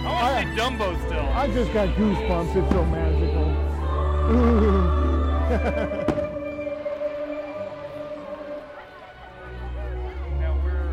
I 0.05 0.11
want 0.11 0.47
to 0.47 0.53
see 0.53 0.59
Dumbo 0.59 1.05
still. 1.05 1.19
I 1.19 1.47
just 1.47 1.73
got 1.73 1.89
goosebumps. 1.95 2.55
It's 2.55 2.71
so 2.71 2.85
magical. 2.85 3.47
Now 10.39 10.59
we're, 10.63 10.91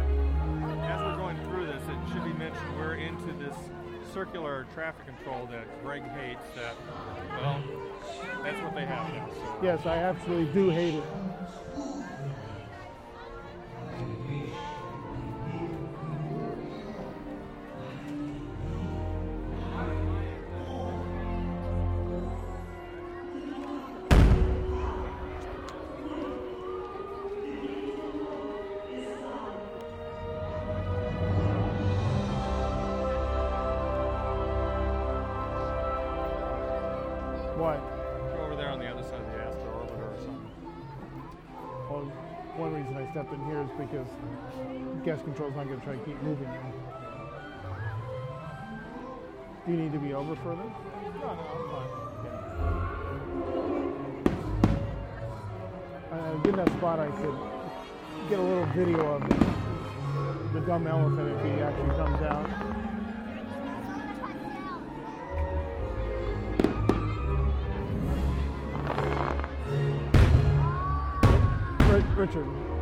as 0.85 1.01
we're 1.01 1.17
going 1.17 1.36
through 1.49 1.67
this, 1.67 1.83
it 1.83 2.12
should 2.12 2.25
be 2.25 2.33
mentioned 2.35 2.77
we're 2.78 2.94
into 2.94 3.33
this 3.33 3.57
circular 4.12 4.67
traffic 4.73 5.07
control 5.07 5.47
that 5.47 5.67
Greg 5.83 6.03
hates. 6.11 6.47
That, 6.55 6.77
well, 7.41 7.61
that's 8.44 8.62
what 8.62 8.75
they 8.77 8.86
have 8.86 9.12
now. 9.12 9.28
Yes, 9.62 9.85
I 9.85 9.97
absolutely 9.97 10.53
do 10.53 10.70
hate 10.70 10.94
it. 10.94 11.05
Gas 45.05 45.20
control's 45.20 45.55
not 45.55 45.66
going 45.66 45.78
to 45.78 45.84
try 45.84 45.94
to 45.94 46.05
keep 46.05 46.23
moving. 46.23 46.49
Do 49.66 49.73
you 49.73 49.78
need 49.78 49.92
to 49.92 49.99
be 49.99 50.15
over 50.15 50.34
further? 50.36 50.57
No, 50.57 50.70
no, 51.20 51.28
I'm 51.28 51.68
fine. 51.70 51.91
Uh, 56.10 56.34
get 56.42 56.57
that 56.57 56.68
spot, 56.78 57.00
I 57.00 57.08
could 57.08 57.36
get 58.31 58.39
a 58.39 58.42
little 58.42 58.66
video 58.66 59.16
of 59.16 59.23
the 60.55 60.60
dumb 60.60 60.86
elephant 60.86 61.28
if 61.28 61.44
he 61.44 61.60
actually 61.60 61.97
comes 61.97 62.23
out. 62.23 62.49
Richard. 72.16 72.74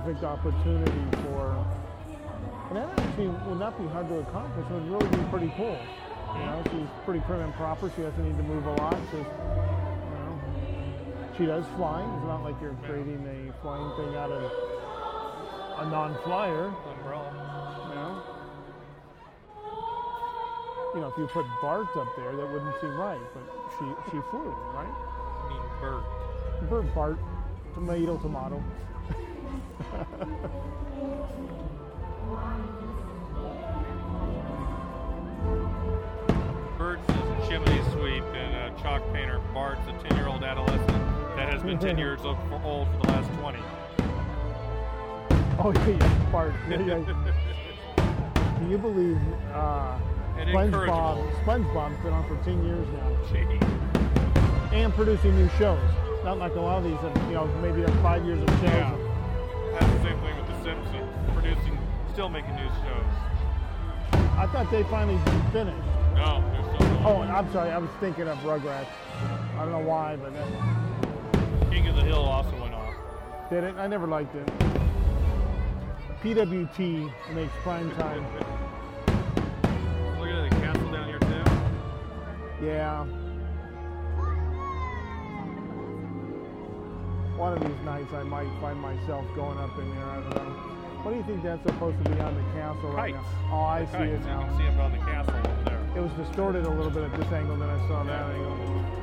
Perfect 0.00 0.24
opportunity 0.24 1.04
for. 1.24 1.64
And 2.68 2.76
that 2.76 2.98
actually 2.98 3.28
would 3.28 3.58
not 3.58 3.78
be 3.78 3.86
hard 3.88 4.08
to 4.08 4.18
accomplish. 4.20 4.66
It 4.66 4.72
would 4.72 4.88
really 4.90 5.08
be 5.16 5.22
pretty 5.30 5.52
cool. 5.56 5.78
You 6.34 6.44
know, 6.46 6.62
she's 6.70 6.88
pretty 7.04 7.20
prim 7.20 7.40
and 7.40 7.52
proper. 7.54 7.90
She 7.96 8.02
doesn't 8.02 8.24
need 8.24 8.36
to 8.36 8.42
move 8.44 8.66
a 8.66 8.74
lot. 8.74 8.96
She's, 9.10 9.18
you 9.18 9.26
know, 9.26 10.40
she 11.36 11.46
does 11.46 11.64
fly. 11.76 12.00
It's 12.00 12.24
not 12.24 12.44
like 12.44 12.54
you're 12.62 12.76
creating 12.84 13.26
a 13.26 13.52
flying 13.60 13.90
thing 13.96 14.16
out 14.16 14.30
of 14.30 14.52
a 15.80 15.90
non-flyer. 15.90 16.72
Umbrella. 16.96 17.86
You 17.88 17.94
know? 17.94 18.22
You 20.94 21.00
know, 21.02 21.08
if 21.08 21.18
you 21.18 21.26
put 21.26 21.46
Bart 21.60 21.88
up 21.96 22.08
there, 22.16 22.34
that 22.36 22.52
wouldn't 22.52 22.80
seem 22.80 22.96
right. 22.96 23.20
But 23.34 23.42
she 23.78 23.84
she 24.10 24.18
flew, 24.30 24.54
right? 24.72 24.88
I 24.88 25.48
mean, 25.50 25.62
bird. 25.80 26.04
Bert 26.70 26.94
Bart, 26.94 27.18
tomato, 27.74 28.16
tomato. 28.18 28.62
Bert's 36.78 37.08
a 37.08 37.46
chimney 37.48 37.80
sweep 37.92 38.22
and 38.34 38.54
a 38.54 38.72
chalk 38.80 39.02
painter. 39.12 39.40
Bart's 39.52 39.86
a 39.88 39.92
10 40.08 40.16
year 40.16 40.28
old 40.28 40.42
adolescent 40.42 40.88
that 41.36 41.52
has 41.52 41.62
been 41.62 41.78
10 41.78 41.98
years 41.98 42.20
old 42.24 42.38
for, 42.48 42.60
old 42.64 42.88
for 42.88 42.96
the 43.02 43.08
last 43.08 43.30
20. 43.40 43.58
Oh 45.62 45.72
yeah, 45.74 45.88
yeah, 45.88 46.28
Bart. 46.32 46.54
Yeah, 46.70 46.80
yeah. 46.86 47.04
Can 48.56 48.70
you 48.70 48.78
believe 48.78 49.18
uh, 49.52 49.98
SpongeBob, 50.36 51.44
SpongeBob's 51.44 51.98
been 52.02 52.12
on 52.14 52.24
for 52.28 52.36
ten 52.44 52.64
years 52.64 52.86
now, 52.88 53.16
Gee. 53.30 53.44
and 54.76 54.92
producing 54.94 55.34
new 55.36 55.48
shows. 55.58 55.78
Not 56.24 56.38
like 56.38 56.54
a 56.54 56.60
lot 56.60 56.78
of 56.78 56.84
these 56.84 56.96
have, 57.00 57.14
you 57.28 57.34
know, 57.34 57.46
maybe 57.60 57.82
done 57.82 58.02
five 58.02 58.24
years 58.24 58.40
of 58.42 58.48
shows. 58.48 58.62
Yeah. 58.62 58.96
That's 59.72 59.86
the 59.86 60.02
same 60.02 60.18
thing 60.20 60.36
with 60.36 60.46
The 60.48 60.64
Simpsons. 60.64 61.32
Producing, 61.34 61.78
still 62.12 62.28
making 62.28 62.54
new 62.56 62.68
shows. 62.82 63.04
I 64.36 64.46
thought 64.52 64.70
they 64.70 64.82
finally 64.84 65.18
finished. 65.52 65.86
No, 66.14 66.42
they're 66.52 66.62
still 66.62 66.78
going. 66.78 67.04
Oh, 67.04 67.22
and 67.22 67.30
I'm 67.30 67.50
sorry, 67.52 67.70
I 67.70 67.78
was 67.78 67.90
thinking 68.00 68.28
of 68.28 68.38
Rugrats. 68.38 68.86
I 69.56 69.58
don't 69.58 69.72
know 69.72 69.78
why, 69.88 70.16
but 70.16 70.32
that, 70.34 71.70
King 71.70 71.86
of 71.88 71.96
the 71.96 72.02
Hill 72.02 72.22
also 72.22 72.50
went 72.60 72.74
off. 72.74 72.94
did 73.50 73.64
it? 73.64 73.76
I 73.76 73.86
never 73.86 74.06
liked 74.06 74.34
it. 74.34 74.46
PWT 76.22 77.12
makes 77.34 77.52
prime 77.62 77.90
time. 77.92 78.24
Look 80.18 80.28
at 80.28 80.50
the 80.50 80.56
castle 80.56 80.92
down 80.92 81.08
here 81.08 81.18
too. 81.20 82.66
Yeah. 82.66 83.06
One 87.40 87.54
of 87.54 87.60
these 87.60 87.84
nights 87.86 88.12
I 88.12 88.22
might 88.22 88.52
find 88.60 88.78
myself 88.78 89.24
going 89.34 89.56
up 89.56 89.72
in 89.78 89.88
there. 89.96 90.04
I 90.04 90.16
don't 90.20 90.28
know. 90.28 90.52
What 91.00 91.12
do 91.12 91.16
you 91.16 91.22
think 91.24 91.42
that's 91.42 91.62
supposed 91.62 91.96
to 92.04 92.10
be 92.10 92.20
on 92.20 92.34
the 92.34 92.42
castle 92.52 92.90
right 92.92 93.14
Kites. 93.14 93.26
now? 93.48 93.56
Oh, 93.56 93.64
I 93.64 93.80
The 93.80 93.92
see 93.92 94.12
it 94.12 94.22
can 94.22 94.58
see 94.58 94.64
them 94.64 94.80
on 94.80 94.92
the 94.92 94.98
castle 94.98 95.32
over 95.38 95.62
there. 95.64 95.80
It 95.96 96.00
was 96.04 96.12
distorted 96.20 96.66
a 96.66 96.68
little 96.68 96.90
bit 96.90 97.02
at 97.04 97.16
this 97.16 97.32
angle, 97.32 97.56
then 97.56 97.70
I 97.70 97.88
saw 97.88 98.04
that 98.04 98.30
angle. 98.30 98.99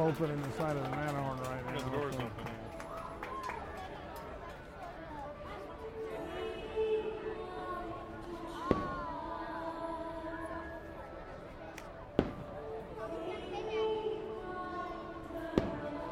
Open 0.00 0.30
in 0.30 0.40
the 0.42 0.52
side 0.52 0.76
of 0.76 0.82
the 0.82 0.90
Matterhorn 0.90 1.38
right 1.38 1.66
now. 1.66 1.72
Yeah, 1.72 1.82
the 1.82 1.90
door's 1.90 2.14
open. 2.14 2.30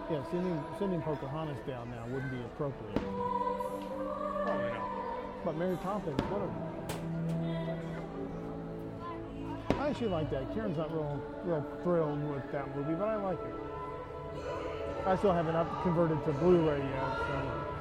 Yeah, 0.08 0.22
sending, 0.30 0.64
sending 0.78 1.02
Pocahontas 1.02 1.58
down 1.66 1.90
now 1.90 2.04
wouldn't 2.12 2.30
be 2.30 2.40
appropriate. 2.40 2.94
Probably 4.44 4.70
not. 4.70 4.90
But 5.44 5.56
Mary 5.56 5.76
Poppins, 5.82 6.20
what 6.30 6.42
a. 6.42 6.48
I 9.80 9.88
actually 9.90 10.08
like 10.08 10.30
that. 10.30 10.52
Karen's 10.54 10.76
not 10.76 10.92
real, 10.92 11.22
real 11.44 11.64
thrilled 11.82 12.22
with 12.30 12.50
that 12.52 12.76
movie, 12.76 12.94
but 12.94 13.08
I 13.08 13.16
like 13.16 13.38
it. 13.38 13.75
I 15.06 15.14
still 15.14 15.32
haven't 15.32 15.54
converted 15.84 16.24
to 16.26 16.32
Blu-ray 16.32 16.80
yet, 16.80 17.10
so. 17.28 17.75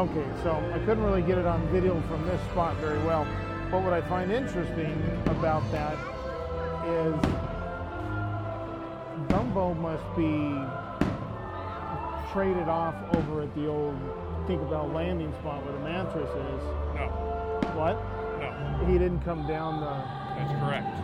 Okay, 0.00 0.24
so 0.42 0.52
I 0.72 0.78
couldn't 0.78 1.04
really 1.04 1.20
get 1.20 1.36
it 1.36 1.44
on 1.44 1.60
video 1.68 2.00
from 2.08 2.24
this 2.24 2.40
spot 2.52 2.74
very 2.76 2.98
well. 3.04 3.26
But 3.70 3.82
what 3.82 3.92
I 3.92 4.00
find 4.00 4.32
interesting 4.32 4.96
about 5.26 5.62
that 5.72 5.92
is 6.88 7.14
Dumbo 9.28 9.76
must 9.76 10.02
be 10.16 10.56
traded 12.32 12.66
off 12.66 12.94
over 13.14 13.42
at 13.42 13.54
the 13.54 13.66
old 13.68 13.94
Tinkerbell 14.48 14.90
landing 14.94 15.34
spot 15.40 15.62
where 15.66 15.74
the 15.74 15.80
mattress 15.80 16.30
is. 16.30 16.62
No, 16.96 17.08
What? 17.76 17.96
no, 18.40 18.86
He 18.90 18.96
didn't 18.96 19.20
come 19.20 19.46
down 19.46 19.80
the 19.80 19.90
that's 20.38 20.58
correct. 20.64 20.96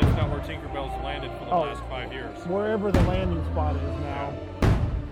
That's 0.00 0.16
not 0.16 0.30
where 0.30 0.40
Tinkerbell's 0.40 0.96
landed 1.04 1.30
for 1.38 1.44
the 1.44 1.50
Oh. 1.52 1.60
last 1.60 1.82
five 1.90 2.10
years. 2.10 2.38
wherever 2.46 2.90
the 2.90 3.02
landing 3.02 3.44
spot 3.52 3.76
is 3.76 4.00
now, 4.00 4.32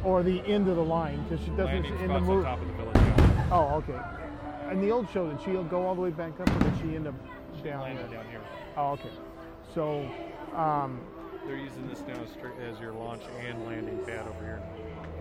or 0.03 0.23
the 0.23 0.41
end 0.47 0.69
of 0.69 0.77
the 0.77 0.85
line 0.85 1.23
because 1.29 1.45
she 1.45 1.51
doesn't 1.51 1.67
Landing 1.67 1.99
in 2.01 2.09
the 2.09 2.21
movie. 2.21 2.49
Oh, 3.51 3.75
okay. 3.77 4.01
In 4.73 4.81
the 4.81 4.91
old 4.91 5.09
show, 5.11 5.31
did 5.31 5.41
she 5.43 5.53
go 5.69 5.87
all 5.87 5.95
the 5.95 6.01
way 6.01 6.11
back 6.11 6.39
up, 6.41 6.49
or 6.49 6.59
did 6.71 6.79
she 6.81 6.97
end 6.97 7.07
up 7.07 7.15
down 7.63 7.81
Landed 7.83 8.11
down 8.11 8.25
here. 8.31 8.41
Oh, 8.77 8.93
okay. 8.93 9.11
So, 9.75 10.09
um, 10.55 11.01
They're 11.47 11.57
using 11.57 11.89
this 11.89 12.03
now 12.07 12.15
as, 12.23 12.31
as 12.75 12.81
your 12.81 12.93
launch 12.93 13.23
and 13.47 13.65
landing 13.67 13.99
pad 14.05 14.27
over 14.29 14.45
here. 14.45 14.63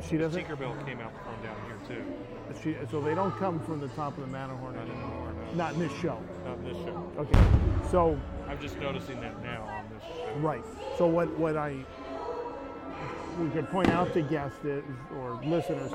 she 0.08 0.18
doesn't. 0.18 0.44
Tinkerbell 0.44 0.86
came 0.86 1.00
out 1.00 1.14
from 1.24 1.44
down 1.44 1.56
here 1.68 1.78
too. 1.88 2.04
She, 2.62 2.76
so 2.90 3.02
they 3.02 3.16
don't 3.16 3.36
come 3.38 3.60
from 3.60 3.80
the 3.80 3.88
top 3.90 4.18
of 4.18 4.26
the 4.26 4.32
Matterhorn 4.32 4.76
Not 4.76 4.84
anymore. 4.88 5.30
anymore. 5.30 5.34
No. 5.52 5.54
Not 5.56 5.74
in 5.74 5.80
this 5.80 5.94
show. 6.02 6.20
Not 6.46 6.58
in 6.60 6.64
this 6.66 6.78
show. 6.86 7.12
Okay. 7.18 7.44
So, 7.90 8.20
I'm 8.48 8.60
just 8.60 8.78
noticing 8.80 9.20
that 9.22 9.42
now 9.42 9.64
on 9.64 9.86
this 9.94 10.04
show. 10.04 10.36
right. 10.40 10.64
So 10.98 11.08
what 11.08 11.30
what 11.40 11.58
I 11.58 11.76
we 13.40 13.50
could 13.50 13.68
point 13.70 13.90
out 13.90 14.14
to 14.14 14.22
guests 14.22 14.64
is, 14.64 14.84
or 15.18 15.40
listeners 15.44 15.92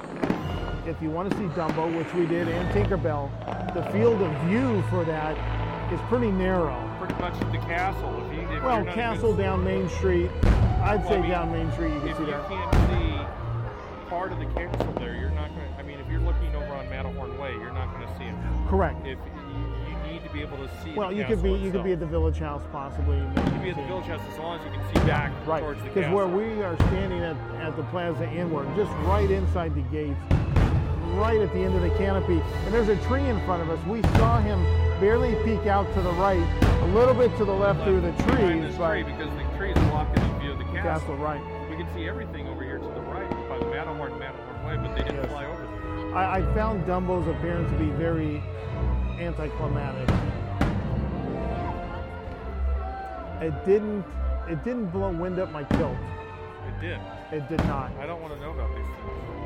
if 0.90 1.00
you 1.00 1.08
want 1.08 1.30
to 1.30 1.36
see 1.38 1.44
Dumbo, 1.44 1.96
which 1.96 2.12
we 2.14 2.26
did, 2.26 2.48
and 2.48 2.68
Tinkerbell, 2.74 3.30
the 3.74 3.82
field 3.92 4.20
of 4.20 4.32
view 4.42 4.82
for 4.90 5.04
that 5.04 5.36
is 5.92 6.00
pretty 6.08 6.30
narrow. 6.32 6.76
Pretty 6.98 7.14
much 7.14 7.34
at 7.40 7.52
the 7.52 7.58
castle. 7.58 8.26
If 8.26 8.34
you, 8.36 8.56
if 8.56 8.62
Well, 8.62 8.84
Castle 8.84 9.34
down 9.34 9.64
Main 9.64 9.88
Street. 9.88 10.30
I'd 10.82 11.00
Well, 11.00 11.08
say 11.08 11.14
I 11.18 11.20
mean, 11.20 11.30
down 11.30 11.52
Main 11.52 11.72
Street 11.72 11.94
you 11.94 12.00
can 12.00 12.08
if 12.08 12.16
see 12.16 12.22
you 12.24 12.30
that. 12.30 12.48
can't 12.48 12.74
see 12.90 14.08
part 14.08 14.32
of 14.32 14.38
the 14.40 14.46
castle 14.46 14.92
there, 14.98 15.14
you're 15.14 15.30
not 15.30 15.54
going 15.54 15.72
to. 15.72 15.78
I 15.78 15.82
mean, 15.84 16.00
if 16.00 16.08
you're 16.10 16.20
looking 16.20 16.54
over 16.56 16.74
on 16.74 16.88
Matterhorn 16.90 17.38
Way, 17.38 17.52
you're 17.52 17.72
not 17.72 17.94
going 17.94 18.06
to 18.08 18.18
see 18.18 18.24
it. 18.24 18.34
Correct. 18.68 18.98
If 19.06 19.18
you, 19.18 19.90
you 19.90 20.12
need 20.12 20.24
to 20.24 20.32
be 20.32 20.40
able 20.40 20.56
to 20.56 20.68
see. 20.82 20.92
Well, 20.94 21.12
you 21.12 21.24
could 21.24 21.42
be 21.42 21.50
castle 21.50 21.64
you 21.66 21.70
could 21.70 21.84
be 21.84 21.92
at 21.92 22.00
the 22.00 22.06
Village 22.06 22.38
House 22.38 22.62
possibly. 22.72 23.18
You 23.18 23.30
could 23.34 23.62
be 23.62 23.70
at 23.70 23.76
the 23.76 23.84
village 23.84 24.06
house 24.06 24.20
as 24.32 24.38
long 24.38 24.58
as 24.58 24.64
you 24.66 24.72
can 24.72 24.88
see 24.88 25.06
back 25.06 25.30
Right, 25.46 25.60
towards 25.60 25.80
the 25.82 25.88
because 25.90 26.12
where 26.12 26.26
we 26.26 26.62
are 26.62 26.76
standing 26.88 27.20
at, 27.20 27.36
at 27.60 27.76
the 27.76 27.84
Plaza 27.84 28.28
Inn, 28.32 28.50
we're 28.50 28.64
just 28.74 28.90
right 29.06 29.30
inside 29.30 29.74
the 29.74 29.82
gates, 29.82 30.18
right 31.18 31.40
at 31.40 31.52
the 31.52 31.60
end 31.60 31.74
of 31.74 31.82
the 31.82 31.90
canopy, 31.98 32.40
and 32.64 32.74
there's 32.74 32.88
a 32.88 32.96
tree 33.06 33.26
in 33.26 33.38
front 33.44 33.62
of 33.62 33.70
us. 33.70 33.84
We 33.86 34.02
saw 34.18 34.40
him 34.40 34.62
barely 35.00 35.34
peek 35.44 35.66
out 35.66 35.92
to 35.94 36.02
the 36.02 36.12
right, 36.12 36.42
a 36.82 36.86
little 36.88 37.14
bit 37.14 37.36
to 37.38 37.44
the 37.44 37.52
left 37.52 37.82
through 37.84 38.00
the 38.00 38.12
trees, 38.24 38.62
this 38.62 38.76
but 38.76 38.90
tree 38.92 39.02
because 39.02 39.30
the 39.30 39.56
tree 39.56 39.72
is 39.72 39.78
blocking 39.88 40.22
the 40.22 40.38
view 40.38 40.52
of 40.52 40.58
the 40.58 40.64
castle. 40.64 40.82
castle, 40.82 41.16
right. 41.16 41.40
We 41.70 41.76
can 41.76 41.92
see 41.94 42.08
everything 42.08 42.48
over 42.48 42.62
here 42.62 42.78
to 42.78 42.84
the 42.84 43.00
right 43.02 43.30
by 43.48 43.58
the 43.58 43.66
Matterhorn 43.66 44.18
Matterhorn 44.18 44.66
Way, 44.66 44.76
but 44.76 44.96
they 44.96 45.04
didn't 45.04 45.28
fly 45.28 45.46
over 45.46 45.62
there. 45.62 46.14
I, 46.14 46.38
I 46.38 46.54
found 46.54 46.84
Dumbo's 46.86 47.26
appearance 47.28 47.70
to 47.70 47.78
be 47.78 47.90
very 47.90 48.42
anticlimactic. 49.20 50.08
It 53.40 53.54
didn't 53.64 54.04
it 54.48 54.64
didn't 54.64 54.86
blow 54.86 55.12
wind 55.12 55.38
up 55.38 55.50
my 55.52 55.64
kilt. 55.64 55.96
It 56.66 56.80
did. 56.80 57.00
It 57.32 57.48
did 57.48 57.64
not. 57.66 57.92
I 57.98 58.06
don't 58.06 58.20
want 58.20 58.34
to 58.34 58.40
know 58.40 58.50
about 58.50 58.68
these 58.74 58.84
things. 58.84 59.39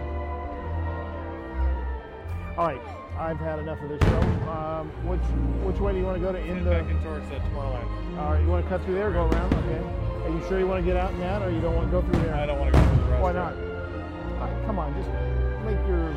All 2.57 2.68
right, 2.68 2.81
I've 3.18 3.39
had 3.41 3.58
enough 3.58 3.83
of 3.83 3.89
this 3.89 4.00
show. 4.00 4.20
Um, 4.49 4.86
which 5.10 5.20
which 5.66 5.81
way 5.81 5.91
do 5.91 5.99
you 5.99 6.05
want 6.05 6.18
to 6.18 6.23
go 6.23 6.31
to 6.31 6.39
end 6.39 6.65
the? 6.65 6.70
back 6.70 6.89
in 6.89 7.02
towards 7.02 7.26
uh, 7.26 7.41
Tomorrowland. 7.50 8.16
All 8.16 8.31
right, 8.31 8.41
you 8.41 8.47
want 8.47 8.65
to 8.65 8.68
cut 8.68 8.84
through 8.84 8.94
there, 8.94 9.10
go 9.10 9.26
around? 9.26 9.52
Okay. 9.55 9.83
Are 10.23 10.31
you 10.31 10.41
sure 10.47 10.60
you 10.60 10.66
want 10.68 10.84
to 10.84 10.86
get 10.86 10.97
out 10.97 11.10
in 11.10 11.18
that, 11.18 11.42
or 11.42 11.50
you 11.50 11.60
don't 11.60 11.74
want 11.74 11.89
to 11.89 11.91
go 11.91 12.00
through 12.02 12.23
there? 12.23 12.34
I 12.34 12.47
don't 12.47 12.60
want 12.60 12.73
to 12.73 12.78
go 12.78 12.86
through 12.86 13.02
the 13.02 13.10
rest. 13.10 13.23
Why 13.23 13.33
not? 13.33 13.55
Uh, 13.55 14.66
come 14.66 14.78
on, 14.78 14.94
just 14.94 15.10
make 15.66 15.83
your. 15.89 16.15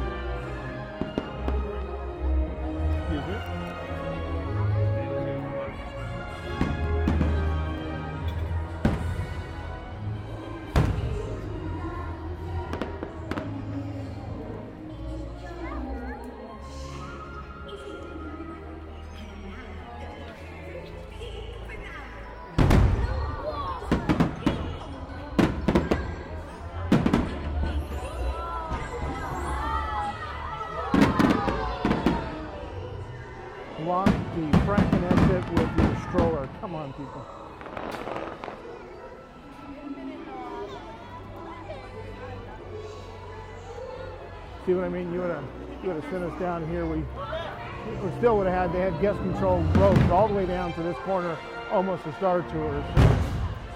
I 44.87 44.89
mean? 44.89 45.13
You 45.13 45.19
would 45.19 45.29
have 45.29 45.43
you 45.83 45.89
would 45.89 46.01
have 46.01 46.11
sent 46.11 46.23
us 46.23 46.39
down 46.39 46.67
here. 46.69 46.85
We, 46.85 46.97
we 46.97 48.17
still 48.17 48.37
would 48.37 48.47
have 48.47 48.71
had 48.71 48.73
they 48.73 48.79
had 48.79 48.99
guest 49.01 49.19
control 49.19 49.61
roads 49.75 50.01
all 50.09 50.27
the 50.27 50.33
way 50.33 50.45
down 50.45 50.73
to 50.73 50.83
this 50.83 50.95
corner, 50.99 51.37
almost 51.71 52.03
to 52.05 52.13
Star 52.15 52.41
Tours. 52.41 52.83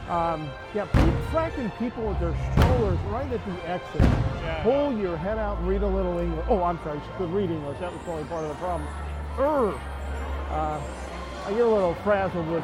Um, 0.09 0.49
yeah, 0.73 0.87
fracking 1.31 1.71
people 1.77 2.07
with 2.07 2.19
their 2.19 2.35
strollers 2.51 2.99
right 3.11 3.31
at 3.31 3.45
the 3.45 3.69
exit. 3.69 4.63
Pull 4.63 4.97
your 4.97 5.15
head 5.17 5.37
out 5.37 5.57
and 5.59 5.67
read 5.67 5.83
a 5.83 5.87
little 5.87 6.17
English. 6.17 6.45
Oh, 6.49 6.63
I'm 6.63 6.77
sorry, 6.83 6.99
she 6.99 7.17
could 7.17 7.29
read 7.31 7.49
English. 7.49 7.79
That 7.79 7.91
was 7.91 8.01
probably 8.03 8.23
part 8.25 8.43
of 8.43 8.49
the 8.49 8.55
problem. 8.55 8.89
Urgh. 9.35 9.79
Uh, 10.49 10.81
I 11.45 11.51
get 11.51 11.61
a 11.61 11.67
little 11.67 11.93
frazzled 12.03 12.47
with 12.49 12.63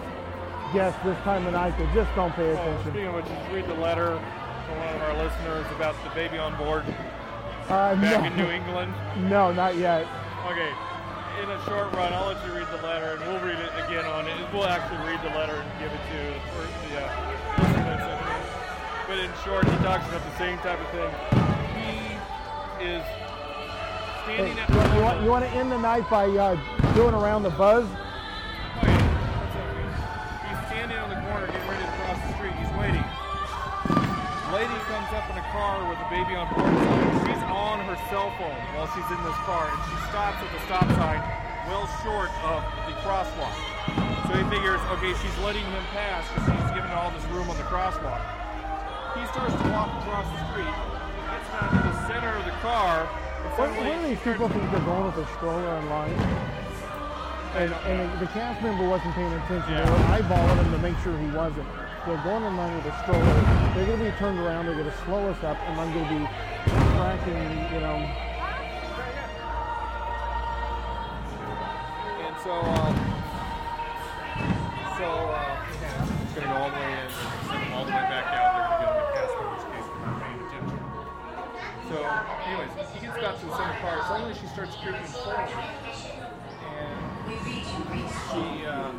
guests 0.74 1.00
this 1.04 1.18
time 1.20 1.46
of 1.48 1.54
night 1.54 1.78
that 1.78 1.94
just 1.94 2.14
don't 2.16 2.34
pay 2.34 2.50
attention. 2.50 2.92
speaking 2.92 3.08
of 3.08 3.16
which, 3.16 3.26
just 3.26 3.52
read 3.52 3.66
the 3.66 3.76
letter 3.76 4.20
from 4.68 4.78
one 4.80 4.96
of 4.96 5.02
our 5.04 5.24
listeners 5.24 5.66
about 5.76 5.96
the 6.04 6.10
baby 6.10 6.38
on 6.38 6.58
board 6.58 6.84
Uh, 7.68 7.96
back 7.96 8.22
no. 8.22 8.28
in 8.28 8.36
New 8.38 8.50
England. 8.50 8.94
No, 9.30 9.52
not 9.52 9.76
yet. 9.76 10.08
Okay, 10.48 10.72
in 11.44 11.50
a 11.50 11.60
short 11.66 11.92
run, 11.94 12.14
I'll 12.14 12.28
let 12.28 12.40
you 12.48 12.54
read 12.54 12.68
the 12.72 12.82
letter, 12.82 13.20
and 13.20 13.22
we'll 13.28 13.44
read 13.44 13.60
it 13.60 13.72
again 13.86 14.06
on 14.06 14.26
it. 14.28 14.38
We'll 14.54 14.66
actually 14.66 15.04
read 15.06 15.20
the 15.22 15.36
letter 15.36 15.56
and 15.56 15.68
give 15.80 15.92
it 15.92 16.00
to 16.00 16.20
the 16.32 16.40
per- 16.56 16.72
the 16.88 17.04
uh, 17.04 17.56
person 17.60 17.84
that 17.84 18.00
sent 18.00 18.22
it 18.24 18.32
in. 18.32 18.42
But 19.08 19.18
in 19.20 19.32
short, 19.44 19.66
he 19.68 19.78
talks 19.84 20.08
about 20.08 20.24
the 20.24 20.38
same 20.38 20.58
type 20.60 20.80
of 20.80 20.90
thing. 20.96 21.12
He 22.80 22.86
is 22.88 23.04
Hey, 24.24 24.36
standing 24.38 24.60
at 24.60 24.70
you, 24.70 24.76
want, 24.78 24.94
you, 24.94 25.02
want, 25.02 25.22
you 25.24 25.30
want 25.30 25.46
to 25.46 25.52
end 25.52 25.72
the 25.72 25.78
night 25.80 26.10
by 26.10 26.26
uh, 26.28 26.56
doing 26.96 27.14
around 27.14 27.44
the 27.44 27.50
buzz? 27.52 27.86
Car 35.58 35.82
with 35.90 35.98
a 35.98 36.10
baby 36.14 36.38
on 36.38 36.46
board. 36.54 36.70
She's 37.26 37.44
on 37.50 37.82
her 37.90 37.98
cell 38.14 38.30
phone 38.38 38.62
while 38.78 38.86
she's 38.94 39.10
in 39.10 39.18
this 39.26 39.40
car, 39.42 39.66
and 39.66 39.80
she 39.90 39.98
stops 40.14 40.38
at 40.38 40.50
the 40.54 40.62
stop 40.70 40.86
sign 41.02 41.18
well 41.66 41.90
short 42.06 42.30
of 42.46 42.62
the 42.86 42.94
crosswalk. 43.02 43.58
So 44.30 44.38
he 44.38 44.46
figures, 44.54 44.80
okay, 44.96 45.18
she's 45.18 45.38
letting 45.42 45.66
him 45.66 45.84
pass 45.98 46.24
because 46.30 46.46
he's 46.46 46.72
giving 46.78 46.94
all 46.94 47.10
this 47.10 47.26
room 47.34 47.50
on 47.50 47.58
the 47.58 47.66
crosswalk. 47.68 48.22
He 49.18 49.26
starts 49.34 49.58
to 49.58 49.66
walk 49.74 49.90
across 50.00 50.30
the 50.30 50.42
street, 50.54 50.78
gets 51.26 51.50
down 51.50 51.74
to 51.74 51.82
the 51.90 51.98
center 52.06 52.32
of 52.38 52.46
the 52.46 52.56
car, 52.62 53.10
What, 53.58 53.74
do 53.74 54.08
these 54.08 54.22
people 54.22 54.48
think 54.48 54.62
they're 54.70 54.86
going 54.86 55.10
with 55.10 55.18
a 55.18 55.28
stroller 55.42 55.66
online? 55.74 56.14
And, 57.58 57.74
and 57.90 57.98
the, 58.14 58.26
the 58.26 58.32
cast 58.32 58.62
member 58.62 58.88
wasn't 58.88 59.16
paying 59.16 59.34
attention. 59.34 59.74
They 59.74 59.82
were 59.82 60.06
eyeballing 60.14 60.62
him 60.62 60.72
to 60.72 60.80
make 60.80 60.98
sure 61.02 61.18
he 61.18 61.34
wasn't. 61.34 61.66
They're 62.08 62.24
going 62.24 62.44
online 62.44 62.74
with 62.78 62.86
a 62.86 63.04
stroller. 63.04 63.20
They're 63.76 63.86
going 63.86 64.00
to 64.00 64.06
be 64.06 64.12
turned 64.18 64.40
around. 64.40 64.66
They're 64.66 64.80
going 64.80 64.90
to 64.90 64.98
slow 65.04 65.28
us 65.28 65.44
up, 65.44 65.58
and 65.68 65.78
I'm 65.78 65.92
going 65.92 66.08
to 66.08 66.14
be 66.16 66.24
tracking, 66.96 67.36
you 67.76 67.82
know. 67.84 68.00
And 72.24 72.36
so, 72.40 72.54
um, 72.64 72.96
so, 74.96 75.04
uh, 75.04 75.60
it's 76.24 76.34
gonna 76.34 76.48
go 76.48 76.56
all 76.56 76.72
the 76.72 76.80
way 76.80 76.96
in, 76.96 77.12
and 77.12 77.74
all 77.76 77.84
the 77.84 77.92
way 77.92 78.08
back 78.08 78.32
out. 78.32 78.56
They're 78.56 78.72
gonna 78.72 78.80
get 78.80 78.88
on 78.88 78.96
the 78.96 79.44
member's 79.44 79.68
case 79.68 79.88
not 80.00 80.16
paying 80.24 80.40
attention. 80.48 80.80
So, 81.92 81.98
anyways, 82.48 82.72
he 82.96 83.04
gets 83.04 83.20
back 83.20 83.36
to 83.36 83.46
the 83.46 83.52
center 83.52 83.80
car. 83.84 84.00
Suddenly 84.08 84.34
she 84.40 84.48
starts 84.48 84.80
creeping 84.80 85.04
forward. 85.12 85.52
And 86.72 86.96
she, 88.32 88.66
uh, 88.66 88.96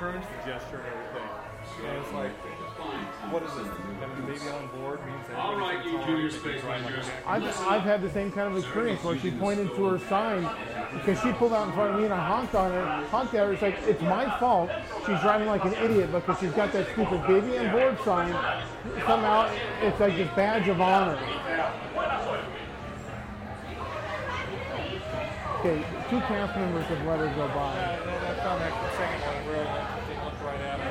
Well, 0.00 0.12
he 0.12 0.16
returns 0.16 0.26
the 0.44 0.50
gesture 0.50 0.76
and 0.76 0.86
everything. 0.86 1.28
And 1.86 1.98
it's 1.98 2.12
like, 2.12 2.30
what 3.30 3.42
is 3.42 3.54
this? 3.54 3.66
Having 4.00 4.24
a 4.24 4.26
baby 4.26 4.48
on 4.48 4.66
board 4.80 5.06
means 5.06 5.26
that 5.28 5.36
All 5.36 5.56
right, 5.56 5.84
you 5.84 6.02
junior 6.04 6.30
space 6.30 6.62
rangers. 6.64 7.04
I've, 7.26 7.44
I've 7.60 7.82
had 7.82 8.02
the 8.02 8.10
same 8.10 8.32
kind 8.32 8.50
of 8.50 8.58
experience 8.58 9.02
where 9.04 9.18
she 9.18 9.30
pointed 9.30 9.74
to 9.76 9.84
her 9.86 9.98
sign 10.08 10.48
because 10.94 11.20
she 11.20 11.32
pulled 11.32 11.52
out 11.52 11.68
in 11.68 11.74
front 11.74 11.92
of 11.92 11.98
me 11.98 12.04
and 12.04 12.14
I 12.14 12.26
honked 12.26 12.54
on 12.54 12.72
her, 12.72 12.84
honked 13.08 13.34
at 13.34 13.46
her. 13.46 13.52
It's 13.52 13.62
like, 13.62 13.78
it's 13.86 14.00
my 14.02 14.38
fault. 14.38 14.70
She's 15.06 15.20
driving 15.20 15.48
like 15.48 15.64
an 15.64 15.74
idiot 15.74 16.10
because 16.12 16.38
she's 16.40 16.52
got 16.52 16.72
that 16.72 16.88
stupid 16.92 17.26
baby 17.26 17.58
on 17.58 17.70
board 17.70 17.98
sign. 18.04 18.32
Somehow 19.06 19.50
it's 19.82 20.00
like 20.00 20.16
this 20.16 20.30
badge 20.34 20.68
of 20.68 20.80
honor. 20.80 21.18
Okay, 25.60 25.84
two 26.08 26.20
cast 26.20 26.56
members 26.56 26.86
have 26.86 27.06
let 27.06 27.18
her 27.18 27.28
go 27.36 27.48
by. 27.48 28.19
And 28.42 28.60
then 28.60 28.62
I 28.62 28.70
found 28.70 28.72
that 28.72 28.72
second 28.96 29.20
one 29.20 29.40
where 29.46 29.64
they 30.08 30.16
looked 30.24 30.42
right 30.42 30.60
at 30.60 30.80
her. 30.80 30.86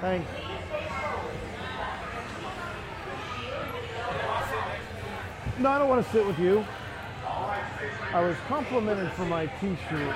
Thanks. 0.00 0.30
No, 5.58 5.70
I 5.70 5.78
don't 5.78 5.85
want 5.96 6.06
to 6.08 6.12
sit 6.12 6.26
with 6.26 6.38
you. 6.38 6.62
I 8.12 8.20
was 8.20 8.36
complimented 8.48 9.10
for 9.12 9.24
my 9.24 9.46
T-shirt. 9.46 10.14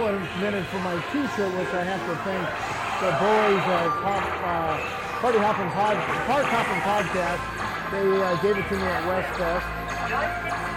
I 0.00 0.12
was 0.12 0.26
complimented 0.28 0.64
for 0.68 0.78
my 0.78 0.94
T-shirt, 1.12 1.52
which 1.58 1.68
I 1.74 1.84
have 1.84 2.00
to 2.08 2.16
thank 2.24 2.40
the 3.04 3.12
boys 3.20 3.60
at 3.68 3.92
Pop, 4.00 4.24
uh, 4.40 5.20
Party 5.20 5.38
Hoppin' 5.38 5.70
Pod, 5.76 5.96
Park 6.24 6.46
Hoppin' 6.46 6.80
Podcast. 6.88 7.40
They 7.92 8.08
uh, 8.22 8.36
gave 8.40 8.56
it 8.56 8.66
to 8.68 8.76
me 8.76 8.82
at 8.82 9.06
West 9.06 9.28
Fest. 9.36 10.69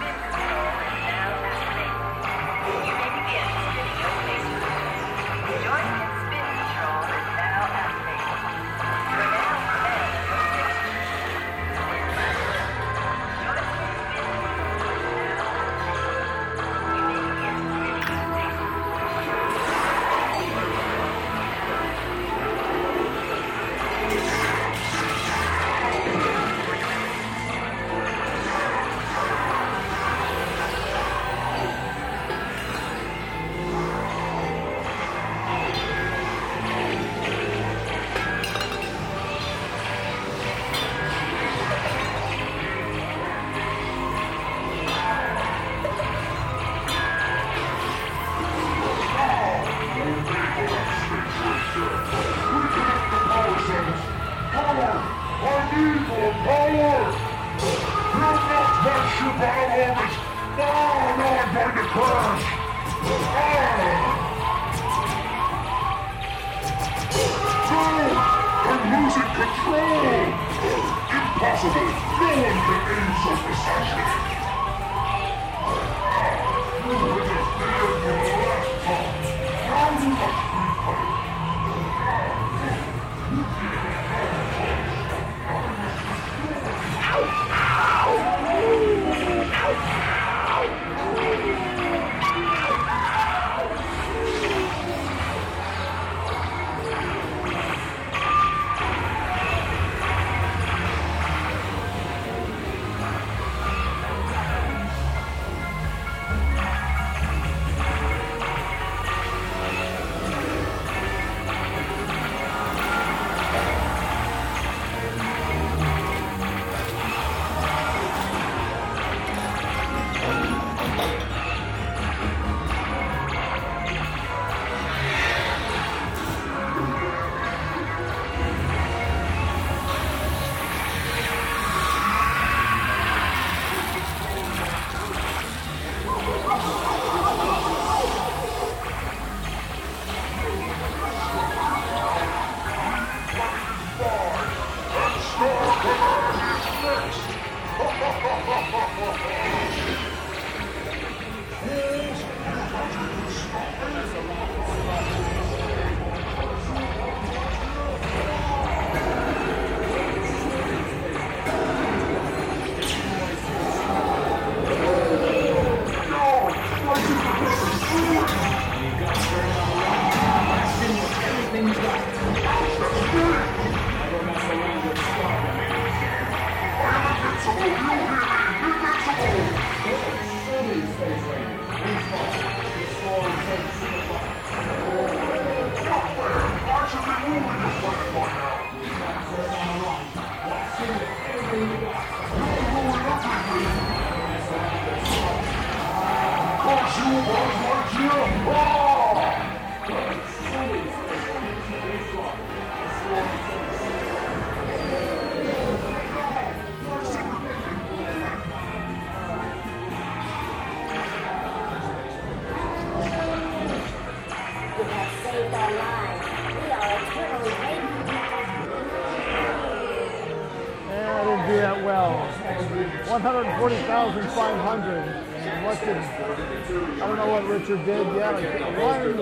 140,500. 223.64 224.84
And 224.84 225.64
what 225.64 225.80
did, 225.80 225.96
I 225.96 226.98
don't 226.98 227.16
know 227.16 227.28
what 227.28 227.44
Richard 227.44 227.82
did 227.86 228.06
yet. 228.14 228.34
One, 228.78 229.16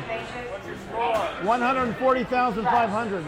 140,500. 1.45 3.23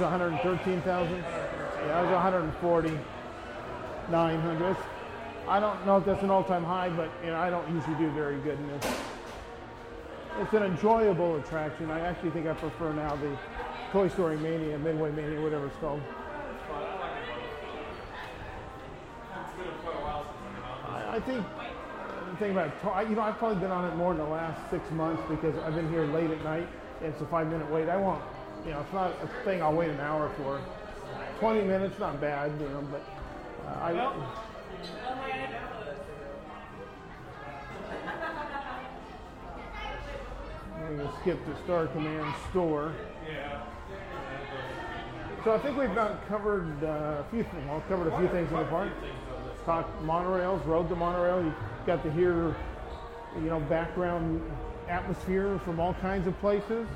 Was 0.00 0.08
113,000? 0.08 1.14
Yeah, 1.14 2.00
was 2.00 2.10
140. 2.10 2.98
900. 4.08 4.76
I 5.46 5.60
don't 5.60 5.84
know 5.84 5.98
if 5.98 6.06
that's 6.06 6.22
an 6.22 6.30
all-time 6.30 6.64
high, 6.64 6.88
but 6.88 7.10
you 7.22 7.28
know 7.28 7.36
I 7.36 7.50
don't 7.50 7.68
usually 7.70 7.96
do 7.96 8.10
very 8.12 8.40
good 8.40 8.58
in 8.58 8.68
this. 8.68 8.86
It's 10.38 10.54
an 10.54 10.62
enjoyable 10.62 11.36
attraction. 11.36 11.90
I 11.90 12.00
actually 12.00 12.30
think 12.30 12.46
I 12.46 12.54
prefer 12.54 12.94
now 12.94 13.14
the 13.16 13.36
Toy 13.92 14.08
Story 14.08 14.38
Mania, 14.38 14.78
Midway 14.78 15.10
Mania, 15.10 15.38
whatever 15.42 15.66
it's 15.66 15.76
called. 15.76 16.00
I, 21.10 21.20
think 21.20 21.44
the 22.30 22.36
thing 22.38 22.52
about 22.52 22.72
you 23.06 23.16
know 23.16 23.20
I've 23.20 23.36
probably 23.36 23.60
been 23.60 23.70
on 23.70 23.84
it 23.92 23.96
more 23.96 24.12
in 24.12 24.18
the 24.18 24.24
last 24.24 24.70
six 24.70 24.90
months 24.92 25.22
because 25.28 25.54
I've 25.58 25.74
been 25.74 25.90
here 25.90 26.06
late 26.06 26.30
at 26.30 26.42
night. 26.42 26.66
And 27.02 27.12
it's 27.12 27.20
a 27.20 27.26
five-minute 27.26 27.70
wait. 27.70 27.88
I 27.88 27.96
won't, 27.96 28.22
you 28.64 28.72
know, 28.72 28.80
it's 28.80 28.92
not 28.92 29.14
a 29.22 29.44
thing 29.44 29.62
I'll 29.62 29.74
wait 29.74 29.90
an 29.90 30.00
hour 30.00 30.30
for. 30.36 30.60
20 31.38 31.62
minutes, 31.62 31.98
not 31.98 32.20
bad, 32.20 32.52
you 32.60 32.68
know, 32.68 32.86
but 32.90 33.02
uh, 33.66 33.80
I. 33.80 33.90
I'm 40.76 40.96
going 40.96 41.08
to 41.08 41.14
skip 41.20 41.44
to 41.46 41.56
Star 41.64 41.86
Command 41.88 42.34
store. 42.50 42.92
Yeah. 43.26 43.62
So 45.44 45.54
I 45.54 45.58
think 45.58 45.78
we've 45.78 45.94
not 45.94 46.26
covered 46.28 46.84
uh, 46.84 47.22
a 47.22 47.26
few 47.30 47.42
things. 47.44 47.66
Well, 47.66 47.82
covered 47.88 48.12
a 48.12 48.18
few 48.18 48.28
things 48.28 48.50
in 48.50 48.58
the 48.58 48.64
park. 48.64 48.90
Talked 49.64 50.02
monorails, 50.02 50.64
rode 50.66 50.88
the 50.88 50.96
monorail. 50.96 51.42
You 51.42 51.54
got 51.86 52.02
to 52.02 52.12
hear, 52.12 52.54
you 53.36 53.48
know, 53.48 53.60
background 53.60 54.42
atmosphere 54.88 55.58
from 55.64 55.80
all 55.80 55.94
kinds 55.94 56.26
of 56.26 56.38
places 56.40 56.86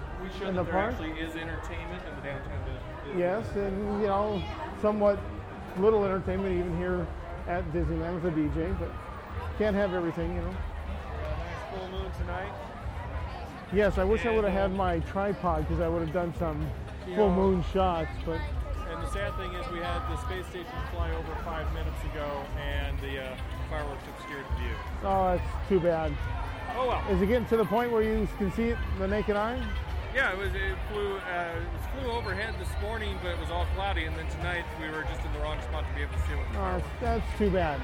We 0.40 0.46
in 0.46 0.54
the 0.54 0.62
that 0.62 0.72
there 0.72 0.80
park. 0.80 0.92
actually 0.94 1.10
is 1.20 1.36
entertainment 1.36 2.02
in 2.08 2.16
the 2.16 2.22
downtown 2.22 2.58
Disney. 2.64 3.20
Yes, 3.20 3.46
and 3.56 4.00
you 4.00 4.06
know, 4.08 4.42
somewhat 4.80 5.18
little 5.78 6.04
entertainment 6.04 6.56
even 6.58 6.76
here 6.78 7.06
at 7.48 7.64
Disneyland 7.72 8.22
with 8.22 8.32
a 8.32 8.36
DJ, 8.36 8.78
but 8.78 8.90
can't 9.58 9.76
have 9.76 9.92
everything, 9.92 10.34
you 10.34 10.40
know. 10.40 10.50
Nice 10.50 11.78
full 11.78 11.88
moon 11.88 12.10
tonight. 12.18 12.52
Yes, 13.72 13.98
I 13.98 14.04
wish 14.04 14.24
I 14.24 14.30
would 14.34 14.44
have 14.44 14.52
had 14.52 14.72
my 14.74 15.00
tripod 15.00 15.66
because 15.66 15.80
I 15.80 15.88
would 15.88 16.00
have 16.02 16.12
done 16.12 16.32
some 16.38 16.66
full 17.14 17.28
Yeah. 17.28 17.34
moon 17.36 17.64
shots, 17.72 18.10
but 18.24 18.40
And 18.92 19.02
the 19.02 19.10
sad 19.10 19.34
thing 19.36 19.52
is, 19.54 19.68
we 19.72 19.78
had 19.78 20.00
the 20.08 20.16
space 20.18 20.46
station 20.46 20.70
fly 20.92 21.10
over 21.10 21.34
five 21.44 21.70
minutes 21.74 22.00
ago, 22.12 22.44
and 22.60 22.98
the 23.00 23.24
uh, 23.24 23.36
fireworks 23.68 24.04
obscured 24.16 24.44
the 24.50 24.56
view. 24.62 24.74
oh, 25.04 25.36
that's 25.36 25.68
too 25.68 25.80
bad. 25.80 26.12
Oh 26.76 26.88
well. 26.88 27.02
Is 27.10 27.20
it 27.20 27.26
getting 27.26 27.46
to 27.46 27.56
the 27.56 27.64
point 27.64 27.90
where 27.92 28.02
you 28.02 28.28
can 28.38 28.52
see 28.52 28.68
it 28.70 28.78
the 28.98 29.06
naked 29.08 29.36
eye? 29.36 29.60
Yeah, 30.14 30.30
it 30.32 30.38
was. 30.38 30.54
It 30.54 30.76
flew. 30.92 31.16
Uh, 31.16 31.54
it 31.56 31.72
was 31.72 31.82
flew 31.92 32.12
overhead 32.12 32.54
this 32.60 32.68
morning, 32.80 33.18
but 33.22 33.32
it 33.32 33.40
was 33.40 33.50
all 33.50 33.66
cloudy, 33.74 34.04
and 34.04 34.16
then 34.16 34.28
tonight 34.28 34.64
we 34.80 34.88
were 34.88 35.02
just 35.02 35.24
in 35.24 35.32
the 35.32 35.40
wrong 35.40 35.60
spot 35.62 35.84
to 35.88 35.94
be 35.96 36.02
able 36.02 36.12
to 36.14 36.20
see 36.20 36.32
it. 36.34 36.38
Oh, 36.54 36.78
that's, 36.78 36.86
that's 37.00 37.38
too 37.38 37.50
bad. 37.50 37.80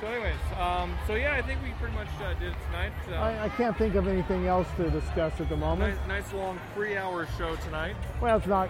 So, 0.00 0.06
anyways, 0.06 0.34
um, 0.58 0.94
so 1.06 1.14
yeah, 1.14 1.34
I 1.34 1.42
think 1.42 1.60
we 1.62 1.70
pretty 1.80 1.94
much 1.96 2.08
uh, 2.22 2.34
did 2.34 2.52
it 2.52 2.56
tonight. 2.66 2.92
Uh, 3.10 3.14
I, 3.16 3.44
I 3.44 3.48
can't 3.50 3.76
think 3.76 3.96
of 3.96 4.06
anything 4.06 4.46
else 4.46 4.68
to 4.76 4.90
discuss 4.90 5.40
at 5.40 5.48
the 5.48 5.56
moment. 5.56 5.96
nice, 6.08 6.24
nice 6.24 6.32
long 6.32 6.60
three-hour 6.74 7.26
show 7.38 7.56
tonight. 7.56 7.96
Well, 8.20 8.36
it's 8.36 8.46
not 8.46 8.68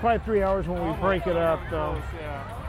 quite 0.00 0.24
three 0.24 0.42
hours 0.42 0.66
when 0.68 0.86
we 0.86 0.92
break 1.00 1.26
it 1.26 1.36
up, 1.36 1.60
though. 1.70 2.00
yeah. 2.20 2.60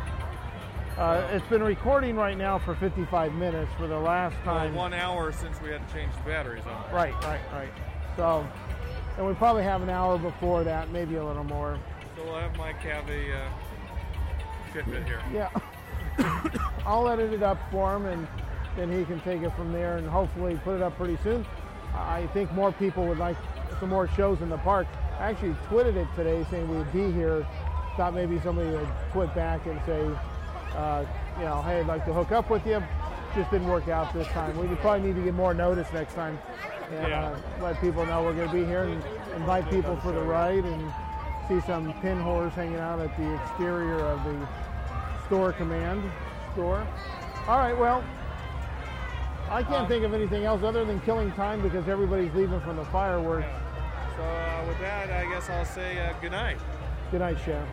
Uh, 0.97 1.27
it's 1.33 1.47
been 1.47 1.63
recording 1.63 2.15
right 2.15 2.37
now 2.37 2.57
for 2.57 2.73
55 2.75 3.33
minutes 3.33 3.69
for 3.77 3.87
the 3.87 3.99
last 3.99 4.35
Well, 4.45 4.55
time. 4.55 4.75
one 4.75 4.93
hour 4.93 5.33
since 5.33 5.61
we 5.61 5.69
had 5.69 5.85
to 5.85 5.93
change 5.93 6.13
the 6.15 6.23
batteries 6.29 6.63
on. 6.65 6.85
It. 6.85 6.93
Right, 6.93 7.13
right, 7.23 7.41
right. 7.51 7.69
So, 8.15 8.47
and 9.17 9.25
we 9.25 9.33
probably 9.35 9.63
have 9.63 9.81
an 9.81 9.89
hour 9.89 10.17
before 10.17 10.63
that, 10.63 10.91
maybe 10.91 11.15
a 11.15 11.23
little 11.23 11.43
more. 11.43 11.79
So 12.15 12.23
we'll 12.23 12.35
have 12.35 12.55
Mike 12.57 12.79
have 12.81 13.09
a 13.09 13.33
uh, 13.33 13.49
Fitbit 14.73 15.05
here. 15.05 15.21
Yeah. 15.33 15.49
I'll 16.85 17.07
edit 17.07 17.33
it 17.33 17.43
up 17.43 17.57
for 17.71 17.95
him, 17.95 18.05
and 18.05 18.27
then 18.75 18.91
he 18.91 19.05
can 19.05 19.19
take 19.21 19.41
it 19.41 19.55
from 19.55 19.71
there, 19.71 19.97
and 19.97 20.07
hopefully 20.07 20.59
put 20.63 20.75
it 20.75 20.81
up 20.81 20.97
pretty 20.97 21.17
soon. 21.23 21.45
I 21.93 22.27
think 22.33 22.51
more 22.53 22.71
people 22.73 23.07
would 23.07 23.17
like 23.17 23.37
some 23.79 23.89
more 23.89 24.07
shows 24.09 24.41
in 24.41 24.49
the 24.49 24.57
park. 24.57 24.87
I 25.17 25.29
actually 25.29 25.55
tweeted 25.69 25.95
it 25.95 26.07
today 26.15 26.45
saying 26.51 26.67
we'd 26.67 26.91
be 26.91 27.11
here. 27.11 27.47
Thought 27.95 28.13
maybe 28.13 28.39
somebody 28.41 28.69
would 28.69 28.87
tweet 29.13 29.33
back 29.33 29.65
and 29.65 29.79
say, 29.85 30.01
uh, 30.75 31.05
you 31.37 31.45
know, 31.45 31.61
hey, 31.61 31.79
I'd 31.79 31.87
like 31.87 32.05
to 32.05 32.13
hook 32.13 32.33
up 32.33 32.49
with 32.49 32.65
you. 32.67 32.83
Just 33.33 33.49
didn't 33.51 33.67
work 33.67 33.87
out 33.87 34.13
this 34.13 34.27
time. 34.27 34.57
We 34.57 34.73
probably 34.77 35.07
need 35.07 35.15
to 35.15 35.23
get 35.23 35.33
more 35.33 35.53
notice 35.53 35.87
next 35.93 36.13
time 36.13 36.37
and 36.91 37.07
Yeah. 37.07 37.25
uh, 37.29 37.63
let 37.63 37.79
people 37.81 38.05
know 38.05 38.23
we're 38.23 38.33
going 38.33 38.47
to 38.47 38.53
be 38.53 38.65
here 38.65 38.83
and 38.83 39.03
invite 39.35 39.69
people 39.69 39.95
for 39.97 40.11
the 40.11 40.21
ride 40.21 40.63
and 40.65 40.93
see 41.47 41.61
some 41.67 41.93
pin 42.01 42.17
whores 42.19 42.51
hanging 42.53 42.77
out 42.79 42.99
at 42.99 43.15
the 43.17 43.33
exterior 43.35 43.99
of 43.99 44.23
the 44.23 44.35
Star 45.27 45.51
Command 45.53 46.03
store. 46.53 46.85
All 47.47 47.57
right, 47.59 47.77
well, 47.77 48.03
I 49.49 49.61
can't 49.61 49.81
Um, 49.83 49.87
think 49.87 50.03
of 50.03 50.13
anything 50.13 50.43
else 50.45 50.63
other 50.63 50.83
than 50.85 50.99
killing 51.01 51.31
time 51.33 51.61
because 51.61 51.87
everybody's 51.87 52.33
leaving 52.33 52.59
from 52.61 52.77
the 52.77 52.85
fireworks. 52.85 53.45
So 54.17 54.23
uh, 54.23 54.63
with 54.67 54.79
that, 54.79 55.09
I 55.11 55.25
guess 55.29 55.49
I'll 55.49 55.65
say 55.65 55.99
uh, 55.99 56.13
good 56.21 56.31
night. 56.31 56.57
Good 57.11 57.19
night, 57.19 57.37
Chef. 57.45 57.67